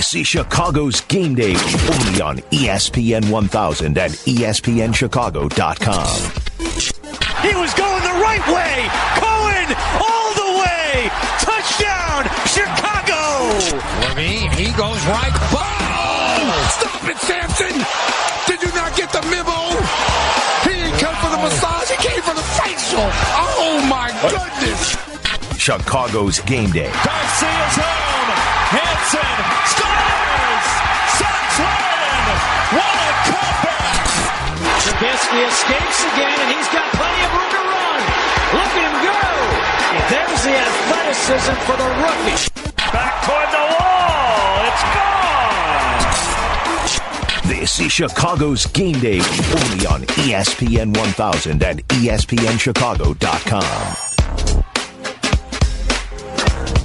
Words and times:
This 0.00 0.14
is 0.14 0.28
Chicago's 0.28 1.02
game 1.02 1.34
day 1.34 1.52
only 1.52 2.22
on 2.22 2.38
ESPN 2.56 3.28
1000 3.28 3.98
and 3.98 4.12
ESPNChicago.com. 4.24 6.16
He 7.44 7.52
was 7.60 7.74
going 7.76 8.00
the 8.00 8.16
right 8.24 8.40
way. 8.48 8.88
Cohen 9.20 9.68
all 10.00 10.32
the 10.40 10.56
way. 10.56 11.12
Touchdown, 11.44 12.24
Chicago. 12.48 13.52
Levine, 14.08 14.48
he 14.56 14.72
goes 14.72 15.04
right. 15.04 15.36
Ball! 15.52 16.48
Stop 16.80 17.04
it, 17.04 17.18
Sampson! 17.18 17.76
Did 18.48 18.62
you 18.64 18.72
not 18.72 18.96
get 18.96 19.12
the 19.12 19.20
memo? 19.28 19.68
He 20.64 20.80
didn't 20.80 20.96
come 20.96 21.12
for 21.20 21.28
the 21.28 21.36
massage, 21.44 21.90
he 21.90 22.00
came 22.08 22.22
for 22.22 22.32
the 22.32 22.40
facial. 22.56 23.04
Oh 23.04 23.84
my 23.86 24.08
goodness! 24.32 24.96
Chicago's 25.60 26.40
game 26.40 26.70
day. 26.70 26.90
Garcia's 27.04 27.76
home. 27.76 28.30
Hanson 28.72 29.39
Trubisky 35.20 35.46
escapes 35.48 36.00
again, 36.14 36.38
and 36.40 36.50
he's 36.56 36.68
got 36.68 36.90
plenty 36.92 37.24
of 37.24 37.32
room 37.32 37.50
to 37.50 37.56
run. 37.56 38.00
Look 38.56 38.72
at 38.72 38.82
him 38.88 38.96
go. 39.04 39.20
There's 40.08 40.42
the 40.44 40.56
athleticism 40.56 41.54
for 41.66 41.76
the 41.76 41.88
rookie. 42.00 42.38
Back 42.92 43.14
toward 43.24 43.48
the 43.52 43.64
wall. 43.76 44.66
It's 44.66 44.82
gone. 47.44 47.58
This 47.58 47.80
is 47.80 47.92
Chicago's 47.92 48.66
game 48.66 48.98
day 49.00 49.18
only 49.18 49.86
on 49.86 50.02
ESPN 50.02 50.96
1000 50.96 51.62
and 51.62 51.86
ESPNChicago.com. 51.88 53.96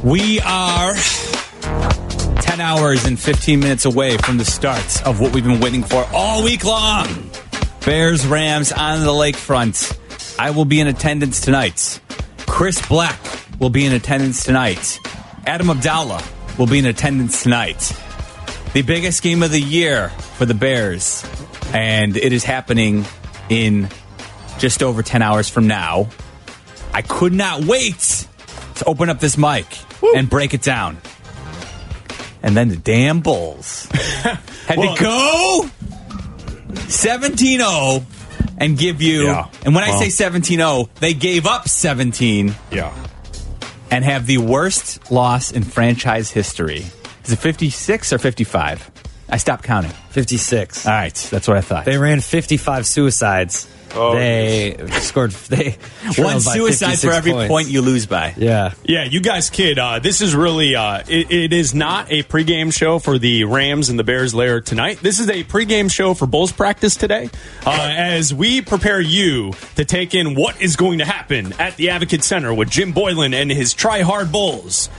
We 0.03 0.39
are 0.41 0.93
10 2.41 2.61
hours 2.61 3.05
and 3.05 3.19
15 3.19 3.59
minutes 3.59 3.85
away 3.85 4.17
from 4.17 4.37
the 4.37 4.45
start 4.45 5.01
of 5.05 5.19
what 5.19 5.33
we've 5.33 5.43
been 5.43 5.59
waiting 5.59 5.83
for 5.83 6.07
all 6.13 6.43
week 6.43 6.63
long. 6.63 7.24
Bears 7.85 8.25
Rams 8.25 8.71
on 8.71 9.01
the 9.01 9.11
lakefront. 9.11 9.95
I 10.39 10.49
will 10.49 10.65
be 10.65 10.79
in 10.79 10.87
attendance 10.87 11.39
tonight. 11.39 11.99
Chris 12.47 12.81
Bleck 12.81 13.59
will 13.59 13.69
be 13.69 13.85
in 13.85 13.93
attendance 13.93 14.43
tonight. 14.43 14.99
Adam 15.45 15.67
Abdalla 15.67 16.57
will 16.57 16.65
be 16.65 16.79
in 16.79 16.87
attendance 16.87 17.43
tonight. 17.43 17.95
The 18.73 18.81
biggest 18.81 19.21
game 19.21 19.43
of 19.43 19.51
the 19.51 19.61
year 19.61 20.09
for 20.09 20.47
the 20.47 20.55
Bears. 20.55 21.23
And 21.73 22.17
it 22.17 22.33
is 22.33 22.43
happening 22.43 23.05
in 23.49 23.87
just 24.57 24.81
over 24.81 25.03
10 25.03 25.21
hours 25.21 25.47
from 25.47 25.67
now. 25.67 26.09
I 26.91 27.03
could 27.03 27.33
not 27.33 27.65
wait 27.65 28.27
to 28.77 28.85
open 28.85 29.11
up 29.11 29.19
this 29.19 29.37
mic 29.37 29.67
and 30.15 30.27
break 30.27 30.55
it 30.55 30.63
down. 30.63 30.97
And 32.41 32.57
then 32.57 32.69
the 32.69 32.77
damn 32.77 33.21
Bulls 33.21 33.85
had 33.91 34.75
to 34.75 34.95
go 34.99 35.69
17 36.75 37.59
0 37.59 38.05
and 38.57 38.77
give 38.77 39.01
you. 39.01 39.25
Yeah. 39.25 39.47
And 39.65 39.75
when 39.75 39.83
I 39.83 39.89
Well. 39.89 39.99
say 39.99 40.09
17 40.09 40.57
0, 40.59 40.89
they 40.99 41.13
gave 41.13 41.45
up 41.47 41.67
17 41.67 42.55
Yeah. 42.71 42.91
and 43.91 44.03
have 44.03 44.25
the 44.25 44.37
worst 44.39 45.11
loss 45.11 45.51
in 45.51 45.63
franchise 45.63 46.31
history. 46.31 46.85
Is 47.25 47.31
it 47.31 47.39
56 47.39 48.13
or 48.13 48.17
55? 48.17 48.91
I 49.27 49.37
stopped 49.37 49.63
counting. 49.63 49.91
56. 50.11 50.85
All 50.85 50.93
right, 50.93 51.13
that's 51.31 51.47
what 51.47 51.57
I 51.57 51.61
thought. 51.61 51.85
They 51.85 51.97
ran 51.97 52.21
55 52.21 52.85
suicides. 52.85 53.67
They 53.89 54.75
scored. 54.99 55.31
They 55.31 55.77
One 56.17 56.39
suicide 56.39 56.99
for 56.99 57.11
every 57.11 57.31
points. 57.31 57.49
point 57.49 57.67
you 57.69 57.81
lose 57.81 58.05
by. 58.05 58.33
Yeah. 58.37 58.73
Yeah, 58.83 59.03
you 59.03 59.19
guys 59.21 59.49
kid. 59.49 59.79
Uh, 59.79 59.99
this 59.99 60.21
is 60.21 60.35
really, 60.35 60.75
uh, 60.75 61.03
it, 61.07 61.31
it 61.31 61.53
is 61.53 61.73
not 61.73 62.11
a 62.11 62.23
pregame 62.23 62.73
show 62.73 62.99
for 62.99 63.17
the 63.17 63.43
Rams 63.45 63.89
and 63.89 63.97
the 63.97 64.03
Bears 64.03 64.33
later 64.33 64.61
tonight. 64.61 64.99
This 65.01 65.19
is 65.19 65.29
a 65.29 65.43
pregame 65.43 65.91
show 65.91 66.13
for 66.13 66.25
Bulls 66.25 66.51
practice 66.51 66.95
today 66.95 67.29
uh, 67.65 67.89
as 67.95 68.33
we 68.33 68.61
prepare 68.61 69.01
you 69.01 69.53
to 69.75 69.85
take 69.85 70.13
in 70.13 70.35
what 70.35 70.61
is 70.61 70.75
going 70.75 70.99
to 70.99 71.05
happen 71.05 71.53
at 71.59 71.75
the 71.77 71.89
Advocate 71.89 72.23
Center 72.23 72.53
with 72.53 72.69
Jim 72.69 72.91
Boylan 72.91 73.33
and 73.33 73.51
his 73.51 73.73
Try 73.73 74.01
Hard 74.01 74.31
Bulls. 74.31 74.89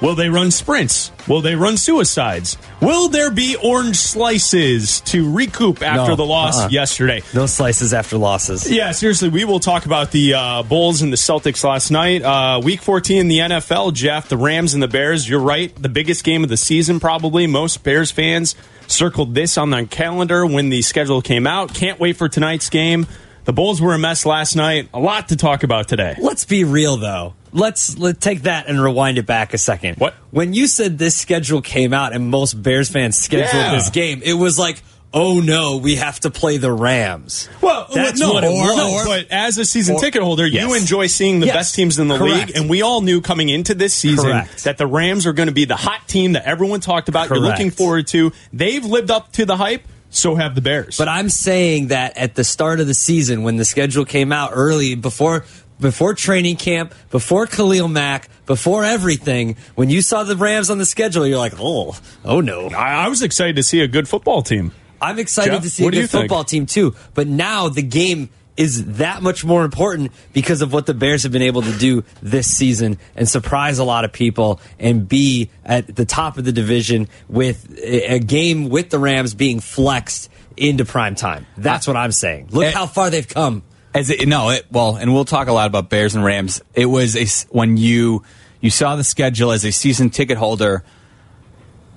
Will 0.00 0.14
they 0.14 0.28
run 0.28 0.50
sprints? 0.52 1.10
Will 1.26 1.40
they 1.40 1.56
run 1.56 1.76
suicides? 1.76 2.56
Will 2.80 3.08
there 3.08 3.30
be 3.30 3.56
orange 3.56 3.96
slices 3.96 5.00
to 5.02 5.32
recoup 5.32 5.82
after 5.82 6.10
No, 6.10 6.16
the 6.16 6.24
loss 6.24 6.60
uh-uh. 6.60 6.68
yesterday? 6.68 7.22
No 7.34 7.46
slices 7.46 7.92
after 7.92 8.16
losses. 8.16 8.70
Yeah, 8.70 8.92
seriously, 8.92 9.28
we 9.28 9.44
will 9.44 9.58
talk 9.58 9.86
about 9.86 10.12
the 10.12 10.34
uh, 10.34 10.62
Bulls 10.62 11.02
and 11.02 11.12
the 11.12 11.16
Celtics 11.16 11.64
last 11.64 11.90
night. 11.90 12.22
Uh, 12.22 12.60
week 12.62 12.80
14 12.80 13.18
in 13.18 13.28
the 13.28 13.38
NFL, 13.38 13.92
Jeff, 13.92 14.28
the 14.28 14.36
Rams 14.36 14.72
and 14.74 14.82
the 14.82 14.88
Bears. 14.88 15.28
You're 15.28 15.40
right. 15.40 15.74
The 15.74 15.88
biggest 15.88 16.22
game 16.22 16.44
of 16.44 16.48
the 16.48 16.56
season, 16.56 17.00
probably. 17.00 17.48
Most 17.48 17.82
Bears 17.82 18.12
fans 18.12 18.54
circled 18.86 19.34
this 19.34 19.58
on 19.58 19.70
their 19.70 19.84
calendar 19.84 20.46
when 20.46 20.68
the 20.68 20.82
schedule 20.82 21.22
came 21.22 21.46
out. 21.46 21.74
Can't 21.74 21.98
wait 21.98 22.16
for 22.16 22.28
tonight's 22.28 22.70
game. 22.70 23.06
The 23.48 23.54
Bulls 23.54 23.80
were 23.80 23.94
a 23.94 23.98
mess 23.98 24.26
last 24.26 24.56
night. 24.56 24.90
A 24.92 25.00
lot 25.00 25.30
to 25.30 25.36
talk 25.36 25.62
about 25.62 25.88
today. 25.88 26.14
Let's 26.20 26.44
be 26.44 26.64
real 26.64 26.98
though. 26.98 27.32
Let's 27.50 27.96
let's 27.96 28.18
take 28.18 28.42
that 28.42 28.66
and 28.66 28.78
rewind 28.78 29.16
it 29.16 29.24
back 29.24 29.54
a 29.54 29.58
second. 29.58 29.96
What? 29.96 30.12
When 30.30 30.52
you 30.52 30.66
said 30.66 30.98
this 30.98 31.16
schedule 31.16 31.62
came 31.62 31.94
out 31.94 32.12
and 32.12 32.28
most 32.28 32.62
Bears 32.62 32.90
fans 32.90 33.16
scheduled 33.16 33.54
Yeah. 33.54 33.74
this 33.74 33.88
game, 33.88 34.20
it 34.22 34.34
was 34.34 34.58
like, 34.58 34.82
oh 35.14 35.40
no, 35.40 35.78
we 35.78 35.96
have 35.96 36.20
to 36.20 36.30
play 36.30 36.58
the 36.58 36.70
Rams. 36.70 37.48
Well, 37.62 37.86
That's 37.90 38.20
no, 38.20 38.34
what 38.34 38.44
it 38.44 38.48
or- 38.48 38.52
was. 38.52 39.06
but 39.06 39.26
as 39.30 39.56
a 39.56 39.64
season 39.64 39.96
Or- 39.96 40.00
ticket 40.02 40.20
holder, 40.22 40.46
you 40.46 40.74
enjoy 40.74 41.06
seeing 41.06 41.40
the 41.40 41.46
Yes. 41.46 41.56
best 41.56 41.74
teams 41.74 41.98
in 41.98 42.08
the 42.08 42.18
Correct. 42.18 42.48
league, 42.48 42.56
and 42.58 42.68
we 42.68 42.82
all 42.82 43.00
knew 43.00 43.22
coming 43.22 43.48
into 43.48 43.72
this 43.74 43.94
season 43.94 44.26
Correct. 44.30 44.64
that 44.64 44.76
the 44.76 44.86
Rams 44.86 45.24
are 45.26 45.32
going 45.32 45.46
to 45.48 45.54
be 45.54 45.64
the 45.64 45.74
hot 45.74 46.06
team 46.06 46.34
that 46.34 46.44
everyone 46.44 46.80
talked 46.80 47.08
about. 47.08 47.30
You're 47.30 47.38
looking 47.40 47.70
forward 47.70 48.08
to. 48.08 48.30
They've 48.52 48.84
lived 48.84 49.10
up 49.10 49.32
to 49.32 49.46
the 49.46 49.56
hype. 49.56 49.88
So 50.10 50.34
have 50.34 50.54
the 50.54 50.60
Bears. 50.60 50.96
But 50.96 51.08
I'm 51.08 51.28
saying 51.28 51.88
that 51.88 52.16
at 52.16 52.34
the 52.34 52.44
start 52.44 52.80
of 52.80 52.86
the 52.86 52.94
season, 52.94 53.42
when 53.42 53.56
the 53.56 53.64
schedule 53.64 54.04
came 54.04 54.32
out 54.32 54.52
early, 54.54 54.94
before 54.94 55.44
before 55.80 56.14
training 56.14 56.56
camp, 56.56 56.92
before 57.10 57.46
Khalil 57.46 57.88
Mack, 57.88 58.28
before 58.46 58.84
everything, 58.84 59.56
when 59.76 59.90
you 59.90 60.02
saw 60.02 60.24
the 60.24 60.36
Rams 60.36 60.70
on 60.70 60.78
the 60.78 60.86
schedule, 60.86 61.26
you're 61.26 61.38
like, 61.38 61.54
oh, 61.58 61.96
oh 62.24 62.40
no. 62.40 62.68
I, 62.68 63.04
I 63.04 63.08
was 63.08 63.22
excited 63.22 63.56
to 63.56 63.62
see 63.62 63.80
a 63.80 63.88
good 63.88 64.08
football 64.08 64.42
team. 64.42 64.72
I'm 65.00 65.18
excited 65.18 65.52
Jeff, 65.52 65.62
to 65.62 65.70
see 65.70 65.86
a 65.86 65.90
good 65.90 66.10
football 66.10 66.42
team 66.42 66.66
too. 66.66 66.96
But 67.14 67.28
now 67.28 67.68
the 67.68 67.82
game 67.82 68.30
is 68.58 68.96
that 68.96 69.22
much 69.22 69.44
more 69.44 69.64
important 69.64 70.12
because 70.32 70.60
of 70.62 70.72
what 70.72 70.84
the 70.84 70.92
Bears 70.92 71.22
have 71.22 71.30
been 71.30 71.42
able 71.42 71.62
to 71.62 71.72
do 71.78 72.02
this 72.20 72.48
season 72.48 72.98
and 73.14 73.28
surprise 73.28 73.78
a 73.78 73.84
lot 73.84 74.04
of 74.04 74.12
people 74.12 74.60
and 74.80 75.08
be 75.08 75.48
at 75.64 75.94
the 75.94 76.04
top 76.04 76.36
of 76.38 76.44
the 76.44 76.50
division 76.52 77.08
with 77.28 77.78
a 77.80 78.18
game 78.18 78.68
with 78.68 78.90
the 78.90 78.98
Rams 78.98 79.32
being 79.32 79.60
flexed 79.60 80.28
into 80.56 80.84
prime 80.84 81.14
time. 81.14 81.46
That's 81.56 81.86
what 81.86 81.96
I'm 81.96 82.10
saying. 82.10 82.48
Look 82.50 82.64
Eh, 82.64 82.70
how 82.72 82.86
far 82.86 83.10
they've 83.10 83.26
come. 83.26 83.62
As 83.94 84.10
it, 84.10 84.26
no, 84.26 84.50
it, 84.50 84.66
well, 84.72 84.96
and 84.96 85.14
we'll 85.14 85.24
talk 85.24 85.46
a 85.46 85.52
lot 85.52 85.68
about 85.68 85.88
Bears 85.88 86.16
and 86.16 86.24
Rams. 86.24 86.60
It 86.74 86.86
was 86.86 87.16
a, 87.16 87.26
when 87.54 87.76
you 87.76 88.24
you 88.60 88.70
saw 88.70 88.96
the 88.96 89.04
schedule 89.04 89.52
as 89.52 89.64
a 89.64 89.70
season 89.70 90.10
ticket 90.10 90.36
holder. 90.36 90.82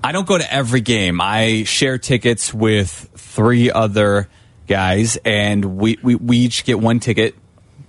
I 0.04 0.12
don't 0.12 0.26
go 0.26 0.38
to 0.38 0.52
every 0.52 0.80
game. 0.80 1.20
I 1.20 1.64
share 1.64 1.98
tickets 1.98 2.52
with 2.54 3.10
three 3.16 3.70
other 3.70 4.28
guys, 4.66 5.16
and 5.24 5.76
we, 5.76 5.98
we, 6.02 6.14
we 6.14 6.38
each 6.38 6.64
get 6.64 6.80
one 6.80 7.00
ticket 7.00 7.34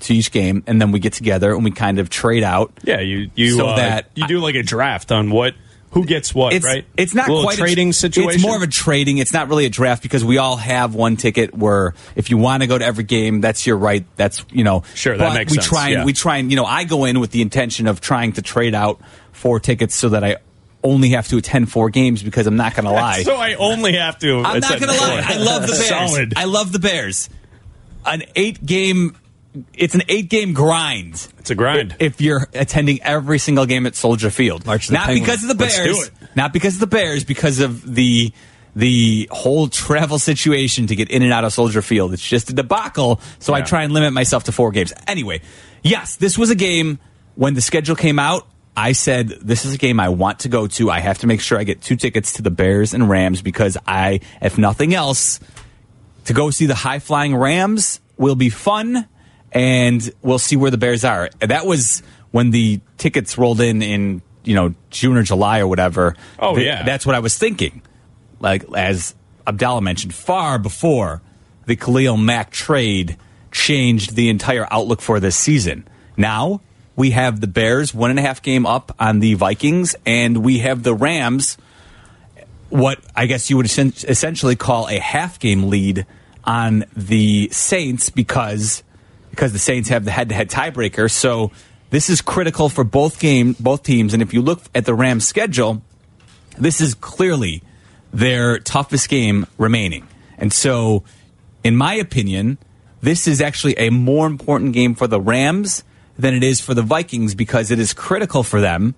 to 0.01 0.13
each 0.13 0.31
game, 0.31 0.63
and 0.67 0.81
then 0.81 0.91
we 0.91 1.00
get 1.00 1.13
together 1.13 1.53
and 1.53 1.63
we 1.63 1.72
kind 1.72 2.00
of 2.00 2.09
trade 2.09 2.44
out. 2.44 2.73
Yeah, 2.84 3.00
you 3.00 3.29
you 3.35 3.57
So 3.57 3.67
uh, 3.67 3.75
that- 3.78 4.09
you 4.16 4.28
do 4.28 4.39
like 4.39 4.56
a 4.56 4.63
draft 4.63 5.12
on 5.12 5.31
what 5.31 5.56
who 5.91 6.06
gets 6.06 6.33
what, 6.33 6.53
It's, 6.53 6.66
right? 6.66 6.85
it's 6.97 7.13
not 7.13 7.28
quite 7.28 7.56
trading 7.56 7.89
a, 7.89 7.94
situation. 7.94 8.39
It's 8.39 8.44
more 8.44 8.56
of 8.56 8.63
a 8.63 8.67
trading. 8.67 9.19
It's 9.19 9.31
not 9.31 9.47
really 9.47 9.66
a 9.66 9.69
draft 9.69 10.01
because 10.01 10.25
we 10.25 10.39
all 10.39 10.57
have 10.57 10.95
one 10.95 11.17
ticket. 11.17 11.56
Where 11.56 11.94
if 12.16 12.31
you 12.31 12.38
want 12.38 12.63
to 12.63 12.67
go 12.67 12.79
to 12.79 12.83
every 12.83 13.03
game, 13.03 13.41
that's 13.41 13.67
your 13.67 13.78
right. 13.78 14.03
That's 14.16 14.44
you 14.50 14.63
know. 14.63 14.83
Sure, 14.95 15.16
that 15.16 15.33
makes 15.35 15.51
we 15.51 15.57
sense, 15.57 15.67
Try 15.67 15.89
and, 15.89 15.94
yeah. 15.94 16.06
We 16.06 16.13
try 16.13 16.38
and 16.38 16.50
you 16.50 16.56
know. 16.57 16.66
I 16.66 16.83
go 16.83 17.06
in 17.06 17.19
with 17.19 17.29
the 17.29 17.44
intention 17.44 17.85
of 17.85 18.01
trying 18.01 18.33
to 18.33 18.41
trade 18.41 18.73
out 18.73 19.01
four 19.31 19.59
tickets 19.59 19.94
so 19.94 20.09
that 20.09 20.24
I 20.24 20.38
only 20.83 21.09
have 21.09 21.27
to 21.30 21.38
attend 21.38 21.71
four 21.71 21.89
games 21.89 22.21
because 22.24 22.45
I'm 22.47 22.56
not 22.57 22.75
going 22.75 22.85
to 22.89 22.91
lie. 22.91 23.24
so 23.24 23.35
I 23.35 23.53
only 23.56 23.94
have 23.94 24.19
to. 24.19 24.39
I'm 24.41 24.59
not 24.59 24.80
going 24.80 24.91
to 24.94 25.00
lie. 25.01 25.21
I 25.25 25.38
love 25.38 25.62
the 25.63 25.68
Bears. 25.74 25.88
Solid. 25.88 26.33
I 26.35 26.45
love 26.45 26.71
the 26.71 26.80
Bears. 26.80 27.30
An 28.06 28.24
eight 28.35 28.65
game. 28.65 29.15
It's 29.74 29.94
an 29.95 30.01
eight 30.09 30.30
game 30.30 30.53
grind. 30.53 31.27
It's 31.39 31.51
a 31.51 31.56
grind. 31.56 31.95
If 32.00 32.19
you're 32.21 32.47
attending 32.53 33.01
every 33.03 33.38
single 33.38 33.65
game 33.68 33.85
at 33.85 33.95
Soldier 33.95 34.30
Field, 34.31 34.65
March 34.65 34.88
the 34.88 34.94
not 34.95 35.06
Penguins. 35.06 35.25
because 35.27 35.44
of 35.50 35.57
the 35.57 35.63
Let's 35.63 35.77
Bears, 35.77 35.95
do 35.97 36.03
it. 36.06 36.12
not 36.35 36.53
because 36.53 36.74
of 36.75 36.80
the 36.80 36.88
Bears, 36.88 37.24
because 37.24 37.59
of 37.59 37.94
the 37.95 38.33
the 38.75 39.27
whole 39.31 39.68
travel 39.68 40.18
situation 40.18 40.88
to 40.88 40.95
get 40.95 41.12
in 41.12 41.21
and 41.21 41.31
out 41.31 41.44
of 41.45 41.53
Soldier 41.53 41.83
Field. 41.83 42.12
It's 42.13 42.27
just 42.27 42.50
a 42.50 42.53
debacle. 42.53 43.21
So 43.38 43.53
I 43.53 43.62
try 43.62 43.83
and 43.83 43.94
limit 43.94 44.12
myself 44.13 44.45
to 44.45 44.51
four 44.51 44.71
games. 44.71 44.91
Anyway, 45.06 45.41
yes, 45.83 46.15
this 46.15 46.35
was 46.35 46.50
a 46.50 46.56
game 46.56 46.97
when 47.35 47.53
the 47.53 47.62
schedule 47.62 47.95
came 47.95 48.18
out. 48.18 48.47
I 48.75 48.93
said 48.93 49.29
this 49.29 49.65
is 49.65 49.75
a 49.75 49.77
game 49.77 49.99
I 49.99 50.09
want 50.09 50.39
to 50.39 50.49
go 50.49 50.67
to. 50.67 50.89
I 50.89 50.99
have 50.99 51.19
to 51.19 51.27
make 51.27 51.41
sure 51.41 51.59
I 51.59 51.63
get 51.63 51.81
two 51.81 51.95
tickets 51.95 52.33
to 52.33 52.41
the 52.41 52.49
Bears 52.51 52.93
and 52.93 53.07
Rams 53.07 53.41
because 53.41 53.77
I, 53.87 54.21
if 54.41 54.57
nothing 54.57 54.95
else, 54.95 55.39
to 56.25 56.33
go 56.33 56.49
see 56.49 56.65
the 56.65 56.75
high 56.75 56.99
flying 56.99 57.35
Rams 57.35 57.99
will 58.17 58.35
be 58.35 58.49
fun, 58.49 59.07
and 59.51 60.11
we'll 60.21 60.39
see 60.39 60.55
where 60.55 60.71
the 60.71 60.77
Bears 60.77 61.03
are. 61.03 61.29
That 61.39 61.65
was 61.65 62.01
when 62.31 62.49
the 62.49 62.79
tickets 62.97 63.37
rolled 63.37 63.61
in 63.61 63.81
in 63.81 64.21
you 64.43 64.55
know 64.55 64.73
June 64.89 65.17
or 65.17 65.23
July 65.23 65.59
or 65.59 65.67
whatever. 65.67 66.15
Oh, 66.39 66.57
yeah. 66.57 66.83
that's 66.83 67.05
what 67.05 67.15
I 67.15 67.19
was 67.19 67.37
thinking. 67.37 67.81
Like 68.39 68.65
as 68.75 69.13
Abdalla 69.45 69.81
mentioned, 69.81 70.15
far 70.15 70.57
before 70.57 71.21
the 71.65 71.75
Khalil 71.75 72.17
Mack 72.17 72.51
trade 72.51 73.17
changed 73.51 74.15
the 74.15 74.29
entire 74.29 74.67
outlook 74.71 75.01
for 75.01 75.19
this 75.19 75.35
season. 75.35 75.87
Now 76.17 76.61
we 76.95 77.12
have 77.12 77.42
the 77.42 77.48
Bears 77.48 77.94
one 77.94 78.10
and 78.10 78.19
a 78.19 78.22
half 78.22 78.42
game 78.42 78.66
up 78.66 78.95
on 79.00 79.19
the 79.19 79.34
Vikings, 79.34 79.95
and 80.06 80.44
we 80.44 80.60
have 80.60 80.84
the 80.84 80.94
Rams 80.94 81.57
what 82.74 83.00
I 83.16 83.28
guess 83.28 83.51
you 83.51 83.57
would 83.57 83.68
essentially 83.68 84.56
call 84.56 84.88
a 84.88 84.98
half 84.98 85.40
game 85.40 85.69
lead 85.69 86.07
on 86.44 86.86
the 86.95 87.50
Saints 87.51 88.10
because 88.10 88.81
because 89.30 89.54
the 89.54 89.60
Saints 89.60 89.90
have 89.90 90.06
the 90.06 90.12
head 90.12 90.30
to 90.30 90.36
head 90.36 90.50
tiebreaker. 90.50 91.10
So 91.10 91.51
this 91.92 92.10
is 92.10 92.22
critical 92.22 92.69
for 92.69 92.84
both 92.84 93.19
game 93.19 93.56
both 93.60 93.84
teams. 93.84 94.13
And 94.16 94.24
if 94.24 94.34
you 94.34 94.42
look 94.42 94.62
at 94.74 94.86
the 94.86 94.95
Rams 94.95 95.28
schedule, 95.28 95.84
this 96.57 96.81
is 96.81 96.95
clearly 96.95 97.62
their 98.12 98.57
toughest 98.57 99.07
game 99.07 99.45
remaining. 99.60 100.07
And 100.40 100.51
so, 100.51 101.04
in 101.63 101.75
my 101.75 101.94
opinion, 101.94 102.57
this 103.01 103.28
is 103.28 103.40
actually 103.40 103.78
a 103.78 103.92
more 103.92 104.25
important 104.25 104.74
game 104.74 104.95
for 104.95 105.06
the 105.06 105.22
Rams 105.22 105.84
than 106.23 106.33
it 106.33 106.43
is 106.43 106.59
for 106.61 106.73
the 106.73 106.81
Vikings 106.81 107.35
because 107.35 107.69
it 107.69 107.77
is 107.79 107.93
critical 107.93 108.41
for 108.43 108.59
them 108.61 108.95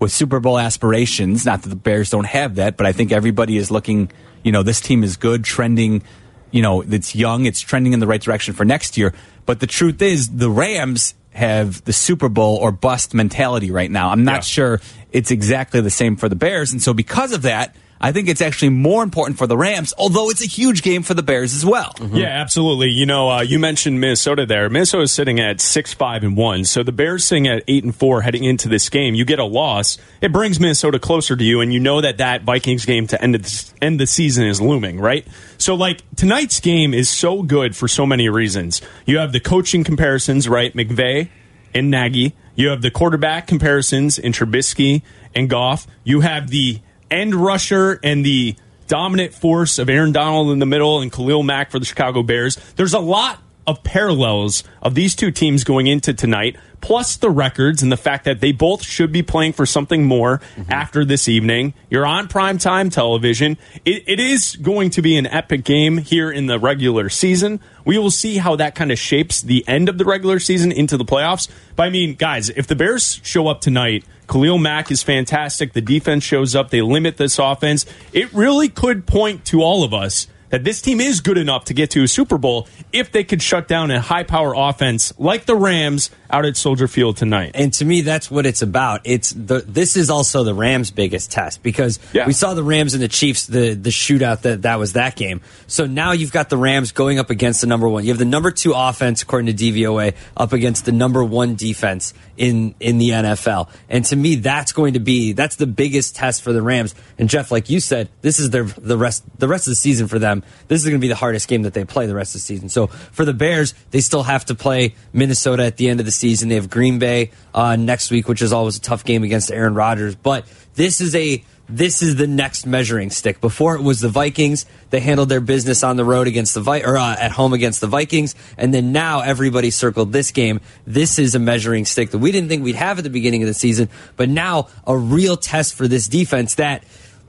with 0.00 0.10
Super 0.10 0.40
Bowl 0.40 0.58
aspirations. 0.58 1.44
Not 1.46 1.62
that 1.62 1.68
the 1.68 1.76
Bears 1.76 2.10
don't 2.10 2.26
have 2.26 2.56
that, 2.56 2.76
but 2.76 2.86
I 2.86 2.92
think 2.92 3.12
everybody 3.12 3.56
is 3.56 3.70
looking, 3.70 4.10
you 4.42 4.50
know, 4.50 4.62
this 4.62 4.80
team 4.80 5.04
is 5.04 5.16
good, 5.16 5.44
trending, 5.44 6.02
you 6.50 6.62
know, 6.62 6.80
it's 6.80 7.14
young, 7.14 7.44
it's 7.46 7.60
trending 7.60 7.92
in 7.92 8.00
the 8.00 8.06
right 8.06 8.20
direction 8.20 8.54
for 8.54 8.64
next 8.64 8.96
year. 8.96 9.12
But 9.46 9.60
the 9.60 9.66
truth 9.66 10.00
is, 10.02 10.30
the 10.30 10.50
Rams 10.50 11.14
have 11.34 11.84
the 11.84 11.92
Super 11.92 12.28
Bowl 12.30 12.56
or 12.56 12.72
bust 12.72 13.12
mentality 13.12 13.70
right 13.70 13.90
now. 13.90 14.10
I'm 14.10 14.24
not 14.24 14.36
Yeah. 14.36 14.40
sure 14.40 14.80
it's 15.12 15.30
exactly 15.30 15.80
the 15.82 15.90
same 15.90 16.16
for 16.16 16.28
the 16.28 16.36
Bears. 16.36 16.72
And 16.72 16.82
so, 16.82 16.94
because 16.94 17.32
of 17.32 17.42
that, 17.42 17.76
I 18.04 18.12
think 18.12 18.28
it's 18.28 18.42
actually 18.42 18.68
more 18.68 19.02
important 19.02 19.38
for 19.38 19.46
the 19.46 19.56
Rams, 19.56 19.94
although 19.96 20.28
it's 20.28 20.42
a 20.42 20.46
huge 20.46 20.82
game 20.82 21.02
for 21.02 21.14
the 21.14 21.22
Bears 21.22 21.54
as 21.54 21.64
well. 21.64 21.94
Yeah, 22.12 22.26
absolutely. 22.26 22.90
You 22.90 23.06
know, 23.06 23.30
uh, 23.30 23.40
you 23.40 23.58
mentioned 23.58 23.98
Minnesota 23.98 24.44
there. 24.44 24.68
Minnesota 24.68 25.04
is 25.04 25.12
sitting 25.12 25.40
at 25.40 25.58
six, 25.62 25.94
five, 25.94 26.22
and 26.22 26.36
one. 26.36 26.66
So 26.66 26.82
the 26.82 26.92
Bears 26.92 27.24
sitting 27.24 27.48
at 27.48 27.64
eight 27.66 27.82
and 27.82 27.96
four 27.96 28.20
heading 28.20 28.44
into 28.44 28.68
this 28.68 28.90
game. 28.90 29.14
You 29.14 29.24
get 29.24 29.38
a 29.38 29.44
loss, 29.46 29.96
it 30.20 30.32
brings 30.32 30.60
Minnesota 30.60 30.98
closer 30.98 31.34
to 31.34 31.42
you, 31.42 31.62
and 31.62 31.72
you 31.72 31.80
know 31.80 32.02
that 32.02 32.18
that 32.18 32.42
Vikings 32.42 32.84
game 32.84 33.06
to 33.06 33.22
end 33.22 33.36
of 33.36 33.42
the, 33.42 33.72
end 33.80 33.98
the 33.98 34.06
season 34.06 34.46
is 34.46 34.60
looming, 34.60 35.00
right? 35.00 35.26
So 35.56 35.74
like 35.74 36.02
tonight's 36.14 36.60
game 36.60 36.92
is 36.92 37.08
so 37.08 37.42
good 37.42 37.74
for 37.74 37.88
so 37.88 38.04
many 38.04 38.28
reasons. 38.28 38.82
You 39.06 39.16
have 39.16 39.32
the 39.32 39.40
coaching 39.40 39.82
comparisons, 39.82 40.46
right? 40.46 40.74
McVay 40.76 41.30
and 41.72 41.90
Nagy. 41.90 42.34
You 42.54 42.68
have 42.68 42.82
the 42.82 42.90
quarterback 42.90 43.46
comparisons 43.46 44.18
in 44.18 44.32
Trubisky 44.32 45.00
and 45.34 45.48
Goff. 45.48 45.86
You 46.04 46.20
have 46.20 46.50
the 46.50 46.80
end 47.10 47.34
rusher 47.34 47.98
and 48.02 48.24
the 48.24 48.56
dominant 48.86 49.34
force 49.34 49.78
of 49.78 49.88
Aaron 49.88 50.12
Donald 50.12 50.50
in 50.50 50.58
the 50.58 50.66
middle 50.66 51.00
and 51.00 51.12
Khalil 51.12 51.42
Mack 51.42 51.70
for 51.70 51.78
the 51.78 51.84
Chicago 51.84 52.22
Bears. 52.22 52.56
There's 52.76 52.94
a 52.94 53.00
lot 53.00 53.40
of 53.66 53.82
parallels 53.82 54.64
of 54.82 54.94
these 54.94 55.14
two 55.14 55.30
teams 55.30 55.64
going 55.64 55.86
into 55.86 56.12
tonight, 56.12 56.56
plus 56.80 57.16
the 57.16 57.30
records 57.30 57.82
and 57.82 57.90
the 57.90 57.96
fact 57.96 58.24
that 58.24 58.40
they 58.40 58.52
both 58.52 58.82
should 58.84 59.10
be 59.10 59.22
playing 59.22 59.52
for 59.54 59.64
something 59.64 60.04
more 60.04 60.38
mm-hmm. 60.56 60.70
after 60.70 61.04
this 61.04 61.28
evening. 61.28 61.72
You're 61.88 62.04
on 62.04 62.28
primetime 62.28 62.92
television. 62.92 63.56
It, 63.84 64.04
it 64.06 64.20
is 64.20 64.56
going 64.56 64.90
to 64.90 65.02
be 65.02 65.16
an 65.16 65.26
epic 65.26 65.64
game 65.64 65.98
here 65.98 66.30
in 66.30 66.46
the 66.46 66.58
regular 66.58 67.08
season. 67.08 67.60
We 67.86 67.96
will 67.96 68.10
see 68.10 68.36
how 68.36 68.56
that 68.56 68.74
kind 68.74 68.92
of 68.92 68.98
shapes 68.98 69.40
the 69.40 69.66
end 69.66 69.88
of 69.88 69.96
the 69.96 70.04
regular 70.04 70.38
season 70.38 70.70
into 70.70 70.96
the 70.96 71.04
playoffs. 71.04 71.48
But 71.74 71.84
I 71.84 71.90
mean, 71.90 72.14
guys, 72.14 72.50
if 72.50 72.66
the 72.66 72.76
Bears 72.76 73.20
show 73.22 73.48
up 73.48 73.62
tonight, 73.62 74.04
Khalil 74.28 74.58
Mack 74.58 74.90
is 74.90 75.02
fantastic. 75.02 75.72
The 75.72 75.80
defense 75.80 76.24
shows 76.24 76.54
up. 76.54 76.70
They 76.70 76.82
limit 76.82 77.16
this 77.16 77.38
offense. 77.38 77.86
It 78.12 78.32
really 78.32 78.68
could 78.68 79.06
point 79.06 79.44
to 79.46 79.62
all 79.62 79.84
of 79.84 79.92
us 79.92 80.26
that 80.54 80.62
this 80.62 80.80
team 80.80 81.00
is 81.00 81.20
good 81.20 81.36
enough 81.36 81.64
to 81.64 81.74
get 81.74 81.90
to 81.90 82.04
a 82.04 82.06
Super 82.06 82.38
Bowl 82.38 82.68
if 82.92 83.10
they 83.10 83.24
could 83.24 83.42
shut 83.42 83.66
down 83.66 83.90
a 83.90 84.00
high 84.00 84.22
power 84.22 84.54
offense 84.56 85.12
like 85.18 85.46
the 85.46 85.56
Rams 85.56 86.12
out 86.30 86.44
at 86.44 86.56
Soldier 86.56 86.86
Field 86.86 87.16
tonight. 87.16 87.50
And 87.54 87.72
to 87.74 87.84
me, 87.84 88.02
that's 88.02 88.30
what 88.30 88.46
it's 88.46 88.62
about. 88.62 89.00
It's 89.02 89.32
the 89.32 89.64
this 89.66 89.96
is 89.96 90.10
also 90.10 90.44
the 90.44 90.54
Rams' 90.54 90.92
biggest 90.92 91.32
test 91.32 91.60
because 91.64 91.98
Yeah. 92.12 92.28
we 92.28 92.32
saw 92.32 92.54
the 92.54 92.62
Rams 92.62 92.94
and 92.94 93.02
the 93.02 93.08
Chiefs 93.08 93.46
the 93.48 93.74
the 93.74 93.90
shootout 93.90 94.42
that 94.42 94.62
that 94.62 94.78
was 94.78 94.92
that 94.92 95.16
game. 95.16 95.40
So 95.66 95.86
now 95.86 96.12
you've 96.12 96.30
got 96.32 96.50
the 96.50 96.56
Rams 96.56 96.92
going 96.92 97.18
up 97.18 97.30
against 97.30 97.60
the 97.60 97.66
number 97.66 97.88
one. 97.88 98.04
You 98.04 98.10
have 98.10 98.18
the 98.18 98.24
number 98.24 98.52
two 98.52 98.74
offense 98.76 99.22
according 99.22 99.54
to 99.56 99.64
DVOA 99.64 100.14
up 100.36 100.52
against 100.52 100.84
the 100.84 100.92
number 100.92 101.24
one 101.24 101.56
defense 101.56 102.14
in 102.36 102.76
in 102.78 102.98
the 102.98 103.10
NFL. 103.10 103.68
And 103.88 104.04
to 104.04 104.14
me, 104.14 104.36
that's 104.36 104.70
going 104.70 104.92
to 104.94 105.00
be 105.00 105.32
that's 105.32 105.56
the 105.56 105.66
biggest 105.66 106.14
test 106.14 106.42
for 106.42 106.52
the 106.52 106.62
Rams. 106.62 106.94
And 107.18 107.28
Jeff, 107.28 107.50
like 107.50 107.70
you 107.70 107.80
said, 107.80 108.08
this 108.22 108.38
is 108.38 108.50
their 108.50 108.62
the 108.64 108.96
rest 108.96 109.24
the 109.36 109.48
rest 109.48 109.66
of 109.66 109.72
the 109.72 109.76
season 109.76 110.06
for 110.06 110.20
them. 110.20 110.43
This 110.68 110.80
is 110.80 110.86
going 110.86 111.00
to 111.00 111.04
be 111.04 111.08
the 111.08 111.14
hardest 111.14 111.48
game 111.48 111.62
that 111.62 111.74
they 111.74 111.84
play 111.84 112.06
the 112.06 112.14
rest 112.14 112.34
of 112.34 112.40
the 112.40 112.44
season. 112.44 112.68
So 112.68 112.88
for 112.88 113.24
the 113.24 113.34
Bears, 113.34 113.74
they 113.90 114.00
still 114.00 114.22
have 114.22 114.44
to 114.46 114.54
play 114.54 114.94
Minnesota 115.12 115.64
at 115.64 115.76
the 115.76 115.88
end 115.88 116.00
of 116.00 116.06
the 116.06 116.12
season. 116.12 116.48
They 116.48 116.56
have 116.56 116.70
Green 116.70 116.98
Bay 116.98 117.30
uh, 117.52 117.76
next 117.76 118.10
week, 118.10 118.28
which 118.28 118.42
is 118.42 118.52
always 118.52 118.76
a 118.76 118.80
tough 118.80 119.04
game 119.04 119.22
against 119.22 119.50
Aaron 119.50 119.74
Rodgers. 119.74 120.14
But 120.14 120.46
this 120.74 121.00
is 121.00 121.14
a 121.14 121.44
this 121.68 122.02
is 122.02 122.16
the 122.16 122.26
next 122.26 122.66
measuring 122.66 123.10
stick. 123.10 123.40
Before 123.40 123.74
it 123.74 123.82
was 123.82 124.00
the 124.00 124.08
Vikings, 124.08 124.66
they 124.90 125.00
handled 125.00 125.30
their 125.30 125.40
business 125.40 125.82
on 125.82 125.96
the 125.96 126.04
road 126.04 126.26
against 126.26 126.52
the 126.52 126.60
Vi- 126.60 126.82
or 126.82 126.98
uh, 126.98 127.16
at 127.18 127.32
home 127.32 127.54
against 127.54 127.80
the 127.80 127.86
Vikings, 127.86 128.34
and 128.58 128.74
then 128.74 128.92
now 128.92 129.20
everybody 129.20 129.70
circled 129.70 130.12
this 130.12 130.30
game. 130.30 130.60
This 130.86 131.18
is 131.18 131.34
a 131.34 131.38
measuring 131.38 131.86
stick 131.86 132.10
that 132.10 132.18
we 132.18 132.32
didn't 132.32 132.50
think 132.50 132.64
we'd 132.64 132.74
have 132.74 132.98
at 132.98 133.04
the 133.04 133.10
beginning 133.10 133.42
of 133.42 133.46
the 133.46 133.54
season, 133.54 133.88
but 134.16 134.28
now 134.28 134.68
a 134.86 134.96
real 134.96 135.36
test 135.36 135.74
for 135.74 135.88
this 135.88 136.06
defense 136.06 136.56
that 136.56 136.84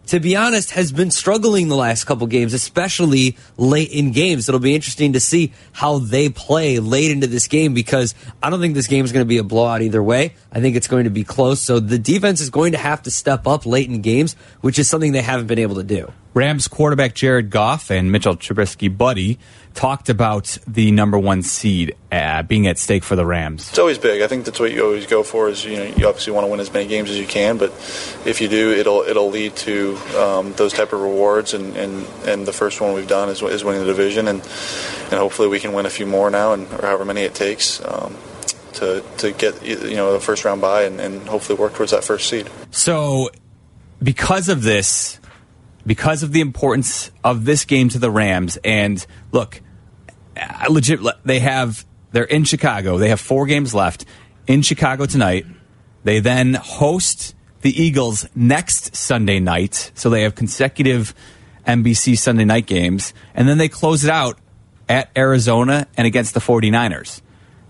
to 0.08 0.20
be 0.20 0.36
honest, 0.36 0.72
has 0.72 0.92
been 0.92 1.12
struggling 1.12 1.68
the 1.68 1.76
last 1.76 2.06
couple 2.06 2.28
games, 2.28 2.54
especially 2.54 3.38
late 3.58 3.92
in 3.92 4.12
games. 4.12 4.48
It'll 4.48 4.60
be 4.60 4.76
interesting 4.76 5.14
to 5.14 5.20
see 5.20 5.54
how 5.72 6.00
they 6.00 6.30
play 6.30 6.80
late 6.80 7.12
into 7.12 7.28
this 7.28 7.48
game 7.48 7.74
because 7.74 8.16
I 8.42 8.50
don't 8.50 8.60
think 8.60 8.76
this 8.76 8.88
game 8.88 9.06
is 9.06 9.12
going 9.12 9.26
to 9.26 9.28
be 9.28 9.38
a 9.38 9.44
blowout 9.44 9.82
either 9.82 10.02
way. 10.04 10.34
I 10.52 10.62
think 10.62 10.76
it's 10.76 10.88
going 10.88 11.06
to 11.06 11.10
be 11.10 11.24
close. 11.24 11.62
So 11.62 11.80
the 11.80 12.00
defense 12.00 12.42
is 12.42 12.50
going 12.50 12.74
to 12.74 12.78
have 12.78 13.04
to 13.04 13.12
step 13.12 13.48
up 13.48 13.66
late 13.66 13.90
in 13.90 14.02
games, 14.02 14.36
which 14.62 14.80
is 14.80 14.88
something 14.88 15.12
they 15.12 15.22
haven't 15.22 15.48
been 15.48 15.60
able 15.60 15.76
to 15.76 15.84
do. 15.84 16.12
Rams 16.34 16.68
quarterback 16.68 17.14
Jared 17.14 17.50
Goff 17.50 17.90
and 17.90 18.12
Mitchell 18.12 18.36
Trubisky 18.36 18.96
buddy 18.96 19.40
talked 19.76 20.10
about 20.10 20.58
the 20.66 20.90
number 20.92 21.20
one 21.20 21.44
seed 21.44 21.96
uh, 22.12 22.42
being 22.44 22.66
at 22.66 22.80
stake 22.80 23.04
for 23.04 23.16
the 23.16 23.26
Rams. 23.26 23.70
It's 23.70 23.78
always 23.78 23.98
big. 23.98 24.22
I 24.22 24.28
think 24.28 24.46
that's 24.46 24.60
what 24.60 24.72
you 24.72 24.84
always 24.84 25.06
go 25.06 25.22
for. 25.22 25.50
Is 25.50 25.64
you 25.64 25.78
know 25.78 25.84
you 25.84 26.08
obviously 26.08 26.34
want 26.34 26.46
to 26.46 26.52
win 26.52 26.60
as 26.60 26.74
many 26.74 26.88
games 26.88 27.12
as 27.12 27.20
you 27.20 27.28
can, 27.28 27.58
but 27.58 27.72
if 28.26 28.42
you 28.42 28.48
do, 28.48 28.72
it'll 28.72 29.02
it'll 29.02 29.30
lead 29.30 29.56
to 29.58 29.98
um, 30.18 30.54
those 30.54 30.74
type 30.74 30.94
of 30.94 31.02
rewards. 31.02 31.54
And, 31.54 31.76
and, 31.76 32.08
and 32.26 32.48
the 32.48 32.54
first 32.54 32.82
one 32.82 32.94
we've 32.94 33.08
done 33.08 33.30
is, 33.30 33.42
is 33.44 33.64
winning 33.64 33.82
the 33.82 33.88
division, 33.88 34.28
and 34.28 34.42
and 34.42 35.14
hopefully 35.14 35.48
we 35.48 35.60
can 35.60 35.74
win 35.74 35.86
a 35.86 35.90
few 35.90 36.06
more 36.06 36.32
now, 36.32 36.54
and 36.54 36.66
or 36.74 36.82
however 36.82 37.06
many 37.06 37.22
it 37.22 37.36
takes 37.36 37.84
um, 37.86 38.16
to 38.74 39.04
to 39.18 39.32
get 39.32 39.64
you 39.64 39.96
know 39.96 40.14
the 40.14 40.20
first 40.20 40.46
round 40.46 40.62
bye 40.62 40.84
and, 40.84 41.00
and 41.00 41.28
hopefully 41.28 41.60
work 41.60 41.74
towards 41.74 41.92
that 41.92 42.04
first 42.04 42.30
seed. 42.30 42.50
So, 42.72 43.30
because 44.02 44.48
of 44.50 44.64
this, 44.64 45.20
because 45.86 46.24
of 46.24 46.32
the 46.32 46.42
importance 46.42 47.12
of 47.24 47.46
this 47.46 47.66
game 47.66 47.90
to 47.90 48.00
the 48.00 48.10
Rams, 48.10 48.58
and 48.64 49.06
look, 49.32 49.62
I 50.38 50.68
legit, 50.68 51.00
they 51.24 51.40
have 51.40 51.86
they're 52.12 52.24
in 52.24 52.46
Chicago. 52.46 52.98
They 52.98 53.10
have 53.10 53.20
four 53.20 53.46
games 53.46 53.74
left 53.74 54.06
in 54.48 54.62
Chicago 54.62 55.06
tonight. 55.06 55.46
They 56.04 56.20
then 56.20 56.54
host 56.54 57.36
the 57.62 57.82
Eagles 57.82 58.28
next 58.36 58.96
Sunday 58.96 59.40
night, 59.40 59.92
so 59.96 60.10
they 60.10 60.22
have 60.22 60.36
consecutive 60.36 61.14
NBC 61.66 62.18
Sunday 62.18 62.46
night 62.46 62.68
games, 62.68 63.14
and 63.34 63.50
then 63.50 63.58
they 63.58 63.68
close 63.68 64.04
it 64.04 64.10
out 64.10 64.38
at 64.88 65.10
Arizona 65.18 65.88
and 65.98 66.06
against 66.06 66.34
the 66.34 66.40
49ers. 66.40 67.22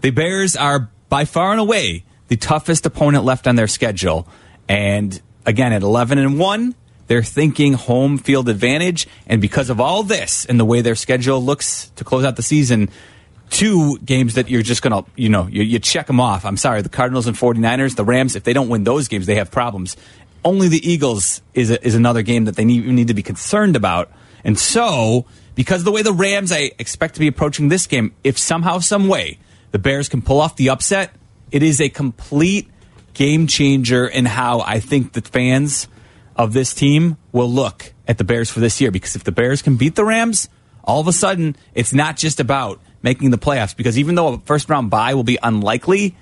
The 0.02 0.12
Bears 0.12 0.56
are 0.56 0.92
by 1.10 1.26
far 1.26 1.52
and 1.52 1.60
away 1.60 2.04
the 2.28 2.36
toughest 2.36 2.86
opponent 2.86 3.24
left 3.24 3.48
on 3.48 3.56
their 3.56 3.68
schedule. 3.68 4.28
And 4.68 5.20
again, 5.46 5.74
at 5.74 5.82
11 5.82 6.18
and 6.18 6.38
1, 6.38 6.76
they're 7.08 7.24
thinking 7.24 7.74
home 7.74 8.18
field 8.18 8.50
advantage. 8.50 9.08
And 9.28 9.42
because 9.42 9.70
of 9.70 9.80
all 9.80 10.04
this 10.04 10.46
and 10.46 10.60
the 10.60 10.66
way 10.66 10.82
their 10.82 10.96
schedule 10.96 11.42
looks 11.42 11.92
to 11.96 12.04
close 12.04 12.26
out 12.26 12.36
the 12.36 12.44
season, 12.44 12.90
two 13.50 13.98
games 14.00 14.36
that 14.36 14.50
you're 14.50 14.64
just 14.64 14.82
going 14.82 15.04
to, 15.04 15.10
you 15.16 15.30
know, 15.30 15.48
you, 15.48 15.64
you 15.64 15.80
check 15.80 16.08
them 16.08 16.20
off. 16.20 16.46
I'm 16.46 16.58
sorry, 16.58 16.82
the 16.82 16.90
Cardinals 16.90 17.28
and 17.28 17.38
49ers, 17.38 17.96
the 17.96 18.04
Rams, 18.04 18.36
if 18.36 18.44
they 18.44 18.54
don't 18.54 18.70
win 18.70 18.84
those 18.84 19.08
games, 19.08 19.26
they 19.26 19.36
have 19.36 19.52
problems. 19.52 19.96
Only 20.44 20.68
the 20.68 20.88
Eagles 20.88 21.42
is, 21.54 21.72
a, 21.72 21.86
is 21.86 21.96
another 21.96 22.22
game 22.22 22.46
that 22.46 22.56
they 22.56 22.66
need, 22.66 22.86
need 22.86 23.08
to 23.08 23.14
be 23.14 23.24
concerned 23.24 23.76
about. 23.76 24.12
And 24.44 24.60
so, 24.60 25.26
because 25.56 25.82
of 25.82 25.86
the 25.86 25.92
way 25.92 26.02
the 26.02 26.14
Rams 26.14 26.52
I 26.52 26.72
expect 26.78 27.16
to 27.16 27.20
be 27.20 27.28
approaching 27.28 27.70
this 27.70 27.88
game, 27.88 28.14
if 28.24 28.38
somehow, 28.38 28.80
some 28.80 29.08
way, 29.08 29.40
the 29.72 29.80
Bears 29.80 30.08
can 30.10 30.22
pull 30.22 30.40
off 30.40 30.56
the 30.56 30.70
upset, 30.70 31.16
it 31.52 31.64
is 31.64 31.82
a 31.82 31.90
complete 31.90 32.70
game 33.14 33.48
changer 33.48 34.06
in 34.06 34.26
how 34.26 34.60
I 34.60 34.80
think 34.80 35.14
the 35.14 35.22
fans 35.22 35.88
of 36.36 36.54
this 36.54 36.74
team 36.74 37.18
will 37.32 37.50
look 37.50 37.94
at 38.08 38.18
the 38.18 38.24
Bears 38.24 38.50
for 38.50 38.60
this 38.60 38.80
year. 38.82 38.92
Because 38.92 39.16
if 39.16 39.24
the 39.24 39.32
Bears 39.32 39.62
can 39.62 39.78
beat 39.78 39.96
the 39.96 40.06
Rams, 40.06 40.50
all 40.84 41.00
of 41.00 41.08
a 41.08 41.14
sudden, 41.14 41.56
it's 41.74 41.94
not 41.94 42.18
just 42.18 42.40
about 42.40 42.80
making 43.02 43.32
the 43.32 43.38
playoffs. 43.38 43.76
Because 43.76 43.98
even 43.98 44.16
though 44.16 44.34
a 44.34 44.38
first 44.40 44.70
round 44.70 44.90
bye 44.90 45.14
will 45.14 45.24
be 45.24 45.38
unlikely, 45.42 46.16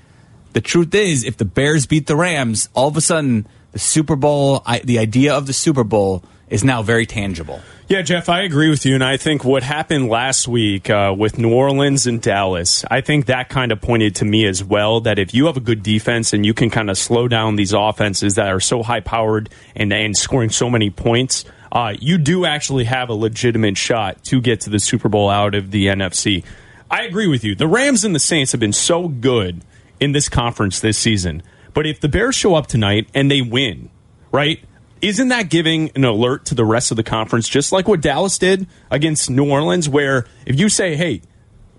the 0.54 0.62
truth 0.62 0.94
is, 0.94 1.24
if 1.24 1.38
the 1.38 1.46
Bears 1.46 1.86
beat 1.86 2.08
the 2.08 2.16
Rams, 2.16 2.70
all 2.74 2.88
of 2.88 2.98
a 2.98 3.02
sudden 3.02 3.48
the 3.72 3.80
Super 3.80 4.16
Bowl, 4.16 4.64
the 4.84 5.00
idea 5.00 5.34
of 5.36 5.48
the 5.48 5.54
Super 5.54 5.84
Bowl 5.84 6.24
is 6.54 6.64
now 6.64 6.84
very 6.84 7.08
tangible. 7.08 7.60
Yeah, 7.88 8.04
Jeff, 8.04 8.30
I 8.30 8.44
agree 8.44 8.70
with 8.70 8.86
you. 8.86 8.94
And 8.94 9.04
I 9.04 9.18
think 9.18 9.44
what 9.44 9.64
happened 9.64 10.08
last 10.08 10.48
week 10.48 10.88
uh, 10.88 11.14
with 11.18 11.40
New 11.40 11.52
Orleans 11.52 12.06
and 12.06 12.22
Dallas, 12.22 12.86
I 12.92 13.02
think 13.02 13.26
that 13.26 13.50
kind 13.50 13.72
of 13.72 13.82
pointed 13.82 14.16
to 14.18 14.26
me 14.26 14.46
as 14.46 14.64
well 14.64 15.02
that 15.02 15.18
if 15.18 15.34
you 15.34 15.48
have 15.48 15.58
a 15.58 15.62
good 15.62 15.82
defense 15.82 16.32
and 16.32 16.46
you 16.46 16.54
can 16.54 16.70
kind 16.70 16.92
of 16.92 16.98
slow 16.98 17.28
down 17.28 17.56
these 17.56 17.74
offenses 17.74 18.36
that 18.36 18.50
are 18.50 18.60
so 18.60 18.84
high 18.84 19.00
powered 19.00 19.50
and, 19.76 19.92
and 19.92 20.16
scoring 20.16 20.52
so 20.52 20.70
many 20.70 20.92
points, 20.92 21.44
uh, 21.72 21.96
you 22.00 22.20
do 22.20 22.46
actually 22.46 22.84
have 22.84 23.10
a 23.10 23.14
legitimate 23.14 23.76
shot 23.76 24.24
to 24.26 24.40
get 24.40 24.62
to 24.62 24.70
the 24.70 24.80
Super 24.80 25.10
Bowl 25.10 25.30
out 25.30 25.56
of 25.56 25.72
the 25.72 25.88
NFC. 25.88 26.46
I 26.90 27.02
agree 27.04 27.28
with 27.28 27.44
you. 27.44 27.56
The 27.56 27.68
Rams 27.68 28.06
and 28.06 28.14
the 28.14 28.20
Saints 28.20 28.52
have 28.52 28.62
been 28.62 28.74
so 28.74 29.08
good 29.08 29.64
in 30.00 30.12
this 30.12 30.30
conference 30.30 30.80
this 30.80 31.00
season. 31.00 31.42
But 31.74 31.88
if 31.88 32.00
the 32.00 32.10
Bears 32.10 32.36
show 32.36 32.54
up 32.54 32.68
tonight 32.68 33.10
and 33.16 33.32
they 33.32 33.42
win, 33.42 33.90
right? 34.32 34.64
Isn't 35.04 35.28
that 35.28 35.50
giving 35.50 35.92
an 35.96 36.06
alert 36.06 36.46
to 36.46 36.56
the 36.56 36.64
rest 36.64 36.90
of 36.90 36.96
the 36.96 37.04
conference, 37.04 37.50
just 37.50 37.74
like 37.74 37.90
what 37.90 38.00
Dallas 38.00 38.38
did 38.38 38.68
against 38.90 39.30
New 39.30 39.52
Orleans, 39.52 39.90
where 39.90 40.26
if 40.46 40.58
you 40.58 40.70
say, 40.70 40.96
hey, 40.96 41.22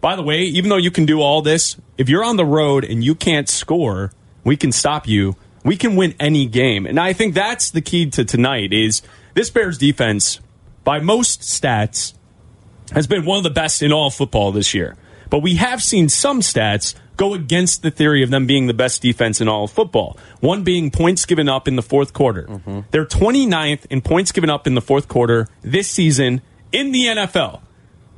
by 0.02 0.14
the 0.14 0.23
way, 0.23 0.43
even 0.43 0.69
though 0.69 0.76
you 0.76 0.90
can 0.90 1.07
do 1.07 1.23
all 1.23 1.40
this, 1.40 1.78
if 1.97 2.11
you're 2.11 2.23
on 2.23 2.37
the 2.37 2.45
road 2.45 2.85
and 2.85 3.02
you 3.02 3.14
can't 3.14 3.49
score, 3.49 4.12
we 4.45 4.59
can 4.59 4.73
stop 4.73 5.09
you. 5.09 5.37
We 5.64 5.78
can 5.78 5.97
win 5.97 6.14
any 6.21 6.45
game. 6.45 6.85
And 6.85 7.00
I 7.00 7.14
think 7.14 7.33
that's 7.33 7.71
the 7.71 7.81
key 7.81 8.11
to 8.11 8.26
tonight 8.26 8.75
is 8.75 9.00
this 9.33 9.49
Bears 9.49 9.78
defense, 9.78 10.40
by 10.85 11.00
most 11.00 11.40
stats, 11.40 12.12
has 12.93 13.07
been 13.07 13.25
one 13.25 13.38
of 13.38 13.45
the 13.45 13.49
best 13.49 13.83
in 13.83 13.90
all 13.90 14.11
football 14.11 14.52
this 14.52 14.75
year. 14.75 14.97
But 15.31 15.38
we 15.38 15.54
have 15.54 15.83
seen 15.83 16.11
some 16.11 16.43
stats 16.43 16.95
go 17.16 17.35
against 17.35 17.83
the 17.83 17.90
theory 17.90 18.23
of 18.23 18.30
them 18.30 18.47
being 18.47 18.66
the 18.66 18.75
best 18.75 19.02
defense 19.02 19.40
in 19.40 19.49
all 19.49 19.64
of 19.64 19.71
football. 19.71 20.18
One 20.40 20.64
being 20.64 20.90
points 20.90 21.25
given 21.26 21.49
up 21.49 21.68
in 21.68 21.76
the 21.76 21.83
fourth 21.83 22.12
quarter. 22.12 22.44
Mm-hmm. 22.44 22.80
They're 22.90 23.06
29th 23.06 23.87
in 23.87 24.00
points 24.00 24.33
given 24.33 24.50
up 24.50 24.66
in 24.66 24.75
the 24.75 24.80
fourth 24.80 25.09
quarter 25.09 25.49
this 25.62 25.88
season 25.88 26.42
in 26.73 26.92
the 26.92 27.04
NFL. 27.06 27.61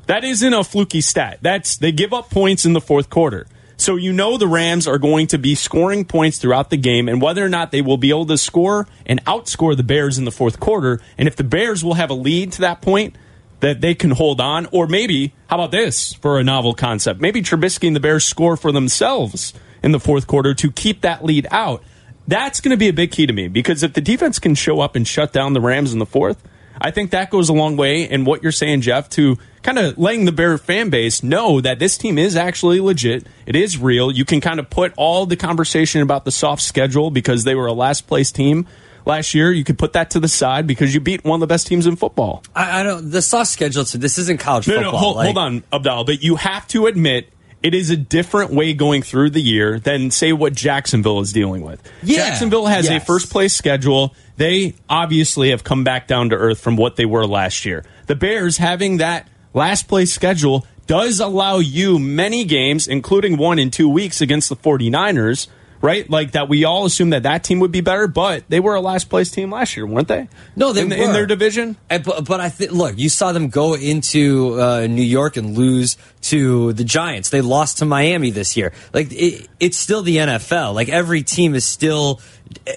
That 0.06 0.24
isn't 0.24 0.52
a 0.52 0.64
fluky 0.64 1.00
stat. 1.00 1.38
That's 1.42 1.76
they 1.76 1.92
give 1.92 2.12
up 2.12 2.30
points 2.30 2.64
in 2.64 2.72
the 2.72 2.80
fourth 2.80 3.10
quarter. 3.10 3.46
So 3.76 3.96
you 3.96 4.12
know 4.12 4.38
the 4.38 4.46
Rams 4.46 4.88
are 4.88 4.98
going 4.98 5.26
to 5.28 5.38
be 5.38 5.54
scoring 5.54 6.06
points 6.06 6.38
throughout 6.38 6.70
the 6.70 6.78
game 6.78 7.08
and 7.08 7.20
whether 7.20 7.44
or 7.44 7.48
not 7.48 7.72
they 7.72 7.82
will 7.82 7.98
be 7.98 8.08
able 8.08 8.24
to 8.26 8.38
score 8.38 8.88
and 9.04 9.22
outscore 9.26 9.76
the 9.76 9.82
Bears 9.82 10.16
in 10.16 10.24
the 10.24 10.30
fourth 10.30 10.58
quarter 10.58 11.00
and 11.18 11.28
if 11.28 11.36
the 11.36 11.44
Bears 11.44 11.84
will 11.84 11.94
have 11.94 12.08
a 12.08 12.14
lead 12.14 12.52
to 12.52 12.62
that 12.62 12.80
point, 12.80 13.16
that 13.60 13.80
they 13.80 13.94
can 13.94 14.10
hold 14.10 14.40
on. 14.40 14.66
Or 14.72 14.86
maybe, 14.86 15.34
how 15.48 15.56
about 15.56 15.70
this 15.70 16.14
for 16.14 16.38
a 16.38 16.44
novel 16.44 16.74
concept? 16.74 17.20
Maybe 17.20 17.42
Trubisky 17.42 17.86
and 17.86 17.96
the 17.96 18.00
Bears 18.00 18.24
score 18.24 18.56
for 18.56 18.72
themselves 18.72 19.54
in 19.82 19.92
the 19.92 20.00
fourth 20.00 20.26
quarter 20.26 20.54
to 20.54 20.70
keep 20.70 21.02
that 21.02 21.24
lead 21.24 21.46
out. 21.50 21.82
That's 22.28 22.60
going 22.60 22.70
to 22.70 22.76
be 22.76 22.88
a 22.88 22.92
big 22.92 23.12
key 23.12 23.26
to 23.26 23.32
me 23.32 23.48
because 23.48 23.82
if 23.82 23.92
the 23.92 24.00
defense 24.00 24.38
can 24.38 24.54
show 24.54 24.80
up 24.80 24.96
and 24.96 25.06
shut 25.06 25.32
down 25.32 25.52
the 25.52 25.60
Rams 25.60 25.92
in 25.92 25.98
the 25.98 26.06
fourth, 26.06 26.42
I 26.80 26.90
think 26.90 27.12
that 27.12 27.30
goes 27.30 27.48
a 27.48 27.52
long 27.52 27.76
way. 27.76 28.08
And 28.08 28.26
what 28.26 28.42
you're 28.42 28.52
saying, 28.52 28.82
Jeff, 28.82 29.08
to 29.10 29.38
kind 29.62 29.78
of 29.78 29.96
letting 29.96 30.24
the 30.24 30.32
Bear 30.32 30.58
fan 30.58 30.90
base 30.90 31.22
know 31.22 31.60
that 31.60 31.78
this 31.78 31.96
team 31.96 32.18
is 32.18 32.36
actually 32.36 32.80
legit. 32.80 33.26
It 33.46 33.56
is 33.56 33.78
real. 33.78 34.10
You 34.10 34.24
can 34.24 34.40
kind 34.40 34.60
of 34.60 34.68
put 34.68 34.92
all 34.96 35.24
the 35.24 35.36
conversation 35.36 36.02
about 36.02 36.24
the 36.24 36.30
soft 36.30 36.62
schedule 36.62 37.10
because 37.10 37.44
they 37.44 37.54
were 37.54 37.66
a 37.66 37.72
last 37.72 38.06
place 38.06 38.30
team 38.30 38.66
last 39.06 39.34
year. 39.34 39.52
You 39.52 39.64
could 39.64 39.78
put 39.78 39.94
that 39.94 40.10
to 40.10 40.20
the 40.20 40.28
side 40.28 40.66
because 40.66 40.94
you 40.94 41.00
beat 41.00 41.24
one 41.24 41.36
of 41.36 41.40
the 41.40 41.46
best 41.46 41.66
teams 41.66 41.86
in 41.86 41.96
football. 41.96 42.42
I, 42.54 42.80
I 42.80 42.82
don't. 42.82 43.10
The 43.10 43.22
soft 43.22 43.50
schedule. 43.50 43.84
So 43.84 43.98
this 43.98 44.18
isn't 44.18 44.40
college 44.40 44.68
no, 44.68 44.74
football. 44.74 44.92
No, 44.92 44.98
hold, 44.98 45.16
like, 45.16 45.24
hold 45.26 45.38
on, 45.38 45.60
Abdal. 45.72 46.06
But 46.06 46.22
you 46.22 46.36
have 46.36 46.66
to 46.68 46.86
admit 46.86 47.30
it 47.62 47.74
is 47.74 47.90
a 47.90 47.96
different 47.96 48.52
way 48.52 48.74
going 48.74 49.02
through 49.02 49.30
the 49.30 49.40
year 49.40 49.80
than 49.80 50.10
say 50.10 50.32
what 50.32 50.54
Jacksonville 50.54 51.20
is 51.20 51.32
dealing 51.32 51.62
with. 51.62 51.82
Yeah, 52.02 52.28
Jacksonville 52.28 52.66
has 52.66 52.88
yes. 52.88 53.02
a 53.02 53.04
first 53.04 53.30
place 53.30 53.54
schedule. 53.54 54.14
They 54.36 54.74
obviously 54.88 55.50
have 55.50 55.64
come 55.64 55.82
back 55.82 56.06
down 56.06 56.30
to 56.30 56.36
earth 56.36 56.60
from 56.60 56.76
what 56.76 56.96
they 56.96 57.06
were 57.06 57.26
last 57.26 57.64
year. 57.64 57.84
The 58.06 58.14
Bears 58.14 58.58
having 58.58 58.98
that 58.98 59.28
last 59.54 59.88
place 59.88 60.12
schedule 60.12 60.66
does 60.86 61.18
allow 61.18 61.58
you 61.58 61.98
many 61.98 62.44
games, 62.44 62.86
including 62.86 63.36
one 63.36 63.58
in 63.58 63.70
two 63.70 63.88
weeks 63.88 64.20
against 64.20 64.48
the 64.48 64.56
49ers, 64.56 65.48
right? 65.80 66.08
Like 66.08 66.32
that, 66.32 66.48
we 66.48 66.64
all 66.64 66.84
assumed 66.86 67.12
that 67.12 67.22
that 67.24 67.44
team 67.44 67.60
would 67.60 67.72
be 67.72 67.80
better, 67.80 68.06
but 68.08 68.44
they 68.48 68.60
were 68.60 68.74
a 68.74 68.80
last 68.80 69.08
place 69.10 69.30
team 69.30 69.50
last 69.50 69.76
year, 69.76 69.86
weren't 69.86 70.08
they? 70.08 70.28
No, 70.56 70.72
they 70.72 70.82
in, 70.82 70.90
were 70.90 70.96
in 70.96 71.12
their 71.12 71.26
division. 71.26 71.76
And, 71.90 72.04
but, 72.04 72.24
but 72.26 72.40
I 72.40 72.48
think 72.48 72.72
look, 72.72 72.98
you 72.98 73.08
saw 73.08 73.32
them 73.32 73.48
go 73.48 73.74
into 73.74 74.60
uh, 74.60 74.86
New 74.86 75.02
York 75.02 75.36
and 75.36 75.56
lose 75.56 75.96
to 76.22 76.72
the 76.72 76.84
Giants. 76.84 77.30
They 77.30 77.40
lost 77.40 77.78
to 77.78 77.84
Miami 77.84 78.30
this 78.30 78.56
year. 78.56 78.72
Like 78.92 79.08
it, 79.12 79.48
it's 79.60 79.76
still 79.76 80.02
the 80.02 80.16
NFL. 80.16 80.74
Like 80.74 80.88
every 80.88 81.22
team 81.22 81.54
is 81.54 81.64
still 81.64 82.20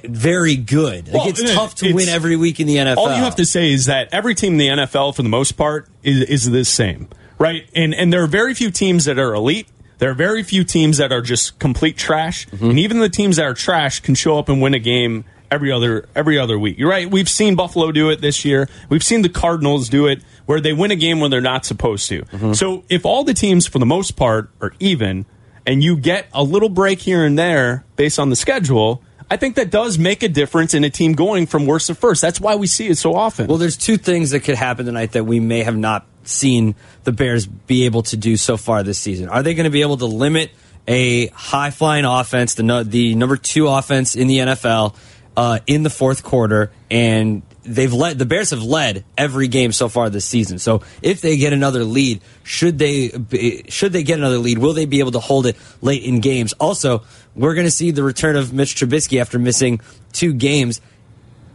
very 0.03 0.55
good. 0.55 1.07
Like 1.07 1.13
Well, 1.13 1.27
it's 1.29 1.39
it- 1.41 1.53
tough 1.53 1.75
to 1.75 1.85
it's- 1.85 1.95
win 1.95 2.09
every 2.09 2.35
week 2.35 2.59
in 2.59 2.67
the 2.67 2.77
NFL. 2.77 2.97
All 2.97 3.07
you 3.09 3.15
have 3.23 3.35
to 3.35 3.45
say 3.45 3.71
is 3.71 3.85
that 3.85 4.09
every 4.11 4.35
team 4.35 4.53
in 4.53 4.57
the 4.59 4.67
NFL, 4.67 5.15
for 5.15 5.23
the 5.23 5.29
most 5.29 5.53
part, 5.53 5.87
is, 6.03 6.21
is 6.23 6.49
the 6.51 6.65
same, 6.65 7.07
right? 7.37 7.69
And 7.75 7.93
and 7.93 8.11
there 8.11 8.23
are 8.23 8.27
very 8.27 8.53
few 8.53 8.71
teams 8.71 9.05
that 9.05 9.17
are 9.19 9.33
elite. 9.33 9.67
There 9.99 10.09
are 10.09 10.13
very 10.15 10.43
few 10.43 10.63
teams 10.63 10.97
that 10.97 11.11
are 11.11 11.21
just 11.21 11.59
complete 11.59 11.97
trash, 11.97 12.47
Mm-hmm. 12.47 12.69
and 12.71 12.79
even 12.79 12.99
the 12.99 13.09
teams 13.09 13.35
that 13.37 13.45
are 13.45 13.53
trash 13.53 13.99
can 13.99 14.15
show 14.15 14.39
up 14.39 14.49
and 14.49 14.61
win 14.61 14.73
a 14.73 14.79
game 14.79 15.23
every 15.51 15.71
other 15.71 16.07
every 16.15 16.37
other 16.39 16.57
week. 16.59 16.77
You're 16.77 16.89
right. 16.89 17.09
We've 17.09 17.29
seen 17.29 17.55
Buffalo 17.55 17.91
do 17.91 18.09
it 18.09 18.21
this 18.21 18.43
year. 18.45 18.69
We've 18.89 19.03
seen 19.03 19.21
the 19.23 19.29
Cardinals 19.29 19.89
do 19.89 20.07
it 20.07 20.21
where 20.45 20.59
they 20.61 20.73
win 20.73 20.91
a 20.91 20.95
game 20.95 21.19
when 21.19 21.31
they're 21.31 21.41
not 21.41 21.65
supposed 21.65 22.07
to. 22.09 22.21
Mm-hmm. 22.23 22.53
So 22.53 22.83
if 22.89 23.05
all 23.05 23.23
the 23.23 23.33
teams, 23.33 23.67
for 23.67 23.79
the 23.79 23.85
most 23.85 24.15
part, 24.15 24.49
are 24.61 24.73
even, 24.79 25.25
and 25.65 25.83
you 25.83 25.95
get 25.97 26.27
a 26.33 26.43
little 26.43 26.69
break 26.69 26.99
here 26.99 27.23
and 27.25 27.37
there 27.37 27.85
based 27.95 28.19
on 28.19 28.29
the 28.29 28.35
schedule. 28.35 29.03
I 29.31 29.37
think 29.37 29.57
that 29.57 29.69
does 29.69 29.99
make 29.99 30.23
a 30.23 30.27
difference 30.27 30.73
in 30.73 30.83
a 30.83 30.89
team 30.89 31.13
going 31.13 31.45
from 31.45 31.67
worst 31.67 31.85
to 31.85 31.93
first. 31.93 32.19
That's 32.19 32.41
why 32.41 32.55
we 32.55 32.65
see 32.65 32.87
it 32.87 32.97
so 32.97 33.13
often. 33.13 33.45
Well, 33.45 33.59
there's 33.59 33.77
two 33.77 33.97
things 33.97 34.31
that 34.31 34.39
could 34.39 34.55
happen 34.55 34.87
tonight 34.87 35.11
that 35.11 35.23
we 35.23 35.39
may 35.39 35.61
have 35.61 35.77
not 35.77 36.07
seen 36.29 36.75
the 37.03 37.11
Bears 37.11 37.45
be 37.45 37.85
able 37.85 38.03
to 38.03 38.17
do 38.17 38.37
so 38.37 38.57
far 38.57 38.83
this 38.83 38.97
season. 38.97 39.29
Are 39.29 39.43
they 39.43 39.53
going 39.53 39.65
to 39.65 39.69
be 39.69 39.81
able 39.81 39.97
to 39.97 40.05
limit 40.05 40.51
a 40.87 41.27
high 41.27 41.71
flying 41.71 42.05
offense, 42.05 42.55
the 42.55 42.63
no, 42.63 42.83
the 42.83 43.15
number 43.15 43.37
two 43.37 43.67
offense 43.67 44.15
in 44.15 44.27
the 44.27 44.39
NFL, 44.39 44.95
uh, 45.37 45.59
in 45.67 45.83
the 45.83 45.89
fourth 45.89 46.23
quarter, 46.23 46.71
and 46.89 47.43
they've 47.63 47.93
led 47.93 48.17
the 48.17 48.25
Bears 48.25 48.49
have 48.49 48.63
led 48.63 49.05
every 49.17 49.47
game 49.47 49.71
so 49.71 49.87
far 49.87 50.09
this 50.09 50.25
season. 50.25 50.57
So 50.59 50.81
if 51.01 51.21
they 51.21 51.37
get 51.37 51.53
another 51.53 51.83
lead, 51.83 52.21
should 52.43 52.79
they 52.79 53.09
be, 53.09 53.65
should 53.69 53.93
they 53.93 54.03
get 54.03 54.17
another 54.17 54.37
lead? 54.37 54.57
Will 54.57 54.73
they 54.73 54.85
be 54.85 54.99
able 54.99 55.11
to 55.11 55.19
hold 55.19 55.45
it 55.45 55.57
late 55.81 56.03
in 56.03 56.19
games? 56.19 56.53
Also, 56.53 57.03
we're 57.35 57.53
going 57.53 57.67
to 57.67 57.71
see 57.71 57.91
the 57.91 58.03
return 58.03 58.35
of 58.35 58.53
Mitch 58.53 58.75
Trubisky 58.75 59.21
after 59.21 59.37
missing 59.37 59.81
two 60.11 60.33
games 60.33 60.81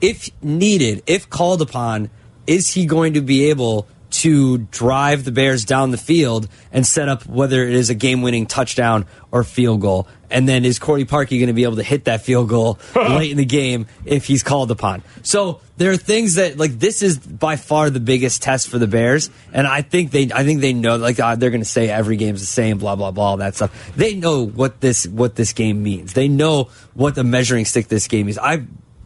if 0.04 0.31
needed, 0.43 1.02
if 1.07 1.31
called 1.31 1.62
upon, 1.62 2.11
is 2.47 2.75
he 2.75 2.85
going 2.85 3.14
to 3.14 3.23
be 3.23 3.49
able 3.49 3.87
to 4.25 4.57
drive 4.57 5.25
the 5.25 5.33
Bears 5.33 5.66
down 5.66 5.90
the 5.90 5.99
field 5.99 6.49
and 6.73 6.87
set 6.87 7.11
up 7.11 7.26
whether 7.26 7.62
it 7.62 7.75
is 7.75 7.90
a 7.90 7.95
game 7.95 8.23
winning 8.23 8.47
touchdown 8.47 9.04
or 9.31 9.45
field 9.45 9.83
goal? 9.83 10.09
And 10.31 10.49
then 10.49 10.64
is 10.64 10.78
Cody 10.78 11.04
Parkey 11.04 11.38
going 11.38 11.49
to 11.49 11.52
be 11.52 11.64
able 11.64 11.76
to 11.76 11.83
hit 11.83 12.07
that 12.07 12.23
field 12.23 12.49
goal 12.49 12.78
late 12.97 13.31
in 13.31 13.37
the 13.37 13.45
game 13.45 13.87
if 14.07 14.25
he's 14.25 14.43
called 14.43 14.71
upon? 14.71 15.02
So 15.23 15.61
there 15.76 15.90
are 15.90 15.99
things 15.99 16.37
that 16.37 16.57
like 16.57 16.78
this 16.78 17.02
is 17.02 17.19
by 17.19 17.57
far 17.57 17.90
the 17.90 18.00
biggest 18.00 18.43
test 18.43 18.69
for 18.69 18.78
the 18.78 18.87
Bears, 18.87 19.28
and 19.52 19.66
I 19.66 19.83
think 19.83 20.11
they 20.11 20.33
I 20.33 20.43
think 20.43 20.62
they 20.62 20.73
know 20.73 20.97
like 20.97 21.21
uh, 21.21 21.37
they're 21.37 21.50
going 21.50 21.61
to 21.61 21.69
say 21.69 21.90
every 21.90 22.16
game's 22.16 22.40
the 22.40 22.47
same, 22.47 22.78
blah 22.78 22.97
blah 22.97 23.11
blah, 23.11 23.25
all 23.25 23.37
that 23.37 23.57
stuff. 23.57 23.95
They 23.95 24.14
know 24.14 24.47
what 24.47 24.81
this 24.81 25.07
what 25.07 25.35
this 25.35 25.52
game 25.52 25.83
means. 25.83 26.14
They 26.14 26.28
know 26.28 26.71
what 26.95 27.14
the 27.14 27.25
measuring 27.25 27.66
stick 27.66 27.88
this 27.88 28.09
game 28.09 28.28
is. 28.28 28.38
I 28.38 28.64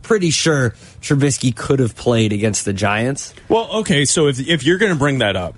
pretty 0.08 0.30
sure 0.30 0.70
Trubisky 1.02 1.54
could 1.54 1.78
have 1.78 1.94
played 1.94 2.32
against 2.32 2.64
the 2.64 2.72
Giants. 2.72 3.34
Well, 3.48 3.68
okay, 3.80 4.04
so 4.04 4.26
if 4.26 4.40
if 4.40 4.64
you're 4.64 4.78
going 4.78 4.92
to 4.92 4.98
bring 4.98 5.18
that 5.18 5.36
up, 5.36 5.54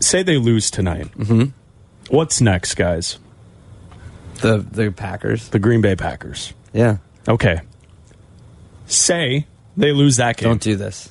say 0.00 0.22
they 0.22 0.36
lose 0.36 0.70
tonight. 0.70 1.06
Mm-hmm. 1.16 1.44
What's 2.14 2.40
next, 2.42 2.74
guys? 2.74 3.18
The 4.42 4.58
the 4.58 4.90
Packers. 4.90 5.48
The 5.48 5.58
Green 5.60 5.80
Bay 5.80 5.94
Packers. 5.96 6.52
Yeah. 6.72 6.98
Okay. 7.28 7.60
Say 8.86 9.46
they 9.76 9.92
lose 9.92 10.16
that 10.16 10.36
game. 10.36 10.50
Don't 10.50 10.60
do 10.60 10.76
this. 10.76 11.10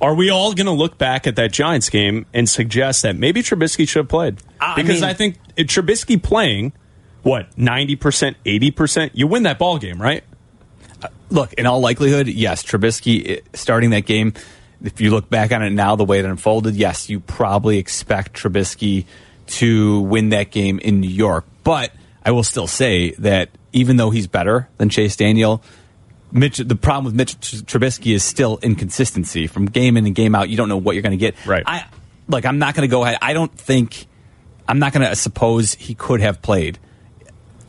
Are 0.00 0.14
we 0.14 0.28
all 0.30 0.52
going 0.52 0.66
to 0.66 0.72
look 0.72 0.98
back 0.98 1.26
at 1.26 1.36
that 1.36 1.52
Giants 1.52 1.88
game 1.88 2.26
and 2.34 2.48
suggest 2.48 3.02
that 3.02 3.16
maybe 3.16 3.42
Trubisky 3.42 3.88
should 3.88 4.00
have 4.00 4.08
played? 4.08 4.38
I 4.60 4.74
Because 4.74 5.00
mean- 5.00 5.10
I 5.10 5.14
think 5.14 5.38
Trubisky 5.56 6.22
playing, 6.22 6.72
what 7.22 7.56
ninety 7.56 7.96
percent, 7.96 8.36
eighty 8.44 8.70
percent, 8.70 9.12
you 9.14 9.26
win 9.26 9.44
that 9.44 9.58
ball 9.58 9.78
game, 9.78 10.00
right? 10.02 10.24
Look, 11.30 11.52
in 11.54 11.66
all 11.66 11.80
likelihood, 11.80 12.28
yes, 12.28 12.62
Trubisky 12.62 13.42
starting 13.54 13.90
that 13.90 14.06
game. 14.06 14.34
If 14.82 15.00
you 15.00 15.10
look 15.10 15.28
back 15.28 15.52
on 15.52 15.62
it 15.62 15.70
now, 15.70 15.96
the 15.96 16.04
way 16.04 16.18
it 16.18 16.24
unfolded, 16.24 16.76
yes, 16.76 17.08
you 17.08 17.20
probably 17.20 17.78
expect 17.78 18.34
Trubisky 18.34 19.06
to 19.46 20.00
win 20.00 20.30
that 20.30 20.50
game 20.50 20.78
in 20.78 21.00
New 21.00 21.10
York. 21.10 21.44
But 21.64 21.92
I 22.24 22.30
will 22.30 22.44
still 22.44 22.66
say 22.66 23.10
that 23.12 23.50
even 23.72 23.96
though 23.96 24.10
he's 24.10 24.26
better 24.26 24.68
than 24.76 24.88
Chase 24.88 25.16
Daniel, 25.16 25.62
Mitch, 26.32 26.58
the 26.58 26.76
problem 26.76 27.04
with 27.04 27.14
Mitch 27.14 27.36
Trubisky 27.36 28.14
is 28.14 28.22
still 28.24 28.58
inconsistency 28.62 29.46
from 29.46 29.66
game 29.66 29.96
in 29.96 30.06
and 30.06 30.14
game 30.14 30.34
out. 30.34 30.48
You 30.48 30.56
don't 30.56 30.68
know 30.68 30.76
what 30.76 30.94
you're 30.94 31.02
going 31.02 31.12
to 31.12 31.16
get. 31.16 31.34
Right. 31.46 31.62
I 31.66 31.86
look. 32.28 32.44
I'm 32.44 32.58
not 32.58 32.74
going 32.74 32.88
to 32.88 32.90
go 32.90 33.04
ahead. 33.04 33.18
I 33.22 33.32
don't 33.32 33.52
think. 33.52 34.06
I'm 34.68 34.78
not 34.78 34.92
going 34.92 35.08
to 35.08 35.14
suppose 35.14 35.74
he 35.74 35.94
could 35.94 36.20
have 36.20 36.42
played. 36.42 36.78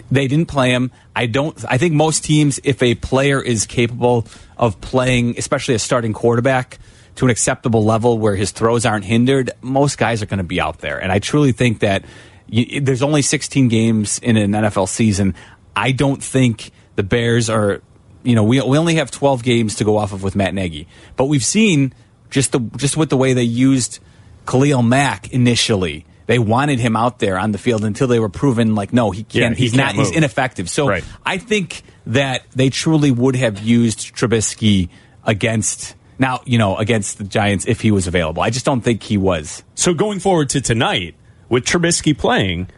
They 0.10 0.28
didn't 0.28 0.48
play 0.48 0.72
him. 0.72 0.92
I 1.18 1.26
don't. 1.26 1.66
I 1.68 1.80
think 1.80 1.96
most 1.96 2.24
teams, 2.24 2.60
if 2.64 2.84
a 2.84 2.94
player 2.94 3.42
is 3.42 3.66
capable 3.66 4.28
of 4.56 4.80
playing, 4.82 5.40
especially 5.40 5.74
a 5.74 5.80
starting 5.80 6.14
quarterback, 6.14 6.78
to 7.16 7.26
an 7.26 7.32
acceptable 7.32 7.84
level 7.84 8.20
where 8.20 8.36
his 8.36 8.52
throws 8.52 8.86
aren't 8.86 9.04
hindered, 9.04 9.50
most 9.62 9.98
guys 9.98 10.22
are 10.22 10.28
going 10.28 10.38
to 10.38 10.44
be 10.44 10.62
out 10.62 10.78
there. 10.78 11.02
And 11.02 11.12
I 11.12 11.18
truly 11.18 11.54
think 11.54 11.80
that 11.80 12.06
you, 12.46 12.82
there's 12.82 13.02
only 13.02 13.24
16 13.24 13.68
games 13.68 14.20
in 14.20 14.38
an 14.38 14.52
NFL 14.52 14.88
season. 14.88 15.34
I 15.76 15.92
don't 15.92 16.24
think 16.24 16.70
the 16.96 17.04
Bears 17.04 17.50
are. 17.50 17.82
You 18.22 18.36
know, 18.36 18.44
we 18.44 18.62
we 18.62 18.78
only 18.78 18.96
have 18.96 19.10
12 19.10 19.42
games 19.42 19.76
to 19.78 19.84
go 19.84 19.98
off 19.98 20.14
of 20.14 20.22
with 20.22 20.36
Matt 20.36 20.54
Nagy, 20.54 20.88
but 21.16 21.26
we've 21.26 21.44
seen 21.44 21.96
just 22.30 22.52
the 22.52 22.60
just 22.78 22.96
with 22.96 23.10
the 23.10 23.18
way 23.18 23.34
they 23.34 23.42
used 23.42 23.98
Khalil 24.46 24.84
Mack 24.84 25.34
initially. 25.34 26.06
They 26.28 26.40
wanted 26.40 26.80
him 26.80 26.96
out 26.96 27.20
there 27.20 27.40
on 27.40 27.52
the 27.54 27.58
field 27.58 27.84
until 27.84 28.08
they 28.08 28.20
were 28.20 28.30
proven 28.30 28.76
like 28.76 28.94
no, 28.94 29.12
he 29.12 29.24
can't. 29.24 29.34
Yeah, 29.36 29.50
he 29.56 29.64
he's 29.64 29.74
can't 29.74 29.96
not. 29.96 30.06
He's 30.06 30.16
ineffective. 30.16 30.70
So 30.70 30.88
Right. 30.88 31.04
I 31.26 31.38
think 31.40 31.82
that 32.06 32.44
they 32.56 32.70
truly 32.70 33.12
would 33.12 33.36
have 33.36 33.60
used 33.60 34.14
Trubisky 34.16 34.90
against 35.24 35.96
now, 36.20 36.42
you 36.46 36.58
know, 36.58 36.76
against 36.78 37.18
the 37.18 37.24
Giants 37.24 37.66
if 37.68 37.82
he 37.82 37.92
was 37.92 38.08
available. 38.08 38.42
I 38.44 38.50
just 38.50 38.66
don't 38.66 38.82
think 38.82 39.04
he 39.04 39.18
was. 39.18 39.64
So 39.76 39.94
going 39.94 40.20
forward 40.20 40.50
to 40.50 40.62
tonight, 40.62 41.16
with 41.50 41.64
Trubisky 41.64 42.18
playing, 42.18 42.70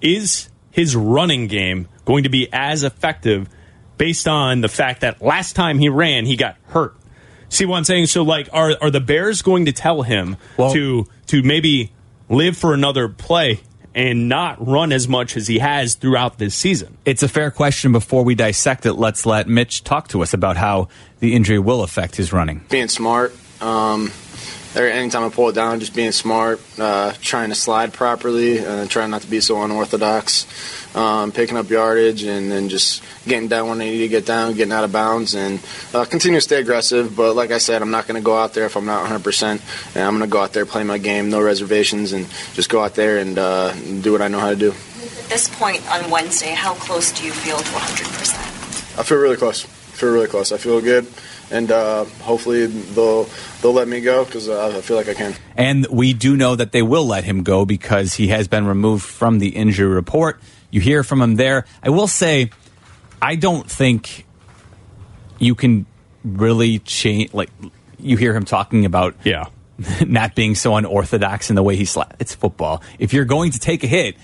is 0.00 0.48
his 0.70 0.94
running 0.96 1.46
game 1.46 1.88
going 2.04 2.24
to 2.24 2.28
be 2.28 2.48
as 2.52 2.84
effective 2.84 3.48
based 3.96 4.26
on 4.28 4.60
the 4.60 4.68
fact 4.68 5.02
that 5.02 5.22
last 5.22 5.54
time 5.56 5.78
he 5.78 5.88
ran, 5.88 6.26
he 6.26 6.36
got 6.36 6.56
hurt? 6.68 6.96
See 7.48 7.64
what 7.66 7.76
I'm 7.76 7.84
saying? 7.84 8.06
So 8.06 8.22
like 8.22 8.48
are 8.52 8.76
are 8.80 8.90
the 8.90 9.00
Bears 9.00 9.42
going 9.42 9.64
to 9.66 9.72
tell 9.72 10.02
him 10.02 10.36
Well- 10.56 10.72
to 10.72 11.06
to 11.28 11.42
maybe 11.42 11.92
live 12.30 12.56
for 12.56 12.72
another 12.72 13.08
play 13.08 13.60
and 13.94 14.28
not 14.28 14.64
run 14.64 14.92
as 14.92 15.08
much 15.08 15.36
as 15.36 15.48
he 15.48 15.58
has 15.58 15.96
throughout 15.96 16.38
this 16.38 16.54
season? 16.54 16.96
It's 17.04 17.22
a 17.22 17.28
fair 17.28 17.50
question. 17.50 17.92
Before 17.92 18.22
we 18.22 18.34
dissect 18.34 18.86
it, 18.86 18.94
let's 18.94 19.26
let 19.26 19.48
Mitch 19.48 19.82
talk 19.84 20.08
to 20.08 20.22
us 20.22 20.32
about 20.32 20.56
how 20.56 20.88
the 21.18 21.34
injury 21.34 21.58
will 21.58 21.82
affect 21.82 22.16
his 22.16 22.32
running. 22.32 22.62
being 22.70 22.88
smart. 22.88 23.34
Um, 23.60 24.12
every- 24.74 24.92
anytime 24.92 25.24
I 25.24 25.28
pull 25.28 25.48
it 25.48 25.54
down, 25.54 25.80
just 25.80 25.94
being 25.94 26.12
smart, 26.12 26.60
uh, 26.78 27.12
trying 27.20 27.48
to 27.50 27.54
slide 27.54 27.92
properly, 27.92 28.64
uh, 28.64 28.86
trying 28.86 29.10
not 29.10 29.22
to 29.22 29.26
be 29.26 29.40
so 29.40 29.60
unorthodox, 29.62 30.46
um, 30.94 31.32
picking 31.32 31.56
up 31.56 31.68
yardage, 31.70 32.22
and 32.22 32.50
then 32.50 32.68
just 32.68 33.02
getting 33.26 33.48
down 33.48 33.68
when 33.68 33.80
I 33.80 33.84
need 33.84 33.98
to 33.98 34.08
get 34.08 34.26
down, 34.26 34.54
getting 34.54 34.72
out 34.72 34.84
of 34.84 34.92
bounds, 34.92 35.34
and 35.34 35.60
uh, 35.94 36.04
continue 36.04 36.38
to 36.38 36.42
stay 36.42 36.60
aggressive. 36.60 37.16
But 37.16 37.34
like 37.34 37.50
I 37.50 37.58
said, 37.58 37.82
I'm 37.82 37.90
not 37.90 38.06
going 38.06 38.20
to 38.20 38.24
go 38.24 38.36
out 38.36 38.54
there 38.54 38.66
if 38.66 38.76
I'm 38.76 38.86
not 38.86 39.06
100%, 39.08 39.94
and 39.94 40.04
I'm 40.04 40.16
going 40.18 40.28
to 40.28 40.32
go 40.32 40.40
out 40.40 40.52
there, 40.52 40.66
play 40.66 40.84
my 40.84 40.98
game, 40.98 41.30
no 41.30 41.40
reservations, 41.40 42.12
and 42.12 42.28
just 42.54 42.68
go 42.68 42.82
out 42.82 42.94
there 42.94 43.18
and 43.18 43.38
uh, 43.38 43.72
do 44.00 44.12
what 44.12 44.22
I 44.22 44.28
know 44.28 44.40
how 44.40 44.50
to 44.50 44.56
do. 44.56 44.70
At 44.70 45.28
this 45.28 45.48
point 45.48 45.88
on 45.90 46.10
Wednesday, 46.10 46.52
how 46.54 46.74
close 46.74 47.12
do 47.12 47.24
you 47.24 47.32
feel 47.32 47.58
to 47.58 47.64
100%? 47.64 48.98
I 48.98 49.02
feel 49.02 49.18
really 49.18 49.36
close. 49.36 49.64
I 49.64 49.68
feel 49.68 50.12
really 50.12 50.26
close. 50.26 50.52
I 50.52 50.58
feel 50.58 50.80
good, 50.80 51.06
and 51.50 51.70
uh, 51.70 52.04
hopefully 52.22 52.66
they'll 52.66 53.28
they'll 53.62 53.72
let 53.72 53.86
me 53.86 54.00
go 54.00 54.24
because 54.24 54.48
uh, 54.48 54.74
I 54.76 54.80
feel 54.80 54.96
like 54.96 55.08
I 55.08 55.14
can. 55.14 55.34
And 55.56 55.86
we 55.86 56.12
do 56.12 56.36
know 56.36 56.56
that 56.56 56.72
they 56.72 56.82
will 56.82 57.06
let 57.06 57.24
him 57.24 57.42
go 57.42 57.64
because 57.64 58.14
he 58.14 58.28
has 58.28 58.48
been 58.48 58.66
removed 58.66 59.04
from 59.04 59.38
the 59.38 59.50
injury 59.50 59.86
report. 59.86 60.40
You 60.70 60.80
hear 60.80 61.02
from 61.02 61.20
him 61.20 61.36
there. 61.36 61.64
I 61.82 61.90
will 61.90 62.08
say, 62.08 62.50
I 63.20 63.36
don't 63.36 63.68
think 63.70 64.26
you 65.38 65.54
can 65.54 65.86
really 66.24 66.78
change. 66.80 67.32
Like 67.34 67.50
you 67.98 68.16
hear 68.16 68.34
him 68.34 68.44
talking 68.44 68.84
about, 68.84 69.14
Yeah. 69.24 69.46
not 70.06 70.34
being 70.34 70.54
so 70.54 70.76
unorthodox 70.76 71.48
in 71.48 71.56
the 71.56 71.62
way 71.62 71.74
he 71.74 71.86
slaps. 71.86 72.14
It's 72.18 72.34
football. 72.34 72.82
If 72.98 73.14
you're 73.14 73.24
going 73.24 73.52
to 73.52 73.58
take 73.58 73.82
a 73.82 73.86
hit, 73.86 74.14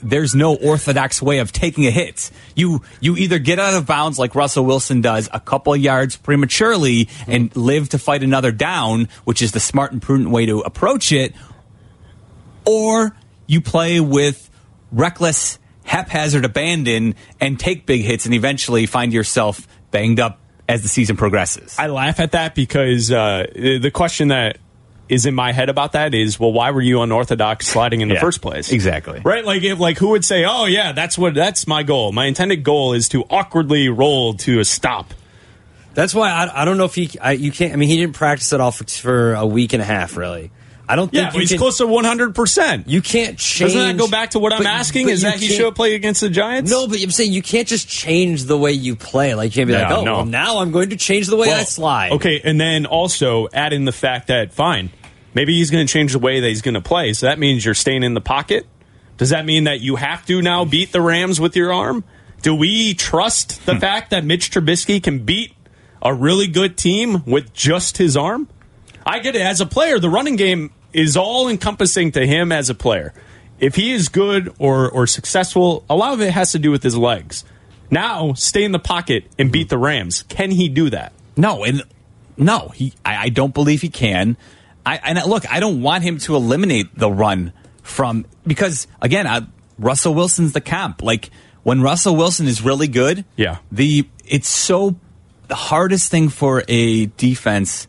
there's 0.00 0.36
no 0.36 0.54
orthodox 0.54 1.20
way 1.20 1.38
of 1.40 1.50
taking 1.50 1.84
a 1.86 1.90
hit. 1.90 2.30
You 2.54 2.82
you 3.00 3.16
either 3.16 3.40
get 3.40 3.58
out 3.58 3.74
of 3.74 3.86
bounds 3.86 4.20
like 4.20 4.36
Russell 4.36 4.64
Wilson 4.64 5.00
does 5.00 5.28
a 5.32 5.40
couple 5.40 5.74
yards 5.74 6.16
prematurely 6.16 7.08
and 7.26 7.54
live 7.56 7.88
to 7.88 7.98
fight 7.98 8.22
another 8.22 8.52
down, 8.52 9.08
which 9.24 9.42
is 9.42 9.50
the 9.50 9.58
smart 9.58 9.90
and 9.90 10.00
prudent 10.00 10.30
way 10.30 10.46
to 10.46 10.60
approach 10.60 11.10
it, 11.10 11.34
or 12.64 13.16
you 13.48 13.60
play 13.60 13.98
with 13.98 14.48
reckless, 14.92 15.58
haphazard 15.90 16.44
abandon 16.44 17.16
and 17.40 17.58
take 17.58 17.84
big 17.84 18.02
hits 18.02 18.24
and 18.24 18.32
eventually 18.34 18.86
find 18.86 19.12
yourself 19.12 19.66
banged 19.90 20.20
up 20.20 20.38
as 20.68 20.82
the 20.82 20.88
season 20.88 21.16
progresses. 21.16 21.74
I 21.78 21.88
laugh 21.88 22.20
at 22.20 22.30
that 22.32 22.54
because 22.54 23.10
uh, 23.10 23.46
the 23.52 23.90
question 23.92 24.28
that 24.28 24.58
is 25.08 25.26
in 25.26 25.34
my 25.34 25.50
head 25.50 25.68
about 25.68 25.90
that 25.92 26.14
is, 26.14 26.38
well, 26.38 26.52
why 26.52 26.70
were 26.70 26.80
you 26.80 27.00
unorthodox 27.02 27.66
sliding 27.66 28.02
in 28.02 28.06
the 28.08 28.14
Yeah, 28.14 28.20
first 28.20 28.40
place? 28.40 28.70
exactly. 28.70 29.20
Right? 29.24 29.44
Like, 29.44 29.64
if 29.64 29.80
like 29.80 29.98
who 29.98 30.10
would 30.10 30.24
say, 30.24 30.44
oh 30.44 30.66
yeah, 30.66 30.92
that's 30.92 31.18
what 31.18 31.34
that's 31.34 31.66
my 31.66 31.82
goal. 31.82 32.12
My 32.12 32.26
intended 32.26 32.62
goal 32.62 32.92
is 32.92 33.08
to 33.08 33.24
awkwardly 33.28 33.88
roll 33.88 34.34
to 34.34 34.60
a 34.60 34.64
stop. 34.64 35.12
That's 35.94 36.14
why 36.14 36.30
I, 36.30 36.62
I 36.62 36.64
don't 36.64 36.76
know 36.78 36.84
if 36.84 36.94
he 36.94 37.10
I, 37.20 37.32
you 37.32 37.50
can't. 37.50 37.72
I 37.72 37.76
mean, 37.76 37.88
he 37.88 37.96
didn't 37.96 38.14
practice 38.14 38.52
at 38.52 38.60
all 38.60 38.70
for, 38.70 38.84
for 38.84 39.34
a 39.34 39.44
week 39.44 39.72
and 39.72 39.82
a 39.82 39.84
half. 39.84 40.16
Really, 40.16 40.52
I 40.90 40.96
don't 40.96 41.08
think 41.08 41.32
Yeah, 41.32 41.40
he's 41.40 41.50
can, 41.50 41.58
close 41.58 41.78
to 41.78 41.86
one 41.86 42.04
hundred 42.04 42.34
percent. 42.34 42.88
You 42.88 43.00
can't 43.00 43.38
change. 43.38 43.72
Doesn't 43.74 43.96
that 43.96 43.96
go 43.96 44.10
back 44.10 44.30
to 44.30 44.40
what 44.40 44.52
I'm 44.52 44.58
but- 44.58 44.66
asking? 44.66 45.06
but 45.06 45.12
Is 45.12 45.22
that 45.22 45.38
he 45.38 45.46
should 45.46 45.66
have 45.66 45.76
played 45.76 45.94
against 45.94 46.20
the 46.20 46.28
Giants? 46.28 46.68
No, 46.68 46.88
but 46.88 47.00
I'm 47.00 47.12
saying 47.12 47.32
you 47.32 47.42
can't 47.42 47.68
just 47.68 47.88
change 47.88 48.44
the 48.44 48.58
way 48.58 48.72
you 48.72 48.96
play. 48.96 49.34
Like 49.36 49.54
you 49.54 49.60
can't 49.60 49.68
be 49.68 49.74
like, 49.74 49.90
oh, 49.90 50.02
no. 50.02 50.16
well, 50.16 50.26
now 50.26 50.58
I'm 50.58 50.72
going 50.72 50.90
to 50.90 50.96
change 50.96 51.28
the 51.28 51.36
way 51.36 51.52
I 51.52 51.62
slide. 51.62 52.10
Okay, 52.12 52.40
and 52.42 52.60
then 52.60 52.86
also 52.86 53.48
add 53.52 53.72
in 53.72 53.84
the 53.84 53.92
fact 53.92 54.26
that 54.26 54.52
fine, 54.52 54.90
maybe 55.32 55.54
he's 55.54 55.70
going 55.70 55.86
to 55.86 55.92
change 55.92 56.12
the 56.12 56.18
way 56.18 56.40
that 56.40 56.48
he's 56.48 56.62
going 56.62 56.74
to 56.74 56.80
play. 56.80 57.12
So 57.12 57.26
that 57.26 57.38
means 57.38 57.64
you're 57.64 57.74
staying 57.74 58.02
in 58.02 58.14
the 58.14 58.20
pocket. 58.20 58.66
Does 59.16 59.30
that 59.30 59.44
mean 59.44 59.64
that 59.64 59.80
you 59.80 59.94
have 59.94 60.26
to 60.26 60.42
now 60.42 60.64
beat 60.64 60.90
the 60.90 61.00
Rams 61.00 61.40
with 61.40 61.54
your 61.54 61.72
arm? 61.72 62.02
Do 62.42 62.54
we 62.54 62.94
trust 62.94 63.64
the 63.64 63.74
hmm. 63.74 63.80
fact 63.80 64.10
that 64.10 64.24
Mitch 64.24 64.50
Trubisky 64.50 65.00
can 65.00 65.20
beat 65.20 65.54
a 66.02 66.12
really 66.12 66.48
good 66.48 66.76
team 66.76 67.22
with 67.26 67.52
just 67.52 67.98
his 67.98 68.16
arm? 68.16 68.48
I 69.04 69.18
get 69.18 69.36
it. 69.36 69.42
As 69.42 69.60
a 69.60 69.66
player, 69.66 69.98
the 69.98 70.10
running 70.10 70.36
game 70.36 70.72
is 70.92 71.16
all 71.16 71.48
encompassing 71.48 72.12
to 72.12 72.26
him 72.26 72.52
as 72.52 72.70
a 72.70 72.74
player. 72.74 73.12
If 73.58 73.74
he 73.76 73.92
is 73.92 74.08
good 74.08 74.54
or, 74.58 74.90
or 74.90 75.06
successful, 75.06 75.84
a 75.88 75.94
lot 75.94 76.14
of 76.14 76.20
it 76.20 76.32
has 76.32 76.52
to 76.52 76.58
do 76.58 76.70
with 76.70 76.82
his 76.82 76.96
legs. 76.96 77.44
Now, 77.90 78.32
stay 78.34 78.64
in 78.64 78.72
the 78.72 78.78
pocket 78.78 79.24
and 79.38 79.50
beat 79.52 79.68
the 79.68 79.78
Rams. 79.78 80.22
Can 80.28 80.50
he 80.50 80.68
do 80.68 80.90
that? 80.90 81.12
No, 81.36 81.64
and 81.64 81.82
no, 82.36 82.68
he. 82.68 82.94
I, 83.04 83.24
I 83.24 83.28
don't 83.28 83.52
believe 83.52 83.82
he 83.82 83.88
can. 83.88 84.36
I 84.86 84.96
and 84.96 85.20
look, 85.26 85.50
I 85.50 85.60
don't 85.60 85.82
want 85.82 86.04
him 86.04 86.18
to 86.18 86.36
eliminate 86.36 86.96
the 86.96 87.10
run 87.10 87.52
from 87.82 88.24
because 88.46 88.86
again, 89.02 89.26
I, 89.26 89.42
Russell 89.78 90.14
Wilson's 90.14 90.52
the 90.52 90.60
comp. 90.60 91.02
Like 91.02 91.30
when 91.62 91.82
Russell 91.82 92.16
Wilson 92.16 92.46
is 92.46 92.62
really 92.62 92.88
good, 92.88 93.24
Yeah. 93.36 93.58
The 93.70 94.08
it's 94.24 94.48
so 94.48 94.96
the 95.48 95.54
hardest 95.54 96.10
thing 96.10 96.28
for 96.28 96.62
a 96.68 97.06
defense 97.06 97.88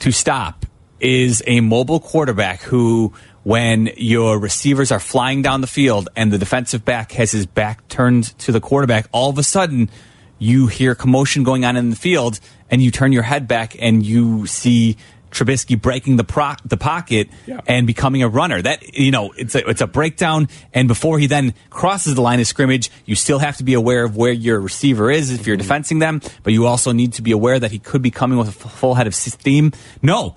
to 0.00 0.10
stop 0.10 0.63
is 1.00 1.42
a 1.46 1.60
mobile 1.60 2.00
quarterback 2.00 2.62
who 2.62 3.12
when 3.42 3.90
your 3.96 4.38
receivers 4.38 4.90
are 4.90 5.00
flying 5.00 5.42
down 5.42 5.60
the 5.60 5.66
field 5.66 6.08
and 6.16 6.32
the 6.32 6.38
defensive 6.38 6.84
back 6.84 7.12
has 7.12 7.32
his 7.32 7.46
back 7.46 7.86
turned 7.88 8.36
to 8.38 8.52
the 8.52 8.60
quarterback, 8.60 9.06
all 9.12 9.30
of 9.30 9.38
a 9.38 9.42
sudden 9.42 9.90
you 10.38 10.66
hear 10.66 10.94
commotion 10.94 11.44
going 11.44 11.64
on 11.64 11.76
in 11.76 11.90
the 11.90 11.96
field 11.96 12.40
and 12.70 12.82
you 12.82 12.90
turn 12.90 13.12
your 13.12 13.22
head 13.22 13.46
back 13.46 13.76
and 13.78 14.04
you 14.04 14.46
see 14.46 14.96
Trubisky 15.34 15.80
breaking 15.80 16.16
the 16.16 16.24
pro- 16.24 16.54
the 16.64 16.76
pocket 16.76 17.28
Yeah. 17.44 17.60
and 17.66 17.86
becoming 17.86 18.22
a 18.22 18.28
runner. 18.28 18.62
That 18.62 18.96
you 18.96 19.10
know, 19.10 19.32
it's 19.36 19.54
a 19.54 19.68
it's 19.68 19.80
a 19.80 19.86
breakdown. 19.86 20.48
And 20.72 20.86
before 20.86 21.18
he 21.18 21.26
then 21.26 21.54
crosses 21.70 22.14
the 22.14 22.22
line 22.22 22.38
of 22.38 22.46
scrimmage, 22.46 22.90
you 23.04 23.16
still 23.16 23.40
have 23.40 23.56
to 23.56 23.64
be 23.64 23.74
aware 23.74 24.04
of 24.04 24.16
where 24.16 24.32
your 24.32 24.60
receiver 24.60 25.10
is 25.10 25.32
if 25.32 25.46
you're 25.46 25.56
mm-hmm. 25.56 25.62
defending 25.62 25.98
them. 25.98 26.20
But 26.44 26.52
you 26.52 26.66
also 26.66 26.92
need 26.92 27.14
to 27.14 27.22
be 27.22 27.32
aware 27.32 27.58
that 27.58 27.72
he 27.72 27.80
could 27.80 28.00
be 28.00 28.12
coming 28.12 28.38
with 28.38 28.48
a 28.48 28.52
full 28.52 28.94
head 28.94 29.08
of 29.08 29.14
steam. 29.14 29.72
No. 30.00 30.36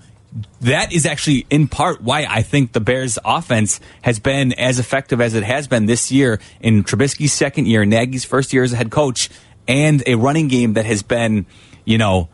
That 0.60 0.92
is 0.92 1.06
actually 1.06 1.46
in 1.48 1.68
part 1.68 2.02
why 2.02 2.26
I 2.28 2.42
think 2.42 2.72
the 2.72 2.80
Bears 2.80 3.18
offense 3.24 3.80
has 4.02 4.18
been 4.18 4.52
as 4.52 4.78
effective 4.78 5.20
as 5.20 5.34
it 5.34 5.42
has 5.42 5.66
been 5.68 5.86
this 5.86 6.12
year 6.12 6.38
in 6.60 6.84
Trubisky's 6.84 7.32
second 7.32 7.66
year, 7.66 7.84
Nagy's 7.86 8.24
first 8.24 8.52
year 8.52 8.62
as 8.62 8.72
a 8.72 8.76
head 8.76 8.90
coach, 8.90 9.30
and 9.66 10.02
a 10.06 10.16
running 10.16 10.48
game 10.48 10.74
that 10.74 10.84
has 10.84 11.02
been, 11.02 11.46
you 11.84 11.96
know, 11.96 12.28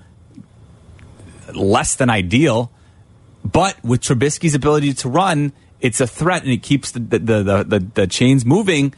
less 1.54 1.94
than 1.94 2.10
ideal. 2.10 2.72
But 3.44 3.82
with 3.84 4.00
Trubisky's 4.00 4.54
ability 4.54 4.94
to 4.94 5.08
run, 5.08 5.52
it's 5.80 6.00
a 6.00 6.06
threat 6.06 6.42
and 6.42 6.50
it 6.50 6.62
keeps 6.62 6.90
the 6.90 7.00
the, 7.00 7.18
the, 7.18 7.64
the, 7.64 7.78
the 7.94 8.06
chains 8.06 8.44
moving. 8.44 8.94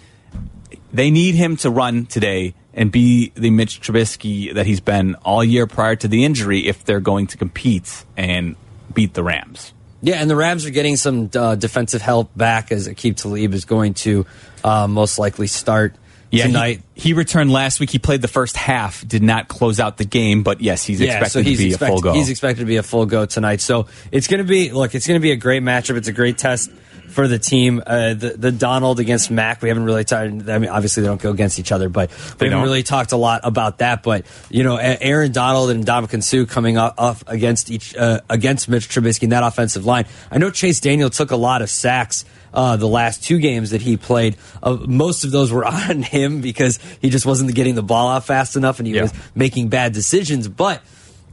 They 0.93 1.11
need 1.11 1.35
him 1.35 1.57
to 1.59 1.71
run 1.71 2.07
today 2.07 2.55
and 2.73 2.93
be 2.93 3.33
the 3.35 3.51
Mitch 3.51 3.81
Trubisky 3.81 4.55
that 4.55 4.67
he's 4.67 4.81
been 4.81 5.15
all 5.17 5.43
year 5.43 5.67
prior 5.67 5.97
to 5.97 6.09
the 6.09 6.25
injury 6.25 6.67
if 6.67 6.85
they're 6.85 7.01
going 7.01 7.27
to 7.29 7.37
compete 7.37 8.05
and 8.17 8.57
beat 8.97 9.15
the 9.15 9.23
Rams. 9.23 9.73
Yeah, 10.03 10.17
and 10.17 10.29
the 10.29 10.37
Rams 10.37 10.67
are 10.67 10.71
getting 10.71 10.97
some 10.97 11.31
uh, 11.35 11.55
defensive 11.55 12.03
help 12.03 12.37
back 12.37 12.73
as 12.73 12.89
Aqib 12.89 13.17
Talib 13.17 13.55
is 13.55 13.65
going 13.65 13.95
to 13.95 14.27
uh, 14.65 14.89
most 14.89 15.19
likely 15.19 15.47
start 15.47 15.95
Yeah, 16.31 16.45
he- 16.45 16.49
tonight. 16.49 16.83
He, 16.95 17.13
returned 17.13 17.53
last 17.53 17.79
week. 17.79 17.91
He 17.91 17.99
played 17.99 18.23
the 18.23 18.29
first 18.29 18.57
half, 18.57 19.07
did 19.07 19.23
not 19.23 19.49
close 19.49 19.79
out 19.79 19.97
the 19.97 20.05
game, 20.05 20.43
but 20.43 20.61
yes, 20.61 20.85
he's 20.85 21.01
expected 21.01 21.45
to 21.45 21.57
be 21.57 21.69
expect- 21.69 21.83
a 21.83 21.87
full 21.87 22.01
go. 22.01 22.13
He's 22.15 22.31
expected 22.31 22.61
to 22.61 22.67
be 22.67 22.77
a 22.77 22.83
full 22.83 23.07
go 23.07 23.27
tonight. 23.27 23.61
So 23.61 23.87
it's 24.11 24.27
going 24.27 24.39
to 24.39 24.49
be 24.49 24.71
look, 24.73 24.95
it's 24.95 25.07
going 25.07 25.21
to 25.21 25.23
be 25.23 25.33
a 25.33 25.37
great 25.37 25.63
matchup. 25.63 25.97
It's 25.97 26.09
a 26.09 26.13
great 26.13 26.39
test 26.39 26.71
for 27.17 27.29
the 27.29 27.39
team. 27.39 27.83
Uh, 27.85 28.15
the 28.15 28.35
the 28.37 28.53
Donald 28.53 29.01
against 29.01 29.31
Mack. 29.31 29.63
We 29.63 29.69
haven't 29.69 29.85
really 29.85 30.05
talked. 30.05 30.49
I 30.49 30.59
mean, 30.59 30.69
obviously 30.69 31.03
they 31.03 31.09
don't 31.09 31.21
go 31.21 31.31
against 31.31 31.59
each 31.59 31.73
other, 31.73 31.89
but 31.89 32.11
we 32.41 32.49
haven't 32.49 32.63
really 32.63 32.83
talked 32.83 33.13
a 33.13 33.17
lot 33.17 33.41
about 33.45 33.79
that. 33.79 34.03
But 34.03 34.27
you 34.51 34.65
know, 34.65 34.77
Aaron 34.77 35.33
Donald 35.33 35.71
and 35.71 35.85
Ndamukong 35.85 36.23
Suh 36.23 36.45
coming 36.47 36.77
up, 36.77 36.95
up 36.99 37.19
against 37.27 37.71
each 37.71 37.97
uh, 37.97 38.21
against 38.29 38.69
Mitch 38.69 38.89
Trubisky 38.89 39.25
in 39.25 39.31
that 39.31 39.43
offensive 39.43 39.87
line. 39.87 40.07
I 40.31 40.39
know 40.39 40.51
Chase 40.51 40.81
Daniel 40.81 41.11
took 41.11 41.31
a 41.31 41.37
lot 41.37 41.63
of 41.63 41.71
sacks. 41.71 42.25
Uh, 42.57 42.77
the 42.77 42.89
last 42.89 43.23
two 43.23 43.39
games 43.39 43.71
that 43.71 43.83
he 43.83 43.99
played, 43.99 44.35
uh, 44.63 44.79
most 44.89 45.25
of 45.25 45.31
those 45.31 45.53
were 45.53 45.65
on 45.91 46.03
him 46.03 46.41
because 46.41 46.79
he 47.03 47.11
just 47.11 47.27
wasn't 47.27 47.55
getting 47.55 47.75
the 47.75 47.83
ball 47.83 48.09
out 48.09 48.25
fast 48.25 48.57
enough 48.57 48.79
and 48.81 48.87
he 48.89 48.95
Yeah. 48.95 49.03
was 49.03 49.13
making 49.35 49.69
bad 49.69 49.93
decisions. 49.93 50.49
But 50.49 50.81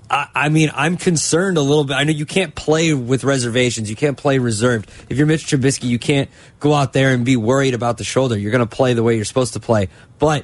I, 0.10 0.28
I 0.36 0.50
mean, 0.50 0.70
I'm 0.76 0.98
concerned 0.98 1.58
a 1.58 1.62
little 1.62 1.86
bit. 1.86 1.94
I 1.94 2.04
know 2.04 2.12
you 2.12 2.26
can't 2.26 2.54
play 2.56 2.94
with 2.94 3.24
reservations. 3.24 3.90
You 3.90 3.96
can't 3.96 4.18
play 4.18 4.38
reserved. 4.38 4.92
If 5.08 5.18
you're 5.18 5.26
Mitch 5.26 5.46
Trubisky, 5.46 5.86
you 5.86 5.98
can't 5.98 6.30
go 6.60 6.74
out 6.74 6.92
there 6.92 7.14
and 7.14 7.24
be 7.24 7.38
worried 7.38 7.74
about 7.74 7.98
the 7.98 8.04
shoulder. 8.04 8.38
You're 8.38 8.52
going 8.52 8.68
to 8.68 8.76
play 8.76 8.94
the 8.94 9.02
way 9.02 9.16
you're 9.16 9.24
supposed 9.24 9.54
to 9.54 9.62
play. 9.62 9.88
But 10.20 10.44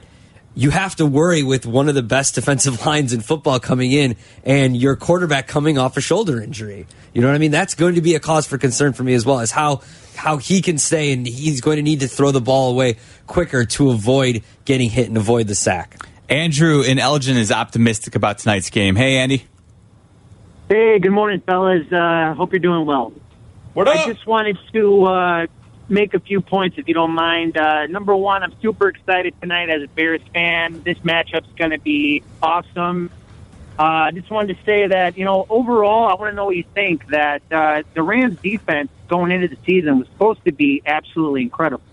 you 0.56 0.72
have 0.72 0.96
to 0.96 1.06
worry 1.06 1.44
with 1.44 1.66
one 1.66 1.90
of 1.90 1.96
the 1.96 2.02
best 2.04 2.36
defensive 2.40 2.86
lines 2.86 3.12
in 3.12 3.20
football 3.20 3.60
coming 3.60 3.92
in 3.92 4.16
and 4.46 4.78
your 4.78 4.96
quarterback 4.96 5.48
coming 5.48 5.78
off 5.78 5.98
a 5.98 6.02
shoulder 6.02 6.42
injury. 6.42 6.88
You 7.14 7.22
know 7.22 7.28
what 7.28 7.36
I 7.36 7.40
mean? 7.40 7.52
That's 7.52 7.76
going 7.76 7.96
to 7.96 8.02
be 8.02 8.16
a 8.16 8.20
cause 8.22 8.48
for 8.48 8.58
concern 8.58 8.94
for 8.94 9.04
me 9.04 9.14
as 9.14 9.26
well 9.26 9.40
as 9.42 9.52
how 9.52 9.82
how 10.20 10.36
he 10.36 10.62
can 10.62 10.78
stay 10.78 11.14
and 11.14 11.26
he's 11.26 11.62
going 11.62 11.78
to 11.78 11.82
need 11.82 12.02
to 12.02 12.08
throw 12.08 12.32
the 12.32 12.42
ball 12.42 12.72
away 12.72 12.98
quicker 13.26 13.64
to 13.64 13.90
avoid 13.90 14.44
getting 14.66 14.90
hit 14.90 15.08
and 15.08 15.16
avoid 15.16 15.48
the 15.48 15.56
sack. 15.56 15.96
Andrew 16.28 16.82
in 16.82 17.00
Elgin 17.00 17.38
is 17.38 17.54
optimistic 17.54 18.16
about 18.16 18.38
tonight's 18.38 18.70
game. 18.70 18.98
Hey, 18.98 19.16
Andy. 19.16 19.46
Hey, 20.68 21.00
good 21.00 21.12
morning, 21.12 21.40
fellas. 21.40 21.90
Uh, 21.90 22.34
hope 22.34 22.52
you're 22.52 22.60
doing 22.60 22.86
well. 22.86 23.14
What 23.74 23.88
I 23.88 24.06
just 24.06 24.28
wanted 24.28 24.58
to 24.74 25.06
uh, 25.06 25.48
make 25.88 26.14
a 26.14 26.20
few 26.20 26.42
points, 26.42 26.78
if 26.78 26.90
you 26.90 26.94
don't 26.94 27.16
mind. 27.16 27.56
Uh, 27.56 27.88
number 27.88 28.14
one, 28.14 28.44
I'm 28.44 28.54
super 28.62 28.90
excited 28.90 29.34
tonight 29.40 29.70
as 29.70 29.84
a 29.84 29.88
Bears 29.88 30.22
fan. 30.34 30.82
This 30.84 30.98
matchup's 30.98 31.48
going 31.58 31.72
to 31.72 31.80
be 31.80 32.24
awesome. 32.44 33.10
Uh, 33.80 33.84
I 33.84 34.12
just 34.12 34.30
wanted 34.30 34.58
to 34.58 34.66
say 34.66 34.88
that, 34.88 35.18
you 35.18 35.24
know, 35.24 35.46
overall, 35.50 36.10
I 36.10 36.16
want 36.16 36.34
to 36.34 36.36
know 36.36 36.46
what 36.46 36.58
you 36.58 36.66
think 36.74 37.08
that 37.08 37.42
uh, 37.50 37.84
the 37.94 38.04
Rams 38.04 38.38
defense 38.42 38.92
going 39.10 39.32
into 39.32 39.48
the 39.48 39.58
season 39.66 40.00
was 40.00 40.08
supposed 40.08 40.44
to 40.46 40.54
be 40.54 40.82
absolutely 40.86 41.42
incredible. 41.42 41.84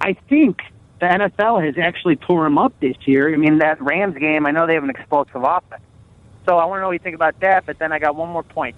I 0.00 0.14
think 0.28 0.58
the 1.00 1.06
NFL 1.06 1.64
has 1.64 1.76
actually 1.78 2.16
tore 2.16 2.44
them 2.44 2.58
up 2.58 2.72
this 2.80 2.96
year. 3.06 3.32
I 3.32 3.36
mean, 3.36 3.58
that 3.58 3.80
Rams 3.80 4.16
game, 4.18 4.46
I 4.46 4.50
know 4.50 4.66
they 4.66 4.74
have 4.74 4.84
an 4.84 4.90
explosive 4.90 5.42
offense. 5.44 5.82
So 6.46 6.56
I 6.56 6.64
want 6.64 6.78
to 6.78 6.80
know 6.82 6.88
what 6.88 6.94
you 6.94 6.98
think 6.98 7.14
about 7.14 7.38
that, 7.40 7.66
but 7.66 7.78
then 7.78 7.92
I 7.92 7.98
got 7.98 8.16
one 8.16 8.30
more 8.30 8.42
point. 8.42 8.74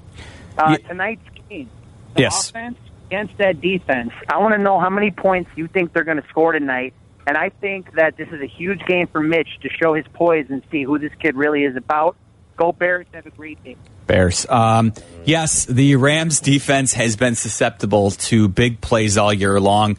Uh, 0.58 0.76
Tonight's 0.88 1.22
game, 1.48 1.70
the 2.14 2.22
Yes. 2.22 2.50
offense 2.50 2.78
against 3.06 3.38
that 3.38 3.60
defense, 3.60 4.12
I 4.28 4.38
want 4.38 4.54
to 4.54 4.58
know 4.58 4.78
how 4.78 4.90
many 4.90 5.10
points 5.10 5.50
you 5.56 5.66
think 5.68 5.92
they're 5.92 6.04
going 6.04 6.20
to 6.20 6.28
score 6.28 6.52
tonight. 6.52 6.92
And 7.26 7.38
I 7.38 7.48
think 7.48 7.94
that 7.94 8.16
this 8.18 8.28
is 8.28 8.42
a 8.42 8.46
huge 8.46 8.80
game 8.86 9.06
for 9.06 9.22
Mitch 9.22 9.48
to 9.62 9.70
show 9.70 9.94
his 9.94 10.04
poise 10.12 10.46
and 10.50 10.62
see 10.70 10.82
who 10.82 10.98
this 10.98 11.12
kid 11.20 11.36
really 11.36 11.64
is 11.64 11.74
about. 11.74 12.16
Go 12.56 12.72
Bears, 12.72 13.06
have 13.12 13.26
a 13.26 13.30
great 13.30 13.62
day. 13.64 13.76
Bears. 14.06 14.46
Um, 14.48 14.92
yes, 15.24 15.64
the 15.64 15.96
Rams 15.96 16.40
defense 16.40 16.92
has 16.92 17.16
been 17.16 17.34
susceptible 17.34 18.10
to 18.12 18.48
big 18.48 18.80
plays 18.80 19.16
all 19.16 19.32
year 19.32 19.58
long. 19.58 19.96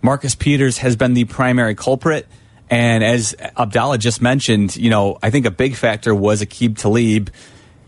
Marcus 0.00 0.34
Peters 0.34 0.78
has 0.78 0.96
been 0.96 1.14
the 1.14 1.24
primary 1.24 1.74
culprit. 1.74 2.26
And 2.70 3.02
as 3.02 3.34
Abdalla 3.56 3.98
just 3.98 4.20
mentioned, 4.20 4.76
you 4.76 4.90
know, 4.90 5.18
I 5.22 5.30
think 5.30 5.46
a 5.46 5.50
big 5.50 5.74
factor 5.74 6.14
was 6.14 6.42
Aqib 6.42 6.78
Talib. 6.78 7.30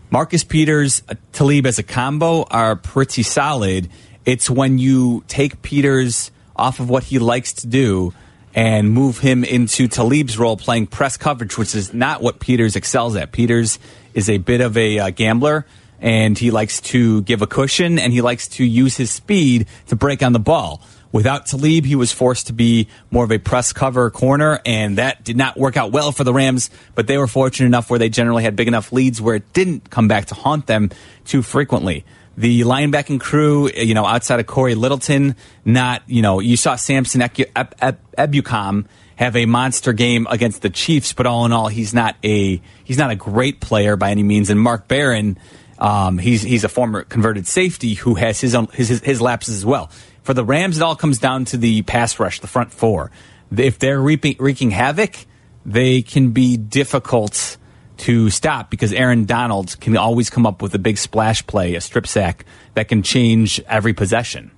Marcus 0.09 0.43
Peters, 0.43 1.03
uh, 1.07 1.15
Talib 1.31 1.65
as 1.65 1.79
a 1.79 1.83
combo 1.83 2.43
are 2.43 2.75
pretty 2.75 3.23
solid. 3.23 3.89
It's 4.25 4.49
when 4.49 4.77
you 4.77 5.23
take 5.27 5.61
Peters 5.61 6.31
off 6.55 6.79
of 6.79 6.89
what 6.89 7.03
he 7.03 7.19
likes 7.19 7.53
to 7.53 7.67
do 7.67 8.13
and 8.53 8.91
move 8.91 9.19
him 9.19 9.43
into 9.43 9.87
Talib's 9.87 10.37
role 10.37 10.57
playing 10.57 10.87
press 10.87 11.15
coverage, 11.15 11.57
which 11.57 11.73
is 11.73 11.93
not 11.93 12.21
what 12.21 12.39
Peters 12.39 12.75
excels 12.75 13.15
at. 13.15 13.31
Peters 13.31 13.79
is 14.13 14.29
a 14.29 14.37
bit 14.37 14.61
of 14.61 14.77
a 14.77 14.99
uh, 14.99 15.09
gambler 15.09 15.65
and 16.01 16.37
he 16.37 16.51
likes 16.51 16.81
to 16.81 17.21
give 17.21 17.41
a 17.41 17.47
cushion 17.47 17.99
and 17.99 18.11
he 18.11 18.21
likes 18.21 18.47
to 18.47 18.65
use 18.65 18.97
his 18.97 19.11
speed 19.11 19.67
to 19.87 19.95
break 19.95 20.23
on 20.23 20.33
the 20.33 20.39
ball. 20.39 20.81
Without 21.11 21.45
Talib, 21.45 21.85
he 21.85 21.95
was 21.95 22.11
forced 22.11 22.47
to 22.47 22.53
be 22.53 22.87
more 23.11 23.25
of 23.25 23.31
a 23.31 23.37
press 23.37 23.73
cover 23.73 24.09
corner, 24.09 24.61
and 24.65 24.97
that 24.97 25.23
did 25.25 25.35
not 25.35 25.57
work 25.57 25.75
out 25.75 25.91
well 25.91 26.13
for 26.13 26.23
the 26.23 26.33
Rams. 26.33 26.69
But 26.95 27.07
they 27.07 27.17
were 27.17 27.27
fortunate 27.27 27.67
enough 27.67 27.89
where 27.89 27.99
they 27.99 28.07
generally 28.07 28.43
had 28.43 28.55
big 28.55 28.69
enough 28.69 28.93
leads 28.93 29.21
where 29.21 29.35
it 29.35 29.51
didn't 29.51 29.89
come 29.89 30.07
back 30.07 30.27
to 30.27 30.35
haunt 30.35 30.67
them 30.67 30.89
too 31.25 31.41
frequently. 31.41 32.05
The 32.37 32.61
linebacking 32.61 33.19
crew, 33.19 33.69
you 33.71 33.93
know, 33.93 34.05
outside 34.05 34.39
of 34.39 34.47
Cory 34.47 34.73
Littleton, 34.73 35.35
not, 35.65 36.01
you 36.07 36.21
know, 36.21 36.39
you 36.39 36.55
saw 36.55 36.77
Samson 36.77 37.19
Ebukam 37.19 38.85
have 39.15 39.35
a 39.35 39.45
monster 39.45 39.93
game 39.93 40.27
against 40.29 40.61
the 40.61 40.69
Chiefs, 40.69 41.13
but 41.13 41.25
all 41.25 41.45
in 41.45 41.51
all, 41.51 41.67
he's 41.67 41.93
not 41.93 42.15
a 42.23 42.61
he's 42.83 42.97
not 42.97 43.11
a 43.11 43.15
great 43.15 43.59
player 43.59 43.95
by 43.95 44.11
any 44.11 44.23
means. 44.23 44.49
And 44.49 44.59
Mark 44.59 44.87
Barron, 44.87 45.37
um, 45.79 46.17
he's 46.17 46.41
he's 46.41 46.63
a 46.63 46.69
former 46.69 47.03
converted 47.03 47.47
safety 47.47 47.93
who 47.93 48.15
has 48.15 48.41
his 48.41 48.55
own 48.55 48.67
his, 48.73 48.89
his 48.89 49.01
his 49.01 49.21
lapses 49.21 49.55
as 49.55 49.65
well. 49.65 49.91
For 50.23 50.33
the 50.33 50.45
Rams, 50.45 50.77
it 50.77 50.83
all 50.83 50.95
comes 50.95 51.19
down 51.19 51.45
to 51.45 51.57
the 51.57 51.81
pass 51.83 52.19
rush, 52.19 52.39
the 52.39 52.47
front 52.47 52.71
four. 52.71 53.11
If 53.55 53.79
they're 53.79 53.99
reaping, 53.99 54.37
wreaking 54.39 54.71
havoc, 54.71 55.15
they 55.65 56.01
can 56.01 56.31
be 56.31 56.57
difficult 56.57 57.57
to 57.97 58.29
stop 58.31 58.71
because 58.71 58.91
Aaron 58.93 59.25
Donald 59.25 59.79
can 59.79 59.95
always 59.95 60.29
come 60.29 60.45
up 60.45 60.61
with 60.61 60.73
a 60.73 60.79
big 60.79 60.97
splash 60.97 61.45
play, 61.45 61.75
a 61.75 61.81
strip 61.81 62.07
sack 62.07 62.45
that 62.73 62.87
can 62.87 63.03
change 63.03 63.61
every 63.67 63.93
possession. 63.93 64.51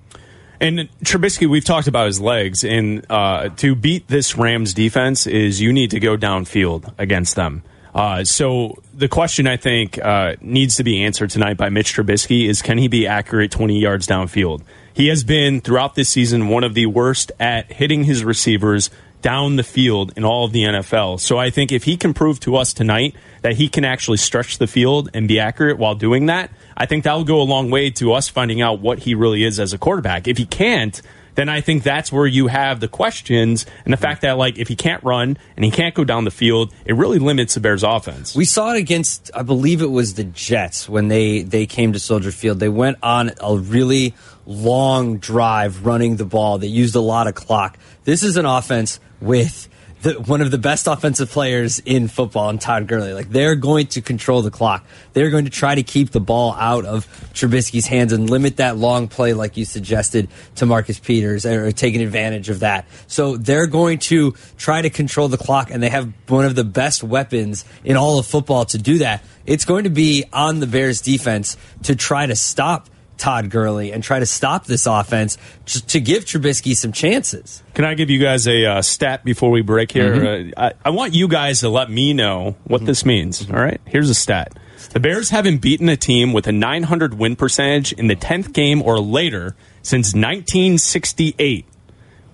And 0.64 0.88
Trubisky, 1.04 1.46
we've 1.46 1.62
talked 1.62 1.88
about 1.88 2.06
his 2.06 2.22
legs, 2.22 2.64
and 2.64 3.04
uh, 3.10 3.50
to 3.50 3.74
beat 3.74 4.08
this 4.08 4.34
Rams 4.34 4.72
defense 4.72 5.26
is 5.26 5.60
you 5.60 5.74
need 5.74 5.90
to 5.90 6.00
go 6.00 6.16
downfield 6.16 6.90
against 6.96 7.36
them. 7.36 7.62
Uh, 7.94 8.24
so 8.24 8.82
the 8.94 9.06
question 9.06 9.46
I 9.46 9.58
think 9.58 10.02
uh, 10.02 10.36
needs 10.40 10.76
to 10.76 10.82
be 10.82 11.04
answered 11.04 11.28
tonight 11.28 11.58
by 11.58 11.68
Mitch 11.68 11.94
Trubisky 11.94 12.48
is 12.48 12.62
can 12.62 12.78
he 12.78 12.88
be 12.88 13.06
accurate 13.06 13.50
20 13.50 13.78
yards 13.78 14.06
downfield? 14.06 14.62
He 14.94 15.08
has 15.08 15.22
been 15.22 15.60
throughout 15.60 15.96
this 15.96 16.08
season 16.08 16.48
one 16.48 16.64
of 16.64 16.72
the 16.72 16.86
worst 16.86 17.30
at 17.38 17.70
hitting 17.70 18.04
his 18.04 18.24
receivers 18.24 18.88
down 19.20 19.56
the 19.56 19.62
field 19.62 20.14
in 20.16 20.24
all 20.24 20.46
of 20.46 20.52
the 20.52 20.62
NFL. 20.62 21.20
So 21.20 21.36
I 21.36 21.50
think 21.50 21.72
if 21.72 21.84
he 21.84 21.98
can 21.98 22.14
prove 22.14 22.40
to 22.40 22.56
us 22.56 22.72
tonight 22.72 23.14
that 23.42 23.56
he 23.56 23.68
can 23.68 23.84
actually 23.84 24.16
stretch 24.16 24.56
the 24.56 24.66
field 24.66 25.10
and 25.12 25.28
be 25.28 25.40
accurate 25.40 25.76
while 25.76 25.94
doing 25.94 26.24
that, 26.26 26.50
I 26.76 26.86
think 26.86 27.04
that 27.04 27.14
will 27.14 27.24
go 27.24 27.40
a 27.40 27.44
long 27.44 27.70
way 27.70 27.90
to 27.90 28.12
us 28.12 28.28
finding 28.28 28.60
out 28.62 28.80
what 28.80 29.00
he 29.00 29.14
really 29.14 29.44
is 29.44 29.60
as 29.60 29.72
a 29.72 29.78
quarterback. 29.78 30.26
If 30.28 30.38
he 30.38 30.46
can't, 30.46 31.00
then 31.34 31.48
I 31.48 31.60
think 31.60 31.82
that's 31.82 32.12
where 32.12 32.26
you 32.26 32.46
have 32.46 32.80
the 32.80 32.88
questions 32.88 33.66
and 33.84 33.92
the 33.92 33.96
fact 33.96 34.22
that 34.22 34.38
like 34.38 34.58
if 34.58 34.68
he 34.68 34.76
can't 34.76 35.02
run 35.02 35.36
and 35.56 35.64
he 35.64 35.70
can't 35.70 35.94
go 35.94 36.04
down 36.04 36.24
the 36.24 36.30
field, 36.30 36.72
it 36.84 36.94
really 36.94 37.18
limits 37.18 37.54
the 37.54 37.60
Bears 37.60 37.82
offense. 37.82 38.34
We 38.34 38.44
saw 38.44 38.74
it 38.74 38.78
against, 38.78 39.30
I 39.34 39.42
believe 39.42 39.82
it 39.82 39.90
was 39.90 40.14
the 40.14 40.24
Jets 40.24 40.88
when 40.88 41.08
they 41.08 41.42
they 41.42 41.66
came 41.66 41.92
to 41.92 41.98
Soldier 41.98 42.30
Field. 42.30 42.60
They 42.60 42.68
went 42.68 42.98
on 43.02 43.32
a 43.40 43.56
really 43.56 44.14
long 44.46 45.18
drive 45.18 45.84
running 45.84 46.16
the 46.16 46.24
ball. 46.24 46.58
They 46.58 46.66
used 46.66 46.94
a 46.94 47.00
lot 47.00 47.26
of 47.26 47.34
clock. 47.34 47.78
This 48.04 48.22
is 48.22 48.36
an 48.36 48.46
offense 48.46 49.00
with 49.20 49.68
the, 50.04 50.20
one 50.20 50.42
of 50.42 50.50
the 50.50 50.58
best 50.58 50.86
offensive 50.86 51.30
players 51.30 51.78
in 51.80 52.08
football, 52.08 52.50
and 52.50 52.60
Todd 52.60 52.86
Gurley. 52.86 53.14
Like 53.14 53.30
they're 53.30 53.56
going 53.56 53.86
to 53.88 54.02
control 54.02 54.42
the 54.42 54.50
clock. 54.50 54.84
They're 55.14 55.30
going 55.30 55.46
to 55.46 55.50
try 55.50 55.74
to 55.74 55.82
keep 55.82 56.10
the 56.10 56.20
ball 56.20 56.54
out 56.54 56.84
of 56.84 57.06
Trubisky's 57.32 57.86
hands 57.86 58.12
and 58.12 58.28
limit 58.28 58.58
that 58.58 58.76
long 58.76 59.08
play, 59.08 59.32
like 59.32 59.56
you 59.56 59.64
suggested 59.64 60.28
to 60.56 60.66
Marcus 60.66 60.98
Peters, 60.98 61.46
or 61.46 61.72
taking 61.72 62.02
advantage 62.02 62.50
of 62.50 62.60
that. 62.60 62.86
So 63.06 63.38
they're 63.38 63.66
going 63.66 63.98
to 64.00 64.32
try 64.58 64.82
to 64.82 64.90
control 64.90 65.28
the 65.28 65.38
clock, 65.38 65.70
and 65.70 65.82
they 65.82 65.88
have 65.88 66.12
one 66.28 66.44
of 66.44 66.54
the 66.54 66.64
best 66.64 67.02
weapons 67.02 67.64
in 67.82 67.96
all 67.96 68.18
of 68.18 68.26
football 68.26 68.66
to 68.66 68.78
do 68.78 68.98
that. 68.98 69.24
It's 69.46 69.64
going 69.64 69.84
to 69.84 69.90
be 69.90 70.24
on 70.34 70.60
the 70.60 70.66
Bears 70.66 71.00
defense 71.00 71.56
to 71.84 71.96
try 71.96 72.26
to 72.26 72.36
stop 72.36 72.90
Todd 73.16 73.50
Gurley 73.50 73.92
and 73.92 74.02
try 74.02 74.18
to 74.18 74.26
stop 74.26 74.66
this 74.66 74.86
offense 74.86 75.38
just 75.64 75.88
to 75.90 76.00
give 76.00 76.24
Trubisky 76.24 76.74
some 76.76 76.92
chances. 76.92 77.62
Can 77.74 77.84
I 77.84 77.94
give 77.94 78.10
you 78.10 78.18
guys 78.18 78.46
a 78.46 78.66
uh, 78.66 78.82
stat 78.82 79.24
before 79.24 79.50
we 79.50 79.62
break 79.62 79.92
here? 79.92 80.14
Mhm. 80.14 80.52
Uh, 80.56 80.60
I, 80.60 80.72
I 80.84 80.90
want 80.90 81.14
you 81.14 81.28
guys 81.28 81.60
to 81.60 81.68
let 81.68 81.90
me 81.90 82.12
know 82.12 82.56
what 82.64 82.84
this 82.84 83.04
means. 83.04 83.48
All 83.50 83.56
right, 83.56 83.80
here's 83.86 84.10
a 84.10 84.14
stat: 84.14 84.52
the 84.92 85.00
Bears 85.00 85.30
haven't 85.30 85.58
beaten 85.58 85.88
a 85.88 85.96
team 85.96 86.32
with 86.32 86.46
a 86.46 86.52
900 86.52 87.14
win 87.14 87.36
percentage 87.36 87.92
in 87.92 88.06
the 88.08 88.16
10th 88.16 88.52
game 88.52 88.82
or 88.82 88.98
later 89.00 89.54
since 89.82 90.14
1968. 90.14 91.66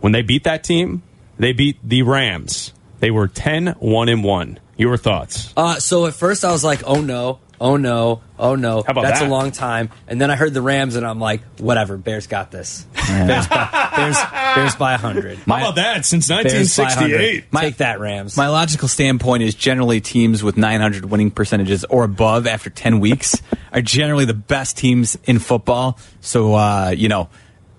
When 0.00 0.12
they 0.12 0.22
beat 0.22 0.44
that 0.44 0.64
team, 0.64 1.02
they 1.38 1.52
beat 1.52 1.76
the 1.82 2.02
Rams. 2.02 2.72
They 3.00 3.10
were 3.10 3.28
10 3.28 3.68
1 3.78 4.08
and 4.08 4.24
1. 4.24 4.60
Your 4.76 4.96
thoughts? 4.96 5.52
Uh, 5.56 5.78
so 5.78 6.06
at 6.06 6.14
first 6.14 6.42
I 6.44 6.52
was 6.52 6.64
like, 6.64 6.82
oh 6.86 7.02
no, 7.02 7.38
oh 7.60 7.76
no, 7.76 8.22
oh 8.38 8.54
no. 8.54 8.82
How 8.82 8.92
about 8.92 9.02
That's 9.02 9.20
that? 9.20 9.28
a 9.28 9.30
long 9.30 9.52
time. 9.52 9.90
And 10.08 10.20
then 10.20 10.30
I 10.30 10.36
heard 10.36 10.54
the 10.54 10.62
Rams 10.62 10.96
and 10.96 11.06
I'm 11.06 11.20
like, 11.20 11.42
whatever, 11.58 11.96
Bears 11.96 12.26
got 12.26 12.50
this. 12.50 12.86
Bears, 13.06 13.46
by, 13.46 13.92
Bears, 13.96 14.16
Bears 14.54 14.76
by 14.76 14.92
100. 14.92 15.38
How 15.38 15.56
about 15.56 15.74
that? 15.76 16.06
Since 16.06 16.28
Bears 16.28 16.76
by 16.76 16.84
100. 16.84 17.44
1968. 17.52 17.60
Take 17.60 17.76
that, 17.78 18.00
Rams. 18.00 18.36
My 18.36 18.48
logical 18.48 18.88
standpoint 18.88 19.42
is 19.42 19.54
generally 19.54 20.00
teams 20.00 20.42
with 20.42 20.56
900 20.56 21.04
winning 21.04 21.30
percentages 21.30 21.84
or 21.84 22.04
above 22.04 22.46
after 22.46 22.70
10 22.70 23.00
weeks 23.00 23.40
are 23.72 23.82
generally 23.82 24.24
the 24.24 24.34
best 24.34 24.76
teams 24.76 25.18
in 25.24 25.38
football. 25.38 25.98
So, 26.20 26.54
uh, 26.54 26.94
you 26.96 27.08
know, 27.08 27.28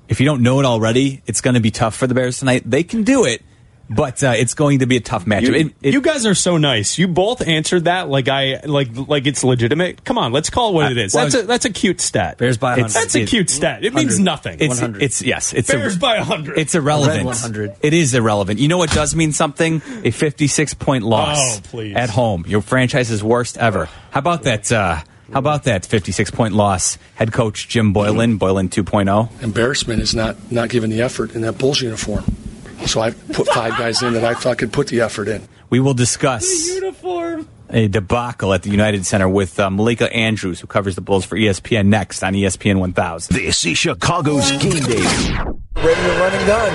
if 0.07 0.19
you 0.19 0.25
don't 0.25 0.43
know 0.43 0.59
it 0.59 0.65
already, 0.65 1.21
it's 1.25 1.41
going 1.41 1.53
to 1.55 1.59
be 1.61 1.71
tough 1.71 1.95
for 1.95 2.05
the 2.05 2.13
Bears 2.13 2.39
tonight. 2.39 2.63
They 2.65 2.83
can 2.83 3.03
do 3.03 3.25
it, 3.25 3.41
but 3.93 4.23
uh, 4.23 4.33
it's 4.37 4.53
going 4.53 4.79
to 4.79 4.85
be 4.85 4.97
a 4.97 5.01
tough 5.01 5.25
matchup. 5.25 5.47
You, 5.47 5.53
It- 5.53 5.73
it- 5.81 5.93
you 5.93 6.01
guys 6.01 6.25
are 6.25 6.33
so 6.35 6.57
nice. 6.57 6.97
You 6.97 7.07
both 7.07 7.45
answered 7.45 7.83
that 7.85 8.09
like 8.09 8.27
I 8.29 8.61
like 8.65 8.89
like 9.07 9.27
it's 9.27 9.43
legitimate. 9.43 10.03
Come 10.05 10.17
on, 10.17 10.31
let's 10.31 10.49
call 10.49 10.69
it 10.69 10.73
what 10.73 10.91
it 10.91 10.97
is. 10.97 11.13
well, 11.13 11.25
That's 11.25 11.35
a 11.35 11.43
that's 11.47 11.65
a 11.65 11.69
cute 11.69 11.99
stat. 12.01 12.37
Bears 12.37 12.57
by 12.57 12.73
It's- 12.73 12.93
100. 12.93 13.03
That's 13.03 13.15
a 13.15 13.25
cute 13.25 13.49
stat. 13.49 13.83
It 13.83 13.93
means 13.93 14.19
nothing. 14.19 14.57
it's, 14.59 14.79
100. 14.79 15.01
it's 15.03 15.21
yes, 15.21 15.53
it's 15.53 15.69
Bears 15.69 15.95
a, 15.95 15.99
by 15.99 16.17
100. 16.19 16.57
It's 16.57 16.73
irrelevant. 16.75 17.25
100. 17.25 17.75
It 17.81 17.93
is 17.93 18.13
irrelevant. 18.13 18.59
You 18.59 18.67
know 18.67 18.77
what 18.77 18.91
does 18.91 19.15
mean 19.15 19.31
something? 19.33 19.81
A 20.03 20.11
56 20.11 20.73
point 20.75 21.03
loss 21.03 21.37
Oh, 21.39 21.61
please. 21.63 21.95
at 21.95 22.09
home. 22.09 22.45
Your 22.47 22.61
franchise's 22.61 23.23
worst 23.23 23.57
ever. 23.57 23.87
How 24.11 24.19
about 24.19 24.43
that? 24.43 24.71
Uh, 24.71 25.01
how 25.33 25.39
about 25.39 25.63
that 25.63 25.85
56 25.85 26.31
point 26.31 26.53
loss? 26.53 26.97
Head 27.15 27.31
coach 27.31 27.67
Jim 27.69 27.93
Boylan, 27.93 28.37
Boylan 28.37 28.67
oh? 28.67 28.69
2.0. 28.83 29.41
embarrassment 29.43 30.01
is 30.01 30.13
not 30.13 30.35
not 30.51 30.69
giving 30.69 30.89
the 30.89 31.01
effort 31.01 31.33
in 31.35 31.41
that 31.41 31.57
Bulls 31.57 31.81
uniform. 31.81 32.23
So 32.87 33.01
I 33.01 33.11
put 33.11 33.47
five 33.47 33.77
guys 33.77 34.01
in 34.01 34.13
that 34.13 34.23
I 34.23 34.33
thought 34.33 34.57
could 34.57 34.73
put 34.73 34.87
the 34.87 35.01
effort 35.01 35.27
in. 35.27 35.47
We 35.69 35.79
will 35.79 35.93
discuss 35.93 36.43
a 37.69 37.87
debacle 37.87 38.53
at 38.53 38.63
the 38.63 38.69
United 38.69 39.05
Center 39.05 39.29
with 39.29 39.59
uh, 39.59 39.69
Malika 39.69 40.13
Andrews, 40.13 40.59
who 40.59 40.67
covers 40.67 40.95
the 40.95 41.01
Bulls 41.01 41.23
for 41.23 41.37
ESPN 41.37 41.85
next 41.87 42.23
on 42.23 42.33
ESPN 42.33 42.79
1000. 42.79 43.35
This 43.35 43.65
is 43.65 43.77
Chicago's 43.77 44.51
game 44.51 44.83
day. 44.83 45.05
Ready 45.75 46.01
to 46.01 46.19
run 46.19 46.33
and 46.33 46.47
gun. 46.47 46.73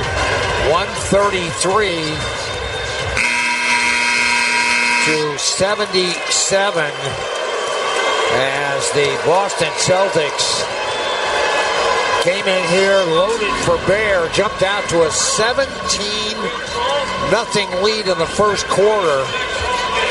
133 0.73 2.47
to 5.07 5.38
77 5.38 6.90
as 8.38 8.90
the 8.90 9.23
Boston 9.25 9.71
Celtics 9.79 10.45
came 12.27 12.45
in 12.45 12.69
here 12.71 12.99
loaded 13.15 13.55
for 13.62 13.77
bear, 13.87 14.29
jumped 14.31 14.65
out 14.65 14.83
to 14.89 15.07
a 15.07 15.11
17 15.12 15.69
nothing 17.31 17.71
lead 17.85 18.09
in 18.09 18.19
the 18.19 18.27
first 18.27 18.67
quarter, 18.67 19.25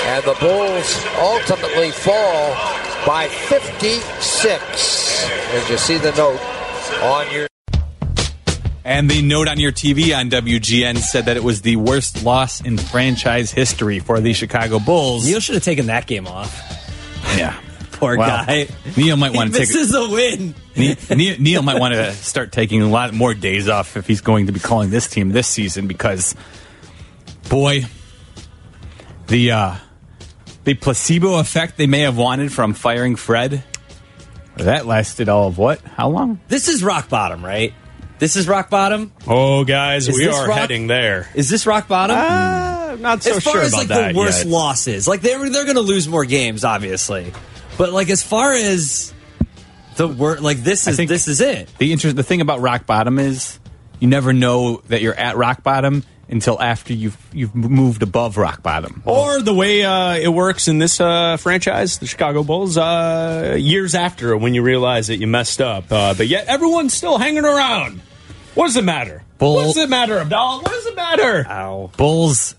and 0.06 0.24
the 0.24 0.34
Bulls 0.40 1.06
ultimately 1.20 1.92
fall 1.92 2.56
by 3.06 3.28
56. 3.28 5.30
As 5.52 5.70
you 5.70 5.78
see 5.78 5.98
the 5.98 6.14
note 6.14 6.40
on 7.04 7.30
your 7.34 7.50
And 8.86 9.10
the 9.10 9.22
note 9.22 9.50
on 9.50 9.60
your 9.60 9.74
TV 9.74 10.18
on 10.18 10.30
WGN 10.30 11.00
said 11.00 11.26
that 11.26 11.36
it 11.36 11.44
was 11.44 11.64
the 11.64 11.76
worst 11.76 12.24
loss 12.24 12.62
in 12.62 12.78
franchise 12.78 13.52
history 13.52 14.00
for 14.00 14.22
the 14.22 14.32
Chicago 14.32 14.80
Bulls. 14.80 15.26
Neil 15.26 15.42
should 15.42 15.56
have 15.56 15.66
taken 15.66 15.88
that 15.88 16.08
game 16.08 16.28
off. 16.28 16.62
Yeah. 17.36 17.60
Poor 18.00 18.18
Well, 18.18 18.46
guy. 18.46 18.68
Neil 18.98 19.18
might 19.18 19.34
want 19.34 19.54
to 19.54 19.60
take 19.60 19.68
This 19.70 19.76
is 19.76 19.94
a 19.94 20.10
win. 20.10 20.56
Neil, 20.76 20.96
Neil, 21.16 21.36
Neil 21.40 21.62
might 21.62 21.80
want 21.80 21.94
to 21.94 22.12
start 22.14 22.52
taking 22.52 22.82
a 22.82 22.90
lot 22.90 23.14
more 23.14 23.34
days 23.34 23.70
off 23.70 23.96
if 23.98 24.06
he's 24.08 24.22
going 24.22 24.48
to 24.48 24.52
be 24.52 24.60
calling 24.60 24.90
this 24.90 25.08
team 25.08 25.30
this 25.30 25.48
season 25.48 25.88
because, 25.88 26.36
boy, 27.50 27.86
the 29.28 29.52
uh, 29.52 29.76
the 30.64 30.74
placebo 30.74 31.40
effect 31.40 31.78
they 31.78 31.88
may 31.88 32.02
have 32.02 32.18
wanted 32.18 32.52
from 32.52 32.74
firing 32.74 33.16
Fred 33.16 33.64
that 34.58 34.86
lasted 34.86 35.28
all 35.30 35.48
of 35.48 35.58
what? 35.58 35.82
How 35.82 36.10
long? 36.10 36.40
This 36.48 36.68
is 36.70 36.84
rock 36.84 37.10
bottom, 37.10 37.44
right? 37.44 37.74
This 38.20 38.38
is 38.38 38.48
rock 38.48 38.70
bottom. 38.70 39.12
oh, 39.28 39.66
guys, 39.66 40.08
Is 40.08 40.16
we 40.16 40.28
are 40.28 40.48
rock- 40.48 40.58
heading 40.58 40.88
there. 40.88 41.30
Is 41.36 41.50
this 41.50 41.68
rock 41.68 41.90
bottom? 41.90 42.16
Uh, 42.16 42.96
not 43.02 43.22
so 43.22 43.36
as 43.36 43.44
far 43.44 43.54
sure 43.56 43.62
as 43.64 43.74
like 43.74 43.90
the 43.90 44.14
worst 44.16 44.46
yet. 44.46 44.52
losses, 44.54 45.08
like 45.08 45.20
they're 45.22 45.50
they're 45.50 45.66
going 45.66 45.76
to 45.76 45.82
lose 45.82 46.08
more 46.08 46.24
games, 46.24 46.64
obviously. 46.64 47.34
But 47.78 47.92
like 47.94 48.10
as 48.10 48.24
far 48.24 48.54
as 48.54 49.14
the 49.98 50.08
wor 50.08 50.38
like 50.38 50.58
this 50.58 50.88
is 50.88 50.98
this 50.98 51.28
is 51.28 51.42
it. 51.42 51.70
The 51.78 51.92
inter- 51.92 52.12
the 52.14 52.24
thing 52.24 52.42
about 52.42 52.62
rock 52.62 52.86
bottom 52.86 53.20
is 53.20 53.60
you 54.00 54.08
never 54.08 54.34
know 54.34 54.82
that 54.88 55.02
you're 55.02 55.14
at 55.16 55.36
rock 55.38 55.64
bottom 55.64 56.04
until 56.28 56.60
after 56.62 56.94
you've 56.94 57.18
you've 57.34 57.54
moved 57.54 58.02
above 58.02 58.38
rock 58.38 58.64
bottom. 58.64 59.04
Or 59.06 59.42
the 59.42 59.54
way 59.54 59.84
uh, 59.84 60.16
it 60.16 60.30
works 60.30 60.68
in 60.68 60.80
this 60.80 61.00
uh, 61.00 61.38
franchise, 61.38 62.00
the 62.00 62.08
Chicago 62.08 62.44
Bulls, 62.44 62.78
uh, 62.78 63.56
years 63.60 63.94
after 63.94 64.36
when 64.38 64.54
you 64.54 64.62
realize 64.64 65.08
that 65.08 65.18
you 65.18 65.28
messed 65.28 65.62
up. 65.62 65.92
Uh, 65.92 66.14
but 66.14 66.28
yet 66.28 66.48
everyone's 66.48 66.94
still 66.94 67.18
hanging 67.18 67.46
around. 67.46 68.02
What 68.56 68.68
does 68.68 68.78
it 68.78 68.84
matter? 68.86 69.22
Bull- 69.38 69.56
What 69.56 69.64
does 69.66 69.78
it 69.78 69.90
matter, 69.90 70.16
Abdalla? 70.18 70.64
What 70.64 70.72
does 70.72 70.86
it 70.86 70.96
matter? 70.96 71.46
Ow. 71.50 71.92
Bulls 71.98 72.56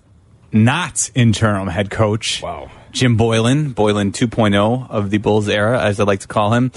not 0.52 1.11
interim 1.14 1.68
head 1.68 1.90
coach. 1.90 2.42
Wow. 2.42 2.70
Jim 2.96 3.18
Boylan, 3.18 3.72
Boylan 3.72 4.11
2.0 4.11 4.88
of 4.88 5.11
the 5.11 5.18
Bulls 5.18 5.50
era, 5.50 5.82
as 5.82 6.00
I 6.00 6.04
like 6.04 6.20
to 6.20 6.26
call 6.26 6.54
him, 6.54 6.72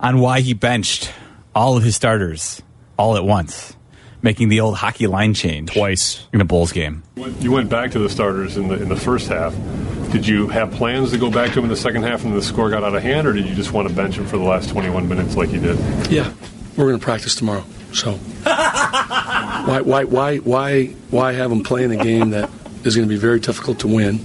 on 0.00 0.18
why 0.18 0.40
he 0.40 0.54
benched 0.54 1.12
all 1.54 1.76
of 1.76 1.82
his 1.82 1.94
starters 1.94 2.62
all 2.96 3.18
at 3.18 3.24
once, 3.24 3.76
making 4.22 4.48
the 4.48 4.60
old 4.60 4.76
hockey 4.78 5.06
line 5.06 5.34
change 5.34 5.74
Twice. 5.74 6.26
in 6.32 6.40
a 6.40 6.44
Bulls 6.46 6.72
game. 6.72 7.02
You 7.40 7.52
went 7.52 7.68
back 7.68 7.90
to 7.90 7.98
the 7.98 8.08
starters 8.08 8.56
in 8.56 8.68
the 8.68 8.80
in 8.80 8.88
the 8.88 8.96
first 8.96 9.28
half. 9.28 9.54
Did 10.10 10.26
you 10.26 10.48
have 10.48 10.72
plans 10.72 11.10
to 11.10 11.18
go 11.18 11.30
back 11.30 11.50
to 11.50 11.56
them 11.56 11.64
in 11.64 11.70
the 11.70 11.76
second 11.76 12.02
half 12.02 12.24
and 12.24 12.34
the 12.34 12.40
score 12.40 12.70
got 12.70 12.82
out 12.82 12.94
of 12.94 13.02
hand, 13.02 13.26
or 13.26 13.34
did 13.34 13.44
you 13.44 13.54
just 13.54 13.74
want 13.74 13.86
to 13.90 13.94
bench 13.94 14.16
them 14.16 14.24
for 14.26 14.38
the 14.38 14.44
last 14.44 14.70
21 14.70 15.06
minutes 15.06 15.36
like 15.36 15.52
you 15.52 15.60
did? 15.60 15.76
Yeah, 16.10 16.32
we're 16.78 16.86
going 16.86 16.98
to 16.98 17.04
practice 17.04 17.34
tomorrow. 17.34 17.66
So 17.92 18.12
why 18.44 19.82
why 19.84 20.04
why 20.04 20.38
why 20.38 20.86
why 21.10 21.32
have 21.34 21.50
them 21.50 21.62
playing 21.62 21.92
a 21.92 22.02
game 22.02 22.30
that 22.30 22.48
is 22.84 22.96
going 22.96 23.06
to 23.06 23.14
be 23.14 23.20
very 23.20 23.38
difficult 23.38 23.80
to 23.80 23.86
win 23.88 24.20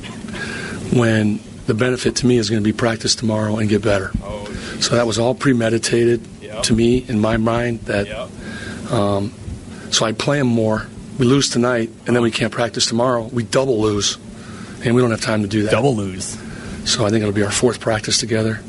when 0.94 1.40
the 1.66 1.74
benefit 1.74 2.18
to 2.18 2.28
me 2.28 2.38
is 2.38 2.50
going 2.50 2.62
to 2.62 2.64
be 2.64 2.74
practice 2.74 3.16
tomorrow 3.16 3.58
and 3.58 3.70
get 3.70 3.82
better. 3.82 4.12
So 4.80 4.96
that 4.96 5.08
was 5.08 5.18
all 5.18 5.34
premeditated 5.34 6.28
to 6.64 6.74
me 6.74 7.06
in 7.08 7.20
my 7.20 7.38
mind. 7.38 7.82
That 7.82 8.10
um, 8.92 9.34
so 9.92 10.06
I 10.06 10.12
play 10.12 10.40
them 10.40 10.48
more. 10.48 10.88
We 11.18 11.26
lose 11.26 11.50
tonight, 11.50 11.90
and 12.08 12.16
then 12.16 12.24
we 12.24 12.32
can't 12.32 12.52
practice 12.52 12.86
tomorrow. 12.86 13.24
We 13.24 13.44
double 13.44 13.80
lose, 13.80 14.18
and 14.84 14.96
we 14.96 15.02
don't 15.02 15.12
have 15.12 15.22
time 15.22 15.44
to 15.44 15.48
do 15.48 15.64
that. 15.64 15.72
Double 15.72 15.96
lose. 15.96 16.38
So 16.86 17.06
I 17.06 17.10
think 17.10 17.22
it'll 17.22 17.34
be 17.34 17.44
our 17.44 17.52
fourth 17.52 17.80
practice 17.80 18.18
together, 18.18 18.60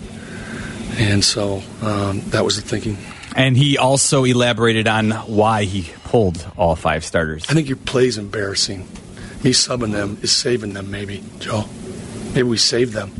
and 0.98 1.24
so 1.24 1.62
um, 1.82 2.20
that 2.30 2.44
was 2.44 2.56
the 2.56 2.62
thinking. 2.62 2.96
And 3.34 3.56
he 3.56 3.76
also 3.78 4.22
elaborated 4.22 4.86
on 4.86 5.10
why 5.10 5.64
he 5.64 5.90
pulled 6.04 6.46
all 6.56 6.76
five 6.76 7.04
starters. 7.04 7.44
I 7.48 7.54
think 7.54 7.66
your 7.66 7.78
play's 7.78 8.18
embarrassing. 8.18 8.86
Me 9.42 9.50
subbing 9.50 9.90
them 9.90 10.18
is 10.22 10.30
saving 10.30 10.74
them, 10.74 10.90
maybe, 10.90 11.24
Joe. 11.40 11.64
Maybe 12.34 12.42
we 12.42 12.56
saved 12.56 12.92
them. 12.92 13.12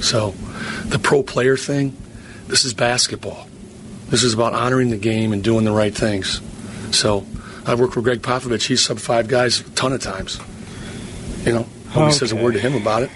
So, 0.00 0.32
the 0.86 0.98
pro 0.98 1.22
player 1.22 1.56
thing, 1.56 1.96
this 2.46 2.64
is 2.64 2.74
basketball. 2.74 3.46
This 4.08 4.22
is 4.22 4.34
about 4.34 4.52
honoring 4.52 4.90
the 4.90 4.98
game 4.98 5.32
and 5.32 5.42
doing 5.42 5.64
the 5.64 5.72
right 5.72 5.94
things. 5.94 6.40
So, 6.90 7.26
I've 7.66 7.80
worked 7.80 7.96
with 7.96 8.04
Gregg 8.04 8.20
Popovich. 8.20 8.66
He's 8.66 8.86
subbed 8.86 9.00
five 9.00 9.28
guys 9.28 9.60
a 9.60 9.70
ton 9.70 9.92
of 9.92 10.02
times. 10.02 10.38
You 11.44 11.52
know, 11.54 11.66
nobody 11.94 12.12
says 12.12 12.32
a 12.32 12.36
word 12.36 12.52
to 12.54 12.60
him 12.60 12.74
about 12.74 13.02
it. 13.02 13.10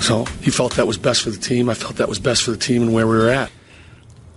So, 0.00 0.24
he 0.40 0.50
felt 0.50 0.74
that 0.76 0.86
was 0.86 0.96
best 0.96 1.22
for 1.22 1.30
the 1.30 1.38
team. 1.38 1.68
I 1.68 1.74
felt 1.74 1.96
that 1.96 2.08
was 2.08 2.18
best 2.18 2.42
for 2.42 2.52
the 2.52 2.56
team 2.56 2.82
and 2.82 2.94
where 2.94 3.06
we 3.06 3.16
were 3.16 3.28
at. 3.28 3.50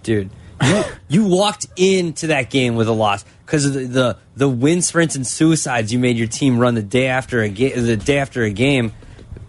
dude. 0.04 0.30
You, 0.62 0.84
you 1.10 1.26
walked 1.26 1.66
into 1.76 2.28
that 2.28 2.50
game 2.50 2.76
with 2.76 2.88
a 2.88 2.94
loss 2.94 3.26
because 3.46 3.66
of 3.66 3.74
the, 3.74 3.86
the 3.86 4.18
the 4.36 4.48
win 4.48 4.82
sprints 4.82 5.16
and 5.16 5.28
suicides 5.28 5.92
you 5.92 6.00
made 6.00 6.16
your 6.16 6.28
team 6.28 6.58
run 6.58 6.76
the 6.76 6.82
day 6.82 7.08
after 7.08 7.42
a 7.42 7.50
game. 7.50 7.84
The 7.86 7.98
day 7.98 8.18
after 8.20 8.44
a 8.44 8.50
game, 8.50 8.94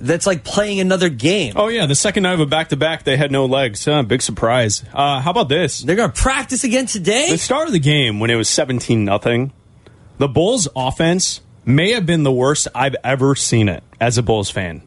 that's 0.05 0.27
like 0.27 0.45
playing 0.45 0.81
another 0.81 1.09
game. 1.09 1.55
Oh, 1.57 1.69
yeah. 1.69 1.87
The 1.87 1.95
second 1.95 2.25
night 2.25 2.35
of 2.35 2.41
a 2.41 2.47
back 2.47 2.69
to 2.69 2.77
back, 2.77 3.05
they 3.05 3.17
had 3.17 3.33
no 3.33 3.47
legs. 3.47 3.85
Huh, 3.85 4.03
big 4.03 4.23
surprise. 4.23 4.85
Uh, 4.93 5.21
how 5.21 5.31
about 5.31 5.49
this? 5.49 5.81
They're 5.81 5.97
gonna 5.97 6.13
practice 6.13 6.65
again 6.65 6.87
today. 6.87 7.31
The 7.31 7.39
start 7.39 7.67
of 7.67 7.73
the 7.73 7.81
game 7.81 8.21
when 8.21 8.31
it 8.31 8.37
was 8.37 8.49
17 8.49 9.05
nothing, 9.05 9.53
the 10.19 10.29
Bulls 10.29 10.69
offense 10.77 11.41
may 11.65 11.93
have 11.93 12.07
been 12.07 12.23
the 12.23 12.33
worst 12.33 12.69
I've 12.75 12.97
ever 13.03 13.35
seen 13.35 13.69
it 13.69 13.83
as 14.01 14.19
a 14.19 14.23
Bulls 14.23 14.51
fan. 14.51 14.83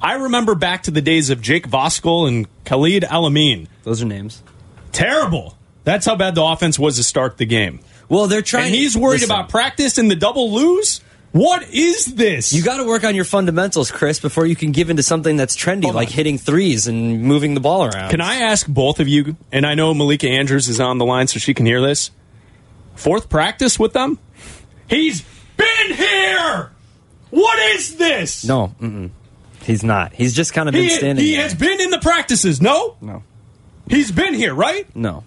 I 0.00 0.14
remember 0.14 0.54
back 0.54 0.84
to 0.84 0.90
the 0.90 1.02
days 1.02 1.30
of 1.30 1.40
Jake 1.40 1.68
Voskuhl 1.68 2.26
and 2.26 2.46
Khalid 2.64 3.04
El-Amin. 3.04 3.68
Those 3.84 4.02
are 4.02 4.06
names. 4.06 4.42
Terrible. 4.90 5.56
That's 5.84 6.06
how 6.06 6.16
bad 6.16 6.34
the 6.34 6.42
offense 6.42 6.78
was 6.78 6.96
to 6.96 7.02
start 7.02 7.36
the 7.36 7.46
game. 7.46 7.80
Well, 8.08 8.26
they're 8.26 8.42
trying. 8.42 8.66
And 8.66 8.74
he's 8.74 8.96
worried 8.96 9.20
listen, 9.20 9.30
about 9.30 9.48
practice 9.48 9.98
and 9.98 10.10
the 10.10 10.16
double 10.16 10.52
lose? 10.52 11.00
What 11.32 11.68
is 11.70 12.14
this? 12.14 12.52
You 12.52 12.62
got 12.62 12.76
to 12.76 12.84
work 12.86 13.04
on 13.04 13.14
your 13.14 13.24
fundamentals, 13.24 13.90
Chris, 13.90 14.20
before 14.20 14.44
you 14.44 14.54
can 14.54 14.70
give 14.72 14.90
into 14.90 15.02
something 15.02 15.36
that's 15.36 15.56
trendy, 15.56 15.84
Hold 15.84 15.94
like 15.94 16.08
on. 16.08 16.14
hitting 16.14 16.36
threes 16.38 16.86
and 16.86 17.22
moving 17.22 17.54
the 17.54 17.60
ball 17.60 17.84
around. 17.84 18.10
Can 18.10 18.20
I 18.20 18.36
ask 18.36 18.66
both 18.66 19.00
of 19.00 19.08
you, 19.08 19.36
and 19.50 19.64
I 19.66 19.74
know 19.74 19.94
Malika 19.94 20.28
Andrews 20.28 20.68
is 20.68 20.78
on 20.78 20.98
the 20.98 21.06
line 21.06 21.26
so 21.28 21.38
she 21.38 21.54
can 21.54 21.64
hear 21.64 21.80
this. 21.80 22.10
Fourth 22.96 23.30
practice 23.30 23.78
with 23.78 23.94
them? 23.94 24.18
He's 24.88 25.22
been 25.56 25.94
here! 25.94 26.70
What 27.30 27.58
is 27.76 27.96
this? 27.96 28.44
No, 28.44 28.74
mm-mm. 28.78 29.10
he's 29.62 29.82
not. 29.82 30.12
He's 30.12 30.34
just 30.34 30.52
kind 30.52 30.68
of 30.68 30.74
been 30.74 30.82
He, 30.82 30.90
standing. 30.90 31.24
he 31.24 31.32
there. 31.32 31.44
has 31.44 31.54
been 31.54 31.80
in 31.80 31.88
the 31.88 31.98
practices, 32.00 32.60
no? 32.60 32.96
No, 33.00 33.22
He's 33.88 34.12
been 34.12 34.34
here, 34.34 34.54
right? 34.54 34.86
no. 34.94 35.24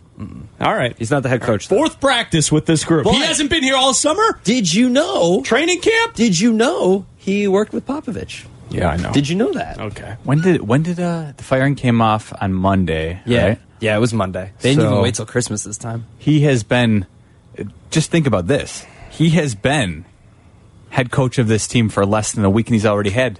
All 0.61 0.73
right. 0.73 0.95
He's 0.97 1.11
not 1.11 1.23
the 1.23 1.29
head 1.29 1.41
coach. 1.41 1.67
though. 1.67 1.75
Fourth 1.77 1.99
practice 1.99 2.51
with 2.51 2.65
this 2.65 2.83
group. 2.85 3.03
But- 3.03 3.13
he 3.15 3.21
hasn't 3.21 3.49
been 3.49 3.63
here 3.63 3.75
all 3.75 3.93
summer? 3.93 4.39
Did 4.43 4.73
you 4.73 4.89
know? 4.89 5.41
Training 5.43 5.81
camp? 5.81 6.13
Did 6.15 6.39
you 6.39 6.53
know 6.53 7.05
he 7.17 7.47
worked 7.47 7.73
with 7.73 7.85
Popovich? 7.85 8.45
Yeah, 8.69 8.89
I 8.89 8.97
know. 8.97 9.11
Did 9.11 9.29
you 9.29 9.35
know 9.35 9.51
that? 9.53 9.79
Okay. 9.79 10.15
When 10.23 10.41
did 10.41 10.61
when 10.61 10.83
did 10.83 10.99
uh, 10.99 11.33
the 11.37 11.43
firing 11.43 11.75
came 11.75 12.01
off 12.01 12.33
on 12.41 12.53
Monday? 12.53 13.21
Yeah, 13.25 13.45
right? 13.45 13.59
yeah. 13.79 13.95
It 13.95 13.99
was 13.99 14.13
Monday. 14.13 14.51
They 14.61 14.69
didn't 14.71 14.83
So- 14.85 14.91
even 14.91 15.03
wait 15.03 15.15
till 15.15 15.25
Christmas 15.25 15.63
this 15.63 15.77
time. 15.77 16.05
he 16.17 16.41
has 16.41 16.63
been 16.63 17.05
just 17.91 18.09
think 18.11 18.25
about 18.27 18.47
this. 18.47 18.85
He 19.11 19.29
has 19.31 19.53
been 19.55 20.05
head 20.89 21.11
coach 21.11 21.37
of 21.37 21.47
this 21.47 21.67
team 21.67 21.89
for 21.89 22.05
less 22.05 22.31
than 22.33 22.43
a 22.43 22.49
week, 22.49 22.67
and 22.67 22.73
he's 22.75 22.85
already 22.85 23.11
had. 23.11 23.39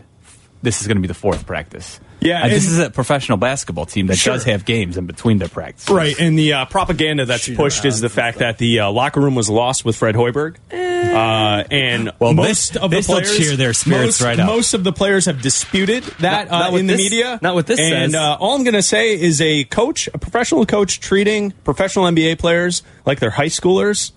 This 0.61 0.81
is 0.81 0.87
going 0.87 0.97
to 0.97 1.01
be 1.01 1.07
the 1.07 1.13
fourth 1.13 1.45
practice. 1.45 1.99
Yeah, 2.25 2.43
Uh, 2.45 2.49
this 2.49 2.67
is 2.67 2.79
a 2.79 2.89
professional 2.89 3.37
basketball 3.37 3.85
team 3.85 4.07
that 4.07 4.17
Sure. 4.17 4.33
does 4.33 4.43
have 4.45 4.65
games 4.65 4.97
in 4.97 5.05
between 5.05 5.37
their 5.37 5.47
practices. 5.47 5.89
Right, 5.89 6.19
and 6.19 6.37
the 6.37 6.53
uh, 6.53 6.65
propaganda 6.65 7.25
that's 7.25 7.47
pushed 7.49 7.85
is 7.85 8.01
the 8.01 8.09
fact 8.09 8.39
that 8.39 8.57
the 8.57 8.79
uh, 8.81 8.91
locker 8.91 9.21
room 9.21 9.35
was 9.35 9.49
lost 9.49 9.85
with 9.85 9.95
Fred 9.95 10.15
Hoiberg, 10.15 10.55
uh, 10.71 11.63
and 11.71 12.11
Well, 12.19 12.31
they- 12.31 12.35
most 12.35 12.77
of 12.77 12.91
the 12.91 13.01
players 13.01 13.37
cheer 13.37 13.55
their 13.55 13.73
spirits 13.73 14.19
most, 14.19 14.21
right 14.21 14.39
up. 14.39 14.47
Most 14.47 14.73
of 14.73 14.83
the 14.83 14.91
players 14.91 15.25
have 15.25 15.41
disputed 15.41 16.03
that 16.19 16.49
Not- 16.49 16.51
not 16.51 16.67
uh, 16.69 16.71
what 16.71 16.79
in 16.79 16.87
the 16.87 16.97
media. 16.97 17.39
not 17.41 17.53
what 17.55 17.67
this 17.67 17.79
And 17.79 18.11
says. 18.11 18.15
uh, 18.15 18.35
all 18.39 18.55
I'm 18.55 18.63
going 18.63 18.73
to 18.73 18.81
say 18.81 19.19
is 19.19 19.39
a 19.41 19.63
coach, 19.65 20.09
a 20.13 20.17
professional 20.17 20.65
coach, 20.65 20.99
treating 20.99 21.51
professional 21.63 22.05
NBA 22.05 22.35
players 22.37 22.81
like 23.05 23.19
they're 23.19 23.29
high 23.31 23.45
schoolers. 23.47 24.11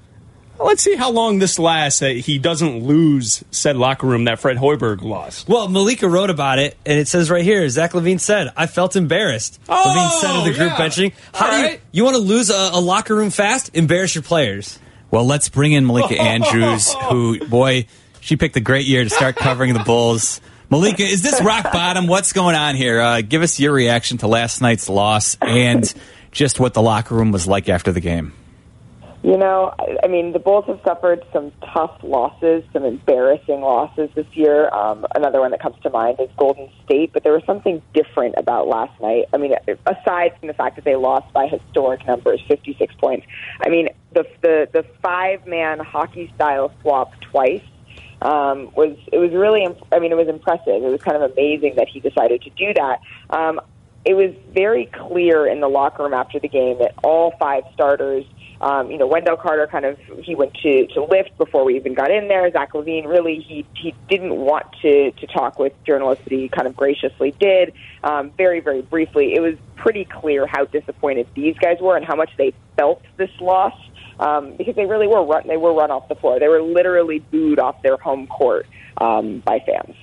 Let's 0.60 0.82
see 0.82 0.96
how 0.96 1.10
long 1.10 1.38
this 1.38 1.58
lasts. 1.58 2.00
That 2.00 2.12
he 2.12 2.38
doesn't 2.38 2.84
lose 2.84 3.44
said 3.50 3.76
locker 3.76 4.06
room 4.06 4.24
that 4.24 4.40
Fred 4.40 4.56
Hoiberg 4.56 5.02
lost. 5.02 5.48
Well, 5.48 5.68
Malika 5.68 6.08
wrote 6.08 6.30
about 6.30 6.58
it, 6.58 6.76
and 6.84 6.98
it 6.98 7.08
says 7.08 7.30
right 7.30 7.44
here 7.44 7.68
Zach 7.68 7.92
LaVine 7.92 8.20
said, 8.20 8.52
I 8.56 8.66
felt 8.66 8.96
embarrassed. 8.96 9.60
LaVine 9.68 10.20
said 10.20 10.36
of 10.36 10.44
the 10.44 10.52
group 10.52 10.72
yeah. 10.72 10.76
benching. 10.76 11.12
How 11.32 11.46
All 11.46 11.52
do 11.52 11.58
you, 11.58 11.64
right. 11.64 11.80
you 11.92 12.04
want 12.04 12.16
to 12.16 12.22
lose 12.22 12.50
a, 12.50 12.70
a 12.72 12.80
locker 12.80 13.14
room 13.14 13.30
fast? 13.30 13.70
Embarrass 13.74 14.14
your 14.14 14.22
players. 14.22 14.78
Well, 15.10 15.24
let's 15.24 15.48
bring 15.48 15.72
in 15.72 15.86
Malika 15.86 16.14
Andrews, 16.20 16.92
who, 17.08 17.46
boy, 17.46 17.86
she 18.20 18.36
picked 18.36 18.56
a 18.56 18.60
great 18.60 18.86
year 18.86 19.04
to 19.04 19.10
start 19.10 19.36
covering 19.36 19.74
the 19.74 19.80
Bulls. 19.80 20.40
Malika, 20.70 21.02
is 21.02 21.22
this 21.22 21.40
rock 21.42 21.72
bottom? 21.72 22.06
What's 22.06 22.34
going 22.34 22.54
on 22.54 22.74
here? 22.74 23.00
Uh, 23.00 23.22
give 23.22 23.42
us 23.42 23.58
your 23.58 23.72
reaction 23.72 24.18
to 24.18 24.28
last 24.28 24.60
night's 24.60 24.88
loss 24.90 25.38
and 25.40 25.92
just 26.30 26.60
what 26.60 26.74
the 26.74 26.82
locker 26.82 27.14
room 27.14 27.32
was 27.32 27.48
like 27.48 27.70
after 27.70 27.90
the 27.90 28.00
game. 28.00 28.32
You 29.22 29.36
know, 29.36 29.74
I, 29.78 29.96
I 30.04 30.08
mean, 30.08 30.32
the 30.32 30.38
Bulls 30.38 30.64
have 30.68 30.80
suffered 30.84 31.24
some 31.32 31.52
tough 31.74 31.98
losses, 32.02 32.62
some 32.72 32.84
embarrassing 32.84 33.60
losses 33.60 34.10
this 34.14 34.26
year. 34.32 34.68
Um, 34.72 35.06
another 35.14 35.40
one 35.40 35.50
that 35.50 35.60
comes 35.60 35.76
to 35.82 35.90
mind 35.90 36.18
is 36.20 36.28
Golden 36.36 36.70
State, 36.84 37.12
but 37.12 37.24
there 37.24 37.32
was 37.32 37.42
something 37.44 37.82
different 37.94 38.36
about 38.38 38.68
last 38.68 39.00
night. 39.00 39.24
I 39.32 39.38
mean, 39.38 39.54
aside 39.86 40.32
from 40.38 40.46
the 40.46 40.54
fact 40.54 40.76
that 40.76 40.84
they 40.84 40.94
lost 40.94 41.32
by 41.32 41.48
historic 41.48 42.06
numbers, 42.06 42.40
56 42.46 42.94
points, 42.96 43.26
I 43.60 43.68
mean, 43.68 43.88
the 44.12 44.24
the, 44.40 44.68
the 44.72 44.86
five 45.02 45.46
man 45.46 45.80
hockey 45.80 46.32
style 46.36 46.72
swap 46.80 47.12
twice 47.20 47.62
um, 48.22 48.70
was 48.74 48.96
it 49.12 49.18
was 49.18 49.32
really 49.32 49.64
imp- 49.64 49.86
I 49.92 49.98
mean 49.98 50.12
it 50.12 50.16
was 50.16 50.28
impressive. 50.28 50.82
It 50.82 50.90
was 50.90 51.02
kind 51.02 51.22
of 51.22 51.30
amazing 51.32 51.74
that 51.76 51.88
he 51.88 52.00
decided 52.00 52.42
to 52.42 52.50
do 52.50 52.74
that. 52.74 53.00
Um, 53.30 53.60
it 54.04 54.14
was 54.14 54.34
very 54.52 54.86
clear 54.86 55.46
in 55.46 55.60
the 55.60 55.68
locker 55.68 56.04
room 56.04 56.14
after 56.14 56.38
the 56.38 56.48
game 56.48 56.78
that 56.78 56.94
all 57.02 57.34
five 57.38 57.64
starters. 57.74 58.24
Um, 58.60 58.90
you 58.90 58.98
know, 58.98 59.06
Wendell 59.06 59.36
Carter 59.36 59.66
kind 59.66 59.84
of 59.84 59.98
he 60.22 60.34
went 60.34 60.54
to 60.54 60.86
to 60.88 61.04
lift 61.04 61.36
before 61.38 61.64
we 61.64 61.76
even 61.76 61.94
got 61.94 62.10
in 62.10 62.28
there. 62.28 62.50
Zach 62.50 62.72
LaVine 62.72 63.06
really 63.06 63.38
he 63.40 63.64
he 63.74 63.94
didn't 64.08 64.34
want 64.34 64.66
to 64.82 65.12
to 65.12 65.26
talk 65.26 65.58
with 65.58 65.72
journalists, 65.84 66.24
but 66.24 66.32
he 66.32 66.48
kind 66.48 66.66
of 66.66 66.76
graciously 66.76 67.32
did. 67.38 67.72
Um, 68.02 68.30
very 68.36 68.60
very 68.60 68.82
briefly, 68.82 69.34
it 69.34 69.40
was 69.40 69.54
pretty 69.76 70.04
clear 70.04 70.46
how 70.46 70.64
disappointed 70.64 71.28
these 71.34 71.56
guys 71.58 71.78
were 71.80 71.96
and 71.96 72.04
how 72.04 72.16
much 72.16 72.30
they 72.36 72.52
felt 72.76 73.02
this 73.16 73.30
loss 73.40 73.74
um, 74.20 74.56
because 74.56 74.74
they 74.74 74.86
really 74.86 75.06
were 75.06 75.24
run, 75.24 75.46
they 75.46 75.56
were 75.56 75.72
run 75.72 75.90
off 75.90 76.08
the 76.08 76.14
floor. 76.14 76.40
They 76.40 76.48
were 76.48 76.62
literally 76.62 77.20
booed 77.20 77.58
off 77.58 77.80
their 77.82 77.96
home 77.96 78.26
court 78.26 78.66
um, 79.00 79.40
by 79.40 79.60
fans. 79.60 79.94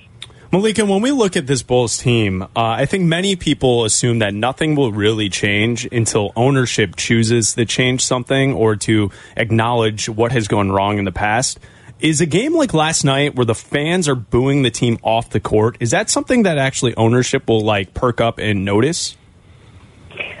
Malika, 0.52 0.86
when 0.86 1.02
we 1.02 1.10
look 1.10 1.36
at 1.36 1.48
this 1.48 1.64
Bulls 1.64 1.98
team, 1.98 2.42
uh, 2.42 2.46
I 2.54 2.86
think 2.86 3.04
many 3.04 3.34
people 3.34 3.84
assume 3.84 4.20
that 4.20 4.32
nothing 4.32 4.76
will 4.76 4.92
really 4.92 5.28
change 5.28 5.86
until 5.90 6.32
ownership 6.36 6.94
chooses 6.94 7.54
to 7.54 7.64
change 7.64 8.04
something 8.04 8.54
or 8.54 8.76
to 8.76 9.10
acknowledge 9.36 10.08
what 10.08 10.30
has 10.30 10.46
gone 10.46 10.70
wrong 10.70 10.98
in 10.98 11.04
the 11.04 11.10
past. 11.10 11.58
Is 11.98 12.20
a 12.20 12.26
game 12.26 12.54
like 12.54 12.72
last 12.74 13.02
night 13.02 13.34
where 13.34 13.44
the 13.44 13.56
fans 13.56 14.06
are 14.08 14.14
booing 14.14 14.62
the 14.62 14.70
team 14.70 14.98
off 15.02 15.30
the 15.30 15.40
court, 15.40 15.78
is 15.80 15.90
that 15.90 16.10
something 16.10 16.44
that 16.44 16.58
actually 16.58 16.94
ownership 16.96 17.48
will 17.48 17.62
like 17.62 17.92
perk 17.92 18.20
up 18.20 18.38
and 18.38 18.64
notice? 18.64 19.16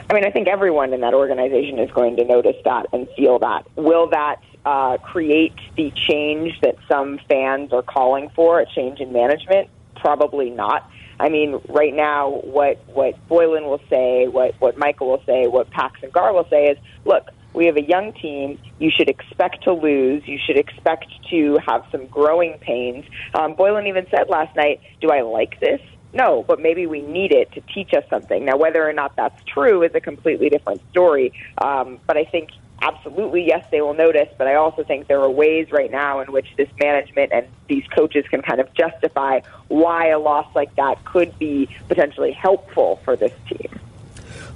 I 0.08 0.14
mean, 0.14 0.24
I 0.24 0.30
think 0.30 0.46
everyone 0.46 0.92
in 0.92 1.00
that 1.00 1.14
organization 1.14 1.80
is 1.80 1.90
going 1.90 2.16
to 2.16 2.24
notice 2.24 2.56
that 2.64 2.86
and 2.92 3.08
feel 3.16 3.40
that. 3.40 3.66
Will 3.74 4.08
that 4.10 4.36
uh, 4.64 4.98
create 4.98 5.54
the 5.76 5.90
change 5.90 6.60
that 6.60 6.76
some 6.86 7.18
fans 7.28 7.72
are 7.72 7.82
calling 7.82 8.30
for, 8.36 8.60
a 8.60 8.66
change 8.66 9.00
in 9.00 9.12
management? 9.12 9.68
Probably 10.06 10.50
not. 10.50 10.88
I 11.18 11.28
mean, 11.30 11.60
right 11.68 11.92
now, 11.92 12.30
what 12.44 12.80
what 12.86 13.14
Boylen 13.28 13.64
will 13.64 13.80
say, 13.90 14.28
what 14.28 14.54
what 14.60 14.78
Michael 14.78 15.08
will 15.08 15.22
say, 15.26 15.48
what 15.48 15.68
Pax 15.70 15.98
and 16.00 16.12
Gar 16.12 16.32
will 16.32 16.46
say 16.48 16.66
is, 16.66 16.78
look, 17.04 17.24
we 17.54 17.66
have 17.66 17.76
a 17.76 17.82
young 17.82 18.12
team. 18.12 18.56
You 18.78 18.92
should 18.96 19.08
expect 19.08 19.64
to 19.64 19.72
lose. 19.72 20.22
You 20.24 20.38
should 20.38 20.58
expect 20.58 21.06
to 21.30 21.58
have 21.66 21.82
some 21.90 22.06
growing 22.06 22.56
pains. 22.60 23.04
Um, 23.34 23.56
Boylen 23.56 23.88
even 23.88 24.06
said 24.08 24.28
last 24.28 24.54
night, 24.54 24.80
"Do 25.00 25.10
I 25.10 25.22
like 25.22 25.58
this? 25.58 25.80
No, 26.12 26.44
but 26.46 26.60
maybe 26.60 26.86
we 26.86 27.02
need 27.02 27.32
it 27.32 27.50
to 27.54 27.60
teach 27.74 27.92
us 27.92 28.04
something." 28.08 28.44
Now, 28.44 28.56
whether 28.56 28.88
or 28.88 28.92
not 28.92 29.16
that's 29.16 29.42
true 29.42 29.82
is 29.82 29.92
a 29.96 30.00
completely 30.00 30.50
different 30.50 30.82
story. 30.92 31.32
Um, 31.58 31.98
but 32.06 32.16
I 32.16 32.22
think 32.22 32.50
absolutely 32.80 33.46
yes, 33.46 33.66
they 33.70 33.80
will 33.80 33.94
notice. 33.94 34.28
But 34.36 34.46
I 34.46 34.54
also 34.54 34.84
think 34.84 35.06
there 35.06 35.20
are 35.20 35.30
ways 35.30 35.70
right 35.70 35.90
now 35.90 36.20
in 36.20 36.32
which 36.32 36.46
this 36.56 36.68
management 36.78 37.32
and 37.32 37.46
these 37.68 37.86
coaches 37.88 38.24
can 38.28 38.42
kind 38.42 38.60
of 38.60 38.72
justify 38.74 39.40
why 39.68 40.08
a 40.08 40.18
loss 40.18 40.46
like 40.54 40.74
that 40.76 41.04
could 41.04 41.38
be 41.38 41.68
potentially 41.88 42.32
helpful 42.32 43.00
for 43.04 43.16
this 43.16 43.32
team. 43.48 43.80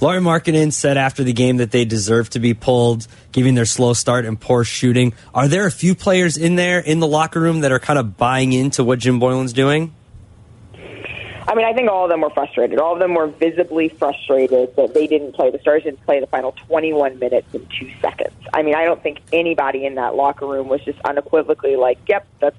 Lauri 0.00 0.20
Markkanen 0.20 0.72
said 0.72 0.96
after 0.96 1.22
the 1.22 1.34
game 1.34 1.58
that 1.58 1.72
they 1.72 1.84
deserve 1.84 2.30
to 2.30 2.38
be 2.38 2.54
pulled, 2.54 3.06
giving 3.32 3.54
their 3.54 3.66
slow 3.66 3.92
start 3.92 4.24
and 4.24 4.40
poor 4.40 4.64
shooting. 4.64 5.12
Are 5.34 5.46
there 5.46 5.66
a 5.66 5.70
few 5.70 5.94
players 5.94 6.38
in 6.38 6.56
there 6.56 6.78
in 6.78 7.00
the 7.00 7.06
locker 7.06 7.38
room 7.38 7.60
that 7.60 7.70
are 7.70 7.78
kind 7.78 7.98
of 7.98 8.16
buying 8.16 8.54
into 8.54 8.82
what 8.82 8.98
Jim 8.98 9.20
Boylen's 9.20 9.52
doing? 9.52 9.94
I 11.48 11.54
mean, 11.54 11.66
I 11.66 11.72
think 11.72 11.90
all 11.90 12.04
of 12.04 12.10
them 12.10 12.20
were 12.20 12.30
frustrated. 12.30 12.78
All 12.78 12.92
of 12.92 12.98
them 12.98 13.14
were 13.14 13.26
visibly 13.26 13.88
frustrated 13.88 14.74
that 14.76 14.94
they 14.94 15.06
didn't 15.06 15.32
play. 15.32 15.50
The 15.50 15.58
Stars 15.58 15.82
didn't 15.82 16.04
play 16.04 16.20
the 16.20 16.26
final 16.26 16.52
21 16.52 17.18
minutes 17.18 17.52
in 17.54 17.66
two 17.66 17.90
seconds. 18.00 18.34
I 18.52 18.62
mean, 18.62 18.74
I 18.74 18.84
don't 18.84 19.02
think 19.02 19.20
anybody 19.32 19.84
in 19.86 19.96
that 19.96 20.14
locker 20.14 20.46
room 20.46 20.68
was 20.68 20.80
just 20.82 21.00
unequivocally 21.00 21.76
like, 21.76 21.98
"Yep, 22.08 22.26
that's 22.40 22.56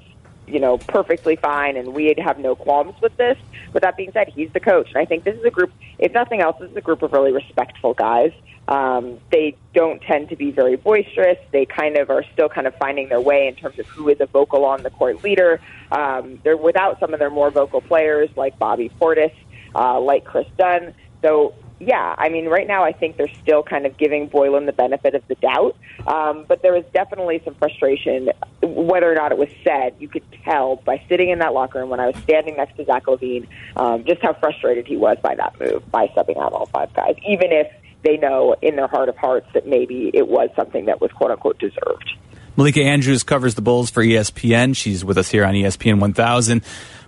you 0.52 0.60
know 0.60 0.78
perfectly 0.78 1.36
fine," 1.36 1.78
and 1.78 1.94
we 1.94 2.14
have 2.18 2.40
no 2.40 2.56
qualms 2.56 2.96
with 3.02 3.16
this. 3.18 3.38
But 3.74 3.82
that 3.84 3.98
being 3.98 4.12
said, 4.12 4.30
he's 4.30 4.52
the 4.54 4.60
coach, 4.60 4.90
and 4.90 4.98
I 4.98 5.06
think 5.06 5.24
this 5.24 5.38
is 5.38 5.46
a 5.46 5.52
group. 5.52 5.72
If 6.00 6.14
nothing 6.14 6.42
else, 6.42 6.58
this 6.60 6.72
is 6.72 6.78
a 6.78 6.82
group 6.82 7.02
of 7.02 7.14
really 7.14 7.32
respectful 7.32 7.94
guys. 7.94 8.32
Um, 8.68 9.20
they 9.32 9.58
don't 9.74 10.02
tend 10.02 10.30
to 10.30 10.36
be 10.36 10.52
very 10.52 10.76
boisterous. 10.76 11.38
They 11.52 11.66
kind 11.66 11.98
of 11.98 12.10
are 12.10 12.24
still 12.32 12.48
kind 12.48 12.68
of 12.68 12.76
finding 12.76 13.10
their 13.10 13.20
way 13.20 13.48
in 13.48 13.56
terms 13.56 13.80
of 13.80 13.86
who 13.88 14.08
is 14.10 14.22
a 14.22 14.28
vocal 14.28 14.64
on 14.66 14.84
the 14.84 14.90
court 14.90 15.24
leader. 15.24 15.60
Um, 15.92 16.40
they're 16.44 16.56
without 16.56 17.00
some 17.00 17.14
of 17.14 17.20
their 17.20 17.30
more 17.30 17.50
vocal 17.50 17.82
players 17.82 18.30
like 18.38 18.58
Bobby 18.60 18.90
Portis, 19.00 19.34
uh, 19.76 20.00
like 20.00 20.24
Kris 20.24 20.48
Dunn. 20.58 20.94
So 21.22 21.54
yeah, 21.82 22.14
I 22.18 22.30
mean, 22.30 22.46
right 22.46 22.68
now 22.68 22.84
I 22.84 22.92
think 22.92 23.18
they're 23.18 23.34
still 23.42 23.64
kind 23.64 23.86
of 23.86 23.98
giving 23.98 24.30
Boylen 24.30 24.68
the 24.68 24.72
benefit 24.72 25.16
of 25.16 25.28
the 25.28 25.36
doubt. 25.36 25.76
Um, 26.06 26.46
but 26.48 26.62
there 26.62 26.74
was 26.74 26.84
definitely 26.94 27.42
some 27.44 27.56
frustration, 27.56 28.30
whether 28.62 29.12
or 29.12 29.16
not 29.16 29.32
it 29.32 29.38
was 29.38 29.50
said. 29.64 29.96
You 30.00 30.08
could 30.08 30.24
tell 30.44 30.76
by 30.78 31.04
sitting 31.10 31.30
in 31.30 31.40
that 31.40 31.54
locker 31.54 31.80
room 31.80 31.90
when 31.90 32.00
I 32.00 32.08
was 32.08 32.16
standing 32.24 32.56
next 32.56 32.78
to 32.78 32.86
Zach 32.86 33.06
LaVine, 33.06 33.48
um, 33.76 34.06
just 34.06 34.22
how 34.22 34.34
frustrated 34.34 34.86
he 34.86 34.96
was 34.96 35.18
by 35.24 35.36
that 35.36 35.60
move, 35.60 35.90
by 35.90 36.08
subbing 36.08 36.38
out 36.38 36.54
all 36.54 36.68
five 36.68 36.94
guys, 36.94 37.16
even 37.28 37.52
if 37.52 37.72
they 38.04 38.18
know 38.18 38.56
in 38.62 38.76
their 38.76 38.88
heart 38.88 39.10
of 39.10 39.18
hearts 39.18 39.48
that 39.54 39.68
maybe 39.68 40.12
it 40.14 40.28
was 40.28 40.50
something 40.56 40.86
that 40.86 41.02
was 41.02 41.12
quote 41.12 41.32
unquote 41.32 41.60
deserved. 41.60 42.12
Malika 42.58 42.82
Andrews 42.82 43.24
covers 43.24 43.56
the 43.56 43.62
Bulls 43.62 43.90
for 43.90 44.04
ESPN. 44.04 44.76
She's 44.76 45.04
with 45.04 45.18
us 45.18 45.32
here 45.32 45.46
on 45.46 45.54
ESPN 45.54 46.00
1000. 46.00 46.62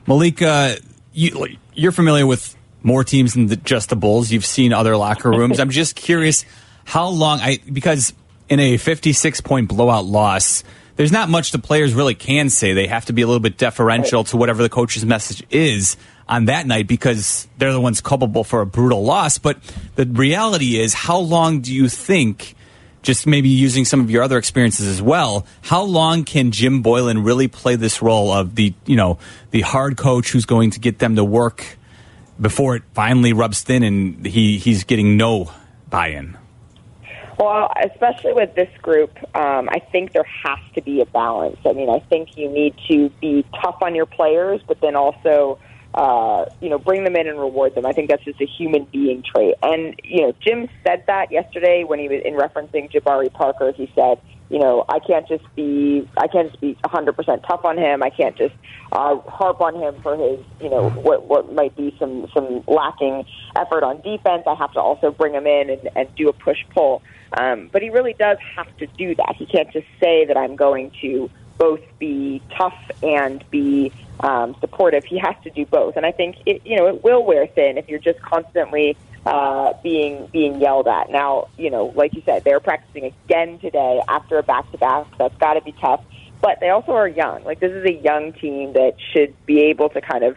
Malika, 0.08 0.78
you, 1.12 1.58
you're 1.74 1.92
familiar 1.92 2.26
with 2.26 2.56
more 2.84 3.04
teams 3.04 3.34
than 3.34 3.48
the, 3.48 3.56
just 3.56 3.90
the 3.90 3.96
Bulls. 3.96 4.32
You've 4.32 4.46
seen 4.46 4.74
other 4.74 4.96
locker 4.96 5.30
rooms. 5.32 5.60
I'm 5.60 5.70
just 5.70 5.96
curious 5.96 6.46
how 6.86 7.08
long 7.08 7.40
I 7.40 7.60
because 7.72 8.14
in 8.50 8.60
a 8.60 8.78
56 8.78 9.42
point 9.42 9.70
blowout 9.70 10.06
loss, 10.06 10.64
there's 10.96 11.12
not 11.12 11.30
much 11.30 11.52
the 11.52 11.60
players 11.60 11.94
really 11.94 12.16
can 12.16 12.50
say. 12.50 12.74
They 12.74 12.88
have 12.88 13.06
to 13.06 13.14
be 13.14 13.22
a 13.22 13.28
little 13.28 13.40
bit 13.40 13.58
deferential 13.58 14.24
to 14.26 14.38
whatever 14.38 14.62
the 14.62 14.70
coach's 14.70 15.06
message 15.06 15.44
is 15.50 15.98
on 16.28 16.46
that 16.46 16.68
night 16.68 16.88
because 16.88 17.48
they're 17.58 17.74
the 17.74 17.82
ones 17.82 18.02
culpable 18.02 18.44
for 18.44 18.62
a 18.62 18.66
brutal 18.66 19.04
loss. 19.04 19.38
But 19.38 19.58
the 19.96 20.06
reality 20.06 20.80
is, 20.80 20.94
how 20.94 21.18
long 21.18 21.62
do 21.62 21.74
you 21.74 21.90
think? 21.90 22.56
Just 23.02 23.28
maybe 23.28 23.50
using 23.50 23.84
some 23.84 24.00
of 24.00 24.10
your 24.10 24.24
other 24.24 24.38
experiences 24.38 24.88
as 24.88 25.02
well. 25.02 25.46
How 25.62 25.84
long 25.84 26.24
can 26.24 26.52
Jim 26.52 26.82
Boylen 26.82 27.26
really 27.26 27.50
play 27.50 27.76
this 27.76 28.02
role 28.02 28.32
of 28.32 28.56
the 28.56 28.74
you 28.86 28.96
know 28.96 29.20
the 29.52 29.60
hard 29.60 29.98
coach 29.98 30.32
who's 30.32 30.46
going 30.46 30.72
to 30.72 30.80
get 30.80 31.00
them 31.00 31.18
to 31.18 31.24
work 31.26 31.78
before 32.40 32.76
it 32.76 32.84
finally 32.94 33.34
rubs 33.34 33.62
thin 33.62 33.84
and 33.84 34.26
he 34.26 34.58
he's 34.58 34.84
getting 34.84 35.18
no 35.18 35.52
buy-in? 35.90 36.38
Well, 37.38 37.72
especially 37.84 38.34
with 38.34 38.54
this 38.56 38.70
group, 38.82 39.18
um, 39.36 39.68
I 39.70 39.80
think 39.80 40.14
there 40.14 40.26
has 40.44 40.60
to 40.76 40.82
be 40.82 41.02
a 41.02 41.06
balance. 41.06 41.58
I 41.66 41.74
mean, 41.74 41.90
I 41.90 42.00
think 42.00 42.38
you 42.38 42.50
need 42.50 42.76
to 42.90 43.10
be 43.22 43.44
tough 43.62 43.78
on 43.82 43.96
your 43.96 44.06
players, 44.06 44.62
but 44.68 44.80
then 44.82 44.96
also, 44.96 45.58
uh, 45.96 46.46
you 46.62 46.70
know, 46.70 46.78
bring 46.78 47.04
them 47.04 47.16
in 47.16 47.28
and 47.28 47.40
reward 47.40 47.74
them. 47.76 47.86
I 47.86 47.92
think 47.92 48.10
that's 48.10 48.24
just 48.24 48.40
a 48.40 48.46
human 48.46 48.86
being 48.86 49.24
trait. 49.24 49.56
And 49.64 50.00
you 50.04 50.22
know, 50.22 50.34
Jim 50.42 50.70
said 50.84 51.04
that 51.08 51.32
yesterday 51.32 51.84
when 51.84 52.00
he 52.00 52.08
was 52.08 52.22
in 52.24 52.36
referencing 52.36 52.92
Jabari 52.92 53.34
Parker. 53.34 53.72
He 53.72 53.92
said, 53.96 54.22
You 54.54 54.60
know, 54.60 54.86
I 54.88 55.00
can't 55.00 55.28
just 55.28 55.44
be 55.56 56.08
I 56.16 56.28
can't 56.28 56.52
just 56.52 56.62
be 56.62 56.78
100% 56.86 57.48
tough 57.48 57.66
on 57.66 57.76
him. 57.76 58.04
I 58.04 58.12
can't 58.12 58.38
just 58.38 58.54
uh, 58.92 59.18
harp 59.26 59.60
on 59.62 59.74
him 59.74 60.00
for 60.04 60.16
his 60.16 60.46
you 60.62 60.70
know 60.70 60.92
what 60.92 61.28
what 61.28 61.52
might 61.52 61.76
be 61.76 61.96
some 61.98 62.28
some 62.36 62.64
lacking 62.68 63.26
effort 63.56 63.84
on 63.84 64.02
defense. 64.02 64.44
I 64.46 64.54
have 64.54 64.72
to 64.74 64.80
also 64.80 65.10
bring 65.10 65.34
him 65.34 65.48
in 65.48 65.72
and, 65.72 65.90
and 65.96 66.16
do 66.16 66.30
a 66.30 66.34
push 66.34 66.60
pull. 66.70 67.02
Um, 67.36 67.72
but 67.74 67.82
he 67.82 67.90
really 67.90 68.14
does 68.14 68.38
have 68.56 68.68
to 68.78 68.86
do 68.86 69.16
that. 69.16 69.36
He 69.40 69.48
can't 69.48 69.74
just 69.74 69.88
say 70.00 70.24
that 70.26 70.38
I'm 70.38 70.56
going 70.56 70.92
to 71.02 71.32
both 71.64 71.98
be 71.98 72.42
tough 72.58 72.78
and 73.02 73.42
be 73.50 73.90
um, 74.20 74.54
supportive. 74.60 75.06
He 75.06 75.18
has 75.18 75.34
to 75.46 75.50
do 75.50 75.66
both, 75.66 75.96
and 75.96 76.06
I 76.06 76.12
think 76.12 76.36
it, 76.46 76.62
you 76.66 76.76
know 76.76 76.88
it 76.88 77.06
will 77.06 77.24
wear 77.24 77.48
thin 77.48 77.78
if 77.78 77.88
you're 77.88 78.06
just 78.12 78.22
constantly 78.22 78.98
uh, 79.26 79.72
being 79.82 80.28
being 80.34 80.60
yelled 80.60 80.90
at. 80.90 81.10
Now, 81.10 81.48
you 81.58 81.70
know, 81.70 81.94
like 81.96 82.14
you 82.16 82.22
said, 82.26 82.44
they're 82.44 82.60
practicing 82.60 83.06
again 83.06 83.60
today 83.60 84.02
after 84.10 84.38
a 84.40 84.44
back 84.44 84.70
to 84.74 84.78
back. 84.78 85.08
That's 85.18 85.38
got 85.38 85.54
to 85.54 85.62
be 85.62 85.72
tough. 85.72 86.04
But 86.42 86.60
they 86.60 86.68
also 86.68 86.92
are 86.92 87.08
young. 87.08 87.46
Like 87.46 87.62
this 87.62 87.72
is 87.72 87.86
a 87.86 87.94
young 87.94 88.34
team 88.34 88.74
that 88.74 88.96
should 89.14 89.34
be 89.46 89.62
able 89.62 89.88
to 89.90 90.02
kind 90.02 90.26
of. 90.26 90.36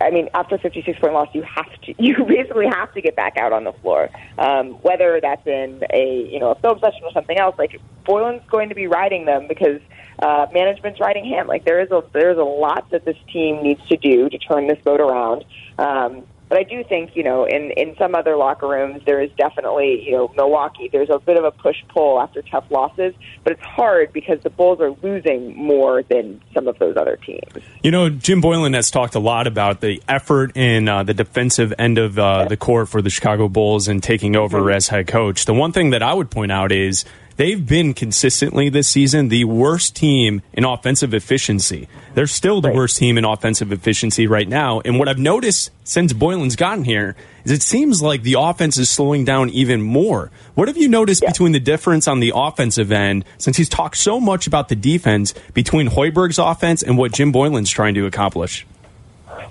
I 0.00 0.10
mean, 0.10 0.28
after 0.34 0.56
a 0.56 0.58
56 0.58 0.98
point 0.98 1.14
loss, 1.14 1.28
you 1.32 1.42
have 1.42 1.80
to, 1.82 1.94
you 2.02 2.24
basically 2.24 2.66
have 2.66 2.92
to 2.94 3.00
get 3.00 3.16
back 3.16 3.36
out 3.36 3.52
on 3.52 3.64
the 3.64 3.72
floor. 3.72 4.08
Um, 4.38 4.72
whether 4.82 5.20
that's 5.20 5.46
in 5.46 5.82
a, 5.92 6.28
you 6.30 6.40
know, 6.40 6.52
a 6.52 6.54
film 6.56 6.78
session 6.80 7.00
or 7.04 7.12
something 7.12 7.38
else, 7.38 7.56
like 7.58 7.80
Boylen's 8.04 8.42
going 8.50 8.68
to 8.68 8.74
be 8.74 8.86
riding 8.86 9.24
them 9.24 9.46
because 9.48 9.80
uh, 10.18 10.46
management's 10.52 11.00
riding 11.00 11.24
him. 11.24 11.46
Like 11.46 11.64
there 11.64 11.80
is 11.80 11.90
a 11.90 12.02
there's 12.12 12.38
a 12.38 12.44
lot 12.44 12.90
that 12.90 13.04
this 13.04 13.16
team 13.32 13.62
needs 13.62 13.86
to 13.88 13.96
do 13.96 14.28
to 14.28 14.38
turn 14.38 14.66
this 14.66 14.78
boat 14.82 15.00
around. 15.00 15.44
Um, 15.78 16.24
but 16.48 16.58
I 16.58 16.62
do 16.62 16.84
think, 16.84 17.16
you 17.16 17.24
know, 17.24 17.44
in, 17.44 17.72
in 17.72 17.96
some 17.96 18.14
other 18.14 18.36
locker 18.36 18.68
rooms, 18.68 19.02
there 19.04 19.20
is 19.20 19.30
definitely, 19.36 20.02
you 20.04 20.12
know, 20.12 20.32
Milwaukee, 20.36 20.88
there's 20.90 21.10
a 21.10 21.18
bit 21.18 21.36
of 21.36 21.44
a 21.44 21.50
push 21.50 21.76
pull 21.88 22.20
after 22.20 22.42
tough 22.42 22.64
losses, 22.70 23.14
but 23.42 23.52
it's 23.52 23.62
hard 23.62 24.12
because 24.12 24.40
the 24.42 24.50
Bulls 24.50 24.80
are 24.80 24.90
losing 25.02 25.56
more 25.56 26.02
than 26.04 26.40
some 26.54 26.68
of 26.68 26.78
those 26.78 26.96
other 26.96 27.16
teams. 27.16 27.64
You 27.82 27.90
know, 27.90 28.08
Jim 28.08 28.40
Boylen 28.40 28.74
has 28.74 28.90
talked 28.90 29.14
a 29.16 29.20
lot 29.20 29.46
about 29.46 29.80
the 29.80 30.02
effort 30.08 30.56
in 30.56 30.88
uh, 30.88 31.02
the 31.02 31.14
defensive 31.14 31.74
end 31.78 31.98
of 31.98 32.18
uh, 32.18 32.44
the 32.46 32.56
court 32.56 32.88
for 32.88 33.02
the 33.02 33.10
Chicago 33.10 33.48
Bulls 33.48 33.88
and 33.88 34.02
taking 34.02 34.36
over 34.36 34.60
mm-hmm. 34.60 34.76
as 34.76 34.88
head 34.88 35.08
coach. 35.08 35.46
The 35.46 35.54
one 35.54 35.72
thing 35.72 35.90
that 35.90 36.02
I 36.02 36.14
would 36.14 36.30
point 36.30 36.52
out 36.52 36.70
is 36.70 37.04
they've 37.36 37.66
been 37.66 37.94
consistently 37.94 38.68
this 38.68 38.88
season 38.88 39.28
the 39.28 39.44
worst 39.44 39.94
team 39.96 40.42
in 40.52 40.64
offensive 40.64 41.14
efficiency. 41.14 41.88
They're 42.14 42.26
still 42.26 42.60
the 42.60 42.68
right. 42.68 42.76
worst 42.76 42.96
team 42.96 43.18
in 43.18 43.24
offensive 43.24 43.72
efficiency 43.72 44.26
right 44.26 44.48
now. 44.48 44.80
And 44.80 44.98
what 44.98 45.08
I've 45.08 45.18
noticed 45.18 45.70
since 45.84 46.12
Boylen's 46.12 46.56
gotten 46.56 46.84
here 46.84 47.14
is 47.44 47.52
it 47.52 47.62
seems 47.62 48.02
like 48.02 48.22
the 48.22 48.36
offense 48.38 48.78
is 48.78 48.90
slowing 48.90 49.24
down 49.24 49.50
even 49.50 49.82
more. 49.82 50.30
What 50.54 50.68
have 50.68 50.76
you 50.76 50.88
noticed 50.88 51.22
yeah. 51.22 51.30
between 51.30 51.52
the 51.52 51.60
difference 51.60 52.08
on 52.08 52.20
the 52.20 52.32
offensive 52.34 52.90
end 52.90 53.24
since 53.38 53.56
he's 53.56 53.68
talked 53.68 53.96
so 53.96 54.18
much 54.18 54.46
about 54.46 54.68
the 54.68 54.76
defense 54.76 55.34
between 55.54 55.88
Hoiberg's 55.88 56.38
offense 56.38 56.82
and 56.82 56.96
what 56.98 57.12
Jim 57.12 57.32
Boylen's 57.32 57.70
trying 57.70 57.94
to 57.94 58.06
accomplish? 58.06 58.66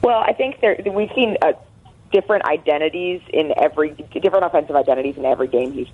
Well, 0.01 0.19
I 0.19 0.33
think 0.33 0.59
there, 0.61 0.77
we've 0.85 1.11
seen 1.15 1.37
a 1.41 1.53
different 2.15 2.45
identities 2.45 3.21
in 3.33 3.51
every 3.61 3.89
different 3.89 4.45
offensive 4.45 4.73
identities 4.73 5.17
in 5.17 5.25
every 5.25 5.49
game 5.49 5.73
he's 5.73 5.87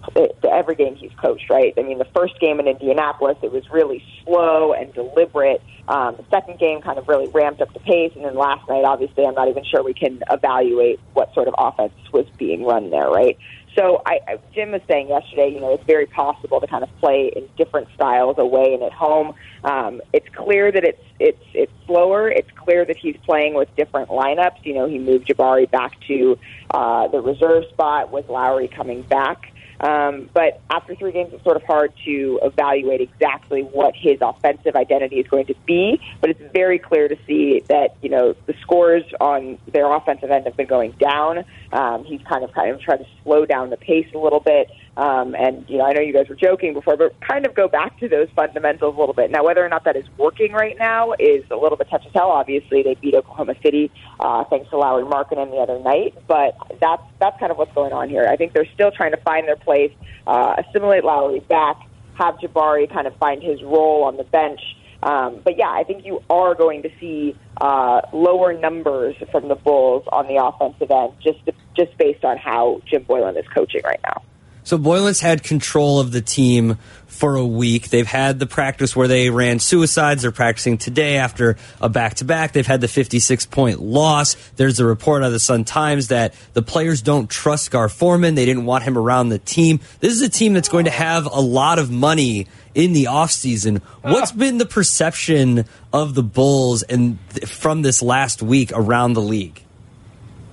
every 0.47 0.75
game 0.75 0.95
he's 0.95 1.11
coached. 1.19 1.49
Right. 1.49 1.73
I 1.75 1.81
mean, 1.81 1.97
the 1.97 2.05
first 2.15 2.39
game 2.39 2.59
in 2.59 2.67
Indianapolis, 2.67 3.37
it 3.41 3.51
was 3.51 3.63
really 3.71 4.03
slow 4.23 4.71
and 4.71 4.93
deliberate. 4.93 5.63
Um, 5.87 6.15
the 6.17 6.25
second 6.29 6.59
game 6.59 6.79
kind 6.81 6.99
of 6.99 7.07
really 7.07 7.27
ramped 7.29 7.59
up 7.59 7.73
the 7.73 7.79
pace, 7.79 8.11
and 8.15 8.23
then 8.23 8.35
last 8.35 8.69
night, 8.69 8.83
obviously, 8.85 9.25
I'm 9.25 9.33
not 9.33 9.47
even 9.47 9.63
sure 9.63 9.81
we 9.81 9.95
can 9.95 10.21
evaluate 10.29 10.99
what 11.13 11.33
sort 11.33 11.47
of 11.47 11.55
offense 11.57 11.93
was 12.13 12.27
being 12.37 12.63
run 12.63 12.91
there. 12.91 13.09
Right. 13.09 13.39
So 13.75 14.01
I, 14.05 14.19
I, 14.27 14.39
Jim 14.53 14.71
was 14.71 14.81
saying 14.87 15.09
yesterday, 15.09 15.49
you 15.53 15.61
know, 15.61 15.73
it's 15.73 15.85
very 15.85 16.05
possible 16.05 16.59
to 16.59 16.67
kind 16.67 16.83
of 16.83 16.89
play 16.99 17.31
in 17.35 17.47
different 17.57 17.87
styles 17.95 18.37
away 18.37 18.73
and 18.73 18.83
at 18.83 18.91
home. 18.91 19.33
Um, 19.63 20.01
it's 20.11 20.27
clear 20.35 20.71
that 20.71 20.83
it's 20.83 21.01
it's 21.19 21.43
it's 21.53 21.71
slower. 21.85 22.29
It's 22.29 22.49
clear 22.55 22.83
that 22.85 22.97
he's 22.97 23.15
playing 23.25 23.53
with 23.53 23.73
different 23.75 24.09
lineups. 24.09 24.63
You 24.63 24.73
know, 24.73 24.87
he 24.87 24.99
moved 24.99 25.27
Jabari 25.27 25.69
back 25.69 25.93
to 26.07 26.37
uh, 26.73 27.07
the 27.07 27.21
reserve 27.21 27.63
spot 27.69 28.11
with 28.11 28.27
Lauri 28.29 28.67
coming 28.67 29.03
back. 29.03 29.50
Um, 29.81 30.29
but 30.33 30.61
after 30.69 30.95
three 30.95 31.11
games, 31.11 31.31
it's 31.33 31.43
sort 31.43 31.57
of 31.57 31.63
hard 31.63 31.91
to 32.05 32.39
evaluate 32.43 33.01
exactly 33.01 33.61
what 33.61 33.95
his 33.95 34.19
offensive 34.21 34.75
identity 34.75 35.19
is 35.19 35.27
going 35.27 35.47
to 35.47 35.55
be. 35.65 35.99
But 36.21 36.29
it's 36.29 36.53
very 36.53 36.77
clear 36.77 37.07
to 37.07 37.17
see 37.27 37.63
that 37.67 37.95
you 38.01 38.09
know 38.09 38.35
the 38.45 38.53
scores 38.61 39.03
on 39.19 39.57
their 39.71 39.91
offensive 39.91 40.29
end 40.29 40.45
have 40.45 40.55
been 40.55 40.67
going 40.67 40.91
down. 40.91 41.43
Um, 41.73 42.03
he's 42.05 42.21
kind 42.21 42.43
of 42.43 42.51
kind 42.53 42.71
of 42.71 42.81
trying 42.81 42.99
to 42.99 43.07
slow 43.23 43.45
down 43.45 43.71
the 43.71 43.77
pace 43.77 44.07
a 44.13 44.19
little 44.19 44.39
bit. 44.39 44.69
Um, 44.97 45.35
and 45.35 45.65
you 45.69 45.77
know, 45.77 45.85
I 45.85 45.93
know 45.93 46.01
you 46.01 46.11
guys 46.11 46.27
were 46.27 46.35
joking 46.35 46.73
before, 46.73 46.97
but 46.97 47.19
kind 47.21 47.45
of 47.45 47.55
go 47.55 47.67
back 47.67 47.97
to 47.99 48.09
those 48.09 48.27
fundamentals 48.35 48.95
a 48.95 48.99
little 48.99 49.13
bit. 49.13 49.31
Now, 49.31 49.43
whether 49.45 49.65
or 49.65 49.69
not 49.69 49.85
that 49.85 49.95
is 49.95 50.05
working 50.17 50.51
right 50.51 50.77
now 50.77 51.13
is 51.17 51.45
a 51.49 51.55
little 51.55 51.77
bit 51.77 51.87
tough 51.89 52.03
to 52.03 52.11
tell. 52.11 52.29
Obviously, 52.29 52.83
they 52.83 52.95
beat 52.95 53.15
Oklahoma 53.15 53.55
City 53.63 53.89
uh, 54.19 54.43
thanks 54.45 54.69
to 54.69 54.77
Lauri 54.77 55.05
Markkanen 55.05 55.49
the 55.51 55.57
other 55.57 55.79
night, 55.79 56.15
but 56.27 56.57
that's 56.81 57.03
that's 57.19 57.39
kind 57.39 57.51
of 57.51 57.57
what's 57.57 57.73
going 57.73 57.93
on 57.93 58.09
here. 58.09 58.27
I 58.29 58.35
think 58.35 58.53
they're 58.53 58.69
still 58.73 58.91
trying 58.91 59.11
to 59.11 59.21
find 59.21 59.47
their 59.47 59.55
place, 59.55 59.93
uh, 60.27 60.55
assimilate 60.57 61.05
Lauri 61.05 61.39
back, 61.39 61.77
have 62.15 62.35
Jabari 62.35 62.91
kind 62.91 63.07
of 63.07 63.15
find 63.15 63.41
his 63.41 63.63
role 63.63 64.03
on 64.03 64.17
the 64.17 64.25
bench. 64.25 64.59
Um, 65.03 65.41
but 65.43 65.57
yeah, 65.57 65.69
I 65.69 65.83
think 65.83 66.05
you 66.05 66.21
are 66.29 66.53
going 66.53 66.83
to 66.83 66.89
see 66.99 67.35
uh, 67.59 68.01
lower 68.13 68.53
numbers 68.53 69.15
from 69.31 69.47
the 69.47 69.55
Bulls 69.55 70.03
on 70.11 70.27
the 70.27 70.35
offensive 70.35 70.91
end, 70.91 71.13
just 71.23 71.39
just 71.75 71.97
based 71.97 72.25
on 72.25 72.37
how 72.37 72.81
Jim 72.85 73.05
Boylen 73.05 73.39
is 73.39 73.47
coaching 73.47 73.81
right 73.85 73.99
now. 74.03 74.21
So 74.63 74.77
Boylen's 74.77 75.19
had 75.19 75.43
control 75.43 75.99
of 75.99 76.11
the 76.11 76.21
team 76.21 76.77
for 77.07 77.35
a 77.35 77.45
week. 77.45 77.89
They've 77.89 78.07
had 78.07 78.39
the 78.39 78.47
practice 78.47 78.95
where 78.95 79.07
they 79.07 79.29
ran 79.29 79.59
suicides. 79.59 80.23
They're 80.23 80.31
practicing 80.31 80.77
today 80.79 81.17
after 81.17 81.55
a 81.79 81.87
back 81.87 82.15
to 82.15 82.25
back. 82.25 82.53
They've 82.53 82.65
had 82.65 82.81
the 82.81 82.87
56 82.87 83.45
point 83.45 83.79
loss. 83.79 84.35
There's 84.55 84.79
a 84.79 84.85
report 84.85 85.21
out 85.21 85.27
of 85.27 85.31
the 85.31 85.39
Sun 85.39 85.65
Times 85.65 86.07
that 86.07 86.33
the 86.53 86.63
players 86.63 87.01
don't 87.01 87.29
trust 87.29 87.69
Gar 87.69 87.89
Forman. 87.89 88.35
They 88.35 88.45
didn't 88.45 88.65
want 88.65 88.85
him 88.85 88.97
around 88.97 89.29
the 89.29 89.39
team. 89.39 89.81
This 89.99 90.13
is 90.13 90.21
a 90.21 90.29
team 90.29 90.53
that's 90.53 90.69
going 90.69 90.85
to 90.85 90.91
have 90.91 91.25
a 91.25 91.41
lot 91.41 91.77
of 91.77 91.91
money 91.91 92.47
in 92.73 92.93
the 92.93 93.05
offseason. 93.05 93.81
What's 94.01 94.31
been 94.31 94.57
the 94.57 94.65
perception 94.65 95.65
of 95.93 96.15
the 96.15 96.23
Bulls 96.23 96.81
and 96.83 97.19
from 97.47 97.81
this 97.83 98.01
last 98.01 98.41
week 98.41 98.71
around 98.73 99.13
the 99.13 99.21
league? 99.21 99.63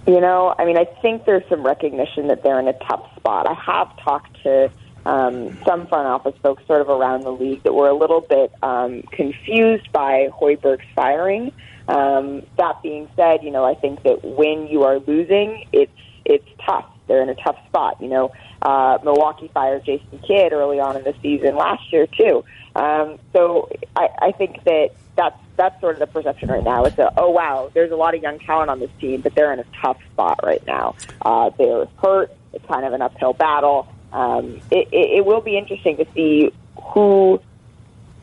You 0.09 0.23
know, 0.23 0.55
I 0.59 0.65
mean, 0.65 0.79
I 0.79 0.87
think 1.03 1.27
there's 1.27 1.47
some 1.51 1.63
recognition 1.63 2.29
that 2.29 2.43
they're 2.43 2.59
in 2.59 2.67
a 2.67 2.73
tough 2.73 3.15
spot. 3.17 3.47
I 3.47 3.53
have 3.53 3.95
talked 4.03 4.43
to 4.43 4.71
um, 5.05 5.55
some 5.67 5.87
front 5.87 6.09
office 6.09 6.35
folks 6.43 6.67
sort 6.67 6.81
of 6.81 6.89
around 6.89 7.25
the 7.25 7.31
league 7.31 7.63
that 7.65 7.75
were 7.75 7.91
a 7.91 7.95
little 7.95 8.23
bit 8.23 8.51
um, 8.63 9.03
confused 9.13 9.93
by 9.93 10.29
Hoiberg's 10.33 10.87
firing. 10.97 11.53
Um, 11.89 12.43
that 12.57 12.83
being 12.83 13.07
said, 13.17 13.43
you 13.43 13.51
know, 13.51 13.67
I 13.67 13.75
think 13.75 14.03
that 14.05 14.25
when 14.25 14.67
you 14.69 14.85
are 14.85 14.99
losing, 14.99 15.67
it's 15.73 15.93
it's 16.25 16.49
tough. 16.65 16.87
They're 17.07 17.23
in 17.23 17.29
a 17.29 17.35
tough 17.35 17.59
spot. 17.67 18.01
You 18.01 18.09
know, 18.09 18.33
uh, 18.63 18.97
Milwaukee 19.05 19.51
fired 19.53 19.85
Jason 19.85 20.21
Kidd 20.27 20.55
early 20.55 20.81
on 20.81 20.97
in 20.97 21.05
the 21.05 21.15
season 21.21 21.55
last 21.55 21.93
year 21.93 22.07
too. 22.07 22.45
Um, 22.79 23.19
so 23.33 23.69
I, 23.97 24.09
I 24.21 24.33
think 24.33 24.63
that 24.65 24.91
that's 25.17 25.37
that's 25.57 25.81
sort 25.81 25.95
of 25.95 25.99
the 25.99 26.07
perception 26.07 26.49
right 26.49 26.63
now. 26.63 26.85
It's 26.85 26.99
a 26.99 27.13
oh 27.17 27.31
wow, 27.31 27.71
there's 27.75 27.91
a 27.91 27.97
lot 27.97 28.15
of 28.15 28.23
young 28.23 28.39
talent 28.39 28.71
on 28.71 28.79
this 28.79 28.91
team, 29.01 29.21
but 29.21 29.35
they're 29.35 29.53
in 29.53 29.59
a 29.59 29.65
tough 29.83 29.99
spot 30.13 30.41
right 30.45 30.65
now. 30.65 30.95
Uh, 31.21 31.51
they're 31.59 31.87
hurt. 32.01 32.33
It's 32.53 32.65
kind 32.67 32.85
of 32.85 32.93
an 32.93 33.03
uphill 33.03 33.33
battle. 33.33 33.89
Um, 34.13 34.61
it, 34.71 34.89
it, 34.93 35.19
it 35.19 35.27
will 35.27 35.41
be 35.41 35.59
interesting 35.59 35.97
to 35.97 36.07
see 36.15 36.53
who 36.95 37.43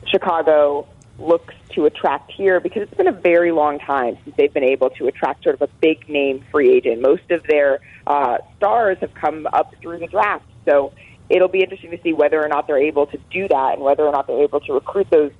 Chicago 0.08 0.88
looks 1.20 1.53
to 1.72 1.86
attract 1.86 2.32
here 2.32 2.60
because 2.62 2.84
it's 2.84 2.93
been 2.93 3.08
a 3.08 3.12
very 3.12 3.51
long 3.51 3.80
time 3.80 4.18
since 4.24 4.36
they've 4.38 4.53
been 4.53 4.64
able 4.64 4.89
to 4.91 5.08
attract 5.08 5.43
sort 5.43 5.56
of 5.56 5.62
a 5.62 5.68
big 5.82 6.08
name 6.08 6.43
free 6.49 6.72
agent. 6.72 7.01
Most 7.01 7.30
of 7.30 7.43
their 7.43 7.80
uh, 8.08 8.38
stars 8.56 8.97
have 9.01 9.14
come 9.14 9.47
up 9.51 9.76
through 9.82 9.99
the 9.99 10.08
draft, 10.08 10.45
so 10.64 10.93
it'll 11.30 11.47
be 11.47 11.61
interesting 11.61 11.91
to 11.91 12.01
see 12.01 12.13
whether 12.13 12.43
or 12.43 12.47
not 12.47 12.67
they're 12.67 12.82
able 12.82 13.07
to 13.07 13.17
do 13.32 13.47
that 13.47 13.73
and 13.73 13.82
whether 13.82 14.03
or 14.03 14.11
not 14.11 14.28
they're 14.28 14.43
able 14.43 14.59
to 14.61 14.73
recruit 14.73 15.09
those 15.09 15.32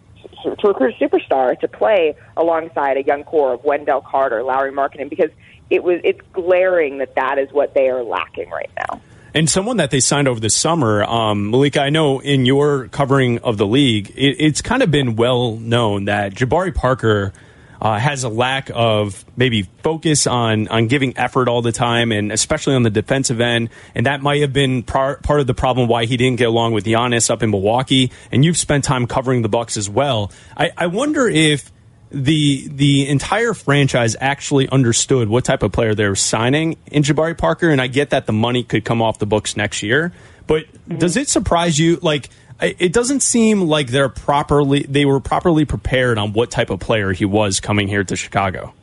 to 0.44 0.68
recruit 0.68 0.96
a 1.00 1.04
superstar 1.04 1.60
to 1.60 1.68
play 1.68 2.16
alongside 2.36 2.98
a 2.98 3.04
young 3.04 3.24
core 3.24 3.54
of 3.54 3.64
Wendell 3.64 4.02
Carter, 4.02 4.44
Lauri 4.44 4.72
Markkanen, 4.72 5.10
because 5.10 5.30
it 5.70 5.84
was 5.84 6.02
it's 6.04 6.22
glaring 6.34 7.00
that 7.00 7.16
that 7.16 7.38
is 7.38 7.52
what 7.52 7.74
they 7.74 7.90
are 7.90 8.04
lacking 8.04 8.50
right 8.50 8.70
now. 8.78 9.02
And 9.34 9.50
someone 9.50 9.78
that 9.78 9.92
they 9.92 10.00
signed 10.00 10.30
over 10.30 10.40
the 10.40 10.50
summer, 10.50 11.04
um, 11.04 11.52
Malika, 11.52 11.82
I 11.82 11.90
know 11.90 12.20
in 12.22 12.46
your 12.46 12.88
covering 12.88 13.40
of 13.40 13.58
the 13.58 13.68
league, 13.68 14.12
it, 14.12 14.38
it's 14.40 14.62
kind 14.62 14.82
of 14.82 14.92
been 14.92 15.18
well 15.18 15.58
known 15.58 16.06
that 16.06 16.34
Jabari 16.34 16.74
Parker 16.74 17.34
uh, 17.82 18.00
has 18.00 18.24
a 18.24 18.30
lack 18.30 18.70
of 18.74 19.26
maybe 19.36 19.64
focus 19.84 20.28
on 20.28 20.68
on 20.68 20.88
giving 20.88 21.18
effort 21.18 21.48
all 21.48 21.62
the 21.62 21.72
time, 21.72 22.12
and 22.12 22.32
especially 22.32 22.76
on 22.76 22.84
the 22.84 22.90
defensive 22.90 23.42
end. 23.42 23.70
And 23.94 24.06
that 24.06 24.22
might 24.22 24.42
have 24.42 24.54
been 24.54 24.84
par- 24.84 25.18
part 25.18 25.40
of 25.40 25.48
the 25.48 25.54
problem 25.54 25.88
why 25.88 26.06
he 26.06 26.18
didn't 26.18 26.38
get 26.38 26.48
along 26.48 26.74
with 26.74 26.86
Giannis 26.86 27.30
up 27.30 27.44
in 27.44 27.52
Milwaukee. 27.52 28.12
And 28.32 28.44
you've 28.44 28.58
spent 28.58 28.84
time 28.84 29.08
covering 29.08 29.42
the 29.42 29.50
Bucks 29.50 29.78
as 29.78 29.90
well. 29.90 30.32
I, 30.58 30.72
I 30.78 30.88
wonder 30.88 31.28
if 31.28 31.72
the 32.12 32.68
the 32.70 33.08
entire 33.10 33.54
franchise 33.54 34.16
actually 34.20 34.70
understood 34.70 35.28
what 35.28 35.44
type 35.44 35.64
of 35.64 35.72
player 35.72 35.94
they 35.96 36.08
were 36.08 36.16
signing 36.16 36.78
in 36.88 37.04
Jabari 37.04 37.38
Parker, 37.38 37.70
and 37.70 37.82
I 37.82 37.88
get 37.88 38.12
that 38.12 38.26
the 38.26 38.34
money 38.34 38.64
could 38.64 38.86
come 38.86 39.02
off 39.02 39.20
the 39.20 39.26
books 39.26 39.58
next 39.58 39.84
year. 39.84 40.14
But 40.48 40.66
mm-hmm. 40.66 40.98
does 40.98 41.18
it 41.18 41.28
surprise 41.28 41.78
you? 41.78 41.98
Like 41.98 42.30
it 42.62 42.94
doesn't 42.94 43.22
seem 43.22 43.62
like 43.62 43.88
they're 43.88 44.10
properly 44.10 44.84
they 44.84 45.06
were 45.06 45.20
properly 45.20 45.66
prepared 45.66 46.18
on 46.18 46.34
what 46.34 46.52
type 46.52 46.70
of 46.70 46.80
player 46.80 47.12
he 47.12 47.26
was 47.26 47.60
coming 47.60 47.88
here 47.88 48.04
to 48.04 48.16
Chicago. 48.16 48.74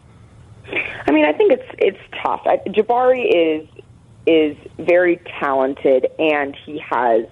I 1.06 1.10
mean, 1.10 1.24
I 1.24 1.32
think 1.32 1.52
it's 1.52 1.74
it's 1.78 1.98
tough. 2.22 2.44
Jabari 2.44 3.26
is 3.28 3.68
is 4.26 4.56
very 4.78 5.20
talented, 5.40 6.06
and 6.18 6.56
he 6.64 6.78
has 6.78 7.26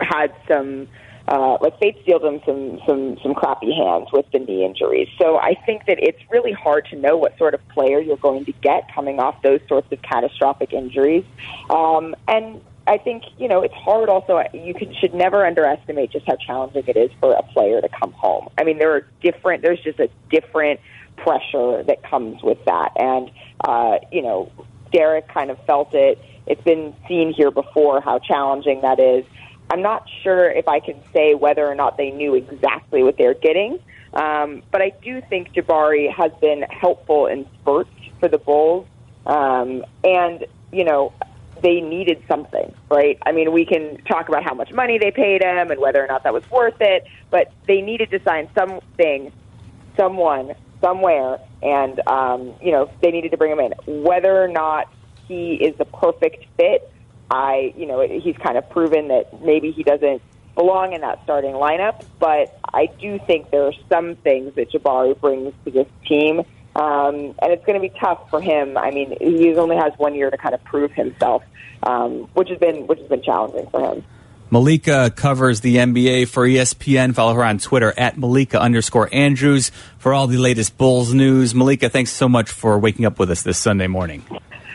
had 0.00 0.34
some 0.48 0.88
uh, 1.28 1.56
like 1.60 1.78
Fate's 1.78 2.04
dealt 2.04 2.24
him 2.24 2.40
some 2.44 2.80
some 2.86 3.16
some 3.22 3.34
crappy 3.34 3.72
hands 3.72 4.08
with 4.12 4.26
the 4.32 4.40
knee 4.40 4.64
injuries. 4.64 5.08
So 5.18 5.38
I 5.38 5.54
think 5.64 5.86
that 5.86 5.98
it's 6.00 6.20
really 6.30 6.52
hard 6.52 6.86
to 6.90 6.96
know 6.96 7.16
what 7.16 7.38
sort 7.38 7.54
of 7.54 7.66
player 7.68 8.00
you're 8.00 8.16
going 8.16 8.44
to 8.44 8.52
get 8.52 8.92
coming 8.94 9.20
off 9.20 9.40
those 9.42 9.60
sorts 9.68 9.90
of 9.90 10.02
catastrophic 10.02 10.72
injuries. 10.72 11.24
Um, 11.70 12.14
and 12.28 12.60
I 12.86 12.98
think 12.98 13.24
you 13.38 13.48
know 13.48 13.62
it's 13.62 13.74
hard. 13.74 14.08
Also, 14.08 14.42
you 14.52 14.74
can, 14.74 14.94
should 14.94 15.14
never 15.14 15.46
underestimate 15.46 16.10
just 16.10 16.26
how 16.26 16.36
challenging 16.36 16.84
it 16.86 16.96
is 16.96 17.10
for 17.20 17.32
a 17.32 17.42
player 17.42 17.80
to 17.80 17.88
come 17.88 18.12
home. 18.12 18.48
I 18.58 18.64
mean, 18.64 18.78
there 18.78 18.94
are 18.94 19.06
different. 19.22 19.62
There's 19.62 19.80
just 19.80 19.98
a 19.98 20.10
different 20.30 20.80
pressure 21.16 21.82
that 21.84 22.02
comes 22.02 22.42
with 22.42 22.62
that, 22.66 22.92
and 22.96 23.30
uh, 23.60 23.98
you 24.12 24.22
know, 24.22 24.52
Derek 24.92 25.28
kind 25.28 25.50
of 25.50 25.58
felt 25.64 25.94
it. 25.94 26.18
It's 26.46 26.62
been 26.62 26.94
seen 27.08 27.32
here 27.32 27.50
before 27.50 28.02
how 28.02 28.18
challenging 28.18 28.82
that 28.82 29.00
is. 29.00 29.24
I'm 29.70 29.80
not 29.80 30.06
sure 30.22 30.50
if 30.50 30.68
I 30.68 30.80
can 30.80 31.00
say 31.14 31.34
whether 31.34 31.66
or 31.66 31.74
not 31.74 31.96
they 31.96 32.10
knew 32.10 32.34
exactly 32.34 33.02
what 33.02 33.16
they're 33.16 33.32
getting, 33.32 33.78
um, 34.12 34.62
but 34.70 34.82
I 34.82 34.92
do 35.02 35.22
think 35.22 35.54
Jabari 35.54 36.12
has 36.12 36.32
been 36.40 36.62
helpful 36.62 37.26
in 37.26 37.46
spurts 37.60 37.88
for 38.20 38.28
the 38.28 38.36
Bulls, 38.36 38.86
um, 39.24 39.86
and 40.04 40.44
you 40.70 40.84
know 40.84 41.14
they 41.64 41.80
needed 41.80 42.22
something, 42.28 42.72
right? 42.90 43.18
I 43.24 43.32
mean, 43.32 43.50
we 43.50 43.64
can 43.64 43.96
talk 44.04 44.28
about 44.28 44.44
how 44.44 44.52
much 44.52 44.70
money 44.72 44.98
they 44.98 45.10
paid 45.10 45.42
him 45.42 45.70
and 45.70 45.80
whether 45.80 46.04
or 46.04 46.06
not 46.06 46.22
that 46.24 46.34
was 46.34 46.48
worth 46.50 46.76
it, 46.80 47.06
but 47.30 47.50
they 47.66 47.80
needed 47.80 48.10
to 48.10 48.22
sign 48.22 48.50
something, 48.54 49.32
someone, 49.96 50.52
somewhere, 50.82 51.40
and 51.62 52.06
um, 52.06 52.52
you 52.62 52.70
know 52.70 52.90
they 53.00 53.10
needed 53.10 53.30
to 53.30 53.38
bring 53.38 53.50
him 53.50 53.60
in. 53.60 53.72
Whether 54.04 54.44
or 54.44 54.48
not 54.48 54.92
he 55.26 55.54
is 55.54 55.74
the 55.78 55.86
perfect 55.86 56.44
fit, 56.58 56.92
I, 57.30 57.72
you 57.76 57.86
know, 57.86 58.06
he's 58.06 58.36
kind 58.36 58.58
of 58.58 58.68
proven 58.68 59.08
that 59.08 59.42
maybe 59.42 59.72
he 59.72 59.82
doesn't 59.82 60.20
belong 60.54 60.92
in 60.92 61.00
that 61.00 61.20
starting 61.24 61.52
lineup, 61.52 62.04
but 62.20 62.60
I 62.72 62.86
do 63.00 63.18
think 63.26 63.50
there 63.50 63.64
are 63.64 63.72
some 63.88 64.16
things 64.16 64.54
that 64.56 64.70
Jabari 64.70 65.18
brings 65.18 65.54
to 65.64 65.70
this 65.70 65.88
team. 66.06 66.42
Um, 66.76 67.34
and 67.40 67.52
it's 67.52 67.64
going 67.64 67.80
to 67.80 67.88
be 67.88 67.94
tough 68.00 68.28
for 68.30 68.40
him. 68.40 68.76
I 68.76 68.90
mean, 68.90 69.16
he 69.20 69.54
only 69.56 69.76
has 69.76 69.92
one 69.96 70.14
year 70.14 70.30
to 70.30 70.36
kind 70.36 70.54
of 70.54 70.64
prove 70.64 70.92
himself, 70.92 71.42
um, 71.82 72.28
which 72.34 72.48
has 72.48 72.58
been 72.58 72.86
which 72.86 72.98
has 72.98 73.08
been 73.08 73.22
challenging 73.22 73.68
for 73.70 73.94
him. 73.94 74.04
Malika 74.50 75.10
covers 75.10 75.60
the 75.60 75.76
NBA 75.76 76.28
for 76.28 76.46
ESPN. 76.46 77.14
Follow 77.14 77.34
her 77.34 77.44
on 77.44 77.58
Twitter 77.58 77.92
at 77.96 78.16
Malika 78.18 78.60
underscore 78.60 79.08
Andrews 79.12 79.70
for 79.98 80.14
all 80.14 80.26
the 80.26 80.36
latest 80.36 80.78
Bulls 80.78 81.12
news. 81.12 81.54
Malika, 81.54 81.88
thanks 81.88 82.12
so 82.12 82.28
much 82.28 82.50
for 82.50 82.78
waking 82.78 83.04
up 83.04 83.18
with 83.18 83.30
us 83.30 83.42
this 83.42 83.58
Sunday 83.58 83.88
morning. 83.88 84.24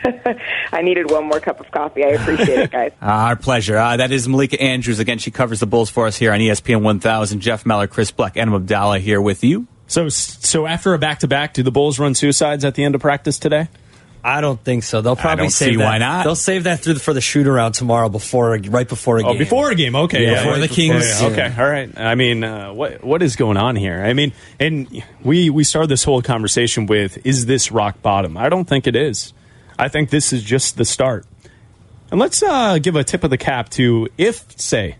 I 0.72 0.82
needed 0.82 1.10
one 1.10 1.24
more 1.24 1.40
cup 1.40 1.60
of 1.60 1.70
coffee. 1.70 2.04
I 2.04 2.08
appreciate 2.08 2.58
it, 2.58 2.70
guys. 2.70 2.92
Our 3.00 3.36
pleasure. 3.36 3.76
Uh, 3.76 3.96
that 3.98 4.12
is 4.12 4.28
Malika 4.28 4.60
Andrews. 4.60 4.98
Again, 4.98 5.18
she 5.18 5.30
covers 5.30 5.60
the 5.60 5.66
Bulls 5.66 5.90
for 5.90 6.06
us 6.06 6.16
here 6.16 6.32
on 6.32 6.40
ESPN 6.40 6.82
1000. 6.82 7.40
Jeff 7.40 7.64
Meller, 7.64 7.86
Chris 7.86 8.10
Bleck, 8.12 8.36
Adam 8.36 8.54
Abdalla 8.54 8.98
here 8.98 9.20
with 9.20 9.44
you. 9.44 9.66
So, 9.90 10.08
so 10.08 10.68
after 10.68 10.94
a 10.94 10.98
back 10.98 11.18
to 11.20 11.28
back, 11.28 11.52
do 11.52 11.64
the 11.64 11.72
Bulls 11.72 11.98
run 11.98 12.14
suicides 12.14 12.64
at 12.64 12.76
the 12.76 12.84
end 12.84 12.94
of 12.94 13.00
practice 13.00 13.40
today? 13.40 13.66
I 14.22 14.40
don't 14.40 14.62
think 14.62 14.84
so. 14.84 15.00
They'll 15.00 15.16
probably 15.16 15.48
save 15.48 15.78
that. 15.78 15.84
why 15.84 15.98
not. 15.98 16.22
They'll 16.24 16.36
save 16.36 16.64
that 16.64 16.78
through 16.78 16.96
for 16.96 17.12
the 17.12 17.20
shoot 17.20 17.48
around 17.48 17.72
tomorrow 17.72 18.08
before 18.08 18.56
right 18.56 18.88
before 18.88 19.18
a 19.18 19.22
game. 19.22 19.30
Oh, 19.34 19.38
before 19.38 19.70
a 19.72 19.74
game. 19.74 19.96
Okay, 19.96 20.24
Yeah, 20.26 20.34
before 20.34 20.52
right 20.52 20.60
the 20.60 20.68
Kings. 20.68 21.20
yeah, 21.20 21.28
okay, 21.28 21.54
all 21.58 21.68
right. 21.68 21.90
I 21.98 22.14
mean, 22.14 22.44
uh, 22.44 22.72
what 22.72 23.02
what 23.02 23.20
is 23.20 23.34
going 23.34 23.56
on 23.56 23.74
here? 23.74 24.00
I 24.00 24.12
mean, 24.12 24.32
and 24.60 25.02
we 25.24 25.50
we 25.50 25.64
started 25.64 25.88
this 25.88 26.04
whole 26.04 26.22
conversation 26.22 26.86
with, 26.86 27.26
is 27.26 27.46
this 27.46 27.72
rock 27.72 28.00
bottom? 28.00 28.36
I 28.36 28.48
don't 28.48 28.66
think 28.66 28.86
it 28.86 28.94
is. 28.94 29.32
I 29.76 29.88
think 29.88 30.10
this 30.10 30.32
is 30.32 30.44
just 30.44 30.76
the 30.76 30.84
start. 30.84 31.26
And 32.12 32.20
let's 32.20 32.42
uh, 32.44 32.78
give 32.78 32.94
a 32.94 33.02
tip 33.02 33.24
of 33.24 33.30
the 33.30 33.38
cap 33.38 33.70
to 33.70 34.08
if 34.18 34.44
say, 34.60 34.98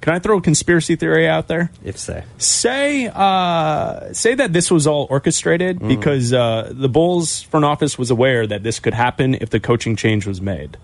can 0.00 0.14
I 0.14 0.18
throw 0.18 0.38
a 0.38 0.40
conspiracy 0.40 0.96
theory 0.96 1.26
out 1.28 1.48
there? 1.48 1.70
If 1.84 1.98
say, 1.98 2.24
say 2.38 3.10
uh, 3.12 4.12
say 4.12 4.34
that 4.34 4.52
this 4.52 4.70
was 4.70 4.86
all 4.86 5.06
orchestrated 5.10 5.80
Mm. 5.80 5.88
because 5.88 6.32
uh, 6.32 6.72
the 6.74 6.88
Bulls 6.88 7.42
front 7.42 7.64
office 7.64 7.98
was 7.98 8.10
aware 8.10 8.46
that 8.46 8.62
this 8.62 8.78
could 8.80 8.94
happen 8.94 9.34
if 9.34 9.50
the 9.50 9.60
coaching 9.60 9.96
change 9.96 10.26
was 10.26 10.40
made. 10.40 10.76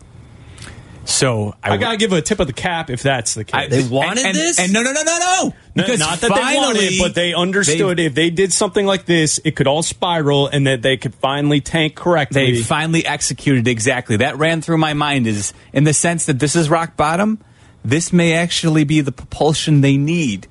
So 1.06 1.54
I, 1.62 1.76
gotta 1.76 1.98
give 1.98 2.12
a 2.14 2.22
tip 2.22 2.40
of 2.40 2.46
the 2.46 2.54
cap 2.54 2.88
if 2.88 3.02
that's 3.02 3.34
the 3.34 3.44
case. 3.44 3.54
I- 3.54 3.64
and, 3.64 4.18
and, 4.18 4.58
And 4.58 4.72
no, 4.72 4.82
no, 4.82 4.90
no, 4.92 5.02
no, 5.02 5.18
no. 5.18 5.42
No, 5.44 5.52
Because 5.74 5.98
not 6.00 6.20
that 6.20 6.34
they 6.34 6.56
wanted 6.56 6.92
but 6.98 7.14
they 7.14 7.34
understood 7.34 8.00
if 8.00 8.14
they 8.14 8.30
did 8.30 8.52
something 8.54 8.86
like 8.86 9.04
this, 9.04 9.38
it 9.44 9.54
could 9.54 9.66
all 9.66 9.82
spiral, 9.82 10.46
and 10.46 10.66
that 10.66 10.80
they 10.82 10.96
could 10.96 11.14
finally 11.16 11.60
tank 11.60 11.94
correctly. 11.94 12.52
They 12.54 12.62
finally 12.62 13.04
executed 13.04 13.68
exactly. 13.68 14.16
That 14.18 14.38
ran 14.38 14.62
through 14.62 14.78
my 14.78 14.94
mind 14.94 15.26
is 15.26 15.52
in 15.74 15.84
the 15.84 15.92
sense 15.92 16.26
that 16.26 16.38
this 16.38 16.56
is 16.56 16.70
rock 16.70 16.96
bottom. 16.96 17.38
This 17.84 18.12
may 18.12 18.32
actually 18.32 18.84
be 18.84 19.00
the 19.02 19.12
propulsion 19.12 19.82
they 19.82 19.96
need 19.96 20.46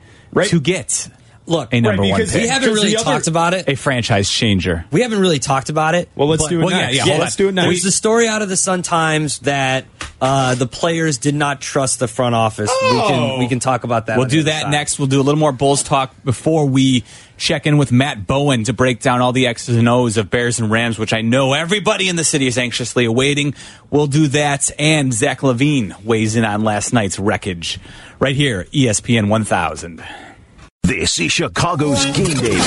to 0.49 0.59
get 0.59 1.09
Look, 1.45 1.73
a 1.73 1.81
number 1.81 2.03
right, 2.03 2.11
one 2.11 2.21
pick. 2.25 2.33
we 2.33 2.47
haven't 2.47 2.73
really 2.73 2.91
The 2.91 2.97
other- 2.97 3.03
talked 3.03 3.27
about 3.27 3.53
it. 3.53 3.67
A 3.67 3.75
franchise 3.75 4.29
changer. 4.29 4.85
We 4.91 5.01
haven't 5.01 5.19
really 5.19 5.39
talked 5.39 5.69
about 5.69 5.93
it. 5.93 6.07
Well, 6.15 6.29
let's 6.29 6.43
but- 6.43 6.49
do 6.49 6.61
it 6.61 6.63
Well, 6.65 6.71
yeah, 6.71 6.85
next. 6.91 7.05
yeah, 7.05 7.17
let's 7.17 7.33
on. 7.35 7.37
do 7.37 7.49
it 7.49 7.51
next. 7.53 7.65
There's 7.67 7.83
the 7.83 7.91
story 7.91 8.27
out 8.29 8.41
of 8.41 8.47
the 8.49 8.55
Sun 8.55 8.83
Times 8.83 9.39
that 9.39 9.83
uh, 10.21 10.55
the 10.55 10.67
players 10.67 11.17
did 11.17 11.35
not 11.35 11.59
trust 11.59 11.99
the 11.99 12.07
front 12.07 12.33
office. 12.33 12.71
We 12.81 12.97
can 12.97 13.39
we 13.39 13.47
can 13.49 13.59
talk 13.59 13.83
about 13.83 14.05
that. 14.05 14.17
We'll 14.17 14.27
do 14.29 14.43
that 14.43 14.63
side. 14.63 14.71
next. 14.71 14.97
We'll 14.99 15.09
do 15.09 15.19
a 15.19 15.23
little 15.23 15.39
more 15.39 15.51
Bulls 15.51 15.83
talk 15.83 16.13
before 16.23 16.65
we 16.65 17.03
check 17.35 17.65
in 17.67 17.77
with 17.77 17.91
Matt 17.91 18.25
Bowen 18.25 18.63
to 18.63 18.71
break 18.73 19.01
down 19.01 19.19
all 19.19 19.33
the 19.33 19.47
X's 19.47 19.75
and 19.75 19.89
O's 19.89 20.15
of 20.15 20.29
Bears 20.29 20.59
and 20.59 20.71
Rams, 20.71 20.97
which 20.97 21.11
I 21.11 21.19
know 21.19 21.51
everybody 21.51 22.07
in 22.07 22.15
the 22.15 22.23
city 22.23 22.47
is 22.47 22.57
anxiously 22.57 23.03
awaiting. 23.03 23.53
We'll 23.89 24.07
do 24.07 24.27
that. 24.27 24.71
And 24.79 25.11
Zach 25.13 25.41
LaVine 25.41 26.05
weighs 26.05 26.37
in 26.37 26.45
on 26.45 26.63
last 26.63 26.93
night's 26.93 27.19
wreckage 27.19 27.79
right 28.19 28.35
here, 28.35 28.65
ESPN 28.73 29.27
1000. 29.27 30.01
This 30.83 31.17
is 31.17 31.31
Chicago's 31.31 32.03
game 32.07 32.35
day. 32.35 32.59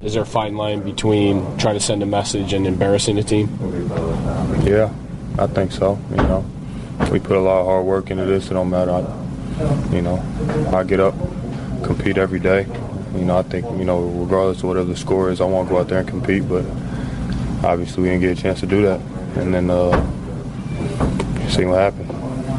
Is 0.00 0.14
there 0.14 0.22
a 0.22 0.26
fine 0.26 0.56
line 0.56 0.80
between 0.82 1.58
trying 1.58 1.74
to 1.74 1.80
send 1.80 2.04
a 2.04 2.06
message 2.06 2.52
and 2.52 2.68
embarrassing 2.68 3.16
the 3.16 3.24
team? 3.24 3.48
Yeah, 4.62 4.94
I 5.40 5.48
think 5.48 5.72
so. 5.72 5.98
You 6.10 6.16
know, 6.18 6.46
we 7.10 7.18
put 7.18 7.36
a 7.36 7.40
lot 7.40 7.62
of 7.62 7.66
hard 7.66 7.84
work 7.84 8.12
into 8.12 8.26
this. 8.26 8.48
It 8.48 8.54
don't 8.54 8.70
matter. 8.70 8.92
I, 8.92 9.92
you 9.92 10.02
know, 10.02 10.22
I 10.72 10.84
get 10.84 11.00
up, 11.00 11.14
compete 11.82 12.16
every 12.16 12.38
day. 12.38 12.64
You 13.16 13.24
know, 13.24 13.38
I 13.38 13.42
think 13.42 13.64
you 13.76 13.84
know, 13.84 14.02
regardless 14.02 14.58
of 14.58 14.68
whatever 14.68 14.86
the 14.86 14.96
score 14.96 15.28
is, 15.28 15.40
I 15.40 15.44
want 15.46 15.66
to 15.66 15.74
go 15.74 15.80
out 15.80 15.88
there 15.88 15.98
and 15.98 16.08
compete. 16.08 16.48
But 16.48 16.64
obviously, 17.64 18.04
we 18.04 18.08
didn't 18.10 18.20
get 18.20 18.38
a 18.38 18.40
chance 18.40 18.60
to 18.60 18.66
do 18.66 18.82
that, 18.82 19.00
and 19.36 19.52
then 19.52 19.68
uh, 19.68 19.90
see 21.48 21.64
what 21.64 21.80
happened. 21.80 22.08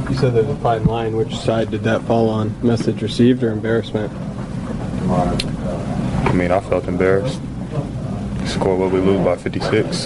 You 0.09 0.17
said 0.17 0.33
there's 0.33 0.49
a 0.49 0.57
fine 0.57 0.83
line. 0.83 1.15
Which 1.15 1.37
side 1.37 1.71
did 1.71 1.83
that 1.83 2.01
fall 2.01 2.29
on? 2.29 2.53
Message 2.61 3.01
received 3.01 3.43
or 3.43 3.51
embarrassment? 3.53 4.11
I 5.07 6.33
mean, 6.33 6.51
I 6.51 6.59
felt 6.59 6.87
embarrassed. 6.87 7.39
Score 8.45 8.75
what 8.75 8.91
we 8.91 8.99
lose 8.99 9.23
by 9.23 9.37
56. 9.37 10.05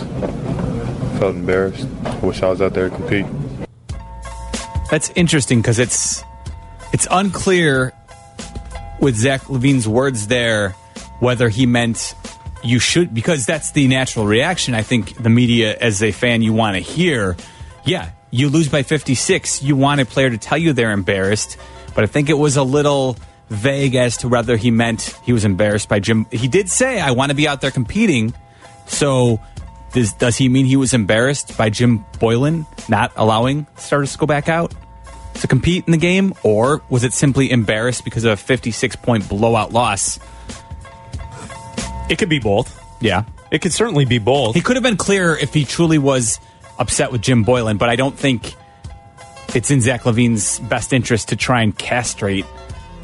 Felt 1.19 1.35
embarrassed. 1.35 1.87
Wish 2.21 2.41
I 2.41 2.49
was 2.49 2.61
out 2.61 2.73
there 2.73 2.89
to 2.89 2.95
compete. 2.95 3.25
That's 4.89 5.11
interesting 5.15 5.61
because 5.61 5.79
it's 5.79 6.23
it's 6.91 7.07
unclear 7.09 7.93
with 8.99 9.15
Zach 9.15 9.41
LaVine's 9.43 9.87
words 9.87 10.27
there 10.27 10.75
whether 11.19 11.49
he 11.49 11.65
meant 11.65 12.15
you 12.63 12.79
should 12.79 13.13
because 13.13 13.45
that's 13.45 13.71
the 13.71 13.87
natural 13.87 14.25
reaction. 14.25 14.73
I 14.73 14.83
think 14.83 15.21
the 15.21 15.29
media, 15.29 15.75
as 15.79 16.03
a 16.03 16.11
fan, 16.11 16.41
you 16.41 16.53
want 16.53 16.75
to 16.75 16.81
hear. 16.81 17.35
Yeah, 17.85 18.11
you 18.31 18.49
lose 18.49 18.69
by 18.69 18.83
56. 18.83 19.63
You 19.63 19.75
want 19.75 20.01
a 20.01 20.05
player 20.05 20.29
to 20.29 20.37
tell 20.37 20.57
you 20.57 20.73
they're 20.73 20.91
embarrassed, 20.91 21.57
but 21.95 22.03
I 22.03 22.07
think 22.07 22.29
it 22.29 22.37
was 22.37 22.57
a 22.57 22.63
little 22.63 23.17
vague 23.49 23.95
as 23.95 24.17
to 24.17 24.27
whether 24.27 24.57
he 24.57 24.71
meant 24.71 25.17
he 25.23 25.33
was 25.33 25.45
embarrassed 25.45 25.89
by 25.89 25.99
Jim. 25.99 26.25
He 26.31 26.47
did 26.47 26.69
say, 26.69 26.99
"I 26.99 27.11
want 27.11 27.29
to 27.29 27.35
be 27.35 27.47
out 27.47 27.61
there 27.61 27.71
competing." 27.71 28.33
So, 28.87 29.39
does 29.93 30.13
does 30.13 30.37
he 30.37 30.49
mean 30.49 30.65
he 30.65 30.75
was 30.75 30.93
embarrassed 30.93 31.57
by 31.57 31.69
Jim 31.69 32.05
Boylen 32.13 32.65
not 32.89 33.11
allowing 33.15 33.67
starters 33.77 34.13
to 34.13 34.17
go 34.17 34.25
back 34.25 34.49
out 34.49 34.73
to 35.35 35.47
compete 35.47 35.83
in 35.85 35.91
the 35.91 35.97
game, 35.97 36.33
or 36.43 36.81
was 36.89 37.03
it 37.03 37.13
simply 37.13 37.51
embarrassed 37.51 38.03
because 38.03 38.23
of 38.23 38.31
a 38.31 38.37
56 38.37 38.95
point 38.97 39.27
blowout 39.29 39.73
loss? 39.73 40.19
It 42.09 42.17
could 42.17 42.29
be 42.29 42.39
both. 42.39 42.79
Yeah, 43.01 43.23
it 43.51 43.61
could 43.61 43.73
certainly 43.73 44.05
be 44.05 44.19
both. 44.19 44.55
He 44.55 44.61
could 44.61 44.75
have 44.75 44.83
been 44.83 44.97
clearer 44.97 45.37
if 45.37 45.53
he 45.53 45.65
truly 45.65 45.97
was 45.97 46.39
upset 46.77 47.11
with 47.11 47.21
Jim 47.21 47.45
Boylen, 47.45 47.77
but 47.77 47.89
I 47.89 47.95
don't 47.95 48.17
think 48.17 48.53
it's 49.53 49.69
in 49.71 49.81
Zach 49.81 50.03
LaVine's 50.03 50.59
best 50.59 50.93
interest 50.93 51.29
to 51.29 51.35
try 51.35 51.61
and 51.61 51.77
castrate 51.77 52.45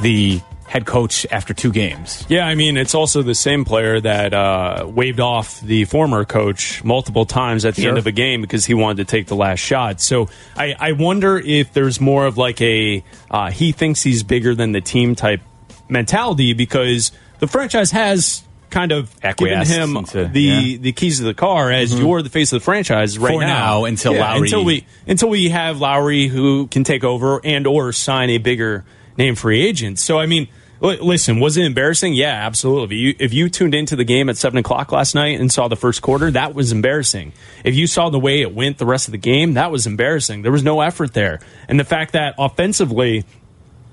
the 0.02 0.42
head 0.68 0.86
coach 0.86 1.26
after 1.32 1.52
two 1.54 1.72
games. 1.72 2.24
Yeah, 2.30 2.46
I 2.46 2.54
mean, 2.54 2.78
it's 2.78 2.94
also 2.94 3.24
the 3.24 3.34
same 3.34 3.66
player 3.66 4.00
that 4.02 4.34
uh, 4.36 4.86
waved 4.88 5.20
off 5.20 5.60
the 5.62 5.86
former 5.86 6.26
coach 6.26 6.84
multiple 6.84 7.26
times 7.26 7.66
at 7.66 7.74
the 7.76 7.82
Sure. 7.82 7.90
end 7.90 7.98
of 7.98 8.06
a 8.06 8.12
game 8.12 8.42
because 8.42 8.66
he 8.66 8.76
wanted 8.76 8.98
to 9.08 9.12
take 9.12 9.26
the 9.26 9.36
last 9.36 9.60
shot. 9.60 10.00
So 10.00 10.30
I, 10.56 10.76
I 10.80 10.92
wonder 10.92 11.40
if 11.40 11.74
there's 11.74 12.00
more 12.00 12.28
of 12.28 12.38
like 12.38 12.62
a 12.62 13.04
uh, 13.32 13.50
he 13.50 13.72
thinks 13.72 14.04
he's 14.04 14.22
bigger 14.22 14.54
than 14.54 14.72
the 14.72 14.82
team 14.82 15.16
type 15.16 15.42
mentality 15.90 16.54
because 16.54 17.12
the 17.40 17.48
franchise 17.48 17.90
has 17.92 18.44
kind 18.70 18.92
of 18.92 19.10
given 19.38 19.66
him 19.66 19.98
into- 19.98 20.26
the 20.28 20.40
yeah. 20.42 20.78
the 20.78 20.92
keys 20.92 21.18
to 21.18 21.24
the 21.24 21.34
car 21.34 21.72
as 21.72 21.92
Mhm. 21.96 22.00
you're 22.02 22.22
the 22.22 22.30
face 22.30 22.54
of 22.54 22.62
the 22.62 22.64
franchise 22.64 23.18
right 23.18 23.34
For 23.34 23.42
now, 23.42 23.86
until 23.86 24.14
Yeah, 24.14 24.30
Lauri- 24.34 24.42
until 24.42 24.64
we 24.64 24.86
until 25.08 25.30
we 25.30 25.50
have 25.50 25.82
Lauri 25.82 26.28
who 26.28 26.68
can 26.68 26.84
take 26.84 27.04
over 27.04 27.42
and 27.44 27.66
or 27.66 27.92
sign 27.92 28.30
a 28.30 28.38
bigger 28.38 28.86
name 29.20 29.36
free 29.36 29.62
agents. 29.62 30.02
So 30.02 30.18
I 30.18 30.26
mean, 30.26 30.48
listen, 30.82 31.40
was 31.40 31.58
it 31.58 31.66
embarrassing? 31.66 32.14
Yeah, 32.14 32.34
absolutely. 32.46 32.96
If 32.96 33.02
you, 33.02 33.16
if 33.20 33.34
you 33.34 33.50
tuned 33.50 33.76
into 33.76 33.96
the 33.96 34.06
game 34.06 34.30
at 34.30 34.38
seven 34.38 34.58
o'clock 34.58 34.92
last 34.92 35.14
night 35.14 35.40
and 35.40 35.52
saw 35.52 35.68
the 35.68 35.76
first 35.76 36.02
quarter, 36.02 36.32
that 36.32 36.56
was 36.56 36.72
embarrassing. 36.72 37.34
If 37.64 37.76
you 37.76 37.86
saw 37.86 38.10
the 38.10 38.18
way 38.18 38.42
it 38.42 38.56
went 38.56 38.78
the 38.78 38.86
rest 38.86 39.08
of 39.08 39.12
the 39.12 39.18
game, 39.20 39.54
that 39.54 39.72
was 39.72 39.86
embarrassing. 39.86 40.42
There 40.42 40.52
was 40.52 40.64
no 40.64 40.82
effort 40.82 41.14
there, 41.14 41.42
and 41.68 41.80
the 41.80 41.84
fact 41.84 42.14
that 42.14 42.34
offensively, 42.40 43.26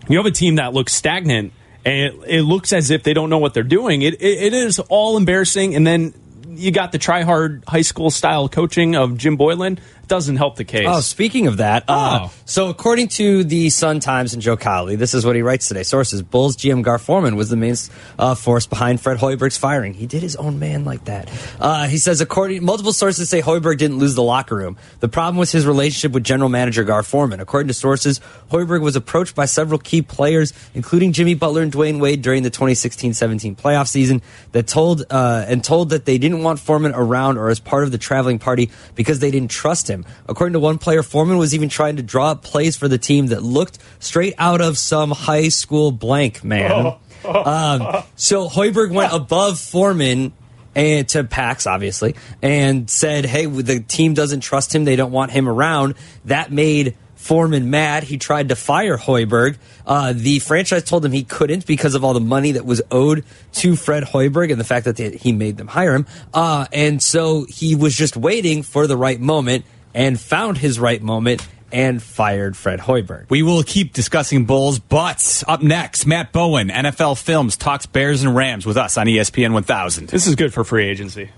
you 0.09 0.17
have 0.17 0.27
a 0.27 0.31
team 0.31 0.55
that 0.55 0.73
looks 0.73 0.95
stagnant 0.95 1.53
and 1.85 2.15
it, 2.15 2.39
it 2.39 2.43
looks 2.43 2.73
as 2.73 2.91
if 2.91 3.03
they 3.03 3.13
don't 3.13 3.29
know 3.29 3.39
what 3.39 3.55
they're 3.55 3.65
doing. 3.65 4.03
It, 4.03 4.15
it, 4.15 4.43
it 4.45 4.55
is 4.55 4.79
all 4.79 5.17
embarrassing, 5.17 5.75
and 5.75 5.87
then. 5.87 6.15
You 6.49 6.71
got 6.71 6.91
the 6.91 6.97
try 6.97 7.21
hard 7.21 7.65
high 7.69 7.83
school 7.83 8.09
style 8.11 8.49
coaching 8.49 8.97
of 8.97 9.19
Jim 9.19 9.37
Boylen. 9.37 9.79
Doesn't 10.09 10.37
help 10.37 10.55
the 10.57 10.65
case. 10.65 10.87
Oh, 10.89 11.01
speaking 11.01 11.49
of 11.49 11.57
that, 11.57 11.83
uh, 11.89 12.27
Oh. 12.29 12.33
so 12.45 12.69
according 12.69 13.09
to 13.09 13.43
the 13.43 13.71
Sun 13.71 13.99
Times 14.01 14.35
and 14.35 14.41
Joe 14.43 14.57
Cowley, 14.57 14.95
this 14.95 15.15
is 15.15 15.27
what 15.27 15.35
he 15.35 15.43
writes 15.43 15.67
today. 15.67 15.83
Sources: 15.83 16.23
Bulls 16.23 16.57
GM 16.57 16.83
Gar 16.83 16.99
Forman 16.99 17.35
was 17.35 17.51
the 17.51 17.57
main 17.57 17.75
uh, 18.19 18.37
force 18.37 18.67
behind 18.67 19.01
Fred 19.01 19.19
Hoiberg's 19.19 19.57
firing. 19.57 19.95
He 19.95 20.07
did 20.07 20.23
his 20.23 20.37
own 20.37 20.61
man 20.61 20.85
like 20.85 21.07
that. 21.07 21.29
Uh, 21.59 21.89
he 21.89 21.99
says, 21.99 22.21
according 22.21 22.65
multiple 22.65 22.93
sources 22.93 23.29
say 23.29 23.43
Hoiberg 23.43 23.79
didn't 23.79 23.99
lose 23.99 24.15
the 24.15 24.23
locker 24.23 24.55
room. 24.55 24.77
The 25.01 25.09
problem 25.09 25.39
was 25.39 25.51
his 25.51 25.67
relationship 25.67 26.13
with 26.13 26.23
general 26.23 26.49
manager 26.51 26.85
Gar 26.85 27.03
Forman. 27.03 27.41
According 27.41 27.67
to 27.69 27.75
sources, 27.75 28.21
Hoiberg 28.53 28.83
was 28.83 28.95
approached 28.95 29.35
by 29.35 29.47
several 29.47 29.81
key 29.81 30.03
players, 30.03 30.53
including 30.75 31.13
Jimmy 31.13 31.35
Butler 31.35 31.63
and 31.63 31.73
Dwyane 31.73 31.99
Wade, 31.99 32.23
during 32.23 32.45
the 32.45 32.51
2016-17 32.51 33.57
playoff 33.57 33.89
season, 33.89 34.23
that 34.53 34.69
told 34.69 35.05
uh, 35.11 35.45
and 35.49 35.65
told 35.65 35.91
that 35.91 36.05
they 36.05 36.19
didn't 36.19 36.43
want 36.45 36.61
Forman 36.61 36.93
around 36.95 37.39
or 37.39 37.49
as 37.51 37.59
part 37.59 37.83
of 37.83 37.91
the 37.91 37.99
traveling 37.99 38.39
party 38.39 38.71
because 38.95 39.19
they 39.19 39.31
didn't 39.33 39.51
trust 39.51 39.89
him. 39.89 39.96
According 40.29 40.55
to 40.55 40.61
one 40.61 40.79
player, 40.79 41.03
Forman 41.03 41.39
was 41.39 41.55
even 41.55 41.69
trying 41.69 41.97
to 41.97 42.03
draw 42.03 42.33
up 42.33 42.43
plays 42.43 42.77
for 42.77 42.89
the 42.89 42.99
team 42.99 43.29
that 43.29 43.43
looked 43.43 43.79
straight 43.99 44.35
out 44.39 44.61
of 44.61 44.77
some 44.79 45.11
high 45.11 45.49
school 45.49 45.93
blank 45.93 46.45
man. 46.45 46.95
um, 47.25 48.05
so 48.17 48.49
Hoiberg 48.49 48.93
went 48.93 49.13
above 49.13 49.59
Forman 49.59 50.33
and 50.75 51.09
to 51.09 51.25
Pax, 51.25 51.67
obviously, 51.67 52.15
and 52.43 52.89
said, 52.91 53.25
"Hey, 53.25 53.47
the 53.47 53.81
team 53.81 54.15
doesn't 54.15 54.41
trust 54.41 54.75
him. 54.75 54.85
They 54.85 54.97
don't 54.97 55.13
want 55.13 55.33
him 55.33 55.49
around." 55.49 55.95
That 56.27 56.53
made 56.53 56.97
Forman 57.27 57.71
mad. 57.71 58.05
He 58.05 58.19
tried 58.19 58.51
to 58.51 58.57
fire 58.57 58.97
Hoiberg. 58.97 59.57
Uh, 59.87 60.13
the 60.15 60.39
franchise 60.39 60.85
told 60.85 61.05
him 61.05 61.13
he 61.13 61.25
couldn't 61.25 61.67
because 61.67 61.95
of 61.95 62.05
all 62.05 62.15
the 62.15 62.21
money 62.21 62.53
that 62.53 62.65
was 62.65 62.83
owed 62.91 63.25
to 63.53 63.75
Fred 63.75 64.05
Hoiberg 64.05 64.53
and 64.53 64.61
the 64.61 64.65
fact 64.65 64.85
that 64.85 64.97
they, 64.97 65.17
he 65.17 65.33
made 65.33 65.57
them 65.57 65.67
hire 65.67 65.95
him. 65.95 66.07
Uh, 66.33 66.67
and 66.73 67.03
so 67.03 67.45
he 67.49 67.75
was 67.75 67.95
just 67.95 68.17
waiting 68.17 68.63
for 68.63 68.87
the 68.87 68.97
right 68.97 69.21
moment 69.21 69.65
and 69.97 70.21
found 70.21 70.59
his 70.59 70.79
right 70.79 71.03
moment 71.03 71.45
and 71.73 72.01
fired 72.01 72.57
Fred 72.57 72.79
Hoiberg. 72.79 73.29
We 73.29 73.43
will 73.43 73.65
keep 73.65 73.93
discussing 73.93 74.45
Bulls, 74.45 74.79
but 74.79 75.43
up 75.49 75.63
next, 75.63 76.07
Matt 76.07 76.31
Bowen, 76.33 76.69
NFL 76.69 77.21
Films, 77.21 77.57
talks 77.57 77.87
Bears 77.87 78.23
and 78.23 78.37
Rams 78.37 78.65
with 78.65 78.77
us 78.77 78.97
on 78.97 79.07
ESPN 79.07 79.53
1000. 79.53 80.09
This 80.09 80.29
is 80.29 80.37
good 80.37 80.55
for 80.55 80.63
free 80.63 80.87
agency. 80.87 81.31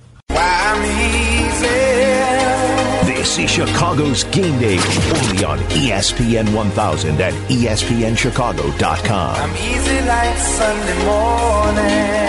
This 3.06 3.38
is 3.38 3.50
Chicago's 3.50 4.24
Game 4.24 4.60
Day 4.60 4.76
only 4.78 5.44
on 5.44 5.58
ESPN 5.70 6.54
1000 6.54 7.20
at 7.20 7.32
ESPNChicago.com. 7.32 9.56
easy 9.56 10.00
like 10.06 10.38
Sunday 10.38 11.04
morning. 11.04 12.27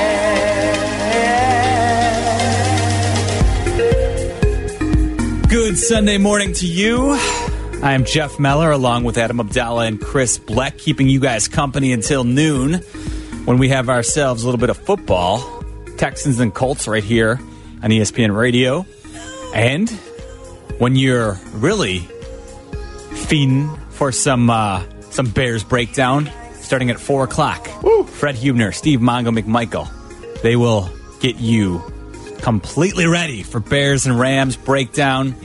Good 5.50 5.80
Sunday 5.80 6.20
morning 6.20 6.54
to 6.54 6.68
you. 6.68 7.14
I 7.82 7.93
am 7.93 8.06
Jeff 8.06 8.38
Meller 8.38 8.70
along 8.70 9.04
with 9.04 9.18
Adam 9.18 9.38
Abdalla 9.38 9.88
and 9.88 10.00
Chris 10.00 10.38
Bleck, 10.38 10.78
keeping 10.78 11.10
you 11.10 11.20
guys 11.20 11.47
company 11.47 11.91
until 11.91 12.24
noon 12.24 12.76
when 13.45 13.58
we 13.58 13.70
have 13.70 13.89
ourselves 13.89 14.43
a 14.43 14.45
little 14.45 14.60
bit 14.60 14.70
of 14.70 14.78
football. 14.78 15.64
Texans 15.97 16.39
and 16.39 16.54
Colts 16.54 16.88
right 16.88 17.04
here 17.04 17.39
on 17.82 17.89
ESPN 17.89 18.38
Radio. 18.38 18.86
And 19.56 19.89
when 20.78 20.95
you're 20.95 21.39
really 21.54 22.02
fiending 23.26 23.76
for 23.89 24.12
some 24.12 24.52
uh, 24.52 24.84
some 25.10 25.32
Bears 25.32 25.64
breakdown, 25.64 26.30
starting 26.62 26.91
at 26.91 27.00
four 27.00 27.24
o'clock, 27.24 27.68
Fred 28.06 28.36
Hubner, 28.36 28.72
Steve 28.72 29.00
Mongo 29.00 29.36
McMichael, 29.36 29.89
they 30.43 30.56
will 30.56 30.91
get 31.22 31.38
you 31.38 31.82
completely 32.42 33.06
ready 33.08 33.44
for 33.44 33.60
Bears 33.60 34.06
and 34.06 34.20
Rams 34.20 34.56
breakdown. 34.58 35.36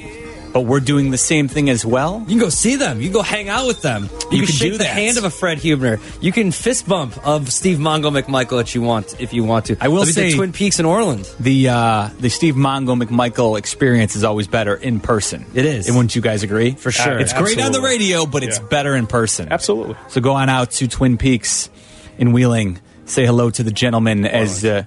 But 0.53 0.67
we're 0.67 0.79
doing 0.79 1.11
the 1.11 1.19
same 1.19 1.49
thing 1.49 1.69
as 1.69 1.85
well. 1.85 2.21
You 2.21 2.27
can 2.27 2.39
go 2.39 2.49
see 2.49 2.77
them. 2.77 2.99
You 3.01 3.07
can 3.09 3.13
go 3.15 3.23
hang 3.23 3.49
out 3.49 3.67
with 3.67 3.83
them. 3.83 4.05
You, 4.05 4.09
You 4.09 4.19
can, 4.39 4.47
can 4.47 4.47
shake 4.47 4.71
do 4.73 4.79
the 4.79 4.85
that. 4.85 4.95
hand 4.95 5.19
of 5.19 5.25
a 5.25 5.31
Fred 5.31 5.59
Hubner. 5.59 5.99
You 6.23 6.31
can 6.31 6.53
fist 6.53 6.87
bump 6.89 7.19
of 7.27 7.51
Steve 7.53 7.79
Mongo 7.79 8.17
McMichael 8.17 8.61
if 8.61 8.73
you 8.73 8.81
want. 8.81 9.21
If 9.21 9.33
you 9.33 9.43
want 9.43 9.65
to, 9.67 9.77
I 9.81 9.89
will 9.89 10.05
They'll 10.05 10.15
say- 10.15 10.37
Twin 10.37 10.53
Peaks 10.53 10.79
in 10.79 10.87
Orland. 10.87 11.29
The 11.41 11.71
uh, 11.71 12.11
the 12.21 12.29
Steve 12.29 12.55
Mongo 12.55 12.97
McMichael 13.03 13.59
experience 13.59 14.15
is 14.15 14.23
always 14.23 14.47
better 14.47 14.77
in 14.77 15.01
person. 15.01 15.45
It 15.55 15.65
is. 15.67 15.89
And 15.89 15.97
wouldn't 15.97 16.15
you 16.15 16.23
guys 16.23 16.45
agree? 16.45 16.71
For 16.77 16.93
sure. 16.93 17.19
it's 17.19 17.33
great 17.33 17.61
on 17.61 17.73
the 17.73 17.81
radio, 17.83 18.25
but 18.25 18.45
it's 18.45 18.61
Yeah. 18.61 18.67
better 18.67 18.95
in 18.95 19.09
person. 19.09 19.49
Absolutely. 19.51 19.97
So 20.07 20.21
go 20.21 20.35
on 20.35 20.49
out 20.49 20.71
to 20.73 20.87
Twin 20.87 21.19
Peaks 21.19 21.69
in 22.17 22.33
Wheeling. 22.33 22.79
Say 23.07 23.27
hello 23.27 23.51
to 23.51 23.65
the 23.65 23.73
gentleman 23.73 24.25
as 24.25 24.65
uh, 24.65 24.85
what? 24.85 24.87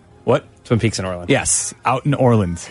Twin 0.68 0.80
Peaks 0.80 1.00
in 1.00 1.06
Orland. 1.06 1.30
Yes, 1.30 1.74
out 1.86 2.06
in 2.06 2.14
Orland. 2.14 2.68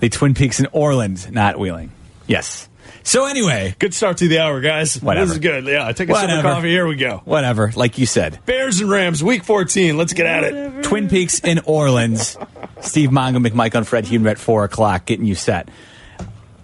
The 0.00 0.08
Twin 0.08 0.34
Peaks 0.34 0.58
in 0.58 0.66
Orland, 0.72 1.30
not 1.32 1.56
Wheeling. 1.56 1.92
Yes. 2.26 2.68
So 3.04 3.26
anyway, 3.26 3.76
Good 3.78 3.94
start 3.94 4.16
to 4.16 4.26
the 4.26 4.40
hour, 4.40 4.60
guys. 4.60 5.00
Whatever. 5.00 5.26
This 5.26 5.34
is 5.34 5.38
good. 5.38 5.64
Yeah, 5.64 5.92
take 5.92 6.08
a 6.08 6.14
sip 6.16 6.28
of 6.28 6.42
coffee. 6.42 6.70
Here 6.70 6.84
we 6.84 6.96
go. 6.96 7.22
whatever. 7.24 7.70
Like 7.76 7.98
you 7.98 8.06
said, 8.06 8.40
Bears 8.46 8.80
and 8.80 8.90
Rams, 8.90 9.22
week 9.22 9.44
14. 9.44 9.96
Let's 9.96 10.12
get 10.12 10.26
at 10.26 10.42
it. 10.42 10.82
Twin 10.82 11.08
Peaks 11.08 11.38
in 11.38 11.60
Orleans. 11.60 12.36
Steve 12.80 13.10
Mongo, 13.10 13.44
McMike 13.46 13.76
on 13.76 13.84
Fred 13.84 14.04
Hume 14.06 14.26
at 14.26 14.38
four 14.38 14.64
o'clock, 14.64 15.06
getting 15.06 15.24
you 15.24 15.36
set. 15.36 15.68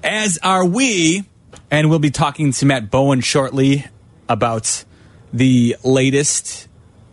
As 0.03 0.37
are 0.43 0.64
we, 0.64 1.25
and 1.71 1.91
we'll 1.91 2.01
be 2.01 2.11
talking 2.11 2.51
to 2.53 2.66
Matt 2.66 2.91
Bowen 2.91 3.21
shortly 3.21 3.85
about 4.29 4.85
the 5.33 5.77
latest 5.85 6.66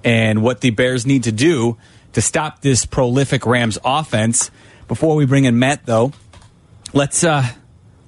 and 0.03 0.41
what 0.41 0.62
the 0.62 0.72
Bears 0.72 1.06
need 1.06 1.24
to 1.26 1.32
do 1.32 1.78
to 2.16 2.22
stop 2.22 2.61
this 2.61 2.86
prolific 2.86 3.45
Rams 3.45 3.78
offense. 3.84 4.49
Before 4.88 5.16
we 5.16 5.26
bring 5.26 5.43
in 5.43 5.59
Matt, 5.59 5.86
though, 5.86 6.13
let's 6.93 7.24
uh, 7.26 7.45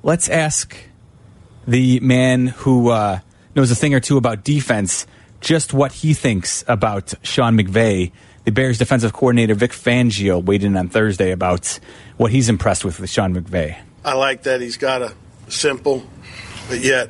let's 0.02 0.30
ask 0.30 0.78
the 1.68 2.00
man 2.00 2.48
who 2.48 2.90
uh, 2.90 3.20
knows 3.54 3.70
a 3.70 3.76
thing 3.76 3.94
or 3.94 4.00
two 4.00 4.16
about 4.18 4.46
defense 4.46 5.06
just 5.42 5.74
what 5.74 5.92
he 5.92 6.14
thinks 6.14 6.64
about 6.68 7.14
Sean 7.22 7.58
McVay. 7.58 8.14
The 8.46 8.52
Bears 8.52 8.78
defensive 8.78 9.12
coordinator 9.12 9.56
Vic 9.56 9.72
Fangio 9.72 10.42
weighed 10.42 10.64
in 10.64 10.78
on 10.78 10.88
Thursday 10.88 11.32
about 11.32 11.78
what 12.16 12.32
he's 12.32 12.48
impressed 12.48 12.86
with 12.86 13.02
with 13.02 13.10
Sean 13.10 13.36
McVay. 13.36 13.78
I 14.06 14.14
like 14.14 14.44
that 14.44 14.62
he's 14.62 14.78
got 14.78 15.02
a 15.02 15.14
simple, 15.50 16.02
but 16.70 16.80
yet 16.80 17.10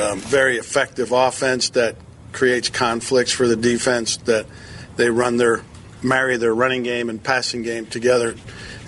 um, 0.00 0.20
very 0.20 0.56
effective 0.56 1.10
offense 1.10 1.70
that 1.70 1.96
creates 2.32 2.68
conflicts 2.68 3.32
for 3.32 3.48
the 3.48 3.56
defense. 3.56 4.18
That 4.18 4.46
they 4.94 5.10
run 5.10 5.38
their 5.38 5.62
marry 6.02 6.36
their 6.36 6.54
running 6.54 6.82
game 6.82 7.10
and 7.10 7.22
passing 7.22 7.62
game 7.62 7.86
together 7.86 8.34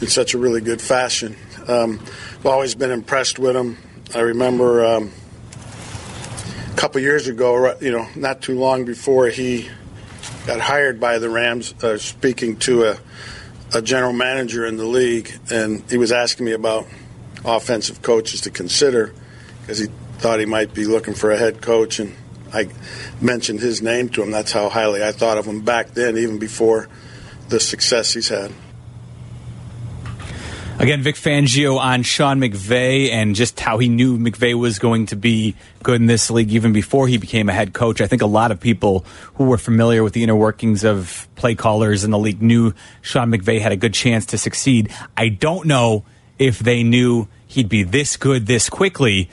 in 0.01 0.07
such 0.07 0.35
a 0.35 0.39
really 0.39 0.61
good 0.61 0.81
fashion. 0.81 1.37
Um, 1.67 2.01
I've 2.39 2.47
always 2.47 2.75
been 2.75 2.91
impressed 2.91 3.39
with 3.39 3.57
him. 3.57 3.79
I 4.15 4.21
remember 4.21 4.85
um, 4.85 5.13
a 6.73 6.77
couple 6.77 7.01
years 7.01 7.29
ago, 7.29 7.77
you 7.81 7.93
know, 7.93 8.07
not 8.17 8.41
too 8.41 8.59
long 8.59 8.85
before 8.85 9.29
he 9.29 9.69
got 10.47 10.61
hired 10.61 10.99
by 10.99 11.19
the 11.19 11.29
Rams, 11.29 11.75
uh, 11.83 11.99
speaking 11.99 12.57
to 12.61 12.85
a, 12.85 12.99
a 13.75 13.83
general 13.83 14.15
manager 14.15 14.65
in 14.65 14.77
the 14.77 14.87
league, 14.87 15.31
and 15.51 15.83
he 15.91 15.99
was 15.99 16.11
asking 16.11 16.47
me 16.47 16.53
about 16.53 16.87
offensive 17.45 18.01
coaches 18.01 18.43
to 18.43 18.51
consider 18.51 19.13
because 19.61 19.79
he 19.79 19.89
thought 20.19 20.41
he 20.41 20.47
might 20.47 20.73
be 20.73 20.87
looking 20.87 21.15
for 21.15 21.31
a 21.31 21.37
head 21.37 21.61
coach, 21.61 21.99
and 21.99 22.15
I 22.53 22.69
mentioned 23.21 23.61
his 23.61 23.83
name 23.83 24.09
to 24.11 24.23
him. 24.23 24.31
That's 24.31 24.53
how 24.53 24.71
highly 24.71 25.05
I 25.05 25.13
thought 25.13 25.37
of 25.37 25.45
him 25.45 25.61
back 25.61 25.91
then, 25.91 26.17
even 26.17 26.39
before 26.39 26.89
the 27.49 27.61
success 27.61 28.15
he's 28.15 28.29
had. 28.29 28.53
Again, 30.81 31.03
Vic 31.03 31.17
Fangio 31.17 31.77
on 31.77 32.05
Sean 32.05 32.39
McVay 32.39 33.11
and 33.11 33.35
just 33.35 33.59
how 33.59 33.79
he 33.79 33.89
knew 33.89 34.17
McVay 34.17 34.55
was 34.55 34.79
going 34.79 35.07
to 35.07 35.17
be 35.17 35.57
good 35.83 36.01
in 36.01 36.07
this 36.07 36.31
league 36.31 36.53
even 36.53 36.73
before 36.73 37.09
he 37.09 37.19
became 37.19 37.49
a 37.49 37.53
head 37.53 37.73
coach. 37.73 38.01
I 38.01 38.07
think 38.07 38.23
a 38.23 38.27
lot 38.27 38.53
of 38.53 38.61
people 38.61 39.05
who 39.35 39.45
were 39.47 39.59
familiar 39.59 40.05
with 40.05 40.13
the 40.13 40.23
inner 40.23 40.37
workings 40.37 40.85
of 40.85 41.27
play 41.35 41.57
callers 41.57 42.05
in 42.05 42.13
the 42.13 42.19
league 42.19 42.41
knew 42.41 42.75
Sean 43.03 43.33
McVay 43.33 43.61
had 43.61 43.73
a 43.73 43.77
good 43.77 43.93
chance 43.93 44.27
to 44.27 44.39
succeed. 44.39 44.95
I 45.17 45.31
don't 45.31 45.67
know 45.67 46.05
if 46.39 46.61
they 46.61 46.85
knew 46.85 47.27
he'd 47.49 47.69
be 47.69 47.83
this 47.83 48.17
good 48.17 48.47
this 48.47 48.71
quickly, 48.71 49.31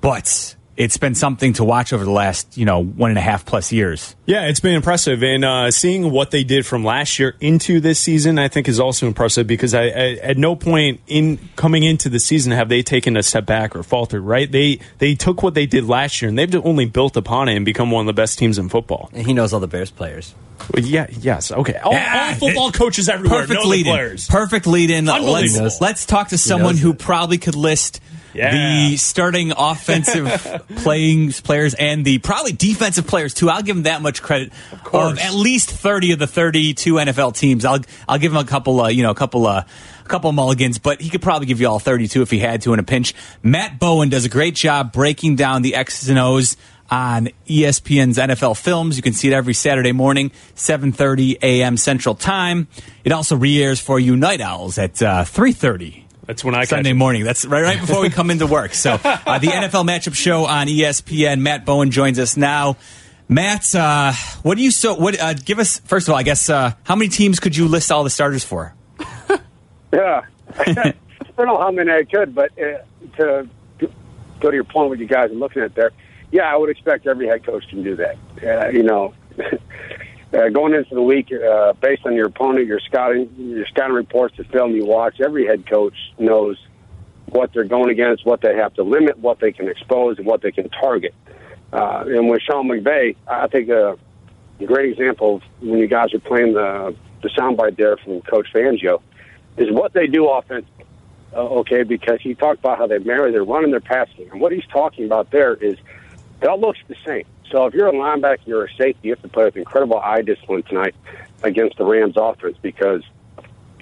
but 0.00 0.56
it's 0.76 0.96
been 0.96 1.14
something 1.14 1.54
to 1.54 1.64
watch 1.64 1.92
over 1.92 2.04
the 2.04 2.10
last, 2.10 2.56
you 2.56 2.64
know, 2.64 2.82
one 2.82 3.10
and 3.10 3.18
a 3.18 3.22
half 3.22 3.44
plus 3.46 3.72
years. 3.72 4.14
Yeah, 4.26 4.48
it's 4.48 4.60
been 4.60 4.74
impressive, 4.74 5.22
and 5.22 5.44
uh, 5.44 5.70
seeing 5.70 6.10
what 6.10 6.30
they 6.30 6.44
did 6.44 6.66
from 6.66 6.84
last 6.84 7.18
year 7.18 7.34
into 7.40 7.80
this 7.80 7.98
season, 7.98 8.38
I 8.38 8.48
think 8.48 8.68
is 8.68 8.78
also 8.80 9.06
impressive 9.06 9.46
because 9.46 9.74
I, 9.74 9.84
I, 9.84 10.18
at 10.22 10.36
no 10.36 10.54
point 10.56 11.00
in 11.06 11.38
coming 11.56 11.82
into 11.82 12.08
the 12.08 12.18
season 12.18 12.52
have 12.52 12.68
they 12.68 12.82
taken 12.82 13.16
a 13.16 13.22
step 13.22 13.46
back 13.46 13.74
or 13.74 13.82
faltered. 13.82 14.22
Right? 14.22 14.50
They 14.50 14.80
they 14.98 15.14
took 15.14 15.42
what 15.42 15.54
they 15.54 15.66
did 15.66 15.84
last 15.86 16.20
year 16.20 16.28
and 16.28 16.38
they've 16.38 16.54
only 16.56 16.86
built 16.86 17.16
upon 17.16 17.48
it 17.48 17.56
and 17.56 17.64
become 17.64 17.90
one 17.90 18.00
of 18.02 18.06
the 18.06 18.20
best 18.20 18.38
teams 18.38 18.58
in 18.58 18.68
football. 18.68 19.10
And 19.12 19.26
he 19.26 19.32
knows 19.32 19.52
all 19.52 19.60
the 19.60 19.66
Bears 19.68 19.90
players. 19.90 20.34
Yeah. 20.76 21.06
Yes. 21.10 21.52
Okay. 21.52 21.76
All, 21.78 21.92
Yeah, 21.92 22.28
all 22.28 22.34
football 22.48 22.72
coaches 22.72 23.08
everywhere 23.08 23.42
Perfect 23.42 23.62
know 23.62 23.68
lead 23.68 23.86
the 23.86 23.90
in. 23.90 23.94
players. 23.96 24.26
Perfect 24.28 24.66
lead 24.66 24.90
in. 24.90 25.08
Unbelievable. 25.08 25.64
Let's, 25.64 25.80
let's 25.80 26.06
talk 26.06 26.28
to 26.28 26.38
someone 26.38 26.74
knows 26.74 26.82
who 26.82 26.94
probably 26.94 27.38
could 27.38 27.54
list 27.54 28.00
Yeah. 28.36 28.90
the 28.90 28.96
starting 28.96 29.52
offensive 29.56 30.62
playing 30.76 31.32
players 31.32 31.74
and 31.74 32.04
the 32.04 32.18
probably 32.18 32.52
defensive 32.52 33.06
players 33.06 33.34
too. 33.34 33.48
I'll 33.50 33.62
give 33.62 33.76
him 33.76 33.84
that 33.84 34.02
much 34.02 34.22
credit. 34.22 34.52
Of, 34.72 34.84
course. 34.84 35.24
at 35.24 35.34
least 35.34 35.70
thirty 35.70 36.12
of 36.12 36.18
the 36.18 36.26
thirty-two 36.26 36.94
NFL 36.94 37.36
teams. 37.36 37.64
I'll 37.64 37.80
I'll 38.08 38.18
give 38.18 38.32
him 38.32 38.38
a 38.38 38.44
couple. 38.44 38.80
Uh, 38.80 38.88
you 38.88 39.02
know, 39.02 39.10
a 39.10 39.14
couple. 39.14 39.46
Uh, 39.46 39.64
a 40.04 40.08
couple 40.08 40.30
of 40.30 40.36
mulligans, 40.36 40.78
but 40.78 41.00
he 41.00 41.10
could 41.10 41.20
probably 41.20 41.46
give 41.46 41.60
you 41.60 41.66
all 41.66 41.80
32 41.80 42.22
if 42.22 42.30
he 42.30 42.38
had 42.38 42.62
to 42.62 42.72
in 42.72 42.78
a 42.78 42.84
pinch. 42.84 43.12
Matt 43.42 43.80
Bowen 43.80 44.08
does 44.08 44.24
a 44.24 44.28
great 44.28 44.54
job 44.54 44.92
breaking 44.92 45.34
down 45.34 45.62
the 45.62 45.74
X's 45.74 46.08
and 46.08 46.16
O's 46.16 46.56
on 46.88 47.28
ESPN's 47.48 48.16
NFL 48.16 48.56
Films. 48.56 48.96
You 48.96 49.02
can 49.02 49.12
see 49.12 49.26
it 49.26 49.34
every 49.34 49.54
Saturday 49.54 49.90
morning, 49.90 50.30
7:30 50.54 51.38
a.m. 51.42 51.76
Central 51.76 52.14
Time. 52.14 52.68
It 53.04 53.10
also 53.10 53.34
re-airs 53.36 53.80
for 53.80 53.98
you 53.98 54.16
night 54.16 54.40
owls 54.40 54.78
at 54.78 55.02
uh, 55.02 55.24
3:30. 55.24 56.04
That's 56.26 56.44
when 56.44 56.54
I 56.54 56.60
catch 56.60 56.70
Sunday 56.70 56.90
it. 56.90 56.94
morning. 56.94 57.24
That's 57.24 57.44
right, 57.44 57.62
right 57.62 57.80
before 57.80 58.00
we 58.02 58.10
come 58.10 58.30
into 58.30 58.46
work. 58.46 58.74
So 58.74 58.92
uh, 59.04 59.38
the 59.38 59.48
NFL 59.48 59.86
matchup 59.86 60.14
show 60.14 60.44
on 60.44 60.66
ESPN. 60.66 61.40
Matt 61.40 61.64
Bowen 61.64 61.90
joins 61.90 62.18
us 62.18 62.36
now. 62.36 62.76
Matt, 63.28 63.74
uh, 63.74 64.12
what 64.42 64.56
do 64.56 64.62
you 64.62 64.70
so? 64.70 64.94
What? 64.94 65.20
Uh, 65.20 65.34
give 65.34 65.58
us 65.58 65.78
first 65.80 66.08
of 66.08 66.12
all, 66.12 66.18
I 66.18 66.22
guess. 66.22 66.48
Uh, 66.48 66.72
how 66.84 66.94
many 66.96 67.08
teams 67.08 67.40
could 67.40 67.56
you 67.56 67.66
list 67.68 67.90
all 67.90 68.04
the 68.04 68.10
starters 68.10 68.44
for? 68.44 68.74
Yeah. 69.92 70.22
I 70.58 70.94
don't 71.36 71.46
know 71.46 71.58
how 71.58 71.70
many 71.70 71.90
I 71.90 72.04
could, 72.04 72.34
but 72.34 72.50
uh, 72.58 72.82
to 73.16 73.48
go 74.40 74.50
to 74.50 74.54
your 74.54 74.64
point, 74.64 74.90
what 74.90 74.98
you 74.98 75.06
guys 75.06 75.30
are 75.30 75.34
looking 75.34 75.62
at 75.62 75.74
there, 75.74 75.92
yeah, 76.32 76.52
I 76.52 76.56
would 76.56 76.68
expect 76.68 77.06
every 77.06 77.26
head 77.28 77.46
coach 77.46 77.66
can 77.70 77.82
do 77.82 77.96
that. 77.96 78.16
Uh, 78.42 78.68
you 78.68 78.82
know, 78.82 79.14
uh, 80.32 80.48
going 80.48 80.74
into 80.74 80.94
the 80.94 81.02
week, 81.02 81.32
uh, 81.32 81.72
based 81.74 82.04
on 82.04 82.14
your 82.14 82.26
opponent, 82.26 82.66
your 82.66 82.80
scouting, 82.80 83.30
your 83.36 83.66
scouting 83.66 83.94
reports, 83.94 84.36
the 84.36 84.44
film 84.44 84.72
you 84.72 84.84
watch, 84.84 85.20
every 85.20 85.46
head 85.46 85.68
coach 85.68 85.94
knows 86.18 86.58
what 87.26 87.52
they're 87.52 87.64
going 87.64 87.90
against, 87.90 88.24
what 88.24 88.40
they 88.40 88.54
have 88.56 88.74
to 88.74 88.82
limit, 88.82 89.18
what 89.18 89.40
they 89.40 89.52
can 89.52 89.68
expose, 89.68 90.18
and 90.18 90.26
what 90.26 90.42
they 90.42 90.52
can 90.52 90.68
target. 90.68 91.14
Uh, 91.72 92.04
and 92.06 92.28
with 92.28 92.40
Sean 92.42 92.68
McVay, 92.68 93.16
I 93.26 93.48
think 93.48 93.68
a 93.68 93.96
great 94.64 94.92
example 94.92 95.42
when 95.60 95.78
you 95.78 95.86
guys 95.86 96.14
are 96.14 96.20
playing 96.20 96.54
the 96.54 96.94
the 97.22 97.28
soundbite 97.30 97.76
there 97.76 97.96
from 97.96 98.20
Coach 98.22 98.46
Fangio 98.54 99.00
is 99.56 99.70
what 99.70 99.92
they 99.92 100.06
do 100.06 100.28
offensively. 100.28 100.84
Uh, 101.32 101.40
okay, 101.40 101.82
because 101.82 102.20
he 102.20 102.34
talked 102.34 102.60
about 102.60 102.78
how 102.78 102.86
they 102.86 102.98
marry 102.98 103.32
their 103.32 103.44
running 103.44 103.70
their 103.70 103.80
passing, 103.80 104.30
and 104.30 104.40
what 104.40 104.52
he's 104.52 104.66
talking 104.66 105.04
about 105.04 105.30
there 105.30 105.54
is 105.54 105.76
all 106.46 106.60
looks 106.60 106.78
the 106.88 106.94
same. 107.04 107.24
So 107.50 107.66
if 107.66 107.74
you're 107.74 107.88
a 107.88 107.92
linebacker, 107.92 108.46
you're 108.46 108.64
a 108.64 108.72
safety, 108.74 109.08
you 109.08 109.10
have 109.12 109.22
to 109.22 109.28
play 109.28 109.44
with 109.44 109.56
incredible 109.56 109.98
eye 109.98 110.22
discipline 110.22 110.62
tonight 110.64 110.94
against 111.42 111.78
the 111.78 111.84
Rams 111.84 112.14
offense 112.16 112.56
because 112.60 113.02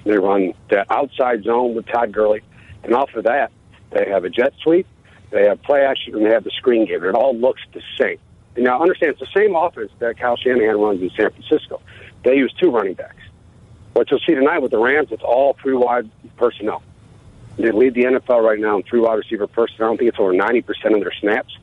they 0.04 0.18
run 0.18 0.52
that 0.70 0.86
outside 0.90 1.44
zone 1.44 1.74
with 1.74 1.86
Todd 1.86 2.12
Gurley, 2.12 2.42
and 2.82 2.94
off 2.94 3.14
of 3.14 3.24
that, 3.24 3.50
they 3.90 4.06
have 4.10 4.24
a 4.24 4.30
jet 4.30 4.52
sweep, 4.62 4.86
they 5.30 5.46
have 5.46 5.62
play 5.62 5.84
action, 5.84 6.14
and 6.14 6.26
they 6.26 6.30
have 6.30 6.44
the 6.44 6.50
screen 6.50 6.86
game. 6.86 7.02
It 7.04 7.14
all 7.14 7.36
looks 7.36 7.62
the 7.72 7.82
same. 7.98 8.18
And 8.54 8.64
now 8.64 8.80
understand, 8.80 9.12
it's 9.12 9.20
the 9.20 9.38
same 9.40 9.56
offense 9.56 9.90
that 9.98 10.18
Kyle 10.18 10.36
Shanahan 10.36 10.78
runs 10.78 11.00
in 11.00 11.10
San 11.10 11.30
Francisco. 11.30 11.80
They 12.24 12.36
use 12.36 12.54
two 12.60 12.70
running 12.70 12.94
backs. 12.94 13.16
What 13.94 14.10
you'll 14.10 14.20
see 14.20 14.34
tonight 14.34 14.58
with 14.58 14.72
the 14.72 14.78
Rams, 14.78 15.08
it's 15.10 15.22
all 15.22 15.56
three 15.60 15.74
wide 15.74 16.10
personnel. 16.36 16.82
They 17.56 17.70
lead 17.70 17.94
the 17.94 18.04
NFL 18.04 18.42
right 18.42 18.58
now 18.58 18.76
in 18.76 18.82
three 18.82 19.00
wide 19.00 19.14
receiver 19.14 19.46
personnel. 19.46 19.88
I 19.88 19.90
don't 19.90 19.98
think 19.98 20.08
it's 20.08 20.18
over 20.18 20.32
90% 20.32 20.94
of 20.94 21.00
their 21.00 21.12
snaps. 21.20 21.56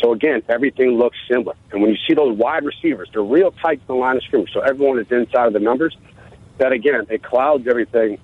So 0.00 0.12
again, 0.12 0.42
everything 0.48 0.90
looks 0.90 1.16
similar. 1.28 1.54
And 1.72 1.80
when 1.80 1.90
you 1.90 1.96
see 2.06 2.14
those 2.14 2.36
wide 2.36 2.64
receivers, 2.64 3.08
they're 3.12 3.22
real 3.22 3.50
tight 3.50 3.80
to 3.80 3.86
the 3.86 3.94
line 3.94 4.16
of 4.16 4.22
scrimmage. 4.24 4.52
So 4.52 4.60
everyone 4.60 4.98
is 4.98 5.10
inside 5.10 5.46
of 5.46 5.52
the 5.52 5.60
numbers. 5.60 5.96
That 6.58 6.72
again, 6.72 7.06
it 7.10 7.22
clouds 7.22 7.66
everything 7.66 8.18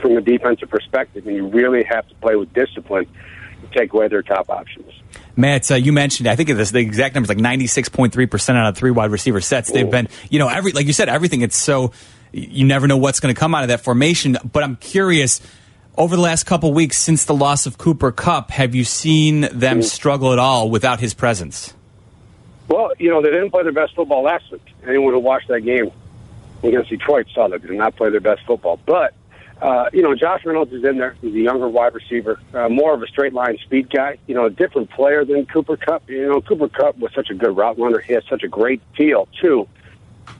from 0.00 0.16
a 0.16 0.20
defensive 0.20 0.68
perspective, 0.68 1.26
and 1.26 1.36
you 1.36 1.48
really 1.48 1.84
have 1.84 2.08
to 2.08 2.14
play 2.16 2.36
with 2.36 2.52
discipline 2.52 3.06
to 3.06 3.78
take 3.78 3.92
away 3.92 4.08
their 4.08 4.22
top 4.22 4.48
options. 4.50 4.92
Matt, 5.36 5.70
uh, 5.70 5.74
you 5.74 5.92
mentioned 5.92 6.28
I 6.28 6.36
think 6.36 6.48
this, 6.48 6.70
the 6.70 6.78
exact 6.78 7.14
number 7.14 7.26
is 7.26 7.28
like 7.28 7.38
ninety 7.38 7.66
six 7.66 7.88
point 7.88 8.12
three 8.12 8.26
percent 8.26 8.58
out 8.58 8.68
of 8.68 8.76
three 8.76 8.90
wide 8.90 9.10
receiver 9.10 9.40
sets. 9.40 9.70
They've 9.70 9.90
been, 9.90 10.08
you 10.28 10.38
know, 10.38 10.48
every 10.48 10.72
like 10.72 10.86
you 10.86 10.92
said, 10.92 11.08
everything. 11.08 11.42
It's 11.42 11.56
so 11.56 11.92
you 12.32 12.64
never 12.64 12.86
know 12.86 12.96
what's 12.96 13.20
going 13.20 13.34
to 13.34 13.38
come 13.38 13.54
out 13.54 13.62
of 13.62 13.68
that 13.68 13.80
formation. 13.80 14.36
But 14.52 14.62
I'm 14.62 14.76
curious. 14.76 15.40
Over 15.98 16.16
the 16.16 16.22
last 16.22 16.44
couple 16.44 16.72
weeks 16.72 16.96
since 16.96 17.24
the 17.24 17.34
loss 17.34 17.66
of 17.66 17.76
Cooper 17.76 18.12
Kupp, 18.12 18.50
have 18.52 18.74
you 18.74 18.84
seen 18.84 19.42
them 19.52 19.82
struggle 19.82 20.32
at 20.32 20.38
all 20.38 20.70
without 20.70 21.00
his 21.00 21.14
presence? 21.14 21.74
Well, 22.68 22.92
you 22.98 23.10
know, 23.10 23.20
they 23.20 23.30
didn't 23.30 23.50
play 23.50 23.64
their 23.64 23.72
best 23.72 23.96
football 23.96 24.22
last 24.22 24.50
week. 24.52 24.62
Anyone 24.86 25.12
who 25.12 25.18
watched 25.18 25.48
that 25.48 25.62
game 25.62 25.90
against 26.62 26.90
Detroit 26.90 27.26
saw 27.34 27.48
that 27.48 27.62
they 27.62 27.68
did 27.68 27.76
not 27.76 27.96
play 27.96 28.10
their 28.10 28.20
best 28.20 28.42
football. 28.46 28.78
But, 28.86 29.14
uh, 29.60 29.90
you 29.92 30.02
know, 30.02 30.14
Josh 30.14 30.44
Reynolds 30.44 30.72
is 30.72 30.84
in 30.84 30.96
there. 30.96 31.16
He's 31.20 31.34
a 31.34 31.40
younger 31.40 31.68
wide 31.68 31.94
receiver, 31.94 32.38
uh, 32.54 32.68
more 32.68 32.94
of 32.94 33.02
a 33.02 33.08
straight 33.08 33.34
line 33.34 33.58
speed 33.58 33.90
guy, 33.90 34.18
you 34.28 34.34
know, 34.36 34.44
a 34.44 34.50
different 34.50 34.90
player 34.90 35.24
than 35.24 35.44
Cooper 35.46 35.76
Kupp. 35.76 36.08
You 36.08 36.28
know, 36.28 36.40
Cooper 36.40 36.68
Kupp 36.68 36.98
was 36.98 37.12
such 37.12 37.30
a 37.30 37.34
good 37.34 37.56
route 37.56 37.78
runner. 37.78 37.98
He 37.98 38.12
has 38.12 38.22
such 38.28 38.44
a 38.44 38.48
great 38.48 38.80
feel, 38.96 39.28
too, 39.40 39.66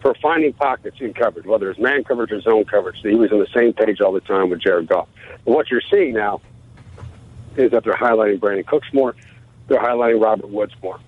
for 0.00 0.14
finding 0.22 0.52
pockets 0.52 0.96
in 1.00 1.12
coverage, 1.12 1.46
whether 1.46 1.70
it's 1.70 1.78
man 1.78 2.04
coverage 2.04 2.32
or 2.32 2.40
zone 2.40 2.64
coverage. 2.64 2.96
He 3.02 3.14
was 3.14 3.32
on 3.32 3.38
the 3.38 3.48
same 3.54 3.72
page 3.72 4.00
all 4.00 4.12
the 4.12 4.20
time 4.20 4.50
with 4.50 4.60
Jared 4.60 4.88
Goff. 4.88 5.08
But 5.44 5.52
what 5.52 5.70
you're 5.70 5.82
seeing 5.90 6.14
now 6.14 6.40
is 7.56 7.70
that 7.72 7.84
they're 7.84 7.94
highlighting 7.94 8.38
Brandin 8.38 8.66
Cooks 8.66 8.88
more. 8.92 9.14
They're 9.68 9.80
highlighting 9.80 10.22
Robert 10.22 10.48
Woods 10.48 10.72
more. 10.82 10.98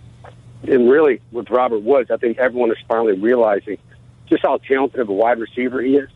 And 0.64 0.90
really, 0.90 1.20
with 1.32 1.50
Robert 1.50 1.80
Woods, 1.80 2.10
I 2.10 2.16
think 2.16 2.38
everyone 2.38 2.70
is 2.70 2.78
finally 2.86 3.18
realizing 3.18 3.78
just 4.28 4.42
how 4.42 4.58
talented 4.58 5.00
of 5.00 5.08
a 5.08 5.12
wide 5.12 5.38
receiver 5.38 5.80
he 5.80 5.96
is. 5.96 6.08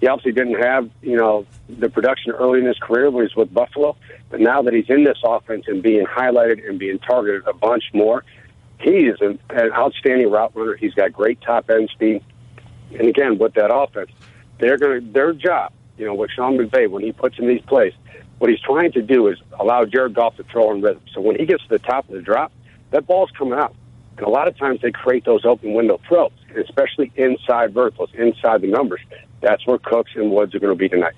He 0.00 0.08
obviously 0.08 0.32
didn't 0.32 0.60
have, 0.60 0.90
you 1.00 1.16
know, 1.16 1.46
the 1.68 1.88
production 1.88 2.32
early 2.32 2.58
in 2.58 2.66
his 2.66 2.78
career 2.78 3.08
when 3.08 3.22
he 3.22 3.28
was 3.28 3.36
with 3.36 3.54
Buffalo, 3.54 3.96
but 4.30 4.40
now 4.40 4.60
that 4.62 4.74
he's 4.74 4.90
in 4.90 5.04
this 5.04 5.18
offense 5.24 5.66
and 5.68 5.80
being 5.80 6.04
highlighted 6.06 6.68
and 6.68 6.76
being 6.76 6.98
targeted 6.98 7.46
a 7.46 7.52
bunch 7.52 7.84
more, 7.92 8.24
he 8.82 9.06
is 9.06 9.20
an, 9.20 9.38
an 9.50 9.72
outstanding 9.72 10.30
route 10.30 10.52
runner. 10.54 10.76
He's 10.76 10.94
got 10.94 11.12
great 11.12 11.40
top 11.40 11.70
end 11.70 11.90
speed, 11.90 12.22
and 12.98 13.08
again, 13.08 13.38
with 13.38 13.54
that 13.54 13.74
offense, 13.74 14.10
they're 14.58 14.78
going 14.78 15.00
to 15.00 15.12
their 15.12 15.32
job, 15.32 15.72
you 15.96 16.06
know, 16.06 16.14
with 16.14 16.30
Sean 16.30 16.56
McVay 16.58 16.90
when 16.90 17.02
he 17.02 17.12
puts 17.12 17.38
in 17.38 17.48
these 17.48 17.62
plays, 17.62 17.92
what 18.38 18.50
he's 18.50 18.60
trying 18.60 18.90
to 18.92 19.02
do 19.02 19.28
is 19.28 19.38
allow 19.58 19.84
Jared 19.84 20.14
Goff 20.14 20.36
to 20.36 20.44
throw 20.44 20.72
in 20.72 20.82
rhythm. 20.82 21.02
So 21.14 21.20
when 21.20 21.38
he 21.38 21.46
gets 21.46 21.62
to 21.62 21.68
the 21.68 21.78
top 21.78 22.08
of 22.08 22.14
the 22.14 22.22
drop, 22.22 22.52
that 22.90 23.06
ball's 23.06 23.30
coming 23.38 23.58
out. 23.58 23.74
And 24.16 24.26
a 24.26 24.30
lot 24.30 24.48
of 24.48 24.58
times 24.58 24.80
they 24.82 24.90
create 24.90 25.24
those 25.24 25.44
open 25.44 25.74
window 25.74 26.00
throws, 26.08 26.32
especially 26.56 27.12
inside 27.16 27.72
verticals, 27.72 28.10
inside 28.14 28.62
the 28.62 28.66
numbers. 28.66 29.00
That's 29.40 29.66
where 29.66 29.78
Cooks 29.78 30.12
and 30.16 30.30
Woods 30.32 30.54
are 30.54 30.58
going 30.58 30.72
to 30.72 30.78
be 30.78 30.88
tonight. 30.88 31.14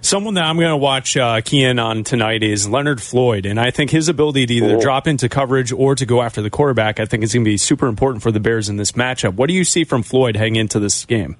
Someone 0.00 0.34
that 0.34 0.44
I'm 0.44 0.56
going 0.56 0.70
to 0.70 0.76
watch 0.76 1.16
uh, 1.16 1.40
key 1.40 1.62
in 1.62 1.78
on 1.78 2.04
tonight 2.04 2.42
is 2.42 2.68
Leonard 2.68 3.02
Floyd, 3.02 3.46
and 3.46 3.58
I 3.58 3.70
think 3.70 3.90
his 3.90 4.08
ability 4.08 4.46
to 4.46 4.54
either 4.54 4.78
drop 4.78 5.06
into 5.06 5.28
coverage 5.28 5.72
or 5.72 5.94
to 5.94 6.06
go 6.06 6.22
after 6.22 6.42
the 6.42 6.50
quarterback, 6.50 7.00
I 7.00 7.06
think 7.06 7.24
is 7.24 7.32
going 7.32 7.44
to 7.44 7.50
be 7.50 7.56
super 7.56 7.86
important 7.86 8.22
for 8.22 8.30
the 8.30 8.40
Bears 8.40 8.68
in 8.68 8.76
this 8.76 8.92
matchup. 8.92 9.34
What 9.34 9.48
do 9.48 9.54
you 9.54 9.64
see 9.64 9.84
from 9.84 10.02
Floyd 10.02 10.36
heading 10.36 10.56
into 10.56 10.78
this 10.78 11.04
game? 11.04 11.36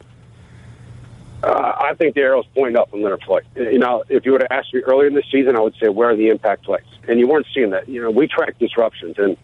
Uh, 1.43 1.73
I 1.79 1.95
think 1.95 2.15
the 2.15 2.23
arrow's 2.23 2.47
pointing 2.55 2.77
up 2.77 2.93
on 2.93 3.03
Leonard 3.03 3.23
Floyd. 3.23 3.47
You 3.55 3.79
know, 3.79 4.03
if 4.09 4.25
you 4.25 4.33
would 4.33 4.43
have 4.43 4.51
asked 4.51 4.75
me 4.75 4.81
earlier 4.81 5.07
in 5.07 5.15
the 5.15 5.23
season, 5.31 5.55
I 5.55 5.61
would 5.61 5.77
say 5.81 5.89
where 5.89 6.11
are 6.11 6.17
the 6.17 6.29
impact 6.29 6.65
plays, 6.65 6.83
and 7.07 7.21
you 7.21 7.29
weren't 7.29 7.47
seeing 7.55 7.71
that. 7.71 7.89
You 7.89 8.03
know, 8.03 8.11
we 8.11 8.27
track 8.27 8.59
disruptions, 8.59 9.17
and 9.19 9.37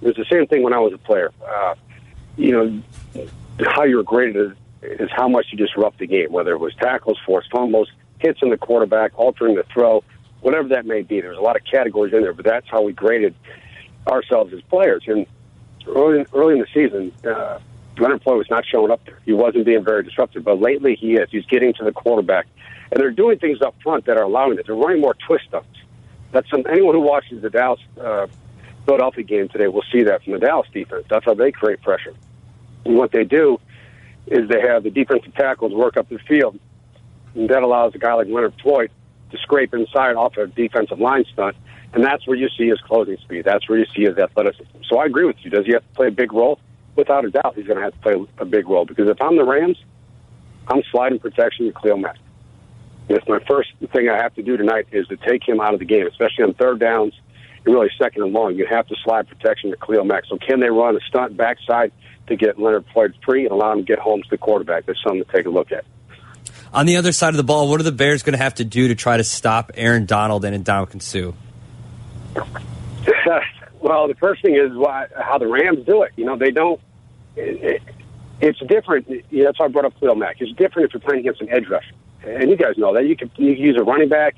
it 0.00 0.06
was 0.06 0.16
the 0.16 0.24
same 0.30 0.46
thing 0.46 0.62
when 0.62 0.72
I 0.72 0.78
was 0.78 0.94
a 0.94 0.98
player. 0.98 1.30
Uh, 1.46 1.74
you 2.36 2.52
know, 2.52 3.26
how 3.66 3.84
you're 3.84 4.02
graded 4.02 4.52
is, 4.52 5.00
is 5.00 5.10
how 5.10 5.28
much 5.28 5.46
you 5.50 5.58
disrupt 5.58 5.98
the 5.98 6.06
game, 6.06 6.32
whether 6.32 6.52
it 6.52 6.58
was 6.58 6.74
tackles, 6.76 7.18
forced 7.26 7.50
fumbles, 7.50 7.90
hits 8.22 8.40
on 8.42 8.50
the 8.50 8.56
quarterback, 8.56 9.12
altering 9.16 9.56
the 9.56 9.64
throw, 9.72 10.02
whatever 10.40 10.68
that 10.68 10.86
may 10.86 11.02
be. 11.02 11.20
There's 11.20 11.38
a 11.38 11.42
lot 11.42 11.56
of 11.56 11.62
categories 11.70 12.14
in 12.14 12.22
there, 12.22 12.32
but 12.32 12.44
that's 12.44 12.68
how 12.68 12.82
we 12.82 12.92
graded 12.92 13.34
ourselves 14.08 14.52
as 14.52 14.60
players. 14.62 15.04
And 15.06 15.26
early, 15.86 16.24
early 16.32 16.54
in 16.54 16.60
the 16.60 16.66
season, 16.72 17.12
uh, 17.28 17.58
Leonard 17.98 18.22
Floyd 18.22 18.38
was 18.38 18.50
not 18.50 18.64
showing 18.64 18.90
up 18.90 19.04
there. 19.04 19.18
He 19.24 19.32
wasn't 19.32 19.66
being 19.66 19.84
very 19.84 20.02
disruptive, 20.02 20.44
but 20.44 20.60
lately 20.60 20.96
he 20.96 21.14
is. 21.14 21.28
He's 21.30 21.46
getting 21.46 21.74
to 21.74 21.84
the 21.84 21.92
quarterback, 21.92 22.46
and 22.90 23.00
they're 23.00 23.10
doing 23.10 23.38
things 23.38 23.60
up 23.60 23.74
front 23.82 24.06
that 24.06 24.16
are 24.16 24.24
allowing 24.24 24.58
it. 24.58 24.66
They're 24.66 24.74
running 24.74 25.00
more 25.00 25.14
twist 25.26 25.52
ups. 25.52 25.66
That's 26.32 26.48
some, 26.50 26.64
anyone 26.70 26.94
who 26.94 27.02
watches 27.02 27.42
the 27.42 27.50
Dallas 27.50 27.80
uh, 28.00 28.26
Philadelphia 28.86 29.24
game 29.24 29.48
today 29.48 29.68
will 29.68 29.84
see 29.92 30.02
that 30.04 30.24
from 30.24 30.32
the 30.32 30.38
Dallas 30.38 30.66
defense. 30.72 31.04
That's 31.08 31.24
how 31.24 31.34
they 31.34 31.52
create 31.52 31.82
pressure. 31.82 32.14
And 32.84 32.96
what 32.96 33.12
they 33.12 33.24
do 33.24 33.60
is 34.26 34.48
they 34.48 34.60
have 34.60 34.82
the 34.82 34.90
defensive 34.90 35.34
tackles 35.34 35.72
work 35.72 35.96
up 35.96 36.08
the 36.08 36.18
field, 36.18 36.58
and 37.34 37.48
that 37.48 37.62
allows 37.62 37.94
a 37.94 37.98
guy 37.98 38.14
like 38.14 38.28
Leonard 38.28 38.54
Floyd 38.62 38.90
to 39.30 39.38
scrape 39.38 39.74
inside 39.74 40.16
off 40.16 40.36
a 40.36 40.46
defensive 40.46 41.00
line 41.00 41.24
stunt, 41.32 41.56
and 41.94 42.04
that's 42.04 42.26
where 42.26 42.36
you 42.36 42.48
see 42.56 42.68
his 42.68 42.80
closing 42.80 43.16
speed. 43.18 43.44
That's 43.44 43.68
where 43.68 43.78
you 43.78 43.86
see 43.94 44.02
his 44.02 44.16
athleticism. 44.18 44.78
So 44.88 44.98
I 44.98 45.06
agree 45.06 45.24
with 45.24 45.36
you. 45.40 45.50
Does 45.50 45.66
he 45.66 45.72
have 45.72 45.82
to 45.82 45.94
play 45.94 46.08
a 46.08 46.12
big 46.12 46.32
role? 46.32 46.58
Without 46.94 47.24
a 47.24 47.30
doubt, 47.30 47.54
he's 47.56 47.66
going 47.66 47.78
to 47.78 47.82
have 47.82 47.94
to 47.94 48.00
play 48.00 48.14
a 48.38 48.44
big 48.44 48.68
role 48.68 48.84
because 48.84 49.08
if 49.08 49.20
I'm 49.20 49.36
the 49.36 49.44
Rams, 49.44 49.78
I'm 50.68 50.82
sliding 50.90 51.18
protection 51.18 51.66
to 51.66 51.72
Khalil 51.72 51.96
Mack. 51.96 52.16
And 53.08 53.18
my 53.28 53.40
first 53.48 53.70
thing 53.92 54.08
I 54.08 54.16
have 54.16 54.34
to 54.34 54.42
do 54.42 54.56
tonight 54.56 54.86
is 54.92 55.06
to 55.08 55.16
take 55.16 55.46
him 55.46 55.60
out 55.60 55.74
of 55.74 55.80
the 55.80 55.86
game, 55.86 56.06
especially 56.06 56.44
on 56.44 56.54
third 56.54 56.80
downs 56.80 57.14
and 57.64 57.74
really 57.74 57.90
second 57.98 58.22
and 58.22 58.32
long. 58.32 58.54
You 58.54 58.66
have 58.66 58.86
to 58.88 58.96
slide 59.02 59.28
protection 59.28 59.70
to 59.70 59.76
Khalil 59.76 60.04
Mack. 60.04 60.24
So 60.28 60.36
can 60.36 60.60
they 60.60 60.70
run 60.70 60.96
a 60.96 61.00
stunt 61.08 61.36
backside 61.36 61.92
to 62.28 62.36
get 62.36 62.58
Leonard 62.58 62.84
Floyd 62.92 63.14
free 63.24 63.44
and 63.44 63.52
allow 63.52 63.72
him 63.72 63.78
to 63.78 63.84
get 63.84 63.98
home 63.98 64.22
to 64.22 64.30
the 64.30 64.38
quarterback? 64.38 64.86
That's 64.86 65.02
something 65.02 65.24
to 65.24 65.32
take 65.32 65.46
a 65.46 65.50
look 65.50 65.72
at. 65.72 65.84
On 66.74 66.86
the 66.86 66.96
other 66.96 67.12
side 67.12 67.30
of 67.30 67.36
the 67.36 67.44
ball, 67.44 67.68
what 67.68 67.80
are 67.80 67.84
the 67.84 67.92
Bears 67.92 68.22
going 68.22 68.32
to 68.32 68.42
have 68.42 68.54
to 68.54 68.64
do 68.64 68.88
to 68.88 68.94
try 68.94 69.18
to 69.18 69.24
stop 69.24 69.72
Aaron 69.74 70.06
Donald 70.06 70.44
and 70.44 70.64
Ndamukong 70.64 71.02
Suh? 71.02 71.32
well, 73.80 74.08
the 74.08 74.14
first 74.14 74.40
thing 74.40 74.54
is 74.56 74.74
why, 74.74 75.06
how 75.14 75.36
the 75.36 75.46
Rams 75.46 75.84
do 75.84 76.02
it. 76.02 76.12
You 76.16 76.24
know, 76.24 76.36
they 76.36 76.50
don't. 76.50 76.80
It, 77.36 77.62
it, 77.62 77.82
it's 78.40 78.58
different. 78.60 79.08
Know, 79.08 79.44
that's 79.44 79.58
why 79.58 79.66
I 79.66 79.68
brought 79.68 79.84
up 79.84 80.00
Khalil 80.00 80.14
Mack. 80.14 80.40
It's 80.40 80.52
different 80.52 80.88
if 80.88 80.94
you're 80.94 81.00
playing 81.00 81.20
against 81.20 81.42
an 81.42 81.50
edge 81.50 81.68
rusher, 81.68 81.92
and 82.24 82.48
you 82.48 82.56
guys 82.56 82.78
know 82.78 82.94
that. 82.94 83.06
You 83.06 83.16
can 83.16 83.30
you 83.36 83.54
can 83.54 83.62
use 83.62 83.76
a 83.78 83.84
running 83.84 84.08
back, 84.08 84.36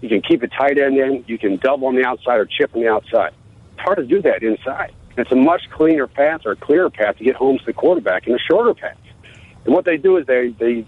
you 0.00 0.08
can 0.08 0.22
keep 0.22 0.44
a 0.44 0.48
tight 0.48 0.78
end 0.78 0.96
in, 0.96 1.24
you 1.26 1.38
can 1.38 1.56
double 1.56 1.88
on 1.88 1.96
the 1.96 2.06
outside 2.06 2.38
or 2.38 2.46
chip 2.46 2.74
on 2.74 2.82
the 2.82 2.88
outside. 2.88 3.32
It's 3.72 3.80
hard 3.80 3.98
to 3.98 4.04
do 4.04 4.22
that 4.22 4.44
inside. 4.44 4.92
It's 5.16 5.30
a 5.32 5.36
much 5.36 5.62
cleaner 5.70 6.06
path 6.06 6.42
or 6.44 6.52
a 6.52 6.56
clearer 6.56 6.90
path 6.90 7.18
to 7.18 7.24
get 7.24 7.34
home 7.34 7.58
to 7.58 7.64
the 7.64 7.72
quarterback 7.72 8.26
and 8.26 8.36
a 8.36 8.38
shorter 8.38 8.74
path. 8.74 8.96
And 9.64 9.74
what 9.74 9.84
they 9.84 9.96
do 9.96 10.16
is 10.18 10.26
they 10.26 10.48
they 10.48 10.86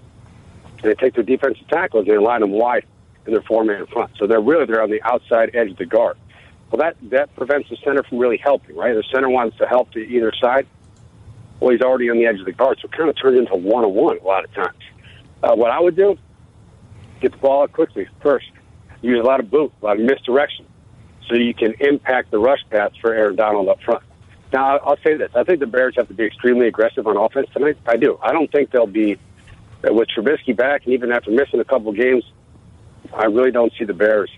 they 0.87 0.95
take 0.95 1.15
their 1.15 1.25
defensive 1.25 1.67
tackles 1.69 2.07
and 2.07 2.17
they 2.17 2.19
line 2.19 2.41
them 2.41 2.51
wide 2.51 2.85
in 3.27 3.33
their 3.33 3.43
four 3.43 3.65
man 3.65 3.87
front. 3.87 4.13
So 4.19 4.27
they're 4.27 4.41
really 4.41 4.67
they're 4.67 4.83
on 4.83 4.91
the 4.91 5.03
outside 5.03 5.51
edge 5.55 5.71
of 5.71 5.77
the 5.77 5.87
guard. 5.87 6.17
Well, 6.71 6.79
that 6.79 6.97
that 7.11 7.35
prevents 7.37 7.69
the 7.69 7.77
center 7.85 8.03
from 8.03 8.19
really 8.19 8.39
helping, 8.39 8.77
right? 8.77 8.95
The 8.95 9.05
center 9.13 9.29
wants 9.29 9.57
to 9.59 9.67
help 9.67 9.93
to 9.93 9.99
either 9.99 10.33
side. 10.41 10.67
Well, 11.61 11.71
he's 11.71 11.81
already 11.81 12.11
on 12.11 12.19
the 12.19 12.27
edge 12.27 12.39
of 12.39 12.45
the 12.45 12.53
guard, 12.53 12.79
so 12.83 12.87
it 12.87 12.93
kind 12.93 13.09
of 13.09 13.17
turns 13.21 13.39
into 13.39 13.55
one 13.55 13.85
on 13.85 13.95
one 13.95 14.19
a 14.19 14.23
lot 14.23 14.45
of 14.45 14.53
times. 14.53 14.83
Uh, 15.43 15.55
what 15.55 15.71
I 15.71 15.81
would 15.81 15.97
do, 15.97 16.17
get 17.21 17.33
the 17.33 17.39
ball 17.39 17.63
out 17.63 17.73
quickly 17.73 18.09
first. 18.21 18.47
Use 19.01 19.21
a 19.21 19.27
lot 19.27 19.41
of 19.41 19.51
boot, 19.51 19.73
a 19.81 19.85
lot 19.85 19.99
of 19.99 20.05
misdirection, 20.05 20.67
so 21.29 21.35
you 21.35 21.55
can 21.55 21.75
impact 21.81 22.31
the 22.31 22.39
rush 22.39 22.61
paths 22.71 22.97
for 23.01 23.15
Aaron 23.15 23.37
Donald 23.37 23.69
up 23.69 23.81
front. 23.83 24.03
Now, 24.53 24.79
I'll 24.79 24.99
say 25.05 25.17
this: 25.17 25.31
I 25.35 25.45
think 25.45 25.61
the 25.61 25.67
Bears 25.67 25.95
have 25.97 26.09
to 26.09 26.15
be 26.15 26.25
extremely 26.25 26.67
aggressive 26.67 27.07
on 27.07 27.17
offense 27.17 27.49
tonight. 27.53 27.79
I 27.87 27.97
do. 27.97 28.19
I 28.23 28.33
don't 28.33 28.51
think 28.51 28.71
they'll 28.71 28.87
be 28.87 29.19
with 29.83 30.09
Trubisky 30.09 30.57
back, 30.57 30.85
and 30.85 30.95
even 30.95 31.13
after 31.13 31.31
missing 31.31 31.61
a 31.61 31.65
couple 31.65 31.93
games, 31.93 32.25
I 33.15 33.27
really 33.27 33.51
don't 33.51 33.73
see 33.79 33.85
the 33.85 33.95
Bears 33.95 34.31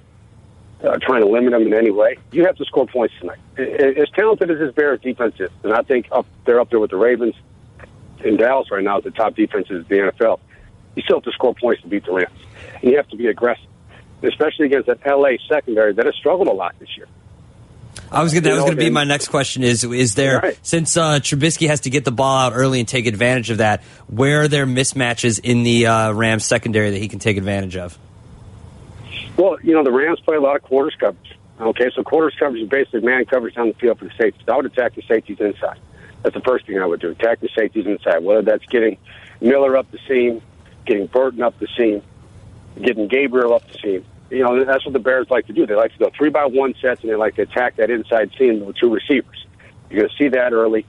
uh, 0.82 0.98
trying 1.00 1.22
to 1.22 1.28
limit 1.28 1.52
them 1.52 1.62
in 1.62 1.74
any 1.74 1.90
way. 1.90 2.18
You 2.32 2.44
have 2.46 2.56
to 2.56 2.64
score 2.64 2.86
points 2.86 3.14
tonight. 3.18 3.38
As 3.56 4.08
talented 4.10 4.50
as 4.50 4.58
this 4.58 4.74
Bears 4.74 5.00
defense 5.00 5.34
is, 5.38 5.50
and 5.62 5.72
I 5.72 5.82
think 5.82 6.08
up, 6.12 6.26
they're 6.44 6.60
up 6.60 6.70
there 6.70 6.80
with 6.80 6.90
the 6.90 6.96
Ravens 6.96 7.34
in 8.24 8.36
Dallas 8.36 8.70
right 8.70 8.82
now 8.82 9.00
the 9.00 9.10
top 9.10 9.34
defenses 9.34 9.84
in 9.88 9.96
the 9.96 10.12
NFL, 10.12 10.40
you 10.96 11.02
still 11.02 11.16
have 11.16 11.24
to 11.24 11.32
score 11.32 11.54
points 11.54 11.82
to 11.82 11.88
beat 11.88 12.04
the 12.04 12.12
Rams. 12.12 12.38
And 12.74 12.90
you 12.90 12.96
have 12.96 13.08
to 13.08 13.16
be 13.16 13.26
aggressive, 13.26 13.66
especially 14.22 14.66
against 14.66 14.86
that 14.86 15.00
LA 15.06 15.36
secondary 15.48 15.92
that 15.94 16.06
has 16.06 16.14
struggled 16.16 16.48
a 16.48 16.52
lot 16.52 16.74
this 16.78 16.96
year. 16.96 17.06
I 18.10 18.22
was 18.22 18.32
gonna, 18.32 18.42
that 18.42 18.54
was 18.54 18.60
going 18.64 18.76
to 18.76 18.82
be 18.84 18.90
my 18.90 19.04
next 19.04 19.28
question. 19.28 19.62
Is 19.62 19.84
is 19.84 20.14
there 20.14 20.40
Right. 20.40 20.58
since 20.62 20.96
uh, 20.96 21.18
Trubisky 21.20 21.68
has 21.68 21.80
to 21.80 21.90
get 21.90 22.04
the 22.04 22.12
ball 22.12 22.38
out 22.38 22.52
early 22.54 22.80
and 22.80 22.88
take 22.88 23.06
advantage 23.06 23.50
of 23.50 23.58
that? 23.58 23.82
Where 24.08 24.42
are 24.42 24.48
there 24.48 24.66
mismatches 24.66 25.40
in 25.42 25.62
the 25.62 25.86
uh, 25.86 26.12
Rams 26.12 26.44
secondary 26.44 26.90
that 26.90 26.98
he 26.98 27.08
can 27.08 27.18
take 27.18 27.36
advantage 27.36 27.76
of? 27.76 27.98
Well, 29.36 29.58
you 29.62 29.72
know, 29.74 29.84
the 29.84 29.92
Rams 29.92 30.20
play 30.20 30.36
a 30.36 30.40
lot 30.40 30.56
of 30.56 30.62
quarters 30.62 30.96
coverage. 30.98 31.36
Okay, 31.60 31.90
so 31.94 32.02
quarters 32.02 32.34
coverage 32.38 32.62
is 32.62 32.68
basically 32.68 33.00
man 33.00 33.24
coverage 33.24 33.56
on 33.56 33.68
the 33.68 33.74
field 33.74 33.98
for 33.98 34.04
the 34.04 34.12
safeties. 34.18 34.48
I 34.48 34.56
would 34.56 34.66
attack 34.66 34.94
the 34.94 35.02
safeties 35.02 35.38
inside. 35.40 35.78
That's 36.22 36.34
the 36.34 36.40
first 36.42 36.66
thing 36.66 36.78
I 36.80 36.86
would 36.86 37.00
do. 37.00 37.10
Attack 37.10 37.40
the 37.40 37.48
safeties 37.56 37.86
inside, 37.86 38.18
whether 38.24 38.42
that's 38.42 38.64
getting 38.66 38.96
Miller 39.40 39.76
up 39.76 39.90
the 39.90 39.98
seam, 40.08 40.40
getting 40.86 41.06
Burton 41.06 41.42
up 41.42 41.58
the 41.58 41.68
seam, 41.76 42.02
getting 42.80 43.08
Gabriel 43.08 43.54
up 43.54 43.62
the 43.70 43.78
seam. 43.78 44.04
You 44.30 44.42
know, 44.42 44.64
that's 44.64 44.84
what 44.84 44.92
the 44.92 44.98
Bears 44.98 45.28
like 45.30 45.46
to 45.46 45.52
do. 45.52 45.66
They 45.66 45.74
like 45.74 45.92
to 45.92 45.98
go 45.98 46.10
three 46.16 46.30
by 46.30 46.44
one 46.44 46.74
sets, 46.80 47.02
and 47.02 47.10
they 47.10 47.16
like 47.16 47.36
to 47.36 47.42
attack 47.42 47.76
that 47.76 47.90
inside 47.90 48.30
seam 48.38 48.64
with 48.64 48.76
two 48.76 48.92
receivers. 48.92 49.46
You're 49.90 50.00
going 50.00 50.10
to 50.10 50.16
see 50.16 50.28
that 50.28 50.52
early. 50.52 50.84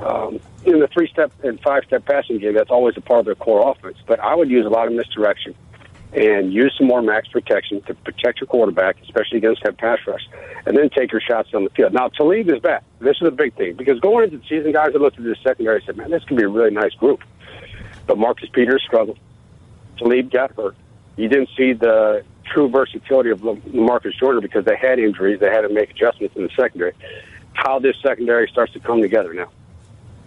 Um, 0.00 0.40
in 0.64 0.80
the 0.80 0.88
three 0.88 1.08
step 1.08 1.32
and 1.42 1.60
five 1.60 1.84
step 1.86 2.04
passing 2.04 2.38
game, 2.38 2.54
that's 2.54 2.70
always 2.70 2.96
a 2.96 3.00
part 3.00 3.20
of 3.20 3.26
their 3.26 3.34
core 3.34 3.68
offense. 3.70 3.96
But 4.06 4.20
I 4.20 4.34
would 4.34 4.50
use 4.50 4.66
a 4.66 4.68
lot 4.68 4.86
of 4.86 4.92
misdirection 4.92 5.54
and 6.12 6.52
use 6.52 6.72
some 6.78 6.86
more 6.86 7.02
max 7.02 7.26
protection 7.28 7.82
to 7.82 7.94
protect 7.94 8.40
your 8.40 8.46
quarterback, 8.46 9.00
especially 9.02 9.38
against 9.38 9.64
that 9.64 9.76
pass 9.78 9.98
rush, 10.06 10.22
and 10.64 10.76
then 10.76 10.88
take 10.88 11.10
your 11.10 11.20
shots 11.20 11.48
on 11.54 11.64
the 11.64 11.70
field. 11.70 11.92
Now, 11.92 12.08
Talib 12.08 12.48
is 12.48 12.60
back. 12.60 12.84
This 13.00 13.16
is 13.20 13.26
a 13.26 13.32
big 13.32 13.56
thing 13.56 13.74
because 13.74 13.98
going 14.00 14.24
into 14.24 14.38
the 14.38 14.44
season, 14.48 14.72
guys 14.72 14.92
looked 14.94 15.18
at 15.18 15.24
this 15.24 15.38
secondary 15.42 15.76
and 15.76 15.84
said, 15.86 15.96
man, 15.96 16.10
this 16.10 16.22
could 16.24 16.36
be 16.36 16.44
a 16.44 16.48
really 16.48 16.70
nice 16.70 16.94
group. 16.94 17.20
But 18.06 18.18
Marcus 18.18 18.48
Peters 18.52 18.82
struggled. 18.86 19.18
Talib 19.98 20.30
got 20.30 20.54
hurt. 20.54 20.76
You 21.16 21.28
didn't 21.28 21.50
see 21.56 21.72
the 21.72 22.24
true 22.44 22.68
versatility 22.68 23.30
of 23.30 23.42
Marcus 23.74 24.14
Jordan 24.14 24.40
because 24.40 24.64
they 24.64 24.76
had 24.76 24.98
injuries. 24.98 25.40
They 25.40 25.50
had 25.50 25.62
to 25.62 25.68
make 25.68 25.90
adjustments 25.90 26.36
in 26.36 26.42
the 26.42 26.50
secondary. 26.50 26.92
How 27.52 27.78
this 27.78 27.96
secondary 28.02 28.48
starts 28.48 28.72
to 28.74 28.80
come 28.80 29.00
together 29.00 29.32
now. 29.32 29.50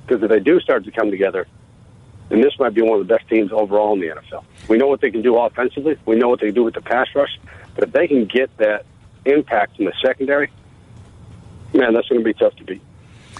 Because 0.05 0.23
if 0.23 0.29
they 0.29 0.39
do 0.39 0.59
start 0.59 0.85
to 0.85 0.91
come 0.91 1.11
together, 1.11 1.47
then 2.29 2.41
this 2.41 2.57
might 2.59 2.73
be 2.73 2.81
one 2.81 2.99
of 2.99 3.07
the 3.07 3.13
best 3.13 3.27
teams 3.29 3.51
overall 3.51 3.93
in 3.93 3.99
the 3.99 4.07
NFL. 4.07 4.43
We 4.67 4.77
know 4.77 4.87
what 4.87 5.01
they 5.01 5.11
can 5.11 5.21
do 5.21 5.37
offensively. 5.37 5.97
We 6.05 6.15
know 6.15 6.27
what 6.29 6.39
they 6.39 6.51
do 6.51 6.63
with 6.63 6.73
the 6.73 6.81
pass 6.81 7.07
rush. 7.15 7.39
But 7.75 7.85
if 7.85 7.93
they 7.93 8.07
can 8.07 8.25
get 8.25 8.55
that 8.57 8.85
impact 9.25 9.79
in 9.79 9.85
the 9.85 9.93
secondary, 10.01 10.49
man, 11.73 11.93
that's 11.93 12.07
going 12.07 12.21
to 12.21 12.25
be 12.25 12.33
tough 12.33 12.55
to 12.55 12.63
beat. 12.63 12.81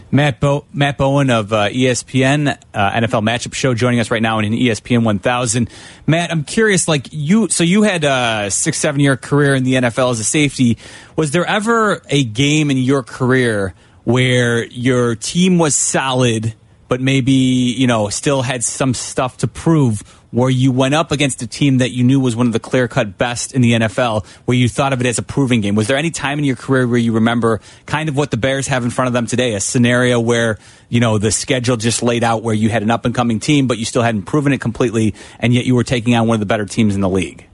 Matt, 0.10 0.40
Bo- 0.40 0.66
Matt 0.74 0.98
Bowen 0.98 1.30
of 1.30 1.52
uh, 1.52 1.70
ESPN 1.70 2.58
uh, 2.74 2.92
NFL 2.92 3.24
Matchup 3.24 3.54
Show 3.54 3.74
joining 3.74 4.00
us 4.00 4.10
right 4.10 4.22
now 4.22 4.40
in 4.40 4.54
E 4.54 4.68
ESPN 4.68 5.04
1000. 5.04 5.70
Matt, 6.06 6.32
I'm 6.32 6.44
curious, 6.44 6.88
like 6.88 7.08
you, 7.12 7.50
so 7.50 7.64
you 7.64 7.84
had 7.84 8.04
a 8.04 8.50
six, 8.50 8.78
seven 8.78 9.02
year 9.02 9.18
career 9.18 9.54
in 9.54 9.64
the 9.64 9.74
NFL 9.74 10.12
as 10.12 10.20
a 10.20 10.24
safety. 10.24 10.78
Was 11.16 11.32
there 11.32 11.46
ever 11.46 12.02
a 12.10 12.24
game 12.24 12.72
in 12.72 12.78
your 12.78 13.04
career 13.04 13.74
where 14.06 14.66
your 14.66 15.16
team 15.16 15.58
was 15.58 15.76
solid, 15.76 16.54
but 16.88 17.02
maybe 17.02 17.34
you 17.34 17.88
know 17.88 18.08
still 18.10 18.42
had 18.42 18.64
some 18.64 18.94
stuff 18.94 19.38
to 19.38 19.48
prove? 19.48 20.04
Where 20.32 20.50
you 20.50 20.74
went 20.74 20.94
up 20.94 21.12
against 21.12 21.42
a 21.42 21.48
team 21.48 21.78
that 21.78 21.92
you 21.92 22.04
knew 22.04 22.20
was 22.20 22.36
one 22.36 22.48
of 22.48 22.54
the 22.54 22.60
clear 22.60 22.88
cut 22.88 23.18
best 23.18 23.54
in 23.54 23.62
the 23.62 23.74
NFL, 23.74 24.26
where 24.46 24.58
you 24.58 24.68
thought 24.68 24.92
of 24.92 25.00
it 25.00 25.08
as 25.08 25.18
a 25.18 25.24
proving 25.24 25.62
game. 25.62 25.76
Was 25.76 25.88
there 25.88 25.96
any 25.96 26.12
time 26.12 26.38
in 26.38 26.44
your 26.46 26.58
career 26.58 26.86
where 26.86 26.98
you 26.98 27.14
remember 27.14 27.62
kind 27.86 28.10
of 28.10 28.18
what 28.18 28.30
the 28.30 28.38
Bears 28.38 28.68
have 28.68 28.84
in 28.84 28.90
front 28.90 29.08
of 29.08 29.14
them 29.14 29.26
today? 29.26 29.54
A 29.54 29.62
scenario 29.62 30.20
where, 30.20 30.58
you 30.90 31.00
know, 31.00 31.18
the 31.18 31.32
schedule 31.32 31.78
just 31.78 32.04
laid 32.04 32.26
out 32.26 32.44
where 32.44 32.54
you 32.54 32.70
had 32.70 32.84
an 32.84 32.92
up 32.92 33.06
and 33.06 33.16
coming 33.16 33.40
team, 33.40 33.68
but 33.68 33.78
you 33.78 33.86
still 33.86 34.04
hadn't 34.04 34.24
proven 34.24 34.52
it 34.52 34.60
completely, 34.60 35.16
and 35.40 35.54
yet 35.54 35.66
you 35.66 35.76
were 35.76 35.86
taking 35.86 36.14
on 36.14 36.28
one 36.28 36.36
of 36.36 36.40
the 36.42 36.46
better 36.46 36.66
teams 36.66 36.94
in 36.94 37.02
the 37.02 37.10
league? 37.10 37.48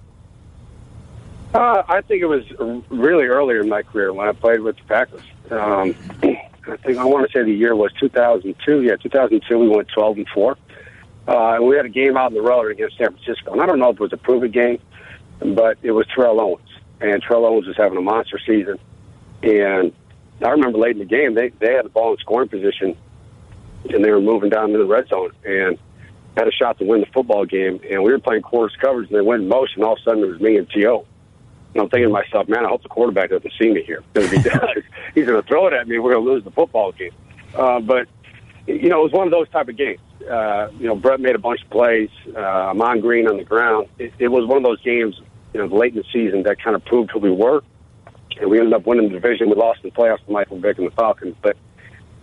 Uh, 1.53 1.83
I 1.87 2.01
think 2.01 2.23
it 2.23 2.25
was 2.25 2.43
really 2.89 3.25
earlier 3.25 3.61
in 3.61 3.69
my 3.69 3.83
career 3.83 4.11
when 4.11 4.27
I 4.27 4.31
played 4.31 4.61
with 4.61 4.77
the 4.77 4.83
Packers. 4.85 5.21
Um, 5.51 5.95
I 6.67 6.77
think 6.77 6.97
I 6.97 7.05
want 7.05 7.29
to 7.29 7.37
say 7.37 7.43
the 7.43 7.53
year 7.53 7.75
was 7.75 7.91
2002. 7.99 8.81
Yeah, 8.81 8.95
2002. 8.95 9.59
We 9.59 9.67
went 9.69 9.89
12 9.89 10.17
and 10.17 10.27
four. 10.29 10.57
Uh, 11.27 11.57
we 11.61 11.75
had 11.75 11.85
a 11.85 11.89
game 11.89 12.17
out 12.17 12.31
in 12.31 12.35
the 12.35 12.41
road 12.41 12.71
against 12.71 12.97
San 12.97 13.13
Francisco. 13.13 13.53
And 13.53 13.61
I 13.61 13.65
don't 13.65 13.79
know 13.79 13.89
if 13.89 13.95
it 13.95 14.01
was 14.01 14.13
a 14.13 14.17
prove 14.17 14.43
it 14.43 14.51
game, 14.51 14.79
but 15.39 15.77
it 15.81 15.91
was 15.91 16.05
Terrell 16.13 16.39
Owens. 16.39 16.69
And 16.99 17.21
Terrell 17.21 17.45
Owens 17.45 17.67
was 17.67 17.77
having 17.77 17.97
a 17.97 18.01
monster 18.01 18.39
season. 18.45 18.77
And 19.41 19.93
I 20.41 20.49
remember 20.49 20.77
late 20.77 20.91
in 20.91 20.99
the 20.99 21.05
game, 21.05 21.33
they, 21.33 21.49
they 21.49 21.73
had 21.73 21.85
the 21.85 21.89
ball 21.89 22.11
in 22.11 22.17
scoring 22.17 22.49
position, 22.49 22.97
and 23.89 24.03
they 24.03 24.11
were 24.11 24.21
moving 24.21 24.49
down 24.49 24.71
to 24.71 24.77
the 24.77 24.85
red 24.85 25.07
zone 25.07 25.31
and 25.45 25.77
had 26.35 26.47
a 26.47 26.51
shot 26.51 26.79
to 26.79 26.85
win 26.85 27.01
the 27.01 27.07
football 27.07 27.45
game. 27.45 27.79
And 27.89 28.03
we 28.03 28.11
were 28.11 28.19
playing 28.19 28.41
quarters 28.41 28.75
coverage, 28.79 29.09
and 29.09 29.17
they 29.17 29.21
went 29.21 29.43
in 29.43 29.47
motion. 29.47 29.83
All 29.83 29.93
of 29.93 29.99
a 29.99 30.01
sudden, 30.03 30.23
it 30.23 30.27
was 30.27 30.41
me 30.41 30.57
and 30.57 30.69
T.O. 30.69 31.05
And 31.73 31.81
I'm 31.81 31.89
thinking 31.89 32.09
to 32.09 32.13
myself, 32.13 32.47
man, 32.47 32.65
I 32.65 32.69
hope 32.69 32.83
the 32.83 32.89
quarterback 32.89 33.29
doesn't 33.29 33.53
see 33.59 33.71
me 33.71 33.83
here. 33.83 34.03
If 34.15 34.31
he 34.31 34.41
does, 34.41 34.69
he's 35.15 35.25
going 35.25 35.41
to 35.41 35.47
throw 35.47 35.67
it 35.67 35.73
at 35.73 35.87
me. 35.87 35.99
We're 35.99 36.13
going 36.13 36.25
to 36.25 36.31
lose 36.31 36.43
the 36.43 36.51
football 36.51 36.91
game. 36.91 37.11
Uh, 37.55 37.79
but, 37.79 38.07
you 38.67 38.89
know, 38.89 38.99
it 39.01 39.03
was 39.03 39.11
one 39.11 39.27
of 39.27 39.31
those 39.31 39.49
type 39.49 39.67
of 39.67 39.77
games. 39.77 39.99
Uh, 40.29 40.69
you 40.79 40.87
know, 40.87 40.95
Brett 40.95 41.19
made 41.19 41.35
a 41.35 41.39
bunch 41.39 41.61
of 41.61 41.69
plays. 41.69 42.09
Uh, 42.35 42.39
Ahman 42.39 43.01
Green 43.01 43.27
on 43.27 43.37
the 43.37 43.43
ground. 43.43 43.87
It, 43.99 44.13
it 44.19 44.27
was 44.29 44.45
one 44.45 44.57
of 44.57 44.63
those 44.63 44.81
games, 44.81 45.19
you 45.53 45.59
know, 45.59 45.75
late 45.75 45.93
in 45.93 45.99
the 45.99 46.05
season 46.13 46.43
that 46.43 46.61
kind 46.63 46.75
of 46.75 46.85
proved 46.85 47.11
who 47.11 47.19
we 47.19 47.31
were. 47.31 47.61
And 48.39 48.49
we 48.49 48.57
ended 48.57 48.73
up 48.73 48.85
winning 48.87 49.09
the 49.09 49.13
division. 49.15 49.49
We 49.49 49.55
lost 49.55 49.81
in 49.83 49.89
the 49.89 49.95
playoffs 49.95 50.25
to 50.25 50.31
Michael 50.31 50.59
Vick 50.59 50.77
and 50.77 50.87
the 50.87 50.91
Falcons. 50.91 51.35
But 51.41 51.57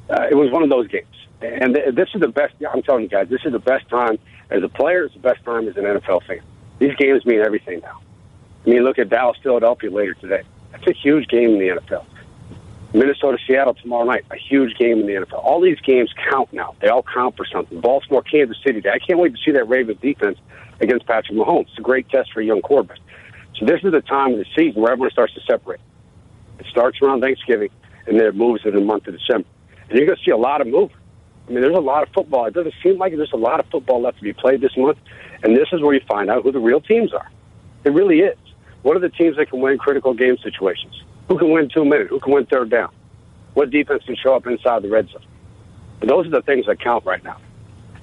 Uh, 0.09 0.27
it 0.29 0.35
was 0.35 0.51
one 0.51 0.63
of 0.65 0.71
those 0.71 0.89
games. 0.89 1.07
And 1.41 1.75
th- 1.75 1.95
this 1.95 2.09
is 2.15 2.21
the 2.21 2.29
best, 2.29 2.55
I'm 2.69 2.83
telling 2.83 3.03
you 3.05 3.09
guys, 3.09 3.29
this 3.29 3.43
is 3.45 3.53
the 3.53 3.61
best 3.61 3.89
time 3.89 4.19
as 4.51 4.63
a 4.63 4.69
player, 4.69 5.05
it's 5.05 5.15
the 5.15 5.21
best 5.21 5.45
time 5.45 5.69
as 5.69 5.77
an 5.77 5.85
NFL 5.85 6.25
fan. 6.27 6.41
These 6.81 6.97
games 6.97 7.25
mean 7.25 7.41
everything 7.41 7.81
now. 7.81 8.01
I 8.67 8.71
mean, 8.71 8.83
look 8.83 8.99
at 8.99 9.09
Dallas, 9.09 9.39
Philadelphia 9.43 9.91
later 9.91 10.15
today. 10.15 10.43
That's 10.73 10.87
a 10.89 10.93
huge 10.93 11.29
game 11.29 11.51
in 11.51 11.59
the 11.59 11.69
NFL. 11.81 12.05
Minnesota, 12.93 13.39
Seattle 13.47 13.75
tomorrow 13.75 14.05
night, 14.05 14.25
a 14.31 14.37
huge 14.37 14.77
game 14.77 15.01
in 15.01 15.07
the 15.07 15.13
NFL. 15.13 15.45
All 15.45 15.61
these 15.61 15.79
games 15.81 16.13
count 16.31 16.53
now. 16.53 16.75
They 16.81 16.89
all 16.89 17.05
count 17.05 17.37
for 17.37 17.45
something. 17.45 17.81
Baltimore, 17.81 18.23
Kansas 18.23 18.57
City. 18.65 18.83
I 18.89 18.99
can't 18.99 19.19
wait 19.19 19.35
to 19.35 19.39
see 19.45 19.53
that 19.53 19.69
Ravens 19.69 20.01
defense 20.01 20.39
against 20.81 21.07
Patrick 21.07 21.37
Mahomes. 21.37 21.69
It's 21.69 21.79
a 21.79 21.83
great 21.83 22.09
test 22.09 22.33
for 22.33 22.41
a 22.41 22.45
young 22.45 22.63
quarterback. 22.63 22.99
So 23.59 23.67
this 23.67 23.81
is 23.85 23.93
the 23.93 24.01
time 24.01 24.33
of 24.33 24.39
the 24.39 24.47
season 24.57 24.83
where 24.83 24.93
everyone 24.93 25.11
starts 25.11 25.35
to 25.35 25.41
separate. 25.43 25.81
It 26.59 26.67
starts 26.67 27.01
around 27.01 27.21
Thanksgiving, 27.21 27.71
and 28.07 28.19
then 28.19 28.27
it 28.27 28.35
moves 28.35 28.63
in 28.65 28.75
the 28.75 28.81
month 28.81 29.07
of 29.07 29.17
December. 29.17 29.47
And 29.89 29.99
you're 29.99 30.07
going 30.07 30.19
to 30.19 30.25
see 30.25 30.33
a 30.33 30.37
lot 30.37 30.61
of 30.61 30.67
movement. 30.67 31.01
I 31.47 31.53
mean, 31.53 31.63
there's 31.63 31.77
a 31.77 31.81
lot 31.81 32.03
of 32.03 32.13
football. 32.13 32.47
It 32.47 32.55
doesn't 32.55 32.75
seem 32.83 32.99
like 32.99 33.15
there's 33.17 33.33
a 33.33 33.37
lot 33.37 33.61
of 33.61 33.67
football 33.67 34.03
left 34.03 34.19
to 34.19 34.23
be 34.23 34.33
played 34.33 34.61
this 34.61 34.77
month. 34.77 34.99
And 35.43 35.57
this 35.57 35.69
is 35.73 35.81
where 35.81 35.95
you 35.95 36.01
find 36.09 36.31
out 36.31 36.43
who 36.43 36.53
the 36.53 36.61
real 36.61 36.81
teams 36.81 37.13
are. 37.13 37.31
It 37.85 37.91
really 37.91 38.21
is. 38.21 38.39
What 38.83 38.97
are 38.97 39.01
the 39.01 39.09
teams 39.09 39.37
that 39.37 39.51
can 39.51 39.61
win 39.61 39.79
critical 39.79 40.15
game 40.15 40.37
situations? 40.43 41.03
Who 41.31 41.39
can 41.39 41.51
win 41.53 41.69
two 41.69 41.85
minutes? 41.85 42.11
Who 42.11 42.19
can 42.19 42.33
win 42.33 42.47
third 42.47 42.71
down? 42.71 42.91
What 43.55 43.71
defense 43.71 44.03
can 44.05 44.17
show 44.17 44.35
up 44.35 44.49
inside 44.49 44.83
the 44.83 44.89
red 44.89 45.09
zone? 45.11 45.23
And 46.01 46.11
those 46.11 46.27
are 46.27 46.31
the 46.31 46.43
things 46.43 46.67
that 46.67 46.81
count 46.81 47.05
right 47.05 47.23
now. 47.23 47.37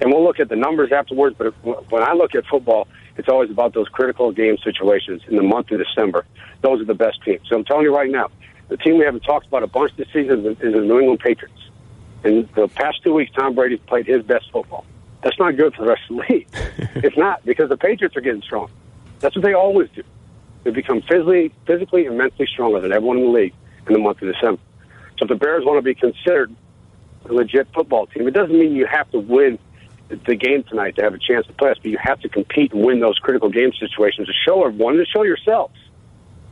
And 0.00 0.10
we'll 0.10 0.24
look 0.24 0.40
at 0.40 0.48
the 0.48 0.56
numbers 0.56 0.92
afterwards, 0.92 1.36
but 1.36 1.52
when 1.90 2.02
I 2.02 2.14
look 2.14 2.34
at 2.34 2.46
football, 2.46 2.88
it's 3.18 3.28
always 3.28 3.50
about 3.50 3.74
those 3.74 3.86
critical 3.88 4.32
game 4.32 4.56
situations 4.64 5.20
in 5.28 5.36
the 5.36 5.42
month 5.42 5.70
of 5.72 5.78
December. 5.78 6.24
Those 6.62 6.80
are 6.80 6.86
the 6.86 6.94
best 6.94 7.22
teams. 7.22 7.42
So 7.50 7.56
I'm 7.56 7.64
telling 7.66 7.82
you 7.82 7.94
right 7.94 8.10
now, 8.10 8.30
the 8.68 8.78
team 8.78 8.96
we 8.96 9.04
haven't 9.04 9.24
talked 9.24 9.46
about 9.46 9.62
a 9.62 9.66
bunch 9.66 9.94
this 9.96 10.08
season 10.10 10.46
is 10.46 10.58
the 10.58 10.70
New 10.70 10.98
England 10.98 11.20
Patriots. 11.20 11.60
In 12.24 12.48
the 12.54 12.66
past 12.68 13.02
two 13.04 13.12
weeks, 13.12 13.30
Tom 13.32 13.54
Brady's 13.54 13.80
played 13.80 14.06
his 14.06 14.22
best 14.22 14.50
football. 14.50 14.86
That's 15.22 15.38
not 15.38 15.54
good 15.56 15.74
for 15.74 15.82
the 15.82 15.88
rest 15.88 16.02
of 16.08 16.16
the 16.16 16.24
league. 16.30 16.48
it's 17.04 17.18
not 17.18 17.44
because 17.44 17.68
the 17.68 17.76
Patriots 17.76 18.16
are 18.16 18.22
getting 18.22 18.42
strong. 18.42 18.70
That's 19.20 19.36
what 19.36 19.44
they 19.44 19.52
always 19.52 19.90
do. 19.90 20.02
They 20.68 20.74
become 20.74 21.00
physically, 21.00 21.50
physically 21.66 22.04
and 22.04 22.18
mentally 22.18 22.46
stronger 22.46 22.78
than 22.78 22.92
everyone 22.92 23.16
in 23.16 23.22
the 23.22 23.30
league 23.30 23.54
in 23.86 23.94
the 23.94 23.98
month 23.98 24.20
of 24.20 24.30
December. 24.34 24.60
So 25.16 25.22
if 25.22 25.28
the 25.30 25.34
Bears 25.34 25.64
want 25.64 25.78
to 25.78 25.82
be 25.82 25.94
considered 25.94 26.54
a 27.24 27.32
legit 27.32 27.68
football 27.72 28.06
team, 28.06 28.28
it 28.28 28.32
doesn't 28.32 28.52
mean 28.52 28.76
you 28.76 28.84
have 28.84 29.10
to 29.12 29.18
win 29.18 29.58
the 30.10 30.34
game 30.34 30.64
tonight 30.64 30.96
to 30.96 31.02
have 31.02 31.14
a 31.14 31.18
chance 31.18 31.46
to 31.46 31.54
play 31.54 31.70
us, 31.70 31.78
but 31.78 31.90
you 31.90 31.96
have 31.98 32.20
to 32.20 32.28
compete 32.28 32.74
and 32.74 32.84
win 32.84 33.00
those 33.00 33.18
critical 33.18 33.48
game 33.48 33.72
situations 33.80 34.26
to 34.26 34.34
show 34.44 34.62
everyone, 34.62 34.98
to 34.98 35.06
show 35.06 35.22
yourselves 35.22 35.74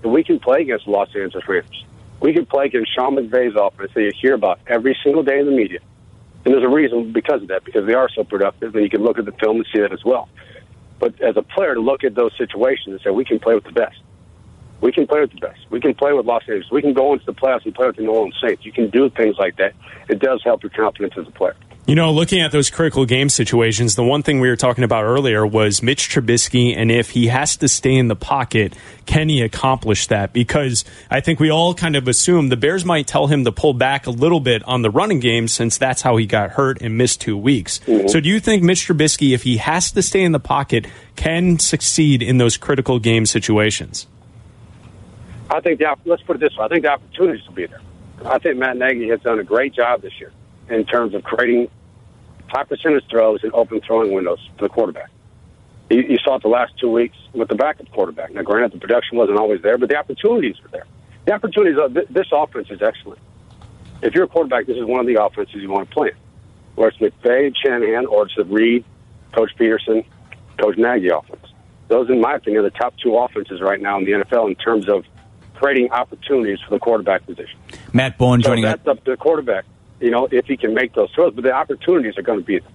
that 0.01 0.09
we 0.09 0.25
can 0.25 0.41
play 0.41 0.62
against 0.62 0.87
the 0.87 0.93
Los 0.93 1.14
Angeles 1.14 1.47
Rams. 1.47 1.85
We 2.23 2.33
can 2.33 2.47
play 2.47 2.64
against 2.64 2.95
Sean 2.95 3.17
McVay's 3.17 3.55
offense 3.55 3.91
that 3.93 4.01
you 4.01 4.12
hear 4.19 4.33
about 4.33 4.61
every 4.67 4.97
single 5.05 5.25
day 5.25 5.41
in 5.41 5.45
the 5.45 5.53
media. 5.53 5.81
And 6.47 6.55
there's 6.55 6.64
a 6.64 6.75
reason 6.75 7.12
because 7.12 7.43
of 7.43 7.49
that, 7.49 7.64
because 7.64 7.85
they 7.85 7.93
are 7.93 8.09
so 8.09 8.25
productive, 8.25 8.75
and 8.77 8.83
you 8.83 8.89
can 8.89 9.03
look 9.03 9.19
at 9.19 9.27
the 9.27 9.33
film 9.33 9.59
and 9.59 9.67
see 9.71 9.81
that 9.81 9.93
as 9.93 10.07
well. 10.07 10.31
But 10.99 11.20
as 11.20 11.36
a 11.36 11.42
player, 11.42 11.74
to 11.74 11.80
look 11.80 12.05
at 12.05 12.14
those 12.14 12.32
situations 12.38 12.94
and 12.94 13.01
say, 13.03 13.11
we 13.11 13.24
can 13.24 13.38
play 13.38 13.55
with 13.55 13.64
the 13.64 13.72
best. 13.72 13.97
We 14.80 14.92
can 14.92 15.07
play 15.07 15.20
with 15.20 15.32
the 15.32 15.40
best. 15.40 15.61
We 15.70 15.80
can 15.80 15.94
play 15.94 16.12
with 16.12 16.26
Los 16.26 16.42
Angeles. 16.42 16.70
We 16.70 16.82
can 16.82 16.92
go 16.92 17.12
into 17.12 17.24
the 17.24 17.32
playoffs 17.32 17.64
and 17.64 17.74
play 17.74 17.86
with 17.86 17.97
the 17.97 18.03
New 18.03 18.11
Orleans 18.11 18.36
Saints. 18.40 18.64
You 18.64 18.72
can 18.72 18.90
do 18.90 19.09
things 19.11 19.36
like 19.38 19.57
that. 19.57 19.74
It 20.09 20.18
does 20.18 20.42
help 20.44 20.62
your 20.62 20.70
confidence 20.70 21.14
as 21.16 21.26
a 21.26 21.30
player. 21.30 21.57
You 21.87 21.95
know, 21.95 22.11
looking 22.11 22.41
at 22.41 22.51
those 22.51 22.68
critical 22.68 23.07
game 23.07 23.28
situations, 23.28 23.95
the 23.95 24.03
one 24.03 24.24
thing 24.24 24.41
we 24.41 24.49
were 24.49 24.57
talking 24.57 24.82
about 24.82 25.05
earlier 25.05 25.47
was 25.47 25.84
Mitch 25.84 26.09
Trubisky, 26.09 26.76
and 26.76 26.91
if 26.91 27.11
he 27.11 27.28
has 27.28 27.57
to 27.59 27.68
stay 27.68 27.95
in 27.95 28.09
the 28.09 28.16
pocket, 28.16 28.74
can 29.07 29.28
he 29.28 29.41
accomplish 29.41 30.09
that? 30.09 30.32
Because 30.32 30.84
I 31.12 31.20
think 31.20 31.39
we 31.39 31.49
all 31.49 31.74
kind 31.74 31.95
of 31.95 32.09
assume 32.09 32.49
the 32.49 32.57
Bears 32.57 32.84
might 32.84 33.07
tell 33.07 33.28
him 33.28 33.45
to 33.45 33.53
pull 33.53 33.72
back 33.72 34.09
a 34.09 34.11
little 34.11 34.41
bit 34.41 34.64
on 34.64 34.82
the 34.82 34.91
running 34.91 35.20
game 35.20 35.47
since 35.47 35.78
that's 35.78 36.03
how 36.03 36.16
he 36.16 36.26
got 36.26 36.51
hurt 36.51 36.82
and 36.82 36.99
missed 36.99 37.20
two 37.20 37.37
weeks. 37.37 37.78
Mm-hmm. 37.87 38.09
So 38.09 38.18
do 38.18 38.28
you 38.28 38.41
think 38.41 38.64
Mitch 38.64 38.89
Trubisky, 38.89 39.32
if 39.32 39.45
he 39.45 39.59
has 39.59 39.93
to 39.93 40.03
stay 40.03 40.24
in 40.24 40.32
the 40.32 40.41
pocket, 40.41 40.89
can 41.14 41.61
succeed 41.61 42.20
in 42.20 42.39
those 42.39 42.57
critical 42.57 42.99
game 42.99 43.26
situations? 43.26 44.09
I 45.49 45.61
think 45.61 45.78
the 45.78 45.95
let's 46.05 46.22
put 46.22 46.34
it 46.34 46.41
this 46.41 46.57
way: 46.57 46.64
I 46.64 46.68
think 46.68 46.82
the 46.82 46.91
opportunities 46.91 47.47
will 47.47 47.55
be 47.55 47.66
there. 47.66 47.80
I 48.24 48.41
think 48.41 48.57
Matt 48.57 48.76
Nagy 48.76 49.09
has 49.11 49.20
done 49.20 49.39
a 49.39 49.45
great 49.45 49.72
job 49.72 50.03
this 50.03 50.18
year 50.18 50.32
in 50.68 50.84
terms 50.84 51.14
of 51.14 51.22
creating 51.22 51.70
high 52.49 52.64
percentage 52.64 53.05
throws 53.11 53.42
and 53.42 53.53
open 53.55 53.80
throwing 53.80 54.12
windows 54.12 54.38
for 54.57 54.68
the 54.68 54.68
quarterback. 54.68 55.11
You, 55.90 56.03
you 56.03 56.18
saw 56.18 56.36
it 56.36 56.42
the 56.42 56.49
last 56.49 56.72
two 56.78 56.90
weeks 56.90 57.16
with 57.32 57.49
the 57.49 57.55
backup 57.55 57.90
quarterback. 57.90 58.32
Now, 58.32 58.42
granted, 58.42 58.72
the 58.72 58.78
production 58.78 59.18
wasn't 59.18 59.38
always 59.38 59.62
there, 59.62 59.78
but 59.78 59.88
the 59.88 59.97
opportunities 59.97 60.57
were 60.62 60.68
there. 60.68 60.86
The 61.26 61.32
opportunities. 61.32 61.78
Are, 61.78 61.88
this 61.88 62.26
offense 62.32 62.68
is 62.70 62.82
excellent. 62.82 63.20
If 64.03 64.14
you're 64.14 64.24
a 64.24 64.28
quarterback, 64.28 64.66
this 64.66 64.76
is 64.76 64.84
one 64.84 65.01
of 65.01 65.07
the 65.07 65.22
offenses 65.22 65.57
you 65.57 65.70
want 65.70 65.88
to 65.88 65.94
play. 65.94 66.11
Whether 66.74 66.94
it's 67.01 67.16
McVay, 67.16 67.55
Shanahan, 67.64 68.07
or 68.07 68.26
it's 68.26 68.34
the 68.36 68.44
Reid, 68.44 68.84
Coach 69.32 69.51
Pederson, 69.59 70.05
Coach 70.61 70.76
Nagy 70.76 71.09
offense. 71.09 71.47
Those, 71.88 72.11
in 72.11 72.20
my 72.20 72.34
opinion, 72.34 72.64
are 72.64 72.70
the 72.70 72.76
top 72.76 72.94
two 73.03 73.16
offenses 73.16 73.61
right 73.61 73.80
now 73.80 73.99
in 73.99 74.05
the 74.05 74.12
NFL 74.12 74.49
in 74.49 74.57
terms 74.57 74.88
of 74.88 75.05
creating 75.55 75.90
opportunities 75.90 76.59
for 76.61 76.70
the 76.74 76.78
quarterback 76.78 77.24
position. 77.24 77.59
Matt 77.92 78.18
Bowen 78.18 78.42
so 78.42 78.51
joining 78.51 78.64
that's 78.64 78.86
us. 78.86 78.99
up 78.99 79.05
to 79.05 79.12
the 79.12 79.16
quarterback 79.16 79.64
you 80.01 80.11
know, 80.11 80.28
if 80.30 80.47
he 80.47 80.57
can 80.57 80.74
make 80.74 80.94
those 80.94 81.11
throws. 81.12 81.34
But 81.34 81.44
the 81.44 81.53
opportunities 81.53 82.18
are 82.18 82.22
going 82.22 82.40
to 82.40 82.44
be 82.44 82.59
there. 82.59 82.70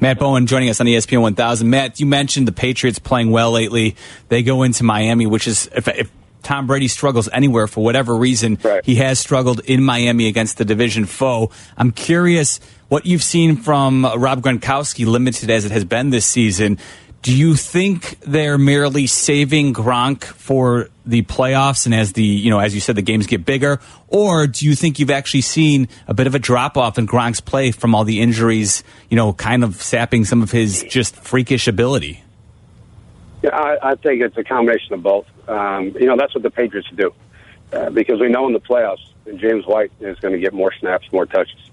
Matt 0.00 0.18
Bowen 0.18 0.46
joining 0.46 0.68
us 0.68 0.80
on 0.80 0.86
ESPN 0.86 1.22
1000. 1.22 1.70
Matt, 1.70 2.00
you 2.00 2.06
mentioned 2.06 2.46
the 2.46 2.52
Patriots 2.52 2.98
playing 2.98 3.30
well 3.30 3.52
lately. 3.52 3.96
They 4.28 4.42
go 4.42 4.62
into 4.62 4.84
Miami, 4.84 5.26
which 5.26 5.46
is 5.46 5.70
if, 5.74 5.88
if 5.88 6.10
Tom 6.42 6.66
Brady 6.66 6.88
struggles 6.88 7.28
anywhere 7.32 7.66
for 7.66 7.82
whatever 7.82 8.14
reason, 8.14 8.58
right. 8.62 8.84
he 8.84 8.96
has 8.96 9.18
struggled 9.18 9.60
in 9.60 9.82
Miami 9.82 10.28
against 10.28 10.58
the 10.58 10.64
division 10.64 11.06
foe. 11.06 11.50
I'm 11.76 11.90
curious 11.90 12.60
what 12.88 13.06
you've 13.06 13.22
seen 13.22 13.56
from 13.56 14.04
uh, 14.04 14.16
Rob 14.16 14.42
Gronkowski, 14.42 15.06
limited 15.06 15.50
as 15.50 15.64
it 15.64 15.72
has 15.72 15.84
been 15.84 16.10
this 16.10 16.26
season. 16.26 16.78
Do 17.24 17.34
you 17.34 17.54
think 17.54 18.20
they're 18.20 18.58
merely 18.58 19.06
saving 19.06 19.72
Gronk 19.72 20.24
for 20.24 20.90
the 21.06 21.22
playoffs 21.22 21.86
and 21.86 21.94
as 21.94 22.12
the 22.12 22.22
you 22.22 22.50
know 22.50 22.58
as 22.58 22.74
you 22.74 22.82
said 22.82 22.96
the 22.96 23.02
games 23.02 23.26
get 23.26 23.46
bigger, 23.46 23.80
or 24.08 24.46
do 24.46 24.66
you 24.66 24.74
think 24.74 24.98
you've 24.98 25.10
actually 25.10 25.40
seen 25.40 25.88
a 26.06 26.12
bit 26.12 26.26
of 26.26 26.34
a 26.34 26.38
drop 26.38 26.76
off 26.76 26.98
in 26.98 27.06
Gronk's 27.06 27.40
play 27.40 27.70
from 27.70 27.94
all 27.94 28.04
the 28.04 28.20
injuries, 28.20 28.84
you 29.08 29.16
know, 29.16 29.32
kind 29.32 29.64
of 29.64 29.76
sapping 29.76 30.26
some 30.26 30.42
of 30.42 30.50
his 30.50 30.82
just 30.82 31.16
freakish 31.16 31.66
ability? 31.66 32.22
Yeah, 33.42 33.56
I, 33.56 33.92
I 33.92 33.94
think 33.94 34.20
it's 34.20 34.36
a 34.36 34.44
combination 34.44 34.92
of 34.92 35.02
both. 35.02 35.26
Um, 35.48 35.96
you 35.98 36.04
know, 36.04 36.18
that's 36.18 36.34
what 36.34 36.42
the 36.42 36.50
Patriots 36.50 36.88
do 36.94 37.14
uh, 37.72 37.88
because 37.88 38.20
we 38.20 38.28
know 38.28 38.46
in 38.48 38.52
the 38.52 38.60
playoffs 38.60 39.06
James 39.36 39.64
White 39.64 39.92
is 39.98 40.18
going 40.18 40.34
to 40.34 40.40
get 40.40 40.52
more 40.52 40.74
snaps, 40.78 41.10
more 41.10 41.24
touches. 41.24 41.70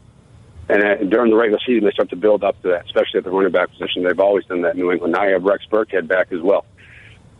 And 0.71 0.83
uh, 0.83 0.95
during 1.03 1.31
the 1.31 1.35
regular 1.35 1.59
season, 1.65 1.83
they 1.83 1.91
start 1.91 2.09
to 2.11 2.15
build 2.15 2.45
up 2.45 2.59
to 2.61 2.69
that, 2.69 2.85
especially 2.85 3.17
at 3.17 3.25
the 3.25 3.29
running 3.29 3.51
back 3.51 3.69
position. 3.71 4.03
They've 4.03 4.17
always 4.17 4.45
done 4.45 4.61
that 4.61 4.75
in 4.75 4.79
New 4.79 4.91
England. 4.91 5.11
Now 5.11 5.25
you 5.25 5.33
have 5.33 5.43
Rex 5.43 5.65
Burkhead 5.69 6.07
back 6.07 6.31
as 6.31 6.39
well. 6.39 6.65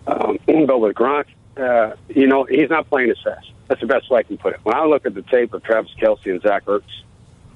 Um, 0.06 0.38
but 0.46 0.80
with 0.80 0.96
Gronk, 0.96 1.28
uh, 1.56 1.96
you 2.10 2.28
know, 2.28 2.44
he's 2.44 2.70
not 2.70 2.90
playing 2.90 3.10
as 3.10 3.18
fast. 3.24 3.50
That's 3.70 3.80
the 3.80 3.88
best 3.88 4.12
way 4.12 4.20
I 4.20 4.24
can 4.24 4.38
put 4.38 4.54
it. 4.54 4.60
When 4.64 4.76
I 4.76 4.84
look 4.84 5.06
at 5.06 5.14
the 5.14 5.22
tape 5.22 5.54
of 5.54 5.64
Travis 5.64 5.92
Kelce 5.98 6.26
and 6.26 6.42
Zach 6.42 6.66
Ertz 6.66 6.84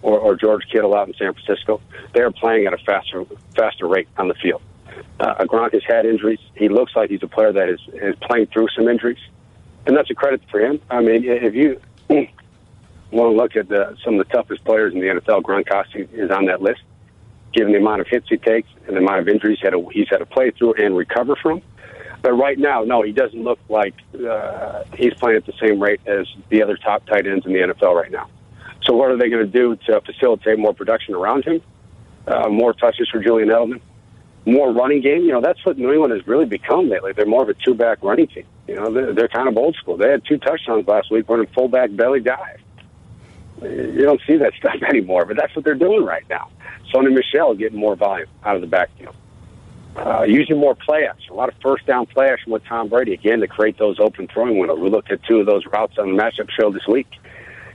or, 0.01 0.17
or 0.17 0.35
George 0.37 0.63
Kittle 0.71 0.95
out 0.95 1.09
in 1.09 1.13
San 1.15 1.33
Francisco, 1.33 1.81
they're 2.13 2.31
playing 2.31 2.67
at 2.67 2.73
a 2.73 2.77
faster 2.77 3.25
faster 3.53 3.85
rate 3.85 4.07
on 4.17 4.29
the 4.29 4.35
field. 4.35 4.61
Uh, 5.19 5.43
Gronk 5.43 5.73
has 5.73 5.83
had 5.85 6.05
injuries. 6.05 6.39
He 6.55 6.69
looks 6.69 6.95
like 6.95 7.09
he's 7.09 7.23
a 7.23 7.27
player 7.27 7.51
that 7.51 7.67
is, 7.67 7.81
is 7.95 8.15
playing 8.21 8.47
through 8.47 8.69
some 8.77 8.87
injuries, 8.87 9.19
and 9.85 9.97
that's 9.97 10.09
a 10.09 10.15
credit 10.15 10.41
for 10.49 10.61
him. 10.61 10.79
I 10.89 11.01
mean, 11.01 11.25
if 11.25 11.53
you 11.53 11.81
want 13.15 13.31
to 13.33 13.37
look 13.37 13.55
at 13.55 13.69
the, 13.69 13.97
some 14.03 14.19
of 14.19 14.27
the 14.27 14.33
toughest 14.33 14.63
players 14.63 14.93
in 14.93 14.99
the 14.99 15.07
NFL, 15.07 15.41
Gronkowski 15.41 16.11
is 16.13 16.31
on 16.31 16.45
that 16.45 16.61
list, 16.61 16.81
given 17.53 17.71
the 17.71 17.79
amount 17.79 18.01
of 18.01 18.07
hits 18.07 18.27
he 18.29 18.37
takes 18.37 18.69
and 18.87 18.95
the 18.95 18.99
amount 18.99 19.19
of 19.19 19.27
injuries 19.27 19.57
he's 19.59 19.65
had 19.65 19.71
to, 19.71 19.87
he's 19.91 20.09
had 20.09 20.17
to 20.17 20.25
play 20.25 20.51
through 20.51 20.73
and 20.73 20.95
recover 20.95 21.35
from. 21.35 21.61
But 22.21 22.33
right 22.33 22.57
now, 22.57 22.83
no, 22.83 23.03
he 23.03 23.11
doesn't 23.11 23.43
look 23.43 23.59
like 23.69 23.93
uh, 24.27 24.83
he's 24.97 25.13
playing 25.13 25.37
at 25.37 25.45
the 25.45 25.53
same 25.61 25.79
rate 25.79 26.01
as 26.07 26.27
the 26.49 26.63
other 26.63 26.75
top 26.75 27.05
tight 27.05 27.27
ends 27.27 27.45
in 27.45 27.53
the 27.53 27.59
NFL 27.59 27.93
right 27.95 28.11
now. 28.11 28.27
So 28.83 28.95
what 28.95 29.11
are 29.11 29.17
they 29.17 29.29
going 29.29 29.45
to 29.45 29.51
do 29.51 29.75
to 29.87 30.01
facilitate 30.01 30.59
more 30.59 30.73
production 30.73 31.15
around 31.15 31.45
him? 31.45 31.61
Uh, 32.27 32.49
more 32.49 32.73
touches 32.73 33.07
for 33.09 33.19
Julian 33.19 33.49
Edelman, 33.49 33.79
more 34.45 34.73
running 34.73 35.01
game. 35.01 35.21
You 35.21 35.33
know, 35.33 35.41
that's 35.41 35.63
what 35.65 35.77
New 35.77 35.91
England 35.91 36.13
has 36.13 36.25
really 36.27 36.45
become 36.45 36.89
lately. 36.89 37.13
They're 37.13 37.25
more 37.27 37.43
of 37.43 37.49
a 37.49 37.53
two-back 37.53 38.03
running 38.03 38.27
team. 38.27 38.45
You 38.67 38.75
know, 38.75 38.91
they're, 38.91 39.13
they're 39.13 39.27
kind 39.27 39.47
of 39.47 39.57
old 39.57 39.75
school. 39.75 39.97
They 39.97 40.09
had 40.09 40.23
two 40.25 40.37
touchdowns 40.39 40.87
last 40.87 41.11
week 41.11 41.29
running 41.29 41.47
fullback 41.53 41.95
belly 41.95 42.21
dive. 42.21 42.59
You 43.61 44.03
don't 44.03 44.21
see 44.27 44.37
that 44.37 44.53
stuff 44.57 44.81
anymore, 44.89 45.25
but 45.25 45.37
that's 45.37 45.55
what 45.55 45.65
they're 45.65 45.75
doing 45.75 46.03
right 46.03 46.27
now. 46.29 46.49
Sony 46.93 47.13
Michel 47.13 47.53
getting 47.55 47.79
more 47.79 47.95
volume 47.95 48.27
out 48.43 48.55
of 48.55 48.61
the 48.61 48.67
backfield. 48.67 49.15
Uh, 49.95 50.23
using 50.23 50.57
more 50.57 50.75
play 50.75 51.07
action, 51.07 51.31
a 51.31 51.35
lot 51.35 51.47
of 51.47 51.55
first 51.61 51.85
down 51.85 52.05
play 52.05 52.27
action 52.29 52.51
with 52.51 52.63
Tom 52.65 52.89
Brady 52.89 53.13
again 53.13 53.39
to 53.39 53.47
create 53.47 53.77
those 53.77 53.97
open 53.97 54.27
throwing 54.27 54.57
windows. 54.57 54.77
We 54.77 54.89
looked 54.89 55.09
at 55.09 55.23
two 55.23 55.39
of 55.39 55.45
those 55.45 55.65
routes 55.67 55.97
on 55.97 56.13
the 56.13 56.21
matchup 56.21 56.49
show 56.49 56.69
this 56.69 56.85
week, 56.85 57.07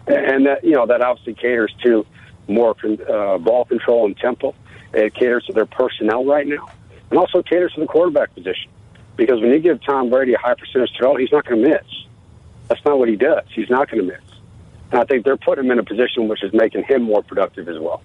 and 0.06 0.44
that 0.44 0.62
you 0.62 0.72
know 0.72 0.84
that 0.84 1.00
obviously 1.00 1.32
caters 1.32 1.74
to 1.82 2.04
more 2.46 2.76
uh, 3.08 3.38
ball 3.38 3.64
control 3.64 4.04
and 4.04 4.14
tempo. 4.18 4.54
It 4.92 5.14
caters 5.14 5.46
to 5.46 5.54
their 5.54 5.64
personnel 5.64 6.26
right 6.26 6.46
now, 6.46 6.68
and 7.08 7.18
also 7.18 7.42
caters 7.42 7.72
to 7.72 7.80
the 7.80 7.86
quarterback 7.86 8.34
position. 8.34 8.70
Because 9.16 9.40
when 9.40 9.50
you 9.50 9.58
give 9.58 9.82
Tom 9.82 10.10
Brady 10.10 10.34
a 10.34 10.38
high 10.38 10.54
percentage 10.54 10.90
throw, 10.98 11.16
he's 11.16 11.32
not 11.32 11.46
going 11.46 11.62
to 11.62 11.68
miss. 11.70 12.04
That's 12.68 12.84
not 12.84 12.98
what 12.98 13.08
he 13.08 13.16
does. 13.16 13.44
He's 13.54 13.70
not 13.70 13.90
going 13.90 14.06
to 14.06 14.12
miss. 14.12 14.29
And 14.92 15.00
I 15.00 15.04
think 15.04 15.24
they're 15.24 15.36
putting 15.36 15.64
him 15.66 15.70
in 15.70 15.78
a 15.78 15.84
position 15.84 16.28
which 16.28 16.42
is 16.42 16.52
making 16.52 16.84
him 16.84 17.02
more 17.02 17.22
productive 17.22 17.68
as 17.68 17.78
well. 17.78 18.02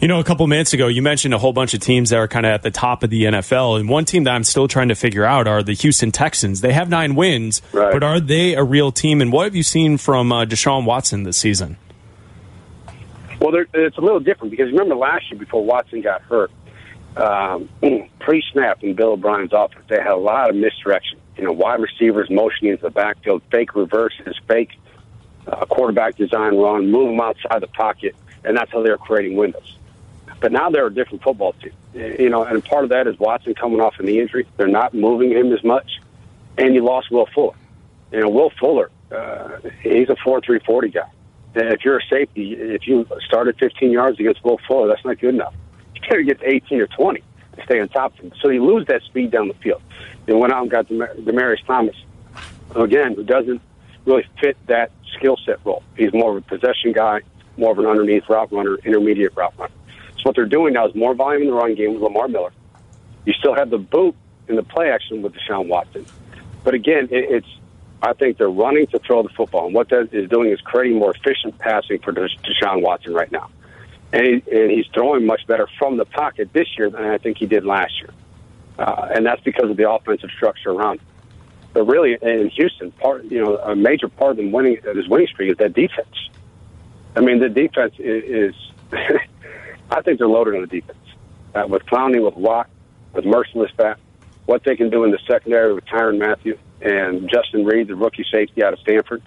You 0.00 0.08
know, 0.08 0.18
a 0.18 0.24
couple 0.24 0.46
minutes 0.48 0.72
ago, 0.72 0.88
you 0.88 1.00
mentioned 1.02 1.32
a 1.34 1.38
whole 1.38 1.52
bunch 1.52 1.72
of 1.74 1.80
teams 1.80 2.10
that 2.10 2.16
are 2.18 2.26
kind 2.28 2.44
of 2.44 2.50
at 2.50 2.62
the 2.62 2.70
top 2.70 3.02
of 3.04 3.10
the 3.10 3.24
NFL, 3.24 3.78
and 3.78 3.88
one 3.88 4.04
team 4.04 4.24
that 4.24 4.32
I'm 4.32 4.42
still 4.44 4.66
trying 4.66 4.88
to 4.88 4.94
figure 4.96 5.24
out 5.24 5.46
are 5.46 5.62
the 5.62 5.72
Houston 5.74 6.10
Texans. 6.10 6.60
They 6.60 6.72
have 6.72 6.88
nine 6.88 7.14
wins, 7.14 7.62
Right. 7.72 7.92
but 7.92 8.02
are 8.02 8.18
they 8.20 8.54
a 8.54 8.64
real 8.64 8.90
team? 8.90 9.20
And 9.20 9.32
what 9.32 9.44
have 9.44 9.54
you 9.54 9.62
seen 9.62 9.96
from 9.96 10.32
uh, 10.32 10.44
Deshaun 10.46 10.84
Watson 10.84 11.22
this 11.22 11.36
season? 11.36 11.76
Well, 13.40 13.54
it's 13.74 13.96
a 13.96 14.00
little 14.00 14.20
different 14.20 14.50
because 14.50 14.66
remember 14.72 14.96
last 14.96 15.30
year 15.30 15.38
before 15.38 15.64
Watson 15.64 16.00
got 16.00 16.22
hurt, 16.22 16.50
um, 17.16 17.68
pre-snap 18.20 18.82
in 18.82 18.94
Bill 18.94 19.12
O'Brien's 19.12 19.52
offense, 19.52 19.84
they 19.88 19.96
had 19.98 20.12
a 20.12 20.16
lot 20.16 20.50
of 20.50 20.56
misdirection. 20.56 21.18
You 21.36 21.44
know, 21.44 21.52
wide 21.52 21.80
receivers 21.80 22.28
motioning 22.30 22.72
into 22.72 22.82
the 22.84 22.90
backfield, 22.90 23.42
fake 23.50 23.74
reverses, 23.74 24.36
fake 24.48 24.70
uh, 25.46 25.64
quarterback 25.66 26.16
design 26.16 26.56
run, 26.56 26.90
move 26.90 27.08
them 27.08 27.20
outside 27.20 27.60
the 27.60 27.68
pocket, 27.68 28.14
and 28.44 28.56
that's 28.56 28.70
how 28.72 28.82
they 28.82 28.90
were 28.90 28.98
creating 28.98 29.36
windows. 29.36 29.76
But 30.40 30.52
now 30.52 30.70
they're 30.70 30.86
a 30.86 30.94
different 30.94 31.22
football 31.22 31.54
team. 31.54 31.72
You 31.94 32.28
know, 32.28 32.44
and 32.44 32.62
part 32.64 32.84
of 32.84 32.90
that 32.90 33.06
is 33.06 33.18
Watson 33.18 33.54
coming 33.54 33.80
off 33.80 33.98
a 33.98 34.02
knee 34.02 34.20
injury. 34.20 34.46
They're 34.56 34.66
not 34.66 34.94
moving 34.94 35.30
him 35.30 35.52
as 35.52 35.62
much, 35.62 36.00
and 36.58 36.74
you 36.74 36.84
lost 36.84 37.10
Will 37.10 37.26
Fuller. 37.34 37.54
You 38.12 38.20
know, 38.20 38.28
Will 38.28 38.50
Fuller, 38.50 38.90
uh, 39.10 39.58
he's 39.80 40.08
a 40.08 40.16
four 40.16 40.40
three 40.40 40.58
forty 40.58 40.88
guy. 40.88 41.08
And 41.54 41.72
if 41.72 41.84
you're 41.84 41.98
a 41.98 42.06
safety, 42.10 42.54
if 42.54 42.86
you 42.86 43.06
started 43.24 43.56
15 43.58 43.92
yards 43.92 44.18
against 44.18 44.44
Will 44.44 44.58
Fuller, 44.66 44.88
that's 44.88 45.04
not 45.04 45.20
good 45.20 45.34
enough. 45.34 45.54
You 45.94 46.00
got 46.00 46.16
to 46.16 46.24
get 46.24 46.40
to 46.40 46.52
18 46.52 46.80
or 46.80 46.86
20 46.88 47.22
to 47.56 47.64
stay 47.64 47.80
on 47.80 47.88
top 47.88 48.12
of 48.14 48.24
him. 48.24 48.32
So 48.42 48.48
you 48.48 48.64
lose 48.64 48.86
that 48.88 49.02
speed 49.02 49.30
down 49.30 49.48
the 49.48 49.54
field. 49.54 49.80
They 50.26 50.32
went 50.32 50.52
out 50.52 50.62
and 50.62 50.70
got 50.70 50.88
Demar- 50.88 51.14
Demaryius 51.14 51.64
Thomas, 51.64 51.94
again, 52.74 53.14
who 53.14 53.22
doesn't 53.22 53.62
really 54.04 54.26
fit 54.40 54.56
that 54.66 54.90
skill 55.14 55.36
set 55.44 55.64
role. 55.64 55.82
He's 55.96 56.12
more 56.12 56.36
of 56.36 56.44
a 56.44 56.46
possession 56.46 56.92
guy, 56.92 57.20
more 57.56 57.72
of 57.72 57.78
an 57.78 57.86
underneath 57.86 58.28
route 58.28 58.52
runner, 58.52 58.76
intermediate 58.84 59.36
route 59.36 59.54
runner. 59.58 59.74
So 60.16 60.22
what 60.24 60.36
they're 60.36 60.46
doing 60.46 60.74
now 60.74 60.86
is 60.88 60.94
more 60.94 61.14
volume 61.14 61.42
in 61.42 61.48
the 61.48 61.54
run 61.54 61.74
game 61.74 61.94
with 61.94 62.02
Lamar 62.02 62.28
Miller. 62.28 62.52
You 63.24 63.32
still 63.34 63.54
have 63.54 63.70
the 63.70 63.78
boot 63.78 64.14
in 64.48 64.56
the 64.56 64.62
play 64.62 64.90
action 64.90 65.22
with 65.22 65.34
Deshaun 65.34 65.68
Watson. 65.68 66.06
But 66.62 66.74
again, 66.74 67.08
it, 67.10 67.24
it's 67.30 67.48
I 68.02 68.12
think 68.12 68.36
they're 68.36 68.50
running 68.50 68.86
to 68.88 68.98
throw 68.98 69.22
the 69.22 69.30
football, 69.30 69.66
and 69.66 69.74
what 69.74 69.88
that 69.88 70.10
is 70.12 70.28
doing 70.28 70.50
is 70.50 70.60
creating 70.60 70.98
more 70.98 71.14
efficient 71.14 71.58
passing 71.58 72.00
for 72.00 72.12
Deshaun 72.12 72.82
Watson 72.82 73.14
right 73.14 73.32
now. 73.32 73.48
And, 74.12 74.26
he, 74.26 74.32
and 74.52 74.70
he's 74.70 74.86
throwing 74.92 75.24
much 75.26 75.46
better 75.46 75.66
from 75.78 75.96
the 75.96 76.04
pocket 76.04 76.52
this 76.52 76.68
year 76.76 76.90
than 76.90 77.02
I 77.02 77.18
think 77.18 77.38
he 77.38 77.46
did 77.46 77.64
last 77.64 77.98
year, 78.00 78.10
uh, 78.78 79.08
and 79.14 79.24
that's 79.24 79.42
because 79.42 79.70
of 79.70 79.76
the 79.76 79.90
offensive 79.90 80.30
structure 80.36 80.70
around 80.70 81.00
him. 81.00 81.06
But 81.74 81.84
really, 81.84 82.16
in 82.22 82.50
Houston, 82.50 82.92
part 82.92 83.24
you 83.24 83.44
know 83.44 83.58
a 83.58 83.74
major 83.76 84.08
part 84.08 84.30
of 84.30 84.36
them 84.38 84.52
winning 84.52 84.78
his 84.94 85.08
winning 85.08 85.26
streak 85.26 85.50
is 85.50 85.56
that 85.58 85.74
defense. 85.74 86.30
I 87.16 87.20
mean, 87.20 87.40
the 87.40 87.48
defense 87.50 87.94
is. 87.98 88.54
is 88.92 89.20
I 89.90 90.00
think 90.00 90.18
they're 90.18 90.28
loaded 90.28 90.54
on 90.54 90.62
the 90.62 90.66
defense 90.66 90.98
uh, 91.54 91.66
with 91.68 91.84
Clowney, 91.86 92.24
with 92.24 92.36
Watt, 92.36 92.70
with 93.12 93.24
Mercilus 93.24 93.74
back. 93.76 93.98
What 94.46 94.62
they 94.64 94.76
can 94.76 94.88
do 94.88 95.04
in 95.04 95.10
the 95.10 95.18
secondary 95.26 95.74
with 95.74 95.84
Tyrann 95.86 96.18
Mathieu 96.18 96.58
and 96.80 97.28
Justin 97.28 97.64
Reid, 97.64 97.88
the 97.88 97.94
rookie 97.94 98.26
safety 98.30 98.62
out 98.62 98.72
of 98.72 98.78
Stanford. 98.80 99.22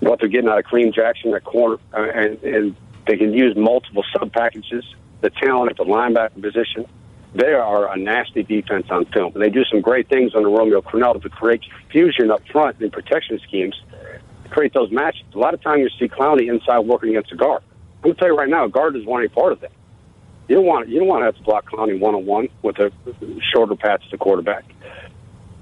What 0.00 0.20
they're 0.20 0.28
getting 0.28 0.48
out 0.48 0.58
of 0.58 0.64
Kareem 0.64 0.94
Jackson 0.94 1.34
at 1.34 1.44
corner, 1.44 1.78
uh, 1.92 2.02
and, 2.02 2.42
and 2.42 2.76
they 3.06 3.16
can 3.16 3.32
use 3.32 3.56
multiple 3.56 4.04
sub 4.12 4.32
packages. 4.32 4.84
The 5.20 5.30
talent 5.30 5.70
at 5.70 5.76
the 5.76 5.84
linebacker 5.84 6.40
position. 6.40 6.86
They 7.34 7.52
are 7.52 7.92
a 7.92 7.96
nasty 7.96 8.42
defense 8.42 8.86
on 8.90 9.06
film, 9.06 9.32
and 9.34 9.42
they 9.42 9.50
do 9.50 9.64
some 9.64 9.80
great 9.80 10.08
things 10.08 10.34
under 10.34 10.48
Romeo 10.48 10.80
Crennel 10.80 11.22
to 11.22 11.28
create 11.28 11.62
confusion 11.62 12.30
up 12.30 12.42
front 12.48 12.80
in 12.80 12.90
protection 12.90 13.38
schemes, 13.46 13.80
create 14.50 14.74
those 14.74 14.90
matches. 14.90 15.22
A 15.34 15.38
lot 15.38 15.54
of 15.54 15.62
times 15.62 15.80
you 15.80 15.90
see 15.98 16.12
Clowney 16.12 16.48
inside 16.48 16.80
working 16.80 17.10
against 17.10 17.30
a 17.32 17.36
guard. 17.36 17.62
I'm 18.02 18.10
gonna 18.10 18.14
tell 18.14 18.28
you 18.28 18.36
right 18.36 18.48
now, 18.48 18.64
a 18.64 18.68
guard 18.68 18.96
want 19.04 19.22
any 19.22 19.28
part 19.28 19.52
of 19.52 19.60
that. 19.60 19.72
You 20.48 20.56
don't 20.56 20.66
want 20.66 20.88
you 20.88 20.98
don't 20.98 21.06
want 21.06 21.20
to 21.20 21.26
have 21.26 21.36
to 21.36 21.42
block 21.42 21.70
Clowney 21.70 22.00
one 22.00 22.16
on 22.16 22.26
one 22.26 22.48
with 22.62 22.78
a 22.78 22.90
shorter 23.54 23.76
pass 23.76 24.02
to 24.02 24.10
the 24.10 24.18
quarterback. 24.18 24.64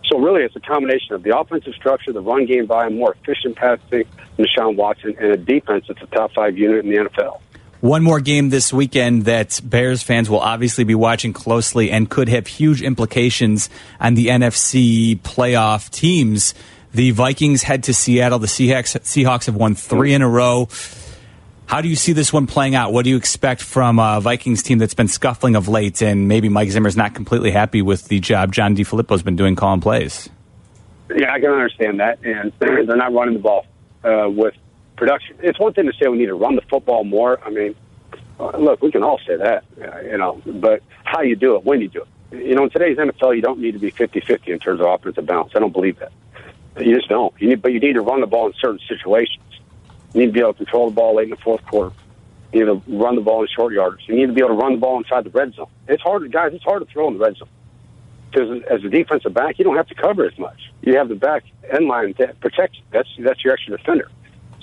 So 0.06 0.18
really, 0.18 0.42
it's 0.42 0.56
a 0.56 0.60
combination 0.60 1.14
of 1.14 1.22
the 1.22 1.38
offensive 1.38 1.74
structure, 1.74 2.12
the 2.12 2.22
run 2.22 2.46
game 2.46 2.66
volume, 2.66 2.96
more 2.96 3.14
efficient 3.20 3.56
passing, 3.56 4.04
Deshaun 4.38 4.76
Watson, 4.76 5.14
and 5.20 5.32
a 5.32 5.36
defense 5.36 5.84
that's 5.88 6.00
a 6.00 6.06
top 6.06 6.32
five 6.32 6.56
unit 6.56 6.86
in 6.86 6.90
the 6.90 6.96
NFL. 6.96 7.40
One 7.80 8.02
more 8.02 8.18
game 8.18 8.48
this 8.50 8.72
weekend 8.72 9.26
that 9.26 9.60
Bears 9.62 10.02
fans 10.02 10.28
will 10.28 10.40
obviously 10.40 10.82
be 10.82 10.96
watching 10.96 11.32
closely 11.32 11.92
and 11.92 12.10
could 12.10 12.28
have 12.28 12.48
huge 12.48 12.82
implications 12.82 13.70
on 14.00 14.14
the 14.14 14.26
NFC 14.26 15.16
playoff 15.20 15.88
teams. 15.90 16.54
The 16.92 17.12
Vikings 17.12 17.62
head 17.62 17.84
to 17.84 17.94
Seattle. 17.94 18.40
The 18.40 18.48
Seahawks, 18.48 18.98
Seahawks 19.02 19.46
have 19.46 19.54
won 19.54 19.76
three 19.76 20.12
in 20.12 20.22
a 20.22 20.28
row. 20.28 20.68
How 21.66 21.80
do 21.80 21.88
you 21.88 21.94
see 21.94 22.12
this 22.12 22.32
one 22.32 22.48
playing 22.48 22.74
out? 22.74 22.92
What 22.92 23.04
do 23.04 23.10
you 23.10 23.16
expect 23.16 23.62
from 23.62 24.00
a 24.00 24.20
Vikings 24.20 24.64
team 24.64 24.78
that's 24.78 24.94
been 24.94 25.06
scuffling 25.06 25.54
of 25.54 25.68
late, 25.68 26.02
and 26.02 26.26
maybe 26.26 26.48
Mike 26.48 26.70
Zimmer's 26.70 26.96
not 26.96 27.14
completely 27.14 27.52
happy 27.52 27.82
with 27.82 28.08
the 28.08 28.18
job 28.18 28.52
John 28.52 28.74
DeFilippo's 28.74 29.22
been 29.22 29.36
doing 29.36 29.54
calling 29.54 29.80
plays? 29.80 30.28
Yeah, 31.14 31.32
I 31.32 31.38
can 31.38 31.50
understand 31.50 32.00
that, 32.00 32.18
and 32.24 32.52
they're 32.58 32.96
not 32.96 33.12
running 33.12 33.34
the 33.34 33.40
ball 33.40 33.66
uh, 34.02 34.28
with 34.30 34.54
production. 34.98 35.36
It's 35.40 35.58
one 35.58 35.72
thing 35.72 35.86
to 35.86 35.92
say 35.92 36.08
we 36.08 36.18
need 36.18 36.26
to 36.26 36.34
run 36.34 36.56
the 36.56 36.62
football 36.62 37.04
more. 37.04 37.42
I 37.44 37.50
mean, 37.50 37.74
uh, 38.38 38.56
look, 38.58 38.82
we 38.82 38.92
can 38.92 39.02
all 39.02 39.18
say 39.26 39.36
that, 39.36 39.64
uh, 39.80 40.00
you 40.00 40.18
know, 40.18 40.42
but 40.44 40.82
how 41.04 41.22
you 41.22 41.36
do 41.36 41.56
it, 41.56 41.64
when 41.64 41.80
you 41.80 41.88
do 41.88 42.02
it. 42.02 42.46
You 42.46 42.54
know, 42.54 42.64
in 42.64 42.70
today's 42.70 42.98
NFL, 42.98 43.34
you 43.36 43.42
don't 43.42 43.58
need 43.58 43.72
to 43.72 43.78
be 43.78 43.90
50-50 43.90 44.48
in 44.48 44.58
terms 44.58 44.80
of 44.80 44.86
offensive 44.86 45.24
balance. 45.24 45.52
I 45.54 45.60
don't 45.60 45.72
believe 45.72 45.98
that. 46.00 46.12
You 46.78 46.94
just 46.94 47.08
don't. 47.08 47.34
You 47.40 47.48
need, 47.48 47.62
but 47.62 47.72
you 47.72 47.80
need 47.80 47.94
to 47.94 48.02
run 48.02 48.20
the 48.20 48.26
ball 48.26 48.46
in 48.46 48.52
certain 48.60 48.80
situations. 48.86 49.42
You 50.12 50.20
need 50.20 50.26
to 50.26 50.32
be 50.32 50.40
able 50.40 50.52
to 50.52 50.58
control 50.58 50.90
the 50.90 50.94
ball 50.94 51.16
late 51.16 51.24
in 51.24 51.30
the 51.30 51.36
fourth 51.36 51.64
quarter. 51.64 51.94
You 52.52 52.60
need 52.60 52.84
to 52.86 52.98
run 52.98 53.16
the 53.16 53.22
ball 53.22 53.42
in 53.42 53.48
short 53.54 53.72
yardage. 53.72 54.02
You 54.06 54.14
need 54.14 54.26
to 54.26 54.32
be 54.32 54.40
able 54.40 54.56
to 54.56 54.62
run 54.62 54.72
the 54.72 54.78
ball 54.78 54.98
inside 54.98 55.24
the 55.24 55.30
red 55.30 55.54
zone. 55.54 55.68
It's 55.88 56.02
hard, 56.02 56.30
guys. 56.30 56.52
It's 56.52 56.64
hard 56.64 56.86
to 56.86 56.92
throw 56.92 57.08
in 57.08 57.14
the 57.18 57.24
red 57.24 57.36
zone 57.36 57.48
because 58.30 58.62
as 58.70 58.84
a 58.84 58.88
defensive 58.88 59.34
back, 59.34 59.58
you 59.58 59.64
don't 59.64 59.76
have 59.76 59.88
to 59.88 59.94
cover 59.94 60.24
as 60.26 60.38
much. 60.38 60.72
You 60.82 60.96
have 60.96 61.08
the 61.08 61.14
back 61.14 61.44
end 61.70 61.86
line 61.86 62.14
that 62.18 62.40
protects 62.40 62.78
you. 62.78 62.84
That's 62.90 63.08
that's 63.18 63.42
your 63.44 63.54
extra 63.54 63.76
defender. 63.76 64.10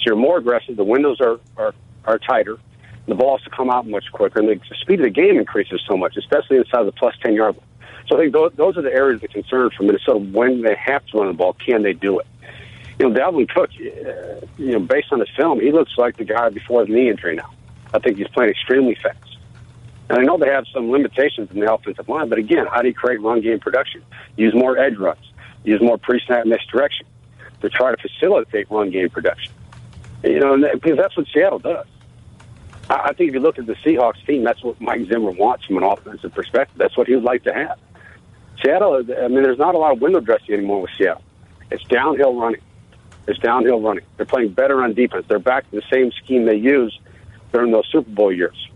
You're 0.06 0.16
more 0.16 0.38
aggressive. 0.38 0.78
The 0.78 0.84
windows 0.84 1.20
are 1.22 1.40
are, 1.58 1.74
are 2.06 2.20
tighter. 2.20 2.58
The 3.08 3.16
balls 3.16 3.42
to 3.44 3.50
come 3.50 3.70
out 3.70 3.88
much 3.88 4.06
quicker, 4.12 4.40
and 4.40 4.50
the 4.50 4.60
speed 4.82 5.00
of 5.00 5.04
the 5.04 5.10
game 5.12 5.38
increases 5.38 5.82
so 5.88 5.96
much, 5.96 6.18
especially 6.18 6.58
inside 6.58 6.84
the 6.84 6.92
plus 6.92 7.16
ten 7.22 7.34
yard 7.34 7.56
line. 7.56 7.68
So 8.08 8.18
I 8.18 8.20
think 8.22 8.34
those, 8.34 8.52
those 8.56 8.78
are 8.78 8.82
the 8.82 8.94
areas 8.94 9.24
of 9.24 9.30
concern 9.30 9.70
for 9.76 9.84
Minnesota. 9.84 10.20
When 10.20 10.62
they 10.62 10.76
have 10.76 11.06
to 11.08 11.18
run 11.18 11.28
the 11.28 11.34
ball, 11.34 11.54
can 11.54 11.84
they 11.84 11.94
do 11.94 12.20
it? 12.20 12.28
You 13.00 13.10
know, 13.10 13.20
Dalvin 13.20 13.50
Cook, 13.50 13.72
uh, 13.72 14.46
you 14.58 14.74
know, 14.74 14.80
based 14.80 15.12
on 15.12 15.20
his 15.20 15.30
film, 15.36 15.60
he 15.60 15.72
looks 15.72 15.98
like 15.98 16.18
the 16.18 16.24
guy 16.24 16.50
before 16.50 16.86
the 16.86 16.94
knee 16.94 17.10
injury 17.10 17.36
now. 17.36 17.52
I 17.94 18.00
think 18.00 18.18
he's 18.18 18.28
playing 18.28 18.52
extremely 18.52 18.96
fast. 18.96 19.38
And 20.10 20.20
I 20.20 20.22
know 20.22 20.38
they 20.38 20.50
have 20.50 20.66
some 20.74 20.92
limitations 20.92 21.50
in 21.52 21.60
the 21.60 21.74
offensive 21.74 22.08
line, 22.08 22.30
but 22.30 22.38
again, 22.38 22.68
how 22.72 22.82
do 22.82 22.88
you 22.88 22.94
create 22.94 23.22
run 23.22 23.42
game 23.42 23.60
production? 23.60 24.04
Use 24.38 24.54
more 24.54 24.78
edge 24.78 24.98
runs, 24.98 25.32
use 25.64 25.82
more 25.82 25.98
pre-snap 25.98 26.46
misdirection 26.46 27.08
to 27.62 27.70
try 27.70 27.94
to 27.94 27.98
facilitate 27.98 28.70
run 28.70 28.92
game 28.92 29.10
production. 29.10 29.52
You 30.26 30.40
know, 30.40 30.58
because 30.74 30.98
that's 30.98 31.16
what 31.16 31.28
Seattle 31.34 31.60
does. 31.60 31.86
I 32.90 32.96
I 32.96 33.14
think 33.14 33.30
if 33.30 33.36
you 33.36 33.40
look 33.40 33.60
at 33.60 33.66
the 33.66 33.76
Seahawks 33.76 34.26
team, 34.26 34.44
that's 34.44 34.64
what 34.64 34.80
Mike 34.82 35.06
Zimmer 35.08 35.32
wants 35.32 35.66
from 35.66 35.78
an 35.78 35.84
offensive 35.84 36.34
perspective. 36.34 36.78
That's 36.78 36.98
what 36.98 37.08
he 37.08 37.16
would 37.16 37.24
like 37.24 37.44
to 37.44 37.54
have. 37.54 37.80
Seattle, 38.64 38.96
I 38.96 39.28
mean, 39.28 39.44
there's 39.44 39.60
not 39.60 39.76
a 39.76 39.78
lot 39.78 39.94
of 39.94 40.02
window 40.02 40.20
dressing 40.20 40.56
anymore 40.56 40.82
with 40.82 40.92
Seattle. 40.98 41.22
It's 41.72 41.84
downhill 41.84 42.40
running. 42.40 42.62
It's 43.28 43.40
downhill 43.40 43.82
running. 43.82 44.06
They're 44.18 44.26
playing 44.26 44.54
better 44.54 44.84
on 44.84 44.94
defense. 44.94 45.26
They're 45.28 45.40
back 45.40 45.70
to 45.70 45.76
the 45.76 45.84
same 45.92 46.12
scheme 46.24 46.46
they 46.46 46.56
used 46.56 47.00
during 47.52 47.72
those 47.72 47.88
Super 47.92 48.10
Bowl 48.10 48.32
years. 48.32 48.70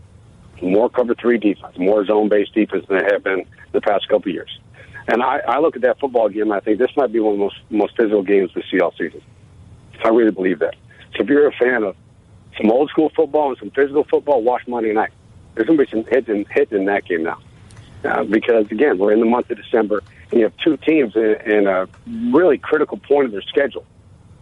More 0.62 0.90
cover 0.90 1.16
three 1.16 1.38
defense, 1.38 1.78
more 1.78 2.06
zone 2.06 2.30
based 2.30 2.54
defense 2.54 2.86
than 2.88 3.00
they 3.00 3.06
have 3.12 3.24
been 3.24 3.46
the 3.72 3.82
past 3.82 4.08
couple 4.10 4.32
years. 4.32 4.60
And 5.08 5.24
I, 5.24 5.40
I 5.48 5.60
look 5.60 5.76
at 5.76 5.82
that 5.84 6.00
football 6.00 6.30
game. 6.30 6.52
I 6.52 6.60
think 6.60 6.78
this 6.78 6.92
might 6.96 7.12
be 7.12 7.20
one 7.20 7.34
of 7.34 7.40
the 7.40 7.44
most 7.46 7.58
most 7.70 7.96
physical 7.96 8.24
games 8.24 8.54
we 8.54 8.64
see 8.70 8.80
all 8.80 8.92
season. 8.92 9.22
I 10.04 10.10
really 10.10 10.32
believe 10.32 10.60
that. 10.60 10.76
So 11.16 11.24
if 11.24 11.30
you're 11.30 11.48
a 11.48 11.54
fan 11.54 11.84
of 11.84 11.96
some 12.58 12.72
old 12.72 12.90
school 12.90 13.12
football 13.16 13.50
and 13.50 13.58
some 13.58 13.72
physical 13.72 14.04
football, 14.04 14.42
watch 14.42 14.68
Monday 14.68 14.94
night. 14.94 15.12
There's 15.56 15.68
going 15.68 15.80
to 15.80 15.86
be 15.86 15.92
some 15.92 16.06
hits 16.06 16.30
in, 16.30 16.46
hits 16.46 16.72
in 16.72 16.86
that 16.86 17.06
game 17.06 17.24
now. 17.24 17.40
Uh, 18.04 18.24
because 18.24 18.72
again, 18.72 18.98
we're 18.98 19.12
in 19.12 19.20
the 19.20 19.26
month 19.26 19.50
of 19.50 19.58
December, 19.58 20.02
and 20.32 20.40
you 20.40 20.46
have 20.46 20.56
two 20.64 20.78
teams 20.78 21.16
in, 21.16 21.36
in 21.46 21.68
a 21.68 21.88
really 22.32 22.58
critical 22.58 22.98
point 22.98 23.26
of 23.26 23.32
their 23.32 23.42
schedule 23.42 23.86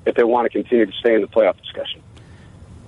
if 0.06 0.16
they 0.16 0.24
want 0.24 0.46
to 0.46 0.50
continue 0.50 0.86
to 0.86 0.92
stay 1.00 1.16
in 1.16 1.22
the 1.22 1.28
playoff 1.28 1.58
discussion. 1.58 2.02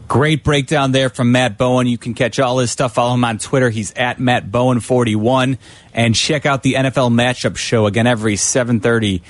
Great 0.07 0.43
breakdown 0.43 0.91
there 0.91 1.09
from 1.09 1.31
Matt 1.31 1.57
Bowen. 1.57 1.85
You 1.85 1.97
can 1.97 2.15
catch 2.15 2.39
all 2.39 2.57
his 2.59 2.71
stuff. 2.71 2.95
Follow 2.95 3.13
him 3.13 3.23
on 3.23 3.37
Twitter. 3.37 3.69
He's 3.69 3.91
at 3.93 4.19
Matt 4.19 4.49
Bowen41. 4.49 5.57
And 5.93 6.15
check 6.15 6.47
out 6.47 6.63
the 6.63 6.73
NFL 6.73 7.11
matchup 7.11 7.57
show 7.57 7.85
again 7.85 8.07
every 8.07 8.35
730 8.35 9.21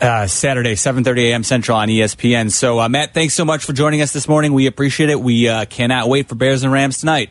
uh, 0.00 0.26
Saturday, 0.26 0.74
7:30 0.74 1.30
a.m. 1.30 1.42
Central 1.42 1.78
on 1.78 1.88
ESPN. 1.88 2.50
So, 2.50 2.80
uh, 2.80 2.88
Matt, 2.88 3.14
thanks 3.14 3.34
so 3.34 3.44
much 3.44 3.64
for 3.64 3.72
joining 3.72 4.00
us 4.00 4.12
this 4.12 4.28
morning. 4.28 4.52
We 4.52 4.66
appreciate 4.66 5.10
it. 5.10 5.20
We 5.20 5.48
uh, 5.48 5.64
cannot 5.66 6.08
wait 6.08 6.28
for 6.28 6.34
Bears 6.34 6.62
and 6.62 6.72
Rams 6.72 6.98
tonight. 6.98 7.30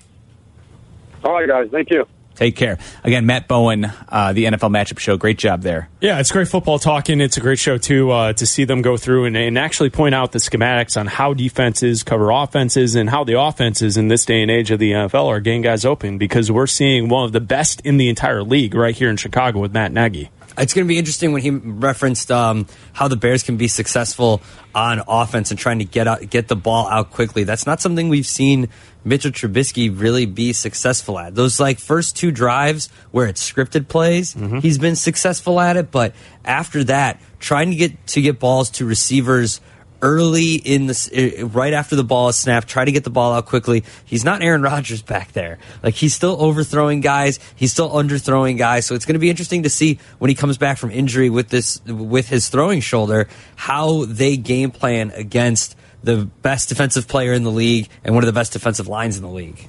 All 1.24 1.34
right, 1.34 1.48
guys. 1.48 1.70
Thank 1.72 1.90
you. 1.90 2.06
Take 2.38 2.56
care. 2.56 2.78
Again, 3.04 3.26
Matt 3.26 3.48
Bowen, 3.48 3.92
uh, 4.10 4.32
the 4.32 4.46
NFL 4.46 4.70
Matchup 4.70 5.00
Show. 5.00 5.18
Great 5.18 5.40
job 5.40 5.64
there. 5.64 5.90
Yeah, 6.00 6.20
it's 6.20 6.32
great 6.32 6.48
football 6.48 6.78
talking. 6.78 7.20
It's 7.20 7.36
a 7.36 7.40
great 7.40 7.58
show 7.58 7.80
too 7.80 8.12
uh, 8.12 8.34
to 8.34 8.46
see 8.46 8.64
them 8.64 8.84
go 8.84 8.96
through 8.96 9.26
and, 9.26 9.36
and 9.36 9.58
actually 9.58 9.90
point 9.90 10.14
out 10.14 10.34
the 10.34 10.40
schematics 10.40 11.00
on 11.00 11.08
how 11.08 11.34
defenses 11.34 12.04
cover 12.04 12.30
offenses 12.30 12.94
and 12.94 13.10
how 13.10 13.24
the 13.24 13.42
offenses 13.42 13.98
in 13.98 14.08
this 14.08 14.24
day 14.24 14.44
and 14.44 14.52
age 14.52 14.70
of 14.70 14.78
the 14.78 14.92
NFL 14.92 15.26
are 15.26 15.40
getting 15.40 15.64
guys 15.64 15.84
open 15.84 16.20
because 16.20 16.52
we're 16.52 16.68
seeing 16.68 17.10
one 17.10 17.26
of 17.26 17.32
the 17.32 17.42
best 17.42 17.82
in 17.82 17.98
the 17.98 18.08
entire 18.08 18.44
league 18.44 18.76
right 18.76 18.96
here 18.96 19.10
in 19.10 19.18
Chicago 19.18 19.60
with 19.60 19.74
Matt 19.74 19.92
Nagy. 19.92 20.30
It's 20.58 20.74
going 20.74 20.86
to 20.86 20.90
be 20.90 20.98
interesting 20.98 21.34
when 21.34 21.42
he 21.42 21.52
referenced 21.52 22.32
um, 22.32 22.66
how 22.94 23.08
the 23.08 23.16
Bears 23.16 23.44
can 23.44 23.58
be 23.58 23.68
successful 23.68 24.42
on 24.74 25.02
offense 25.08 25.52
and 25.52 25.60
trying 25.60 25.80
to 25.80 25.86
get 25.86 26.08
out, 26.08 26.30
get 26.30 26.48
the 26.48 26.56
ball 26.56 26.88
out 26.88 27.12
quickly. 27.12 27.44
That's 27.44 27.66
not 27.66 27.80
something 27.82 28.10
we've 28.10 28.28
seen 28.28 28.70
Mitchell 29.04 29.32
Trubisky 29.32 29.90
really 29.98 30.26
be 30.26 30.54
successful 30.54 31.18
at. 31.18 31.36
Those 31.36 31.60
like 31.60 31.80
first 31.80 32.16
two 32.16 32.32
drives 32.32 32.90
where 33.12 33.28
it's 33.28 33.52
scripted 33.52 33.88
plays, 33.88 34.36
he's 34.62 34.78
been 34.78 34.96
successful 34.96 35.60
at 35.60 35.78
it. 35.78 35.92
But 35.92 36.14
after 36.44 36.84
that, 36.86 37.22
trying 37.40 37.70
to 37.70 37.76
get 37.76 38.08
to 38.08 38.22
get 38.22 38.40
balls 38.40 38.70
to 38.72 38.86
receivers 38.86 39.62
early 40.02 40.56
in 40.56 40.88
the 40.88 41.50
right 41.52 41.74
after 41.74 41.96
the 41.96 42.04
ball 42.04 42.30
is 42.30 42.36
snapped, 42.36 42.68
try 42.68 42.86
to 42.86 42.92
get 42.92 43.04
the 43.04 43.10
ball 43.10 43.34
out 43.34 43.46
quickly. 43.46 43.84
He's 44.06 44.24
not 44.24 44.42
Aaron 44.42 44.62
Rodgers 44.64 45.02
back 45.02 45.32
there. 45.34 45.58
Like 45.84 45.96
he's 45.96 46.14
still 46.14 46.42
overthrowing 46.42 47.02
guys, 47.02 47.40
he's 47.56 47.72
still 47.72 47.90
underthrowing 47.90 48.58
guys. 48.58 48.86
So 48.86 48.96
it's 48.96 49.06
going 49.06 49.14
to 49.14 49.20
be 49.20 49.30
interesting 49.30 49.64
to 49.64 49.70
see 49.70 50.00
when 50.20 50.30
he 50.30 50.36
comes 50.36 50.58
back 50.58 50.78
from 50.78 50.92
injury 50.92 51.30
with 51.30 51.50
this 51.50 51.84
with 51.86 52.30
his 52.30 52.50
throwing 52.50 52.82
shoulder 52.82 53.28
how 53.56 54.06
they 54.06 54.38
game 54.38 54.72
plan 54.72 55.12
against 55.12 55.76
the 56.04 56.26
best 56.26 56.70
defensive 56.70 57.08
player 57.08 57.34
in 57.34 57.44
the 57.44 57.52
league 57.52 57.90
and 58.04 58.14
one 58.14 58.24
of 58.24 58.28
the 58.28 58.34
best 58.34 58.54
defensive 58.54 58.88
lines 58.88 59.18
in 59.18 59.24
the 59.24 59.30
league. 59.30 59.68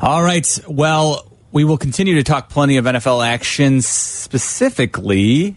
All 0.00 0.22
right. 0.22 0.58
Well, 0.68 1.26
we 1.50 1.64
will 1.64 1.78
continue 1.78 2.14
to 2.16 2.22
talk 2.22 2.48
plenty 2.50 2.76
of 2.76 2.84
NFL 2.84 3.26
action, 3.26 3.80
specifically 3.82 5.56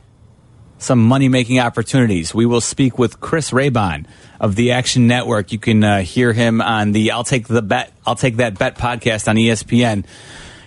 some 0.81 0.99
money 0.99 1.29
making 1.29 1.59
opportunities. 1.59 2.33
We 2.33 2.45
will 2.45 2.61
speak 2.61 2.97
with 2.97 3.19
Chris 3.19 3.51
Raybon 3.51 4.05
of 4.39 4.55
the 4.55 4.71
Action 4.71 5.07
Network. 5.07 5.51
You 5.51 5.59
can 5.59 5.83
uh, 5.83 6.01
hear 6.01 6.33
him 6.33 6.59
on 6.59 6.91
the 6.91 7.11
I'll 7.11 7.23
Take 7.23 7.47
the 7.47 7.61
Bet, 7.61 7.93
I'll 8.05 8.15
Take 8.15 8.37
That 8.37 8.57
Bet 8.57 8.77
podcast 8.77 9.27
on 9.27 9.35
ESPN. 9.35 10.05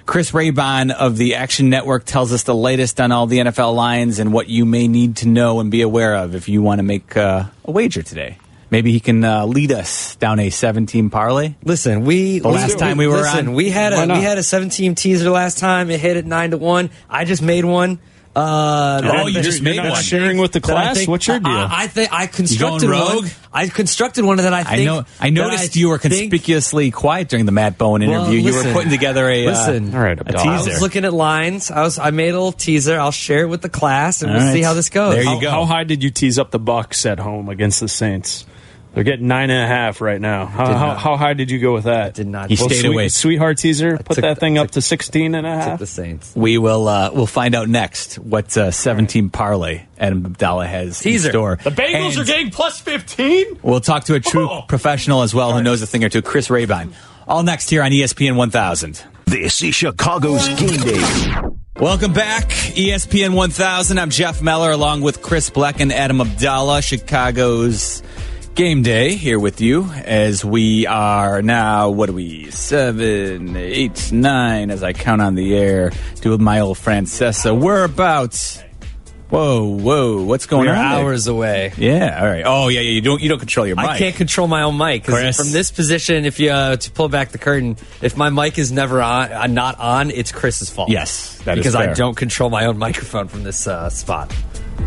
Chris 0.06 0.30
Raybon 0.30 0.92
of 0.92 1.16
the 1.16 1.34
Action 1.34 1.70
Network 1.70 2.04
tells 2.04 2.32
us 2.32 2.44
the 2.44 2.54
latest 2.54 3.00
on 3.00 3.10
all 3.10 3.26
the 3.26 3.38
NFL 3.38 3.74
lines 3.74 4.18
and 4.18 4.32
what 4.32 4.48
you 4.48 4.64
may 4.64 4.86
need 4.86 5.16
to 5.16 5.28
know 5.28 5.60
and 5.60 5.70
be 5.70 5.82
aware 5.82 6.14
of 6.14 6.34
if 6.34 6.48
you 6.48 6.62
want 6.62 6.78
to 6.78 6.82
make 6.82 7.16
uh, 7.16 7.44
a 7.64 7.70
wager 7.70 8.02
today. 8.02 8.38
Maybe 8.70 8.92
he 8.92 9.00
can 9.00 9.24
uh, 9.24 9.46
lead 9.46 9.72
us 9.72 10.16
down 10.16 10.38
a 10.40 10.50
17 10.50 11.10
parlay. 11.10 11.54
Listen, 11.64 12.04
we 12.04 12.38
the 12.38 12.48
last 12.48 12.78
time 12.78 12.98
we 12.98 13.06
were 13.06 13.18
listen, 13.18 13.48
on, 13.48 13.54
we 13.54 13.70
had 13.70 13.92
a 13.92 14.12
we 14.12 14.20
had 14.20 14.36
a 14.38 14.42
17 14.42 14.94
teaser 14.94 15.30
last 15.30 15.58
time. 15.58 15.90
It 15.90 16.00
hit 16.00 16.16
at 16.16 16.26
nine 16.26 16.50
to 16.50 16.58
one. 16.58 16.90
I 17.08 17.24
just 17.24 17.42
made 17.42 17.64
one. 17.64 17.98
Uh, 18.36 19.00
that- 19.00 19.14
Oh, 19.22 19.26
you 19.28 19.42
just 19.42 19.62
made 19.62 19.78
that 19.78 19.90
one. 19.92 20.02
Sharing 20.02 20.38
with 20.38 20.52
the 20.52 20.60
class? 20.60 20.96
think- 20.96 21.08
What's 21.08 21.26
your 21.28 21.38
deal? 21.38 21.52
I, 21.52 21.84
I 21.84 21.86
think 21.86 22.12
I 22.12 22.26
constructed 22.26 22.88
going 22.88 22.98
one. 23.00 23.14
rogue? 23.16 23.26
I 23.52 23.68
constructed 23.68 24.24
one 24.24 24.38
that 24.38 24.52
I 24.52 24.64
think. 24.64 24.80
I 24.80 24.84
know. 24.84 25.04
I 25.20 25.26
that 25.28 25.30
noticed 25.30 25.76
you 25.76 25.88
were 25.90 25.98
think- 25.98 26.14
conspicuously 26.32 26.90
quiet 26.90 27.28
during 27.28 27.46
the 27.46 27.52
Matt 27.52 27.78
Bowen 27.78 28.02
interview. 28.02 28.42
Well, 28.42 28.52
you 28.52 28.66
were 28.68 28.72
putting 28.72 28.90
together 28.90 29.28
a, 29.28 29.46
listen. 29.46 29.94
uh, 29.94 29.98
a 29.98 30.10
I 30.10 30.14
teaser. 30.32 30.48
I 30.48 30.56
was 30.64 30.82
looking 30.82 31.04
at 31.04 31.12
lines. 31.12 31.70
I 31.70 31.82
was. 31.82 31.98
I 32.00 32.10
made 32.10 32.30
a 32.30 32.32
little 32.32 32.50
teaser. 32.52 32.98
I'll 32.98 33.12
share 33.12 33.42
it 33.42 33.48
with 33.48 33.62
the 33.62 33.68
class, 33.68 34.22
and 34.22 34.32
All 34.32 34.36
we'll 34.36 34.46
right. 34.46 34.52
see 34.52 34.62
how 34.62 34.74
this 34.74 34.88
goes. 34.88 35.14
There 35.14 35.22
you 35.22 35.40
how, 35.48 35.50
How 35.50 35.64
high 35.66 35.84
did 35.84 36.02
you 36.02 36.10
tease 36.10 36.38
up 36.38 36.50
the 36.50 36.58
Bucks 36.58 37.06
at 37.06 37.20
home 37.20 37.48
against 37.48 37.78
the 37.80 37.88
Saints? 37.88 38.46
They're 38.94 39.02
getting 39.02 39.26
nine 39.26 39.50
and 39.50 39.64
a 39.64 39.66
half 39.66 40.00
right 40.00 40.20
now. 40.20 40.46
How, 40.46 40.72
how, 40.72 40.94
how 40.94 41.16
high 41.16 41.34
did 41.34 41.50
you 41.50 41.58
go 41.58 41.74
with 41.74 41.84
that? 41.84 42.14
Did 42.14 42.28
not. 42.28 42.48
He 42.48 42.54
stayed 42.54 42.74
sweet, 42.80 42.92
away. 42.92 43.08
Sweetheart 43.08 43.58
teaser, 43.58 43.96
put 43.98 44.14
took 44.14 44.22
that 44.22 44.38
thing 44.38 44.56
up 44.56 44.70
to 44.72 44.80
16 44.80 45.34
and 45.34 45.44
a 45.44 45.50
half. 45.50 45.80
the 45.80 45.86
Saints. 45.86 46.32
We 46.36 46.58
will. 46.58 46.86
Uh, 46.86 47.10
we'll 47.12 47.26
find 47.26 47.56
out 47.56 47.68
next 47.68 48.20
what 48.20 48.56
uh, 48.56 48.70
17 48.70 49.30
parlay 49.30 49.82
Adam 49.98 50.22
Abdalla 50.22 50.66
has 50.68 51.00
Teaser. 51.00 51.28
in 51.28 51.32
store. 51.32 51.56
The 51.56 51.70
Bengals 51.70 52.10
And 52.12 52.18
are 52.18 52.24
getting 52.24 52.50
plus 52.50 52.80
15? 52.80 53.58
We'll 53.62 53.80
talk 53.80 54.04
to 54.04 54.14
a 54.14 54.20
true 54.20 54.48
professional 54.68 55.22
as 55.22 55.34
well 55.34 55.52
who 55.52 55.62
knows 55.62 55.82
a 55.82 55.88
thing 55.88 56.04
or 56.04 56.08
two, 56.08 56.22
Chris 56.22 56.46
Raybon. 56.48 56.92
All 57.26 57.42
next 57.42 57.70
here 57.70 57.82
on 57.82 57.90
ESPN 57.90 58.36
1000. 58.36 59.02
This 59.26 59.60
is 59.62 59.74
Chicago's 59.74 60.46
game 60.50 60.80
day. 60.80 61.50
Welcome 61.80 62.12
back, 62.12 62.44
ESPN 62.50 63.34
1000. 63.34 63.98
I'm 63.98 64.10
Jeff 64.10 64.40
Meller 64.40 64.70
along 64.70 65.00
with 65.00 65.20
Chris 65.22 65.50
Bleck 65.50 65.80
and 65.80 65.92
Adam 65.92 66.18
Abdalla, 66.18 66.80
Chicago's 66.80 68.00
game 68.54 68.82
day 68.82 69.16
here 69.16 69.40
with 69.40 69.60
you 69.60 69.84
as 70.04 70.44
we 70.44 70.86
are 70.86 71.42
now, 71.42 71.90
what 71.90 72.08
are 72.08 72.12
we, 72.12 72.50
seven, 72.52 73.56
eight, 73.56 74.12
nine, 74.12 74.70
as 74.70 74.82
I 74.84 74.92
count 74.92 75.20
on 75.20 75.34
the 75.34 75.56
air, 75.56 75.90
doing 76.20 76.42
my 76.42 76.60
old 76.60 76.76
Francesa. 76.76 77.58
We're 77.58 77.82
about, 77.82 78.36
whoa, 79.28 79.64
whoa, 79.64 80.22
what's 80.22 80.46
going 80.46 80.68
We're 80.68 80.74
on? 80.76 80.78
there? 80.78 81.00
hours 81.00 81.26
away. 81.26 81.72
Yeah, 81.76 82.20
all 82.20 82.28
right. 82.28 82.44
Oh, 82.46 82.68
yeah, 82.68 82.80
yeah, 82.80 82.90
you 82.90 83.00
don't, 83.00 83.20
you 83.20 83.28
don't 83.28 83.40
control 83.40 83.66
your 83.66 83.74
mic. 83.74 83.86
I 83.86 83.98
can't 83.98 84.14
control 84.14 84.46
my 84.46 84.62
own 84.62 84.78
mic 84.78 85.04
Chris. 85.04 85.36
from 85.36 85.50
this 85.50 85.72
position, 85.72 86.24
if 86.24 86.38
you 86.38 86.50
uh, 86.50 86.76
to 86.76 86.90
pull 86.92 87.08
back 87.08 87.30
the 87.30 87.38
curtain, 87.38 87.76
if 88.02 88.16
my 88.16 88.30
mic 88.30 88.56
is 88.56 88.70
never 88.70 89.02
on, 89.02 89.32
uh, 89.32 89.46
not 89.48 89.80
on, 89.80 90.12
it's 90.12 90.30
Chris's 90.30 90.70
fault. 90.70 90.90
Yes, 90.90 91.38
that 91.38 91.58
is 91.58 91.62
because 91.62 91.74
I 91.74 91.92
don't 91.92 92.16
control 92.16 92.50
my 92.50 92.66
own 92.66 92.78
microphone 92.78 93.26
from 93.26 93.42
this 93.42 93.66
uh, 93.66 93.90
spot. 93.90 94.32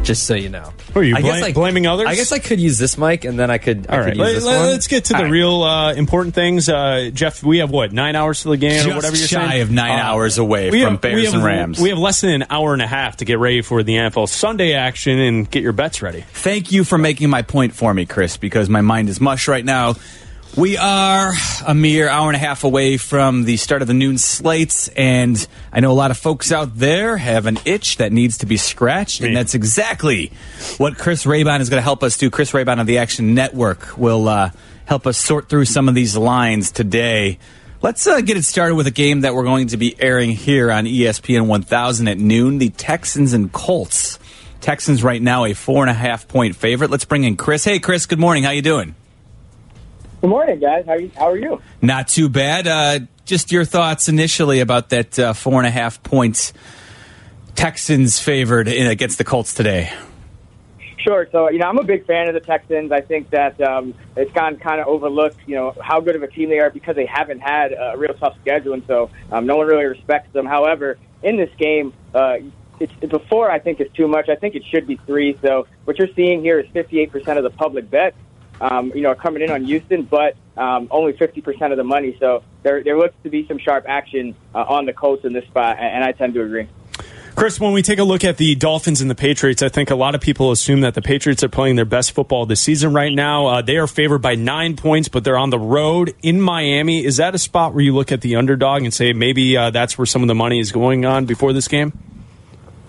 Just 0.04 0.24
so 0.26 0.36
you 0.36 0.48
know. 0.48 0.72
Are 0.96 1.04
you 1.04 1.18
I 1.18 1.22
bla- 1.22 1.32
guess 1.34 1.44
I- 1.44 1.52
blaming 1.52 1.86
others? 1.86 2.08
I 2.08 2.16
guess 2.16 2.32
I 2.32 2.40
could 2.40 2.62
use 2.62 2.78
this 2.78 2.98
mic, 2.98 3.26
and 3.26 3.38
then 3.38 3.52
I 3.52 3.58
could. 3.58 3.88
I 3.90 3.98
All 3.98 4.04
could 4.06 4.16
use 4.16 4.20
let, 4.20 4.34
this 4.36 4.46
let- 4.46 4.58
one. 4.60 4.68
let's 4.68 4.88
get 4.88 5.06
to 5.06 5.14
the 5.14 5.18
All 5.18 5.24
right. 5.26 5.32
real 5.32 5.64
uh, 5.64 5.94
important 5.96 6.34
things. 6.34 6.70
Uh, 6.70 7.10
Jeff, 7.14 7.44
we 7.44 7.58
have 7.58 7.72
what 7.72 7.92
nine 7.92 8.16
hours 8.16 8.44
to 8.44 8.50
the 8.50 8.56
game, 8.58 8.72
Just 8.72 8.88
or 8.88 8.96
whatever 8.96 9.18
you're 9.18 9.28
shy 9.28 9.50
saying. 9.50 9.62
of 9.64 9.72
nine 9.72 10.00
Uh, 10.00 10.04
hours 10.04 10.38
away 10.38 10.70
from 10.72 10.80
have- 10.80 11.02
Bears 11.02 11.26
have- 11.26 11.34
and 11.34 11.44
Rams. 11.44 11.82
We 11.82 11.90
have 11.90 11.98
less 11.98 12.22
than 12.22 12.30
an 12.32 12.46
hour 12.50 12.72
and 12.72 12.82
a 12.82 12.88
half 12.88 13.18
to 13.18 13.26
get 13.26 13.38
ready 13.38 13.62
for 13.62 13.84
the 13.84 13.98
NFL 13.98 14.28
Sunday 14.28 14.74
action 14.76 15.20
and 15.20 15.50
get 15.52 15.62
your 15.62 15.74
bets 15.74 16.02
ready. 16.02 16.24
Thank 16.36 16.72
you 16.72 16.86
for 16.86 16.98
making 16.98 17.30
my 17.30 17.42
point 17.42 17.74
for 17.76 17.94
me, 17.94 18.06
Chris, 18.06 18.38
because 18.38 18.70
my 18.70 18.82
mind 18.82 19.10
is 19.10 19.20
mush 19.20 19.50
right 19.50 19.66
now. 19.66 19.96
We 20.56 20.76
are 20.76 21.34
a 21.68 21.76
mere 21.76 22.10
hour 22.10 22.30
and 22.30 22.36
a 22.36 22.40
half 22.40 22.64
away 22.64 22.98
from 22.98 23.44
the 23.44 23.58
start 23.58 23.84
of 23.84 23.88
the 23.88 23.94
noon 23.94 24.18
slates, 24.18 24.88
and 24.90 25.48
I 25.72 25.82
know 25.82 25.92
a 25.92 25.94
lot 25.94 26.10
of 26.10 26.18
folks 26.18 26.52
out 26.52 26.76
there 26.78 27.16
have 27.18 27.46
an 27.46 27.60
itch 27.64 27.98
that 27.98 28.12
needs 28.12 28.40
to 28.40 28.48
be 28.48 28.58
scratched, 28.58 29.22
and 29.22 29.36
that's 29.36 29.54
exactly 29.54 30.32
what 30.78 30.98
Chris 30.98 31.26
Raybon 31.26 31.60
is 31.60 31.70
going 31.70 31.78
to 31.78 31.84
help 31.84 32.02
us 32.02 32.18
do. 32.18 32.32
Chris 32.32 32.54
Raybon 32.54 32.82
of 32.82 32.88
the 32.88 32.98
Action 32.98 33.36
Network 33.36 33.98
will 34.00 34.28
uh, 34.28 34.50
help 34.86 35.06
us 35.06 35.20
sort 35.20 35.48
through 35.48 35.66
some 35.66 35.88
of 35.88 35.94
these 35.94 36.18
lines 36.18 36.72
today. 36.72 37.38
Let's 37.84 38.08
uh, 38.08 38.22
get 38.22 38.36
it 38.38 38.44
started 38.44 38.74
with 38.74 38.88
a 38.88 38.92
game 38.92 39.22
that 39.22 39.36
we're 39.36 39.44
going 39.44 39.68
to 39.68 39.78
be 39.78 39.96
airing 40.02 40.32
here 40.32 40.72
on 40.72 40.86
ESPN 40.86 41.46
1000 41.46 42.08
at 42.08 42.18
noon 42.18 42.58
the 42.58 42.70
Texans 42.70 43.34
and 43.34 43.52
Colts. 43.52 44.18
Texans 44.60 45.04
right 45.04 45.22
now 45.22 45.46
a 45.46 45.54
four 45.54 45.84
and 45.84 45.92
a 45.92 45.94
half 45.94 46.28
point 46.28 46.56
favorite. 46.56 46.90
Let's 46.90 47.06
bring 47.06 47.26
in 47.26 47.38
Chris. 47.38 47.64
Hey, 47.64 47.78
Chris. 47.78 48.08
Good 48.08 48.18
morning. 48.18 48.44
How 48.44 48.50
you 48.50 48.64
doing? 48.64 48.96
Good 50.22 50.30
morning, 50.30 50.60
guys. 50.60 50.86
How 50.86 50.94
are 50.94 51.00
you? 51.00 51.12
How 51.16 51.30
are 51.30 51.38
you? 51.38 51.62
Not 51.82 52.08
too 52.08 52.28
bad. 52.28 52.68
Uh, 52.68 53.00
just 53.26 53.52
your 53.52 53.66
thoughts 53.66 54.10
initially 54.10 54.62
about 54.62 54.90
that 54.90 55.20
uh, 55.20 55.34
four 55.34 55.60
and 55.60 55.68
a 55.68 55.72
half 55.72 56.02
points 56.02 56.54
Texans 57.54 58.20
favored 58.20 58.68
in, 58.68 58.88
against 58.88 59.18
the 59.18 59.24
Colts 59.24 59.54
today. 59.54 59.92
Sure. 60.98 61.28
So, 61.32 61.50
you 61.50 61.60
know, 61.60 61.68
I'm 61.68 61.78
a 61.78 61.84
big 61.84 62.06
fan 62.06 62.28
of 62.28 62.34
the 62.34 62.40
Texans. 62.40 62.92
I 62.92 63.02
think 63.02 63.30
that 63.30 63.62
um, 63.62 63.94
it's 64.16 64.32
gone 64.32 64.58
kind 64.58 64.82
of 64.82 64.88
overlooked, 64.88 65.38
you 65.46 65.56
know, 65.56 65.74
how 65.82 66.00
good 66.02 66.16
of 66.16 66.24
a 66.24 66.28
team 66.28 66.50
they 66.50 66.60
are 66.60 66.70
because 66.70 66.96
they 66.96 67.06
haven't 67.06 67.40
had 67.40 67.74
a 67.74 67.96
real 67.98 68.14
tough 68.16 68.36
schedule, 68.42 68.74
and 68.74 68.84
so 68.88 69.10
um, 69.32 69.46
no 69.46 69.56
one 69.56 69.68
really 69.68 69.86
respects 69.86 70.34
them. 70.34 70.46
However, 70.46 70.98
in 71.24 71.38
this 71.38 71.50
game, 71.58 71.94
uh, 72.14 72.38
it's, 72.80 72.94
before 72.94 73.50
I 73.50 73.60
think 73.60 73.80
it's 73.80 73.94
too 73.96 74.08
much. 74.08 74.30
I 74.30 74.36
think 74.36 74.56
it 74.56 74.64
should 74.70 74.86
be 74.86 75.00
three. 75.06 75.38
So 75.42 75.68
what 75.86 75.98
you're 75.98 76.14
seeing 76.16 76.42
here 76.42 76.60
is 76.60 76.68
58% 76.72 77.38
of 77.38 77.44
the 77.44 77.50
public 77.52 77.90
bets, 77.90 78.18
um, 78.62 78.92
you 78.96 79.02
know, 79.02 79.16
coming 79.16 79.42
in 79.42 79.52
on 79.52 79.64
Houston, 79.66 80.04
but 80.04 80.36
um, 80.56 80.88
only 80.92 81.14
50% 81.14 81.72
of 81.72 81.78
the 81.78 81.84
money. 81.84 82.18
So 82.20 82.44
there, 82.64 82.84
there 82.84 82.98
looks 82.98 83.16
to 83.24 83.30
be 83.30 83.48
some 83.48 83.60
sharp 83.60 83.86
action 83.88 84.36
uh, 84.54 84.64
on 84.68 84.86
the 84.86 84.94
Colts 84.94 85.26
in 85.26 85.34
this 85.34 85.46
spot, 85.46 85.78
and, 85.78 85.96
and 85.96 86.04
I 86.04 86.12
tend 86.12 86.34
to 86.36 86.42
agree. 86.42 86.68
Chris, 87.38 87.60
when 87.60 87.72
we 87.72 87.84
take 87.84 88.00
a 88.00 88.04
look 88.04 88.24
at 88.24 88.38
the 88.38 88.56
Dolphins 88.56 89.00
and 89.00 89.12
the 89.12 89.16
Patriots, 89.16 89.62
I 89.62 89.70
think 89.70 89.92
a 89.92 89.96
lot 89.96 90.16
of 90.16 90.22
people 90.22 90.52
assume 90.52 90.82
that 90.82 90.96
the 90.96 91.04
Patriots 91.04 91.44
are 91.44 91.50
playing 91.50 91.76
their 91.76 91.86
best 91.86 92.14
football 92.14 92.48
this 92.48 92.62
season 92.62 92.96
right 92.96 93.14
now. 93.14 93.46
Uh, 93.46 93.62
they 93.62 93.78
are 93.78 93.86
favored 93.86 94.24
by 94.24 94.34
nine 94.34 94.76
points, 94.76 95.08
but 95.08 95.24
they're 95.24 95.38
on 95.38 95.52
the 95.52 95.60
road 95.60 96.16
in 96.24 96.42
Miami. 96.42 97.06
Is 97.06 97.18
that 97.18 97.36
a 97.36 97.38
spot 97.38 97.76
where 97.76 97.84
you 97.84 97.94
look 97.94 98.12
at 98.12 98.22
the 98.22 98.38
underdog 98.38 98.82
and 98.82 98.92
say 98.92 99.14
maybe 99.14 99.56
uh, 99.56 99.70
that's 99.70 100.00
where 100.00 100.08
some 100.08 100.24
of 100.24 100.28
the 100.28 100.34
money 100.34 100.60
is 100.60 100.72
going 100.72 101.06
on 101.06 101.28
before 101.28 101.54
this 101.54 101.68
game? 101.68 102.17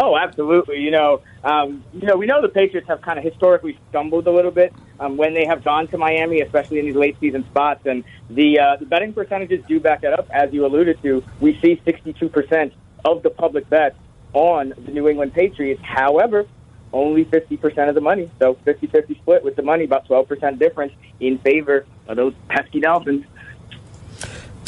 Oh, 0.00 0.16
absolutely. 0.16 0.78
You 0.78 0.92
know, 0.92 1.22
um, 1.42 1.82
you 1.92 2.06
know, 2.06 2.16
we 2.16 2.26
know 2.26 2.40
the 2.40 2.48
Patriots 2.48 2.86
have 2.88 3.00
kind 3.02 3.18
of 3.18 3.24
historically 3.24 3.78
stumbled 3.90 4.26
a 4.26 4.30
little 4.30 4.52
bit 4.52 4.72
um, 5.00 5.16
when 5.16 5.34
they 5.34 5.44
have 5.44 5.64
gone 5.64 5.88
to 5.88 5.98
Miami, 5.98 6.40
especially 6.40 6.78
in 6.78 6.86
these 6.86 6.94
late 6.94 7.16
season 7.18 7.44
spots, 7.50 7.84
and 7.84 8.04
the 8.30 8.60
uh, 8.60 8.76
the 8.76 8.86
betting 8.86 9.12
percentages 9.12 9.64
do 9.66 9.80
back 9.80 10.02
that 10.02 10.18
up. 10.18 10.28
As 10.30 10.52
you 10.52 10.64
alluded 10.64 11.02
to, 11.02 11.24
we 11.40 11.58
see 11.60 11.80
62 11.84 12.28
percent 12.28 12.72
of 13.04 13.22
the 13.22 13.30
public 13.30 13.68
bets 13.68 13.96
on 14.32 14.72
the 14.76 14.92
New 14.92 15.08
England 15.08 15.34
Patriots. 15.34 15.80
However, 15.82 16.46
only 16.92 17.24
50% 17.24 17.88
of 17.88 17.94
the 17.94 18.00
money. 18.00 18.30
So 18.38 18.54
50-50 18.66 19.18
split 19.18 19.44
with 19.44 19.56
the 19.56 19.62
money, 19.62 19.84
about 19.84 20.08
12% 20.08 20.58
difference 20.58 20.92
in 21.20 21.38
favor 21.38 21.86
of 22.06 22.16
those 22.16 22.34
pesky 22.48 22.80
Dolphins. 22.80 23.24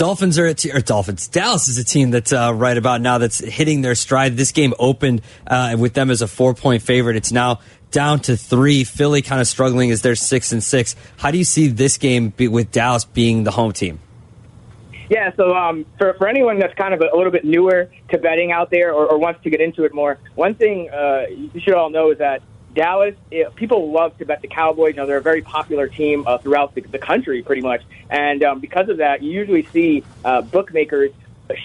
Dolphins 0.00 0.38
are 0.38 0.46
a 0.46 0.54
te- 0.54 0.72
or 0.72 0.80
Dolphins. 0.80 1.28
Dallas 1.28 1.68
is 1.68 1.76
a 1.76 1.84
team 1.84 2.10
that's 2.10 2.32
uh, 2.32 2.54
right 2.54 2.78
about 2.78 3.02
now 3.02 3.18
that's 3.18 3.38
hitting 3.38 3.82
their 3.82 3.94
stride. 3.94 4.34
This 4.34 4.50
game 4.50 4.72
opened 4.78 5.20
uh, 5.46 5.76
with 5.78 5.92
them 5.92 6.10
as 6.10 6.22
a 6.22 6.26
four 6.26 6.54
point 6.54 6.80
favorite. 6.80 7.16
It's 7.16 7.32
now 7.32 7.60
down 7.90 8.20
to 8.20 8.34
three. 8.38 8.84
Philly 8.84 9.20
kind 9.20 9.42
of 9.42 9.46
struggling 9.46 9.90
as 9.90 10.00
they're 10.00 10.14
six 10.14 10.52
and 10.52 10.64
six. 10.64 10.96
How 11.18 11.30
do 11.30 11.36
you 11.36 11.44
see 11.44 11.68
this 11.68 11.98
game 11.98 12.30
be, 12.30 12.48
with 12.48 12.72
Dallas 12.72 13.04
being 13.04 13.44
the 13.44 13.50
home 13.50 13.72
team? 13.72 14.00
Yeah, 15.10 15.32
so 15.36 15.54
um, 15.54 15.84
for, 15.98 16.14
for 16.14 16.28
anyone 16.28 16.58
that's 16.58 16.74
kind 16.76 16.94
of 16.94 17.02
a, 17.02 17.14
a 17.14 17.16
little 17.16 17.30
bit 17.30 17.44
newer 17.44 17.90
to 18.08 18.16
betting 18.16 18.52
out 18.52 18.70
there 18.70 18.94
or, 18.94 19.06
or 19.06 19.18
wants 19.18 19.42
to 19.42 19.50
get 19.50 19.60
into 19.60 19.84
it 19.84 19.92
more, 19.92 20.18
one 20.34 20.54
thing 20.54 20.88
uh, 20.88 21.26
you 21.28 21.60
should 21.60 21.74
all 21.74 21.90
know 21.90 22.10
is 22.10 22.16
that 22.16 22.40
Dallas, 22.74 23.14
it, 23.30 23.54
people 23.56 23.90
love 23.90 24.16
to 24.18 24.24
bet 24.24 24.42
the 24.42 24.48
Cowboys. 24.48 24.94
You 24.94 25.00
know, 25.00 25.06
they're 25.06 25.18
a 25.18 25.22
very 25.22 25.42
popular 25.42 25.88
team 25.88 26.24
uh, 26.26 26.38
throughout 26.38 26.74
the, 26.74 26.82
the 26.82 26.98
country, 26.98 27.42
pretty 27.42 27.62
much. 27.62 27.82
And 28.08 28.42
um, 28.44 28.60
because 28.60 28.88
of 28.88 28.98
that, 28.98 29.22
you 29.22 29.30
usually 29.32 29.64
see 29.66 30.04
uh, 30.24 30.42
bookmakers 30.42 31.10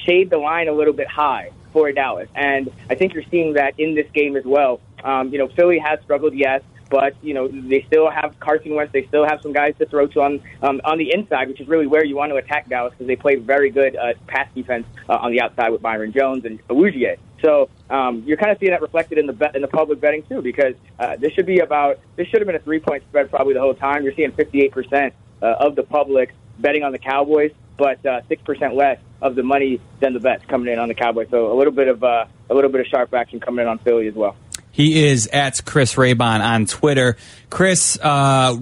shade 0.06 0.30
the 0.30 0.38
line 0.38 0.68
a 0.68 0.74
little 0.74 0.94
bit 0.94 1.08
high 1.08 1.52
for 1.72 1.92
Dallas. 1.92 2.30
And 2.36 2.72
I 2.90 2.96
think 2.96 3.14
you're 3.14 3.24
seeing 3.30 3.54
that 3.54 3.80
in 3.80 3.96
this 3.96 4.10
game 4.12 4.36
as 4.36 4.46
well. 4.46 4.80
Um, 5.04 5.32
you 5.32 5.38
know, 5.38 5.48
Philly 5.48 5.78
has 5.80 6.00
struggled, 6.02 6.34
yes, 6.34 6.62
but 6.90 7.16
you 7.22 7.34
know 7.34 7.48
they 7.48 7.82
still 7.84 8.10
have 8.10 8.40
Carson 8.40 8.74
Wentz. 8.76 8.94
They 8.94 9.06
still 9.06 9.26
have 9.26 9.42
some 9.42 9.54
guys 9.54 9.76
to 9.80 9.86
throw 9.86 10.08
to 10.08 10.22
on 10.22 10.42
um, 10.62 10.82
on 10.84 10.98
the 10.98 11.14
inside, 11.14 11.48
which 11.48 11.60
is 11.60 11.68
really 11.68 11.88
where 11.88 12.06
you 12.06 12.16
want 12.16 12.32
to 12.32 12.38
attack 12.38 12.70
Dallas 12.70 12.94
because 12.94 13.08
they 13.08 13.16
play 13.16 13.36
very 13.36 13.70
good 13.70 13.96
uh, 13.96 14.14
pass 14.28 14.48
defense 14.54 14.86
uh, 15.10 15.14
on 15.14 15.32
the 15.32 15.42
outside 15.42 15.70
with 15.70 15.82
Byron 15.82 16.12
Jones 16.12 16.46
and 16.46 16.66
Awuzie. 16.68 17.18
So 17.46 17.70
um, 17.92 18.24
you're 18.26 18.38
kind 18.38 18.52
of 18.52 18.58
seeing 18.58 18.72
that 18.72 18.82
reflected 18.82 19.20
in 19.20 19.28
the 19.28 19.34
bet, 19.34 19.56
in 19.56 19.62
the 19.62 19.68
public 19.68 20.02
betting 20.02 20.24
too, 20.24 20.42
because 20.42 20.74
uh, 20.98 21.16
this 21.18 21.32
should 21.34 21.46
be 21.46 21.60
about 21.60 22.00
this 22.16 22.28
should 22.28 22.40
have 22.42 22.48
been 22.48 22.56
a 22.56 22.60
three 22.60 22.80
point 22.80 23.04
spread 23.04 23.30
probably 23.30 23.54
the 23.54 23.60
whole 23.60 23.76
time. 23.76 24.04
You're 24.04 24.16
seeing 24.16 24.32
58 24.32 24.72
percent 24.72 25.14
uh, 25.44 25.54
of 25.60 25.76
the 25.76 25.84
public 25.84 26.34
betting 26.58 26.82
on 26.82 26.92
the 26.92 26.98
Cowboys, 26.98 27.52
but 27.78 28.04
uh, 28.04 28.22
six 28.28 28.42
percent 28.42 28.74
less 28.74 29.00
of 29.22 29.36
the 29.36 29.44
money 29.44 29.80
than 30.00 30.14
the 30.14 30.20
bets 30.20 30.44
coming 30.46 30.74
in 30.74 30.80
on 30.80 30.88
the 30.88 30.96
Cowboys. 30.96 31.28
So 31.30 31.52
a 31.52 31.56
little 31.56 31.72
bit 31.72 31.88
of 31.88 32.04
uh, 32.04 32.26
a 32.50 32.54
little 32.56 32.72
bit 32.72 32.82
of 32.82 32.88
sharp 32.88 33.14
action 33.14 33.40
coming 33.40 33.62
in 33.62 33.70
on 33.70 33.78
Philly 33.78 34.08
as 34.08 34.16
well. 34.16 34.36
He 34.72 35.06
is 35.06 35.28
at 35.28 35.64
Chris 35.66 35.94
Raybon 35.94 36.42
on 36.42 36.66
Twitter. 36.66 37.16
Chris, 37.52 38.00
uh, 38.02 38.58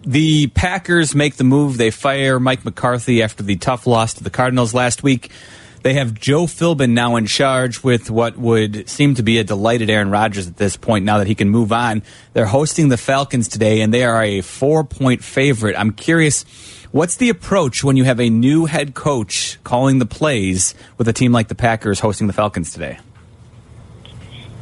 the 0.00 0.46
Packers 0.46 1.14
make 1.14 1.36
the 1.36 1.44
move. 1.44 1.76
They 1.76 1.90
fire 1.90 2.40
Mike 2.40 2.64
McCarthy 2.64 3.22
after 3.22 3.42
the 3.42 3.56
tough 3.56 3.86
loss 3.86 4.14
to 4.14 4.24
the 4.24 4.30
Cardinals 4.30 4.72
last 4.72 5.02
week. 5.02 5.30
They 5.84 5.92
have 5.92 6.14
Joe 6.14 6.46
Philbin 6.46 6.92
now 6.92 7.16
in 7.16 7.26
charge 7.26 7.82
with 7.82 8.08
what 8.10 8.38
would 8.38 8.88
seem 8.88 9.16
to 9.16 9.22
be 9.22 9.36
a 9.36 9.44
delighted 9.44 9.90
Aaron 9.90 10.10
Rodgers 10.10 10.48
at 10.48 10.56
this 10.56 10.78
point 10.78 11.04
now 11.04 11.18
that 11.18 11.26
he 11.26 11.34
can 11.34 11.50
move 11.50 11.74
on. 11.74 12.02
They're 12.32 12.46
hosting 12.46 12.88
the 12.88 12.96
Falcons 12.96 13.48
today, 13.48 13.82
and 13.82 13.92
they 13.92 14.02
are 14.02 14.22
a 14.22 14.40
four 14.40 14.84
point 14.84 15.22
favorite. 15.22 15.76
I'm 15.78 15.92
curious, 15.92 16.44
what's 16.90 17.16
the 17.16 17.28
approach 17.28 17.84
when 17.84 17.98
you 17.98 18.04
have 18.04 18.18
a 18.18 18.30
new 18.30 18.64
head 18.64 18.94
coach 18.94 19.62
calling 19.62 19.98
the 19.98 20.06
plays 20.06 20.74
with 20.96 21.06
a 21.06 21.12
team 21.12 21.32
like 21.32 21.48
the 21.48 21.54
Packers 21.54 22.00
hosting 22.00 22.28
the 22.28 22.32
Falcons 22.32 22.72
today? 22.72 22.98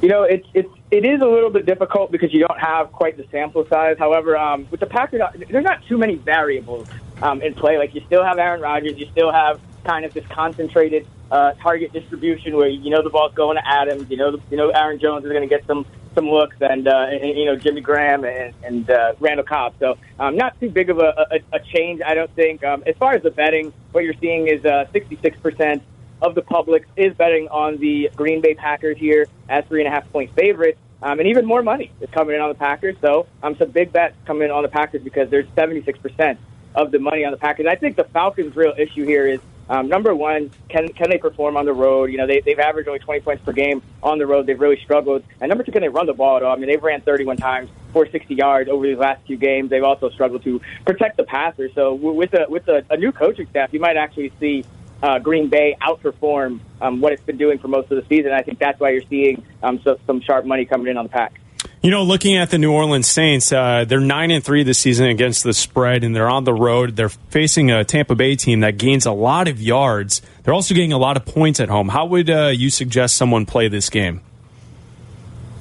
You 0.00 0.08
know, 0.08 0.24
it's 0.24 0.48
it's 0.54 0.70
it 0.90 1.04
is 1.04 1.20
a 1.20 1.26
little 1.26 1.50
bit 1.50 1.66
difficult 1.66 2.10
because 2.10 2.34
you 2.34 2.40
don't 2.40 2.58
have 2.58 2.90
quite 2.90 3.16
the 3.16 3.28
sample 3.30 3.64
size. 3.68 3.96
However, 3.96 4.36
um, 4.36 4.66
with 4.72 4.80
the 4.80 4.86
Packers, 4.86 5.20
there's 5.48 5.64
not 5.64 5.86
too 5.86 5.98
many 5.98 6.16
variables 6.16 6.88
um, 7.22 7.40
in 7.42 7.54
play. 7.54 7.78
Like 7.78 7.94
you 7.94 8.00
still 8.06 8.24
have 8.24 8.38
Aaron 8.38 8.60
Rodgers, 8.60 8.98
you 8.98 9.06
still 9.12 9.30
have 9.30 9.60
kind 9.84 10.04
of 10.04 10.14
this 10.14 10.26
concentrated 10.28 11.06
uh, 11.30 11.52
target 11.54 11.92
distribution 11.92 12.56
where 12.56 12.68
you 12.68 12.90
know 12.90 13.02
the 13.02 13.10
ball's 13.10 13.34
going 13.34 13.56
to 13.56 13.66
Adams, 13.66 14.10
you 14.10 14.16
know 14.16 14.32
the, 14.32 14.42
you 14.50 14.56
know 14.56 14.70
Aaron 14.70 14.98
Jones 14.98 15.24
is 15.24 15.30
going 15.30 15.42
to 15.42 15.48
get 15.48 15.66
some 15.66 15.86
some 16.14 16.28
looks, 16.28 16.56
and, 16.60 16.86
uh, 16.86 17.06
and 17.10 17.38
you 17.38 17.46
know 17.46 17.56
Jimmy 17.56 17.80
Graham 17.80 18.24
and, 18.24 18.54
and 18.62 18.90
uh, 18.90 19.14
Randall 19.18 19.44
Cobb. 19.44 19.74
So 19.78 19.96
um, 20.18 20.36
not 20.36 20.58
too 20.60 20.70
big 20.70 20.90
of 20.90 20.98
a, 20.98 21.26
a, 21.30 21.56
a 21.56 21.60
change, 21.60 22.00
I 22.04 22.14
don't 22.14 22.32
think. 22.34 22.64
Um, 22.64 22.82
as 22.86 22.96
far 22.96 23.14
as 23.14 23.22
the 23.22 23.30
betting, 23.30 23.72
what 23.92 24.04
you're 24.04 24.14
seeing 24.20 24.48
is 24.48 24.64
uh, 24.64 24.86
66% 24.94 25.80
of 26.20 26.34
the 26.34 26.42
public 26.42 26.86
is 26.96 27.14
betting 27.14 27.48
on 27.48 27.78
the 27.78 28.10
Green 28.14 28.40
Bay 28.40 28.54
Packers 28.54 28.96
here 28.98 29.26
as 29.48 29.64
three 29.66 29.84
and 29.84 29.88
a 29.88 29.90
half 29.90 30.10
point 30.12 30.34
favorites. 30.34 30.78
Um, 31.02 31.18
and 31.18 31.28
even 31.28 31.44
more 31.44 31.62
money 31.62 31.90
is 32.00 32.08
coming 32.10 32.36
in 32.36 32.40
on 32.40 32.48
the 32.48 32.54
Packers. 32.54 32.96
So 33.00 33.26
um, 33.42 33.56
some 33.56 33.70
big 33.70 33.92
bets 33.92 34.14
coming 34.24 34.44
in 34.44 34.50
on 34.52 34.62
the 34.62 34.68
Packers 34.68 35.02
because 35.02 35.30
there's 35.30 35.48
76% 35.56 36.38
of 36.76 36.92
the 36.92 37.00
money 37.00 37.24
on 37.24 37.32
the 37.32 37.38
Packers. 37.38 37.66
I 37.66 37.74
think 37.74 37.96
the 37.96 38.04
Falcons' 38.04 38.54
real 38.54 38.72
issue 38.78 39.04
here 39.04 39.26
is 39.26 39.40
um, 39.68 39.88
number 39.88 40.14
one, 40.14 40.50
can 40.68 40.88
can 40.88 41.10
they 41.10 41.18
perform 41.18 41.56
on 41.56 41.64
the 41.64 41.72
road? 41.72 42.10
You 42.10 42.18
know, 42.18 42.26
they, 42.26 42.40
they've 42.40 42.58
averaged 42.58 42.88
only 42.88 43.00
20 43.00 43.20
points 43.20 43.44
per 43.44 43.52
game 43.52 43.82
on 44.02 44.18
the 44.18 44.26
road. 44.26 44.46
They've 44.46 44.60
really 44.60 44.80
struggled. 44.82 45.24
And 45.40 45.48
number 45.48 45.64
two, 45.64 45.72
can 45.72 45.82
they 45.82 45.88
run 45.88 46.06
the 46.06 46.12
ball 46.12 46.36
at 46.36 46.42
all? 46.42 46.52
I 46.52 46.56
mean, 46.56 46.68
they've 46.68 46.82
ran 46.82 47.00
31 47.00 47.36
times 47.36 47.70
for 47.92 48.06
60 48.06 48.34
yards 48.34 48.68
over 48.68 48.86
these 48.86 48.98
last 48.98 49.24
few 49.26 49.36
games. 49.36 49.70
They've 49.70 49.84
also 49.84 50.10
struggled 50.10 50.42
to 50.44 50.60
protect 50.84 51.16
the 51.16 51.24
passer. 51.24 51.70
So 51.74 51.94
with 51.94 52.34
a 52.34 52.46
with 52.48 52.68
a, 52.68 52.84
a 52.90 52.96
new 52.96 53.12
coaching 53.12 53.46
staff, 53.48 53.72
you 53.72 53.80
might 53.80 53.96
actually 53.96 54.32
see 54.40 54.64
uh, 55.02 55.18
Green 55.18 55.48
Bay 55.48 55.76
outperform 55.80 56.60
um, 56.80 57.00
what 57.00 57.12
it's 57.12 57.22
been 57.22 57.36
doing 57.36 57.58
for 57.58 57.68
most 57.68 57.90
of 57.90 57.96
the 58.02 58.06
season. 58.08 58.32
I 58.32 58.42
think 58.42 58.58
that's 58.58 58.78
why 58.78 58.90
you're 58.90 59.02
seeing 59.08 59.44
um, 59.62 59.80
so, 59.82 59.98
some 60.06 60.20
sharp 60.20 60.44
money 60.44 60.64
coming 60.64 60.88
in 60.88 60.96
on 60.96 61.06
the 61.06 61.10
pack. 61.10 61.40
You 61.82 61.90
know, 61.90 62.04
looking 62.04 62.36
at 62.36 62.50
the 62.50 62.58
New 62.58 62.72
Orleans 62.72 63.08
Saints, 63.08 63.50
uh, 63.50 63.84
they're 63.84 63.98
nine 63.98 64.30
and 64.30 64.44
three 64.44 64.62
this 64.62 64.78
season 64.78 65.06
against 65.06 65.42
the 65.42 65.52
spread, 65.52 66.04
and 66.04 66.14
they're 66.14 66.28
on 66.28 66.44
the 66.44 66.54
road. 66.54 66.94
They're 66.94 67.08
facing 67.08 67.72
a 67.72 67.84
Tampa 67.84 68.14
Bay 68.14 68.36
team 68.36 68.60
that 68.60 68.78
gains 68.78 69.04
a 69.04 69.10
lot 69.10 69.48
of 69.48 69.60
yards. 69.60 70.22
They're 70.44 70.54
also 70.54 70.74
getting 70.74 70.92
a 70.92 70.98
lot 70.98 71.16
of 71.16 71.26
points 71.26 71.58
at 71.58 71.68
home. 71.68 71.88
How 71.88 72.06
would 72.06 72.30
uh, 72.30 72.52
you 72.54 72.70
suggest 72.70 73.16
someone 73.16 73.46
play 73.46 73.66
this 73.66 73.90
game? 73.90 74.20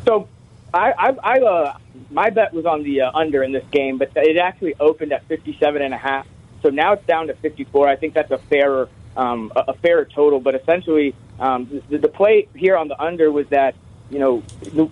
So, 0.05 0.27
I, 0.71 0.91
I, 0.91 1.09
I 1.23 1.39
uh, 1.39 1.77
my 2.11 2.29
bet 2.29 2.53
was 2.53 2.67
on 2.67 2.83
the 2.83 3.01
uh, 3.01 3.11
under 3.15 3.41
in 3.41 3.51
this 3.51 3.65
game, 3.71 3.97
but 3.97 4.11
it 4.15 4.37
actually 4.37 4.75
opened 4.79 5.13
at 5.13 5.25
57 5.25 5.81
and 5.81 5.91
a 5.91 5.97
half. 5.97 6.27
So 6.61 6.69
now 6.69 6.93
it's 6.93 7.05
down 7.07 7.27
to 7.27 7.33
54. 7.33 7.87
I 7.87 7.95
think 7.95 8.13
that's 8.13 8.29
a 8.29 8.37
fairer 8.37 8.89
um, 9.17 9.51
a, 9.55 9.65
a 9.69 9.73
fairer 9.73 10.05
total. 10.05 10.39
But 10.39 10.53
essentially, 10.53 11.15
um, 11.39 11.81
the, 11.89 11.97
the 11.97 12.07
play 12.07 12.47
here 12.55 12.77
on 12.77 12.87
the 12.87 13.01
under 13.01 13.31
was 13.31 13.47
that 13.49 13.73
you 14.11 14.19
know 14.19 14.43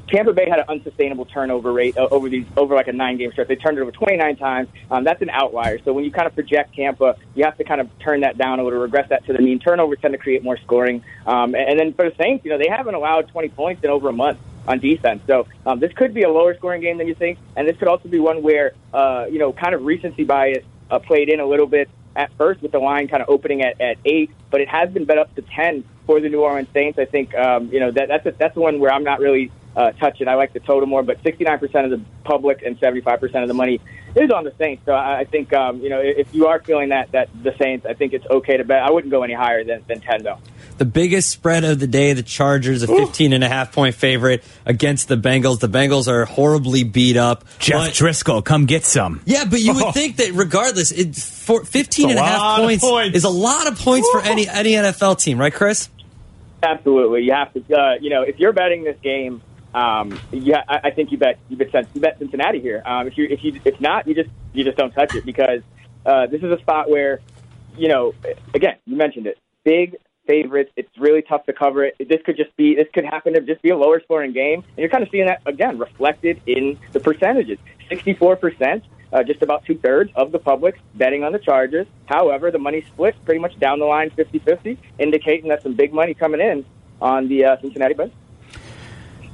Tampa 0.07 0.33
Bay 0.33 0.49
had 0.49 0.59
an 0.59 0.65
unsustainable 0.69 1.25
turnover 1.25 1.73
rate 1.73 1.97
uh, 1.97 2.07
over 2.09 2.29
these 2.29 2.45
over 2.55 2.73
like 2.73 2.87
a 2.87 2.93
nine 2.93 3.17
game 3.17 3.31
stretch. 3.31 3.47
They 3.47 3.55
turned 3.55 3.77
it 3.77 3.81
over 3.81 3.91
29 3.91 4.37
times. 4.37 4.69
Um, 4.89 5.03
that's 5.03 5.21
an 5.21 5.29
outlier. 5.29 5.79
So 5.83 5.93
when 5.93 6.05
you 6.05 6.11
kind 6.11 6.25
of 6.25 6.33
project 6.33 6.73
Tampa, 6.75 7.17
you 7.35 7.43
have 7.43 7.57
to 7.57 7.63
kind 7.63 7.81
of 7.81 7.89
turn 7.99 8.21
that 8.21 8.37
down 8.37 8.63
little, 8.63 8.79
regress 8.79 9.09
that 9.09 9.25
to 9.25 9.33
the 9.33 9.39
mean. 9.39 9.59
Turnovers 9.59 9.99
tend 10.01 10.13
to 10.13 10.17
create 10.17 10.43
more 10.43 10.57
scoring. 10.57 11.03
Um, 11.27 11.53
and, 11.53 11.69
and 11.69 11.79
then 11.79 11.93
for 11.93 12.09
the 12.09 12.15
Saints, 12.15 12.45
you 12.45 12.51
know 12.51 12.57
they 12.57 12.69
haven't 12.69 12.95
allowed 12.95 13.27
20 13.29 13.49
points 13.49 13.83
in 13.83 13.89
over 13.89 14.09
a 14.09 14.13
month 14.13 14.39
on 14.67 14.79
defense. 14.79 15.21
So 15.27 15.47
um, 15.65 15.79
this 15.79 15.91
could 15.93 16.13
be 16.13 16.23
a 16.23 16.29
lower 16.29 16.55
scoring 16.55 16.81
game 16.81 16.97
than 16.97 17.07
you 17.07 17.15
think, 17.15 17.39
and 17.55 17.67
this 17.67 17.75
could 17.77 17.87
also 17.87 18.07
be 18.07 18.19
one 18.19 18.41
where 18.41 18.73
uh, 18.93 19.25
you 19.29 19.39
know 19.39 19.51
kind 19.51 19.75
of 19.75 19.83
recency 19.83 20.23
bias 20.23 20.63
uh, 20.89 20.99
played 20.99 21.29
in 21.29 21.39
a 21.39 21.45
little 21.45 21.67
bit 21.67 21.89
at 22.15 22.31
first 22.37 22.61
with 22.61 22.71
the 22.71 22.79
line 22.79 23.07
kind 23.07 23.21
of 23.21 23.29
opening 23.29 23.61
at, 23.61 23.79
at 23.81 23.97
eight, 24.05 24.31
but 24.49 24.61
it 24.61 24.67
has 24.69 24.89
been 24.89 25.05
bet 25.05 25.17
up 25.17 25.33
to 25.35 25.41
ten 25.41 25.83
for 26.09 26.19
the 26.19 26.27
New 26.27 26.41
Orleans 26.41 26.67
Saints. 26.73 26.97
I 26.97 27.05
think 27.05 27.35
um, 27.35 27.69
you 27.71 27.79
know 27.79 27.91
that 27.91 28.07
that's 28.07 28.25
a, 28.25 28.31
that's 28.31 28.55
the 28.55 28.61
one 28.61 28.79
where 28.79 28.91
I'm 28.91 29.03
not 29.03 29.19
really 29.19 29.51
uh, 29.75 29.91
touching. 29.91 30.27
I 30.27 30.33
like 30.33 30.53
the 30.53 30.59
total 30.59 30.87
more, 30.87 31.03
but 31.03 31.21
69% 31.23 31.61
of 31.85 31.91
the 31.91 32.01
public 32.23 32.63
and 32.63 32.79
75% 32.79 33.43
of 33.43 33.47
the 33.47 33.53
money 33.53 33.79
is 34.15 34.31
on 34.31 34.43
the 34.43 34.51
Saints. 34.57 34.81
So 34.87 34.91
I, 34.91 35.19
I 35.19 35.25
think 35.25 35.53
um, 35.53 35.81
you 35.81 35.89
know 35.89 35.99
if 36.01 36.33
you 36.33 36.47
are 36.47 36.59
feeling 36.61 36.89
that 36.89 37.11
that 37.11 37.29
the 37.43 37.55
Saints, 37.61 37.85
I 37.85 37.93
think 37.93 38.13
it's 38.13 38.25
okay 38.25 38.57
to 38.57 38.63
bet. 38.63 38.81
I 38.81 38.89
wouldn't 38.89 39.11
go 39.11 39.21
any 39.21 39.35
higher 39.35 39.63
than, 39.63 39.83
than 39.87 40.01
10 40.01 40.23
though. 40.23 40.39
The 40.79 40.85
biggest 40.85 41.29
spread 41.29 41.63
of 41.65 41.77
the 41.79 41.87
day, 41.87 42.13
the 42.13 42.23
Chargers, 42.23 42.81
a 42.83 42.87
15 42.87 43.33
and 43.33 43.43
a 43.43 43.49
half 43.49 43.71
point 43.73 43.93
favorite 43.95 44.43
against 44.65 45.09
the 45.09 45.17
Bengals. 45.17 45.59
The 45.59 45.67
Bengals 45.67 46.07
are 46.07 46.23
horribly 46.25 46.85
beat 46.85 47.17
up. 47.17 47.43
Jeff 47.59 47.87
But- 47.87 47.93
Driscoll, 47.93 48.41
come 48.41 48.65
get 48.65 48.85
some. 48.85 49.21
Yeah, 49.25 49.43
but 49.45 49.59
you 49.59 49.73
would 49.75 49.93
think 49.93 50.15
that 50.17 50.31
regardless, 50.33 50.91
it, 50.91 51.15
for 51.17 51.65
15 51.65 52.05
It's 52.05 52.11
and 52.11 52.19
a 52.19 52.23
a 52.23 52.25
half 52.25 52.59
points, 52.61 52.83
points. 52.83 53.17
is 53.17 53.25
a 53.25 53.29
lot 53.29 53.67
of 53.67 53.77
points 53.77 54.09
for 54.09 54.21
any 54.21 54.47
any 54.47 54.71
NFL 54.71 55.19
team, 55.21 55.37
right, 55.37 55.53
Chris? 55.53 55.89
Absolutely, 56.61 57.23
you 57.23 57.31
have 57.31 57.53
to. 57.53 57.59
Uh, 57.73 57.93
you 58.01 58.09
know, 58.09 58.23
if 58.23 58.39
you're 58.39 58.53
betting 58.53 58.83
this 58.83 58.97
game, 59.01 59.41
um, 59.73 60.19
yeah, 60.31 60.63
I, 60.67 60.79
I 60.85 60.91
think 60.91 61.11
you 61.11 61.17
bet 61.17 61.39
you 61.47 61.57
bet 61.57 61.73
you 61.93 62.01
bet 62.01 62.19
Cincinnati 62.19 62.59
here. 62.59 62.81
Um, 62.85 63.07
if 63.07 63.17
you 63.17 63.27
if 63.29 63.43
you 63.43 63.59
if 63.63 63.79
not, 63.79 64.07
you 64.07 64.15
just 64.15 64.29
you 64.53 64.63
just 64.63 64.77
don't 64.77 64.91
touch 64.91 65.15
it 65.15 65.25
because 65.25 65.61
uh, 66.05 66.27
this 66.27 66.41
is 66.41 66.51
a 66.51 66.59
spot 66.59 66.89
where, 66.89 67.21
you 67.77 67.87
know, 67.87 68.13
again, 68.53 68.75
you 68.85 68.95
mentioned 68.97 69.27
it, 69.27 69.37
big 69.63 69.95
favorites. 70.27 70.71
It's 70.75 70.89
really 70.97 71.21
tough 71.21 71.45
to 71.45 71.53
cover 71.53 71.85
it. 71.85 71.95
This 71.97 72.21
could 72.25 72.35
just 72.35 72.55
be 72.57 72.75
this 72.75 72.87
could 72.93 73.05
happen 73.05 73.33
to 73.33 73.41
just 73.41 73.61
be 73.61 73.69
a 73.69 73.77
lower 73.77 74.01
scoring 74.01 74.33
game, 74.33 74.59
and 74.59 74.77
you're 74.77 74.89
kind 74.89 75.03
of 75.03 75.09
seeing 75.11 75.27
that 75.27 75.41
again 75.45 75.77
reflected 75.77 76.41
in 76.45 76.77
the 76.91 76.99
percentages. 76.99 77.57
Sixty 77.87 78.13
four 78.13 78.35
percent. 78.35 78.83
Uh, 79.11 79.23
just 79.23 79.41
about 79.41 79.65
two 79.65 79.75
thirds 79.75 80.11
of 80.15 80.31
the 80.31 80.37
public 80.37 80.79
betting 80.93 81.23
on 81.23 81.31
the 81.31 81.39
Chargers. 81.39 81.87
However, 82.05 82.51
the 82.51 82.59
money 82.59 82.85
splits 82.93 83.17
pretty 83.25 83.39
much 83.39 83.57
down 83.59 83.79
the 83.79 83.85
line 83.85 84.11
50 84.11 84.37
50, 84.39 84.77
indicating 84.99 85.49
that 85.49 85.63
some 85.63 85.73
big 85.73 85.91
money 85.93 86.13
coming 86.13 86.39
in 86.39 86.63
on 87.01 87.27
the 87.27 87.45
uh, 87.45 87.57
Cincinnati 87.59 87.95
Bengals. 87.95 88.11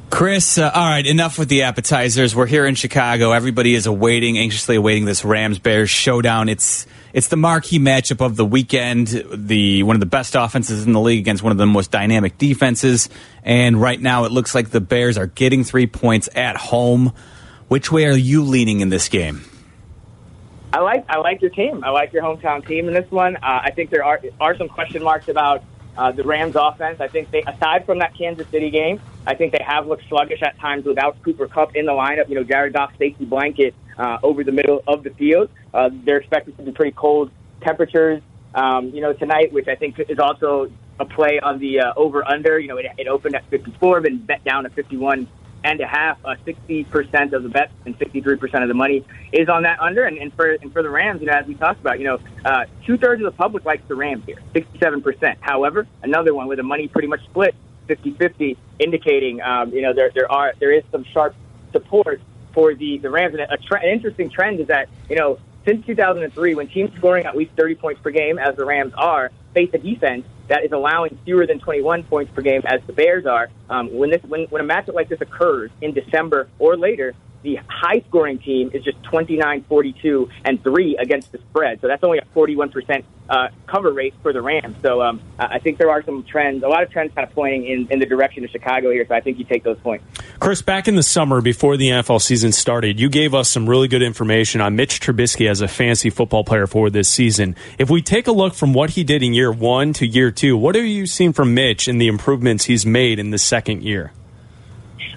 Chris, 0.09 0.57
uh, 0.57 0.71
all 0.73 0.87
right, 0.87 1.05
enough 1.05 1.37
with 1.37 1.49
the 1.49 1.63
appetizers. 1.63 2.33
We're 2.33 2.45
here 2.45 2.65
in 2.65 2.75
Chicago. 2.75 3.33
Everybody 3.33 3.73
is 3.73 3.85
awaiting, 3.85 4.37
anxiously 4.37 4.77
awaiting 4.77 5.03
this 5.03 5.25
Rams 5.25 5.59
Bears 5.59 5.89
showdown. 5.89 6.47
It's 6.47 6.87
it's 7.11 7.27
the 7.27 7.35
marquee 7.35 7.79
matchup 7.79 8.25
of 8.25 8.37
the 8.37 8.45
weekend. 8.45 9.07
The 9.07 9.83
one 9.83 9.95
of 9.95 9.99
the 9.99 10.05
best 10.05 10.35
offenses 10.35 10.85
in 10.85 10.93
the 10.93 11.01
league 11.01 11.19
against 11.19 11.43
one 11.43 11.51
of 11.51 11.57
the 11.57 11.65
most 11.65 11.91
dynamic 11.91 12.37
defenses. 12.37 13.09
And 13.43 13.81
right 13.81 13.99
now, 13.99 14.23
it 14.23 14.31
looks 14.31 14.55
like 14.55 14.69
the 14.69 14.79
Bears 14.79 15.17
are 15.17 15.27
getting 15.27 15.65
three 15.65 15.87
points 15.87 16.29
at 16.33 16.55
home. 16.55 17.11
Which 17.67 17.91
way 17.91 18.05
are 18.05 18.15
you 18.15 18.43
leaning 18.43 18.79
in 18.79 18.89
this 18.89 19.09
game? 19.09 19.41
I 20.75 20.79
like 20.79 21.05
I 21.07 21.19
like 21.19 21.41
your 21.41 21.51
team. 21.51 21.85
I 21.85 21.89
like 21.91 22.11
your 22.11 22.21
hometown 22.21 22.67
team 22.67 22.89
in 22.89 22.93
this 22.93 23.09
one. 23.09 23.37
Uh, 23.37 23.61
I 23.63 23.71
think 23.71 23.91
there 23.91 24.03
are 24.03 24.19
are 24.41 24.57
some 24.57 24.67
question 24.67 25.01
marks 25.01 25.29
about 25.29 25.63
uh, 25.97 26.11
the 26.11 26.25
Rams' 26.25 26.57
offense. 26.57 26.99
I 26.99 27.07
think 27.07 27.31
they, 27.31 27.43
aside 27.43 27.85
from 27.85 27.99
that 27.99 28.13
Kansas 28.13 28.45
City 28.49 28.69
game, 28.69 28.99
I 29.25 29.35
think 29.35 29.53
they 29.53 29.63
have 29.65 29.87
looked 29.87 30.03
sluggish 30.09 30.41
at 30.41 30.59
times 30.59 30.83
without 30.83 31.21
Cooper 31.23 31.47
Kupp 31.47 31.77
in 31.77 31.85
the 31.85 31.93
lineup. 31.93 32.27
You 32.27 32.35
know, 32.35 32.43
Jared 32.43 32.73
Goff 32.73 32.91
safety 32.97 33.23
blanket 33.23 33.73
uh, 33.97 34.17
over 34.21 34.43
the 34.43 34.51
middle 34.51 34.83
of 34.85 35.03
the 35.03 35.11
field. 35.11 35.49
Uh, 35.73 35.91
they're 36.03 36.17
expected 36.17 36.57
to 36.57 36.63
be 36.63 36.73
pretty 36.73 36.91
cold 36.91 37.31
temperatures. 37.61 38.21
Um, 38.53 38.89
you 38.89 38.99
know, 38.99 39.13
tonight, 39.13 39.53
which 39.53 39.69
I 39.69 39.75
think 39.75 39.97
is 39.97 40.19
also 40.19 40.69
a 40.99 41.05
play 41.05 41.39
on 41.39 41.57
the 41.59 41.79
uh, 41.79 41.93
over 41.95 42.27
under. 42.27 42.59
You 42.59 42.67
know, 42.67 42.77
it, 42.77 42.87
it 42.97 43.07
opened 43.07 43.35
at 43.35 43.49
54, 43.49 44.01
been 44.01 44.17
bet 44.17 44.43
down 44.43 44.65
to 44.65 44.69
51 44.71 45.25
and 45.65 45.81
a 45.81 45.87
half. 45.87 46.17
Uh, 46.23 46.35
60% 46.45 47.33
of 47.33 47.43
the 47.43 47.49
bets 47.49 47.73
and 47.85 47.97
63% 47.97 48.61
of 48.61 48.67
the 48.67 48.73
money 48.73 49.03
is 49.33 49.49
on 49.49 49.63
that 49.63 49.79
under. 49.79 50.05
And, 50.05 50.17
and 50.17 50.31
for 50.33 50.45
and 50.45 50.71
for 50.71 50.83
the 50.83 50.89
Rams, 50.89 51.21
you 51.21 51.27
know, 51.27 51.33
as 51.33 51.47
we 51.47 51.55
talked 51.55 51.81
about, 51.81 51.99
you 51.99 52.05
know, 52.05 52.19
uh, 52.45 52.65
two 52.85 52.97
thirds 52.97 53.21
of 53.23 53.25
the 53.25 53.37
public 53.37 53.65
likes 53.65 53.83
the 53.87 53.95
Rams 53.95 54.23
here, 54.25 54.37
67%. 54.53 55.37
However, 55.41 55.87
another 56.03 56.33
one 56.33 56.47
where 56.47 56.55
the 56.55 56.63
money 56.63 56.87
pretty 56.87 57.07
much 57.07 57.23
split 57.25 57.55
50-50, 57.89 58.57
indicating 58.79 59.41
um, 59.41 59.71
you 59.71 59.81
know 59.81 59.93
there 59.93 60.11
there 60.13 60.31
are 60.31 60.53
there 60.59 60.71
is 60.71 60.83
some 60.91 61.05
sharp 61.13 61.35
support 61.71 62.21
for 62.53 62.75
the 62.75 62.99
the 62.99 63.09
Rams. 63.09 63.33
And 63.33 63.41
a 63.41 63.57
tre- 63.57 63.81
an 63.81 63.89
interesting 63.89 64.29
trend 64.29 64.59
is 64.59 64.67
that 64.67 64.87
you 65.09 65.15
know 65.15 65.39
since 65.65 65.85
2003, 65.85 66.55
when 66.55 66.67
teams 66.67 66.95
scoring 66.95 67.25
at 67.25 67.35
least 67.35 67.51
30 67.57 67.75
points 67.75 68.01
per 68.01 68.11
game, 68.11 68.37
as 68.37 68.55
the 68.55 68.65
Rams 68.65 68.93
are, 68.95 69.31
face 69.53 69.69
a 69.73 69.77
defense 69.77 70.25
that 70.47 70.63
is 70.63 70.71
allowing 70.71 71.17
fewer 71.25 71.47
than 71.47 71.59
21 71.59 72.03
points 72.03 72.31
per 72.33 72.41
game, 72.41 72.61
as 72.65 72.81
the 72.85 72.93
Bears 72.93 73.25
are. 73.25 73.49
Um, 73.69 73.91
when 73.91 74.11
this 74.11 74.21
when 74.23 74.45
when 74.45 74.61
a 74.61 74.67
matchup 74.67 74.93
like 74.93 75.09
this 75.09 75.21
occurs 75.21 75.71
in 75.81 75.93
December 75.93 76.47
or 76.59 76.77
later, 76.77 77.15
the 77.45 77.59
high 77.69 78.03
scoring 78.09 78.39
team 78.39 78.71
is 78.73 78.83
just 78.83 79.01
29, 79.03 79.63
42, 79.69 80.29
and 80.43 80.61
3 80.61 80.97
against 80.97 81.31
the 81.31 81.37
spread. 81.37 81.79
So 81.79 81.87
that's 81.87 82.03
only 82.03 82.17
a 82.17 82.25
41% 82.35 83.03
uh, 83.29 83.47
cover 83.67 83.93
rate 83.93 84.15
for 84.23 84.33
the 84.33 84.41
Rams. 84.41 84.75
So 84.81 85.01
um, 85.01 85.21
I 85.39 85.59
think 85.59 85.77
there 85.77 85.91
are 85.91 86.03
some 86.03 86.23
trends, 86.23 86.63
a 86.63 86.67
lot 86.67 86.83
of 86.83 86.91
trends 86.91 87.13
kind 87.13 87.27
of 87.27 87.33
pointing 87.33 87.65
in, 87.65 87.87
in 87.91 87.99
the 87.99 88.05
direction 88.05 88.43
of 88.43 88.49
Chicago 88.49 88.91
here. 88.91 89.05
So 89.07 89.15
I 89.15 89.21
think 89.21 89.37
you 89.37 89.45
take 89.45 89.63
those 89.63 89.77
points. 89.79 90.03
Chris, 90.39 90.61
back 90.63 90.87
in 90.87 90.95
the 90.95 91.03
summer 91.03 91.39
before 91.39 91.77
the 91.77 91.89
NFL 91.89 92.21
season 92.21 92.51
started, 92.51 92.99
you 92.99 93.09
gave 93.09 93.33
us 93.35 93.47
some 93.47 93.69
really 93.69 93.87
good 93.87 94.01
information 94.01 94.59
on 94.59 94.75
Mitch 94.75 94.99
Trubisky 94.99 95.49
as 95.49 95.61
a 95.61 95.67
fantasy 95.67 96.09
football 96.09 96.43
player 96.43 96.65
for 96.65 96.89
this 96.89 97.07
season. 97.07 97.55
If 97.77 97.91
we 97.91 98.01
take 98.01 98.27
a 98.27 98.31
look 98.31 98.55
from 98.55 98.73
what 98.73 98.89
he 98.89 99.03
did 99.03 99.21
in 99.21 99.33
year 99.33 99.51
one 99.51 99.93
to 99.93 100.07
year 100.07 100.31
two, 100.31 100.57
what 100.57 100.75
have 100.75 100.85
you 100.85 101.05
seen 101.05 101.31
from 101.31 101.53
Mitch 101.53 101.87
and 101.87 102.01
the 102.01 102.07
improvements 102.07 102.65
he's 102.65 102.85
made 102.85 103.19
in 103.19 103.29
the 103.29 103.37
second 103.37 103.83
year? 103.83 104.11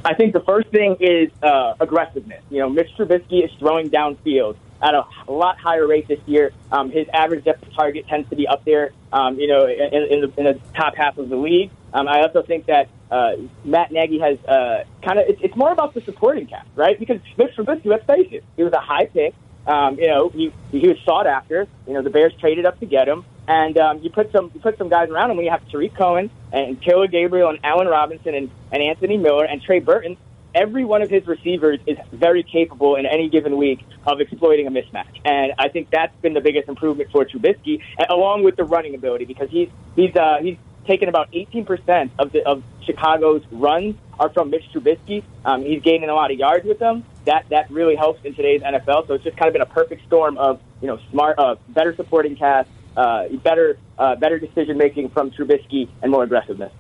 I 0.05 0.15
think 0.15 0.33
the 0.33 0.41
first 0.41 0.69
thing 0.69 0.97
is 1.01 1.31
uh, 1.43 1.75
aggressiveness. 1.81 2.43
You 2.51 2.61
know, 2.61 2.69
Mitch 2.69 2.91
Trubisky 2.97 3.45
is 3.45 3.51
throwing 3.59 3.91
downfield 3.91 4.57
at 4.83 4.95
a, 4.95 5.05
lot 5.29 5.59
higher 5.59 5.87
rate 5.87 6.09
this 6.09 6.21
year. 6.27 6.53
Um, 6.71 6.91
his 6.91 7.07
average 7.13 7.45
depth 7.45 7.67
of 7.67 7.75
target 7.75 8.07
tends 8.09 8.29
to 8.31 8.37
be 8.37 8.47
up 8.47 8.65
there, 8.65 8.93
um, 9.13 9.39
you 9.39 9.49
know, 9.49 9.67
in, 9.67 10.05
in, 10.11 10.21
the, 10.21 10.33
in 10.37 10.45
the 10.45 10.61
top 10.75 10.95
half 10.97 11.19
of 11.19 11.29
the 11.29 11.37
league. 11.37 11.71
Um, 11.93 12.07
I 12.07 12.23
also 12.23 12.43
think 12.43 12.67
that 12.67 12.89
uh, 13.11 13.33
Matt 13.65 13.91
Nagy 13.91 14.19
has 14.21 14.39
uh, 14.45 14.85
kind 15.03 15.19
of, 15.19 15.27
it's, 15.29 15.41
it's 15.43 15.57
more 15.57 15.73
about 15.73 15.95
the 15.95 16.01
supporting 16.03 16.47
cast, 16.47 16.69
right? 16.77 16.99
Because 16.99 17.19
Mitch 17.37 17.57
Trubisky, 17.57 17.87
let's 17.87 18.05
face 18.07 18.29
it, 18.31 18.45
he 18.57 18.63
was 18.63 18.73
a 18.73 18.81
high 18.81 19.07
pick. 19.07 19.35
Um, 19.67 19.99
you 19.99 20.07
know, 20.07 20.29
he, 20.31 20.53
he 20.71 20.89
was 20.89 20.97
sought 21.05 21.27
after. 21.27 21.67
You 21.87 21.95
know, 21.95 22.03
the 22.03 22.11
Bears 22.11 22.33
traded 22.41 22.65
up 22.65 22.79
to 22.81 22.87
get 22.87 23.09
him. 23.09 23.25
And 23.49 23.79
um, 23.79 24.01
you 24.03 24.11
put 24.11 24.31
some 24.31 24.51
you 24.55 24.61
put 24.61 24.77
some 24.77 24.91
guys 24.91 25.09
around 25.09 25.31
him 25.31 25.41
you 25.41 25.51
have 25.51 25.67
Tarik 25.71 25.97
Cohen 25.97 26.31
and 26.53 26.81
Taylor 26.83 27.07
Gabriel 27.07 27.49
and 27.49 27.59
Allen 27.65 27.89
Robinson 27.89 28.35
and, 28.35 28.51
and 28.71 28.83
Anthony 28.83 29.17
Miller 29.17 29.45
and 29.45 29.63
Trey 29.63 29.81
Burton. 29.81 30.19
Every 30.55 30.85
one 30.85 31.03
of 31.03 31.09
his 31.09 31.27
receivers 31.27 31.79
is 31.87 31.97
very 32.13 32.43
capable 32.43 32.97
in 32.97 33.07
any 33.07 33.29
given 33.29 33.57
week 33.57 33.81
of 34.07 34.21
exploiting 34.21 34.67
a 34.67 34.71
mismatch, 34.71 35.21
and 35.25 35.53
I 35.59 35.69
think 35.69 35.89
that's 35.91 36.15
been 36.21 36.35
the 36.35 36.41
biggest 36.41 36.69
improvement 36.69 37.11
for 37.11 37.25
Trubisky, 37.25 37.83
along 38.09 38.45
with 38.45 38.57
the 38.57 38.65
running 38.65 38.95
ability, 38.95 39.25
because 39.25 39.51
he's 39.51 39.69
he's 39.95 40.15
uh, 40.17 40.39
he's 40.41 40.57
taken 40.87 41.09
about 41.09 41.31
18% 41.33 42.11
of 42.19 42.33
the 42.33 42.45
of 42.47 42.63
Chicago's 42.85 43.43
runs 43.53 43.95
are 44.19 44.31
from 44.31 44.51
Mitch 44.51 44.65
Trubisky. 44.75 45.23
Um, 45.45 45.63
he's 45.63 45.83
gaining 45.83 46.09
a 46.09 46.15
lot 46.15 46.33
of 46.33 46.39
yards 46.39 46.65
with 46.65 46.79
them. 46.79 47.05
That 47.27 47.47
that 47.51 47.71
really 47.71 47.95
helps 47.95 48.25
in 48.25 48.35
today's 48.35 48.63
NFL. 48.63 49.07
So 49.07 49.15
it's 49.15 49.25
just 49.25 49.37
kind 49.37 49.49
of 49.49 49.53
been 49.53 49.63
a 49.63 49.67
perfect 49.67 50.07
storm 50.07 50.39
of 50.39 50.61
you 50.81 50.89
know 50.89 50.99
smart, 51.11 51.39
uh, 51.39 51.57
better 51.69 51.95
supporting 51.95 52.37
cast, 52.37 52.69
uh, 52.97 53.29
better 53.29 53.79
uh, 53.99 54.17
better 54.17 54.39
decision 54.39 54.79
making 54.79 55.11
from 55.11 55.31
Trubisky, 55.31 55.89
and 56.03 56.11
more 56.11 56.23
aggressiveness. 56.25 56.73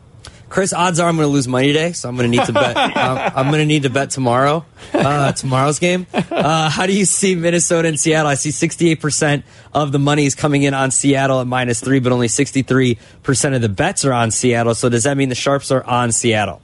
Chris, 0.49 0.73
odds 0.73 0.99
are 0.99 1.09
I'm 1.09 1.17
going 1.17 1.29
to 1.29 1.33
lose 1.33 1.47
money 1.47 1.69
today, 1.69 1.93
so 1.93 2.09
I'm 2.09 2.17
going 2.17 2.31
to 2.31 2.37
need 2.37 2.47
to 2.47 2.53
bet. 2.53 2.77
um, 2.77 3.19
I'm 3.37 3.49
going 3.49 3.61
to 3.61 3.67
need 3.67 3.83
to 3.83 3.91
bet 3.91 4.11
tomorrow, 4.11 4.65
uh, 4.95 5.33
tomorrow's 5.33 5.79
game. 5.79 6.07
Uh, 6.15 6.71
how 6.71 6.87
do 6.87 6.97
you 6.97 7.05
see 7.05 7.35
Minnesota 7.35 7.89
and 7.89 8.01
Seattle? 8.01 8.31
I 8.31 8.35
see 8.35 8.49
68% 8.49 9.43
of 9.75 9.93
the 9.93 9.99
money 9.99 10.25
is 10.25 10.35
coming 10.35 10.63
in 10.63 10.73
on 10.73 10.91
Seattle 10.91 11.41
at 11.43 11.47
minus 11.47 11.81
three, 11.81 12.01
but 12.01 12.13
only 12.13 12.29
63% 12.29 13.55
of 13.55 13.61
the 13.61 13.69
bets 13.69 14.07
are 14.07 14.13
on 14.13 14.31
Seattle. 14.31 14.75
So 14.75 14.89
does 14.89 15.05
that 15.05 15.17
mean 15.19 15.29
the 15.29 15.35
sharps 15.35 15.71
are 15.71 15.85
on 15.85 16.13
Seattle? 16.13 16.63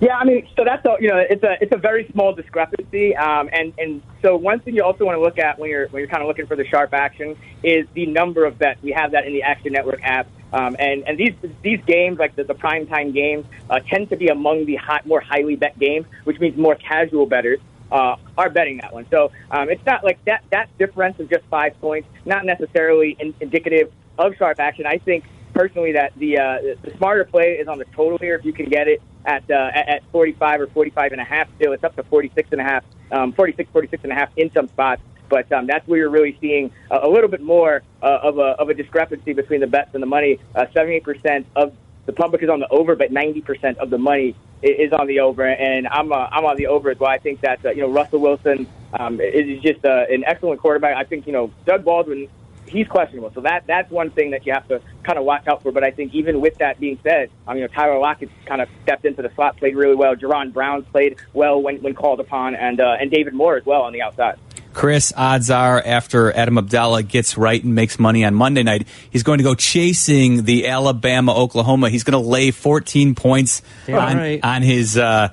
Yeah, 0.00 0.16
I 0.16 0.24
mean, 0.24 0.48
so 0.56 0.64
that's 0.64 0.82
a 0.86 0.96
you 0.98 1.08
know, 1.08 1.18
it's 1.18 1.42
a 1.42 1.56
it's 1.60 1.72
a 1.74 1.76
very 1.76 2.08
small 2.10 2.34
discrepancy, 2.34 3.14
um, 3.14 3.50
and 3.52 3.74
and 3.76 4.02
so 4.22 4.34
one 4.34 4.60
thing 4.60 4.74
you 4.74 4.82
also 4.82 5.04
want 5.04 5.16
to 5.16 5.20
look 5.20 5.38
at 5.38 5.58
when 5.58 5.68
you're 5.68 5.88
when 5.88 6.00
you're 6.00 6.08
kind 6.08 6.22
of 6.22 6.28
looking 6.28 6.46
for 6.46 6.56
the 6.56 6.64
sharp 6.64 6.94
action 6.94 7.36
is 7.62 7.86
the 7.92 8.06
number 8.06 8.46
of 8.46 8.58
bets. 8.58 8.82
We 8.82 8.92
have 8.92 9.12
that 9.12 9.26
in 9.26 9.34
the 9.34 9.42
Action 9.42 9.74
Network 9.74 10.00
app, 10.02 10.26
um, 10.54 10.74
and 10.78 11.04
and 11.06 11.18
these 11.18 11.34
these 11.62 11.80
games 11.86 12.18
like 12.18 12.34
the, 12.34 12.44
the 12.44 12.54
prime 12.54 12.86
time 12.86 13.12
games 13.12 13.44
uh, 13.68 13.80
tend 13.80 14.08
to 14.08 14.16
be 14.16 14.28
among 14.28 14.64
the 14.64 14.76
hot, 14.76 15.04
more 15.04 15.20
highly 15.20 15.56
bet 15.56 15.78
games, 15.78 16.06
which 16.24 16.40
means 16.40 16.56
more 16.56 16.76
casual 16.76 17.26
bettors. 17.26 17.60
Uh, 17.92 18.14
are 18.38 18.48
betting 18.48 18.78
that 18.80 18.92
one, 18.94 19.04
so 19.10 19.32
um, 19.50 19.68
it's 19.68 19.84
not 19.84 20.04
like 20.04 20.24
that. 20.24 20.44
That 20.50 20.68
difference 20.78 21.18
of 21.18 21.28
just 21.28 21.44
five 21.50 21.78
points, 21.80 22.08
not 22.24 22.46
necessarily 22.46 23.16
in, 23.18 23.34
indicative 23.40 23.92
of 24.16 24.36
sharp 24.36 24.60
action. 24.60 24.86
I 24.86 24.98
think 24.98 25.24
personally 25.52 25.92
that 25.92 26.12
the 26.16 26.38
uh, 26.38 26.58
the 26.82 26.92
smarter 26.96 27.24
play 27.24 27.52
is 27.52 27.68
on 27.68 27.78
the 27.78 27.84
total 27.96 28.18
here. 28.18 28.34
If 28.34 28.44
you 28.44 28.52
can 28.52 28.66
get 28.66 28.88
it 28.88 29.02
at 29.24 29.48
uh, 29.50 29.70
at 29.74 30.02
45 30.12 30.62
or 30.62 30.66
45 30.68 31.12
and 31.12 31.20
a 31.20 31.24
half, 31.24 31.48
still 31.56 31.72
it's 31.72 31.84
up 31.84 31.96
to 31.96 32.02
46 32.04 32.48
and 32.52 32.60
a 32.60 32.64
half, 32.64 32.84
um, 33.10 33.32
46, 33.32 33.70
46 33.72 34.04
and 34.04 34.12
a 34.12 34.14
half 34.14 34.30
in 34.36 34.50
some 34.52 34.68
spots. 34.68 35.02
But 35.28 35.50
um, 35.52 35.66
that's 35.66 35.86
where 35.86 35.98
you're 35.98 36.10
really 36.10 36.36
seeing 36.40 36.72
a, 36.90 36.98
a 37.02 37.08
little 37.08 37.28
bit 37.28 37.40
more 37.40 37.82
uh, 38.02 38.18
of 38.22 38.38
a 38.38 38.56
of 38.60 38.68
a 38.68 38.74
discrepancy 38.74 39.32
between 39.32 39.60
the 39.60 39.66
bets 39.66 39.90
and 39.94 40.02
the 40.02 40.06
money. 40.06 40.40
Uh, 40.54 40.66
78% 40.74 41.44
of 41.56 41.74
the 42.06 42.12
public 42.12 42.42
is 42.42 42.48
on 42.48 42.60
the 42.60 42.68
over, 42.68 42.96
but 42.96 43.12
90% 43.12 43.76
of 43.76 43.90
the 43.90 43.98
money 43.98 44.34
is 44.62 44.92
on 44.92 45.06
the 45.06 45.20
over, 45.20 45.46
and 45.46 45.86
I'm 45.88 46.12
uh, 46.12 46.28
I'm 46.30 46.44
on 46.44 46.56
the 46.56 46.66
over 46.66 46.90
as 46.90 46.98
well. 46.98 47.10
I 47.10 47.18
think 47.18 47.40
that 47.40 47.64
uh, 47.64 47.70
you 47.70 47.82
know 47.82 47.90
Russell 47.90 48.20
Wilson 48.20 48.66
um, 48.92 49.20
is 49.20 49.62
just 49.62 49.84
uh, 49.84 50.04
an 50.10 50.24
excellent 50.26 50.60
quarterback. 50.60 50.96
I 50.96 51.04
think 51.04 51.26
you 51.26 51.32
know 51.32 51.50
Doug 51.64 51.84
Baldwin 51.84 52.28
he's 52.70 52.88
questionable. 52.88 53.30
So 53.34 53.40
that 53.42 53.66
that's 53.66 53.90
one 53.90 54.10
thing 54.10 54.30
that 54.30 54.46
you 54.46 54.52
have 54.52 54.66
to 54.68 54.80
kind 55.02 55.18
of 55.18 55.24
watch 55.24 55.46
out 55.46 55.62
for. 55.62 55.72
But 55.72 55.84
I 55.84 55.90
think 55.90 56.14
even 56.14 56.40
with 56.40 56.56
that 56.58 56.80
being 56.80 56.98
said, 57.02 57.30
I 57.46 57.52
mean, 57.52 57.62
you 57.62 57.68
know, 57.68 57.74
Tyler 57.74 57.98
Lockett 57.98 58.30
kind 58.46 58.60
of 58.60 58.68
stepped 58.82 59.04
into 59.04 59.22
the 59.22 59.30
slot, 59.34 59.56
played 59.56 59.76
really 59.76 59.96
well. 59.96 60.14
Jaron 60.14 60.52
Brown 60.52 60.82
played 60.84 61.16
well 61.32 61.60
when, 61.60 61.82
when 61.82 61.94
called 61.94 62.20
upon, 62.20 62.54
and 62.54 62.80
uh, 62.80 62.96
and 63.00 63.10
David 63.10 63.34
Moore 63.34 63.56
as 63.56 63.66
well 63.66 63.82
on 63.82 63.92
the 63.92 64.02
outside. 64.02 64.38
Chris, 64.72 65.12
odds 65.16 65.50
are 65.50 65.82
after 65.84 66.32
Adam 66.32 66.54
Abdalla 66.54 67.06
gets 67.06 67.36
right 67.36 67.62
and 67.62 67.74
makes 67.74 67.98
money 67.98 68.24
on 68.24 68.34
Monday 68.36 68.62
night, 68.62 68.86
he's 69.10 69.24
going 69.24 69.38
to 69.38 69.44
go 69.44 69.56
chasing 69.56 70.44
the 70.44 70.68
Alabama 70.68 71.34
Oklahoma. 71.34 71.90
He's 71.90 72.04
going 72.04 72.22
to 72.22 72.28
lay 72.28 72.52
14 72.52 73.16
points 73.16 73.62
on, 73.88 74.16
right. 74.16 74.40
on 74.42 74.62
his. 74.62 74.96
Uh, 74.96 75.28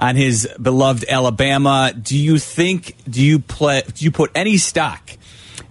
on 0.00 0.14
his 0.14 0.48
beloved 0.62 1.04
Alabama, 1.08 1.92
do 1.92 2.16
you 2.16 2.38
think? 2.38 2.94
Do 3.10 3.20
you 3.20 3.40
play? 3.40 3.82
Do 3.82 4.04
you 4.04 4.12
put 4.12 4.30
any 4.32 4.56
stock 4.56 5.10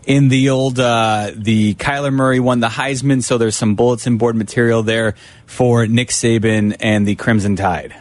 in 0.08 0.30
the 0.30 0.50
old 0.50 0.80
uh, 0.80 1.32
the 1.36 1.76
Kyler 1.76 2.14
Murray 2.14 2.40
won 2.40 2.62
the 2.62 2.70
Heisman, 2.70 3.22
so 3.22 3.38
there's 3.38 3.58
some 3.58 3.76
bulletin 3.76 4.18
board 4.18 4.38
material 4.38 4.82
there 4.82 5.16
for 5.46 5.86
Nick 5.86 6.10
Saban 6.10 6.78
and 6.80 7.06
the 7.06 7.16
Crimson 7.16 7.58
Tide. 7.58 7.94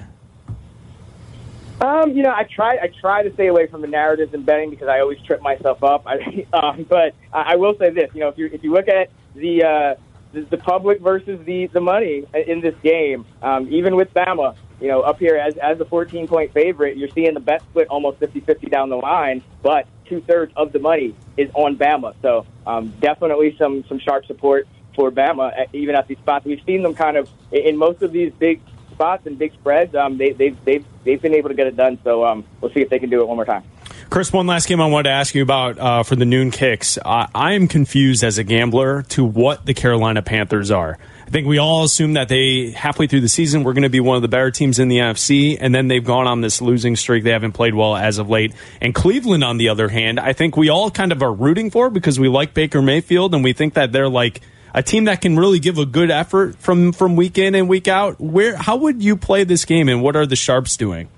Um, 1.81 2.13
you 2.13 2.23
know, 2.23 2.31
I 2.31 2.45
try 2.45 2.77
I 2.77 2.91
try 3.01 3.25
to 3.25 3.35
stay 3.35 3.49
away 3.49 3.67
from 3.67 3.83
the 3.83 3.89
narratives 3.89 4.33
and 4.33 4.47
betting 4.47 4.71
because 4.71 4.89
I 4.89 5.01
always 5.01 5.21
trip 5.23 5.43
myself 5.43 5.83
up. 5.83 6.05
I, 6.07 6.47
um, 6.53 6.87
but 6.89 7.15
I 7.33 7.57
will 7.57 7.77
say 7.77 7.91
this: 7.91 8.11
you 8.15 8.21
know, 8.21 8.29
if 8.29 8.39
you 8.39 8.47
if 8.47 8.63
you 8.63 8.73
look 8.73 8.89
at 8.89 9.11
the 9.35 9.65
uh, 9.65 9.95
the, 10.33 10.43
the 10.43 10.59
public 10.59 11.01
versus 11.01 11.45
the 11.45 11.67
the 11.67 11.81
money 11.81 12.25
in 12.33 12.61
this 12.61 12.77
game, 12.85 13.27
um, 13.43 13.67
even 13.73 13.97
with 13.97 14.15
Bama, 14.15 14.55
you 14.81 14.87
know, 14.87 15.01
up 15.01 15.19
here 15.19 15.37
as 15.37 15.57
as 15.57 15.77
the 15.77 15.85
14 15.85 16.29
point 16.29 16.53
favorite, 16.53 16.97
you're 16.97 17.11
seeing 17.11 17.35
the 17.35 17.41
bet 17.41 17.63
split 17.63 17.89
almost 17.89 18.21
50-50 18.21 18.71
down 18.71 18.91
the 18.91 18.97
line, 18.97 19.43
but 19.61 19.89
two 20.09 20.21
thirds 20.21 20.53
of 20.57 20.73
the 20.73 20.79
money 20.79 21.15
is 21.37 21.51
on 21.55 21.77
Bama. 21.77 22.15
So 22.23 22.47
um, 22.67 22.93
definitely 23.01 23.57
some 23.59 23.85
some 23.89 23.99
sharp 23.99 24.27
support 24.27 24.67
for 24.95 25.11
Bama, 25.11 25.67
even 25.73 25.95
at 25.95 26.09
these 26.09 26.19
spots. 26.19 26.45
We've 26.45 26.63
seen 26.65 26.83
them 26.83 26.95
kind 26.95 27.17
of 27.17 27.29
in 27.53 27.77
most 27.77 28.03
of 28.03 28.13
these 28.13 28.33
big 28.39 28.61
spots 28.93 29.27
and 29.27 29.39
big 29.39 29.53
spreads. 29.53 29.95
Um, 29.95 30.17
they, 30.17 30.33
they've 30.33 30.57
they've 30.65 30.85
they've 31.05 31.21
been 31.21 31.35
able 31.35 31.51
to 31.51 31.55
get 31.55 31.67
it 31.67 31.77
done. 31.77 31.99
So 32.03 32.25
um, 32.25 32.45
we'll 32.61 32.73
see 32.73 32.81
if 32.81 32.89
they 32.89 32.99
can 32.99 33.11
do 33.11 33.21
it 33.21 33.29
one 33.29 33.37
more 33.37 33.45
time. 33.45 33.63
Chris, 34.09 34.33
one 34.33 34.47
last 34.47 34.69
game 34.69 34.81
I 34.81 34.87
wanted 34.87 35.11
to 35.11 35.15
ask 35.15 35.35
you 35.35 35.43
about 35.43 35.79
uh, 35.79 36.03
for 36.03 36.17
the 36.17 36.25
noon 36.25 36.51
kicks. 36.51 36.99
I, 37.05 37.29
I 37.35 37.53
am 37.55 37.69
confused 37.69 38.25
as 38.25 38.39
a 38.39 38.45
gambler 38.45 39.03
to 39.03 39.25
what 39.25 39.67
the 39.67 39.75
Carolina 39.75 40.23
Panthers 40.23 40.71
are. 40.71 40.99
I 41.27 41.31
think 41.31 41.49
we 41.49 41.59
all 41.59 41.83
assume 41.83 42.13
that 42.13 42.29
they 42.29 42.71
halfway 42.71 43.09
through 43.09 43.23
the 43.23 43.29
season 43.29 43.65
we're 43.65 43.73
going 43.73 43.83
to 43.83 43.89
be 43.89 43.99
one 43.99 44.15
of 44.15 44.23
the 44.23 44.29
better 44.29 44.53
teams 44.53 44.79
in 44.79 44.87
the 44.87 44.99
NFC, 44.99 45.59
and 45.61 45.75
then 45.75 45.89
they've 45.89 46.05
gone 46.05 46.29
on 46.29 46.41
this 46.41 46.63
losing 46.63 46.95
streak. 46.95 47.25
They 47.25 47.33
haven't 47.33 47.53
played 47.53 47.75
well 47.75 47.97
as 47.97 48.19
of 48.19 48.31
late. 48.31 48.55
And 48.81 48.95
Cleveland, 48.95 49.43
on 49.43 49.57
the 49.57 49.69
other 49.71 49.89
hand, 49.89 50.21
I 50.21 50.33
think 50.33 50.57
we 50.57 50.69
all 50.69 50.89
kind 50.89 51.11
of 51.11 51.23
are 51.23 51.33
rooting 51.33 51.71
for 51.71 51.91
because 51.91 52.21
we 52.21 52.29
like 52.29 52.55
Baker 52.55 52.81
Mayfield 52.81 53.35
and 53.35 53.43
we 53.43 53.53
think 53.53 53.75
that 53.75 53.91
they're 53.91 54.09
like 54.09 54.41
a 54.73 54.85
team 54.85 55.07
that 55.07 55.21
can 55.21 55.37
really 55.37 55.59
give 55.59 55.79
a 55.79 55.87
good 55.87 56.13
effort 56.13 56.57
from 56.59 56.93
from 56.93 57.17
week 57.17 57.39
in 57.39 57.57
and 57.57 57.69
week 57.69 57.89
out. 57.89 58.21
Where 58.21 58.55
how 58.55 58.77
would 58.77 59.03
you 59.03 59.17
play 59.17 59.43
this 59.43 59.65
game, 59.65 59.89
and 59.89 60.03
what 60.03 60.15
are 60.15 60.27
the 60.27 60.37
sharps 60.37 60.77
doing? 60.77 61.09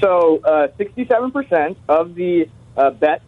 So, 0.00 0.42
uh, 0.44 0.68
67% 0.78 1.76
of 1.88 2.14
the 2.14 2.50
uh, 2.76 2.90
bets 2.90 3.24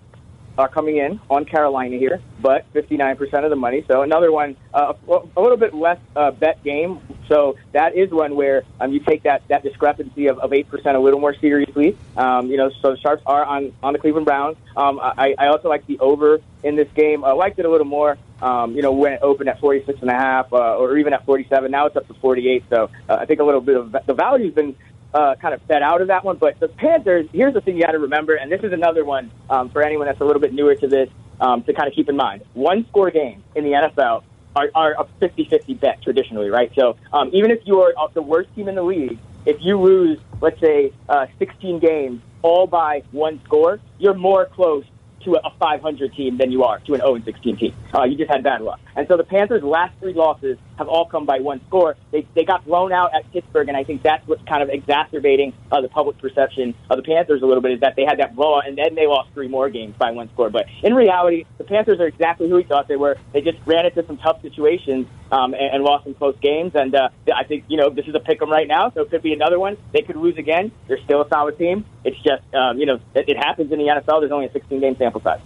are 0.58 0.68
coming 0.68 0.96
in 0.96 1.20
on 1.30 1.44
Carolina 1.44 1.96
here, 1.96 2.20
but 2.40 2.70
59% 2.74 3.44
of 3.44 3.50
the 3.50 3.56
money. 3.56 3.84
So 3.86 4.02
another 4.02 4.32
one, 4.32 4.56
uh, 4.74 4.94
a 5.08 5.40
little 5.40 5.56
bit 5.56 5.72
less 5.72 5.98
uh, 6.16 6.32
bet 6.32 6.62
game. 6.64 7.00
So 7.28 7.56
that 7.72 7.94
is 7.94 8.10
one 8.10 8.34
where 8.34 8.64
um, 8.80 8.92
you 8.92 9.00
take 9.00 9.22
that, 9.22 9.46
that 9.48 9.62
discrepancy 9.62 10.26
of, 10.26 10.38
of 10.38 10.50
8% 10.50 10.94
a 10.94 10.98
little 10.98 11.20
more 11.20 11.34
seriously. 11.34 11.96
Um, 12.16 12.50
you 12.50 12.56
know, 12.56 12.70
so 12.82 12.92
the 12.92 12.96
Sharps 12.98 13.22
are 13.26 13.44
on, 13.44 13.72
on 13.82 13.92
the 13.92 13.98
Cleveland 13.98 14.26
Browns. 14.26 14.56
Um, 14.76 14.98
I, 15.00 15.34
I 15.38 15.46
also 15.48 15.68
like 15.68 15.86
the 15.86 15.98
over 16.00 16.40
in 16.64 16.74
this 16.74 16.88
game. 16.94 17.24
I 17.24 17.32
liked 17.32 17.58
it 17.58 17.64
a 17.64 17.70
little 17.70 17.86
more. 17.86 18.18
Um, 18.40 18.74
you 18.74 18.82
know, 18.82 18.92
when 18.92 19.12
it 19.12 19.20
opened 19.20 19.48
at 19.48 19.58
46 19.58 20.00
and 20.00 20.10
a 20.10 20.14
half, 20.14 20.52
uh, 20.52 20.76
or 20.76 20.96
even 20.96 21.12
at 21.12 21.24
47. 21.24 21.70
Now 21.70 21.86
it's 21.86 21.96
up 21.96 22.06
to 22.06 22.14
48. 22.14 22.64
So 22.70 22.88
uh, 23.08 23.14
I 23.14 23.26
think 23.26 23.40
a 23.40 23.44
little 23.44 23.60
bit 23.60 23.76
of 23.76 23.96
the 24.06 24.14
value's 24.14 24.54
been 24.54 24.76
uh, 25.14 25.34
kind 25.40 25.54
of 25.54 25.62
fed 25.62 25.82
out 25.82 26.00
of 26.00 26.08
that 26.08 26.24
one. 26.24 26.36
But 26.36 26.60
the 26.60 26.68
Panthers, 26.68 27.26
here's 27.32 27.54
the 27.54 27.60
thing 27.60 27.76
you 27.76 27.82
got 27.82 27.92
to 27.92 27.98
remember, 27.98 28.34
and 28.34 28.50
this 28.50 28.60
is 28.62 28.72
another 28.72 29.04
one 29.04 29.30
um, 29.48 29.70
for 29.70 29.82
anyone 29.82 30.06
that's 30.06 30.20
a 30.20 30.24
little 30.24 30.40
bit 30.40 30.52
newer 30.52 30.74
to 30.74 30.88
this 30.88 31.08
um, 31.40 31.62
to 31.64 31.72
kind 31.72 31.88
of 31.88 31.94
keep 31.94 32.08
in 32.08 32.16
mind. 32.16 32.42
One 32.54 32.86
score 32.88 33.10
games 33.10 33.42
in 33.54 33.64
the 33.64 33.70
NFL 33.70 34.22
are, 34.56 34.70
are 34.74 34.92
a 34.92 35.06
50 35.20 35.48
50 35.48 35.74
bet 35.74 36.02
traditionally, 36.02 36.50
right? 36.50 36.70
So 36.78 36.96
um, 37.12 37.30
even 37.32 37.50
if 37.50 37.60
you 37.64 37.80
are 37.80 37.92
the 38.14 38.22
worst 38.22 38.54
team 38.54 38.68
in 38.68 38.74
the 38.74 38.82
league, 38.82 39.18
if 39.46 39.56
you 39.60 39.80
lose, 39.80 40.18
let's 40.40 40.60
say, 40.60 40.92
uh, 41.08 41.26
16 41.38 41.80
games 41.80 42.20
all 42.42 42.66
by 42.66 43.02
one 43.12 43.40
score, 43.44 43.80
you're 43.98 44.14
more 44.14 44.46
close 44.46 44.84
to 45.24 45.36
a 45.36 45.50
500 45.58 46.14
team 46.14 46.38
than 46.38 46.52
you 46.52 46.64
are 46.64 46.78
to 46.80 46.94
an 46.94 47.00
0 47.00 47.20
16 47.24 47.56
team. 47.56 47.74
Uh, 47.94 48.04
you 48.04 48.16
just 48.16 48.30
had 48.30 48.42
bad 48.42 48.60
luck. 48.60 48.80
And 48.98 49.06
so 49.06 49.16
the 49.16 49.22
Panthers' 49.22 49.62
last 49.62 49.96
three 50.00 50.12
losses 50.12 50.58
have 50.76 50.88
all 50.88 51.04
come 51.04 51.24
by 51.24 51.38
one 51.38 51.60
score. 51.68 51.94
They, 52.10 52.26
they 52.34 52.44
got 52.44 52.64
blown 52.64 52.92
out 52.92 53.14
at 53.14 53.32
Pittsburgh, 53.32 53.68
and 53.68 53.76
I 53.76 53.84
think 53.84 54.02
that's 54.02 54.26
what's 54.26 54.42
kind 54.42 54.60
of 54.60 54.70
exacerbating 54.70 55.52
uh, 55.70 55.80
the 55.80 55.88
public 55.88 56.18
perception 56.18 56.74
of 56.90 56.96
the 56.96 57.04
Panthers 57.04 57.40
a 57.42 57.46
little 57.46 57.62
bit 57.62 57.70
is 57.70 57.80
that 57.80 57.94
they 57.94 58.04
had 58.04 58.18
that 58.18 58.34
blowout, 58.34 58.66
and 58.66 58.76
then 58.76 58.96
they 58.96 59.06
lost 59.06 59.30
three 59.34 59.46
more 59.46 59.70
games 59.70 59.94
by 59.96 60.10
one 60.10 60.28
score. 60.30 60.50
But 60.50 60.66
in 60.82 60.94
reality, 60.94 61.44
the 61.58 61.64
Panthers 61.64 62.00
are 62.00 62.08
exactly 62.08 62.48
who 62.48 62.56
we 62.56 62.64
thought 62.64 62.88
they 62.88 62.96
were. 62.96 63.16
They 63.32 63.40
just 63.40 63.58
ran 63.66 63.86
into 63.86 64.04
some 64.04 64.18
tough 64.18 64.42
situations 64.42 65.06
um, 65.30 65.54
and, 65.54 65.74
and 65.74 65.84
lost 65.84 66.02
some 66.02 66.14
close 66.14 66.36
games. 66.42 66.72
And 66.74 66.92
uh, 66.96 67.10
I 67.32 67.44
think, 67.44 67.66
you 67.68 67.76
know, 67.76 67.90
this 67.90 68.08
is 68.08 68.16
a 68.16 68.20
pick 68.20 68.42
'em 68.42 68.50
right 68.50 68.66
now, 68.66 68.90
so 68.90 69.02
it 69.02 69.10
could 69.10 69.22
be 69.22 69.32
another 69.32 69.60
one. 69.60 69.76
They 69.92 70.02
could 70.02 70.16
lose 70.16 70.38
again. 70.38 70.72
They're 70.88 71.02
still 71.04 71.22
a 71.22 71.28
solid 71.28 71.56
team. 71.56 71.84
It's 72.02 72.16
just, 72.16 72.42
um, 72.52 72.78
you 72.78 72.86
know, 72.86 72.98
it, 73.14 73.28
it 73.28 73.36
happens 73.36 73.70
in 73.70 73.78
the 73.78 73.84
NFL. 73.84 74.22
There's 74.22 74.32
only 74.32 74.46
a 74.46 74.52
16 74.52 74.80
game 74.80 74.96
sample 74.96 75.20
size. 75.20 75.38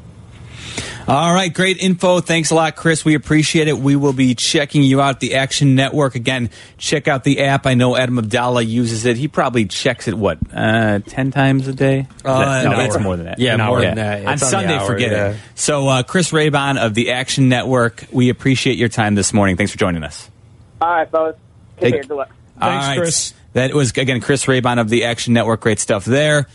All 1.08 1.34
right, 1.34 1.52
great 1.52 1.78
info. 1.78 2.20
Thanks 2.20 2.50
a 2.50 2.54
lot, 2.54 2.76
Chris. 2.76 3.04
We 3.04 3.14
appreciate 3.14 3.68
it. 3.68 3.76
We 3.76 3.96
will 3.96 4.12
be 4.12 4.34
checking 4.34 4.82
you 4.82 5.00
out 5.00 5.20
the 5.20 5.34
Action 5.34 5.74
Network 5.74 6.14
again. 6.14 6.50
Check 6.78 7.08
out 7.08 7.24
the 7.24 7.40
app. 7.40 7.66
I 7.66 7.74
know 7.74 7.96
Adam 7.96 8.16
Abdalla 8.16 8.66
uses 8.66 9.04
it. 9.04 9.16
He 9.16 9.26
probably 9.26 9.66
checks 9.66 10.06
it 10.06 10.14
what 10.14 10.38
uh, 10.54 11.00
ten 11.00 11.30
times 11.30 11.66
a 11.66 11.72
day. 11.72 12.06
Uh, 12.24 12.62
no, 12.64 12.70
no, 12.72 12.80
it's 12.80 12.98
more 12.98 13.16
than 13.16 13.26
that. 13.26 13.38
Yeah, 13.38 13.56
more 13.56 13.80
than 13.80 13.96
that. 13.96 14.20
On 14.22 14.28
on 14.28 14.38
Sunday, 14.38 14.74
hour, 14.74 14.86
forget 14.86 15.10
yeah. 15.10 15.30
it. 15.30 15.36
So, 15.54 15.88
uh, 15.88 16.02
Chris 16.02 16.30
Raybon 16.30 16.78
of 16.78 16.94
the 16.94 17.12
Action 17.12 17.48
Network, 17.48 18.04
we 18.12 18.28
appreciate 18.28 18.78
your 18.78 18.88
time 18.88 19.14
this 19.14 19.32
morning. 19.32 19.56
Thanks 19.56 19.72
for 19.72 19.78
joining 19.78 20.04
us. 20.04 20.30
All 20.80 20.88
right, 20.88 21.10
fellas. 21.10 21.36
Take 21.76 21.82
Take- 21.82 21.94
care. 21.94 22.02
Good 22.04 22.16
luck. 22.16 22.30
All 22.60 22.68
right. 22.68 23.32
That 23.54 23.74
was 23.74 23.90
again 23.90 24.20
Chris 24.20 24.46
Raybon 24.46 24.80
of 24.80 24.88
the 24.88 25.04
Action 25.04 25.34
Network. 25.34 25.60
Great 25.60 25.78
stuff 25.78 26.04
there. 26.04 26.46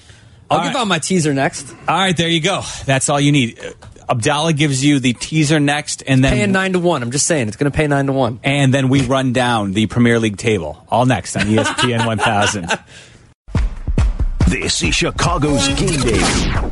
I'll 0.49 0.65
give 0.65 0.76
out 0.76 0.88
my 0.88 0.99
teaser 0.99 1.34
next. 1.34 1.69
All 1.88 1.98
right, 1.98 2.15
there 2.15 2.30
you 2.30 2.40
go. 2.40 2.61
That's 2.86 3.10
all 3.10 3.19
you 3.19 3.32
need. 3.34 3.60
Abdalla 4.09 4.55
gives 4.55 4.84
you 4.85 4.99
the 4.99 5.13
teaser 5.13 5.59
next, 5.59 6.01
and 6.07 6.23
then 6.23 6.31
Paying 6.31 6.51
nine 6.53 6.73
to 6.73 6.79
one. 6.79 7.03
I'm 7.03 7.11
just 7.11 7.27
saying 7.27 7.47
it's 7.49 7.57
going 7.57 7.69
to 7.71 7.75
pay 7.75 7.88
nine 7.88 8.05
to 8.07 8.13
one. 8.13 8.39
and 8.43 8.73
then 8.73 8.88
we 8.88 9.01
run 9.01 9.34
down 9.34 9.73
the 9.73 9.88
Premier 9.88 10.17
League 10.19 10.38
table. 10.38 10.85
All 10.89 11.05
next 11.05 11.35
on 11.35 11.43
ESPN 11.43 12.05
1000. 12.05 12.67
This 14.47 14.81
is 14.81 14.95
Chicago's 14.95 15.67
game 15.67 15.99
day. 15.99 16.71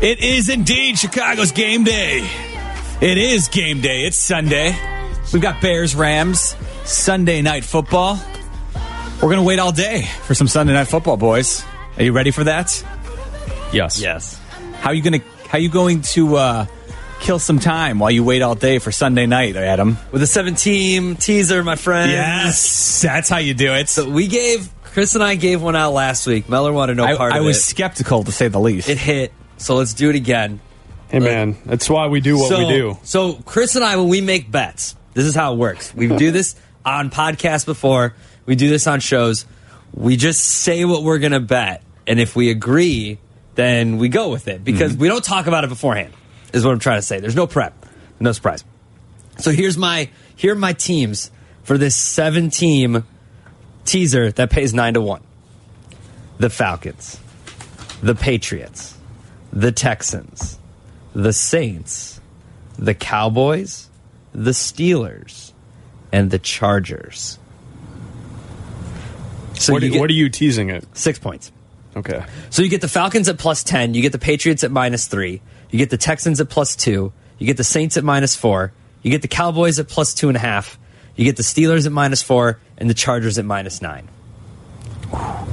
It 0.00 0.20
is 0.20 0.48
indeed 0.48 0.98
Chicago's 0.98 1.52
game 1.52 1.84
day. 1.84 2.26
It 3.02 3.18
is 3.18 3.48
game 3.48 3.82
day. 3.82 4.04
It's 4.06 4.16
Sunday. 4.16 4.74
We've 5.34 5.42
got 5.42 5.60
Bears 5.60 5.94
Rams 5.94 6.56
Sunday 6.84 7.42
night 7.42 7.62
football. 7.62 8.18
We're 9.16 9.28
going 9.28 9.36
to 9.36 9.42
wait 9.42 9.58
all 9.58 9.70
day 9.70 10.08
for 10.22 10.34
some 10.34 10.48
Sunday 10.48 10.72
night 10.72 10.88
football, 10.88 11.18
boys. 11.18 11.62
Are 11.98 12.02
you 12.04 12.12
ready 12.12 12.30
for 12.30 12.44
that? 12.44 12.82
Yes. 13.72 14.00
Yes. 14.00 14.40
How 14.80 14.90
are 14.90 14.94
you 14.94 15.02
going 15.02 15.20
to 15.20 15.26
how 15.48 15.58
you 15.58 15.68
going 15.68 16.02
to 16.02 16.36
uh, 16.36 16.66
kill 17.20 17.38
some 17.38 17.58
time 17.58 17.98
while 17.98 18.10
you 18.10 18.22
wait 18.22 18.42
all 18.42 18.54
day 18.54 18.78
for 18.78 18.92
Sunday 18.92 19.26
night, 19.26 19.56
Adam? 19.56 19.98
With 20.12 20.22
a 20.22 20.26
seven 20.26 20.54
team 20.54 21.16
teaser, 21.16 21.64
my 21.64 21.76
friend. 21.76 22.10
Yes, 22.10 23.02
that's 23.02 23.28
how 23.28 23.38
you 23.38 23.54
do 23.54 23.72
it. 23.72 23.88
So 23.88 24.08
we 24.08 24.28
gave 24.28 24.68
Chris 24.84 25.14
and 25.14 25.24
I 25.24 25.34
gave 25.36 25.62
one 25.62 25.76
out 25.76 25.92
last 25.92 26.26
week. 26.26 26.48
Meller 26.48 26.72
wanted 26.72 26.96
no 26.96 27.04
I, 27.04 27.16
part 27.16 27.32
I 27.32 27.38
of 27.38 27.44
was 27.44 27.56
it. 27.56 27.62
skeptical 27.62 28.24
to 28.24 28.32
say 28.32 28.48
the 28.48 28.60
least. 28.60 28.88
It 28.88 28.98
hit. 28.98 29.32
So 29.56 29.76
let's 29.76 29.94
do 29.94 30.10
it 30.10 30.16
again. 30.16 30.60
Hey, 31.08 31.20
man, 31.20 31.56
that's 31.64 31.88
why 31.88 32.08
we 32.08 32.20
do 32.20 32.36
what 32.36 32.50
so, 32.50 32.58
we 32.58 32.68
do. 32.68 32.98
So 33.02 33.34
Chris 33.46 33.76
and 33.76 33.84
I, 33.84 33.96
when 33.96 34.08
we 34.08 34.20
make 34.20 34.50
bets, 34.50 34.94
this 35.14 35.24
is 35.24 35.34
how 35.34 35.54
it 35.54 35.56
works. 35.56 35.94
We 35.94 36.08
do 36.08 36.30
this 36.32 36.54
on 36.84 37.10
podcasts 37.10 37.64
before. 37.64 38.14
We 38.44 38.54
do 38.56 38.68
this 38.68 38.86
on 38.86 39.00
shows. 39.00 39.46
We 39.94 40.16
just 40.16 40.44
say 40.44 40.84
what 40.84 41.02
we're 41.02 41.18
going 41.18 41.32
to 41.32 41.40
bet, 41.40 41.82
and 42.06 42.20
if 42.20 42.36
we 42.36 42.50
agree, 42.50 43.18
then 43.58 43.98
we 43.98 44.08
go 44.08 44.28
with 44.30 44.46
it 44.46 44.62
because 44.62 44.92
Mm-hmm. 44.92 45.00
we 45.02 45.08
don't 45.08 45.24
talk 45.24 45.48
about 45.48 45.64
it 45.64 45.68
beforehand. 45.68 46.14
Is 46.52 46.64
what 46.64 46.70
I'm 46.72 46.78
trying 46.78 46.98
to 46.98 47.02
say. 47.02 47.18
There's 47.18 47.34
no 47.34 47.48
prep, 47.48 47.74
no 48.20 48.30
surprise. 48.30 48.62
So 49.38 49.50
here's 49.50 49.76
my 49.76 50.08
here 50.36 50.52
are 50.52 50.56
my 50.56 50.72
teams 50.74 51.32
for 51.64 51.76
this 51.76 51.96
seven 51.96 52.50
team 52.50 53.02
teaser 53.84 54.30
that 54.32 54.50
pays 54.50 54.72
nine 54.72 54.94
to 54.94 55.00
one. 55.00 55.22
The 56.38 56.50
Falcons, 56.50 57.18
the 58.00 58.14
Patriots, 58.14 58.96
the 59.52 59.72
Texans, 59.72 60.58
the 61.12 61.32
Saints, 61.32 62.20
the 62.78 62.94
Cowboys, 62.94 63.90
the 64.32 64.52
Steelers, 64.52 65.52
and 66.12 66.30
the 66.30 66.38
Chargers. 66.38 67.38
So 69.54 69.72
what, 69.72 69.82
you 69.82 69.98
what 69.98 70.08
are 70.10 70.14
you 70.14 70.28
teasing 70.28 70.70
it? 70.70 70.84
six 70.96 71.18
points. 71.18 71.50
Okay. 71.98 72.24
So 72.50 72.62
you 72.62 72.68
get 72.68 72.80
the 72.80 72.88
Falcons 72.88 73.28
at 73.28 73.38
plus 73.38 73.62
10, 73.64 73.94
you 73.94 74.02
get 74.02 74.12
the 74.12 74.18
Patriots 74.18 74.64
at 74.64 74.70
minus 74.70 75.06
3, 75.06 75.40
you 75.70 75.78
get 75.78 75.90
the 75.90 75.96
Texans 75.96 76.40
at 76.40 76.48
plus 76.48 76.76
2, 76.76 77.12
you 77.38 77.46
get 77.46 77.56
the 77.56 77.64
Saints 77.64 77.96
at 77.96 78.04
minus 78.04 78.34
4, 78.36 78.72
you 79.02 79.10
get 79.10 79.22
the 79.22 79.28
Cowboys 79.28 79.78
at 79.78 79.88
plus 79.88 80.14
2.5, 80.14 80.76
you 81.16 81.24
get 81.24 81.36
the 81.36 81.42
Steelers 81.42 81.86
at 81.86 81.92
minus 81.92 82.22
4, 82.22 82.58
and 82.78 82.88
the 82.88 82.94
Chargers 82.94 83.38
at 83.38 83.44
minus 83.44 83.82
9. 83.82 84.08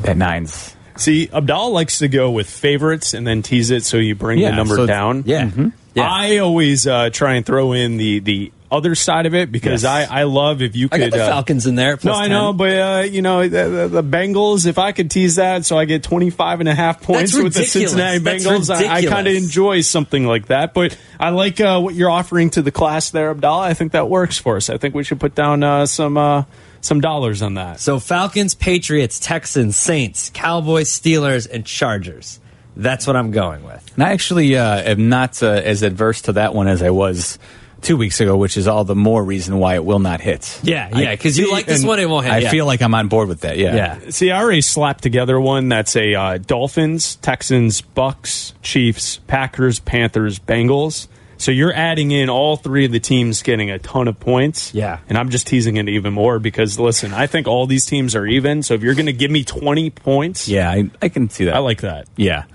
That 0.02 0.18
nines. 0.18 0.76
See, 0.98 1.28
Abdal 1.28 1.72
likes 1.72 2.00
to 2.00 2.08
go 2.08 2.32
with 2.32 2.50
favorites 2.50 3.14
and 3.14 3.26
then 3.28 3.42
tease 3.42 3.70
it 3.72 3.84
so 3.84 3.98
you 3.98 4.16
bring 4.16 4.40
Yeah, 4.40 4.52
the 4.52 4.56
number 4.56 4.76
so 4.76 4.86
down. 4.86 5.24
Yeah. 5.26 5.50
Yeah. 5.94 6.10
I 6.10 6.38
always 6.38 6.88
uh, 6.88 7.10
try 7.10 7.36
and 7.36 7.46
throw 7.46 7.74
in 7.74 7.98
the 7.98 8.20
the 8.20 8.52
other 8.76 8.96
side 8.96 9.26
of 9.26 9.34
it 9.34 9.52
because 9.52 9.84
Yes. 9.84 10.10
I, 10.12 10.22
I 10.22 10.24
love 10.24 10.62
if 10.62 10.76
you 10.76 10.88
I 10.92 10.98
could. 11.00 11.12
got 11.12 11.18
the 11.18 11.24
uh, 11.24 11.30
Falcons 11.30 11.66
in 11.66 11.76
there. 11.76 11.94
at 11.94 12.04
no, 12.04 12.12
plus 12.12 12.18
I 12.20 12.28
10. 12.28 12.32
know, 12.32 12.54
but 12.54 12.70
uh, 12.78 13.02
you 13.10 13.22
know 13.22 13.48
the, 13.48 13.88
the, 13.88 14.02
the 14.02 14.04
Bengals. 14.04 14.66
If 14.68 14.78
I 14.78 14.92
could 14.92 15.10
tease 15.10 15.36
that, 15.38 15.66
so 15.66 15.78
I 15.78 15.86
get 15.86 16.04
25 16.04 16.60
and 16.60 16.70
a 16.70 16.76
half 16.76 17.02
points 17.02 17.34
with 17.36 17.54
the. 17.54 17.64
Cincinnati 17.66 18.20
Bengals, 18.20 18.70
I, 18.74 18.96
I 18.96 19.06
kind 19.06 19.28
of 19.28 19.34
enjoy 19.36 19.82
something 19.82 20.26
like 20.26 20.48
that. 20.48 20.74
But 20.74 20.98
I 21.20 21.30
like 21.30 21.60
uh, 21.62 21.80
what 21.80 21.96
you're 21.96 22.10
offering 22.12 22.50
to 22.52 22.62
the 22.62 22.72
class 22.72 23.10
there, 23.12 23.34
Abdalla. 23.34 23.62
I 23.62 23.74
think 23.74 23.94
that 23.94 24.10
works 24.10 24.38
for 24.38 24.58
us. 24.58 24.70
I 24.70 24.78
think 24.78 24.96
we 24.96 25.04
should 25.04 25.20
put 25.20 25.36
down 25.36 25.64
uh, 25.64 25.86
some 25.86 26.18
uh, 26.18 26.44
some 26.82 27.02
dollars 27.02 27.42
on 27.42 27.56
that. 27.56 27.80
So 27.80 28.00
Falcons, 28.00 28.54
Patriots, 28.56 29.20
Texans, 29.20 29.76
Saints, 29.76 30.30
Cowboys, 30.34 30.90
Steelers, 30.90 31.50
and 31.52 31.66
Chargers. 31.66 32.40
That's 32.78 33.08
what 33.08 33.16
I'm 33.16 33.32
going 33.32 33.64
with. 33.64 33.90
And 33.96 34.04
I 34.04 34.12
actually 34.12 34.58
uh, 34.58 34.82
am 34.82 35.08
not 35.08 35.42
uh, 35.42 35.48
as 35.48 35.82
adverse 35.82 36.24
to 36.24 36.34
that 36.34 36.54
one 36.54 36.68
as 36.68 36.84
I 36.84 36.90
was 36.90 37.40
two 37.82 37.98
weeks 37.98 38.20
ago, 38.22 38.36
which 38.38 38.58
is 38.58 38.68
all 38.68 38.84
the 38.84 38.96
more 38.96 39.24
reason 39.24 39.60
why 39.60 39.76
it 39.76 39.86
will 39.86 40.00
not 40.00 40.22
hit. 40.22 40.60
Yeah, 40.64 40.90
yeah, 40.98 41.12
because 41.12 41.38
you 41.38 41.52
like 41.52 41.66
this 41.66 41.84
one, 41.84 42.00
it 42.00 42.10
won't 42.10 42.26
hit. 42.26 42.34
I 42.34 42.38
yeah. 42.40 42.52
feel 42.52 42.66
like 42.66 42.82
I'm 42.82 42.94
on 42.96 43.08
board 43.08 43.28
with 43.28 43.42
that. 43.42 43.58
Yeah. 43.58 43.76
Yeah. 43.76 44.10
See, 44.10 44.32
I 44.32 44.42
already 44.42 44.62
slapped 44.62 45.04
together 45.04 45.40
one 45.40 45.70
that's 45.70 45.96
a 45.96 46.16
uh, 46.16 46.38
Dolphins, 46.38 47.16
Texans, 47.18 47.82
Bucks, 47.82 48.54
Chiefs, 48.62 49.18
Packers, 49.28 49.80
Panthers, 49.80 50.40
Bengals. 50.40 51.08
So 51.38 51.52
you're 51.52 51.74
adding 51.74 52.12
in 52.12 52.30
all 52.30 52.56
three 52.56 52.86
of 52.86 52.92
the 52.92 53.00
teams 53.00 53.44
getting 53.44 53.70
a 53.70 53.78
ton 53.80 54.08
of 54.08 54.20
points. 54.20 54.74
Yeah. 54.74 55.00
And 55.10 55.18
I'm 55.18 55.30
just 55.30 55.48
teasing 55.48 55.76
it 55.78 55.90
even 55.90 56.14
more 56.14 56.40
because, 56.40 56.80
listen, 56.80 57.14
I 57.14 57.28
think 57.28 57.48
all 57.48 57.68
these 57.68 57.86
teams 57.86 58.16
are 58.16 58.26
even. 58.26 58.64
So 58.64 58.74
if 58.74 58.82
you're 58.82 58.96
going 58.96 59.08
to 59.08 59.14
give 59.14 59.32
me 59.32 59.44
20 59.44 59.90
points, 59.90 60.48
Yeah, 60.48 60.70
I, 60.72 60.90
I 61.02 61.10
can 61.10 61.30
see 61.30 61.46
that. 61.46 61.56
I 61.56 61.60
like 61.60 61.82
that. 61.82 62.08
Yeah. 62.16 62.46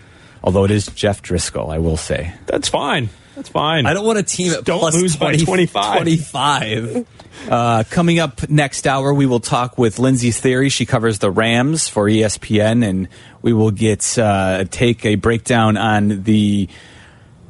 Although 0.43 0.65
it 0.65 0.71
is 0.71 0.87
Jeff 0.87 1.21
Driscoll, 1.21 1.71
I 1.71 1.79
will 1.79 1.99
say. 1.99 2.33
That's 2.47 2.69
fine. 2.69 3.11
That's 3.41 3.49
fine. 3.49 3.87
I 3.87 3.95
don't 3.95 4.05
want 4.05 4.19
a 4.19 4.23
team 4.23 4.53
at 4.53 4.65
Don't 4.65 4.81
plus 4.81 4.95
lose 4.95 5.17
by 5.17 5.35
25. 5.35 5.97
25. 5.97 7.07
Uh, 7.49 7.85
coming 7.89 8.19
up 8.19 8.51
next 8.51 8.87
hour, 8.87 9.15
we 9.15 9.25
will 9.25 9.41
talk 9.41 9.79
with 9.79 9.99
Lindsey 9.99 10.29
Thiry. 10.29 10.71
She 10.71 10.85
covers 10.85 11.21
the 11.21 11.31
Rams 11.31 11.89
for 11.89 12.05
ESPN, 12.05 12.87
and 12.87 13.09
we 13.41 13.55
will 13.55 13.71
get 13.71 14.19
uh, 14.19 14.65
take 14.65 15.07
a 15.07 15.15
breakdown 15.15 15.79
on 15.79 16.25
the 16.25 16.69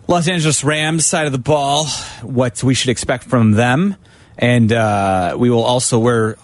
Los 0.06 0.28
Angeles 0.28 0.62
Rams 0.62 1.06
side 1.06 1.26
of 1.26 1.32
the 1.32 1.38
ball, 1.38 1.86
what 2.22 2.62
we 2.62 2.74
should 2.74 2.90
expect 2.90 3.24
from 3.24 3.50
them, 3.50 3.96
and 4.38 4.72
uh, 4.72 5.34
we 5.36 5.50
will 5.50 5.64
also 5.64 5.98
we're 5.98 6.36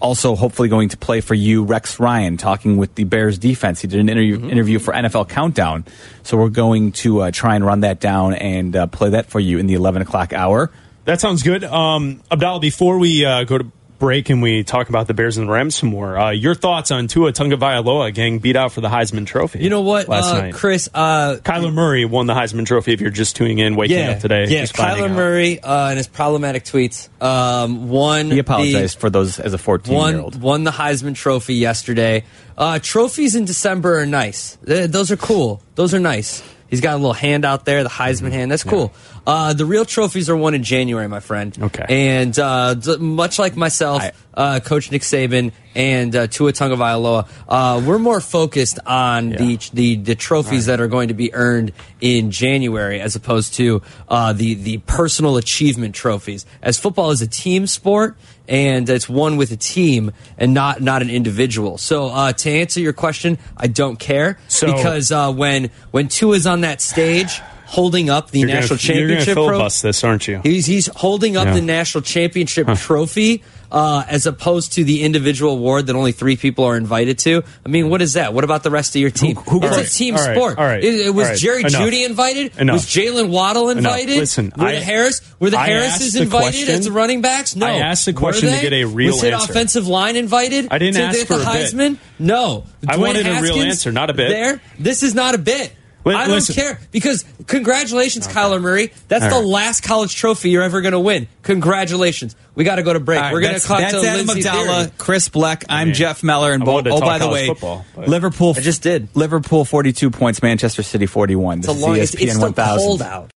also 0.00 0.34
hopefully 0.36 0.68
going 0.68 0.88
to 0.90 0.96
play 0.96 1.20
for 1.20 1.34
you 1.34 1.64
Rex 1.64 1.98
Ryan 1.98 2.36
talking 2.36 2.76
with 2.76 2.94
the 2.94 3.04
Bears 3.04 3.38
defense. 3.38 3.80
He 3.80 3.88
did 3.88 4.00
an 4.00 4.08
interview 4.08 4.48
interview 4.48 4.78
for 4.78 4.94
NFL 4.94 5.28
Countdown, 5.28 5.84
so 6.22 6.36
we're 6.36 6.48
going 6.48 6.92
to 6.92 7.22
uh, 7.22 7.30
try 7.30 7.56
and 7.56 7.64
run 7.64 7.80
that 7.80 8.00
down 8.00 8.34
and 8.34 8.74
uh, 8.74 8.86
play 8.86 9.10
that 9.10 9.26
for 9.26 9.40
you 9.40 9.58
in 9.58 9.66
the 9.66 9.74
eleven 9.74 10.02
o'clock 10.02 10.32
hour. 10.32 10.70
That 11.04 11.20
sounds 11.20 11.42
good. 11.42 11.64
Um, 11.64 12.22
Abdalla, 12.30 12.60
before 12.60 12.98
we 12.98 13.24
uh, 13.24 13.44
go 13.44 13.58
to 13.58 13.72
break 13.98 14.30
and 14.30 14.42
we 14.42 14.64
talk 14.64 14.88
about 14.88 15.06
the 15.06 15.14
Bears 15.14 15.36
and 15.36 15.48
the 15.48 15.52
Rams 15.52 15.76
some 15.76 15.88
more, 15.88 16.18
uh, 16.18 16.30
your 16.30 16.54
thoughts 16.54 16.90
on 16.90 17.08
Tua 17.08 17.32
Tagovailoa 17.32 18.14
getting 18.14 18.38
beat 18.38 18.56
out 18.56 18.72
for 18.72 18.80
the 18.80 18.88
Heisman 18.88 19.26
Trophy? 19.26 19.60
You 19.60 19.70
know 19.70 19.82
what, 19.82 20.08
Last 20.08 20.32
uh, 20.32 20.40
night. 20.40 20.54
Chris? 20.54 20.88
Uh, 20.92 21.36
Kyler 21.42 21.72
Murray 21.72 22.04
won 22.04 22.26
the 22.26 22.34
Heisman 22.34 22.66
Trophy. 22.66 22.92
If 22.92 23.00
you're 23.00 23.10
just 23.10 23.36
tuning 23.36 23.58
in, 23.58 23.76
waking 23.76 23.98
yeah, 23.98 24.10
up 24.10 24.20
today, 24.20 24.46
yeah. 24.48 24.60
just 24.60 24.74
Kyler 24.74 25.08
out. 25.08 25.10
Murray 25.10 25.60
uh, 25.60 25.88
and 25.88 25.96
his 25.96 26.06
problematic 26.06 26.64
tweets 26.64 27.08
um, 27.22 27.88
won. 27.88 28.30
He 28.30 28.38
apologized 28.38 28.98
for 28.98 29.10
those 29.10 29.38
as 29.40 29.54
a 29.54 29.58
fourteen 29.58 29.94
year 29.94 30.02
won 30.02 30.16
old. 30.16 30.40
won 30.40 30.64
the 30.64 30.70
Heisman 30.70 31.14
Trophy 31.14 31.54
yesterday. 31.54 32.24
Uh, 32.56 32.78
trophies 32.80 33.34
in 33.34 33.44
December 33.44 34.00
are 34.00 34.06
nice. 34.06 34.56
Th- 34.66 34.90
those 34.90 35.10
are 35.10 35.16
cool. 35.16 35.62
Those 35.74 35.94
are 35.94 36.00
nice. 36.00 36.42
He's 36.68 36.80
got 36.80 36.94
a 36.94 36.96
little 36.98 37.12
hand 37.14 37.44
out 37.44 37.64
there, 37.64 37.82
the 37.82 37.88
Heisman 37.88 38.26
Mm-hmm. 38.28 38.30
hand. 38.32 38.50
That's 38.50 38.64
cool. 38.64 38.92
Uh, 39.26 39.52
the 39.54 39.64
real 39.64 39.84
trophies 39.84 40.28
are 40.28 40.36
won 40.36 40.54
in 40.54 40.62
January, 40.62 41.08
my 41.08 41.20
friend. 41.20 41.56
Okay. 41.60 41.84
And 41.88 42.38
uh, 42.38 42.74
much 42.98 43.38
like 43.38 43.56
myself, 43.56 44.02
uh, 44.34 44.60
Coach 44.60 44.90
Nick 44.92 45.02
Saban 45.02 45.52
and 45.74 46.14
uh, 46.14 46.26
Tua 46.26 46.52
Tagovailoa, 46.52 47.26
uh, 47.48 47.82
we're 47.86 47.98
more 47.98 48.20
focused 48.20 48.78
on 48.86 49.30
the, 49.30 49.58
the 49.72 49.96
the 49.96 50.14
trophies 50.14 50.66
that 50.66 50.80
are 50.80 50.88
going 50.88 51.08
to 51.08 51.14
be 51.14 51.32
earned 51.34 51.72
in 52.00 52.30
January 52.30 53.00
as 53.00 53.16
opposed 53.16 53.54
to 53.54 53.82
uh, 54.08 54.32
the 54.32 54.54
the 54.54 54.78
personal 54.78 55.36
achievement 55.38 55.94
trophies. 55.94 56.44
As 56.62 56.78
football 56.78 57.10
is 57.10 57.22
a 57.22 57.26
team 57.26 57.66
sport 57.66 58.16
and 58.48 58.88
it's 58.88 59.08
one 59.08 59.36
with 59.36 59.52
a 59.52 59.56
team 59.56 60.12
and 60.38 60.54
not 60.54 60.80
not 60.80 61.02
an 61.02 61.10
individual. 61.10 61.78
So 61.78 62.06
uh, 62.08 62.32
to 62.32 62.50
answer 62.50 62.80
your 62.80 62.92
question, 62.94 63.38
I 63.56 63.66
don't 63.66 63.98
care 63.98 64.38
So- 64.48 64.66
because 64.74 65.12
uh, 65.12 65.32
when 65.32 65.70
when 65.90 66.08
Tua 66.08 66.36
is 66.36 66.46
on 66.46 66.62
that 66.62 66.80
stage 66.80 67.40
holding 67.66 68.08
up 68.08 68.30
the 68.30 68.38
You're 68.40 68.48
national 68.48 68.78
gonna, 68.78 68.98
you're 68.98 69.08
gonna 69.08 69.16
championship 69.20 69.34
trophy. 69.34 69.50
filibust 69.50 69.82
this, 69.82 70.02
aren't 70.04 70.26
you? 70.28 70.40
He's 70.42 70.64
he's 70.66 70.86
holding 70.96 71.36
up 71.36 71.46
Yeah. 71.46 71.54
the 71.54 71.60
national 71.60 72.02
championship 72.02 72.66
trophy 72.78 73.42
uh, 73.70 74.04
as 74.08 74.26
opposed 74.26 74.72
to 74.74 74.84
the 74.84 75.02
individual 75.02 75.52
award 75.52 75.86
that 75.86 75.96
only 75.96 76.12
three 76.12 76.36
people 76.36 76.64
are 76.64 76.76
invited 76.76 77.18
to. 77.20 77.42
I 77.64 77.68
mean, 77.68 77.90
what 77.90 78.00
is 78.02 78.14
that? 78.14 78.32
What 78.34 78.44
about 78.44 78.62
the 78.62 78.70
rest 78.70 78.94
of 78.96 79.00
your 79.00 79.10
team? 79.10 79.36
who- 79.36 79.58
it's 79.62 79.76
all 79.76 79.80
a 79.82 79.84
team 79.84 80.16
all 80.16 80.24
right, 80.26 80.34
sport. 80.36 80.58
all 80.58 80.64
right, 80.64 80.82
It, 80.82 81.06
it 81.06 81.10
was 81.14 81.28
right, 81.28 81.38
Jerry 81.38 81.60
enough. 81.60 81.72
Judy 81.72 82.04
invited. 82.04 82.56
Enough. 82.58 82.74
Was 82.74 82.86
Jaylen 82.86 83.28
Waddle 83.30 83.68
Enough. 83.70 83.84
invited? 83.84 84.16
Listen, 84.18 84.52
were 84.56 84.64
I- 84.66 84.72
the 84.76 84.80
Harris 84.80 85.20
were 85.38 85.50
the 85.50 85.58
I 85.58 85.66
Harrises 85.66 86.12
the 86.14 86.22
invited 86.22 86.44
question- 86.54 86.74
as 86.74 86.84
the 86.86 86.92
running 86.92 87.20
backs? 87.20 87.56
No. 87.56 87.66
I 87.66 87.72
asked 87.78 88.06
the 88.06 88.12
question 88.12 88.50
to 88.52 88.60
get 88.60 88.72
a 88.72 88.84
real 88.84 89.12
was 89.14 89.22
it 89.24 89.32
answer. 89.34 89.52
offensive 89.52 89.86
line 89.86 90.16
invited? 90.16 90.68
I 90.70 90.78
didn't 90.78 90.94
to 90.96 91.02
ask 91.02 91.18
get 91.18 91.26
for 91.28 91.36
the 91.36 91.48
a 91.48 91.52
bit. 91.52 91.72
Heisman. 91.74 91.96
No, 92.18 92.64
I 92.86 92.96
Dwayne 92.96 93.00
wanted 93.00 93.26
a 93.26 93.30
real 93.40 93.54
Haskins 93.54 93.64
answer, 93.64 93.92
not 93.92 94.10
a 94.10 94.14
bit. 94.14 94.28
There, 94.30 94.60
this 94.78 95.02
is 95.02 95.14
not 95.14 95.34
a 95.34 95.38
bit. 95.38 95.72
Li- 96.08 96.14
I 96.14 96.26
don't 96.26 96.36
listen. 96.36 96.54
care 96.54 96.80
because 96.90 97.24
congratulations, 97.46 98.26
Kyler 98.28 98.60
Murray. 98.60 98.92
That's 99.08 99.24
All 99.24 99.30
the 99.30 99.36
right. 99.36 99.44
last 99.46 99.82
college 99.82 100.14
trophy 100.16 100.50
you're 100.50 100.62
ever 100.62 100.80
going 100.80 100.92
to 100.92 101.00
win. 101.00 101.28
Congratulations. 101.42 102.34
We 102.54 102.64
got 102.64 102.76
to 102.76 102.82
go 102.82 102.92
to 102.92 103.00
break. 103.00 103.18
All 103.18 103.24
right, 103.24 103.32
We're 103.32 103.40
going 103.40 103.54
to 103.54 103.60
that's, 103.60 103.66
talk 103.66 103.80
that's 103.80 104.00
to 104.00 104.06
Adam 104.08 104.26
Lindsey 104.26 104.48
Abdalla, 104.48 104.86
Thiry. 104.88 104.98
Chris 104.98 105.28
Bleck. 105.28 105.64
I'm 105.68 105.88
mean, 105.88 105.94
Jeff 105.94 106.22
Meller, 106.24 106.52
and 106.52 106.62
I 106.62 106.66
Bo- 106.66 106.78
oh, 106.78 107.00
by 107.00 107.18
the 107.18 107.24
college 107.26 107.32
way, 107.32 107.46
football, 107.48 107.84
Liverpool. 107.96 108.54
I 108.56 108.60
just 108.60 108.82
did. 108.82 109.08
Liverpool 109.14 109.64
42 109.64 110.10
points, 110.10 110.42
Manchester 110.42 110.82
City 110.82 111.06
41. 111.06 111.58
It's 111.60 111.68
a 111.68 111.72
This 111.72 111.82
long. 111.82 111.96
is 111.96 112.14
It's, 112.14 112.22
it's 112.22 112.32
ESPN 112.32 112.34
still 112.34 112.42
1000. 112.42 112.86
cold 112.86 113.02
out. 113.02 113.30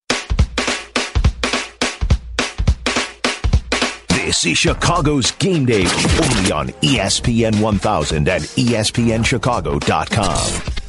This 4.09 4.45
is 4.45 4.57
Chicago's 4.57 5.31
Game 5.31 5.65
Day, 5.65 5.85
only 5.85 6.51
on 6.51 6.67
ESPN 6.81 7.61
1000 7.61 8.27
and 8.27 8.43
E 8.57 8.65
ESPNChicago.com. 8.69 10.82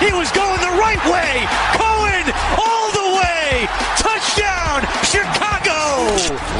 He 0.00 0.12
was 0.12 0.32
going 0.32 0.60
the 0.60 0.74
right 0.80 1.02
way. 1.12 1.44
Cohen 1.76 2.24
all 2.56 2.88
the 2.92 3.08
way. 3.20 3.68
Touchdown, 4.00 4.80
Chicago. 5.04 5.78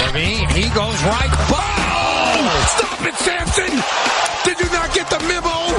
LaVine, 0.04 0.50
he 0.52 0.68
goes 0.76 1.00
right. 1.08 1.32
Oh! 1.48 2.40
Stop 2.76 3.00
it, 3.06 3.14
Samson! 3.16 3.72
Did 4.44 4.60
you 4.60 4.70
not 4.72 4.92
get 4.94 5.08
the 5.08 5.18
memo? 5.26 5.72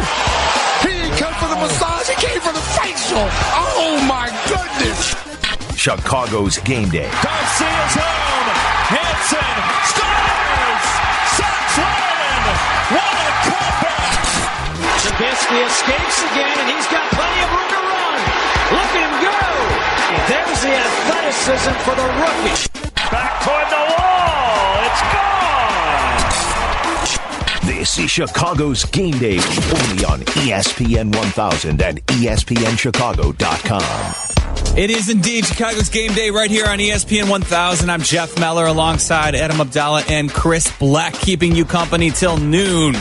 He 0.81 0.89
didn't 0.89 1.17
come 1.17 1.33
for 1.35 1.49
the 1.49 1.55
massage, 1.55 2.09
he 2.09 2.15
came 2.15 2.41
for 2.41 2.53
the 2.53 2.65
facial. 2.77 3.27
Oh 3.53 4.03
my 4.07 4.27
goodness! 4.49 5.15
Chicago's 5.77 6.57
Game 6.59 6.89
Day. 6.89 7.09
Garcia's 7.23 7.95
home. 7.95 8.40
Trubisky 15.21 15.61
escapes 15.67 16.23
again, 16.31 16.57
and 16.57 16.67
he's 16.67 16.87
got 16.87 17.07
plenty 17.11 17.43
of 17.43 17.51
room 17.53 17.67
to 17.69 17.75
run. 17.75 18.19
Look 18.73 18.89
at 18.89 19.05
him 19.05 19.21
go. 19.21 19.37
There's 20.25 20.61
the 20.63 20.73
athleticism 20.73 21.73
for 21.85 21.93
the 21.93 22.07
rookie. 22.17 22.57
Back 23.11 23.43
toward 23.43 23.69
the 23.69 23.83
wall. 23.93 24.81
It's 24.87 25.01
gone. 27.61 27.77
This 27.77 27.91
is 27.99 28.09
Chicago's 28.09 28.83
Game 28.85 29.19
Day, 29.19 29.37
only 29.37 30.05
on 30.05 30.21
ESPN 30.41 31.15
1000 31.15 31.81
and 31.83 32.03
ESPNChicago.com. 32.07 34.75
It 34.75 34.89
is 34.89 35.09
indeed 35.09 35.45
Chicago's 35.45 35.89
game 35.89 36.13
day 36.13 36.31
right 36.31 36.49
here 36.49 36.65
on 36.65 36.79
ESPN 36.79 37.29
1000. 37.29 37.91
I'm 37.91 38.01
Jeff 38.01 38.39
Meller 38.39 38.65
alongside 38.65 39.35
Adam 39.35 39.57
Abdalla 39.57 40.09
and 40.09 40.31
Chris 40.31 40.67
Bleck, 40.67 41.13
keeping 41.21 41.55
you 41.55 41.65
company 41.65 42.09
till 42.09 42.37
noon 42.37 42.95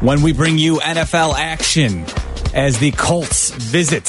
when 0.00 0.22
we 0.22 0.32
bring 0.32 0.58
you 0.58 0.76
NFL 0.76 1.34
action 1.34 2.04
as 2.54 2.78
the 2.78 2.92
Colts 2.92 3.50
visit 3.50 4.04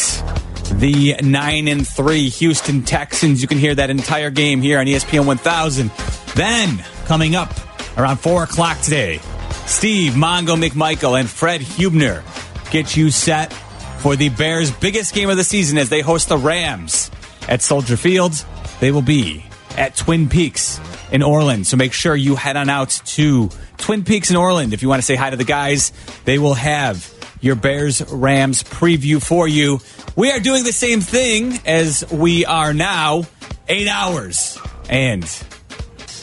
the 0.74 1.16
9 1.22 1.68
and 1.68 1.88
3 1.88 2.30
Houston 2.30 2.84
Texans. 2.84 3.42
You 3.42 3.48
can 3.48 3.58
hear 3.58 3.74
that 3.76 3.90
entire 3.90 4.30
game 4.30 4.62
here 4.62 4.80
on 4.80 4.86
ESPN 4.86 5.26
1000. 5.26 5.92
Then, 6.36 6.84
coming 7.06 7.36
up 7.36 7.52
around 7.98 8.18
4 8.18 8.44
o'clock 8.44 8.80
today, 8.82 9.20
Steve 9.66 10.14
Mongo 10.14 10.56
McMichael 10.62 11.20
and 11.20 11.30
Fred 11.30 11.62
Hubner 11.62 12.24
get 12.72 12.96
you 12.96 13.10
set 13.10 13.52
for 14.00 14.16
the 14.16 14.30
Bears' 14.30 14.72
biggest 14.72 15.14
game 15.14 15.30
of 15.30 15.38
the 15.38 15.44
season 15.44 15.78
as 15.78 15.90
they 15.90 16.02
host 16.02 16.30
the 16.30 16.38
Rams 16.38 17.10
at 17.48 17.62
Soldier 17.62 17.98
Field. 17.98 18.34
They 18.80 18.92
will 18.92 19.02
be 19.02 19.44
at 19.76 19.96
Twin 19.96 20.30
Peaks 20.30 20.80
in 21.12 21.24
Orland. 21.24 21.66
So 21.66 21.78
make 21.78 21.94
sure 21.94 22.16
you 22.16 22.36
head 22.36 22.58
on 22.58 22.70
out 22.70 23.02
to 23.06 23.50
Twin 23.80 24.04
Peaks 24.04 24.30
in 24.30 24.36
Orland 24.36 24.74
if 24.74 24.82
you 24.82 24.90
want 24.90 25.02
to 25.02 25.06
say 25.06 25.16
hi 25.16 25.30
to 25.30 25.38
the 25.38 25.44
guys. 25.44 25.92
They 26.26 26.40
will 26.40 26.54
have 26.54 27.14
your 27.42 27.56
Bears 27.56 28.02
Rams 28.12 28.64
preview 28.64 29.22
for 29.22 29.48
you. 29.48 29.80
We 30.16 30.32
are 30.32 30.40
doing 30.40 30.64
the 30.64 30.74
same 30.74 31.02
thing 31.02 31.60
as 31.66 32.10
we 32.12 32.46
are 32.46 32.74
now, 32.74 33.24
eight 33.68 33.88
hours 33.88 34.58
and 34.90 35.24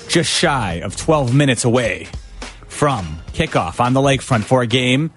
just 0.09 0.31
shy 0.31 0.75
of 0.85 0.97
12 0.97 1.35
minutes 1.35 1.65
away 1.65 2.09
from 2.69 3.19
kickoff 3.33 3.81
on 3.81 3.93
the 3.93 4.01
lakefront 4.01 4.45
for 4.45 4.63
a 4.63 4.67
game 4.67 5.11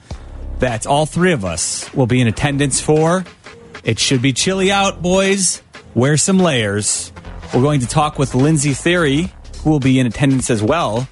that 0.59 0.85
all 0.85 1.05
three 1.05 1.31
of 1.31 1.45
us 1.45 1.91
will 1.93 2.07
be 2.07 2.21
in 2.21 2.27
attendance 2.27 2.79
for. 2.81 3.25
It 3.83 3.99
should 3.99 4.21
be 4.21 4.33
chilly 4.33 4.71
out, 4.71 5.01
boys. 5.01 5.61
Wear 5.95 6.17
some 6.17 6.37
layers. 6.37 7.11
We're 7.53 7.61
going 7.61 7.79
to 7.79 7.87
talk 7.87 8.19
with 8.19 8.35
Lindsey 8.35 8.71
Thiry, 8.71 9.31
who 9.63 9.69
will 9.71 9.79
be 9.79 9.99
in 9.99 10.05
attendance 10.05 10.49
as 10.49 10.61
well, 10.61 11.07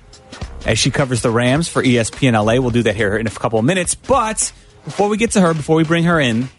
as 0.67 0.77
she 0.77 0.91
covers 0.91 1.21
the 1.21 1.31
Rams 1.31 1.69
for 1.69 1.81
ESPN 1.81 2.33
LA. 2.33 2.61
We'll 2.61 2.69
do 2.69 2.83
that 2.83 2.95
here 2.95 3.15
in 3.15 3.25
a 3.25 3.31
couple 3.31 3.57
of 3.57 3.65
minutes. 3.65 3.95
But 3.95 4.51
before 4.83 5.07
we 5.07 5.17
get 5.17 5.31
to 5.31 5.41
her, 5.41 5.53
before 5.53 5.77
we 5.77 5.85
bring 5.85 6.03
her 6.03 6.19
in, 6.19 6.49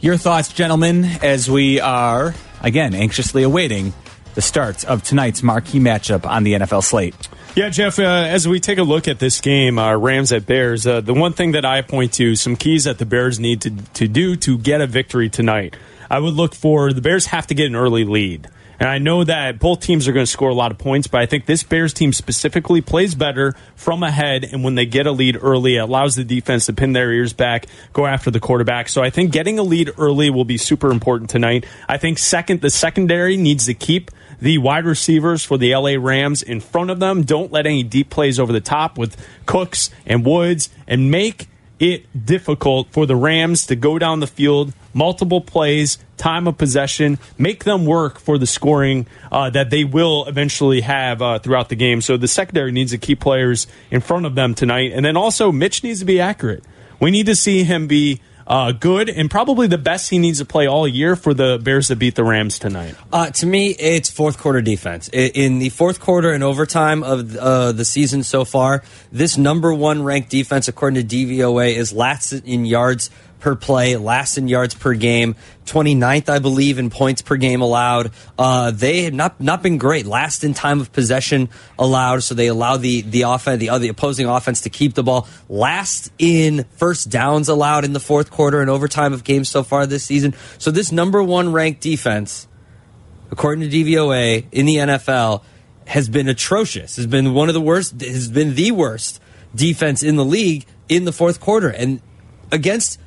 your 0.00 0.16
thoughts, 0.16 0.52
gentlemen, 0.52 1.04
as 1.04 1.48
we 1.48 1.80
are, 1.80 2.34
again, 2.60 2.92
anxiously 2.92 3.44
awaiting 3.44 3.94
the 4.34 4.42
start 4.42 4.84
of 4.84 5.02
tonight's 5.02 5.42
marquee 5.42 5.78
matchup 5.78 6.26
on 6.26 6.42
the 6.42 6.54
NFL 6.54 6.82
slate. 6.82 7.14
Yeah, 7.54 7.70
Jeff, 7.70 7.98
uh, 7.98 8.02
as 8.02 8.46
we 8.46 8.60
take 8.60 8.76
a 8.76 8.82
look 8.82 9.08
at 9.08 9.18
this 9.18 9.40
game, 9.40 9.78
uh, 9.78 9.96
Rams 9.96 10.30
at 10.32 10.44
Bears, 10.44 10.86
uh, 10.86 11.00
the 11.00 11.14
one 11.14 11.32
thing 11.32 11.52
that 11.52 11.64
I 11.64 11.80
point 11.80 12.12
to, 12.14 12.36
some 12.36 12.54
keys 12.54 12.84
that 12.84 12.98
the 12.98 13.06
Bears 13.06 13.40
need 13.40 13.62
to, 13.62 13.70
to 13.70 14.06
do 14.06 14.36
to 14.36 14.58
get 14.58 14.82
a 14.82 14.86
victory 14.86 15.30
tonight. 15.30 15.74
I 16.10 16.18
would 16.18 16.34
look 16.34 16.54
for 16.54 16.92
the 16.92 17.00
Bears 17.00 17.26
have 17.26 17.46
to 17.46 17.54
get 17.54 17.66
an 17.66 17.76
early 17.76 18.04
lead. 18.04 18.48
And 18.78 18.88
I 18.88 18.98
know 18.98 19.24
that 19.24 19.58
both 19.58 19.80
teams 19.80 20.06
are 20.06 20.12
going 20.12 20.26
to 20.26 20.30
score 20.30 20.50
a 20.50 20.54
lot 20.54 20.70
of 20.70 20.78
points, 20.78 21.06
but 21.06 21.20
I 21.20 21.26
think 21.26 21.46
this 21.46 21.62
Bears 21.62 21.92
team 21.92 22.12
specifically 22.12 22.80
plays 22.80 23.14
better 23.14 23.54
from 23.74 24.02
ahead. 24.02 24.44
And 24.44 24.62
when 24.62 24.74
they 24.74 24.86
get 24.86 25.06
a 25.06 25.12
lead 25.12 25.38
early, 25.40 25.76
it 25.76 25.80
allows 25.80 26.14
the 26.16 26.24
defense 26.24 26.66
to 26.66 26.72
pin 26.72 26.92
their 26.92 27.12
ears 27.12 27.32
back, 27.32 27.66
go 27.92 28.06
after 28.06 28.30
the 28.30 28.40
quarterback. 28.40 28.88
So 28.88 29.02
I 29.02 29.10
think 29.10 29.32
getting 29.32 29.58
a 29.58 29.62
lead 29.62 29.90
early 29.98 30.30
will 30.30 30.44
be 30.44 30.58
super 30.58 30.90
important 30.90 31.30
tonight. 31.30 31.64
I 31.88 31.96
think 31.96 32.18
second, 32.18 32.60
the 32.60 32.70
secondary 32.70 33.36
needs 33.36 33.66
to 33.66 33.74
keep 33.74 34.10
the 34.40 34.58
wide 34.58 34.84
receivers 34.84 35.44
for 35.44 35.56
the 35.56 35.74
LA 35.74 35.94
Rams 35.98 36.42
in 36.42 36.60
front 36.60 36.90
of 36.90 37.00
them. 37.00 37.22
Don't 37.22 37.50
let 37.52 37.66
any 37.66 37.82
deep 37.82 38.10
plays 38.10 38.38
over 38.38 38.52
the 38.52 38.60
top 38.60 38.98
with 38.98 39.16
Cooks 39.46 39.90
and 40.04 40.24
Woods 40.24 40.68
and 40.86 41.10
make 41.10 41.48
it 41.78 42.26
difficult 42.26 42.88
for 42.90 43.06
the 43.06 43.16
Rams 43.16 43.66
to 43.66 43.76
go 43.76 43.98
down 43.98 44.20
the 44.20 44.26
field, 44.26 44.72
multiple 44.94 45.40
plays, 45.40 45.98
time 46.16 46.46
of 46.48 46.56
possession, 46.56 47.18
make 47.36 47.64
them 47.64 47.84
work 47.84 48.18
for 48.18 48.38
the 48.38 48.46
scoring 48.46 49.06
uh, 49.30 49.50
that 49.50 49.70
they 49.70 49.84
will 49.84 50.24
eventually 50.26 50.80
have 50.80 51.20
uh, 51.20 51.38
throughout 51.38 51.68
the 51.68 51.76
game. 51.76 52.00
So 52.00 52.16
the 52.16 52.28
secondary 52.28 52.72
needs 52.72 52.92
to 52.92 52.98
keep 52.98 53.20
players 53.20 53.66
in 53.90 54.00
front 54.00 54.26
of 54.26 54.34
them 54.34 54.54
tonight. 54.54 54.92
And 54.94 55.04
then 55.04 55.16
also, 55.16 55.52
Mitch 55.52 55.82
needs 55.82 56.00
to 56.00 56.06
be 56.06 56.20
accurate. 56.20 56.64
We 56.98 57.10
need 57.10 57.26
to 57.26 57.36
see 57.36 57.64
him 57.64 57.86
be 57.86 58.20
uh, 58.46 58.72
good 58.72 59.08
and 59.08 59.30
probably 59.30 59.66
the 59.66 59.78
best 59.78 60.10
he 60.10 60.18
needs 60.18 60.38
to 60.38 60.44
play 60.44 60.66
all 60.66 60.86
year 60.86 61.16
for 61.16 61.34
the 61.34 61.58
Bears 61.62 61.88
to 61.88 61.96
beat 61.96 62.14
the 62.14 62.24
Rams 62.24 62.58
tonight. 62.58 62.94
Uh, 63.12 63.30
to 63.30 63.46
me, 63.46 63.70
it's 63.70 64.10
fourth 64.10 64.38
quarter 64.38 64.62
defense. 64.62 65.08
In 65.08 65.58
the 65.58 65.70
fourth 65.70 66.00
quarter 66.00 66.32
and 66.32 66.44
overtime 66.44 67.02
of 67.02 67.36
uh, 67.36 67.72
the 67.72 67.84
season 67.84 68.22
so 68.22 68.44
far, 68.44 68.82
this 69.10 69.36
number 69.36 69.74
one 69.74 70.02
ranked 70.02 70.30
defense, 70.30 70.68
according 70.68 71.06
to 71.06 71.16
DVOA, 71.16 71.74
is 71.74 71.92
last 71.92 72.32
in 72.32 72.64
yards 72.66 73.10
per 73.40 73.54
play, 73.54 73.96
last 73.96 74.38
in 74.38 74.48
yards 74.48 74.74
per 74.74 74.94
game, 74.94 75.36
29th, 75.66 76.28
I 76.28 76.38
believe, 76.38 76.78
in 76.78 76.90
points 76.90 77.22
per 77.22 77.36
game 77.36 77.60
allowed. 77.60 78.12
Uh, 78.38 78.70
they 78.70 79.02
have 79.02 79.14
not 79.14 79.40
not 79.40 79.62
been 79.62 79.78
great. 79.78 80.06
Last 80.06 80.44
in 80.44 80.54
time 80.54 80.80
of 80.80 80.92
possession 80.92 81.48
allowed, 81.78 82.22
so 82.22 82.34
they 82.34 82.46
allow 82.46 82.76
the 82.76 83.02
the 83.02 83.22
offense, 83.22 83.60
the 83.60 83.88
opposing 83.88 84.26
offense 84.26 84.62
to 84.62 84.70
keep 84.70 84.94
the 84.94 85.02
ball. 85.02 85.28
Last 85.48 86.10
in 86.18 86.64
first 86.76 87.10
downs 87.10 87.48
allowed 87.48 87.84
in 87.84 87.92
the 87.92 88.00
fourth 88.00 88.30
quarter 88.30 88.60
and 88.60 88.70
overtime 88.70 89.12
of 89.12 89.24
games 89.24 89.48
so 89.48 89.62
far 89.62 89.86
this 89.86 90.04
season. 90.04 90.34
So 90.58 90.70
this 90.70 90.92
number 90.92 91.22
one 91.22 91.52
ranked 91.52 91.80
defense, 91.80 92.46
according 93.30 93.68
to 93.68 93.76
DVOA 93.76 94.46
in 94.52 94.66
the 94.66 94.76
NFL, 94.76 95.42
has 95.86 96.08
been 96.08 96.28
atrocious. 96.28 96.96
Has 96.96 97.06
been 97.06 97.34
one 97.34 97.48
of 97.48 97.54
the 97.54 97.60
worst. 97.60 98.00
Has 98.00 98.28
been 98.28 98.54
the 98.54 98.70
worst 98.70 99.20
defense 99.54 100.02
in 100.02 100.16
the 100.16 100.24
league 100.24 100.64
in 100.88 101.04
the 101.04 101.12
fourth 101.12 101.40
quarter, 101.40 101.68
and 101.68 102.00
against 102.52 103.00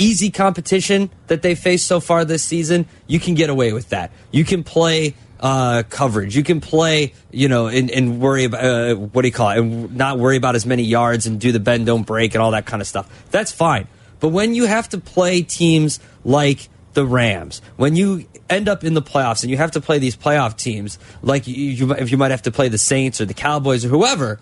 easy 0.00 0.30
competition 0.30 1.10
that 1.28 1.42
they 1.42 1.54
faced 1.54 1.86
so 1.86 2.00
far 2.00 2.24
this 2.24 2.42
season, 2.42 2.86
you 3.06 3.20
can 3.20 3.34
get 3.34 3.50
away 3.50 3.72
with 3.72 3.90
that. 3.90 4.10
You 4.32 4.44
can 4.44 4.64
play 4.64 5.14
uh, 5.38 5.82
coverage. 5.88 6.36
You 6.36 6.42
can 6.42 6.60
play, 6.60 7.14
you 7.30 7.48
know, 7.48 7.68
and, 7.68 7.90
and 7.90 8.20
worry 8.20 8.44
about 8.44 8.64
uh, 8.64 8.94
what 8.94 9.22
do 9.22 9.28
you 9.28 9.32
call 9.32 9.50
it, 9.50 9.58
and 9.58 9.96
not 9.96 10.18
worry 10.18 10.36
about 10.36 10.54
as 10.54 10.66
many 10.66 10.82
yards 10.82 11.26
and 11.26 11.40
do 11.40 11.52
the 11.52 11.60
bend 11.60 11.86
don't 11.86 12.06
break 12.06 12.34
and 12.34 12.42
all 12.42 12.50
that 12.52 12.66
kind 12.66 12.80
of 12.80 12.86
stuff. 12.86 13.08
That's 13.30 13.52
fine. 13.52 13.86
But 14.20 14.28
when 14.28 14.54
you 14.54 14.66
have 14.66 14.88
to 14.90 14.98
play 14.98 15.42
teams 15.42 16.00
like 16.24 16.68
the 16.92 17.06
Rams, 17.06 17.62
when 17.76 17.96
you 17.96 18.26
end 18.50 18.68
up 18.68 18.84
in 18.84 18.94
the 18.94 19.02
playoffs 19.02 19.42
and 19.42 19.50
you 19.50 19.56
have 19.56 19.70
to 19.72 19.80
play 19.80 19.98
these 19.98 20.16
playoff 20.16 20.56
teams, 20.56 20.98
like 21.22 21.46
you, 21.46 21.54
you 21.54 21.92
if 21.94 22.10
you 22.10 22.18
might 22.18 22.30
have 22.30 22.42
to 22.42 22.50
play 22.50 22.68
the 22.68 22.78
Saints 22.78 23.20
or 23.20 23.24
the 23.24 23.34
Cowboys 23.34 23.84
or 23.84 23.88
whoever, 23.88 24.40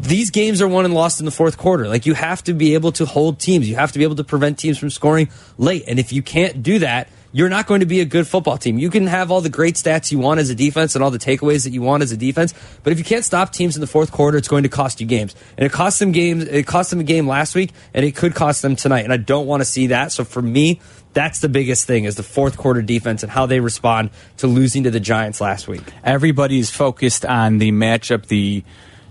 these 0.00 0.30
games 0.30 0.60
are 0.60 0.68
won 0.68 0.84
and 0.84 0.94
lost 0.94 1.20
in 1.20 1.26
the 1.26 1.32
fourth 1.32 1.56
quarter. 1.56 1.88
Like 1.88 2.06
you 2.06 2.14
have 2.14 2.42
to 2.44 2.54
be 2.54 2.74
able 2.74 2.92
to 2.92 3.06
hold 3.06 3.38
teams. 3.38 3.68
You 3.68 3.76
have 3.76 3.92
to 3.92 3.98
be 3.98 4.04
able 4.04 4.16
to 4.16 4.24
prevent 4.24 4.58
teams 4.58 4.78
from 4.78 4.90
scoring 4.90 5.28
late. 5.58 5.84
And 5.86 5.98
if 5.98 6.12
you 6.12 6.22
can't 6.22 6.62
do 6.62 6.80
that, 6.80 7.08
you're 7.34 7.48
not 7.48 7.66
going 7.66 7.80
to 7.80 7.86
be 7.86 8.00
a 8.00 8.04
good 8.04 8.26
football 8.26 8.58
team. 8.58 8.78
You 8.78 8.90
can 8.90 9.06
have 9.06 9.30
all 9.30 9.40
the 9.40 9.48
great 9.48 9.76
stats 9.76 10.12
you 10.12 10.18
want 10.18 10.38
as 10.38 10.50
a 10.50 10.54
defense 10.54 10.94
and 10.94 11.02
all 11.02 11.10
the 11.10 11.18
takeaways 11.18 11.64
that 11.64 11.72
you 11.72 11.80
want 11.80 12.02
as 12.02 12.12
a 12.12 12.16
defense, 12.16 12.52
but 12.82 12.92
if 12.92 12.98
you 12.98 13.04
can't 13.04 13.24
stop 13.24 13.52
teams 13.52 13.74
in 13.74 13.80
the 13.80 13.86
fourth 13.86 14.12
quarter, 14.12 14.36
it's 14.36 14.48
going 14.48 14.64
to 14.64 14.68
cost 14.68 15.00
you 15.00 15.06
games. 15.06 15.34
And 15.56 15.64
it 15.64 15.72
cost 15.72 15.98
them 15.98 16.12
games. 16.12 16.44
It 16.44 16.66
cost 16.66 16.90
them 16.90 17.00
a 17.00 17.04
game 17.04 17.26
last 17.26 17.54
week, 17.54 17.72
and 17.94 18.04
it 18.04 18.14
could 18.14 18.34
cost 18.34 18.60
them 18.60 18.76
tonight. 18.76 19.04
And 19.04 19.12
I 19.12 19.16
don't 19.16 19.46
want 19.46 19.62
to 19.62 19.64
see 19.64 19.88
that. 19.88 20.12
So 20.12 20.24
for 20.24 20.42
me, 20.42 20.80
that's 21.14 21.40
the 21.40 21.48
biggest 21.48 21.86
thing 21.86 22.04
is 22.04 22.16
the 22.16 22.22
fourth 22.22 22.56
quarter 22.56 22.82
defense 22.82 23.22
and 23.22 23.32
how 23.32 23.46
they 23.46 23.60
respond 23.60 24.10
to 24.38 24.46
losing 24.46 24.84
to 24.84 24.90
the 24.90 25.00
Giants 25.00 25.40
last 25.40 25.68
week. 25.68 25.82
Everybody's 26.04 26.70
focused 26.70 27.24
on 27.24 27.58
the 27.58 27.72
matchup. 27.72 28.26
The 28.26 28.62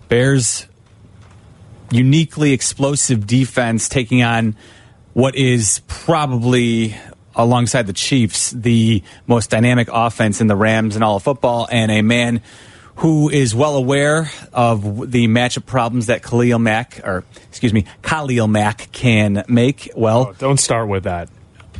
Bears 0.09 0.67
uniquely 1.91 2.53
explosive 2.53 3.27
defense 3.27 3.89
taking 3.89 4.23
on 4.23 4.55
what 5.13 5.35
is 5.35 5.81
probably 5.87 6.95
alongside 7.35 7.87
the 7.87 7.93
Chiefs 7.93 8.51
the 8.51 9.03
most 9.27 9.49
dynamic 9.49 9.89
offense 9.91 10.41
in 10.41 10.47
the 10.47 10.55
Rams 10.55 10.95
and 10.95 11.03
all 11.03 11.17
of 11.17 11.23
football 11.23 11.67
and 11.71 11.91
a 11.91 12.01
man 12.01 12.41
who 12.97 13.29
is 13.29 13.55
well 13.55 13.75
aware 13.75 14.29
of 14.53 15.11
the 15.11 15.27
matchup 15.27 15.65
problems 15.65 16.07
that 16.07 16.23
Khalil 16.23 16.59
Mack 16.59 17.01
or 17.03 17.23
excuse 17.47 17.73
me 17.73 17.85
Khalil 18.01 18.47
Mack 18.47 18.91
can 18.91 19.43
make. 19.47 19.89
Well 19.95 20.27
Oh, 20.29 20.33
don't 20.33 20.59
start 20.59 20.87
with 20.87 21.03
that 21.03 21.29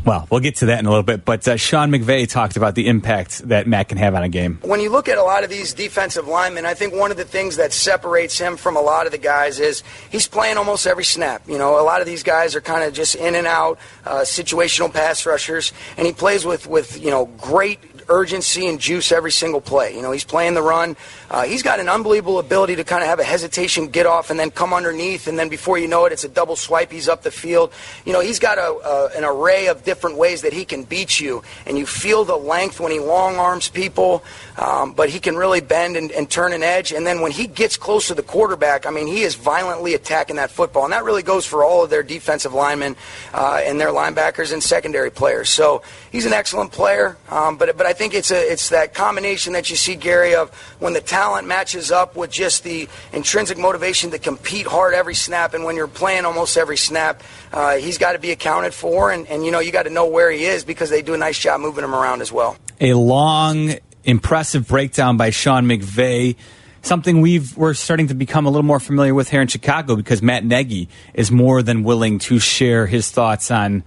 well 0.06 0.28
we'll 0.30 0.40
get 0.40 0.56
to 0.58 0.68
that 0.68 0.80
in 0.80 0.86
a 0.86 0.90
little 0.90 1.04
bit 1.04 1.26
but 1.26 1.48
uh, 1.48 1.58
Sean 1.58 1.92
McVay 1.92 2.28
talked 2.28 2.58
about 2.58 2.76
the 2.76 2.88
impact 2.88 3.48
that 3.48 3.68
Mack 3.68 3.90
can 3.90 3.98
have 3.98 4.16
on 4.16 4.24
a 4.24 4.30
game 4.30 4.60
When 4.62 4.80
you 4.80 4.90
look 4.90 5.08
at 5.08 5.18
a 5.18 5.24
lot 5.24 5.44
of 5.44 5.50
these 5.50 5.74
defensive 5.74 6.28
linemen, 6.28 6.66
I 6.66 6.74
think 6.74 6.94
one 6.94 7.12
of 7.12 7.18
the 7.18 7.26
things 7.26 7.58
that 7.58 7.74
separates 7.74 8.38
him 8.38 8.58
from 8.58 8.76
a 8.76 8.82
lot 8.82 9.06
of 9.06 9.12
the 9.12 9.18
guys 9.18 9.60
is 9.60 9.84
he's 10.10 10.28
playing 10.28 10.58
almost 10.58 10.88
every 10.88 11.04
snap. 11.04 11.44
You 11.48 11.58
know, 11.58 11.80
a 11.80 11.84
lot 11.84 12.02
of 12.02 12.08
these 12.08 12.24
guys 12.24 12.56
are 12.56 12.62
kind 12.62 12.84
of 12.84 12.94
just 12.94 13.16
in 13.16 13.36
and 13.36 13.48
out, 13.48 13.80
uh, 14.06 14.22
situational 14.22 14.92
pass 14.92 15.26
rushers, 15.26 15.74
and 15.98 16.06
he 16.08 16.14
plays 16.14 16.46
with, 16.46 16.68
with 16.68 17.02
you 17.02 17.10
know, 17.10 17.26
great 17.26 17.80
urgency 18.12 18.68
and 18.68 18.80
juice 18.80 19.12
every 19.12 19.32
single 19.32 19.62
play. 19.62 19.96
You 19.96 20.02
know, 20.02 20.12
he's 20.12 20.26
playing 20.26 20.54
the 20.54 20.62
run. 20.62 20.98
Uh, 21.30 21.44
he's 21.44 21.64
got 21.64 21.80
an 21.80 21.88
unbelievable 21.88 22.40
ability 22.40 22.76
to 22.76 22.84
kind 22.84 23.02
of 23.02 23.08
have 23.08 23.20
a 23.20 23.24
hesitation, 23.24 23.88
get 23.88 24.06
off, 24.06 24.30
and 24.30 24.40
then 24.40 24.52
come 24.52 24.74
underneath, 24.74 25.28
and 25.28 25.40
then 25.40 25.48
before 25.48 25.78
you 25.80 25.88
know 25.88 26.06
it, 26.06 26.12
it's 26.12 26.26
a 26.26 26.30
double 26.30 26.58
swipe. 26.58 26.92
He's 26.92 27.08
up 27.08 27.24
the 27.24 27.32
field. 27.32 27.72
You 28.06 28.12
know, 28.12 28.20
he's 28.20 28.38
got 28.38 28.58
a, 28.58 28.74
uh, 28.74 29.10
an 29.16 29.24
array 29.24 29.68
of 29.68 29.86
different 29.86 30.18
ways 30.18 30.42
that 30.42 30.52
he 30.52 30.66
can 30.66 30.84
beat 30.84 31.22
you, 31.22 31.42
and 31.66 31.78
you 31.78 31.86
feel 31.86 32.26
the 32.26 32.36
length 32.36 32.82
when 32.82 32.92
he 32.92 33.00
long 33.00 33.38
arms 33.38 33.70
people, 33.70 34.24
um, 34.58 34.92
but 34.92 35.10
he 35.10 35.20
can 35.22 35.38
really 35.38 35.62
bend 35.62 35.96
and, 35.96 36.12
and 36.12 36.30
turn 36.30 36.52
an 36.52 36.64
edge. 36.64 36.92
And 36.92 37.08
then 37.08 37.22
when 37.22 37.32
he 37.32 37.48
gets 37.48 37.78
close 37.78 38.10
to 38.10 38.14
the 38.14 38.24
quarterback, 38.24 38.86
I 38.86 38.90
mean, 38.92 39.08
he 39.08 39.22
is 39.22 39.36
violently 39.36 39.94
attacking 39.94 40.36
that 40.36 40.52
football, 40.52 40.84
and 40.84 40.92
that 40.92 41.06
really 41.06 41.24
goes 41.24 41.46
for 41.46 41.64
all 41.64 41.86
of 41.86 41.90
their 41.90 42.04
defensive 42.04 42.54
linemen 42.54 42.98
uh, 43.34 43.62
and 43.64 43.80
their 43.80 43.92
linebackers 43.92 44.52
and 44.52 44.62
secondary 44.62 45.12
players. 45.12 45.50
So 45.50 45.82
he's 46.12 46.26
an 46.26 46.34
excellent 46.34 46.74
player, 46.74 47.16
um, 47.30 47.56
but 47.56 47.78
but 47.78 47.86
I 47.86 47.94
think 47.94 48.01
it's 48.02 48.32
a 48.32 48.52
it's 48.52 48.70
that 48.70 48.94
combination 48.94 49.54
that 49.54 49.70
you 49.70 49.76
see 49.76 49.96
Gary 49.96 50.36
of 50.36 50.50
when 50.80 50.94
the 50.94 51.02
talent 51.02 51.48
matches 51.48 51.92
up 51.92 52.16
with 52.16 52.32
just 52.32 52.64
the 52.64 52.90
intrinsic 53.14 53.58
motivation 53.58 54.12
to 54.12 54.20
compete 54.20 54.66
hard 54.66 54.94
every 54.94 55.16
snap, 55.16 55.54
and 55.54 55.64
when 55.64 55.76
you're 55.76 55.88
playing 55.88 56.26
almost 56.26 56.58
every 56.58 56.78
snap, 56.78 57.22
uh, 57.54 57.78
he's 57.78 57.98
got 57.98 58.14
to 58.14 58.20
be 58.20 58.32
accounted 58.32 58.74
for, 58.74 59.12
and, 59.12 59.28
and 59.28 59.46
you 59.46 59.52
know 59.52 59.60
you 59.60 59.72
got 59.72 59.84
to 59.84 59.90
know 59.90 60.08
where 60.08 60.32
he 60.32 60.46
is 60.46 60.64
because 60.64 60.90
they 60.90 61.02
do 61.02 61.14
a 61.14 61.18
nice 61.18 61.38
job 61.38 61.62
moving 61.62 61.84
him 61.84 61.94
around 61.94 62.22
as 62.22 62.32
well. 62.32 62.58
a 62.80 62.94
long, 62.94 63.76
impressive 64.04 64.68
breakdown 64.68 65.18
by 65.18 65.30
Sean 65.30 65.66
McVay. 65.66 66.36
Something 66.84 67.22
we've 67.22 67.56
we're 67.56 67.76
starting 67.76 68.08
to 68.08 68.16
become 68.16 68.48
a 68.48 68.50
little 68.50 68.64
more 68.64 68.80
familiar 68.80 69.14
with 69.14 69.30
here 69.30 69.42
in 69.42 69.48
Chicago 69.48 69.96
because 69.96 70.24
Matt 70.24 70.44
Nagy 70.44 70.90
is 71.14 71.32
more 71.32 71.62
than 71.62 71.84
willing 71.84 72.18
to 72.20 72.40
share 72.40 72.88
his 72.88 73.12
thoughts 73.12 73.52
on 73.52 73.84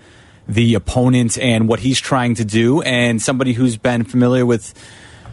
the 0.48 0.74
opponent 0.74 1.38
and 1.38 1.68
what 1.68 1.80
he's 1.80 2.00
trying 2.00 2.34
to 2.36 2.44
do. 2.44 2.82
And 2.82 3.20
somebody 3.20 3.52
who's 3.52 3.76
been 3.76 4.04
familiar 4.04 4.44
with 4.44 4.74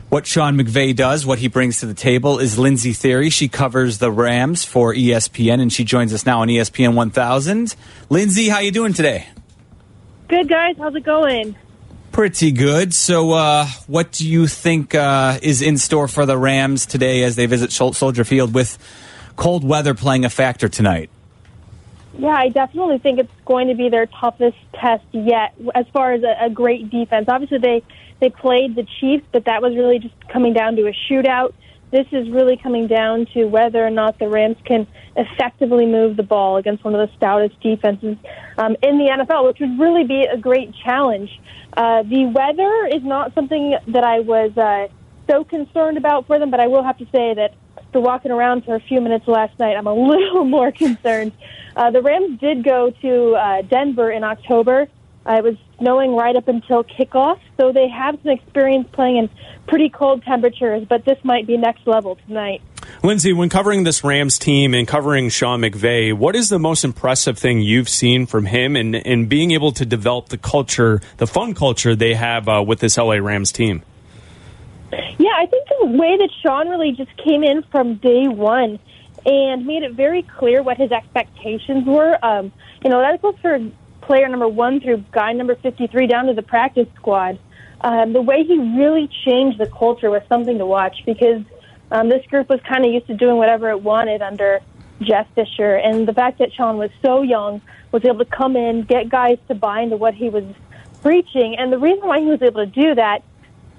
what 0.10 0.28
Sean 0.28 0.58
McVay 0.58 0.94
does, 0.94 1.26
what 1.26 1.40
he 1.40 1.48
brings 1.48 1.80
to 1.80 1.86
the 1.86 1.94
table, 1.94 2.38
is 2.40 2.60
Lindsey 2.60 2.92
Thiry. 2.92 3.32
She 3.32 3.48
covers 3.48 4.00
the 4.00 4.12
Rams 4.12 4.66
for 4.66 4.94
ESPN, 4.94 5.62
and 5.62 5.72
she 5.72 5.86
joins 5.86 6.14
us 6.14 6.26
now 6.26 6.42
on 6.42 6.50
ESPN 6.50 6.96
1000. 6.96 7.76
Lindsey, 8.10 8.50
how 8.50 8.60
you 8.60 8.72
doing 8.72 8.92
today? 8.92 9.30
Good 10.28 10.50
guys, 10.50 10.76
how's 10.78 10.96
it 10.96 11.06
going? 11.06 11.56
Pretty 12.12 12.52
good. 12.52 12.94
So, 12.94 13.32
uh, 13.32 13.66
what 13.88 14.12
do 14.12 14.28
you 14.28 14.48
think 14.48 14.94
uh, 14.94 15.40
is 15.42 15.62
in 15.62 15.78
store 15.78 16.10
for 16.10 16.26
the 16.26 16.38
Rams 16.38 16.86
today 16.86 17.24
as 17.24 17.38
they 17.38 17.46
visit 17.46 17.72
Sol- 17.72 17.94
Soldier 17.94 18.26
Field 18.26 18.54
with 18.54 18.78
cold 19.38 19.64
weather 19.64 19.94
playing 19.94 20.26
a 20.26 20.30
factor 20.30 20.68
tonight? 20.68 21.10
Yeah, 22.18 22.36
I 22.36 22.50
definitely 22.50 22.98
think 22.98 23.20
it's 23.20 23.32
going 23.46 23.70
to 23.70 23.76
be 23.76 23.90
their 23.90 24.06
toughest 24.06 24.58
test 24.74 25.06
yet 25.12 25.54
as 25.74 25.86
far 25.94 26.14
as 26.14 26.24
a, 26.24 26.46
a 26.46 26.50
great 26.50 26.90
defense. 26.90 27.26
Obviously, 27.30 27.60
they 27.60 27.84
they 28.20 28.30
played 28.30 28.76
the 28.76 28.86
Chiefs, 29.00 29.26
but 29.32 29.46
that 29.46 29.62
was 29.62 29.76
really 29.76 30.00
just 30.00 30.14
coming 30.28 30.54
down 30.54 30.76
to 30.76 30.88
a 30.88 30.94
shootout. 31.10 31.54
This 31.90 32.08
is 32.12 32.30
really 32.30 32.56
coming 32.56 32.88
down 32.88 33.26
to 33.34 33.46
whether 33.46 33.86
or 33.86 33.90
not 33.90 34.20
the 34.20 34.30
Rams 34.30 34.58
can 34.64 34.88
effectively 35.18 35.86
move 35.86 36.16
the 36.16 36.24
ball 36.24 36.58
against 36.58 36.84
one 36.86 36.96
of 36.96 37.10
the 37.10 37.14
stoutest 37.18 37.60
defenses 37.62 38.18
um, 38.58 38.78
in 38.82 38.98
the 38.98 39.06
NFL, 39.06 39.46
which 39.46 39.60
would 39.60 39.78
really 39.78 40.06
be 40.06 40.24
a 40.24 40.38
great 40.38 40.74
challenge. 40.86 41.30
Uh, 41.76 42.04
the 42.04 42.26
weather 42.28 42.96
is 42.96 43.04
not 43.04 43.34
something 43.34 43.76
that 43.88 44.04
I 44.04 44.20
was 44.20 44.56
uh, 44.58 44.88
so 45.30 45.44
concerned 45.44 45.98
about 45.98 46.28
for 46.28 46.40
them, 46.40 46.52
but 46.52 46.60
I 46.60 46.68
will 46.68 46.84
have 46.84 46.98
to 47.00 47.06
say 47.06 47.34
that 47.34 47.56
after 47.92 48.00
walking 48.00 48.32
around 48.32 48.64
for 48.64 48.74
a 48.74 48.80
few 48.80 49.02
minutes 49.02 49.28
last 49.28 49.60
night, 49.60 49.76
I'm 49.76 49.86
a 49.86 49.94
little 50.08 50.46
more 50.46 50.72
concerned. 50.72 51.34
Uh, 51.76 51.92
the 51.92 52.02
Rams 52.02 52.40
did 52.40 52.64
go 52.64 52.90
to 53.02 53.34
uh, 53.36 53.62
Denver 53.64 54.10
in 54.10 54.24
October 54.24 54.88
Uh, 55.24 55.34
it 55.34 55.44
was 55.44 55.56
snowing 55.78 56.16
right 56.16 56.36
up 56.36 56.48
until 56.48 56.84
kickoff, 56.84 57.38
so 57.58 57.72
they 57.72 57.88
have 57.90 58.18
some 58.24 58.32
experience 58.32 58.88
playing 58.94 59.18
in 59.18 59.30
pretty 59.68 59.90
cold 59.90 60.24
temperatures, 60.24 60.84
but 60.90 61.06
this 61.06 61.18
might 61.24 61.46
be 61.46 61.58
next 61.58 61.86
level 61.86 62.18
tonight. 62.28 62.62
Lindsey, 63.04 63.32
when 63.34 63.50
covering 63.50 63.84
this 63.84 64.04
Rams 64.04 64.40
team 64.40 64.74
and 64.74 64.88
covering 64.88 65.30
Sean 65.30 65.60
McVay, 65.62 66.14
what 66.14 66.36
is 66.36 66.50
the 66.50 66.58
most 66.58 66.84
impressive 66.84 67.38
thing 67.38 67.62
you've 67.62 67.90
seen 67.90 68.26
from 68.26 68.46
him 68.46 68.76
and, 68.76 68.96
and 68.96 69.30
being 69.30 69.52
able 69.52 69.74
to 69.74 69.86
develop 69.86 70.30
the 70.30 70.40
culture, 70.40 71.02
the 71.18 71.28
fun 71.28 71.54
culture 71.54 71.96
they 71.96 72.16
have 72.16 72.48
uh, 72.48 72.64
with 72.66 72.80
this 72.80 72.98
LA 72.98 73.16
Rams 73.16 73.52
team? 73.52 73.84
Yeah, 74.92 75.32
I 75.38 75.46
think 75.46 75.68
the 75.80 75.86
way 75.88 76.18
that 76.18 76.30
Sean 76.42 76.70
really 76.70 76.92
just 76.92 77.16
came 77.18 77.44
in 77.44 77.64
from 77.72 77.96
day 77.96 78.28
one 78.28 78.80
and 79.26 79.66
made 79.66 79.84
it 79.84 79.94
very 79.94 80.24
clear 80.24 80.64
what 80.64 80.78
his 80.78 80.92
expectations 80.92 81.86
were. 81.86 82.18
Um, 82.24 82.52
you 82.84 82.90
know, 82.90 83.02
that 83.02 83.22
goes 83.22 83.36
for 83.42 83.60
player 84.02 84.28
number 84.28 84.48
one 84.48 84.82
through 84.82 85.04
guy 85.12 85.34
number 85.34 85.56
53 85.56 86.08
down 86.08 86.26
to 86.26 86.34
the 86.34 86.42
practice 86.42 86.88
squad. 86.96 87.40
Um, 87.82 88.14
the 88.14 88.22
way 88.22 88.44
he 88.44 88.58
really 88.58 89.10
changed 89.26 89.58
the 89.60 89.68
culture 89.68 90.10
was 90.10 90.22
something 90.28 90.58
to 90.58 90.66
watch 90.66 91.04
because 91.06 91.44
um, 91.92 92.10
this 92.10 92.26
group 92.28 92.50
was 92.50 92.60
kind 92.68 92.86
of 92.86 92.92
used 92.92 93.08
to 93.08 93.16
doing 93.16 93.38
whatever 93.38 93.70
it 93.70 93.82
wanted 93.82 94.22
under 94.22 94.60
Jeff 95.02 95.28
Fisher. 95.36 95.76
And 95.76 96.08
the 96.08 96.14
fact 96.14 96.40
that 96.40 96.54
Sean 96.54 96.78
was 96.78 96.92
so 97.04 97.22
young, 97.22 97.62
was 97.92 98.06
able 98.06 98.20
to 98.20 98.26
come 98.26 98.56
in, 98.56 98.84
get 98.84 99.10
guys 99.10 99.38
to 99.48 99.56
buy 99.56 99.82
into 99.82 99.98
what 99.98 100.14
he 100.14 100.30
was 100.30 100.46
preaching. 101.02 101.56
And 101.58 101.72
the 101.74 101.80
reason 101.80 102.08
why 102.08 102.20
he 102.20 102.26
was 102.26 102.42
able 102.42 102.66
to 102.66 102.72
do 102.72 102.96
that 102.96 103.24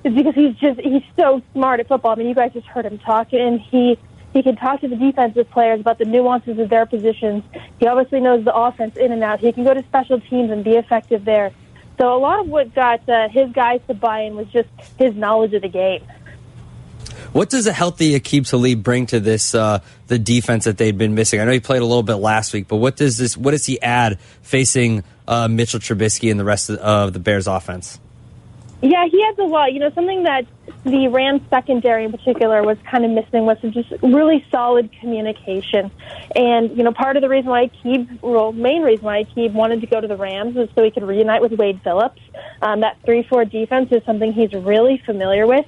is 0.04 0.14
because 0.14 0.34
he's 0.34 0.54
just, 0.56 0.80
he's 0.80 1.02
so 1.18 1.42
smart 1.52 1.80
at 1.80 1.88
football. 1.88 2.12
I 2.12 2.14
mean, 2.16 2.28
you 2.28 2.34
guys 2.34 2.52
just 2.52 2.66
heard 2.66 2.84
him 2.84 2.98
talking, 2.98 3.40
and 3.40 3.60
he, 3.60 3.98
he 4.32 4.42
can 4.42 4.56
talk 4.56 4.80
to 4.80 4.88
the 4.88 4.96
defensive 4.96 5.50
players 5.50 5.80
about 5.80 5.98
the 5.98 6.04
nuances 6.04 6.58
of 6.58 6.68
their 6.68 6.86
positions. 6.86 7.44
He 7.78 7.86
obviously 7.86 8.20
knows 8.20 8.44
the 8.44 8.54
offense 8.54 8.96
in 8.96 9.12
and 9.12 9.22
out. 9.22 9.40
He 9.40 9.52
can 9.52 9.64
go 9.64 9.74
to 9.74 9.82
special 9.84 10.20
teams 10.20 10.50
and 10.50 10.64
be 10.64 10.76
effective 10.76 11.24
there. 11.24 11.52
So 11.98 12.14
a 12.14 12.18
lot 12.18 12.40
of 12.40 12.48
what 12.48 12.74
got 12.74 13.08
uh, 13.08 13.28
his 13.28 13.52
guys 13.52 13.80
to 13.86 13.94
buy 13.94 14.22
in 14.22 14.34
was 14.34 14.48
just 14.48 14.68
his 14.98 15.14
knowledge 15.14 15.54
of 15.54 15.62
the 15.62 15.68
game. 15.68 16.02
What 17.32 17.48
does 17.48 17.66
a 17.66 17.72
healthy 17.72 18.18
Aqib 18.18 18.48
Talib 18.48 18.82
bring 18.82 19.06
to 19.06 19.20
this 19.20 19.54
uh, 19.54 19.80
the 20.08 20.18
defense 20.18 20.64
that 20.64 20.76
they'd 20.76 20.98
been 20.98 21.14
missing? 21.14 21.40
I 21.40 21.44
know 21.44 21.52
he 21.52 21.60
played 21.60 21.80
a 21.80 21.86
little 21.86 22.02
bit 22.02 22.16
last 22.16 22.52
week, 22.52 22.68
but 22.68 22.76
what 22.76 22.96
does 22.96 23.16
this? 23.16 23.36
What 23.36 23.52
does 23.52 23.64
he 23.64 23.80
add 23.80 24.20
facing 24.42 25.04
uh, 25.26 25.48
Mitchell 25.48 25.80
Trubisky 25.80 26.30
and 26.30 26.38
the 26.38 26.44
rest 26.44 26.68
of 26.70 27.12
the 27.12 27.20
Bears 27.20 27.46
offense? 27.46 27.98
Yeah, 28.82 29.06
he 29.08 29.24
has 29.24 29.38
a 29.38 29.44
lot. 29.44 29.72
You 29.72 29.78
know, 29.78 29.90
something 29.94 30.24
that 30.24 30.44
the 30.84 31.06
Rams 31.06 31.42
secondary 31.48 32.04
in 32.04 32.10
particular 32.10 32.64
was 32.64 32.76
kind 32.90 33.04
of 33.04 33.12
missing 33.12 33.46
was 33.46 33.56
just 33.60 33.92
really 34.02 34.44
solid 34.50 34.90
communication. 35.00 35.92
And, 36.34 36.76
you 36.76 36.82
know, 36.82 36.92
part 36.92 37.16
of 37.16 37.22
the 37.22 37.28
reason 37.28 37.48
why 37.48 37.68
Aqib, 37.68 38.20
well, 38.22 38.50
main 38.50 38.82
reason 38.82 39.04
why 39.04 39.22
Aqib 39.22 39.52
wanted 39.52 39.82
to 39.82 39.86
go 39.86 40.00
to 40.00 40.08
the 40.08 40.16
Rams 40.16 40.56
was 40.56 40.68
so 40.74 40.82
he 40.82 40.90
could 40.90 41.04
reunite 41.04 41.42
with 41.42 41.52
Wade 41.52 41.80
Phillips. 41.84 42.20
Um, 42.60 42.80
that 42.80 43.00
3-4 43.02 43.48
defense 43.48 43.92
is 43.92 44.02
something 44.04 44.32
he's 44.32 44.52
really 44.52 45.00
familiar 45.06 45.46
with. 45.46 45.66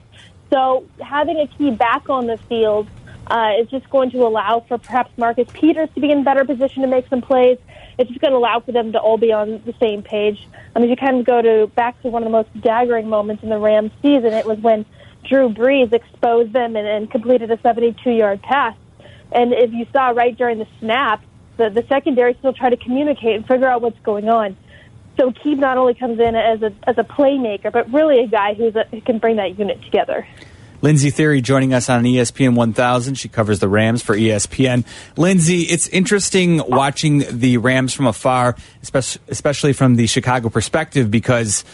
So 0.51 0.85
having 1.01 1.37
Aqib 1.37 1.79
back 1.79 2.11
on 2.11 2.27
the 2.27 2.37
field 2.37 2.89
uh, 3.29 3.53
is 3.61 3.69
just 3.69 3.89
going 3.91 4.11
to 4.11 4.27
allow 4.27 4.65
for 4.67 4.77
perhaps 4.79 5.17
Marcus 5.17 5.49
Peters 5.53 5.89
to 5.95 6.01
be 6.01 6.11
in 6.11 6.25
better 6.25 6.45
position 6.45 6.83
to 6.83 6.89
make 6.89 7.09
some 7.09 7.23
plays. 7.23 7.59
It's 7.99 8.09
just 8.09 8.21
going 8.21 8.33
to 8.33 8.39
allow 8.39 8.61
for 8.61 8.73
them 8.73 8.93
to 8.93 8.99
all 8.99 9.19
be 9.19 9.33
on 9.33 9.63
the 9.65 9.75
same 9.81 10.03
page. 10.03 10.47
I 10.75 10.81
mean, 10.81 10.91
you 10.91 10.97
kind 10.97 11.19
of 11.19 11.27
go 11.27 11.41
to 11.41 11.67
back 11.75 12.01
to 12.03 12.09
one 12.09 12.23
of 12.23 12.27
the 12.27 12.33
most 12.33 12.53
daggering 12.61 13.07
moments 13.07 13.43
in 13.43 13.49
the 13.49 13.59
Rams 13.59 13.93
season. 14.03 14.33
It 14.33 14.47
was 14.47 14.59
when 14.59 14.85
Drew 15.25 15.49
Brees 15.49 15.93
exposed 15.93 16.53
them 16.53 16.77
and, 16.77 16.87
and 16.87 17.11
completed 17.11 17.51
a 17.51 17.57
72-yard 17.59 18.43
pass. 18.43 18.77
And 19.33 19.53
if 19.53 19.73
you 19.73 19.87
saw 19.93 20.11
right 20.11 20.37
during 20.37 20.59
the 20.59 20.69
snap, 20.81 21.23
the, 21.57 21.71
the 21.71 21.85
secondary 21.89 22.35
still 22.35 22.53
tried 22.53 22.71
to 22.71 22.77
communicate 22.77 23.37
and 23.37 23.47
figure 23.47 23.69
out 23.69 23.83
what's 23.83 23.99
going 24.01 24.29
on. 24.29 24.57
So 25.19 25.31
Keeb 25.31 25.59
not 25.59 25.79
only 25.79 25.95
comes 25.95 26.19
in 26.19 26.35
as 26.35 26.61
a 26.63 26.73
as 26.89 26.99
a 26.99 27.05
playmaker, 27.05 27.71
but 27.71 27.93
really 27.93 28.19
a 28.19 28.27
guy 28.27 28.55
who's 28.55 28.75
a, 28.75 28.85
who 28.91 29.01
can 29.01 29.19
bring 29.19 29.37
that 29.37 29.57
unit 29.59 29.81
together. 29.83 30.27
Lindsey 30.85 31.11
Thiry 31.11 31.43
joining 31.43 31.73
us 31.73 31.89
on 31.89 32.03
ESPN 32.03 32.55
1000. 32.55 33.15
She 33.15 33.31
covers 33.31 33.59
the 33.59 33.69
Rams 33.69 34.03
for 34.03 34.15
ESPN. 34.15 34.85
Lindsey, 35.17 35.63
it's 35.63 35.89
interesting 35.89 36.59
watching 36.59 37.25
the 37.31 37.57
Rams 37.57 37.95
from 37.95 38.07
afar, 38.07 38.55
especially 38.83 39.73
from 39.73 39.97
the 39.97 40.07
Chicago 40.07 40.51
perspective, 40.51 41.11
because 41.11 41.65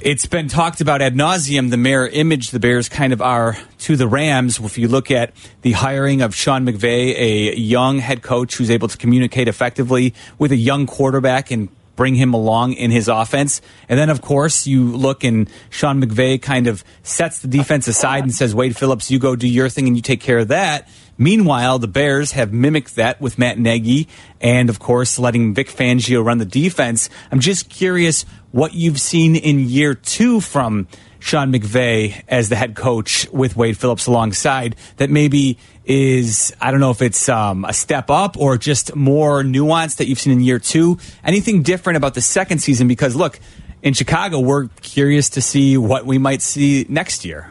it's 0.00 0.26
been 0.26 0.48
talked 0.48 0.80
about 0.80 1.00
ad 1.00 1.14
nauseum 1.14 1.70
the 1.70 1.76
mirror 1.76 2.08
image 2.08 2.50
the 2.50 2.58
Bears 2.58 2.88
kind 2.88 3.12
of 3.12 3.22
are 3.22 3.56
to 3.78 3.94
the 3.94 4.08
Rams. 4.08 4.58
If 4.58 4.76
you 4.76 4.88
look 4.88 5.12
at 5.12 5.32
the 5.62 5.70
hiring 5.70 6.20
of 6.20 6.34
Sean 6.34 6.66
McVay, 6.66 7.14
a 7.16 7.56
young 7.56 8.00
head 8.00 8.22
coach 8.22 8.56
who's 8.56 8.72
able 8.72 8.88
to 8.88 8.98
communicate 8.98 9.46
effectively 9.46 10.14
with 10.36 10.50
a 10.50 10.56
young 10.56 10.88
quarterback 10.88 11.52
and 11.52 11.68
bring 11.98 12.14
him 12.14 12.32
along 12.32 12.74
in 12.74 12.92
his 12.92 13.08
offense. 13.08 13.60
And 13.88 13.98
then, 13.98 14.08
of 14.08 14.22
course, 14.22 14.68
you 14.68 14.96
look 14.96 15.24
and 15.24 15.50
Sean 15.68 16.00
McVay 16.00 16.40
kind 16.40 16.68
of 16.68 16.84
sets 17.02 17.40
the 17.40 17.48
defense 17.48 17.88
aside 17.88 18.22
and 18.22 18.32
says, 18.32 18.54
Wade 18.54 18.76
Phillips, 18.76 19.10
you 19.10 19.18
go 19.18 19.34
do 19.34 19.48
your 19.48 19.68
thing 19.68 19.88
and 19.88 19.96
you 19.96 20.02
take 20.02 20.20
care 20.20 20.38
of 20.38 20.48
that. 20.48 20.88
Meanwhile, 21.18 21.80
the 21.80 21.88
Bears 21.88 22.30
have 22.32 22.52
mimicked 22.52 22.94
that 22.94 23.20
with 23.20 23.36
Matt 23.36 23.58
Nagy 23.58 24.06
and, 24.40 24.70
of 24.70 24.78
course, 24.78 25.18
letting 25.18 25.54
Vic 25.54 25.66
Fangio 25.66 26.24
run 26.24 26.38
the 26.38 26.44
defense. 26.44 27.10
I'm 27.32 27.40
just 27.40 27.68
curious 27.68 28.24
what 28.52 28.74
you've 28.74 29.00
seen 29.00 29.34
in 29.34 29.58
year 29.58 29.94
two 29.94 30.40
from 30.40 30.86
Sean 31.18 31.52
McVay 31.52 32.22
as 32.28 32.48
the 32.48 32.54
head 32.54 32.76
coach 32.76 33.28
with 33.32 33.56
Wade 33.56 33.76
Phillips 33.76 34.06
alongside 34.06 34.76
that 34.98 35.10
maybe 35.10 35.58
is, 35.88 36.54
I 36.60 36.70
don't 36.70 36.80
know 36.80 36.90
if 36.90 37.00
it's 37.00 37.28
um, 37.28 37.64
a 37.64 37.72
step 37.72 38.10
up 38.10 38.36
or 38.36 38.58
just 38.58 38.94
more 38.94 39.42
nuance 39.42 39.96
that 39.96 40.06
you've 40.06 40.20
seen 40.20 40.34
in 40.34 40.40
year 40.40 40.58
two. 40.58 40.98
Anything 41.24 41.62
different 41.62 41.96
about 41.96 42.14
the 42.14 42.20
second 42.20 42.58
season? 42.58 42.86
Because, 42.86 43.16
look, 43.16 43.40
in 43.82 43.94
Chicago, 43.94 44.38
we're 44.40 44.68
curious 44.82 45.30
to 45.30 45.40
see 45.40 45.78
what 45.78 46.04
we 46.04 46.18
might 46.18 46.42
see 46.42 46.84
next 46.88 47.24
year. 47.24 47.50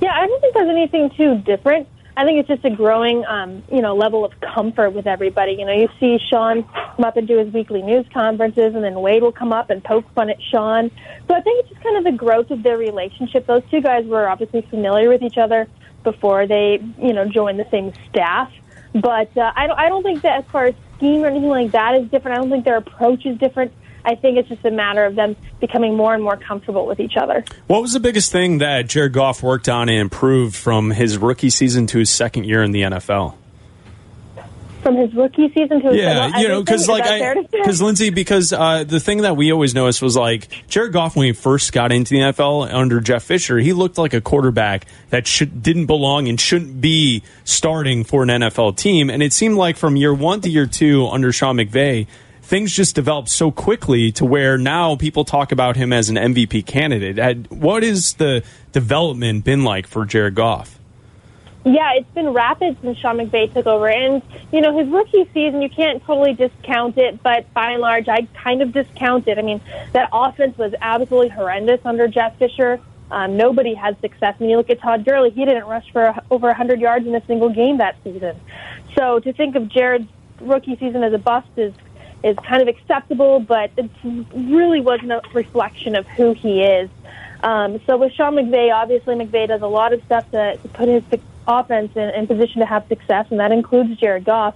Yeah, 0.00 0.12
I 0.12 0.26
don't 0.26 0.40
think 0.40 0.54
there's 0.54 0.68
anything 0.68 1.10
too 1.16 1.38
different. 1.38 1.88
I 2.16 2.24
think 2.24 2.40
it's 2.40 2.48
just 2.48 2.64
a 2.64 2.70
growing, 2.70 3.24
um, 3.26 3.62
you 3.70 3.80
know, 3.80 3.94
level 3.94 4.24
of 4.24 4.32
comfort 4.40 4.90
with 4.90 5.06
everybody. 5.06 5.52
You 5.52 5.66
know, 5.66 5.72
you 5.72 5.88
see 6.00 6.18
Sean 6.28 6.64
come 6.64 7.04
up 7.04 7.16
and 7.16 7.28
do 7.28 7.38
his 7.38 7.52
weekly 7.52 7.80
news 7.80 8.06
conferences, 8.12 8.74
and 8.74 8.82
then 8.82 9.00
Wade 9.00 9.22
will 9.22 9.30
come 9.30 9.52
up 9.52 9.70
and 9.70 9.84
poke 9.84 10.04
fun 10.14 10.28
at 10.30 10.42
Sean. 10.50 10.90
So 11.28 11.34
I 11.34 11.40
think 11.42 11.60
it's 11.60 11.68
just 11.68 11.80
kind 11.80 11.96
of 11.96 12.02
the 12.02 12.18
growth 12.18 12.50
of 12.50 12.64
their 12.64 12.76
relationship. 12.76 13.46
Those 13.46 13.62
two 13.70 13.80
guys 13.80 14.04
were 14.04 14.28
obviously 14.28 14.62
familiar 14.62 15.08
with 15.08 15.22
each 15.22 15.38
other 15.38 15.68
before 16.10 16.46
they, 16.46 16.82
you 16.98 17.12
know, 17.12 17.26
joined 17.26 17.58
the 17.58 17.66
same 17.70 17.92
staff. 18.08 18.50
But 18.94 19.36
uh, 19.36 19.52
I 19.54 19.66
don't, 19.66 19.78
I 19.78 19.88
don't 19.88 20.02
think 20.02 20.22
that 20.22 20.44
as 20.44 20.50
far 20.50 20.66
as 20.66 20.74
scheme 20.96 21.22
or 21.22 21.28
anything 21.28 21.48
like 21.48 21.72
that 21.72 21.94
is 21.96 22.10
different. 22.10 22.38
I 22.38 22.40
don't 22.40 22.50
think 22.50 22.64
their 22.64 22.78
approach 22.78 23.26
is 23.26 23.38
different. 23.38 23.72
I 24.04 24.14
think 24.14 24.38
it's 24.38 24.48
just 24.48 24.64
a 24.64 24.70
matter 24.70 25.04
of 25.04 25.16
them 25.16 25.36
becoming 25.60 25.96
more 25.96 26.14
and 26.14 26.22
more 26.22 26.36
comfortable 26.36 26.86
with 26.86 26.98
each 27.00 27.16
other. 27.16 27.44
What 27.66 27.82
was 27.82 27.92
the 27.92 28.00
biggest 28.00 28.32
thing 28.32 28.58
that 28.58 28.88
Jared 28.88 29.12
Goff 29.12 29.42
worked 29.42 29.68
on 29.68 29.88
and 29.88 29.98
improved 29.98 30.56
from 30.56 30.90
his 30.90 31.18
rookie 31.18 31.50
season 31.50 31.86
to 31.88 31.98
his 31.98 32.08
second 32.08 32.44
year 32.44 32.62
in 32.62 32.70
the 32.70 32.82
NFL? 32.82 33.34
From 34.82 34.96
his 34.96 35.12
rookie 35.14 35.48
season 35.52 35.80
to 35.80 35.88
his 35.88 35.96
yeah, 35.96 36.38
you 36.38 36.48
know, 36.48 36.62
because 36.62 36.88
like 36.88 37.04
I 37.04 37.34
because 37.50 37.82
Lindsey, 37.82 38.10
because 38.10 38.52
uh, 38.52 38.84
the 38.84 39.00
thing 39.00 39.22
that 39.22 39.36
we 39.36 39.52
always 39.52 39.74
noticed 39.74 40.00
was 40.00 40.16
like 40.16 40.48
Jared 40.68 40.92
Goff 40.92 41.16
when 41.16 41.26
he 41.26 41.32
first 41.32 41.72
got 41.72 41.92
into 41.92 42.14
the 42.14 42.20
NFL 42.20 42.72
under 42.72 43.00
Jeff 43.00 43.24
Fisher, 43.24 43.58
he 43.58 43.72
looked 43.72 43.98
like 43.98 44.14
a 44.14 44.20
quarterback 44.20 44.86
that 45.10 45.26
should, 45.26 45.62
didn't 45.62 45.86
belong 45.86 46.28
and 46.28 46.40
shouldn't 46.40 46.80
be 46.80 47.22
starting 47.44 48.04
for 48.04 48.22
an 48.22 48.28
NFL 48.28 48.76
team, 48.76 49.10
and 49.10 49.22
it 49.22 49.32
seemed 49.32 49.56
like 49.56 49.76
from 49.76 49.96
year 49.96 50.14
one 50.14 50.40
to 50.42 50.48
year 50.48 50.66
two 50.66 51.08
under 51.08 51.32
Sean 51.32 51.56
McVay 51.56 52.06
things 52.48 52.72
just 52.72 52.94
developed 52.94 53.28
so 53.28 53.50
quickly 53.50 54.10
to 54.10 54.24
where 54.24 54.56
now 54.56 54.96
people 54.96 55.22
talk 55.22 55.52
about 55.52 55.76
him 55.76 55.92
as 55.92 56.08
an 56.08 56.16
MVP 56.16 56.64
candidate. 56.64 57.50
What 57.52 57.82
has 57.82 58.14
the 58.14 58.42
development 58.72 59.44
been 59.44 59.64
like 59.64 59.86
for 59.86 60.06
Jared 60.06 60.34
Goff? 60.34 60.78
Yeah, 61.74 61.92
it's 61.96 62.10
been 62.14 62.30
rapid 62.30 62.78
since 62.80 62.96
Sean 62.98 63.18
McVay 63.18 63.52
took 63.52 63.66
over. 63.66 63.88
And, 63.88 64.22
you 64.52 64.62
know, 64.62 64.78
his 64.78 64.88
rookie 64.88 65.28
season, 65.34 65.60
you 65.60 65.68
can't 65.68 66.02
totally 66.04 66.32
discount 66.32 66.96
it, 66.96 67.22
but 67.22 67.52
by 67.52 67.72
and 67.72 67.82
large, 67.82 68.08
I 68.08 68.26
kind 68.42 68.62
of 68.62 68.72
discount 68.72 69.28
it. 69.28 69.38
I 69.38 69.42
mean, 69.42 69.60
that 69.92 70.08
offense 70.10 70.56
was 70.56 70.72
absolutely 70.80 71.28
horrendous 71.28 71.80
under 71.84 72.08
Jeff 72.08 72.38
Fisher. 72.38 72.80
Um, 73.10 73.36
nobody 73.36 73.74
had 73.74 74.00
success. 74.00 74.40
Mean, 74.40 74.48
you 74.48 74.56
look 74.56 74.70
at 74.70 74.80
Todd 74.80 75.04
Gurley, 75.04 75.28
he 75.28 75.44
didn't 75.44 75.66
rush 75.66 75.90
for 75.92 76.14
over 76.30 76.46
100 76.46 76.80
yards 76.80 77.06
in 77.06 77.14
a 77.14 77.24
single 77.26 77.50
game 77.50 77.78
that 77.78 77.96
season. 78.02 78.40
So 78.96 79.20
to 79.20 79.32
think 79.34 79.54
of 79.54 79.68
Jared's 79.68 80.08
rookie 80.40 80.76
season 80.76 81.02
as 81.02 81.12
a 81.12 81.18
bust 81.18 81.48
is 81.56 81.74
is 82.24 82.36
kind 82.38 82.60
of 82.60 82.66
acceptable, 82.66 83.38
but 83.38 83.70
it 83.76 83.88
really 84.34 84.80
wasn't 84.80 85.12
a 85.12 85.22
reflection 85.32 85.94
of 85.94 86.04
who 86.08 86.32
he 86.32 86.64
is. 86.64 86.90
Um, 87.44 87.80
so 87.86 87.96
with 87.96 88.12
Sean 88.12 88.34
McVay, 88.34 88.74
obviously 88.74 89.14
McVay 89.14 89.46
does 89.46 89.62
a 89.62 89.68
lot 89.68 89.92
of 89.92 90.02
stuff 90.04 90.28
to, 90.32 90.56
to 90.56 90.68
put 90.68 90.88
his 90.88 91.04
offense 91.48 91.90
in, 91.96 92.10
in 92.10 92.26
position 92.26 92.60
to 92.60 92.66
have 92.66 92.86
success, 92.88 93.26
and 93.30 93.40
that 93.40 93.50
includes 93.50 93.98
Jared 93.98 94.24
Goff. 94.24 94.54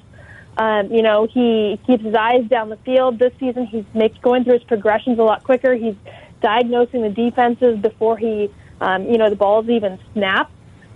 Um, 0.59 0.93
you 0.93 1.03
know, 1.03 1.27
he 1.27 1.81
keeps 1.87 2.05
his 2.05 2.15
eyes 2.15 2.45
down 2.49 2.69
the 2.69 2.77
field. 2.77 3.19
This 3.19 3.33
season, 3.41 3.67
he's 3.67 3.85
make, 3.95 4.21
going 4.21 4.45
through 4.45 4.55
his 4.55 4.65
progressions 4.65 5.19
a 5.19 5.23
lot 5.23 5.43
quicker. 5.43 5.75
He's 5.75 5.95
diagnosing 6.43 7.03
the 7.03 7.09
defenses 7.09 7.79
before 7.79 8.19
he, 8.19 8.51
um, 8.81 9.05
you 9.05 9.17
know, 9.17 9.31
the 9.31 9.37
balls 9.37 9.69
even 9.69 9.99
snap. 10.13 10.51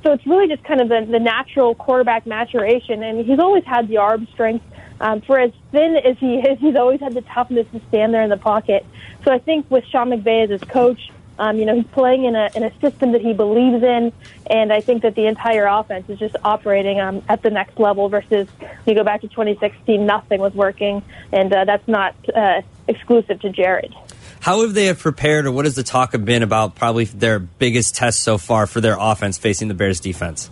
So 0.04 0.12
it's 0.12 0.26
really 0.26 0.46
just 0.46 0.62
kind 0.62 0.80
of 0.80 0.88
the, 0.88 1.06
the 1.10 1.18
natural 1.18 1.74
quarterback 1.74 2.26
maturation, 2.26 3.02
and 3.02 3.24
he's 3.24 3.38
always 3.38 3.64
had 3.64 3.88
the 3.88 3.96
arm 3.96 4.28
strength 4.34 4.64
um, 5.00 5.20
for 5.22 5.38
as 5.38 5.52
thin 5.72 5.96
as 5.96 6.16
he 6.18 6.36
is, 6.36 6.58
he's 6.60 6.76
always 6.76 7.00
had 7.00 7.14
the 7.14 7.22
toughness 7.22 7.66
to 7.72 7.80
stand 7.88 8.14
there 8.14 8.22
in 8.22 8.30
the 8.30 8.36
pocket. 8.36 8.84
So 9.24 9.32
I 9.32 9.38
think 9.38 9.70
with 9.70 9.84
Sean 9.86 10.10
McVay 10.10 10.44
as 10.44 10.50
his 10.50 10.62
coach, 10.62 11.10
um, 11.38 11.58
you 11.58 11.64
know, 11.64 11.74
he's 11.74 11.86
playing 11.86 12.24
in 12.24 12.34
a, 12.34 12.50
in 12.54 12.62
a 12.62 12.80
system 12.80 13.12
that 13.12 13.20
he 13.20 13.32
believes 13.32 13.82
in, 13.82 14.12
and 14.46 14.72
I 14.72 14.80
think 14.80 15.02
that 15.02 15.14
the 15.14 15.26
entire 15.26 15.66
offense 15.66 16.08
is 16.08 16.18
just 16.18 16.36
operating 16.44 17.00
um, 17.00 17.22
at 17.28 17.42
the 17.42 17.50
next 17.50 17.78
level 17.78 18.08
versus 18.08 18.48
you 18.86 18.94
go 18.94 19.04
back 19.04 19.20
to 19.22 19.28
2016, 19.28 20.06
nothing 20.06 20.40
was 20.40 20.54
working, 20.54 21.02
and 21.32 21.52
uh, 21.52 21.64
that's 21.64 21.86
not 21.86 22.14
uh, 22.34 22.62
exclusive 22.88 23.40
to 23.40 23.50
Jared. 23.50 23.94
How 24.40 24.62
have 24.62 24.74
they 24.74 24.86
have 24.86 24.98
prepared, 24.98 25.46
or 25.46 25.52
what 25.52 25.64
has 25.64 25.74
the 25.74 25.82
talk 25.82 26.12
have 26.12 26.24
been 26.24 26.42
about 26.42 26.74
probably 26.74 27.04
their 27.04 27.38
biggest 27.38 27.96
test 27.96 28.22
so 28.22 28.38
far 28.38 28.66
for 28.66 28.80
their 28.80 28.96
offense 28.98 29.38
facing 29.38 29.68
the 29.68 29.74
Bears 29.74 30.00
defense? 30.00 30.50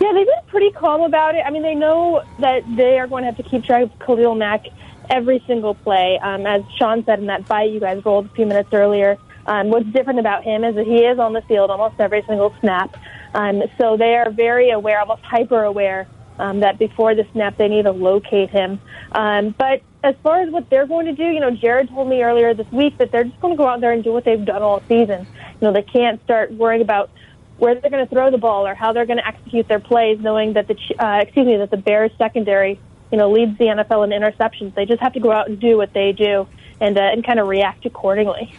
Yeah, 0.00 0.12
they've 0.12 0.26
been 0.26 0.34
pretty 0.48 0.70
calm 0.70 1.00
about 1.00 1.34
it. 1.34 1.42
I 1.44 1.50
mean, 1.50 1.62
they 1.62 1.74
know 1.74 2.22
that 2.38 2.62
they 2.76 2.98
are 2.98 3.06
going 3.06 3.22
to 3.22 3.26
have 3.26 3.36
to 3.38 3.42
keep 3.42 3.64
track 3.64 3.82
of 3.82 3.98
Khalil 3.98 4.34
Mack 4.34 4.66
every 5.08 5.42
single 5.46 5.74
play. 5.74 6.18
Um, 6.22 6.46
as 6.46 6.62
Sean 6.78 7.04
said 7.04 7.18
in 7.18 7.26
that 7.26 7.46
bite 7.48 7.70
you 7.70 7.80
guys 7.80 8.04
rolled 8.04 8.26
a 8.26 8.28
few 8.30 8.46
minutes 8.46 8.72
earlier, 8.72 9.18
um, 9.46 9.70
what's 9.70 9.86
different 9.86 10.18
about 10.18 10.44
him 10.44 10.64
is 10.64 10.74
that 10.74 10.86
he 10.86 10.98
is 10.98 11.18
on 11.18 11.32
the 11.32 11.42
field 11.42 11.70
almost 11.70 12.00
every 12.00 12.22
single 12.26 12.54
snap. 12.60 12.96
Um, 13.34 13.62
so 13.78 13.96
they 13.96 14.14
are 14.14 14.30
very 14.30 14.70
aware, 14.70 15.00
almost 15.00 15.22
hyper 15.22 15.62
aware, 15.62 16.08
um, 16.38 16.60
that 16.60 16.78
before 16.78 17.14
the 17.14 17.26
snap 17.32 17.56
they 17.56 17.68
need 17.68 17.84
to 17.84 17.92
locate 17.92 18.50
him. 18.50 18.80
Um, 19.12 19.54
but 19.56 19.82
as 20.02 20.14
far 20.22 20.40
as 20.42 20.50
what 20.50 20.68
they're 20.70 20.86
going 20.86 21.06
to 21.06 21.12
do, 21.12 21.24
you 21.24 21.40
know, 21.40 21.50
Jared 21.50 21.88
told 21.88 22.08
me 22.08 22.22
earlier 22.22 22.54
this 22.54 22.70
week 22.70 22.98
that 22.98 23.10
they're 23.10 23.24
just 23.24 23.40
going 23.40 23.54
to 23.54 23.58
go 23.58 23.66
out 23.66 23.80
there 23.80 23.92
and 23.92 24.04
do 24.04 24.12
what 24.12 24.24
they've 24.24 24.44
done 24.44 24.62
all 24.62 24.82
season. 24.88 25.26
You 25.60 25.68
know, 25.68 25.72
they 25.72 25.82
can't 25.82 26.22
start 26.24 26.52
worrying 26.52 26.82
about 26.82 27.10
where 27.58 27.74
they're 27.74 27.90
going 27.90 28.06
to 28.06 28.12
throw 28.12 28.30
the 28.30 28.38
ball 28.38 28.66
or 28.66 28.74
how 28.74 28.92
they're 28.92 29.06
going 29.06 29.18
to 29.18 29.26
execute 29.26 29.66
their 29.68 29.80
plays, 29.80 30.18
knowing 30.20 30.52
that 30.54 30.68
the 30.68 30.76
uh, 30.98 31.20
excuse 31.20 31.46
me 31.46 31.56
that 31.56 31.70
the 31.70 31.76
Bears 31.76 32.10
secondary, 32.18 32.78
you 33.10 33.18
know, 33.18 33.30
leads 33.30 33.56
the 33.58 33.64
NFL 33.64 34.04
in 34.04 34.10
interceptions. 34.10 34.74
They 34.74 34.84
just 34.84 35.00
have 35.00 35.14
to 35.14 35.20
go 35.20 35.32
out 35.32 35.48
and 35.48 35.58
do 35.58 35.76
what 35.76 35.92
they 35.92 36.12
do 36.12 36.46
and 36.80 36.96
uh, 36.98 37.00
and 37.00 37.24
kind 37.24 37.40
of 37.40 37.48
react 37.48 37.86
accordingly. 37.86 38.52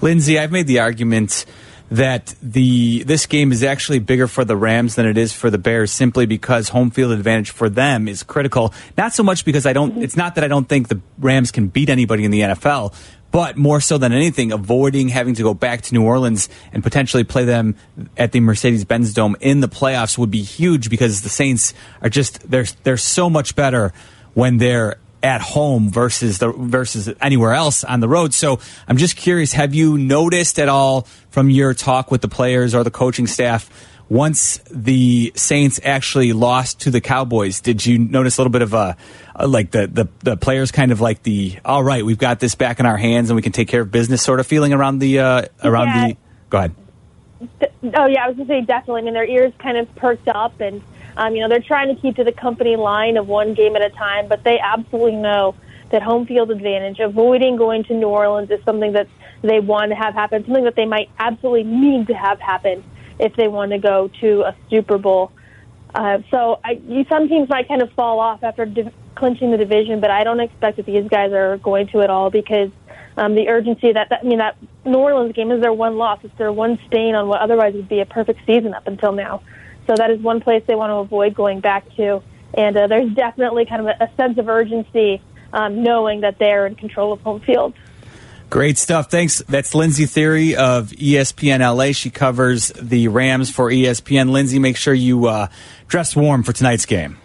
Lindsey, 0.00 0.38
I've 0.38 0.52
made 0.52 0.66
the 0.66 0.80
argument 0.80 1.46
that 1.90 2.34
the 2.42 3.04
this 3.04 3.26
game 3.26 3.52
is 3.52 3.62
actually 3.62 4.00
bigger 4.00 4.26
for 4.26 4.44
the 4.44 4.56
Rams 4.56 4.96
than 4.96 5.06
it 5.06 5.16
is 5.16 5.32
for 5.32 5.50
the 5.50 5.58
Bears 5.58 5.92
simply 5.92 6.26
because 6.26 6.70
home 6.70 6.90
field 6.90 7.12
advantage 7.12 7.50
for 7.50 7.68
them 7.68 8.08
is 8.08 8.22
critical. 8.22 8.74
Not 8.98 9.12
so 9.14 9.22
much 9.22 9.44
because 9.44 9.66
I 9.66 9.72
don't 9.72 9.92
mm-hmm. 9.92 10.02
it's 10.02 10.16
not 10.16 10.34
that 10.34 10.44
I 10.44 10.48
don't 10.48 10.68
think 10.68 10.88
the 10.88 11.00
Rams 11.18 11.52
can 11.52 11.68
beat 11.68 11.88
anybody 11.88 12.24
in 12.24 12.30
the 12.32 12.40
NFL, 12.40 12.92
but 13.30 13.56
more 13.56 13.80
so 13.80 13.98
than 13.98 14.12
anything 14.12 14.50
avoiding 14.50 15.08
having 15.10 15.34
to 15.34 15.42
go 15.42 15.54
back 15.54 15.82
to 15.82 15.94
New 15.94 16.02
Orleans 16.02 16.48
and 16.72 16.82
potentially 16.82 17.22
play 17.22 17.44
them 17.44 17.76
at 18.16 18.32
the 18.32 18.40
Mercedes-Benz 18.40 19.14
Dome 19.14 19.36
in 19.40 19.60
the 19.60 19.68
playoffs 19.68 20.18
would 20.18 20.30
be 20.30 20.42
huge 20.42 20.90
because 20.90 21.22
the 21.22 21.28
Saints 21.28 21.72
are 22.02 22.08
just 22.08 22.50
they're 22.50 22.66
they're 22.82 22.96
so 22.96 23.30
much 23.30 23.54
better 23.54 23.92
when 24.34 24.58
they're 24.58 24.96
at 25.26 25.40
home 25.40 25.90
versus 25.90 26.38
the 26.38 26.52
versus 26.52 27.12
anywhere 27.20 27.52
else 27.52 27.82
on 27.84 27.98
the 28.00 28.08
road. 28.08 28.32
So 28.32 28.60
I'm 28.88 28.96
just 28.96 29.16
curious, 29.16 29.52
have 29.52 29.74
you 29.74 29.98
noticed 29.98 30.58
at 30.58 30.68
all 30.68 31.02
from 31.30 31.50
your 31.50 31.74
talk 31.74 32.10
with 32.10 32.20
the 32.20 32.28
players 32.28 32.74
or 32.74 32.84
the 32.84 32.90
coaching 32.92 33.26
staff 33.26 33.68
once 34.08 34.60
the 34.70 35.32
Saints 35.34 35.80
actually 35.82 36.32
lost 36.32 36.80
to 36.82 36.90
the 36.92 37.00
Cowboys? 37.00 37.60
Did 37.60 37.84
you 37.84 37.98
notice 37.98 38.38
a 38.38 38.40
little 38.40 38.52
bit 38.52 38.62
of 38.62 38.72
a, 38.72 38.96
a 39.34 39.48
like 39.48 39.72
the, 39.72 39.88
the 39.88 40.08
the 40.20 40.36
players 40.36 40.70
kind 40.70 40.92
of 40.92 41.00
like 41.00 41.24
the 41.24 41.58
all 41.64 41.82
right, 41.82 42.04
we've 42.04 42.18
got 42.18 42.38
this 42.38 42.54
back 42.54 42.78
in 42.78 42.86
our 42.86 42.96
hands 42.96 43.28
and 43.30 43.34
we 43.36 43.42
can 43.42 43.52
take 43.52 43.66
care 43.68 43.82
of 43.82 43.90
business 43.90 44.22
sort 44.22 44.38
of 44.38 44.46
feeling 44.46 44.72
around 44.72 45.00
the 45.00 45.18
uh, 45.18 45.42
around 45.64 45.86
Yeah. 45.88 46.06
the 46.08 46.16
go 46.50 46.58
ahead. 46.58 46.74
Oh 47.98 48.06
yeah, 48.06 48.24
I 48.24 48.28
was 48.28 48.36
to 48.38 48.46
say 48.46 48.60
definitely. 48.62 49.02
I 49.02 49.04
mean, 49.04 49.14
their 49.14 49.26
ears 49.26 49.52
kind 49.58 49.76
of 49.76 49.92
perked 49.96 50.28
up, 50.28 50.60
and 50.60 50.80
um, 51.16 51.34
you 51.34 51.42
know 51.42 51.48
they're 51.48 51.60
trying 51.60 51.94
to 51.94 52.00
keep 52.00 52.16
to 52.16 52.24
the 52.24 52.32
company 52.32 52.76
line 52.76 53.16
of 53.16 53.26
one 53.28 53.54
game 53.54 53.76
at 53.76 53.82
a 53.82 53.90
time. 53.90 54.28
But 54.28 54.44
they 54.44 54.58
absolutely 54.58 55.16
know 55.16 55.54
that 55.90 56.02
home 56.02 56.26
field 56.26 56.50
advantage, 56.50 56.98
avoiding 56.98 57.56
going 57.56 57.84
to 57.84 57.94
New 57.94 58.08
Orleans, 58.08 58.50
is 58.50 58.62
something 58.64 58.92
that 58.92 59.08
they 59.42 59.60
want 59.60 59.90
to 59.90 59.96
have 59.96 60.14
happen. 60.14 60.44
Something 60.44 60.64
that 60.64 60.76
they 60.76 60.86
might 60.86 61.10
absolutely 61.18 61.64
need 61.64 62.08
to 62.08 62.14
have 62.14 62.40
happen 62.40 62.84
if 63.18 63.34
they 63.36 63.48
want 63.48 63.72
to 63.72 63.78
go 63.78 64.10
to 64.20 64.42
a 64.42 64.54
Super 64.68 64.98
Bowl. 64.98 65.32
Uh, 65.94 66.18
so 66.30 66.60
I, 66.62 66.72
you, 66.86 67.06
some 67.08 67.28
teams 67.28 67.48
might 67.48 67.68
kind 67.68 67.80
of 67.80 67.90
fall 67.92 68.20
off 68.20 68.42
after 68.42 68.66
div- 68.66 68.92
clinching 69.14 69.50
the 69.50 69.56
division, 69.56 70.00
but 70.00 70.10
I 70.10 70.24
don't 70.24 70.40
expect 70.40 70.76
that 70.76 70.86
these 70.86 71.08
guys 71.08 71.32
are 71.32 71.56
going 71.58 71.86
to 71.88 72.02
at 72.02 72.10
all 72.10 72.30
because 72.30 72.70
um, 73.16 73.34
the 73.34 73.48
urgency 73.48 73.92
that, 73.92 74.10
that 74.10 74.20
I 74.22 74.26
mean 74.26 74.38
that 74.38 74.56
New 74.84 74.98
Orleans 74.98 75.34
game 75.34 75.50
is 75.50 75.60
their 75.60 75.72
one 75.72 75.96
loss. 75.96 76.20
It's 76.22 76.36
their 76.36 76.52
one 76.52 76.78
stain 76.86 77.14
on 77.14 77.28
what 77.28 77.40
otherwise 77.40 77.74
would 77.74 77.88
be 77.88 78.00
a 78.00 78.06
perfect 78.06 78.40
season 78.46 78.74
up 78.74 78.86
until 78.86 79.12
now. 79.12 79.42
So 79.86 79.94
that 79.96 80.10
is 80.10 80.20
one 80.20 80.40
place 80.40 80.62
they 80.66 80.74
want 80.74 80.90
to 80.90 80.96
avoid 80.96 81.34
going 81.34 81.60
back 81.60 81.84
to. 81.96 82.22
And 82.54 82.76
uh, 82.76 82.86
there's 82.86 83.12
definitely 83.12 83.66
kind 83.66 83.82
of 83.82 83.86
a, 83.88 84.04
a 84.04 84.16
sense 84.16 84.38
of 84.38 84.48
urgency 84.48 85.22
um, 85.52 85.82
knowing 85.82 86.20
that 86.22 86.38
they're 86.38 86.66
in 86.66 86.74
control 86.74 87.12
of 87.12 87.20
home 87.20 87.40
field. 87.40 87.74
Great 88.48 88.78
stuff. 88.78 89.10
Thanks. 89.10 89.42
That's 89.48 89.74
Lindsey 89.74 90.04
Thiry 90.04 90.54
of 90.54 90.90
ESPN 90.90 91.60
LA. 91.60 91.92
She 91.92 92.10
covers 92.10 92.68
the 92.68 93.08
Rams 93.08 93.50
for 93.50 93.70
ESPN. 93.70 94.30
Lindsey, 94.30 94.60
make 94.60 94.76
sure 94.76 94.94
you 94.94 95.26
uh, 95.26 95.48
dress 95.88 96.14
warm 96.14 96.44
for 96.44 96.52
tonight's 96.52 96.86
game. 96.86 97.18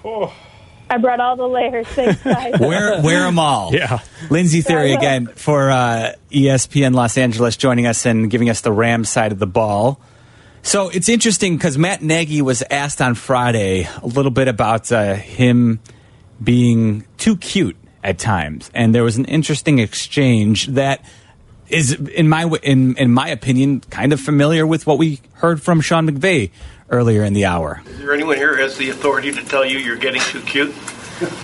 I 0.90 0.98
brought 0.98 1.20
all 1.20 1.36
the 1.36 1.48
layers. 1.48 1.88
Thanks, 1.88 2.22
guys. 2.24 2.56
Wear 2.60 3.02
wear 3.02 3.22
them 3.22 3.40
all. 3.40 3.74
Yeah. 3.82 4.00
Lindsey 4.30 4.62
Thiry 4.62 4.98
again 4.98 5.28
for 5.28 5.70
uh, 5.72 6.14
ESPN 6.32 6.94
Los 6.94 7.18
Angeles 7.18 7.56
joining 7.56 7.88
us 7.88 8.06
and 8.06 8.30
giving 8.30 8.50
us 8.50 8.62
the 8.62 8.72
Rams 8.74 9.10
side 9.10 9.32
of 9.32 9.40
the 9.40 9.48
ball. 9.48 10.02
So 10.64 10.90
it's 10.90 11.10
interesting 11.10 11.58
because 11.58 11.78
Matt 11.78 12.02
Nagy 12.02 12.42
was 12.42 12.64
asked 12.70 13.02
on 13.02 13.16
Friday 13.16 13.88
a 14.02 14.08
little 14.08 14.32
bit 14.32 14.48
about 14.48 14.92
uh, 14.92 15.16
him 15.16 15.80
being 16.44 17.06
too 17.18 17.36
cute 17.38 17.78
at 18.04 18.20
times, 18.20 18.70
and 18.74 18.94
there 18.94 19.04
was 19.04 19.18
an 19.18 19.26
interesting 19.26 19.80
exchange 19.80 20.68
that 20.68 21.04
is, 21.68 21.94
in 21.94 22.30
my 22.30 22.46
in 22.64 22.96
in 22.98 23.12
my 23.12 23.30
opinion, 23.30 23.82
kind 23.90 24.14
of 24.14 24.20
familiar 24.20 24.66
with 24.68 24.86
what 24.86 24.98
we 24.98 25.20
heard 25.34 25.62
from 25.62 25.82
Sean 25.82 26.08
McVay 26.08 26.52
earlier 26.90 27.24
in 27.24 27.34
the 27.34 27.46
hour. 27.46 27.82
Is 27.88 28.00
there 28.00 28.14
anyone 28.14 28.38
here 28.38 28.56
who 28.56 28.62
has 28.62 28.78
the 28.78 28.90
authority 28.90 29.32
to 29.32 29.44
tell 29.44 29.66
you 29.66 29.80
you're 29.80 29.98
getting 29.98 30.22
too 30.22 30.42
cute? 30.42 30.74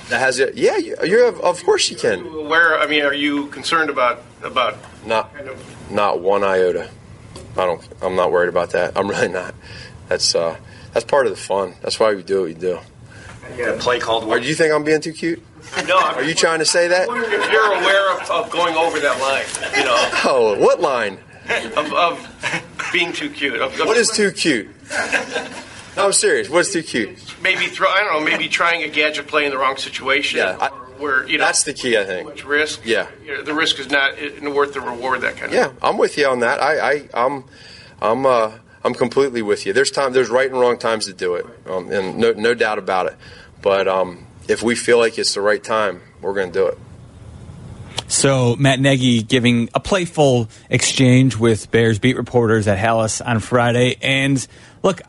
That 0.10 0.20
has 0.20 0.40
it. 0.40 0.56
Yeah, 0.56 0.78
you, 0.78 0.96
you're. 1.04 1.28
Of 1.28 1.64
course 1.64 1.92
you 1.92 1.98
can. 1.98 2.24
Where 2.50 2.80
I 2.80 2.88
mean, 2.88 3.04
are 3.04 3.14
you 3.14 3.46
concerned 3.48 3.92
about 3.92 4.24
about 4.42 4.76
Not, 5.06 5.32
not 5.92 6.20
one 6.20 6.44
iota. 6.44 6.90
I 7.58 7.66
don't. 7.66 7.82
I'm 8.02 8.16
not 8.16 8.32
worried 8.32 8.50
about 8.50 8.72
that. 8.72 8.98
I'm 8.98 9.08
really 9.10 9.28
not. 9.30 9.56
That's 10.10 10.36
uh, 10.36 10.58
that's 10.94 11.06
part 11.06 11.26
of 11.28 11.32
the 11.32 11.38
fun. 11.38 11.74
That's 11.82 12.00
why 12.00 12.14
we 12.14 12.24
do 12.24 12.42
what 12.42 12.46
we 12.46 12.54
do. 12.54 12.80
a 13.64 13.74
play 13.78 14.00
called? 14.00 14.24
Or 14.26 14.40
do 14.40 14.46
you 14.48 14.56
think 14.56 14.74
I'm 14.74 14.84
being 14.84 15.02
too 15.02 15.14
cute? 15.14 15.42
No, 15.86 15.98
I'm 15.98 16.16
Are 16.16 16.24
you 16.24 16.34
trying 16.34 16.60
to 16.60 16.66
say 16.66 16.88
that? 16.88 17.08
if 17.10 17.52
you're 17.52 17.74
aware 17.74 18.14
of, 18.22 18.30
of 18.32 18.50
going 18.52 18.76
over 18.76 19.00
that 19.00 19.20
line. 19.20 19.46
You 19.78 19.84
know, 19.86 19.96
Oh, 20.26 20.56
what 20.60 20.80
line? 20.80 21.18
of, 21.76 21.94
of 21.94 22.90
being 22.94 23.12
too 23.12 23.30
cute. 23.30 23.60
Of 23.60 23.78
What 23.80 23.98
is 23.98 24.10
too 24.10 24.32
cute? 24.32 24.70
No, 25.98 26.06
I'm 26.06 26.14
serious. 26.14 26.50
What's 26.50 26.72
too 26.72 26.84
cute? 26.84 27.18
maybe 27.42 27.66
throw? 27.68 27.90
I 27.90 28.00
don't 28.02 28.14
know. 28.14 28.30
Maybe 28.30 28.48
trying 28.48 28.84
a 28.84 28.88
gadget 28.88 29.28
play 29.28 29.46
in 29.46 29.52
the 29.52 29.58
wrong 29.58 29.78
situation. 29.78 30.38
Yeah, 30.40 30.58
I- 30.60 30.87
where 31.00 31.28
you 31.28 31.38
know 31.38 31.46
That's 31.46 31.64
the 31.64 31.74
key, 31.74 31.98
I 31.98 32.06
think. 32.06 32.28
much 32.28 32.46
risk. 32.46 32.82
Yeah. 32.86 33.08
You 33.24 33.36
know, 33.36 33.44
the 33.44 33.54
risk 33.54 33.80
is 33.80 33.90
not 33.90 34.14
worth 34.42 34.74
the 34.74 34.82
reward. 34.82 35.22
That 35.22 35.38
kind 35.38 35.48
of. 35.48 35.54
Yeah, 35.54 35.72
I'm 35.82 35.98
with 35.98 36.18
you 36.18 36.28
on 36.28 36.40
that. 36.42 36.62
I, 36.62 36.92
I 36.92 37.10
I'm, 37.14 37.44
I'm, 38.02 38.26
uh, 38.26 38.52
I'm 38.84 38.94
completely 38.94 39.42
with 39.42 39.66
you. 39.66 39.74
There's 39.74 39.92
time. 39.92 40.14
There's 40.14 40.30
right 40.30 40.50
and 40.50 40.60
wrong 40.60 40.78
times 40.78 41.06
to 41.06 41.14
do 41.14 41.36
it, 41.36 41.46
um, 41.68 41.92
and 41.92 42.18
no, 42.18 42.32
no 42.34 42.54
doubt 42.54 42.78
about 42.78 43.08
it. 43.08 43.16
But 43.62 43.88
um, 43.88 44.26
if 44.48 44.62
we 44.62 44.76
feel 44.76 44.98
like 44.98 45.18
it's 45.18 45.34
the 45.34 45.42
right 45.42 45.64
time, 45.64 46.02
we're 46.22 46.34
going 46.34 46.52
to 46.52 46.60
do 46.60 46.68
it. 46.68 46.78
So 48.08 48.56
Matt 48.56 48.80
Nagy 48.80 49.22
giving 49.22 49.70
a 49.74 49.80
playful 49.82 50.50
exchange 50.70 51.36
with 51.36 51.70
Bears 51.72 52.00
beat 52.00 52.16
reporters 52.16 52.68
at 52.68 52.78
Halas 52.78 53.26
on 53.26 53.40
Friday. 53.40 53.98
And 54.02 54.46
look, 54.82 55.02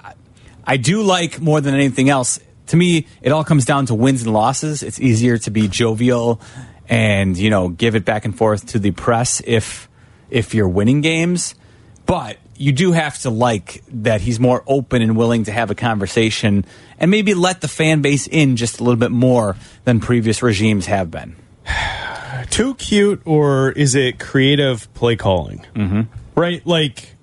I 0.65 0.77
do 0.77 1.02
like 1.02 1.40
more 1.40 1.60
than 1.60 1.74
anything 1.74 2.10
else. 2.10 2.40
To 2.68 2.76
me, 2.76 3.06
it 3.22 3.32
all 3.32 3.44
comes 3.44 3.64
down 3.64 3.86
to 3.86 3.94
wins 3.94 4.22
and 4.22 4.32
losses. 4.32 4.82
It's 4.82 5.00
easier 5.00 5.38
to 5.38 5.50
be 5.50 5.68
jovial 5.68 6.40
and 6.88 7.36
you 7.36 7.50
know 7.50 7.68
give 7.68 7.94
it 7.94 8.04
back 8.04 8.24
and 8.24 8.36
forth 8.36 8.66
to 8.68 8.78
the 8.78 8.90
press 8.92 9.42
if 9.44 9.88
if 10.30 10.54
you're 10.54 10.68
winning 10.68 11.00
games. 11.00 11.54
But 12.06 12.38
you 12.56 12.72
do 12.72 12.92
have 12.92 13.18
to 13.20 13.30
like 13.30 13.82
that 13.88 14.20
he's 14.20 14.40
more 14.40 14.64
open 14.66 15.02
and 15.02 15.16
willing 15.16 15.44
to 15.44 15.52
have 15.52 15.70
a 15.70 15.74
conversation 15.74 16.64
and 16.98 17.10
maybe 17.10 17.34
let 17.34 17.60
the 17.60 17.68
fan 17.68 18.02
base 18.02 18.26
in 18.26 18.56
just 18.56 18.80
a 18.80 18.84
little 18.84 18.98
bit 18.98 19.12
more 19.12 19.56
than 19.84 20.00
previous 20.00 20.42
regimes 20.42 20.86
have 20.86 21.10
been. 21.10 21.36
too 22.50 22.74
cute 22.74 23.22
or 23.24 23.70
is 23.72 23.94
it 23.94 24.18
creative 24.18 24.92
play 24.94 25.16
calling? 25.16 25.64
Mm-hmm. 25.74 26.02
Right? 26.34 26.66
Like, 26.66 27.14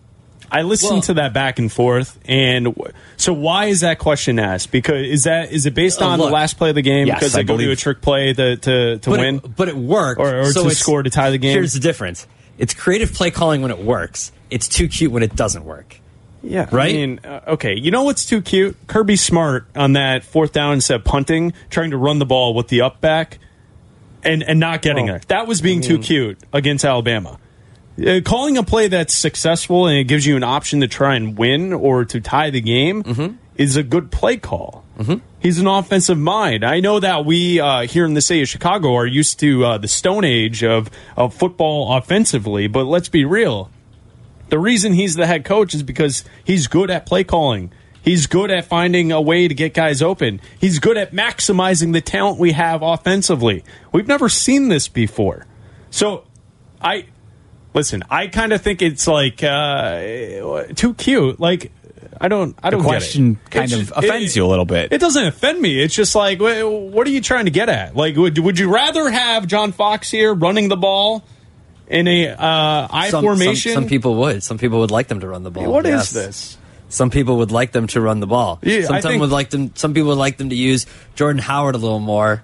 I 0.51 0.61
listened 0.61 0.91
Well- 0.91 1.01
to 1.03 1.13
that 1.15 1.33
back 1.33 1.59
and 1.59 1.71
forth, 1.71 2.17
and 2.25 2.65
w- 2.65 2.91
so 3.17 3.33
why 3.33 3.65
is 3.65 3.81
that 3.81 3.99
question 3.99 4.39
asked? 4.39 4.71
Because 4.71 5.05
is 5.07 5.23
that 5.23 5.51
is 5.51 5.65
it 5.65 5.73
based 5.73 6.01
Oh, 6.01 6.07
on 6.07 6.19
look. 6.19 6.29
the 6.29 6.33
last 6.33 6.57
play 6.57 6.69
of 6.69 6.75
the 6.75 6.81
game? 6.81 7.07
Yes, 7.07 7.19
because 7.19 7.35
I 7.35 7.39
they 7.39 7.43
go 7.45 7.57
to 7.57 7.71
a 7.71 7.75
trick 7.75 8.01
play 8.01 8.33
to 8.33 8.55
to, 8.57 8.97
to 8.99 9.09
but 9.09 9.19
win, 9.19 9.35
It, 9.37 9.55
but 9.55 9.67
it 9.69 9.75
worked. 9.77 10.19
or, 10.19 10.41
or 10.41 10.45
so 10.51 10.63
to 10.63 10.75
score 10.75 11.03
to 11.03 11.09
tie 11.09 11.31
the 11.31 11.37
game. 11.37 11.53
Here's 11.53 11.73
the 11.73 11.79
difference. 11.79 12.27
It's 12.57 12.73
creative 12.73 13.13
play 13.13 13.31
calling 13.31 13.61
when 13.61 13.71
it 13.71 13.79
works. 13.79 14.31
It's 14.49 14.67
too 14.67 14.87
cute 14.87 15.11
when 15.11 15.23
it 15.23 15.35
doesn't 15.35 15.65
work. 15.65 15.99
Yeah, 16.43 16.67
Right? 16.71 16.91
I 16.91 16.93
mean, 16.93 17.19
uh, 17.25 17.39
okay. 17.47 17.73
You 17.73 17.89
know 17.89 18.03
what's 18.03 18.23
too 18.23 18.39
cute? 18.41 18.77
Kirby 18.85 19.15
Smart 19.15 19.65
on 19.75 19.93
that 19.93 20.23
fourth 20.23 20.53
down 20.53 20.73
instead 20.73 20.95
of 20.97 21.03
punting, 21.03 21.53
trying 21.71 21.89
to 21.89 21.97
run 21.97 22.19
the 22.19 22.25
ball 22.25 22.53
with 22.53 22.67
the 22.67 22.81
up 22.81 23.01
back, 23.01 23.39
and 24.23 24.43
and 24.43 24.59
not 24.59 24.81
getting 24.83 25.09
Oh. 25.09 25.15
it. 25.15 25.27
That 25.27 25.47
was 25.47 25.59
being 25.61 25.79
I 25.79 25.87
too 25.87 25.97
cute 25.99 26.37
against 26.53 26.85
Alabama. 26.85 27.39
Uh, 27.97 28.19
calling 28.25 28.57
a 28.57 28.63
play 28.63 28.87
that's 28.89 29.13
successful 29.13 29.87
and 29.87 29.97
it 29.97 30.03
gives 30.05 30.25
you 30.25 30.35
an 30.35 30.43
option 30.43 30.81
to 30.81 30.87
try 30.87 31.15
and 31.15 31.37
win 31.37 31.71
or 31.73 32.03
to 32.05 32.19
tie 32.19 32.49
the 32.49 32.59
game 32.61 33.03
Mm-hmm. 33.03 33.35
is 33.55 33.77
a 33.77 33.83
good 33.83 34.11
play 34.11 34.37
call. 34.37 34.83
He's 35.41 35.59
an 35.59 35.67
offensive 35.67 36.17
mind. 36.17 36.63
I 36.65 36.79
know 36.79 36.99
that 37.01 37.25
we 37.25 37.59
uh, 37.59 37.81
here 37.81 38.05
in 38.05 38.13
the 38.13 38.21
city 38.21 38.41
of 38.41 38.47
Chicago 38.47 38.95
are 38.95 39.05
used 39.05 39.39
to 39.41 39.63
uh, 39.65 39.77
the 39.77 39.87
stone 39.89 40.23
age 40.23 40.63
of, 40.63 40.89
of 41.17 41.33
football 41.33 41.95
offensively, 41.97 42.67
but 42.67 42.85
let's 42.85 43.09
be 43.09 43.25
real. 43.25 43.69
The 44.49 44.57
reason 44.59 44.93
he's 44.93 45.15
the 45.15 45.27
head 45.27 45.43
coach 45.45 45.73
is 45.73 45.83
because 45.83 46.23
he's 46.45 46.67
good 46.67 46.89
at 46.89 47.05
play 47.05 47.23
calling. 47.25 47.71
He's 48.03 48.27
good 48.27 48.51
at 48.51 48.65
finding 48.65 49.11
a 49.11 49.19
way 49.21 49.47
to 49.47 49.53
get 49.53 49.73
guys 49.73 50.01
open. 50.01 50.39
He's 50.59 50.79
good 50.79 50.95
at 50.97 51.11
maximizing 51.11 51.91
the 51.93 52.01
talent 52.01 52.39
we 52.39 52.51
have 52.53 52.81
offensively. 52.81 53.63
We've 53.91 54.07
never 54.07 54.29
seen 54.29 54.67
this 54.69 54.87
before. 54.87 55.45
So, 55.89 56.23
I 56.81 57.05
listen. 57.75 58.03
I 58.09 58.27
kind 58.27 58.53
of 58.53 58.61
think 58.61 58.81
it's 58.81 59.05
like 59.05 59.43
uh, 59.43 60.63
too 60.75 60.95
cute. 60.95 61.39
Like 61.39 61.71
I 62.19 62.27
don't. 62.27 62.57
I 62.63 62.69
don't. 62.69 62.81
it. 62.81 62.83
question 62.83 63.39
kind 63.49 63.71
It's 63.71 63.91
of 63.91 63.97
offends 63.97 64.35
you 64.35 64.45
a 64.45 64.47
little 64.47 64.65
bit. 64.65 64.91
It 64.91 64.99
doesn't 64.99 65.25
offend 65.25 65.61
me. 65.61 65.81
It's 65.81 65.93
just 65.93 66.15
like, 66.15 66.39
what 66.39 67.05
are 67.05 67.09
you 67.09 67.21
trying 67.21 67.45
to 67.45 67.51
get 67.51 67.69
at? 67.69 67.95
Like, 67.95 68.15
would, 68.15 68.37
would 68.37 68.57
you 68.57 68.73
rather 68.73 69.09
have 69.09 69.47
John 69.47 69.71
Fox 69.71 70.09
here 70.09 70.33
running 70.33 70.69
the 70.69 70.77
ball 70.77 71.23
in 71.87 72.07
a 72.07 72.29
uh, 72.29 72.87
I 72.89 73.09
some, 73.09 73.23
formation? 73.23 73.73
Some, 73.73 73.83
some 73.83 73.89
people 73.89 74.15
would. 74.15 74.43
Some 74.43 74.57
people 74.57 74.79
would 74.79 74.91
like 74.91 75.07
them 75.07 75.19
to 75.19 75.27
run 75.27 75.43
the 75.43 75.51
ball. 75.51 75.71
What 75.71 75.85
is 75.85 75.91
yes. 75.91 76.09
this? 76.11 76.57
Some 76.87 77.09
people 77.09 77.37
would 77.37 77.51
like 77.51 77.71
them 77.71 77.87
to 77.87 78.01
run 78.01 78.19
the 78.19 78.27
ball. 78.27 78.59
Yeah, 78.61 78.87
I 78.89 79.01
think- 79.01 79.19
would 79.19 79.31
like 79.31 79.49
them. 79.49 79.75
Some 79.75 79.93
people 79.93 80.09
would 80.09 80.17
like 80.17 80.37
them 80.37 80.49
to 80.49 80.55
use 80.55 80.85
Jordan 81.15 81.41
Howard 81.41 81.75
a 81.75 81.79
little 81.79 81.99
more 81.99 82.43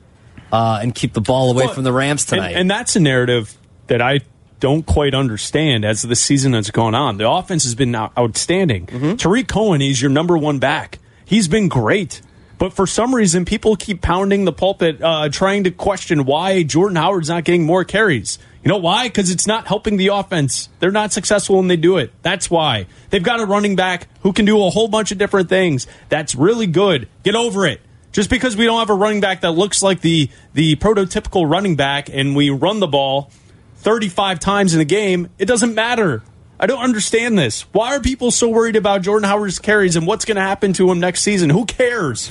uh, 0.52 0.80
and 0.82 0.94
keep 0.94 1.14
the 1.14 1.22
ball 1.22 1.52
away 1.52 1.66
Well, 1.66 1.74
from 1.74 1.84
the 1.84 1.94
Rams 1.94 2.24
and- 2.24 2.30
tonight. 2.30 2.56
And, 2.56 2.70
that's 2.70 2.96
a 2.96 3.00
narrative 3.00 3.56
that 3.88 4.02
I 4.02 4.22
don't 4.62 4.86
quite 4.86 5.14
understand 5.14 5.84
as 5.84 6.04
the 6.04 6.16
season 6.16 6.54
has 6.54 6.72
gone 6.72 6.96
on. 6.96 7.18
The 7.18 7.30
offense 7.30 7.64
has 7.66 7.76
been 7.76 7.94
outstanding. 7.94 8.86
Mm-hmm. 8.86 9.16
Tarik 9.16 9.50
Cohen 9.50 9.82
is 9.82 10.02
your 10.02 10.12
number 10.12 10.38
one 10.38 10.60
back. 10.60 11.00
He's 11.26 11.50
been 11.50 11.68
great. 11.68 12.22
But 12.58 12.74
for 12.74 12.86
some 12.86 13.14
reason, 13.14 13.44
people 13.44 13.76
keep 13.76 14.02
pounding 14.02 14.46
the 14.46 14.54
pulpit, 14.54 15.02
uh, 15.02 15.30
trying 15.30 15.64
to 15.64 15.72
question 15.72 16.26
why 16.26 16.62
Jordan 16.62 16.96
Howard's 16.96 17.28
not 17.28 17.44
getting 17.44 17.66
more 17.66 17.84
carries. 17.84 18.38
You 18.64 18.70
know 18.70 18.78
why? 18.78 19.08
Because 19.08 19.32
it's 19.32 19.48
not 19.48 19.66
helping 19.66 19.98
the 19.98 20.10
offense. 20.10 20.70
They're 20.80 20.92
not 20.92 21.12
successful 21.12 21.58
when 21.58 21.68
they 21.68 21.76
do 21.76 21.98
it. 21.98 22.14
That's 22.22 22.52
why. 22.52 22.86
They've 23.10 23.24
got 23.24 23.40
a 23.40 23.48
running 23.48 23.76
back 23.76 24.08
who 24.22 24.32
can 24.32 24.46
do 24.46 24.64
a 24.64 24.70
whole 24.70 24.88
bunch 24.88 25.12
of 25.12 25.18
different 25.18 25.50
things. 25.50 25.88
That's 26.10 26.36
really 26.36 26.68
good. 26.68 27.10
Get 27.24 27.34
over 27.34 27.66
it. 27.66 27.82
Just 28.12 28.30
because 28.30 28.56
we 28.56 28.66
don't 28.66 28.78
have 28.78 28.92
a 28.92 28.94
running 28.94 29.22
back 29.22 29.42
that 29.42 29.52
looks 29.52 29.82
like 29.82 30.02
the 30.02 30.30
the 30.54 30.76
prototypical 30.76 31.50
running 31.50 31.76
back 31.76 32.10
and 32.10 32.36
we 32.36 32.52
run 32.52 32.80
the 32.80 32.88
ball 32.88 33.32
35 33.82 34.40
times 34.40 34.74
in 34.74 34.82
a 34.82 34.86
game, 34.86 35.30
it 35.38 35.46
doesn't 35.46 35.76
matter. 35.76 36.24
I 36.60 36.68
don't 36.68 36.84
understand 36.84 37.40
this. 37.40 37.62
Why 37.74 37.96
are 37.96 38.00
people 38.00 38.30
so 38.30 38.48
worried 38.48 38.76
about 38.76 39.02
Jordan 39.02 39.28
Howard's 39.28 39.58
carries 39.58 39.96
and 39.96 40.06
what's 40.06 40.26
going 40.26 40.36
to 40.36 40.42
happen 40.44 40.74
to 40.74 40.92
him 40.92 41.00
next 41.00 41.24
season? 41.24 41.50
Who 41.50 41.66
cares? 41.66 42.30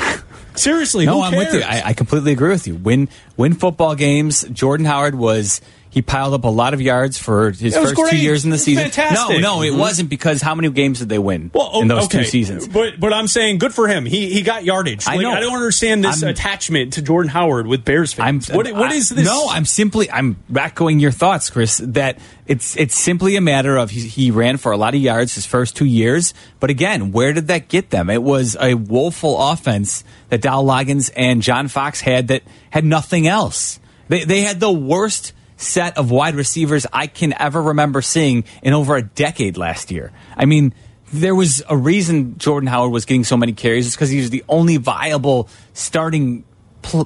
Seriously, 0.54 1.06
no, 1.06 1.14
who 1.14 1.22
I'm 1.22 1.36
with 1.36 1.52
you. 1.52 1.62
I, 1.62 1.82
I 1.86 1.92
completely 1.94 2.32
agree 2.32 2.50
with 2.50 2.66
you. 2.66 2.76
Win 2.76 3.08
win 3.36 3.54
football 3.54 3.96
games. 3.96 4.42
Jordan 4.44 4.86
Howard 4.86 5.16
was 5.16 5.60
he 5.90 6.02
piled 6.02 6.34
up 6.34 6.44
a 6.44 6.48
lot 6.48 6.72
of 6.72 6.80
yards 6.80 7.18
for 7.18 7.50
his 7.50 7.74
first 7.76 7.96
two 8.10 8.16
years 8.16 8.44
in 8.44 8.50
the 8.50 8.58
season. 8.58 8.84
fantastic. 8.84 9.40
No, 9.40 9.56
no, 9.58 9.62
it 9.62 9.72
Mhm. 9.72 9.78
wasn't 9.78 10.08
because 10.08 10.40
how 10.40 10.54
many 10.54 10.70
games 10.70 11.00
did 11.00 11.08
they 11.08 11.18
win 11.18 11.50
Well, 11.52 11.68
oh, 11.74 11.82
in 11.82 11.88
those 11.88 12.04
okay. 12.04 12.18
two 12.18 12.24
seasons? 12.24 12.68
But 12.68 13.00
but 13.00 13.12
I'm 13.12 13.26
saying 13.26 13.58
good 13.58 13.74
for 13.74 13.88
him. 13.88 14.06
He 14.06 14.32
he 14.32 14.42
got 14.42 14.64
yardage. 14.64 15.04
I 15.08 15.16
know. 15.16 15.32
I 15.32 15.40
don't 15.40 15.54
understand 15.54 16.04
this 16.04 16.22
I'm- 16.22 16.30
attachment 16.30 16.92
to 16.94 17.02
Jordan 17.02 17.28
Howard 17.30 17.66
with 17.66 17.84
Bears 17.84 18.12
fans. 18.12 18.48
what 18.48 18.70
what 18.72 18.92
I- 18.92 18.94
is 18.94 19.08
this? 19.08 19.24
No, 19.26 19.48
I'm 19.50 19.64
simply 19.64 20.10
I'm 20.10 20.36
echoing 20.56 21.00
your 21.00 21.10
thoughts, 21.10 21.50
Chris. 21.50 21.80
That 21.84 22.18
it's 22.46 22.76
it's 22.76 22.96
simply 22.96 23.34
a 23.36 23.40
matter 23.40 23.76
of 23.76 23.90
he, 23.90 24.00
he 24.00 24.30
ran 24.30 24.56
for 24.58 24.70
a 24.72 24.76
lot 24.76 24.94
of 24.94 25.00
yards 25.00 25.34
his 25.34 25.44
first 25.46 25.76
two 25.76 25.84
years, 25.86 26.34
but 26.60 26.70
again, 26.70 27.10
where 27.12 27.32
did 27.32 27.48
that 27.48 27.68
get 27.68 27.90
them? 27.90 28.10
It 28.10 28.22
was 28.22 28.56
a 28.60 28.74
woeful 28.74 29.36
offense 29.40 30.04
that 30.28 30.40
Dowell 30.40 30.64
Loggains 30.64 31.10
and 31.16 31.42
John 31.42 31.66
Fox 31.68 32.00
had 32.00 32.28
that 32.28 32.42
had 32.70 32.84
nothing 32.84 33.26
else. 33.26 33.80
They 34.08 34.24
they 34.24 34.42
had 34.42 34.60
the 34.60 34.70
worst 34.72 35.32
set 35.60 35.96
of 35.98 36.10
wide 36.10 36.34
receivers 36.34 36.86
I 36.92 37.06
can 37.06 37.34
ever 37.40 37.62
remember 37.62 38.02
seeing 38.02 38.44
in 38.62 38.72
over 38.72 38.96
a 38.96 39.02
decade 39.02 39.56
last 39.56 39.90
year. 39.90 40.12
I 40.36 40.44
mean. 40.46 40.74
There 41.12 41.34
was 41.34 41.60
a 41.68 41.76
reason 41.76 42.38
Jordan 42.38 42.68
Howard 42.68 42.92
was 42.92 43.04
getting 43.04 43.24
so 43.24 43.36
many 43.36 43.52
carries. 43.52 43.84
It's 43.88 43.96
because 43.96 44.10
he 44.10 44.18
was 44.18 44.30
the 44.30 44.44
only 44.48 44.76
viable 44.76 45.48
starting 45.72 46.44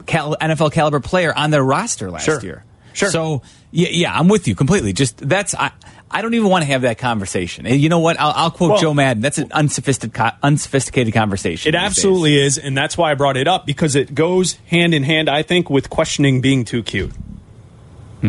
cal- 0.05 0.37
NFL 0.37 0.73
caliber 0.73 1.01
player 1.01 1.33
on 1.35 1.51
their 1.51 1.65
roster 1.65 2.11
last 2.11 2.27
Sure. 2.27 2.39
year. 2.43 2.65
Sure. 2.93 3.11
So 3.11 3.41
yeah, 3.71 3.89
yeah, 3.91 4.15
I'm 4.19 4.29
with 4.29 4.47
you 4.47 4.55
completely. 4.55 4.93
Just 4.93 5.17
that's 5.27 5.55
I. 5.55 5.71
I 6.11 6.21
don't 6.21 6.35
even 6.35 6.51
want 6.51 6.65
to 6.65 6.67
have 6.71 6.83
that 6.83 6.99
conversation. 6.99 7.65
And 7.67 7.81
you 7.81 7.89
know 7.89 8.01
what? 8.01 8.21
I'll, 8.21 8.33
I'll 8.37 8.51
quote 8.51 8.73
Well- 8.73 8.79
Joe 8.81 8.93
Maddon. 8.93 9.23
That's 9.23 9.39
an 9.39 9.51
unsophisticated, 9.53 10.35
unsophisticated 10.43 11.15
conversation. 11.15 11.75
It 11.75 11.75
absolutely 11.75 12.39
is, 12.39 12.59
and 12.59 12.77
that's 12.77 12.99
why 12.99 13.11
I 13.11 13.15
brought 13.15 13.39
it 13.39 13.49
up 13.49 13.65
because 13.65 13.97
it 13.97 14.15
goes 14.15 14.59
hand 14.67 14.93
in 14.93 15.03
hand. 15.03 15.31
I 15.31 15.43
think 15.43 15.71
with 15.71 15.89
questioning 15.89 16.43
being 16.43 16.67
too 16.67 16.83
cute. 16.83 17.13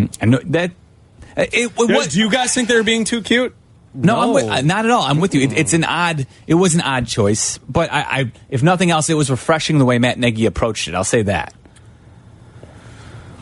Days. 0.01 0.09
I 0.21 0.25
know 0.25 0.39
that. 0.45 0.71
It, 1.37 1.49
it, 1.53 1.71
what, 1.75 2.09
Do 2.09 2.19
you 2.19 2.29
guys 2.29 2.53
think 2.53 2.67
they're 2.69 2.83
being 2.83 3.03
too 3.03 3.21
cute? 3.21 3.53
No, 3.93 4.19
I'm 4.19 4.33
with, 4.33 4.45
uh, 4.45 4.61
not 4.61 4.85
at 4.85 4.91
all. 4.91 5.03
I'm 5.03 5.19
with 5.21 5.33
you. 5.35 5.41
It, 5.41 5.53
it's 5.57 5.73
an 5.73 5.83
odd. 5.85 6.27
It 6.47 6.53
was 6.55 6.75
an 6.75 6.81
odd 6.81 7.07
choice, 7.07 7.57
but 7.59 7.91
I, 7.93 7.99
I, 8.01 8.31
if 8.49 8.61
nothing 8.61 8.91
else, 8.91 9.09
it 9.09 9.13
was 9.13 9.29
refreshing 9.31 9.77
the 9.77 9.85
way 9.85 9.99
Matt 9.99 10.19
Nagy 10.19 10.45
approached 10.45 10.87
it. 10.89 10.95
I'll 10.95 11.03
say 11.05 11.21
that. 11.23 11.53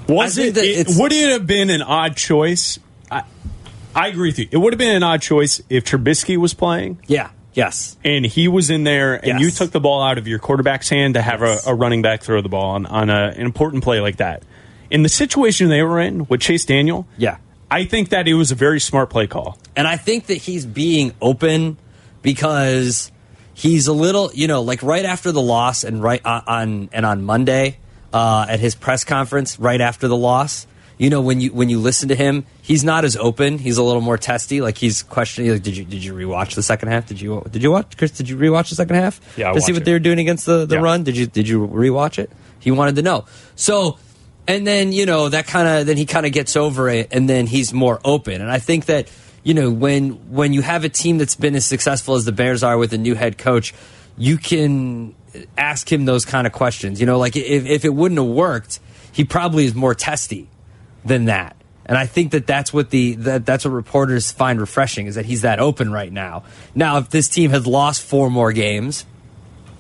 Was 0.08 0.38
it, 0.38 0.56
that 0.56 0.64
it- 0.66 0.88
Would 0.90 1.12
it 1.12 1.30
have 1.32 1.48
been 1.48 1.70
an 1.70 1.82
odd 1.82 2.16
choice? 2.18 2.78
I, 3.10 3.24
I 3.96 4.08
agree 4.10 4.30
with 4.30 4.40
you. 4.40 4.48
It 4.52 4.58
would 4.58 4.74
have 4.74 4.78
been 4.78 4.96
an 4.96 5.04
odd 5.04 5.22
choice 5.22 5.62
if 5.70 5.86
Trubisky 5.86 6.38
was 6.38 6.54
playing. 6.54 7.00
Yeah. 7.08 7.30
Yes. 7.54 7.96
And 8.04 8.26
he 8.26 8.48
was 8.48 8.70
in 8.70 8.84
there, 8.84 9.14
and 9.16 9.40
Yes. 9.40 9.42
you 9.42 9.52
took 9.52 9.72
the 9.72 9.80
ball 9.80 10.02
out 10.04 10.18
of 10.18 10.28
your 10.28 10.40
quarterback's 10.40 10.90
hand 10.90 11.14
to 11.14 11.22
have 11.22 11.42
Yes. 11.42 11.66
a, 11.68 11.72
a 11.72 11.76
running 11.76 12.02
back 12.02 12.22
throw 12.24 12.42
the 12.42 12.50
ball 12.50 12.72
on, 12.72 12.86
on 12.88 13.10
a, 13.10 13.28
an 13.36 13.42
important 13.42 13.84
play 13.84 14.02
like 14.02 14.18
that. 14.18 14.44
In 14.94 15.04
the 15.04 15.10
situation 15.10 15.68
they 15.70 15.82
were 15.82 16.00
in 16.00 16.26
with 16.28 16.40
Chase 16.40 16.64
Daniel, 16.66 17.06
Yeah. 17.18 17.38
I 17.72 17.84
think 17.86 18.10
that 18.10 18.28
it 18.28 18.36
was 18.36 18.52
a 18.52 18.56
very 18.56 18.80
smart 18.80 19.10
play 19.10 19.26
call. 19.28 19.58
And 19.76 19.88
I 19.88 19.98
think 19.98 20.28
that 20.28 20.36
he's 20.36 20.66
being 20.66 21.12
open 21.22 21.78
because 22.22 23.12
he's 23.54 23.88
a 23.88 23.94
little, 23.94 24.32
you 24.34 24.48
know, 24.48 24.62
like 24.62 24.82
right 24.84 25.06
after 25.06 25.32
the 25.32 25.42
loss 25.42 25.84
and 25.84 26.02
right 26.02 26.22
on, 26.26 26.44
on 26.48 26.90
and 26.94 27.06
on 27.06 27.24
Monday 27.24 27.78
uh, 28.14 28.46
at 28.48 28.60
his 28.60 28.76
press 28.76 29.04
conference, 29.04 29.60
right 29.60 29.82
after 29.82 30.08
the 30.08 30.16
loss. 30.16 30.68
You 31.00 31.10
know, 31.10 31.22
when 31.22 31.42
you 31.42 31.52
when 31.52 31.70
you 31.70 31.80
listen 31.80 32.10
to 32.10 32.16
him, 32.16 32.46
he's 32.62 32.84
not 32.84 33.04
as 33.04 33.18
open. 33.18 33.58
He's 33.58 33.78
a 33.78 33.84
little 33.84 34.02
more 34.02 34.18
testy. 34.18 34.62
Like 34.62 34.78
he's 34.78 35.02
questioning. 35.02 35.52
Like, 35.52 35.64
did 35.64 35.76
you 35.76 35.84
did 35.84 36.04
you 36.04 36.14
rewatch 36.14 36.54
the 36.54 36.62
second 36.64 36.90
half? 36.90 37.08
Did 37.08 37.20
you 37.20 37.44
did 37.52 37.64
you 37.64 37.72
watch 37.72 37.98
Chris? 37.98 38.12
Did 38.12 38.30
you 38.30 38.38
rewatch 38.38 38.70
the 38.70 38.76
second 38.76 38.96
half? 38.98 39.20
Yeah, 39.36 39.50
I 39.50 39.54
to 39.54 39.62
see 39.62 39.74
what 39.74 39.82
it. 39.82 39.86
they 39.86 39.94
were 39.94 40.00
doing 40.00 40.20
against 40.20 40.46
the, 40.46 40.66
the 40.68 40.76
Yeah. 40.76 40.82
run. 40.82 41.04
Did 41.04 41.18
you 41.18 41.26
did 41.26 41.48
you 41.48 41.68
rewatch 41.68 42.20
it? 42.20 42.32
He 42.60 42.70
wanted 42.70 42.96
to 42.98 43.02
know. 43.02 43.26
So 43.56 43.98
and 44.48 44.68
then 44.68 44.92
you 44.92 45.06
know 45.06 45.30
that 45.30 45.48
kind 45.48 45.68
of 45.68 45.86
then 45.86 45.98
he 45.98 46.06
kind 46.06 46.26
of 46.26 46.32
gets 46.32 46.56
over 46.56 46.90
it 46.90 47.10
and 47.12 47.30
then 47.30 47.48
he's 47.48 47.74
more 47.74 48.00
open. 48.04 48.42
And 48.42 48.52
i 48.52 48.60
think 48.60 48.86
that 48.86 49.10
you 49.44 49.54
know 49.54 49.70
when 49.72 50.32
when 50.32 50.54
you 50.54 50.62
have 50.62 50.84
a 50.84 50.90
team 50.90 51.18
that's 51.18 51.36
been 51.36 51.56
as 51.56 51.66
successful 51.66 52.16
as 52.16 52.26
the 52.26 52.32
bears 52.32 52.64
are 52.64 52.78
with 52.78 52.94
a 52.94 52.98
new 52.98 53.16
head 53.16 53.38
coach 53.38 53.74
you 54.18 54.38
can 54.38 55.16
ask 55.58 55.92
him 55.92 56.06
those 56.06 56.26
kind 56.26 56.46
of 56.46 56.54
questions. 56.54 57.00
You 57.00 57.06
know 57.06 57.18
like 57.18 57.36
if, 57.36 57.66
if 57.66 57.86
it 57.86 57.94
wouldn't 57.94 58.20
have 58.20 58.28
worked 58.28 58.80
he 59.12 59.24
probably 59.24 59.66
is 59.66 59.76
more 59.76 59.94
testy 59.94 60.50
than 61.06 61.26
that. 61.26 61.56
And 61.86 61.98
I 61.98 62.06
think 62.06 62.32
that 62.32 62.48
that's 62.48 62.74
what 62.74 62.90
the 62.90 63.16
that, 63.16 63.46
that's 63.46 63.66
what 63.66 63.72
reporters 63.72 64.32
find 64.32 64.60
refreshing 64.60 65.08
is 65.08 65.16
that 65.16 65.26
he's 65.26 65.42
that 65.42 65.60
open 65.60 65.92
right 65.92 66.12
now. 66.12 66.44
Now, 66.74 66.98
if 66.98 67.10
this 67.10 67.28
team 67.28 67.52
had 67.52 67.68
lost 67.68 68.02
four 68.02 68.30
more 68.30 68.54
games, 68.54 69.06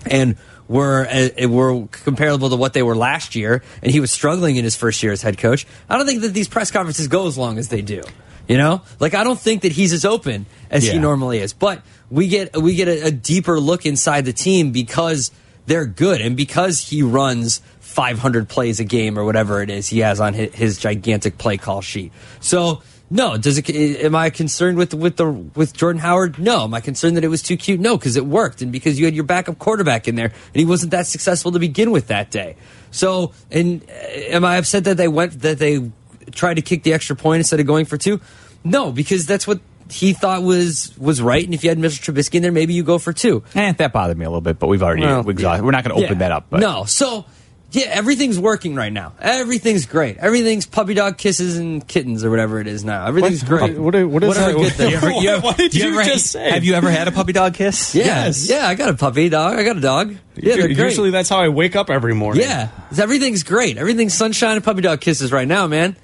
and 0.06 0.38
were 0.68 1.08
uh, 1.08 1.48
were 1.48 1.88
comparable 1.88 2.50
to 2.50 2.56
what 2.56 2.74
they 2.74 2.84
were 2.84 2.96
last 2.96 3.36
year, 3.36 3.64
and 3.82 3.92
he 3.92 4.00
was 4.00 4.12
struggling 4.12 4.56
in 4.56 4.64
his 4.64 4.76
first 4.76 5.04
year 5.04 5.12
as 5.12 5.22
head 5.22 5.38
coach. 5.38 5.66
I 5.90 5.98
don't 5.98 6.06
think 6.06 6.22
that 6.22 6.34
these 6.34 6.48
press 6.48 6.72
conferences 6.72 7.08
go 7.08 7.28
as 7.28 7.38
long 7.38 7.58
as 7.58 7.70
they 7.70 7.82
do. 7.82 8.02
You 8.48 8.58
know, 8.58 8.82
like 9.00 9.14
I 9.14 9.24
don't 9.24 9.40
think 9.40 9.62
that 9.62 9.72
he's 9.72 9.94
as 9.94 10.04
open 10.04 10.46
as 10.70 10.84
he 10.86 11.00
normally 11.00 11.40
is. 11.40 11.54
But 11.54 11.82
we 12.10 12.28
get 12.28 12.58
we 12.58 12.76
get 12.76 12.88
a, 12.90 13.08
a 13.08 13.12
deeper 13.12 13.60
look 13.60 13.86
inside 13.86 14.26
the 14.26 14.34
team 14.34 14.72
because 14.72 15.32
they're 15.66 15.86
good 15.86 16.20
and 16.20 16.36
because 16.36 16.82
he 16.82 17.04
runs 17.04 17.62
500 17.80 18.50
plays 18.50 18.80
a 18.80 18.84
game 18.84 19.18
or 19.18 19.24
whatever 19.24 19.62
it 19.62 19.70
is 19.70 19.88
he 19.88 20.00
has 20.00 20.20
on 20.20 20.34
his, 20.34 20.54
his 20.54 20.78
gigantic 20.78 21.38
play 21.38 21.58
call 21.58 21.82
sheet. 21.82 22.12
So 22.42 22.82
no, 23.14 23.38
does 23.38 23.60
it? 23.60 23.70
Am 23.70 24.16
I 24.16 24.32
concerned 24.32 24.76
with 24.78 24.94
with 24.96 25.18
the 25.18 25.30
with 25.32 25.74
Jordan 25.74 26.00
Howard? 26.02 26.40
No. 26.40 26.64
Am 26.64 26.74
I 26.74 26.82
concerned 26.82 27.16
that 27.16 27.24
it 27.24 27.28
was 27.28 27.44
too 27.44 27.56
cute? 27.58 27.80
No, 27.80 27.96
because 27.96 28.16
it 28.18 28.26
worked 28.26 28.62
and 28.64 28.72
because 28.72 28.98
you 29.00 29.06
had 29.06 29.14
your 29.14 29.24
backup 29.24 29.60
quarterback 29.60 30.08
in 30.08 30.16
there 30.16 30.26
and 30.28 30.56
he 30.56 30.66
wasn't 30.66 30.92
that 30.92 31.06
successful 31.06 31.52
to 31.52 31.60
begin 31.60 31.92
with 31.92 32.08
that 32.08 32.32
day. 32.32 32.56
So, 32.90 33.32
and 33.52 33.84
uh, 33.88 33.94
am 34.36 34.44
I 34.44 34.58
upset 34.58 34.86
that 34.86 34.98
they 34.98 35.08
went 35.08 35.42
that 35.42 35.60
they 35.60 35.92
tried 36.32 36.56
to 36.56 36.62
kick 36.64 36.82
the 36.82 36.94
extra 36.94 37.16
point 37.16 37.38
instead 37.42 37.60
of 37.60 37.68
going 37.68 37.86
for 37.86 37.98
two? 37.98 38.20
No, 38.64 38.92
because 38.92 39.26
that's 39.28 39.46
what 39.46 39.60
he 39.92 40.14
thought 40.14 40.42
was 40.42 40.98
was 40.98 41.22
right. 41.22 41.46
And 41.46 41.54
if 41.54 41.64
you 41.64 41.70
had 41.70 41.78
Mr. 41.78 42.12
Trubisky 42.12 42.36
in 42.36 42.42
there, 42.42 42.52
maybe 42.52 42.74
you 42.74 42.82
go 42.84 42.98
for 42.98 43.14
two. 43.14 43.44
Eh, 43.54 43.74
that 43.74 43.94
bothered 43.94 44.18
me 44.18 44.26
a 44.26 44.30
little 44.30 44.42
bit, 44.42 44.58
but 44.58 44.68
we've 44.68 44.82
already 44.82 45.04
Well, 45.04 45.22
we. 45.22 45.34
We're 45.36 45.44
not 45.72 45.84
going 45.84 45.96
to 45.96 46.04
open 46.04 46.04
Yeah. 46.04 46.14
that 46.20 46.32
up. 46.32 46.48
But 46.50 46.62
No, 46.62 46.86
so 46.86 47.26
yeah, 47.74 47.88
everything's 47.88 48.40
working 48.40 48.76
right 48.76 48.94
now. 48.94 49.14
Everything's 49.20 49.86
great. 49.86 50.18
Everything's 50.18 50.66
puppy 50.66 50.94
dog 50.94 51.18
kisses 51.18 51.58
and 51.58 51.86
kittens 51.88 52.24
or 52.24 52.30
whatever 52.30 52.60
it 52.62 52.68
is 52.68 52.86
now. 52.86 53.06
Everything's 53.08 53.44
great. 53.44 53.78
what- 53.78 53.94
what- 53.94 54.06
what 54.08 54.24
is 54.24 54.28
Whatever 54.30 54.52
that? 54.54 54.58
good 54.60 54.74
thing. 54.74 54.90
You 54.92 54.96
ever- 54.98 55.12
you 55.12 55.30
ever- 55.30 55.42
What 55.42 55.58
did 55.58 55.72
Do 55.72 55.80
you 55.80 55.90
ever- 56.00 56.04
just 56.04 56.28
say? 56.28 56.52
Have 56.52 56.64
you 56.64 56.76
ever 56.76 56.90
had 56.90 57.08
a 57.08 57.12
puppy 57.12 57.34
dog 57.34 57.56
kiss? 57.56 57.94
Yeah, 58.04 58.06
Yes. 58.06 58.50
yeah, 58.50 58.68
I 58.68 58.76
got 58.76 58.90
a 58.90 58.94
puppy 58.94 59.28
dog. 59.30 59.58
I 59.58 59.64
got 59.64 59.76
a 59.78 59.82
dog. 59.82 60.16
Yeah, 60.36 60.56
they're 60.56 60.68
great. 60.68 60.78
Usually 60.78 61.12
that's 61.12 61.30
how 61.30 61.40
I 61.40 61.50
wake 61.50 61.76
up 61.76 61.90
every 61.90 62.14
morning. 62.16 62.44
Yeah, 62.44 62.70
everything's 62.98 63.44
great. 63.44 63.78
Everything's 63.78 64.14
sunshine 64.14 64.56
and 64.56 64.64
puppy 64.64 64.82
dog 64.82 65.02
kisses 65.02 65.32
right 65.32 65.48
now, 65.48 65.68
man. 65.68 65.96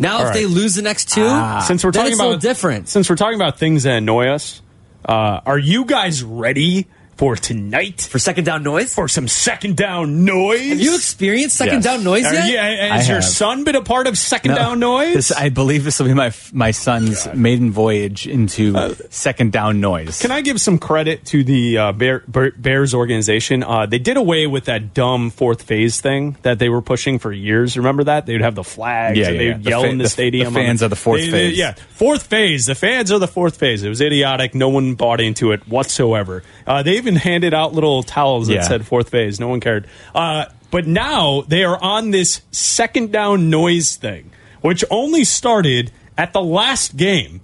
Now, 0.00 0.14
All 0.16 0.20
if 0.22 0.26
right. 0.28 0.34
they 0.34 0.46
lose 0.46 0.74
the 0.74 0.82
next 0.82 1.10
two, 1.10 1.28
since 1.66 1.84
we're 1.84 1.92
talking 1.92 2.12
it's 2.12 2.18
about 2.18 2.24
a 2.24 2.28
little 2.28 2.40
different. 2.40 2.88
Since 2.88 3.08
we're 3.10 3.16
talking 3.16 3.36
about 3.36 3.58
things 3.58 3.82
that 3.82 3.94
annoy 3.98 4.28
us, 4.28 4.62
uh, 5.04 5.40
are 5.44 5.58
you 5.58 5.84
guys 5.84 6.22
ready 6.24 6.86
for 7.22 7.36
tonight 7.36 8.00
for 8.10 8.18
second 8.18 8.42
down 8.42 8.64
noise? 8.64 8.92
For 8.92 9.06
some 9.06 9.28
second 9.28 9.76
down 9.76 10.24
noise? 10.24 10.70
Have 10.70 10.80
you 10.80 10.96
experienced 10.96 11.54
second 11.56 11.74
Yes. 11.74 11.84
down 11.84 12.02
noise 12.02 12.24
Are 12.26 12.34
yet? 12.34 12.48
you- 12.48 12.58
has 12.58 13.04
I 13.08 13.12
your 13.12 13.20
have. 13.20 13.24
son 13.24 13.62
been 13.62 13.76
a 13.76 13.80
part 13.80 14.08
of 14.08 14.18
second 14.18 14.50
No. 14.50 14.56
down 14.58 14.80
noise? 14.80 15.14
This, 15.14 15.30
I 15.30 15.48
believe 15.48 15.84
this 15.84 16.00
will 16.00 16.08
be 16.08 16.14
my 16.14 16.32
my 16.52 16.72
son's 16.72 17.28
maiden 17.32 17.70
voyage 17.70 18.26
into 18.26 18.96
second 19.10 19.52
down 19.52 19.80
noise. 19.80 20.20
Can 20.20 20.32
I 20.32 20.40
give 20.40 20.60
some 20.60 20.78
credit 20.78 21.24
to 21.26 21.44
the 21.44 21.78
uh, 21.78 21.92
Bear, 21.92 22.24
Bear, 22.26 22.50
Bears 22.58 22.92
organization? 22.92 23.62
Uh, 23.62 23.86
they 23.86 24.00
did 24.00 24.16
away 24.16 24.48
with 24.48 24.64
that 24.64 24.92
dumb 24.92 25.30
fourth 25.30 25.62
phase 25.62 26.00
thing 26.00 26.36
that 26.42 26.58
they 26.58 26.68
were 26.68 26.82
pushing 26.82 27.20
for 27.20 27.30
years. 27.32 27.76
Remember 27.76 28.02
that? 28.02 28.26
They'd 28.26 28.40
have 28.40 28.56
the 28.56 28.64
flags 28.64 29.16
Yeah, 29.16 29.26
and 29.28 29.34
yeah, 29.36 29.38
they'd 29.38 29.46
yeah. 29.48 29.56
The 29.58 29.70
yell 29.70 29.82
fa- 29.82 29.88
in 29.90 29.98
the, 29.98 30.04
the- 30.04 30.10
stadium. 30.10 30.52
the 30.52 30.58
on 30.60 30.66
fans 30.66 30.82
are 30.82 30.88
the 30.88 30.96
fourth 30.96 31.20
they- 31.20 31.26
they- 31.30 31.50
phase. 31.50 31.56
yeah, 31.56 31.74
fourth 31.94 32.24
phase. 32.24 32.66
The 32.66 32.74
fans 32.74 33.12
are 33.12 33.20
the 33.20 33.28
fourth 33.28 33.58
phase. 33.58 33.84
It 33.84 33.88
was 33.88 34.00
idiotic. 34.00 34.56
No 34.56 34.68
one 34.70 34.94
bought 34.94 35.20
into 35.20 35.52
it 35.52 35.68
whatsoever. 35.68 36.42
Uh, 36.66 36.82
they 36.82 36.96
even 36.96 37.16
handed 37.16 37.54
out 37.54 37.72
little 37.74 38.02
towels 38.02 38.48
that 38.48 38.54
Yeah. 38.54 38.62
said 38.62 38.86
fourth 38.86 39.08
phase. 39.10 39.38
No 39.40 39.48
one 39.48 39.60
cared. 39.60 39.86
Uh, 40.14 40.46
but 40.70 40.86
now 40.86 41.42
they 41.48 41.64
are 41.64 41.78
on 41.82 42.10
this 42.10 42.40
second 42.50 43.12
down 43.12 43.50
noise 43.50 43.96
thing, 43.96 44.30
which 44.60 44.84
only 44.90 45.24
started 45.24 45.90
at 46.16 46.32
the 46.32 46.42
last 46.42 46.96
game. 46.96 47.40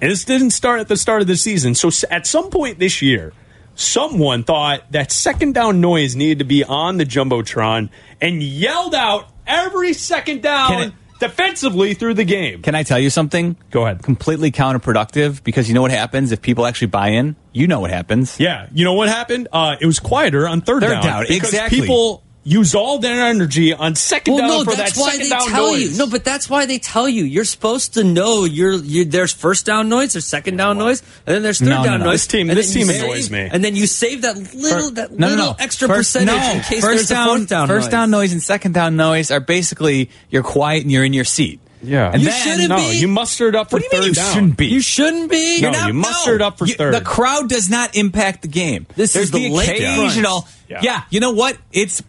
And 0.00 0.10
this 0.10 0.24
didn't 0.24 0.50
start 0.50 0.80
at 0.80 0.88
the 0.88 0.96
start 0.96 1.22
of 1.22 1.28
the 1.28 1.36
season. 1.36 1.74
So 1.74 1.90
at 2.10 2.26
some 2.26 2.50
point 2.50 2.78
this 2.78 3.00
year, 3.00 3.32
someone 3.74 4.42
thought 4.44 4.90
that 4.92 5.12
second 5.12 5.54
down 5.54 5.80
noise 5.80 6.14
needed 6.16 6.40
to 6.40 6.44
be 6.44 6.64
on 6.64 6.96
the 6.98 7.06
Jumbotron 7.06 7.88
and 8.20 8.42
yelled 8.42 8.94
out 8.94 9.28
every 9.46 9.92
second 9.92 10.42
down 10.42 10.92
defensively 11.22 11.94
through 11.94 12.14
the 12.14 12.24
game. 12.24 12.60
Can 12.62 12.74
I 12.74 12.82
tell 12.82 12.98
you 12.98 13.08
something? 13.08 13.56
Go 13.70 13.84
ahead. 13.84 14.02
Completely 14.02 14.50
counterproductive 14.50 15.42
because 15.44 15.68
you 15.68 15.74
know 15.74 15.82
what 15.82 15.90
happens 15.92 16.32
if 16.32 16.42
people 16.42 16.66
actually 16.66 16.88
buy 16.88 17.08
in. 17.08 17.36
You 17.52 17.66
know 17.68 17.80
what 17.80 17.90
happens. 17.90 18.40
Yeah, 18.40 18.66
you 18.74 18.84
know 18.84 18.94
what 18.94 19.08
happened? 19.08 19.48
Uh, 19.52 19.76
it 19.80 19.86
was 19.86 20.00
quieter 20.00 20.48
on 20.48 20.60
third, 20.60 20.82
Third 20.82 20.90
down. 20.90 21.02
down, 21.02 21.22
because 21.22 21.48
exactly. 21.52 21.80
People 21.82 22.22
use 22.44 22.74
all 22.74 22.98
their 22.98 23.26
energy 23.26 23.72
on 23.72 23.94
second 23.94 24.34
Well, 24.34 24.42
down 24.42 24.50
no, 24.50 24.64
for 24.64 24.76
that's 24.76 24.94
that 24.94 25.00
why 25.00 25.10
second 25.12 25.24
they 25.24 25.28
down 25.30 25.48
tell 25.48 25.70
noise. 25.72 25.92
you. 25.92 25.98
No, 25.98 26.06
but 26.10 26.24
that's 26.24 26.50
why 26.50 26.66
they 26.66 26.78
tell 26.78 27.08
you. 27.08 27.24
You're 27.24 27.44
supposed 27.44 27.94
to 27.94 28.02
know. 28.04 28.44
You're, 28.44 28.72
you 28.74 29.04
there's 29.04 29.32
first 29.32 29.64
down 29.64 29.88
noise, 29.88 30.14
there's 30.14 30.26
second 30.26 30.56
down 30.56 30.76
noise, 30.78 31.02
and 31.26 31.34
then 31.36 31.42
there's 31.42 31.60
third 31.60 31.68
No, 31.68 31.78
no, 31.78 31.84
down 31.84 32.00
no. 32.00 32.06
noise. 32.06 32.14
This 32.22 32.26
team- 32.26 32.50
and 32.50 32.58
this 32.58 32.72
then 32.72 32.80
you 32.80 32.86
team 32.86 32.94
save- 32.96 33.04
annoys 33.04 33.30
me. 33.30 33.48
And 33.52 33.64
then 33.64 33.76
you 33.76 33.86
save 33.86 34.22
that 34.22 34.36
little, 34.54 34.88
Fir- 34.88 34.94
that 34.94 35.12
no, 35.12 35.28
no, 35.28 35.34
little 35.34 35.46
no. 35.52 35.56
extra 35.58 35.86
First- 35.88 36.14
percentage 36.14 36.34
no. 36.34 36.50
in 36.52 36.60
case 36.62 36.80
first 36.80 36.84
there's 36.84 37.08
down, 37.08 37.28
a 37.28 37.36
fourth 37.38 37.48
down 37.48 37.68
First 37.68 37.84
noise. 37.86 37.90
down 37.92 38.10
noise 38.10 38.32
and 38.32 38.42
second 38.42 38.72
down 38.74 38.96
noise 38.96 39.30
are 39.30 39.40
basically 39.40 40.10
you're 40.30 40.42
quiet 40.42 40.82
and 40.82 40.90
you're 40.90 41.04
in 41.04 41.12
your 41.12 41.24
seat. 41.24 41.60
Yeah. 41.84 42.10
And 42.12 42.22
You 42.22 42.28
then, 42.30 42.42
shouldn't 42.42 42.68
no, 42.68 42.76
be. 42.76 42.98
you 42.98 43.08
muster 43.08 43.48
it 43.48 43.56
up 43.56 43.70
for 43.70 43.76
What 43.76 43.80
do 43.80 43.84
you 43.86 43.90
third 43.90 44.00
mean 44.00 44.08
you 44.10 44.14
down. 44.14 44.32
shouldn't 44.34 44.56
be? 44.56 44.66
You 44.66 44.80
shouldn't 44.80 45.30
be. 45.30 45.60
No, 45.60 45.68
You're 45.70 45.70
not- 45.80 45.86
you 45.88 45.94
muster 45.94 46.34
it 46.36 46.40
up 46.42 46.58
for 46.58 46.66
You- 46.66 46.74
third. 46.74 46.94
The 46.94 47.00
crowd 47.00 47.48
does 47.48 47.68
not 47.68 47.96
impact 47.96 48.42
the 48.42 48.48
game. 48.48 48.86
This 48.94 49.12
There's 49.14 49.26
is 49.26 49.30
the 49.32 49.48
late 49.50 49.68
occasional. 49.68 50.46
Yeah. 50.68 50.78
Yeah. 50.82 51.02
you 51.10 51.18
know 51.18 51.32
what? 51.32 51.56
It's 51.72 52.00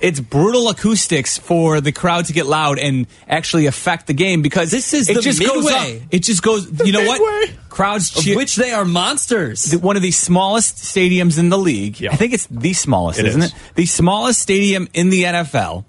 it's 0.00 0.20
brutal 0.20 0.68
acoustics 0.68 1.38
for 1.38 1.80
the 1.80 1.92
crowd 1.92 2.26
to 2.26 2.32
get 2.32 2.46
loud 2.46 2.78
and 2.78 3.06
actually 3.28 3.66
affect 3.66 4.06
the 4.06 4.12
game 4.14 4.42
because 4.42 4.70
This 4.70 4.92
is 4.92 5.08
it 5.08 5.14
the 5.14 5.20
just 5.22 5.40
goes 5.40 5.66
up. 5.70 5.82
midway. 5.86 6.06
It 6.10 6.20
just 6.20 6.42
goes. 6.42 6.66
You 6.84 6.92
know 6.92 7.00
midway. 7.00 7.18
what? 7.18 7.50
Crowds 7.70 8.16
Of 8.16 8.36
which 8.36 8.56
they 8.56 8.72
are 8.72 8.84
monsters. 8.84 9.72
one 9.76 9.96
of 9.96 10.02
the 10.02 10.10
smallest 10.10 10.76
stadiums 10.76 11.38
in 11.38 11.48
the 11.50 11.58
league. 11.58 12.00
Yeah. 12.00 12.12
I 12.12 12.16
think 12.16 12.32
it's 12.32 12.46
the 12.46 12.72
smallest, 12.72 13.18
It 13.18 13.26
isn't 13.26 13.42
is. 13.42 13.52
it? 13.52 13.58
The 13.74 13.86
smallest 13.86 14.40
stadium 14.40 14.88
in 14.94 15.10
the 15.10 15.24
NFL. 15.24 15.84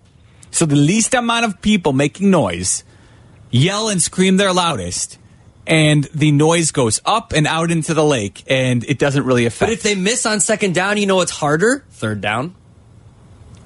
So 0.52 0.66
the 0.66 0.76
least 0.76 1.14
amount 1.14 1.46
of 1.46 1.62
people 1.62 1.94
making 1.94 2.30
noise 2.32 2.84
yell 3.52 3.88
and 3.90 4.02
scream 4.02 4.36
their 4.38 4.52
loudest, 4.54 5.18
and 5.66 6.06
the 6.14 6.32
noise 6.32 6.72
goes 6.72 7.00
up 7.06 7.32
and 7.34 7.48
out 7.48 7.72
into 7.72 7.94
the 7.94 8.04
lake, 8.04 8.44
and 8.48 8.84
it 8.86 9.00
doesn't 9.00 9.24
really 9.26 9.46
affect. 9.46 9.70
But 9.70 9.74
if 9.74 9.84
they 9.84 9.96
miss 9.96 10.26
on 10.26 10.40
second 10.40 10.74
down, 10.76 10.98
you 10.98 11.06
know 11.06 11.22
it's 11.22 11.32
harder? 11.32 11.86
Third 11.92 12.20
down. 12.22 12.56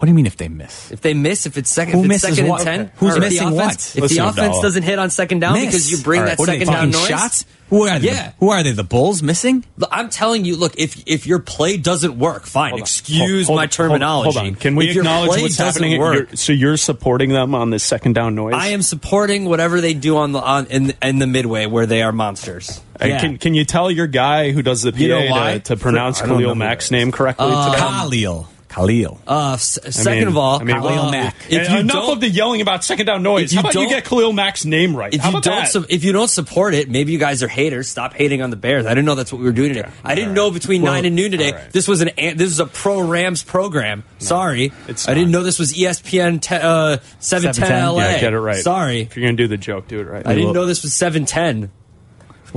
What 0.01 0.07
do 0.07 0.09
you 0.09 0.15
mean 0.15 0.25
if 0.25 0.37
they 0.37 0.47
miss? 0.47 0.91
If 0.91 1.01
they 1.01 1.13
miss, 1.13 1.45
if 1.45 1.57
it's 1.59 1.69
second, 1.69 1.93
Who 1.93 1.99
if 1.99 2.05
it's 2.05 2.23
misses 2.23 2.35
second 2.37 2.49
what? 2.49 2.61
and 2.61 2.65
ten, 2.67 2.81
Okay. 2.81 2.91
Who's 2.97 3.09
or 3.13 3.17
if 3.17 3.21
the 3.23 3.29
missing 3.29 3.47
offense, 3.49 3.55
what? 3.93 3.95
If 3.97 4.01
Listen, 4.01 4.17
the 4.23 4.29
offense 4.29 4.55
no. 4.55 4.61
doesn't 4.63 4.83
hit 4.83 4.97
on 4.99 5.09
second 5.11 5.39
down 5.41 5.53
Miss. 5.53 5.65
because 5.67 5.91
you 5.91 5.97
bring 5.99 6.21
All 6.21 6.25
that 6.27 6.39
What 6.39 6.49
are 6.49 6.51
they, 6.53 6.59
second 6.59 6.73
down 6.73 6.85
taking 6.91 6.99
noise, 7.01 7.07
shots? 7.07 7.45
Who 7.69 7.87
are 7.87 7.99
they? 7.99 8.07
Yeah. 8.07 8.31
Who 8.39 8.49
are 8.49 8.63
they? 8.63 8.71
The 8.73 8.83
Bulls 8.83 9.23
missing? 9.23 9.63
Look, 9.77 9.89
I'm 9.93 10.09
telling 10.09 10.43
you, 10.43 10.57
look, 10.57 10.73
if 10.77 11.03
if 11.05 11.25
your 11.27 11.39
play 11.39 11.77
doesn't 11.77 12.17
work, 12.19 12.45
fine. 12.45 12.71
Hold. 12.71 12.81
Excuse 12.81 13.45
Hold- 13.47 13.55
my 13.57 13.61
hold- 13.61 13.71
terminology. 13.71 14.37
Hold 14.39 14.47
on. 14.47 14.55
Can 14.55 14.75
we 14.75 14.89
If 14.89 14.95
your 14.95 15.03
acknowledge 15.03 15.29
play 15.29 15.41
what's 15.43 15.55
doesn't 15.55 15.81
happening? 15.81 16.01
Work, 16.01 16.13
You're- 16.15 16.35
so 16.35 16.51
you're 16.51 16.75
supporting 16.77 17.29
them 17.29 17.55
on 17.55 17.69
this 17.69 17.83
second 17.83 18.13
down 18.13 18.35
noise? 18.35 18.55
I 18.57 18.69
am 18.69 18.81
supporting 18.81 19.45
whatever 19.45 19.79
they 19.79 19.93
do 19.93 20.17
on 20.17 20.33
the 20.33 20.39
on 20.41 20.65
in 20.65 20.93
in 21.01 21.19
the 21.19 21.27
midway 21.27 21.65
where 21.67 21.85
they 21.85 22.01
are 22.01 22.11
monsters. 22.11 22.81
And 22.99 23.11
Yeah. 23.11 23.19
Can 23.19 23.37
can 23.37 23.53
you 23.53 23.63
tell 23.63 23.89
your 23.89 24.07
guy 24.07 24.51
who 24.51 24.61
does 24.63 24.81
the 24.81 24.91
PA 24.91 24.97
You 24.99 25.07
know 25.07 25.25
why? 25.31 25.53
to, 25.53 25.59
to 25.59 25.75
pronounce 25.77 26.17
I 26.17 26.25
don't 26.25 26.29
Khalil 26.39 26.41
know 26.49 26.53
who 26.55 26.59
Mack's 26.59 26.91
name 26.91 27.13
correctly 27.13 27.47
Uh, 27.49 27.71
today? 27.71 27.77
Khalil. 27.85 28.49
Khalil. 28.71 29.19
Uh, 29.27 29.53
s- 29.53 29.77
I 29.85 29.89
second 29.89 30.19
mean- 30.19 30.27
of 30.29 30.37
all, 30.37 30.59
I 30.59 30.63
mean, 30.63 30.75
Khalil 30.77 30.99
uh, 30.99 31.11
Mack. 31.11 31.35
If 31.49 31.69
you 31.69 31.77
enough 31.79 31.93
don't, 32.05 32.13
of 32.13 32.21
the 32.21 32.29
yelling 32.29 32.61
about 32.61 32.83
second 32.83 33.05
down 33.05 33.21
noise. 33.21 33.51
You 33.51 33.57
How 33.57 33.61
about 33.63 33.73
you 33.75 33.81
don't- 33.81 33.89
get 33.89 34.05
Khalil 34.05 34.31
Mack's 34.33 34.65
name 34.65 34.95
right? 34.95 35.13
if 35.13 35.19
How 35.21 35.29
you 35.29 35.33
about 35.37 35.43
don't 35.43 35.55
that? 35.63 35.67
su- 35.71 35.85
if 35.89 36.03
you 36.03 36.11
don't 36.13 36.29
support 36.29 36.73
it, 36.73 36.89
maybe 36.89 37.11
you 37.11 37.19
guys 37.19 37.43
are 37.43 37.47
haters. 37.47 37.89
Stop 37.89 38.13
hating 38.13 38.41
on 38.41 38.49
the 38.49 38.55
Bears. 38.55 38.85
I 38.85 38.89
didn't 38.89 39.05
know 39.05 39.15
that's 39.15 39.31
what 39.31 39.39
we 39.39 39.45
were 39.45 39.51
doing 39.51 39.73
today. 39.73 39.89
I 40.03 40.15
didn't 40.15 40.33
know 40.33 40.51
between 40.51 40.81
Well, 40.81 40.93
nine 40.93 41.05
and 41.05 41.15
noon 41.15 41.31
today 41.31 41.51
all 41.51 41.57
right. 41.57 41.71
this 41.71 41.87
was 41.87 42.01
an 42.01 42.09
an- 42.17 42.37
this 42.37 42.47
was 42.49 42.59
a 42.61 42.65
pro 42.65 43.01
Rams 43.01 43.43
program. 43.43 44.03
Sorry, 44.19 44.71
it's 44.87 45.07
I 45.09 45.13
didn't 45.13 45.31
not. 45.31 45.39
know 45.39 45.43
this 45.43 45.59
was 45.59 45.73
ESPN 45.73 46.39
te- 46.41 46.55
uh, 46.55 46.97
seven 47.19 47.47
ten 47.53 47.67
710? 47.67 47.87
LA. 47.95 47.97
yeah, 48.03 48.19
get 48.21 48.33
it 48.33 48.39
right. 48.39 48.63
Sorry, 48.63 49.01
If 49.01 49.17
you're 49.17 49.25
gonna 49.25 49.37
do 49.37 49.47
the 49.47 49.57
joke, 49.57 49.87
do 49.87 49.99
it 49.99 50.07
right. 50.07 50.25
I 50.25 50.33
didn't 50.35 50.53
know 50.53 50.65
this 50.65 50.81
was 50.83 50.93
seven 50.93 51.25
ten. 51.25 51.71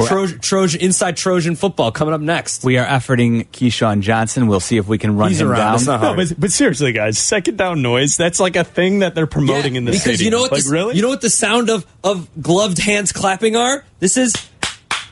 Trojan, 0.07 0.39
Trojan 0.41 0.81
inside 0.81 1.17
Trojan 1.17 1.57
football 1.57 1.93
coming 1.93 2.15
up 2.15 2.21
next. 2.21 2.65
We 2.65 2.79
are 2.79 2.87
efforting 2.87 3.47
Keyshawn 3.49 4.01
Johnson. 4.01 4.47
We'll 4.47 4.61
see 4.61 4.77
if 4.77 4.89
we 4.89 4.99
can 4.99 5.17
run 5.17 5.31
He's 5.31 5.41
him 5.41 5.51
around. 5.51 5.85
down. 5.85 6.01
No, 6.01 6.15
but, 6.17 6.33
but 6.39 6.51
seriously, 6.53 6.93
guys, 6.93 7.19
second 7.19 7.59
down 7.59 7.83
noise. 7.83 8.17
That's 8.17 8.41
like 8.41 8.57
a 8.57 8.65
thing 8.65 9.01
that 9.01 9.15
they're 9.15 9.27
promoting 9.27 9.75
Yeah, 9.75 9.79
in 9.79 9.85
the 9.85 9.93
city. 9.93 10.03
because 10.05 10.15
stadium. 10.19 10.25
you 10.25 10.31
know 10.31 10.43
what 10.43 10.53
like 10.53 10.65
the, 10.65 10.71
really? 10.71 10.97
you 10.97 11.03
know 11.03 11.09
what 11.09 11.21
the 11.21 11.31
sound 11.31 11.71
of 11.71 11.87
of 12.03 12.29
gloved 12.43 12.79
hands 12.79 13.13
clapping 13.13 13.57
are. 13.57 13.85
This 14.01 14.17
is 14.17 14.35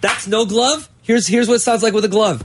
that's 0.01 0.27
no 0.27 0.45
glove. 0.47 0.89
Here's 1.03 1.27
here's 1.27 1.49
what 1.49 1.55
it 1.55 1.61
sounds 1.61 1.83
like 1.83 1.93
with 1.95 2.05
a 2.05 2.09
glove. 2.09 2.45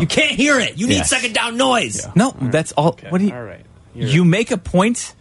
You 0.00 0.06
can't 0.06 0.32
hear 0.32 0.60
it. 0.60 0.78
You 0.78 0.86
need 0.86 0.94
Yes. 0.98 1.10
second 1.10 1.32
down 1.34 1.56
noise. 1.56 2.06
No, 2.14 2.32
that's 2.40 2.70
all. 2.72 2.96
What 3.08 3.18
do 3.18 3.24
you? 3.26 3.32
All 3.34 3.42
right. 3.42 3.64
You 3.94 4.24
make 4.24 4.52
a 4.52 4.56
point 4.58 5.14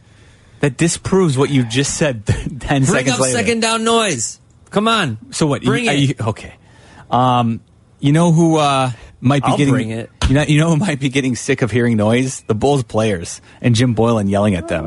that 0.59 0.77
disproves 0.77 1.35
what 1.37 1.49
you 1.49 1.63
just 1.63 1.97
said 1.97 2.25
ten 2.59 2.83
Bring 2.83 2.85
seconds 2.85 3.09
up 3.15 3.19
later. 3.21 3.37
second 3.37 3.59
down 3.61 3.83
noise. 3.83 4.39
Come 4.77 4.87
on. 4.87 5.17
So 5.31 5.47
what? 5.47 5.63
Bring 5.63 5.85
you, 5.85 5.91
it. 5.91 5.99
you- 6.19 6.25
okay. 6.27 6.53
Um, 7.09 7.61
you 7.99 8.11
know 8.11 8.31
who 8.31 8.57
uh, 8.57 8.91
might 9.19 9.41
be 9.41 9.49
I'll 9.49 9.57
getting 9.57 9.89
it. 9.89 10.11
You 10.29 10.35
know, 10.35 10.43
you 10.43 10.59
know 10.59 10.69
who 10.69 10.77
might 10.77 10.99
be 10.99 11.09
getting 11.09 11.35
sick 11.35 11.63
of 11.63 11.71
hearing 11.71 11.97
noise? 11.97 12.41
The 12.41 12.53
Bulls 12.53 12.83
players 12.83 13.41
and 13.59 13.73
Jim 13.73 13.95
Boylen 13.95 14.29
yelling 14.29 14.53
at 14.53 14.67
them. 14.67 14.85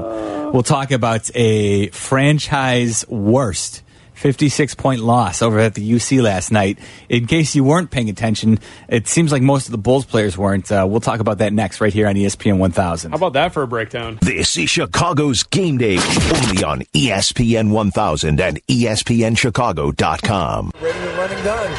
We'll 0.52 0.62
talk 0.62 0.92
about 0.92 1.28
a 1.34 1.88
franchise 1.88 3.04
worst. 3.08 3.82
56 4.20 4.74
point 4.74 5.00
loss 5.00 5.40
over 5.40 5.58
at 5.58 5.72
the 5.74 5.92
UC 5.92 6.22
last 6.22 6.52
night. 6.52 6.78
In 7.08 7.26
case 7.26 7.54
you 7.54 7.64
weren't 7.64 7.90
paying 7.90 8.10
attention, 8.10 8.58
it 8.86 9.08
seems 9.08 9.32
like 9.32 9.40
most 9.40 9.64
of 9.66 9.72
the 9.72 9.78
Bulls 9.78 10.04
players 10.04 10.36
weren't. 10.36 10.70
Uh, 10.70 10.86
we'll 10.88 11.00
talk 11.00 11.20
about 11.20 11.38
that 11.38 11.54
next 11.54 11.80
right 11.80 11.92
here 11.92 12.06
on 12.06 12.14
ESPN 12.14 12.58
1000. 12.58 13.12
How 13.12 13.16
about 13.16 13.32
that 13.32 13.54
for 13.54 13.62
a 13.62 13.66
breakdown? 13.66 14.18
This 14.20 14.58
is 14.58 14.68
Chicago's 14.68 15.42
Game 15.44 15.78
Day, 15.78 15.96
only 15.96 16.62
on 16.62 16.82
ESPN 16.94 17.70
1000 17.70 18.40
and 18.40 18.60
ESPNChicago.com. 18.66 20.72
Ready 20.82 20.98
to 20.98 21.08
run 21.16 21.32
and 21.32 21.42
gun. 21.42 21.70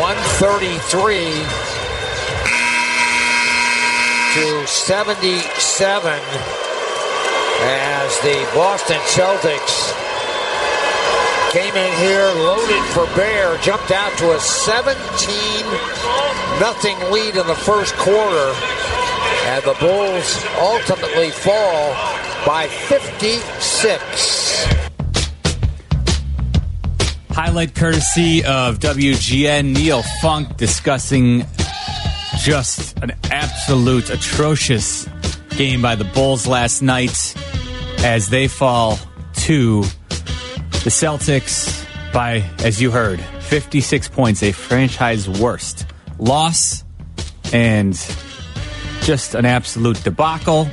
133 0.00 1.16
to 4.34 4.66
77 4.66 6.20
as 7.68 8.18
the 8.20 8.48
Boston 8.54 9.00
Celtics 9.00 10.05
came 11.52 11.74
in 11.74 11.98
here 11.98 12.26
loaded 12.44 12.82
for 12.92 13.06
bear, 13.14 13.56
jumped 13.58 13.90
out 13.90 14.16
to 14.18 14.32
a 14.34 14.40
17 14.40 15.66
nothing 16.60 16.98
lead 17.10 17.36
in 17.36 17.46
the 17.46 17.54
first 17.54 17.94
quarter, 17.96 18.54
and 19.46 19.62
the 19.64 19.76
Bulls 19.78 20.44
ultimately 20.58 21.30
fall 21.30 21.94
by 22.46 22.66
56. 22.68 24.66
Highlight 27.30 27.74
courtesy 27.74 28.44
of 28.44 28.78
WGN 28.78 29.74
Neil 29.74 30.02
Funk 30.22 30.56
discussing 30.56 31.44
just 32.38 32.98
an 33.00 33.12
absolute 33.30 34.10
atrocious 34.10 35.08
game 35.50 35.82
by 35.82 35.94
the 35.94 36.04
Bulls 36.04 36.46
last 36.46 36.80
night 36.82 37.34
as 37.98 38.28
they 38.28 38.48
fall 38.48 38.98
to 39.34 39.84
the 40.86 40.90
Celtics 40.90 41.84
by, 42.12 42.48
as 42.62 42.80
you 42.80 42.92
heard, 42.92 43.18
56 43.18 44.06
points, 44.06 44.44
a 44.44 44.52
franchise 44.52 45.28
worst 45.28 45.84
loss, 46.16 46.84
and 47.52 47.94
just 49.00 49.34
an 49.34 49.44
absolute 49.46 50.00
debacle. 50.04 50.68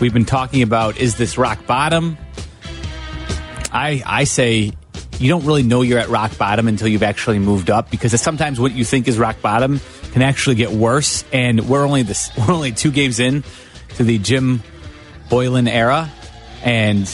We've 0.00 0.12
been 0.12 0.24
talking 0.24 0.62
about 0.62 0.96
is 0.96 1.14
this 1.14 1.38
rock 1.38 1.64
bottom? 1.64 2.18
I 3.70 4.02
I 4.04 4.24
say 4.24 4.72
you 5.20 5.28
don't 5.28 5.46
really 5.46 5.62
know 5.62 5.82
you're 5.82 6.00
at 6.00 6.08
rock 6.08 6.36
bottom 6.36 6.66
until 6.66 6.88
you've 6.88 7.04
actually 7.04 7.38
moved 7.38 7.70
up 7.70 7.88
because 7.88 8.20
sometimes 8.20 8.58
what 8.58 8.72
you 8.72 8.84
think 8.84 9.06
is 9.06 9.16
rock 9.16 9.40
bottom 9.42 9.80
can 10.10 10.22
actually 10.22 10.56
get 10.56 10.72
worse. 10.72 11.24
And 11.32 11.68
we're 11.68 11.86
only 11.86 12.02
this 12.02 12.32
we're 12.36 12.52
only 12.52 12.72
two 12.72 12.90
games 12.90 13.20
in 13.20 13.44
to 13.90 14.02
the 14.02 14.18
Jim 14.18 14.60
Boylen 15.28 15.68
era, 15.68 16.10
and 16.64 17.08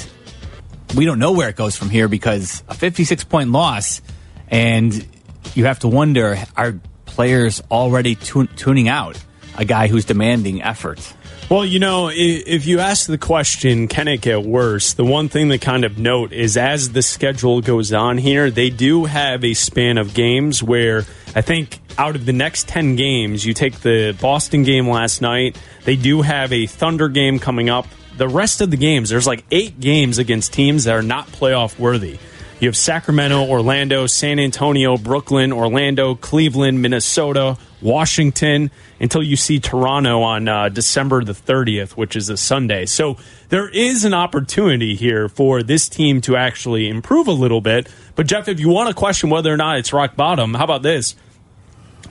we 0.95 1.05
don't 1.05 1.19
know 1.19 1.33
where 1.33 1.49
it 1.49 1.57
goes 1.57 1.77
from 1.77 1.91
here 1.91 2.09
because 2.09 2.63
a 2.69 2.75
56 2.75 3.25
point 3.25 3.51
loss, 3.51 4.01
and 4.49 5.07
you 5.55 5.67
have 5.67 5.81
to 5.81 5.89
wonder 5.89 6.39
are 6.57 6.75
players 7.07 7.63
already 7.71 8.15
tun- 8.15 8.49
tuning 8.57 8.89
out 8.89 9.23
a 9.57 9.65
guy 9.65 9.89
who's 9.89 10.05
demanding 10.05 10.63
effort? 10.63 11.15
Well, 11.51 11.65
you 11.65 11.79
know, 11.79 12.11
if 12.13 12.67
you 12.67 12.79
ask 12.79 13.07
the 13.07 13.17
question, 13.17 13.89
can 13.89 14.07
it 14.07 14.21
get 14.21 14.43
worse? 14.43 14.93
The 14.93 15.05
one 15.05 15.31
thing 15.31 15.49
to 15.49 15.59
kind 15.59 15.85
of 15.85 15.99
note 15.99 16.33
is 16.33 16.59
as 16.59 16.93
the 16.93 17.01
schedule 17.01 17.63
goes 17.63 17.91
on 17.93 18.19
here, 18.19 18.51
they 18.51 18.69
do 18.69 19.07
have 19.07 19.43
a 19.45 19.55
span 19.55 19.97
of 19.97 20.13
games 20.13 20.63
where 20.63 21.07
I 21.35 21.41
think 21.41 21.81
out 21.97 22.17
of 22.17 22.27
the 22.27 22.35
next 22.35 22.69
10 22.69 22.97
games, 22.97 23.47
you 23.47 23.55
take 23.55 23.81
the 23.81 24.17
Boston 24.21 24.63
game 24.63 24.89
last 24.89 25.23
night, 25.23 25.59
they 25.85 25.97
do 25.97 26.21
have 26.21 26.53
a 26.53 26.67
Thunder 26.67 27.09
game 27.09 27.39
coming 27.39 27.71
up. 27.71 27.87
The 28.19 28.29
rest 28.29 28.61
of 28.61 28.73
the 28.73 28.77
games, 28.77 29.11
there's 29.11 29.29
like 29.29 29.45
eight 29.53 29.79
games 29.79 30.19
against 30.19 30.53
teams 30.53 30.85
that 30.85 30.95
are 30.97 31.03
not 31.03 31.29
playoff 31.29 31.79
worthy. 31.79 32.19
You 32.59 32.67
have 32.67 32.77
Sacramento, 32.77 33.47
Orlando, 33.47 34.09
San 34.09 34.41
Antonio, 34.41 34.97
Brooklyn, 34.97 35.53
Orlando, 35.53 36.17
Cleveland, 36.17 36.83
Minnesota, 36.83 37.57
Washington, 37.81 38.73
until 38.99 39.23
you 39.23 39.37
see 39.37 39.61
Toronto 39.61 40.23
on 40.23 40.49
uh, 40.49 40.69
December 40.69 41.23
the 41.23 41.33
30th, 41.33 41.91
which 41.93 42.17
is 42.17 42.29
a 42.29 42.37
Sunday. 42.37 42.87
So 42.87 43.19
there 43.51 43.69
is 43.69 44.05
an 44.05 44.15
opportunity 44.15 44.97
here 44.97 45.29
for 45.29 45.63
this 45.63 45.89
team 45.89 46.21
to 46.23 46.35
actually 46.35 46.89
improve 46.89 47.29
a 47.29 47.33
little 47.33 47.61
bit. 47.61 47.89
But, 48.17 48.27
Jeff, 48.27 48.49
if 48.49 48.59
you 48.59 48.69
want 48.69 48.89
to 48.89 48.95
question 48.97 49.31
whether 49.31 49.55
or 49.55 49.57
not 49.57 49.79
it's 49.79 49.93
rock 49.93 50.17
bottom, 50.17 50.55
how 50.55 50.65
about 50.65 50.83
this? 50.83 51.15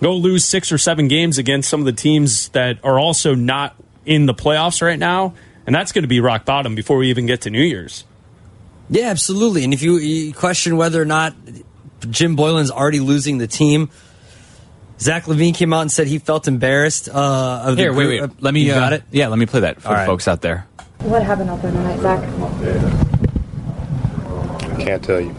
Go 0.01 0.15
lose 0.15 0.45
six 0.45 0.71
or 0.71 0.77
seven 0.77 1.09
games 1.09 1.37
against 1.37 1.67
some 1.67 1.81
of 1.81 1.85
the 1.85 1.91
teams 1.91 2.47
that 2.49 2.79
are 2.85 2.97
also 2.97 3.35
not 3.35 3.75
in 4.05 4.25
the 4.25 4.33
playoffs 4.33 4.81
right 4.81 4.97
now, 4.97 5.33
and 5.67 5.75
that's 5.75 5.91
going 5.91 6.03
to 6.03 6.07
be 6.07 6.19
rock 6.21 6.45
bottom 6.45 6.73
before 6.73 6.97
we 6.97 7.09
even 7.09 7.27
get 7.27 7.41
to 7.41 7.51
New 7.51 7.61
Year's. 7.61 8.05
Yeah, 8.89 9.09
absolutely. 9.09 9.65
And 9.65 9.73
if 9.73 9.83
you, 9.83 9.97
you 9.97 10.33
question 10.33 10.77
whether 10.77 10.99
or 11.01 11.05
not 11.05 11.35
Jim 12.09 12.35
Boylen's 12.37 12.71
already 12.71 13.01
losing 13.01 13.37
the 13.37 13.47
team, 13.47 13.89
Zach 14.99 15.25
LaVine 15.25 15.53
came 15.53 15.73
out 15.73 15.81
and 15.81 15.91
said 15.91 16.07
he 16.07 16.19
felt 16.19 16.47
embarrassed. 16.47 17.09
Uh, 17.09 17.63
of 17.65 17.75
the 17.75 17.81
Here, 17.83 17.93
wait, 17.93 18.19
group- 18.19 18.31
wait. 18.31 18.41
Let 18.41 18.53
me. 18.53 18.61
You 18.61 18.71
uh, 18.71 18.79
got 18.79 18.93
it. 18.93 19.03
Yeah, 19.11 19.27
let 19.27 19.37
me 19.37 19.45
play 19.45 19.59
that 19.59 19.81
for 19.81 19.89
the 19.89 19.93
right. 19.93 20.05
folks 20.05 20.27
out 20.27 20.41
there. 20.41 20.65
What 20.99 21.21
happened 21.21 21.49
out 21.49 21.61
there 21.61 21.71
tonight, 21.71 21.99
Zach? 21.99 22.23
I 24.63 24.81
can't 24.81 25.03
tell 25.03 25.19
you. 25.19 25.35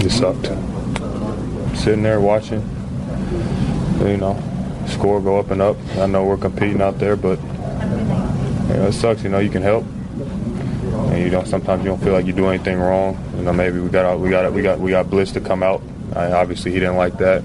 It 0.00 0.10
sucked. 0.10 0.46
Sitting 1.76 2.02
there 2.02 2.20
watching, 2.20 2.60
you 4.00 4.16
know, 4.16 4.42
score 4.86 5.20
go 5.20 5.38
up 5.38 5.50
and 5.50 5.60
up. 5.60 5.76
I 5.96 6.06
know 6.06 6.24
we're 6.24 6.36
competing 6.36 6.80
out 6.80 6.98
there, 6.98 7.16
but 7.16 7.38
you 8.70 8.76
know, 8.76 8.86
it 8.86 8.92
sucks. 8.92 9.22
You 9.22 9.28
know, 9.28 9.40
you 9.40 9.50
can 9.50 9.62
help, 9.62 9.84
and 9.84 11.22
you 11.22 11.28
don't. 11.28 11.46
Sometimes 11.46 11.82
you 11.82 11.90
don't 11.90 12.02
feel 12.02 12.12
like 12.12 12.26
you 12.26 12.32
do 12.32 12.46
anything 12.46 12.78
wrong. 12.78 13.18
You 13.36 13.42
know, 13.42 13.52
maybe 13.52 13.80
we 13.80 13.88
got 13.88 14.18
we 14.20 14.30
got 14.30 14.52
we 14.52 14.62
got 14.62 14.78
we 14.78 14.90
got 14.90 15.10
Bliss 15.10 15.32
to 15.32 15.40
come 15.40 15.62
out. 15.62 15.82
I, 16.14 16.32
obviously, 16.32 16.70
he 16.72 16.78
didn't 16.78 16.96
like 16.96 17.18
that. 17.18 17.42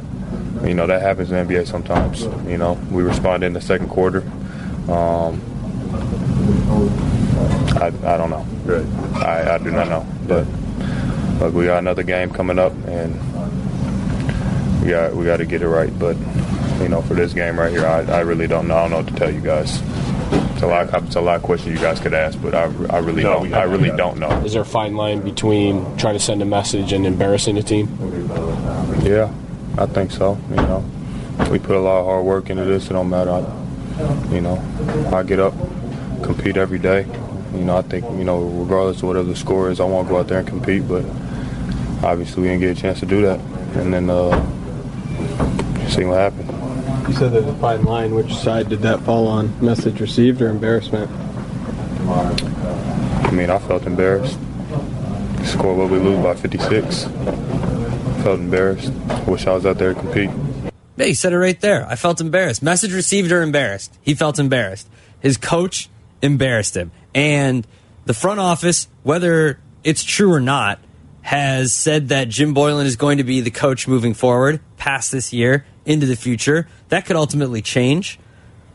You 0.64 0.74
know, 0.74 0.88
that 0.88 1.02
happens 1.02 1.32
in 1.32 1.48
the 1.48 1.54
NBA 1.54 1.68
sometimes. 1.68 2.22
You 2.48 2.58
know, 2.58 2.74
we 2.92 3.04
responded 3.04 3.48
in 3.48 3.54
the 3.54 3.62
second 3.62 3.90
quarter. 3.90 4.22
Um, 4.88 5.42
I, 7.78 7.88
I 8.04 8.18
don't 8.18 8.30
know. 8.30 8.46
I, 9.16 9.56
I 9.56 9.58
do 9.58 9.72
not 9.72 9.88
know. 9.90 10.08
But 10.28 10.48
look, 11.40 11.54
we 11.56 11.66
got 11.66 11.80
another 11.80 12.04
game 12.04 12.30
coming 12.30 12.60
up, 12.60 12.74
and 12.88 13.14
we 14.82 14.90
got 14.90 15.16
we 15.16 15.26
got 15.26 15.38
to 15.38 15.46
get 15.46 15.62
it 15.62 15.68
right. 15.68 15.98
But 15.98 16.18
you 16.82 16.90
know, 16.90 17.02
for 17.02 17.16
this 17.16 17.34
game 17.34 17.60
right 17.60 17.72
here, 17.72 17.86
I, 17.86 18.04
I 18.04 18.20
really 18.22 18.48
don't 18.48 18.68
know. 18.68 18.78
I 18.78 18.82
don't 18.82 18.92
know 18.92 18.98
what 18.98 19.08
to 19.08 19.16
tell 19.16 19.32
you 19.32 19.42
guys. 19.42 19.82
It's 20.66 20.92
a 20.92 20.96
lot. 20.96 21.04
It's 21.04 21.16
a 21.16 21.22
lot 21.22 21.36
of 21.36 21.44
questions 21.44 21.76
you 21.76 21.82
guys 21.82 22.00
could 22.00 22.14
ask, 22.16 22.42
but 22.42 22.56
I, 22.56 22.64
I 22.90 22.98
really 22.98 23.22
No, 23.24 23.34
don't. 23.44 23.54
I 23.54 23.64
really 23.64 23.92
don't 23.96 24.18
know. 24.18 24.30
Is 24.44 24.54
there 24.54 24.64
a 24.64 24.66
fine 24.66 24.96
line 24.96 25.22
between 25.22 25.96
trying 25.98 26.16
to 26.16 26.20
send 26.20 26.42
a 26.42 26.46
message 26.46 26.92
and 26.92 27.06
embarrassing 27.06 27.56
the 27.56 27.62
team? 27.64 27.88
Yeah, 29.04 29.32
I 29.78 29.86
think 29.86 30.10
so. 30.12 30.40
You 30.50 30.56
know, 30.56 30.84
we 31.52 31.60
put 31.60 31.76
a 31.76 31.80
lot 31.80 32.00
of 32.00 32.06
hard 32.06 32.26
work 32.26 32.50
into 32.50 32.64
this. 32.66 32.90
It 32.90 32.94
don't 32.94 33.10
matter. 33.10 33.30
I, 33.32 34.34
you 34.34 34.42
know, 34.42 34.58
I 35.14 35.22
get 35.24 35.40
up, 35.40 35.54
compete 36.24 36.58
every 36.58 36.80
day. 36.80 37.06
You 37.54 37.64
know, 37.64 37.78
I 37.78 37.82
think 37.84 38.04
you 38.18 38.24
know, 38.24 38.42
regardless 38.44 38.98
of 38.98 39.04
whatever 39.04 39.28
the 39.28 39.36
score 39.36 39.70
is, 39.70 39.80
I 39.80 39.86
want 39.86 40.08
to 40.08 40.14
go 40.14 40.20
out 40.20 40.28
there 40.28 40.40
and 40.40 40.48
compete. 40.48 40.88
But 40.88 41.06
obviously, 42.04 42.42
we 42.42 42.48
didn't 42.50 42.62
get 42.62 42.76
a 42.78 42.82
chance 42.82 43.00
to 43.02 43.06
do 43.06 43.22
that, 43.22 43.40
and 43.76 43.94
then 43.94 44.10
uh, 44.10 44.32
see 45.90 46.06
what 46.06 46.18
happened. 46.18 46.50
You 47.07 47.14
said 47.14 47.34
there's 47.34 47.45
a 47.45 47.56
fine 47.57 47.84
line. 47.84 48.15
Which 48.15 48.34
side 48.34 48.69
did 48.69 48.80
that 48.80 48.99
fall 49.02 49.27
on? 49.27 49.53
Message 49.64 50.02
received 50.02 50.41
or 50.41 50.49
embarrassment? 50.49 51.11
I 52.10 53.32
mean, 53.32 53.52
I 53.52 53.60
felt 53.60 53.84
embarrassed. 53.84 54.40
Score 55.44 55.76
what 55.76 55.91
we 55.91 55.99
lose 55.99 56.23
by 56.23 56.34
56. 56.34 57.03
Felt 58.23 58.40
embarrassed. 58.40 58.91
Wish 59.27 59.45
I 59.45 59.53
was 59.53 59.68
out 59.68 59.77
there 59.77 59.94
to 59.94 59.99
compete. 59.99 60.32
Yeah, 60.98 61.06
he 61.06 61.14
said 61.14 61.32
it 61.32 61.38
right 61.38 61.60
there. 61.61 61.88
I 61.88 61.95
felt 61.95 62.22
embarrassed. 62.22 62.64
Message 62.64 62.91
received 62.91 63.32
or 63.32 63.44
embarrassed. 63.44 63.95
He 64.02 64.15
felt 64.15 64.40
embarrassed. 64.40 64.88
His 65.19 65.38
coach 65.38 65.90
embarrassed 66.23 66.76
him. 66.76 66.91
And 67.14 67.68
the 68.06 68.15
front 68.15 68.40
office, 68.40 68.88
whether 69.03 69.60
it's 69.84 70.03
true 70.03 70.34
or 70.34 70.41
not, 70.41 70.80
has 71.22 71.72
said 71.72 72.10
that 72.10 72.30
Jim 72.30 72.56
Boylen 72.56 72.86
is 72.86 72.95
going 72.95 73.19
to 73.19 73.23
be 73.23 73.41
the 73.41 73.52
coach 73.52 73.88
moving 73.88 74.15
forward 74.15 74.60
past 74.77 75.11
this 75.11 75.32
year 75.34 75.65
into 75.86 76.06
the 76.06 76.16
future. 76.16 76.68
That 76.90 77.06
could 77.06 77.16
ultimately 77.16 77.62
change, 77.62 78.20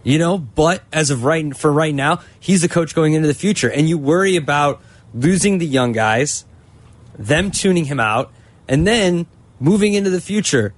you 0.03 0.19
know, 0.19 0.39
but 0.39 0.83
as 0.93 1.11
of 1.11 1.25
right 1.25 1.57
for 1.57 1.73
right 1.73 1.95
now, 1.95 2.21
he's 2.39 2.63
the 2.63 2.69
coach 2.69 2.95
going 2.95 3.15
into 3.15 3.29
the 3.29 3.35
future. 3.35 3.71
And 3.71 3.89
you 3.89 3.99
worry 3.99 4.37
about 4.37 4.83
losing 5.15 5.59
the 5.59 5.67
young 5.67 5.93
guys, 5.93 6.45
them 7.19 7.51
tuning 7.51 7.87
him 7.87 8.01
out, 8.01 8.33
and 8.69 8.87
then 8.87 9.27
moving 9.59 9.95
into 9.95 10.11
the 10.11 10.21
future. 10.21 10.73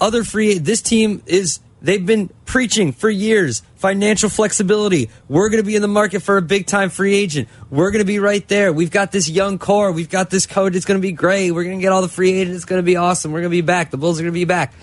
Other 0.00 0.24
free 0.24 0.58
this 0.58 0.82
team 0.82 1.22
is 1.26 1.60
they've 1.80 2.04
been 2.04 2.28
preaching 2.44 2.92
for 2.92 3.08
years 3.08 3.62
financial 3.76 4.28
flexibility. 4.28 5.10
We're 5.28 5.48
going 5.48 5.62
to 5.62 5.66
be 5.66 5.76
in 5.76 5.82
the 5.82 5.88
market 5.88 6.20
for 6.20 6.36
a 6.36 6.42
big 6.42 6.66
time 6.66 6.90
free 6.90 7.14
agent. 7.14 7.48
We're 7.70 7.90
going 7.90 8.00
to 8.00 8.06
be 8.06 8.18
right 8.18 8.46
there. 8.48 8.72
We've 8.72 8.90
got 8.90 9.12
this 9.12 9.28
young 9.28 9.58
core. 9.58 9.92
We've 9.92 10.10
got 10.10 10.28
this 10.28 10.46
coach. 10.46 10.74
It's 10.74 10.84
going 10.84 11.00
to 11.00 11.02
be 11.02 11.12
great. 11.12 11.52
We're 11.52 11.64
going 11.64 11.78
to 11.78 11.82
get 11.82 11.92
all 11.92 12.02
the 12.02 12.08
free 12.08 12.32
agents. 12.32 12.56
It's 12.56 12.64
going 12.64 12.80
to 12.80 12.86
be 12.86 12.96
awesome. 12.96 13.32
We're 13.32 13.40
going 13.40 13.50
to 13.50 13.56
be 13.56 13.62
back. 13.62 13.90
The 13.90 13.96
Bulls 13.96 14.18
are 14.18 14.22
going 14.22 14.32
to 14.32 14.38
be 14.38 14.44
back. 14.44 14.74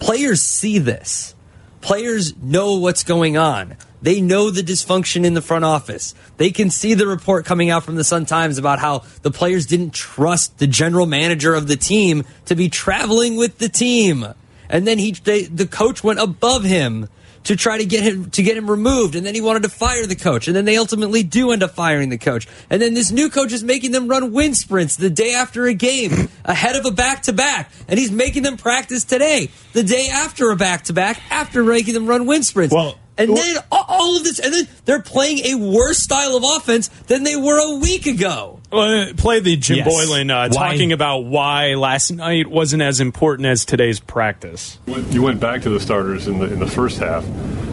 Players 0.00 0.42
see 0.42 0.78
this. 0.78 1.34
Players 1.80 2.36
know 2.36 2.76
what's 2.76 3.04
going 3.04 3.36
on. 3.36 3.76
They 4.02 4.20
know 4.20 4.50
the 4.50 4.62
dysfunction 4.62 5.24
in 5.24 5.34
the 5.34 5.42
front 5.42 5.64
office. 5.64 6.14
They 6.38 6.50
can 6.50 6.70
see 6.70 6.94
the 6.94 7.06
report 7.06 7.44
coming 7.44 7.70
out 7.70 7.84
from 7.84 7.96
the 7.96 8.04
Sun 8.04 8.26
Times 8.26 8.56
about 8.56 8.78
how 8.78 9.04
the 9.22 9.30
players 9.30 9.66
didn't 9.66 9.92
trust 9.92 10.58
the 10.58 10.66
general 10.66 11.06
manager 11.06 11.54
of 11.54 11.68
the 11.68 11.76
team 11.76 12.24
to 12.46 12.54
be 12.54 12.68
traveling 12.68 13.36
with 13.36 13.58
the 13.58 13.68
team. 13.68 14.26
And 14.70 14.86
then 14.86 14.98
he 14.98 15.12
they, 15.12 15.42
the 15.44 15.66
coach 15.66 16.02
went 16.02 16.18
above 16.18 16.64
him 16.64 17.08
to 17.44 17.56
try 17.56 17.78
to 17.78 17.84
get 17.84 18.02
him 18.02 18.30
to 18.30 18.42
get 18.42 18.56
him 18.56 18.70
removed 18.70 19.14
and 19.14 19.24
then 19.24 19.34
he 19.34 19.40
wanted 19.40 19.62
to 19.62 19.68
fire 19.68 20.06
the 20.06 20.16
coach 20.16 20.46
and 20.46 20.54
then 20.54 20.64
they 20.64 20.76
ultimately 20.76 21.22
do 21.22 21.52
end 21.52 21.62
up 21.62 21.72
firing 21.72 22.08
the 22.10 22.18
coach. 22.18 22.46
And 22.68 22.80
then 22.80 22.94
this 22.94 23.10
new 23.10 23.30
coach 23.30 23.52
is 23.52 23.64
making 23.64 23.92
them 23.92 24.08
run 24.08 24.32
wind 24.32 24.56
sprints 24.56 24.96
the 24.96 25.10
day 25.10 25.34
after 25.34 25.66
a 25.66 25.74
game 25.74 26.28
ahead 26.44 26.76
of 26.76 26.84
a 26.84 26.90
back 26.90 27.22
to 27.22 27.32
back 27.32 27.72
and 27.88 27.98
he's 27.98 28.12
making 28.12 28.42
them 28.42 28.56
practice 28.56 29.04
today 29.04 29.50
the 29.72 29.82
day 29.82 30.08
after 30.12 30.50
a 30.50 30.56
back 30.56 30.84
to 30.84 30.92
back 30.92 31.20
after 31.30 31.64
making 31.64 31.94
them 31.94 32.06
run 32.06 32.26
wind 32.26 32.44
sprints. 32.44 32.74
Well 32.74 32.99
and 33.20 33.36
then 33.36 33.56
all- 33.70 33.84
all 33.88 34.16
of 34.16 34.24
this 34.24 34.38
and 34.38 34.52
then 34.54 34.68
they're 34.84 35.02
playing 35.02 35.38
a 35.44 35.54
worse 35.56 35.98
style 35.98 36.36
of 36.36 36.42
offense 36.56 36.88
than 37.06 37.22
they 37.24 37.36
were 37.36 37.58
a 37.58 37.78
week 37.78 38.06
ago 38.06 38.58
Uh, 38.72 39.06
play 39.16 39.40
the 39.40 39.56
Jim 39.56 39.78
Yes. 39.78 39.88
Boylen 39.88 40.30
uh, 40.30 40.48
talking 40.48 40.92
about 40.92 41.24
why 41.24 41.74
last 41.74 42.10
night 42.12 42.46
wasn't 42.46 42.82
as 42.82 43.00
important 43.00 43.46
as 43.46 43.64
today's 43.64 43.98
practice. 44.00 44.78
You 45.10 45.22
went 45.22 45.40
back 45.40 45.62
to 45.62 45.70
the 45.70 45.80
starters 45.80 46.26
in 46.28 46.38
the 46.38 46.46
in 46.52 46.58
the 46.60 46.66
first 46.68 46.98
half. 46.98 47.24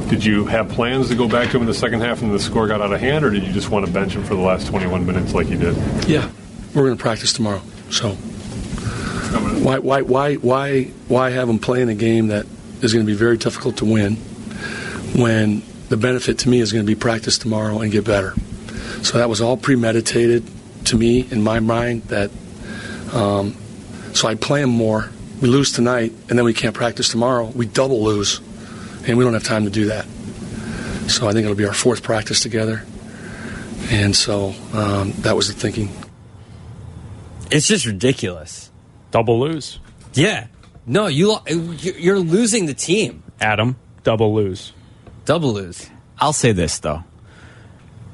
Did 0.09 0.23
you 0.25 0.45
have 0.45 0.69
plans 0.69 1.09
to 1.09 1.15
go 1.15 1.27
back 1.27 1.47
to 1.47 1.53
them 1.53 1.61
in 1.63 1.67
the 1.67 1.73
second 1.73 1.99
half 2.01 2.21
and 2.21 2.33
the 2.33 2.39
score 2.39 2.65
got 2.67 2.81
out 2.81 2.91
of 2.93 2.99
hand, 2.99 3.25
or 3.25 3.29
did 3.29 3.43
you 3.43 3.51
just 3.53 3.69
want 3.69 3.85
to 3.85 3.91
bench 3.91 4.13
them 4.13 4.23
for 4.23 4.35
the 4.35 4.41
last 4.41 4.67
21 4.67 5.05
minutes 5.05 5.33
like 5.33 5.49
you 5.49 5.57
did? 5.57 5.75
Yeah, 6.07 6.29
we're 6.73 6.85
going 6.85 6.97
to 6.97 7.01
practice 7.01 7.33
tomorrow. 7.33 7.61
So 7.91 8.11
Why, 9.61 9.79
why, 9.79 10.01
why, 10.01 10.35
why, 10.35 10.83
why 11.09 11.29
have 11.31 11.47
them 11.47 11.59
playing 11.59 11.89
a 11.89 11.93
game 11.95 12.27
that 12.27 12.45
is 12.81 12.93
going 12.93 13.05
to 13.05 13.11
be 13.11 13.17
very 13.17 13.37
difficult 13.37 13.77
to 13.77 13.85
win 13.85 14.17
when 15.15 15.61
the 15.89 15.97
benefit 15.97 16.39
to 16.39 16.49
me 16.49 16.59
is 16.59 16.71
going 16.71 16.85
to 16.85 16.87
be 16.87 16.95
practice 16.95 17.37
tomorrow 17.37 17.79
and 17.79 17.91
get 17.91 18.05
better? 18.05 18.33
So 19.03 19.17
that 19.17 19.29
was 19.29 19.41
all 19.41 19.57
premeditated 19.57 20.45
to 20.85 20.97
me 20.97 21.27
in 21.29 21.43
my 21.43 21.59
mind. 21.59 22.03
That 22.03 22.31
um, 23.13 23.55
so 24.13 24.27
I 24.27 24.35
play 24.35 24.61
them 24.61 24.71
more. 24.71 25.09
We 25.41 25.47
lose 25.47 25.71
tonight, 25.71 26.13
and 26.29 26.37
then 26.37 26.45
we 26.45 26.53
can't 26.53 26.73
practice 26.73 27.09
tomorrow. 27.09 27.45
We 27.45 27.67
double 27.67 28.03
lose, 28.03 28.39
and 29.07 29.17
we 29.17 29.23
don't 29.23 29.33
have 29.33 29.43
time 29.43 29.65
to 29.65 29.69
do 29.69 29.85
that. 29.85 30.05
So 31.07 31.27
I 31.27 31.31
think 31.31 31.45
it'll 31.45 31.55
be 31.55 31.65
our 31.65 31.73
fourth 31.73 32.03
practice 32.03 32.41
together, 32.41 32.83
and 33.89 34.15
so 34.15 34.55
um, 34.73 35.11
that 35.19 35.35
was 35.35 35.47
the 35.47 35.53
thinking. 35.53 35.89
It's 37.49 37.67
just 37.67 37.85
ridiculous. 37.85 38.71
Double 39.11 39.39
lose. 39.39 39.79
Yeah. 40.13 40.47
No, 40.85 41.07
you 41.07 41.29
lo- 41.29 41.43
you're 41.47 42.19
losing 42.19 42.65
the 42.65 42.73
team. 42.73 43.23
Adam, 43.39 43.77
double 44.03 44.33
lose. 44.33 44.73
Double 45.27 45.51
lose. 45.53 45.89
I'll 46.17 46.31
say 46.33 46.53
this 46.53 46.79
though. 46.79 47.03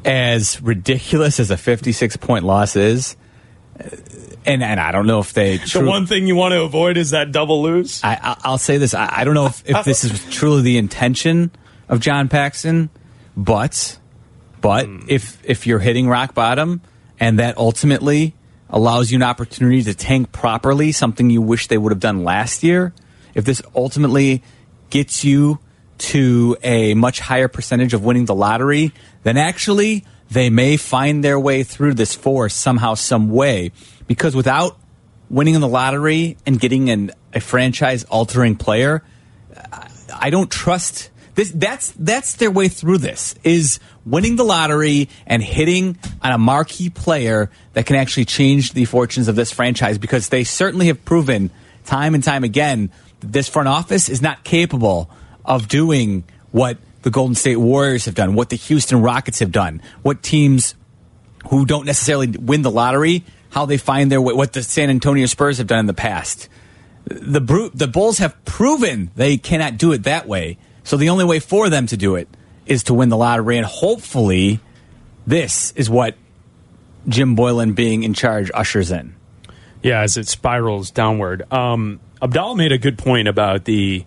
As 0.03 0.59
ridiculous 0.61 1.39
as 1.39 1.51
a 1.51 1.57
56 1.57 2.17
point 2.17 2.43
loss 2.43 2.75
is, 2.75 3.15
uh, 3.79 3.83
and 4.45 4.63
and 4.63 4.79
I 4.79 4.91
don't 4.91 5.05
know 5.05 5.19
if 5.19 5.31
they 5.31 5.57
The 5.57 5.85
one 5.85 6.07
thing 6.07 6.25
you 6.25 6.35
want 6.35 6.53
to 6.53 6.63
avoid 6.63 6.97
is 6.97 7.11
that 7.11 7.31
double 7.31 7.61
lose. 7.61 8.03
I, 8.03 8.15
I- 8.21 8.37
I'll 8.43 8.57
say 8.57 8.79
this. 8.79 8.95
I, 8.95 9.07
I 9.19 9.23
don't 9.25 9.35
know 9.35 9.45
if, 9.45 9.63
if 9.69 9.85
this 9.85 10.03
is 10.03 10.25
truly 10.35 10.63
the 10.63 10.77
intention 10.79 11.51
of 11.87 11.99
John 11.99 12.29
Paxson, 12.29 12.89
but 13.37 13.97
but 14.59 14.87
if 15.07 15.39
if 15.45 15.67
you're 15.67 15.79
hitting 15.79 16.07
rock 16.07 16.33
bottom 16.33 16.81
and 17.19 17.37
that 17.37 17.57
ultimately 17.59 18.33
allows 18.71 19.11
you 19.11 19.17
an 19.19 19.23
opportunity 19.23 19.83
to 19.83 19.93
tank 19.93 20.31
properly, 20.31 20.91
something 20.91 21.29
you 21.29 21.43
wish 21.43 21.67
they 21.67 21.77
would 21.77 21.91
have 21.91 21.99
done 21.99 22.23
last 22.23 22.63
year, 22.63 22.91
if 23.35 23.45
this 23.45 23.61
ultimately 23.75 24.41
gets 24.89 25.23
you 25.23 25.59
to 25.97 26.57
a 26.63 26.93
much 26.93 27.19
higher 27.19 27.47
percentage 27.47 27.93
of 27.93 28.03
winning 28.03 28.25
the 28.25 28.35
lottery, 28.35 28.91
then 29.23 29.37
actually 29.37 30.05
they 30.31 30.49
may 30.49 30.77
find 30.77 31.23
their 31.23 31.39
way 31.39 31.63
through 31.63 31.93
this 31.93 32.13
force 32.15 32.53
somehow, 32.53 32.95
some 32.95 33.29
way. 33.29 33.71
Because 34.07 34.35
without 34.35 34.77
winning 35.29 35.55
in 35.55 35.61
the 35.61 35.67
lottery 35.67 36.37
and 36.45 36.59
getting 36.59 36.89
an, 36.89 37.11
a 37.33 37.39
franchise 37.39 38.03
altering 38.05 38.55
player, 38.55 39.03
I 40.13 40.29
don't 40.29 40.49
trust 40.49 41.09
this. 41.35 41.51
That's 41.51 41.91
that's 41.91 42.35
their 42.35 42.51
way 42.51 42.67
through 42.67 42.99
this 42.99 43.35
is 43.43 43.79
winning 44.05 44.35
the 44.35 44.43
lottery 44.43 45.09
and 45.25 45.41
hitting 45.41 45.97
on 46.21 46.31
a 46.31 46.37
marquee 46.37 46.89
player 46.89 47.49
that 47.73 47.85
can 47.85 47.95
actually 47.95 48.25
change 48.25 48.73
the 48.73 48.85
fortunes 48.85 49.27
of 49.27 49.35
this 49.35 49.51
franchise 49.51 49.97
because 49.97 50.29
they 50.29 50.43
certainly 50.43 50.87
have 50.87 51.03
proven 51.05 51.49
time 51.85 52.13
and 52.13 52.23
time 52.23 52.43
again 52.43 52.91
that 53.21 53.31
this 53.31 53.47
front 53.49 53.67
office 53.67 54.09
is 54.09 54.21
not 54.21 54.43
capable 54.43 55.09
of 55.45 55.67
doing 55.67 56.23
what 56.51 56.77
the 57.01 57.09
Golden 57.09 57.35
State 57.35 57.57
Warriors 57.57 58.05
have 58.05 58.15
done, 58.15 58.33
what 58.33 58.49
the 58.49 58.55
Houston 58.55 59.01
Rockets 59.01 59.39
have 59.39 59.51
done, 59.51 59.81
what 60.01 60.23
teams 60.23 60.75
who 61.49 61.65
don't 61.65 61.85
necessarily 61.85 62.27
win 62.27 62.61
the 62.61 62.71
lottery, 62.71 63.23
how 63.49 63.65
they 63.65 63.77
find 63.77 64.11
their 64.11 64.21
way, 64.21 64.33
what 64.33 64.53
the 64.53 64.63
San 64.63 64.89
Antonio 64.89 65.25
Spurs 65.25 65.57
have 65.57 65.67
done 65.67 65.79
in 65.79 65.85
the 65.85 65.93
past. 65.93 66.47
The 67.05 67.41
Bru- 67.41 67.71
the 67.73 67.87
Bulls 67.87 68.19
have 68.19 68.43
proven 68.45 69.11
they 69.15 69.37
cannot 69.37 69.77
do 69.77 69.91
it 69.91 70.03
that 70.03 70.27
way. 70.27 70.57
So 70.83 70.97
the 70.97 71.09
only 71.09 71.25
way 71.25 71.39
for 71.39 71.69
them 71.69 71.87
to 71.87 71.97
do 71.97 72.15
it 72.15 72.27
is 72.65 72.83
to 72.83 72.93
win 72.93 73.09
the 73.09 73.17
lottery, 73.17 73.57
and 73.57 73.65
hopefully, 73.65 74.61
this 75.27 75.71
is 75.73 75.89
what 75.89 76.15
Jim 77.07 77.35
Boylen 77.35 77.75
being 77.75 78.03
in 78.03 78.13
charge 78.13 78.49
ushers 78.53 78.91
in. 78.91 79.15
Yeah, 79.81 79.99
as 79.99 80.15
it 80.15 80.27
spirals 80.27 80.91
downward. 80.91 81.51
Um, 81.51 81.99
Abdalla 82.21 82.55
made 82.55 82.71
a 82.71 82.77
good 82.77 82.97
point 82.97 83.27
about 83.27 83.65
the 83.65 84.05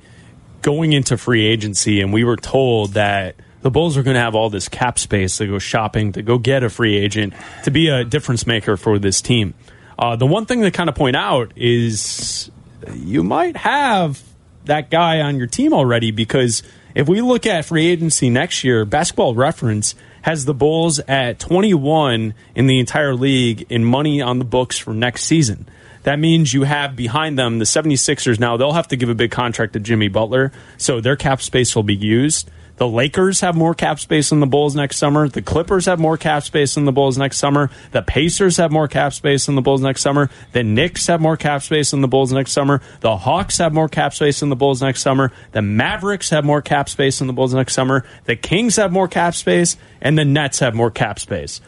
going 0.63 0.93
into 0.93 1.17
free 1.17 1.47
agency, 1.47 2.01
and 2.01 2.13
we 2.13 2.25
were 2.25 2.37
told 2.37 2.95
that 2.95 3.37
the 3.63 3.71
Bulls 3.71 3.97
are 3.97 4.03
going 4.03 4.15
to 4.15 4.21
have 4.21 4.35
all 4.35 4.51
this 4.51 4.69
cap 4.69 4.99
space 4.99 5.39
to 5.39 5.47
go 5.47 5.59
shopping, 5.59 6.13
to 6.13 6.23
go 6.23 6.39
get 6.39 6.63
a 6.63 6.71
free 6.71 6.97
agent, 6.97 7.35
to 7.65 7.71
be 7.71 7.89
a 7.89 8.05
difference 8.05 8.47
maker 8.47 8.77
for 8.77 8.99
this 8.99 9.21
team. 9.21 9.55
Uh, 9.99 10.17
the 10.17 10.27
one 10.27 10.47
thing 10.47 10.63
to 10.63 10.71
kind 10.71 10.89
of 10.89 10.95
point 10.95 11.17
out 11.17 11.53
is 11.57 12.51
you 12.93 13.23
might 13.23 13.57
have 13.57 14.23
that 14.67 14.91
guy 14.91 15.21
on 15.21 15.39
your 15.39 15.47
team 15.47 15.73
already 15.73 16.11
because 16.11 16.63
if 16.95 17.09
we 17.09 17.21
look 17.21 17.47
at 17.47 17.65
free 17.65 17.87
agency 17.87 18.31
next 18.31 18.65
year, 18.65 18.85
basketball 18.85 19.35
reference 19.35 19.95
has 20.23 20.45
the 20.45 20.55
Bulls 20.55 20.99
at 21.01 21.39
21 21.39 22.35
in 22.55 22.67
the 22.67 22.79
entire 22.79 23.15
league 23.15 23.67
in 23.69 23.85
money 23.85 24.21
on 24.21 24.39
the 24.39 24.45
books 24.45 24.79
for 24.79 24.93
next 24.93 25.25
season. 25.25 25.69
That 26.07 26.21
means 26.21 26.55
you 26.55 26.63
have 26.63 26.95
behind 26.95 27.37
them 27.37 27.59
the 27.59 27.65
76ers 27.65 28.39
now. 28.39 28.57
They'll 28.57 28.71
have 28.75 28.87
to 28.89 28.97
give 28.97 29.09
a 29.09 29.15
big 29.17 29.33
contract 29.33 29.73
to 29.73 29.81
Jimmy 29.81 30.07
Butler, 30.07 30.53
so 30.77 31.01
their 31.01 31.17
cap 31.17 31.43
space 31.43 31.75
will 31.75 31.83
be 31.83 31.97
used. 31.97 32.49
The 32.77 32.87
Lakers 32.87 33.41
have 33.41 33.57
more 33.57 33.75
cap 33.75 33.99
space 33.99 34.31
than 34.31 34.39
the 34.39 34.47
Bulls 34.47 34.77
next 34.77 34.99
summer. 34.99 35.29
The 35.29 35.43
Clippers 35.43 35.87
have 35.87 35.99
more 35.99 36.17
cap 36.17 36.45
space 36.45 36.77
than 36.77 36.85
the 36.85 36.93
Bulls 36.93 37.19
next 37.19 37.39
summer. 37.39 37.71
The 37.91 38.03
Pacers 38.03 38.59
have 38.59 38.71
more 38.71 38.87
cap 38.87 39.15
space 39.15 39.47
than 39.47 39.57
the 39.57 39.63
Bulls 39.63 39.81
next 39.81 40.01
summer. 40.01 40.31
The 40.53 40.63
Knicks 40.63 41.09
have 41.09 41.21
more 41.21 41.37
cap 41.37 41.63
space 41.63 41.91
than 41.91 42.03
the 42.03 42.09
Bulls 42.09 42.33
next 42.33 42.53
summer. 42.53 42.81
The 43.01 43.17
Hawks 43.17 43.59
have 43.59 43.75
more 43.75 43.89
cap 43.89 44.15
space 44.15 44.39
than 44.39 44.49
the 44.49 44.55
Bulls 44.55 44.81
next 44.81 45.01
summer. 45.01 45.33
The 45.51 45.63
Mavericks 45.63 46.31
have 46.31 46.45
more 46.45 46.63
cap 46.63 46.89
space 46.89 47.19
than 47.19 47.27
the 47.27 47.33
Bulls 47.33 47.53
next 47.53 47.75
summer. 47.75 48.05
The 48.27 48.37
Kings 48.37 48.77
have 48.77 48.93
more 48.93 49.09
cap 49.09 49.35
space. 49.35 49.77
And 50.01 50.17
the 50.17 50.25
Nets 50.25 50.61
have 50.61 50.73
more 50.73 50.93
cap 50.93 51.19
space. 51.19 51.61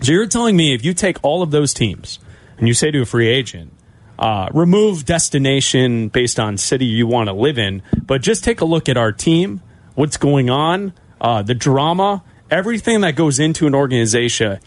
So 0.00 0.12
you're 0.12 0.26
telling 0.26 0.56
me 0.56 0.72
if 0.72 0.86
you 0.86 0.94
take 0.94 1.22
all 1.22 1.42
of 1.42 1.50
those 1.50 1.74
teams 1.74 2.18
and 2.58 2.68
you 2.68 2.74
say 2.74 2.90
to 2.90 3.00
a 3.00 3.06
free 3.06 3.28
agent, 3.28 3.72
uh, 4.18 4.48
remove 4.52 5.04
destination 5.04 6.08
based 6.08 6.40
on 6.40 6.56
city 6.58 6.86
you 6.86 7.06
want 7.06 7.28
to 7.28 7.32
live 7.32 7.58
in, 7.58 7.82
but 8.04 8.20
just 8.20 8.42
take 8.44 8.60
a 8.60 8.64
look 8.64 8.88
at 8.88 8.96
our 8.96 9.12
team, 9.12 9.62
what's 9.94 10.16
going 10.16 10.50
on, 10.50 10.92
uh, 11.20 11.42
the 11.42 11.54
drama, 11.54 12.22
everything 12.50 13.00
that 13.02 13.14
goes 13.14 13.38
into 13.38 13.66
an 13.66 13.74
organization, 13.74 14.58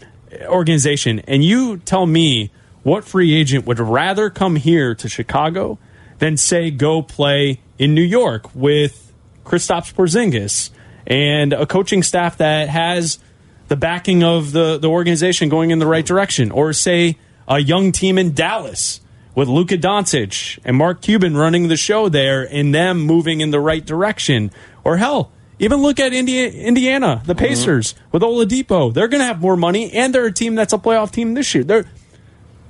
organization, 0.46 1.20
and 1.20 1.44
you 1.44 1.76
tell 1.78 2.06
me 2.06 2.50
what 2.82 3.04
free 3.04 3.34
agent 3.34 3.66
would 3.66 3.78
rather 3.78 4.30
come 4.30 4.56
here 4.56 4.94
to 4.94 5.08
Chicago 5.08 5.78
than 6.18 6.36
say 6.36 6.70
go 6.70 7.02
play 7.02 7.60
in 7.78 7.94
New 7.94 8.02
York 8.02 8.54
with 8.54 9.12
Kristaps 9.44 9.92
Porzingis 9.92 10.70
and 11.06 11.52
a 11.52 11.66
coaching 11.66 12.02
staff 12.02 12.38
that 12.38 12.68
has 12.68 13.18
the 13.68 13.76
backing 13.76 14.22
of 14.22 14.52
the, 14.52 14.78
the 14.78 14.88
organization 14.88 15.48
going 15.48 15.70
in 15.70 15.78
the 15.78 15.86
right 15.86 16.04
direction, 16.04 16.50
or 16.50 16.72
say 16.72 17.18
a 17.48 17.58
young 17.58 17.92
team 17.92 18.18
in 18.18 18.32
Dallas 18.34 19.00
with 19.34 19.48
Luka 19.48 19.78
Doncic 19.78 20.58
and 20.64 20.76
Mark 20.76 21.00
Cuban 21.00 21.36
running 21.36 21.68
the 21.68 21.76
show 21.76 22.08
there 22.08 22.42
and 22.42 22.74
them 22.74 23.00
moving 23.00 23.40
in 23.40 23.50
the 23.50 23.60
right 23.60 23.84
direction, 23.84 24.50
or 24.84 24.98
hell, 24.98 25.32
even 25.58 25.80
look 25.80 26.00
at 26.00 26.12
Indi- 26.12 26.48
Indiana, 26.48 27.22
the 27.24 27.34
mm-hmm. 27.34 27.44
Pacers 27.44 27.94
with 28.10 28.22
Oladipo. 28.22 28.92
They're 28.92 29.08
going 29.08 29.20
to 29.20 29.26
have 29.26 29.40
more 29.40 29.56
money, 29.56 29.92
and 29.92 30.14
they're 30.14 30.26
a 30.26 30.32
team 30.32 30.54
that's 30.54 30.72
a 30.72 30.78
playoff 30.78 31.12
team 31.12 31.34
this 31.34 31.54
year. 31.54 31.64
They're 31.64 31.86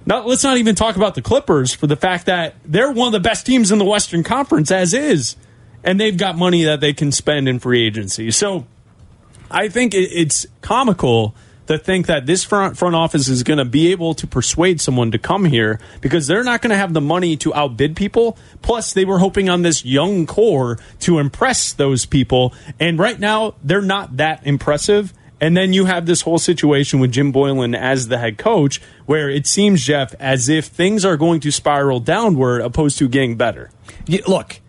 not, 0.04 0.26
let's 0.26 0.44
not 0.44 0.56
even 0.58 0.74
talk 0.74 0.96
about 0.96 1.14
the 1.14 1.22
Clippers 1.22 1.72
for 1.72 1.86
the 1.86 1.96
fact 1.96 2.26
that 2.26 2.56
they're 2.64 2.90
one 2.90 3.06
of 3.06 3.12
the 3.12 3.20
best 3.20 3.46
teams 3.46 3.70
in 3.70 3.78
the 3.78 3.84
Western 3.84 4.22
Conference 4.22 4.70
as 4.70 4.94
is, 4.94 5.36
and 5.84 5.98
they've 5.98 6.16
got 6.16 6.36
money 6.36 6.64
that 6.64 6.80
they 6.80 6.92
can 6.92 7.12
spend 7.12 7.48
in 7.48 7.58
free 7.58 7.86
agency. 7.86 8.30
So 8.30 8.66
I 9.50 9.68
think 9.68 9.94
it, 9.94 10.10
it's 10.12 10.46
comical 10.60 11.34
to 11.72 11.78
think 11.78 12.06
that 12.06 12.26
this 12.26 12.44
front 12.44 12.76
front 12.76 12.94
office 12.94 13.28
is 13.28 13.42
going 13.42 13.58
to 13.58 13.64
be 13.64 13.90
able 13.92 14.14
to 14.14 14.26
persuade 14.26 14.80
someone 14.80 15.10
to 15.10 15.18
come 15.18 15.44
here 15.44 15.80
because 16.00 16.26
they're 16.26 16.44
not 16.44 16.62
going 16.62 16.70
to 16.70 16.76
have 16.76 16.92
the 16.92 17.00
money 17.00 17.36
to 17.38 17.54
outbid 17.54 17.96
people. 17.96 18.36
Plus, 18.62 18.92
they 18.92 19.04
were 19.04 19.18
hoping 19.18 19.48
on 19.48 19.62
this 19.62 19.84
young 19.84 20.26
core 20.26 20.78
to 21.00 21.18
impress 21.18 21.72
those 21.72 22.06
people, 22.06 22.54
and 22.78 22.98
right 22.98 23.18
now 23.18 23.54
they're 23.62 23.82
not 23.82 24.16
that 24.18 24.46
impressive. 24.46 25.12
And 25.40 25.56
then 25.56 25.72
you 25.72 25.86
have 25.86 26.06
this 26.06 26.20
whole 26.20 26.38
situation 26.38 27.00
with 27.00 27.10
Jim 27.10 27.32
Boylen 27.32 27.76
as 27.76 28.06
the 28.06 28.18
head 28.18 28.38
coach, 28.38 28.80
where 29.06 29.28
it 29.28 29.44
seems, 29.44 29.82
Jeff, 29.84 30.14
as 30.20 30.48
if 30.48 30.66
things 30.66 31.04
are 31.04 31.16
going 31.16 31.40
to 31.40 31.50
spiral 31.50 31.98
downward 31.98 32.60
opposed 32.60 32.96
to 32.98 33.08
getting 33.08 33.36
better. 33.36 33.70
Y- 34.08 34.20
look, 34.28 34.60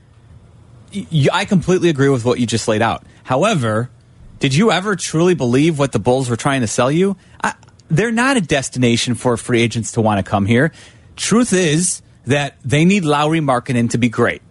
I 1.31 1.45
completely 1.45 1.89
agree 1.89 2.09
with 2.09 2.25
what 2.25 2.39
you 2.39 2.47
just 2.47 2.67
laid 2.67 2.81
out. 2.81 3.03
However, 3.23 3.91
did 4.43 4.53
you 4.53 4.73
ever 4.73 4.97
truly 4.97 5.35
believe 5.35 5.79
what 5.79 5.93
the 5.93 5.99
Bulls 5.99 6.29
were 6.29 6.35
trying 6.35 6.59
to 6.59 6.67
sell 6.67 6.91
you? 6.91 7.15
I, 7.41 7.53
they're 7.87 8.11
not 8.11 8.35
a 8.35 8.41
destination 8.41 9.15
for 9.15 9.37
free 9.37 9.61
agents 9.61 9.93
to 9.93 10.01
want 10.01 10.17
to 10.23 10.29
come 10.29 10.45
here. 10.45 10.73
Truth 11.15 11.53
is 11.53 12.01
that 12.25 12.57
they 12.65 12.83
need 12.83 13.05
Lauri 13.05 13.39
Markkanen 13.39 13.89
to 13.91 13.97
be 13.97 14.09
great. 14.09 14.41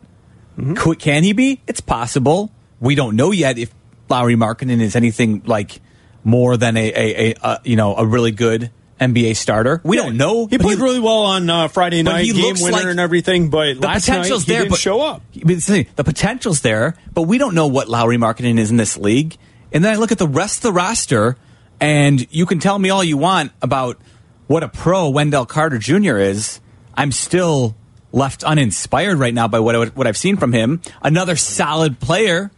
Could- 0.77 0.99
Can 0.99 1.25
he 1.25 1.35
be? 1.35 1.61
It's 1.67 1.83
possible. 1.83 2.51
We 2.81 2.95
don't 2.95 3.17
know 3.17 3.33
yet 3.33 3.59
if 3.59 3.71
Lauri 4.09 4.35
Markkanen 4.35 4.81
is 4.81 4.97
anything 4.97 5.43
like 5.45 5.83
more 6.25 6.57
than 6.57 6.79
a, 6.79 6.89
a, 6.91 7.31
a, 7.33 7.35
a 7.43 7.61
you 7.63 7.77
know 7.77 7.95
a 7.95 8.07
really 8.07 8.31
good 8.31 8.71
NBA 8.99 9.37
starter. 9.37 9.83
We 9.85 9.97
don't 9.99 10.17
know. 10.17 10.47
He 10.47 10.57
played 10.57 10.79
really 10.79 11.01
well 11.01 11.25
on 11.25 11.51
uh, 11.51 11.69
Friday 11.69 12.03
night, 12.03 12.25
he 12.25 12.33
game 12.33 12.55
winner 12.61 12.79
like- 12.79 12.87
and 12.87 12.99
everything, 12.99 13.51
but 13.51 13.75
the 13.79 13.87
last 13.89 14.09
night 14.09 14.15
he 14.15 14.23
potential's 14.23 14.47
there, 14.47 14.59
didn't 14.61 14.71
but 14.71 14.79
show 14.79 15.03
up. 15.03 15.21
the 15.35 16.03
potential's 16.03 16.63
there, 16.63 16.97
but 17.13 17.23
we 17.23 17.37
don't 17.37 17.55
know 17.55 17.67
what 17.67 17.91
Lauri 17.91 18.17
Markkanen 18.17 18.59
is 18.59 18.71
in 18.71 18.79
this 18.79 18.97
league. 18.97 19.37
And 19.73 19.85
then 19.85 19.93
I 19.93 19.97
look 19.97 20.13
at 20.13 20.19
the 20.19 20.29
rest 20.29 20.59
of 20.59 20.63
the 20.63 20.73
roster, 20.73 21.37
and 21.81 22.27
you 22.33 22.47
can 22.47 22.59
tell 22.59 22.79
me 22.79 22.91
all 22.91 23.03
you 23.03 23.17
want 23.17 23.53
about 23.63 23.99
what 24.47 24.63
a 24.63 24.69
pro 24.69 25.09
Wendell 25.09 25.47
Carter 25.47 25.79
Jr. 25.79 26.19
is. 26.19 26.61
I'm 26.95 27.11
still 27.11 27.75
left 28.13 28.45
uninspired 28.45 29.19
right 29.19 29.33
now 29.33 29.49
by 29.49 29.61
what 29.61 29.75
I, 29.75 29.87
what 29.87 30.07
I've 30.07 30.17
seen 30.17 30.37
from 30.37 30.53
him. 30.53 30.83
Another 31.03 31.37
solid 31.37 31.99
player 31.99 32.51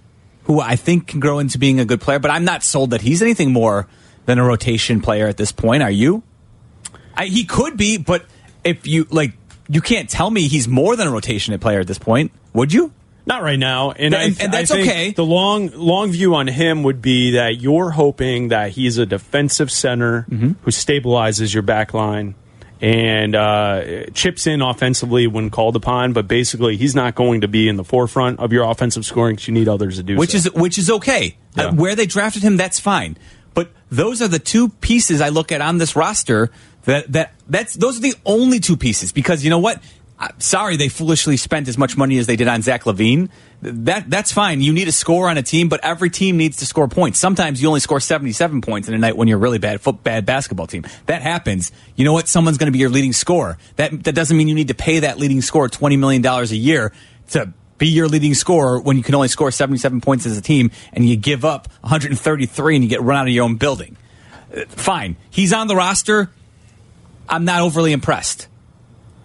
who 0.45 0.61
I 0.61 0.77
think 0.77 1.07
can 1.07 1.21
grow 1.21 1.39
into 1.39 1.59
being 1.59 1.81
a 1.81 1.85
good 1.85 2.01
player, 2.01 2.19
but 2.19 2.31
I'm 2.31 2.45
not 2.45 2.63
sold 2.63 2.91
that 2.91 3.01
he's 3.01 3.23
anything 3.23 3.53
more 3.53 3.87
than 4.27 4.39
a 4.39 4.45
rotation 4.45 5.01
player 5.01 5.27
at 5.27 5.37
this 5.37 5.53
point. 5.53 5.83
Are 5.83 5.91
you? 5.91 6.23
I, 7.17 7.27
he 7.27 7.45
could 7.45 7.77
be, 7.77 7.97
but 7.97 8.27
if 8.65 8.87
you 8.87 9.07
like, 9.11 9.33
you 9.69 9.81
can't 9.81 10.11
tell 10.11 10.31
me 10.31 10.49
he's 10.49 10.67
more 10.67 10.97
than 10.97 11.07
a 11.07 11.11
rotation 11.11 11.59
player 11.59 11.81
at 11.81 11.87
this 11.87 11.99
point. 11.99 12.33
Would 12.53 12.73
you? 12.73 12.93
Not 13.27 13.43
right 13.43 13.59
now, 13.59 13.91
and, 13.93 14.15
And- 14.15 14.37
I, 14.39 14.45
and 14.45 14.53
that's 14.53 14.71
I 14.71 14.81
okay. 14.81 15.11
The 15.13 15.25
long 15.25 15.71
long 15.75 16.11
view 16.13 16.35
on 16.35 16.47
him 16.47 16.83
would 16.83 17.01
be 17.01 17.33
that 17.33 17.61
you're 17.61 17.91
hoping 17.91 18.49
that 18.49 18.71
he's 18.73 18.99
a 18.99 19.07
defensive 19.07 19.71
center 19.71 20.27
Mm-hmm. 20.31 20.53
who 20.63 20.71
stabilizes 20.71 21.53
your 21.55 21.63
back 21.63 21.95
line 21.95 22.35
and 22.81 23.35
uh, 23.35 24.05
chips 24.13 24.47
in 24.47 24.61
offensively 24.61 25.27
when 25.27 25.49
called 25.49 25.75
upon. 25.77 26.13
But 26.13 26.29
basically, 26.29 26.77
he's 26.77 26.95
not 26.95 27.15
going 27.15 27.41
to 27.41 27.49
be 27.49 27.67
in 27.69 27.77
the 27.77 27.85
forefront 27.85 28.41
of 28.41 28.53
your 28.53 28.69
offensive 28.71 29.07
scoring 29.07 29.37
because 29.37 29.49
you 29.49 29.55
need 29.55 29.69
others 29.69 29.97
to 29.97 30.03
do. 30.03 30.17
which 30.17 30.33
so. 30.33 30.37
is 30.37 30.53
which 30.53 30.77
is 30.79 30.91
okay. 30.91 31.37
Yeah. 31.57 31.67
Uh, 31.67 31.73
where 31.75 31.95
they 31.97 32.05
drafted 32.07 32.43
him, 32.43 32.57
that's 32.59 32.79
fine. 32.79 33.17
But 33.55 33.71
those 33.91 34.21
are 34.21 34.29
the 34.29 34.39
two 34.41 34.69
pieces 34.69 35.21
I 35.23 35.29
look 35.31 35.51
at 35.53 35.61
on 35.63 35.79
this 35.79 35.97
roster. 35.97 36.51
That 36.85 37.11
that 37.13 37.33
that's 37.49 37.73
those 37.75 37.97
are 37.99 38.03
the 38.03 38.15
only 38.27 38.61
two 38.61 38.77
pieces 38.77 39.13
because 39.13 39.43
you 39.45 39.49
know 39.49 39.61
what? 39.61 39.81
Sorry, 40.39 40.77
they 40.77 40.89
foolishly 40.89 41.37
spent 41.37 41.69
as 41.69 41.77
much 41.77 41.97
money 41.97 42.19
as 42.19 42.27
they 42.27 42.37
did 42.37 42.49
on 42.49 42.63
Zach 42.63 42.85
LaVine. 42.85 43.31
That 43.63 44.11
that's 44.11 44.33
fine. 44.33 44.61
You 44.61 44.73
need 44.73 44.89
a 44.89 44.93
score 44.93 45.29
on 45.29 45.39
a 45.39 45.43
team, 45.43 45.69
but 45.69 45.81
every 45.83 46.11
team 46.11 46.37
needs 46.37 46.59
to 46.59 46.67
score 46.67 46.87
points. 46.89 47.19
Sometimes 47.19 47.63
you 47.63 47.69
only 47.69 47.81
score 47.81 48.01
seventy 48.01 48.33
seven 48.33 48.61
points 48.61 48.89
in 48.89 48.95
a 48.95 48.99
night 48.99 49.17
when 49.17 49.27
you're 49.29 49.39
a 49.39 49.41
really 49.41 49.59
bad 49.59 49.81
foot 49.81 50.03
bad 50.03 50.27
basketball 50.27 50.67
team. 50.67 50.87
That 51.07 51.23
happens. 51.23 51.73
You 51.97 52.05
know 52.05 52.13
what? 52.13 52.29
Someone's 52.29 52.59
going 52.59 52.67
to 52.67 52.73
be 52.73 52.79
your 52.79 52.91
leading 52.91 53.13
scorer. 53.13 53.59
That 53.77 54.05
that 54.05 54.15
doesn't 54.15 54.37
mean 54.37 54.49
you 54.49 54.55
need 54.55 54.69
to 54.69 54.75
pay 54.75 55.01
that 55.01 55.19
leading 55.19 55.41
scorer 55.41 55.69
twenty 55.69 55.97
million 55.97 56.23
dollars 56.23 56.53
a 56.53 56.57
year 56.57 56.93
to 57.31 57.53
be 57.79 57.89
your 57.89 58.09
leading 58.09 58.35
scorer 58.35 58.81
when 58.81 58.97
you 58.97 59.03
can 59.03 59.15
only 59.15 59.27
score 59.27 59.51
77 59.51 60.01
points 60.01 60.27
as 60.27 60.39
a 60.39 60.41
team 60.41 60.71
and 60.93 61.09
you 61.09 61.17
give 61.17 61.45
up 61.45 61.67
133 61.81 62.77
and 62.77 62.85
you 62.85 62.89
get 62.89 63.03
run 63.03 63.19
out 63.19 63.27
of 63.27 63.33
your 63.33 63.45
own 63.45 63.57
building. 63.57 63.97
Uh, 64.57 64.65
Fine. 64.69 65.17
He's 65.29 65.53
on 65.53 65.67
the 65.67 65.75
roster. 65.75 66.31
I'm 67.29 67.45
not 67.45 67.63
overly 67.63 67.93
impressed. 67.93 68.47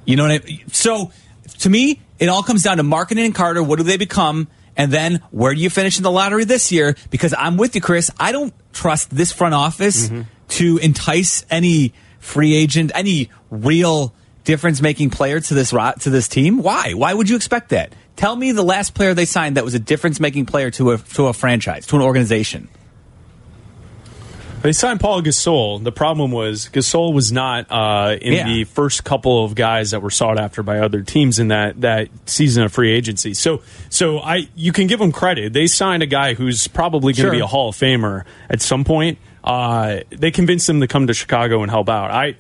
You 0.06 0.16
know 0.16 0.24
what 0.24 0.32
I 0.32 0.46
mean? 0.46 0.62
So 0.72 1.12
to 1.60 1.70
me, 1.70 2.02
it 2.20 2.30
all 2.30 2.44
comes 2.44 2.64
down 2.64 2.78
to 2.78 2.84
Markkanen 2.84 3.26
and 3.26 3.36
Carter. 3.36 3.64
What 3.64 3.78
do 3.78 3.84
they 3.84 3.98
become? 3.98 4.48
And 4.76 4.92
then 4.92 5.22
where 5.32 5.54
do 5.54 5.60
you 5.60 5.70
finish 5.70 5.98
in 5.98 6.04
the 6.04 6.12
lottery 6.12 6.46
this 6.46 6.72
year? 6.72 6.96
Because 7.10 7.34
I'm 7.38 7.58
with 7.58 7.76
you, 7.76 7.82
Chris. 7.82 8.10
I 8.20 8.32
don't 8.32 8.54
trust 8.72 9.10
this 9.10 9.32
front 9.32 9.54
office 9.54 10.08
mm-hmm. 10.08 10.22
to 10.50 10.78
entice 10.78 11.46
any 11.50 11.94
free 12.20 12.56
agent, 12.56 12.92
any 12.96 13.30
real 13.50 14.14
difference 14.46 14.82
making 14.82 15.10
player 15.10 15.40
to 15.40 15.54
this 15.54 15.74
ro- 15.74 15.94
to 16.00 16.10
this 16.10 16.28
team. 16.28 16.58
Why? 16.64 16.94
Why 16.94 17.14
would 17.14 17.30
you 17.30 17.36
expect 17.36 17.70
that? 17.70 17.94
Tell 18.16 18.36
me 18.36 18.52
the 18.52 18.64
last 18.64 18.94
player 18.94 19.14
they 19.14 19.26
signed 19.26 19.58
that 19.58 19.64
was 19.64 19.74
a 19.74 19.80
difference 19.80 20.20
making 20.20 20.46
player 20.46 20.72
to 20.72 20.92
a 20.92 20.98
to 20.98 21.28
a 21.28 21.34
franchise, 21.34 21.86
to 21.88 21.96
an 21.96 22.02
organization. 22.02 22.70
They 24.62 24.74
signed 24.74 25.00
Pau 25.00 25.22
Gasol. 25.22 25.84
The 25.84 25.92
problem 25.92 26.32
was 26.32 26.70
Gasol 26.72 27.14
was 27.14 27.32
not 27.32 27.68
uh, 27.70 28.18
in 28.22 28.34
Yeah. 28.34 28.46
the 28.48 28.64
first 28.66 29.04
couple 29.04 29.44
of 29.46 29.56
guys 29.56 29.92
that 29.92 30.02
were 30.02 30.10
sought 30.10 30.38
after 30.40 30.64
by 30.64 30.80
other 30.80 31.02
teams 31.02 31.40
in 31.40 31.48
that 31.50 31.80
that 31.82 32.10
season 32.26 32.64
of 32.64 32.72
free 32.74 32.92
agency. 32.92 33.34
So 33.34 33.62
so 33.90 34.20
I 34.20 34.50
you 34.56 34.72
can 34.74 34.88
give 34.88 35.00
them 35.00 35.12
credit. 35.12 35.54
They 35.54 35.68
signed 35.68 36.04
a 36.04 36.08
guy 36.08 36.34
who's 36.34 36.68
probably 36.68 37.14
going 37.14 37.16
to 37.16 37.22
Sure. 37.30 37.32
be 37.32 37.40
a 37.40 37.48
Hall 37.48 37.70
of 37.70 37.76
Famer 37.76 38.24
at 38.50 38.62
some 38.62 38.84
point. 38.84 39.18
Uh, 39.44 40.00
they 40.10 40.32
convinced 40.32 40.68
him 40.70 40.82
to 40.82 40.88
come 40.88 41.08
to 41.08 41.14
Chicago 41.14 41.62
and 41.62 41.72
help 41.72 41.88
out. 41.90 42.12
I 42.12 42.36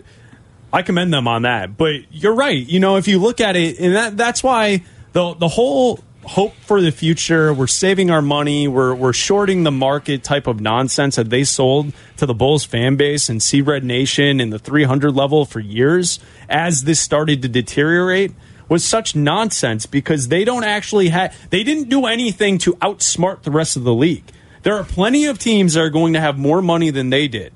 I 0.74 0.82
commend 0.82 1.14
them 1.14 1.28
on 1.28 1.44
that. 1.44 1.78
But 1.78 2.02
you're 2.12 2.36
right. 2.36 2.68
You 2.68 2.80
know, 2.80 2.98
if 2.98 3.08
you 3.08 3.20
look 3.20 3.40
at 3.42 3.56
it, 3.56 3.80
and 3.80 3.96
that 3.96 4.18
that's 4.18 4.44
why 4.44 4.84
the 5.14 5.34
the 5.36 5.48
whole 5.48 6.00
hope 6.30 6.54
for 6.62 6.80
the 6.80 6.92
future, 6.92 7.52
we're 7.52 7.66
saving 7.66 8.12
our 8.12 8.22
money, 8.22 8.68
we're 8.68 8.94
we're 8.94 9.14
shorting 9.14 9.64
the 9.64 9.72
market 9.72 10.24
type 10.24 10.46
of 10.46 10.62
nonsense 10.62 11.16
that 11.16 11.32
they 11.32 11.44
sold 11.44 11.92
to 12.18 12.28
the 12.28 12.36
Bulls 12.36 12.64
fan 12.64 12.98
base 12.98 13.30
and 13.30 13.42
Sea 13.42 13.62
Red 13.62 13.84
Nation 13.84 14.40
in 14.40 14.52
the 14.52 14.60
300 14.60 15.10
level 15.10 15.44
for 15.44 15.60
years 15.60 16.20
as 16.48 16.84
this 16.84 17.00
started 17.00 17.42
to 17.42 17.48
deteriorate 17.48 18.32
was 18.70 18.86
such 18.86 19.16
nonsense 19.16 19.88
because 19.88 20.28
they 20.28 20.46
don't 20.46 20.64
actually 20.64 21.10
have 21.10 21.36
they 21.50 21.64
didn't 21.64 21.90
do 21.90 22.06
anything 22.06 22.60
to 22.60 22.74
outsmart 22.74 23.42
the 23.42 23.52
rest 23.52 23.76
of 23.76 23.84
the 23.84 23.94
league. 23.94 24.26
There 24.62 24.76
are 24.76 24.84
plenty 24.84 25.26
of 25.26 25.40
teams 25.40 25.74
that 25.74 25.82
are 25.82 25.90
going 25.90 26.14
to 26.14 26.22
have 26.22 26.38
more 26.38 26.62
money 26.62 26.92
than 26.92 27.10
they 27.10 27.28
did. 27.28 27.54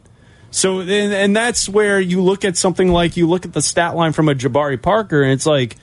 So, 0.49 0.79
and, 0.79 0.91
and 0.91 1.35
that's 1.35 1.69
where 1.69 1.99
you 1.99 2.23
look 2.23 2.43
at 2.43 2.57
something 2.57 2.87
like 2.87 3.17
you 3.17 3.27
look 3.27 3.45
at 3.45 3.53
the 3.53 3.61
stat 3.61 3.95
line 3.95 4.13
from 4.13 4.29
a 4.29 4.35
Jabari 4.35 4.81
Parker, 4.81 5.21
and 5.23 5.31
it's 5.31 5.47
like, 5.47 5.77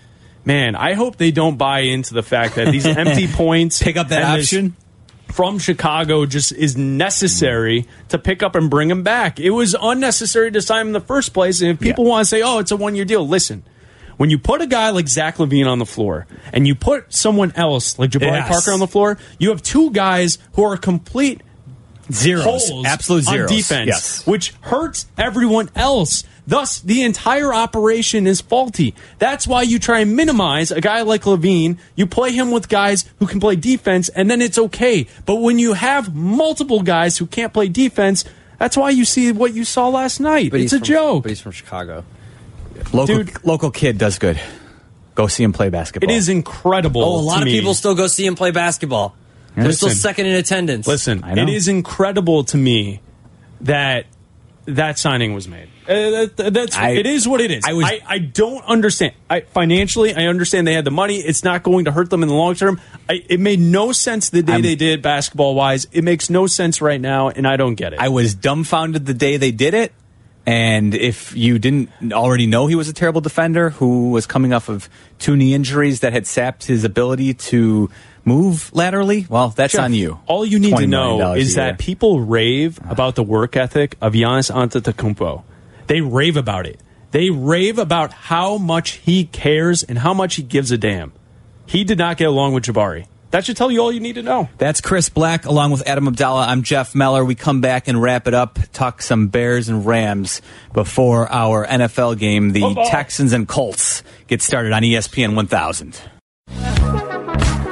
man, 0.45 0.75
I 0.77 0.95
hope 0.95 1.17
they 1.17 1.31
don't 1.31 1.57
buy 1.57 1.81
into 1.81 2.15
the 2.15 2.23
fact 2.23 2.55
that 2.57 2.71
these 2.73 2.87
empty 2.87 3.27
points 3.33 3.83
Pick 3.83 3.97
up 3.97 4.09
that 4.09 4.39
option? 4.39 4.75
from 5.33 5.59
Chicago 5.61 6.27
just 6.27 6.51
is 6.53 6.77
necessary 6.77 7.87
to 8.09 8.19
pick 8.19 8.43
up 8.43 8.55
and 8.57 8.69
bring 8.69 8.91
him 8.91 9.03
back. 9.05 9.39
It 9.39 9.51
was 9.51 9.77
unnecessary 9.81 10.51
to 10.53 10.61
sign 10.61 10.83
him 10.83 10.87
in 10.89 10.93
the 10.93 11.01
first 11.01 11.33
place. 11.33 11.61
And 11.61 11.71
if 11.71 11.79
people 11.81 12.05
want 12.05 12.23
to 12.23 12.29
say, 12.29 12.43
oh, 12.43 12.59
it's 12.59 12.73
a 12.73 12.77
one 12.77 12.95
year 12.97 13.05
deal, 13.05 13.27
listen. 13.27 13.63
When 14.17 14.29
you 14.29 14.39
put 14.39 14.61
a 14.61 14.67
guy 14.67 14.91
like 14.91 15.09
Zach 15.09 15.37
LaVine 15.37 15.67
on 15.67 15.79
the 15.79 15.87
floor 15.87 16.27
and 16.53 16.67
you 16.67 16.75
put 16.75 17.13
someone 17.15 17.53
else 17.57 17.99
like 17.99 18.11
Jabari 18.11 18.33
Yes. 18.33 18.49
Parker 18.49 18.73
on 18.73 18.79
the 18.81 18.87
floor, 18.89 19.17
you 19.39 19.49
have 19.51 19.63
two 19.63 19.91
guys 19.93 20.37
who 20.55 20.65
are 20.65 20.77
complete 20.77 21.43
Zeros. 22.13 22.71
Absolute 22.85 23.29
on 23.29 23.33
zeros. 23.35 23.51
defense, 23.51 23.87
Yes. 23.87 24.27
which 24.27 24.53
hurts 24.63 25.07
everyone 25.17 25.71
else. 25.77 26.25
Thus, 26.51 26.81
the 26.81 27.05
entire 27.05 27.55
operation 27.55 28.27
is 28.27 28.41
faulty. 28.41 28.93
That's 29.21 29.47
why 29.47 29.63
you 29.63 29.79
try 29.79 30.01
and 30.01 30.17
minimize 30.17 30.73
a 30.73 30.81
guy 30.81 31.03
like 31.03 31.23
LaVine. 31.23 31.79
You 31.95 32.09
play 32.09 32.33
him 32.33 32.51
with 32.51 32.69
guys 32.69 33.05
who 33.21 33.29
can 33.29 33.39
play 33.39 33.55
defense, 33.55 34.09
and 34.09 34.29
then 34.29 34.43
it's 34.43 34.59
okay. 34.59 35.07
But 35.27 35.37
when 35.37 35.61
you 35.61 35.75
have 35.75 36.13
multiple 36.13 36.83
guys 36.83 37.19
who 37.19 37.27
can't 37.27 37.53
play 37.53 37.69
defense, 37.69 38.25
that's 38.59 38.77
why 38.77 38.91
you 38.91 39.05
see 39.05 39.31
what 39.31 39.55
you 39.55 39.65
saw 39.65 39.91
last 39.91 40.19
night. 40.19 40.51
But 40.51 40.59
it's 40.59 40.73
a 40.73 40.79
from- 40.79 40.85
joke. 40.87 41.23
But 41.23 41.29
he's 41.31 41.41
from 41.41 41.53
Chicago. 41.53 42.05
Local 42.93 43.19
Dude. 43.23 43.45
local 43.45 43.71
kid 43.71 43.97
does 43.97 44.19
good. 44.19 44.41
Go 45.15 45.29
see 45.29 45.45
him 45.45 45.53
play 45.53 45.69
basketball. 45.69 46.11
It 46.11 46.17
is 46.17 46.29
incredible. 46.29 47.05
Oh, 47.05 47.21
a 47.21 47.23
lot 47.23 47.35
to 47.37 47.41
of 47.43 47.45
me. 47.47 47.53
people 47.53 47.75
still 47.75 47.95
go 47.95 48.09
see 48.09 48.27
him 48.27 48.35
play 48.35 48.51
basketball. 48.51 49.15
They're 49.55 49.71
still 49.73 49.91
second 49.91 50.27
in 50.27 50.35
attendance. 50.35 50.87
Listen, 50.89 51.23
it 51.25 51.49
is 51.49 51.69
incredible 51.69 52.43
to 52.45 52.57
me 52.57 53.01
that 53.61 54.07
that 54.67 54.99
signing 54.99 55.33
was 55.35 55.47
made. 55.47 55.69
Uh, 55.91 56.29
that, 56.37 56.53
that's 56.55 56.77
I- 56.77 56.91
it 56.91 57.07
is 57.07 57.27
what 57.27 57.41
it 57.41 57.51
is. 57.51 57.65
I 57.65 57.71
I, 57.71 57.73
was- 57.73 58.01
I, 58.07 58.19
don't 58.19 58.65
understand. 58.65 59.15
I, 59.29 59.41
financially, 59.41 60.15
I 60.15 60.27
understand 60.27 60.67
they 60.67 60.75
had 60.75 60.85
the 60.85 60.93
money. 60.93 61.17
It's 61.17 61.43
not 61.43 61.65
going 61.65 61.87
to 61.87 61.93
hurt 61.93 62.11
them 62.11 62.23
in 62.23 62.29
the 62.29 62.35
long 62.35 62.55
term. 62.55 62.81
I, 63.09 63.25
it 63.29 63.41
made 63.41 63.59
no 63.59 63.91
sense 63.91 64.31
the 64.31 64.43
day 64.43 64.53
I'm- 64.53 64.63
they 64.63 64.77
did 64.77 65.03
basketball 65.03 65.57
wise. 65.57 65.89
It 65.91 66.05
makes 66.05 66.31
no 66.31 66.47
sense 66.47 66.81
right 66.81 67.01
now, 67.01 67.29
and 67.29 67.45
I 67.47 67.57
don't 67.57 67.75
get 67.75 67.93
it. 67.93 67.99
I 67.99 68.09
was 68.09 68.35
dumbfounded 68.37 69.05
the 69.05 69.15
day 69.15 69.37
they 69.37 69.51
did 69.51 69.75
it. 69.75 69.93
And 70.47 70.95
if 70.95 71.37
you 71.37 71.59
didn't 71.59 71.91
already 72.13 72.47
know 72.47 72.67
he 72.67 72.75
was 72.75 72.89
a 72.89 72.93
terrible 72.95 73.21
defender 73.21 73.71
who 73.71 74.11
was 74.11 74.27
coming 74.27 74.53
off 74.53 74.69
of 74.69 74.89
two 75.19 75.37
knee 75.37 75.55
injuries 75.55 76.01
that 76.01 76.13
had 76.13 76.27
sapped 76.27 76.65
his 76.67 76.83
ability 76.83 77.35
to 77.35 77.91
move 78.25 78.71
laterally, 78.73 79.27
well, 79.29 79.51
that's 79.51 79.75
Jeff, 79.75 79.83
on 79.83 79.93
you. 79.93 80.19
All 80.27 80.47
you 80.47 80.59
need 80.59 80.77
to 80.77 80.87
know 80.87 81.35
is 81.35 81.57
that 81.57 81.79
people 81.79 82.21
rave 82.21 82.81
about 82.89 83.17
the 83.17 83.23
work 83.23 83.55
ethic 83.57 83.97
of 84.01 84.15
Giannis 84.15 84.51
Antetokounmpo. 84.51 85.43
They 85.91 86.01
rave 86.01 86.37
about 86.37 86.67
it. 86.67 86.79
They 87.11 87.31
rave 87.31 87.81
about 87.81 88.13
how 88.13 88.59
much 88.59 88.91
he 88.91 89.25
cares 89.25 89.83
and 89.83 89.99
how 89.99 90.15
much 90.15 90.37
he 90.37 90.45
gives 90.45 90.71
a 90.71 90.79
damn. 90.79 91.13
He 91.67 91.83
did 91.83 91.99
not 91.99 92.17
get 92.17 92.29
along 92.29 92.55
with 92.55 92.63
Jabari. 92.63 93.09
That 93.33 93.45
should 93.45 93.57
tell 93.57 93.73
you 93.73 93.81
all 93.81 93.91
you 93.91 93.99
need 93.99 94.15
to 94.15 94.23
know. 94.23 94.49
That's 94.57 94.81
Chris 94.81 95.09
Bleck 95.09 95.47
along 95.47 95.73
with 95.73 95.85
Adam 95.89 96.07
Abdalla. 96.07 96.47
I'm 96.47 96.63
Jeff 96.63 96.95
Meller. 96.95 97.25
We 97.25 97.35
come 97.35 97.61
back 97.61 97.89
and 97.89 98.01
wrap 98.01 98.29
it 98.29 98.35
up, 98.35 98.61
talk 98.73 99.03
some 99.03 99.27
Bears 99.27 99.69
and 99.69 99.85
Rams 99.85 100.43
before 100.73 101.29
our 101.29 101.67
NFL 101.67 102.21
game. 102.21 102.53
The 102.53 102.61
Football. 102.61 102.89
Texans 102.89 103.33
and 103.33 103.49
Colts 103.49 104.05
get 104.29 104.43
started 104.43 104.71
on 104.71 104.83
ESPN 104.83 105.35
1000. 105.35 106.01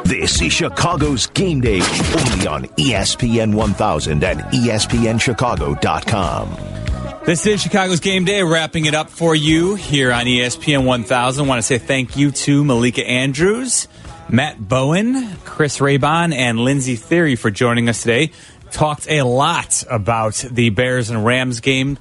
This 0.06 0.42
is 0.42 0.52
Chicago's 0.52 1.28
game 1.28 1.60
day 1.60 1.82
only 1.82 2.48
on 2.48 2.64
ESPN 2.78 3.54
1000 3.54 4.24
and 4.24 4.40
ESPNChicago.com. 4.40 6.87
This 7.28 7.44
is 7.44 7.60
Chicago's 7.60 8.00
Game 8.00 8.24
Day, 8.24 8.42
wrapping 8.42 8.86
it 8.86 8.94
up 8.94 9.10
for 9.10 9.34
you 9.34 9.74
here 9.74 10.12
on 10.12 10.24
ESPN 10.24 10.86
1000. 10.86 11.46
want 11.46 11.58
to 11.58 11.62
say 11.62 11.76
thank 11.76 12.16
you 12.16 12.30
to 12.30 12.64
Malika 12.64 13.06
Andrews, 13.06 13.86
Matt 14.30 14.58
Bowen, 14.58 15.36
Chris 15.44 15.76
Raybon, 15.76 16.34
and 16.34 16.58
Lindsey 16.58 16.96
Thiry 16.96 17.38
for 17.38 17.50
joining 17.50 17.90
us 17.90 18.00
today. 18.00 18.30
Talked 18.70 19.10
a 19.10 19.24
lot 19.24 19.84
about 19.90 20.36
the 20.50 20.70
Bears 20.70 21.10
and 21.10 21.22
Rams 21.22 21.60
game. 21.60 21.98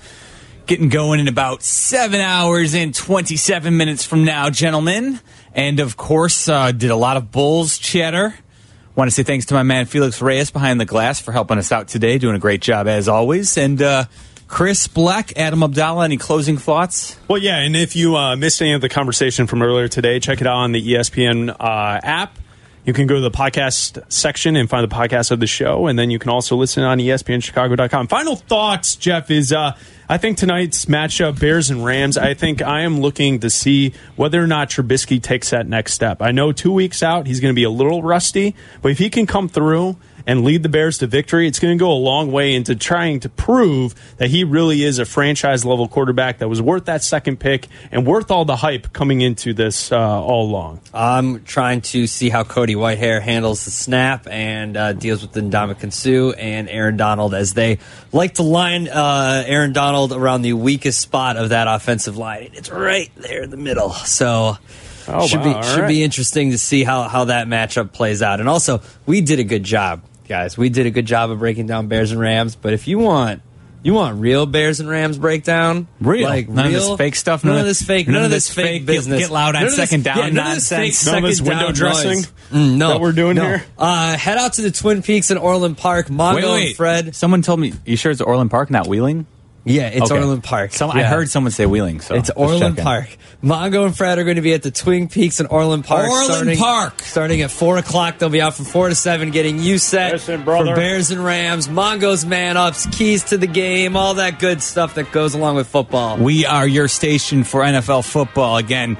Getting 0.65 0.87
going 0.87 1.19
in 1.19 1.27
about 1.27 1.61
seven 1.61 2.21
hours 2.21 2.73
and 2.73 2.95
27 2.95 3.75
minutes 3.75 4.05
from 4.05 4.23
now, 4.23 4.49
gentlemen. 4.49 5.19
And 5.53 5.81
of 5.81 5.97
course, 5.97 6.47
uh, 6.47 6.71
did 6.71 6.89
a 6.89 6.95
lot 6.95 7.17
of 7.17 7.33
Bulls 7.33 7.77
chatter. 7.77 8.33
Want 8.95 9.09
to 9.09 9.13
say 9.13 9.23
thanks 9.23 9.47
to 9.47 9.55
my 9.55 9.63
man 9.63 9.87
Felix 9.87 10.21
Reyes 10.21 10.51
behind 10.51 10.79
the 10.79 10.85
glass 10.85 11.19
for 11.19 11.33
helping 11.33 11.57
us 11.57 11.73
out 11.73 11.89
today, 11.89 12.17
doing 12.17 12.37
a 12.37 12.39
great 12.39 12.61
job 12.61 12.87
as 12.87 13.09
always. 13.09 13.57
And 13.57 13.81
uh, 13.81 14.05
Chris 14.47 14.87
Bleck, 14.87 15.33
Adam 15.35 15.59
Abdalla, 15.59 16.05
any 16.05 16.17
closing 16.17 16.57
thoughts? 16.57 17.17
Well, 17.27 17.37
yeah, 17.37 17.57
and 17.57 17.75
if 17.75 17.95
you 17.95 18.15
uh, 18.15 18.35
missed 18.35 18.61
any 18.61 18.73
of 18.73 18.81
the 18.81 18.89
conversation 18.89 19.45
from 19.45 19.61
earlier 19.61 19.87
today, 19.87 20.19
check 20.19 20.39
it 20.39 20.47
out 20.47 20.55
on 20.57 20.71
the 20.71 20.93
ESPN 20.93 21.49
uh, 21.49 21.99
app. 22.01 22.37
You 22.85 22.93
can 22.93 23.05
go 23.05 23.15
to 23.15 23.21
the 23.21 23.29
podcast 23.29 24.01
section 24.09 24.55
and 24.55 24.69
find 24.69 24.89
the 24.89 24.95
podcast 24.95 25.31
of 25.31 25.41
the 25.41 25.47
show, 25.47 25.87
and 25.87 25.99
then 25.99 26.09
you 26.09 26.19
can 26.19 26.29
also 26.29 26.55
listen 26.55 26.83
on 26.83 26.99
ESPNChicago.com. 26.99 28.07
Final 28.07 28.37
thoughts, 28.37 28.95
Jeff, 28.95 29.29
is 29.29 29.51
uh, 29.51 29.75
I 30.07 30.17
think 30.17 30.37
tonight's 30.37 30.85
matchup, 30.85 31.37
Bears 31.37 31.69
and 31.69 31.83
Rams, 31.83 32.17
I 32.17 32.33
think 32.33 32.61
I 32.61 32.83
am 32.83 33.01
looking 33.01 33.41
to 33.41 33.49
see 33.49 33.93
whether 34.15 34.41
or 34.41 34.47
not 34.47 34.69
Trubisky 34.69 35.21
takes 35.21 35.49
that 35.49 35.67
next 35.67 35.95
step. 35.95 36.21
I 36.21 36.31
know 36.31 36.53
two 36.53 36.71
weeks 36.71 37.03
out, 37.03 37.27
he's 37.27 37.41
going 37.41 37.53
to 37.53 37.55
be 37.55 37.65
a 37.65 37.69
little 37.69 38.01
rusty, 38.01 38.55
but 38.81 38.91
if 38.91 38.99
he 38.99 39.09
can 39.09 39.27
come 39.27 39.49
through 39.49 39.97
and 40.27 40.43
lead 40.43 40.61
the 40.61 40.69
Bears 40.69 40.99
to 40.99 41.07
victory, 41.07 41.47
it's 41.47 41.57
going 41.57 41.75
to 41.75 41.81
go 41.81 41.89
a 41.89 41.93
long 41.93 42.31
way 42.31 42.53
into 42.53 42.75
trying 42.75 43.21
to 43.21 43.29
prove 43.29 43.95
that 44.17 44.29
he 44.29 44.43
really 44.43 44.83
is 44.83 44.99
a 44.99 45.05
franchise 45.05 45.65
level 45.65 45.87
quarterback 45.87 46.39
that 46.39 46.49
was 46.49 46.61
worth 46.61 46.85
that 46.85 47.01
second 47.01 47.39
pick 47.39 47.67
and 47.91 48.05
worth 48.05 48.29
all 48.29 48.43
the 48.43 48.57
hype 48.57 48.91
coming 48.91 49.21
into 49.21 49.53
this 49.53 49.91
uh, 49.91 49.97
all 49.97 50.45
along. 50.45 50.81
I'm 50.93 51.43
trying 51.45 51.81
to 51.81 52.05
see 52.07 52.29
how 52.29 52.43
Cody 52.43 52.75
Whitehair 52.75 53.21
handles 53.21 53.63
the 53.63 53.71
snap 53.71 54.27
and 54.27 54.75
uh, 54.75 54.93
deals 54.93 55.21
with 55.21 55.31
Ndamukong 55.31 55.93
Suh 55.93 56.37
and 56.37 56.67
Aaron 56.69 56.97
Donald 56.97 57.33
as 57.33 57.53
they 57.53 57.79
like 58.11 58.35
to 58.35 58.43
line 58.43 58.89
uh, 58.89 59.43
Aaron 59.47 59.71
Donald 59.71 60.11
around 60.11 60.41
the 60.41 60.53
weakest 60.53 60.99
spot 60.99 61.37
of 61.37 61.49
that 61.49 61.67
offensive 61.69 62.17
line. 62.17 62.51
It's 62.53 62.69
right 62.69 63.09
there 63.15 63.43
in 63.43 63.49
the 63.49 63.57
middle. 63.57 63.91
So. 63.91 64.57
Oh, 65.09 65.25
should 65.25 65.39
wow, 65.39 65.43
be 65.45 65.53
all 65.53 65.63
should 65.63 65.79
right. 65.81 65.87
be 65.87 66.03
interesting 66.03 66.51
to 66.51 66.57
see 66.57 66.83
how, 66.83 67.03
how 67.03 67.25
that 67.25 67.47
matchup 67.47 67.93
plays 67.93 68.21
out. 68.21 68.41
And 68.41 68.49
also, 68.49 68.81
we 69.05 69.21
did 69.21 69.39
a 69.39 69.45
good 69.45 69.63
job, 69.63 70.01
guys. 70.27 70.57
We 70.57 70.69
did 70.69 70.85
a 70.85 70.91
good 70.91 71.05
job 71.05 71.31
of 71.31 71.39
breaking 71.39 71.67
down 71.67 71.87
Bears 71.87 72.11
and 72.11 72.19
Rams. 72.19 72.55
But 72.55 72.73
if 72.73 72.87
you 72.87 72.99
want 72.99 73.41
you 73.83 73.93
want 73.93 74.19
real 74.19 74.45
Bears 74.45 74.79
and 74.79 74.89
Rams 74.89 75.17
breakdown, 75.17 75.87
Real. 76.01 76.27
like 76.27 76.49
None 76.49 76.65
of 76.65 76.71
real, 76.73 76.89
this 76.89 76.97
fake 76.97 77.15
stuff, 77.15 77.43
none, 77.43 77.51
none 77.53 77.59
of 77.59 77.61
of- 77.61 77.67
this 77.67 77.81
fake, 77.81 78.07
none 78.07 78.13
none, 78.15 78.21
of 78.23 78.25
of 78.25 78.31
this 78.31 78.47
this 78.47 78.55
fake 78.55 78.65
fake 78.65 78.79
get- 78.81 78.85
business. 78.87 79.19
get 79.19 79.29
loud 79.31 79.55
on 79.55 79.61
None 79.61 79.63
of 79.63 79.69
this- 79.69 79.89
second 79.89 80.03
down 80.03 80.17
yeah, 80.17 80.29
none 80.29 80.47
of 80.47 80.55
this 80.55 80.71
nonsense. 80.71 81.03
fake 81.03 81.13
None 81.13 81.23
of 81.23 81.29
this 81.29 81.41
window 81.41 81.71
dressing. 81.71 82.19
Mm, 82.51 82.77
no, 82.77 82.87
that 82.89 82.99
we're 83.01 83.11
doing 83.13 83.35
no. 83.35 83.43
here? 83.45 83.65
Uh, 83.77 84.17
head 84.17 84.37
out 84.37 84.53
to 84.53 84.61
the 84.61 84.71
Twin 84.71 85.01
Peaks 85.03 85.31
in 85.31 85.37
Orland 85.37 85.77
Park. 85.77 86.07
Mongo 86.07 86.35
wait, 86.35 86.45
wait. 86.45 86.67
and 86.67 86.75
Fred. 86.75 87.15
Someone 87.15 87.41
told 87.41 87.59
me, 87.59 87.73
you 87.85 87.95
sure 87.95 88.11
it's 88.11 88.19
Orland 88.21 88.51
Park, 88.51 88.69
not 88.71 88.87
Wheeling? 88.87 89.25
Yeah, 89.67 89.87
it's 89.87 90.11
Okay. 90.11 90.19
Orland 90.21 90.43
Park. 90.43 90.73
Some, 90.73 90.91
I 90.91 91.01
Yeah. 91.01 91.09
heard 91.09 91.29
someone 91.29 91.51
say 91.51 91.65
Wheeling. 91.65 92.01
So 92.01 92.15
It's 92.15 92.27
just 92.29 92.37
Orland 92.37 92.75
checking. 92.77 92.83
Park. 92.83 93.17
Mongo 93.43 93.85
and 93.85 93.95
Fred 93.95 94.17
are 94.17 94.23
going 94.23 94.35
to 94.37 94.41
be 94.41 94.53
at 94.53 94.63
the 94.63 94.71
Twin 94.71 95.07
Peaks 95.07 95.39
in 95.39 95.45
Orland 95.47 95.85
Park. 95.85 96.07
Orland 96.09 96.25
starting, 96.33 96.57
Park. 96.57 97.01
Starting 97.03 97.41
at 97.41 97.51
4 97.51 97.77
o'clock. 97.77 98.17
They'll 98.17 98.29
be 98.29 98.41
out 98.41 98.55
from 98.55 98.65
4 98.65 98.89
to 98.89 98.95
7 98.95 99.29
getting 99.31 99.59
you 99.59 99.77
set 99.77 100.13
Listen, 100.13 100.43
brother. 100.43 100.71
for 100.71 100.75
Bears 100.75 101.11
and 101.11 101.23
Rams. 101.23 101.67
Mongo's 101.67 102.25
man 102.25 102.57
ups, 102.57 102.87
keys 102.87 103.23
to 103.25 103.37
the 103.37 103.47
game, 103.47 103.95
all 103.95 104.15
that 104.15 104.39
good 104.39 104.61
stuff 104.63 104.95
that 104.95 105.11
goes 105.11 105.33
along 105.35 105.55
with 105.55 105.67
football. 105.67 106.17
We 106.17 106.45
are 106.45 106.67
your 106.67 106.87
station 106.87 107.43
for 107.43 107.61
NFL 107.63 108.01
football. 108.03 108.57
Again, 108.57 108.97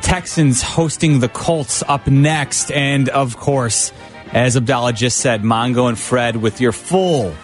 Texans 0.00 0.62
hosting 0.62 1.20
the 1.20 1.28
Colts 1.28 1.82
up 1.86 2.06
next. 2.06 2.70
And 2.70 3.08
of 3.08 3.36
course, 3.36 3.92
as 4.32 4.56
Abdalla 4.56 4.94
just 4.94 5.18
said, 5.18 5.42
Mongo 5.42 5.88
and 5.88 5.98
Fred 5.98 6.36
with 6.36 6.60
your 6.60 6.72
full, 6.72 7.34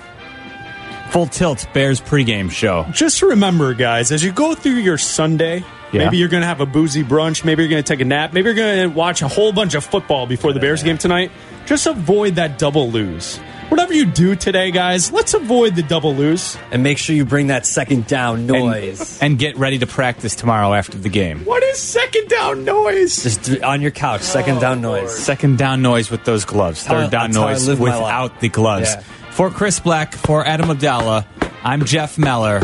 full 1.14 1.26
tilt 1.26 1.64
Bears 1.72 2.00
pregame 2.00 2.50
show. 2.50 2.84
Just 2.90 3.22
remember, 3.22 3.72
guys, 3.72 4.10
as 4.10 4.24
you 4.24 4.32
go 4.32 4.52
through 4.56 4.72
your 4.72 4.98
Sunday, 4.98 5.62
Yeah. 5.92 6.06
maybe 6.06 6.16
you're 6.16 6.28
going 6.28 6.40
to 6.40 6.46
have 6.48 6.60
a 6.60 6.66
boozy 6.66 7.04
brunch, 7.04 7.44
maybe 7.44 7.62
you're 7.62 7.70
going 7.70 7.84
to 7.84 7.86
take 7.86 8.00
a 8.00 8.04
nap, 8.04 8.32
maybe 8.32 8.46
you're 8.46 8.56
going 8.56 8.90
to 8.90 8.92
watch 8.92 9.22
a 9.22 9.28
whole 9.28 9.52
bunch 9.52 9.76
of 9.76 9.84
football 9.84 10.26
before 10.26 10.52
the 10.52 10.58
Bears 10.58 10.82
game 10.82 10.98
tonight. 10.98 11.30
Just 11.66 11.86
avoid 11.86 12.34
that 12.34 12.58
double 12.58 12.90
lose. 12.90 13.36
Whatever 13.68 13.94
you 13.94 14.06
do 14.06 14.34
today, 14.34 14.72
guys, 14.72 15.12
let's 15.12 15.34
avoid 15.34 15.76
the 15.76 15.84
double 15.84 16.16
lose. 16.16 16.58
And 16.72 16.82
make 16.82 16.98
sure 16.98 17.14
you 17.14 17.24
bring 17.24 17.46
that 17.46 17.64
second 17.64 18.08
down 18.08 18.48
noise. 18.48 19.22
And 19.22 19.38
get 19.38 19.56
ready 19.56 19.78
to 19.78 19.86
practice 19.86 20.34
tomorrow 20.34 20.74
after 20.74 20.98
the 20.98 21.08
game. 21.08 21.44
What 21.44 21.62
is 21.62 21.78
second 21.78 22.28
down 22.28 22.64
noise? 22.64 23.22
Just 23.22 23.62
on 23.62 23.80
your 23.82 23.92
couch, 23.92 24.22
second 24.22 24.60
down 24.60 24.80
noise. 24.80 25.16
Second 25.16 25.58
down 25.58 25.80
noise 25.80 26.10
with 26.10 26.24
those 26.24 26.44
gloves. 26.44 26.82
Third 26.82 27.12
down 27.12 27.30
that's 27.30 27.36
noise 27.36 27.68
live 27.68 27.78
my 27.78 27.86
life. 27.90 28.00
without 28.02 28.40
the 28.40 28.48
gloves. 28.48 28.92
Yeah. 28.96 29.02
For 29.34 29.50
Chris 29.50 29.80
Bleck, 29.80 30.14
for 30.14 30.46
Adam 30.46 30.68
Abdalla, 30.68 31.26
I'm 31.64 31.84
Jeff 31.84 32.18
Meller. 32.18 32.62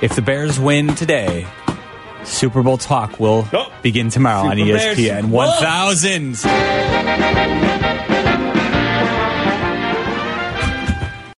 If 0.00 0.14
the 0.14 0.22
Bears 0.22 0.60
win 0.60 0.94
today, 0.94 1.46
Super 2.24 2.62
Bowl 2.62 2.78
talk 2.78 3.18
will 3.18 3.48
Oh. 3.52 3.72
begin 3.82 4.08
tomorrow 4.10 4.48
on 4.48 4.56
Super 4.56 4.72
Bears. 4.72 4.98
ESPN 4.98 5.30
Whoa. 5.30 5.46
1000. 5.46 8.15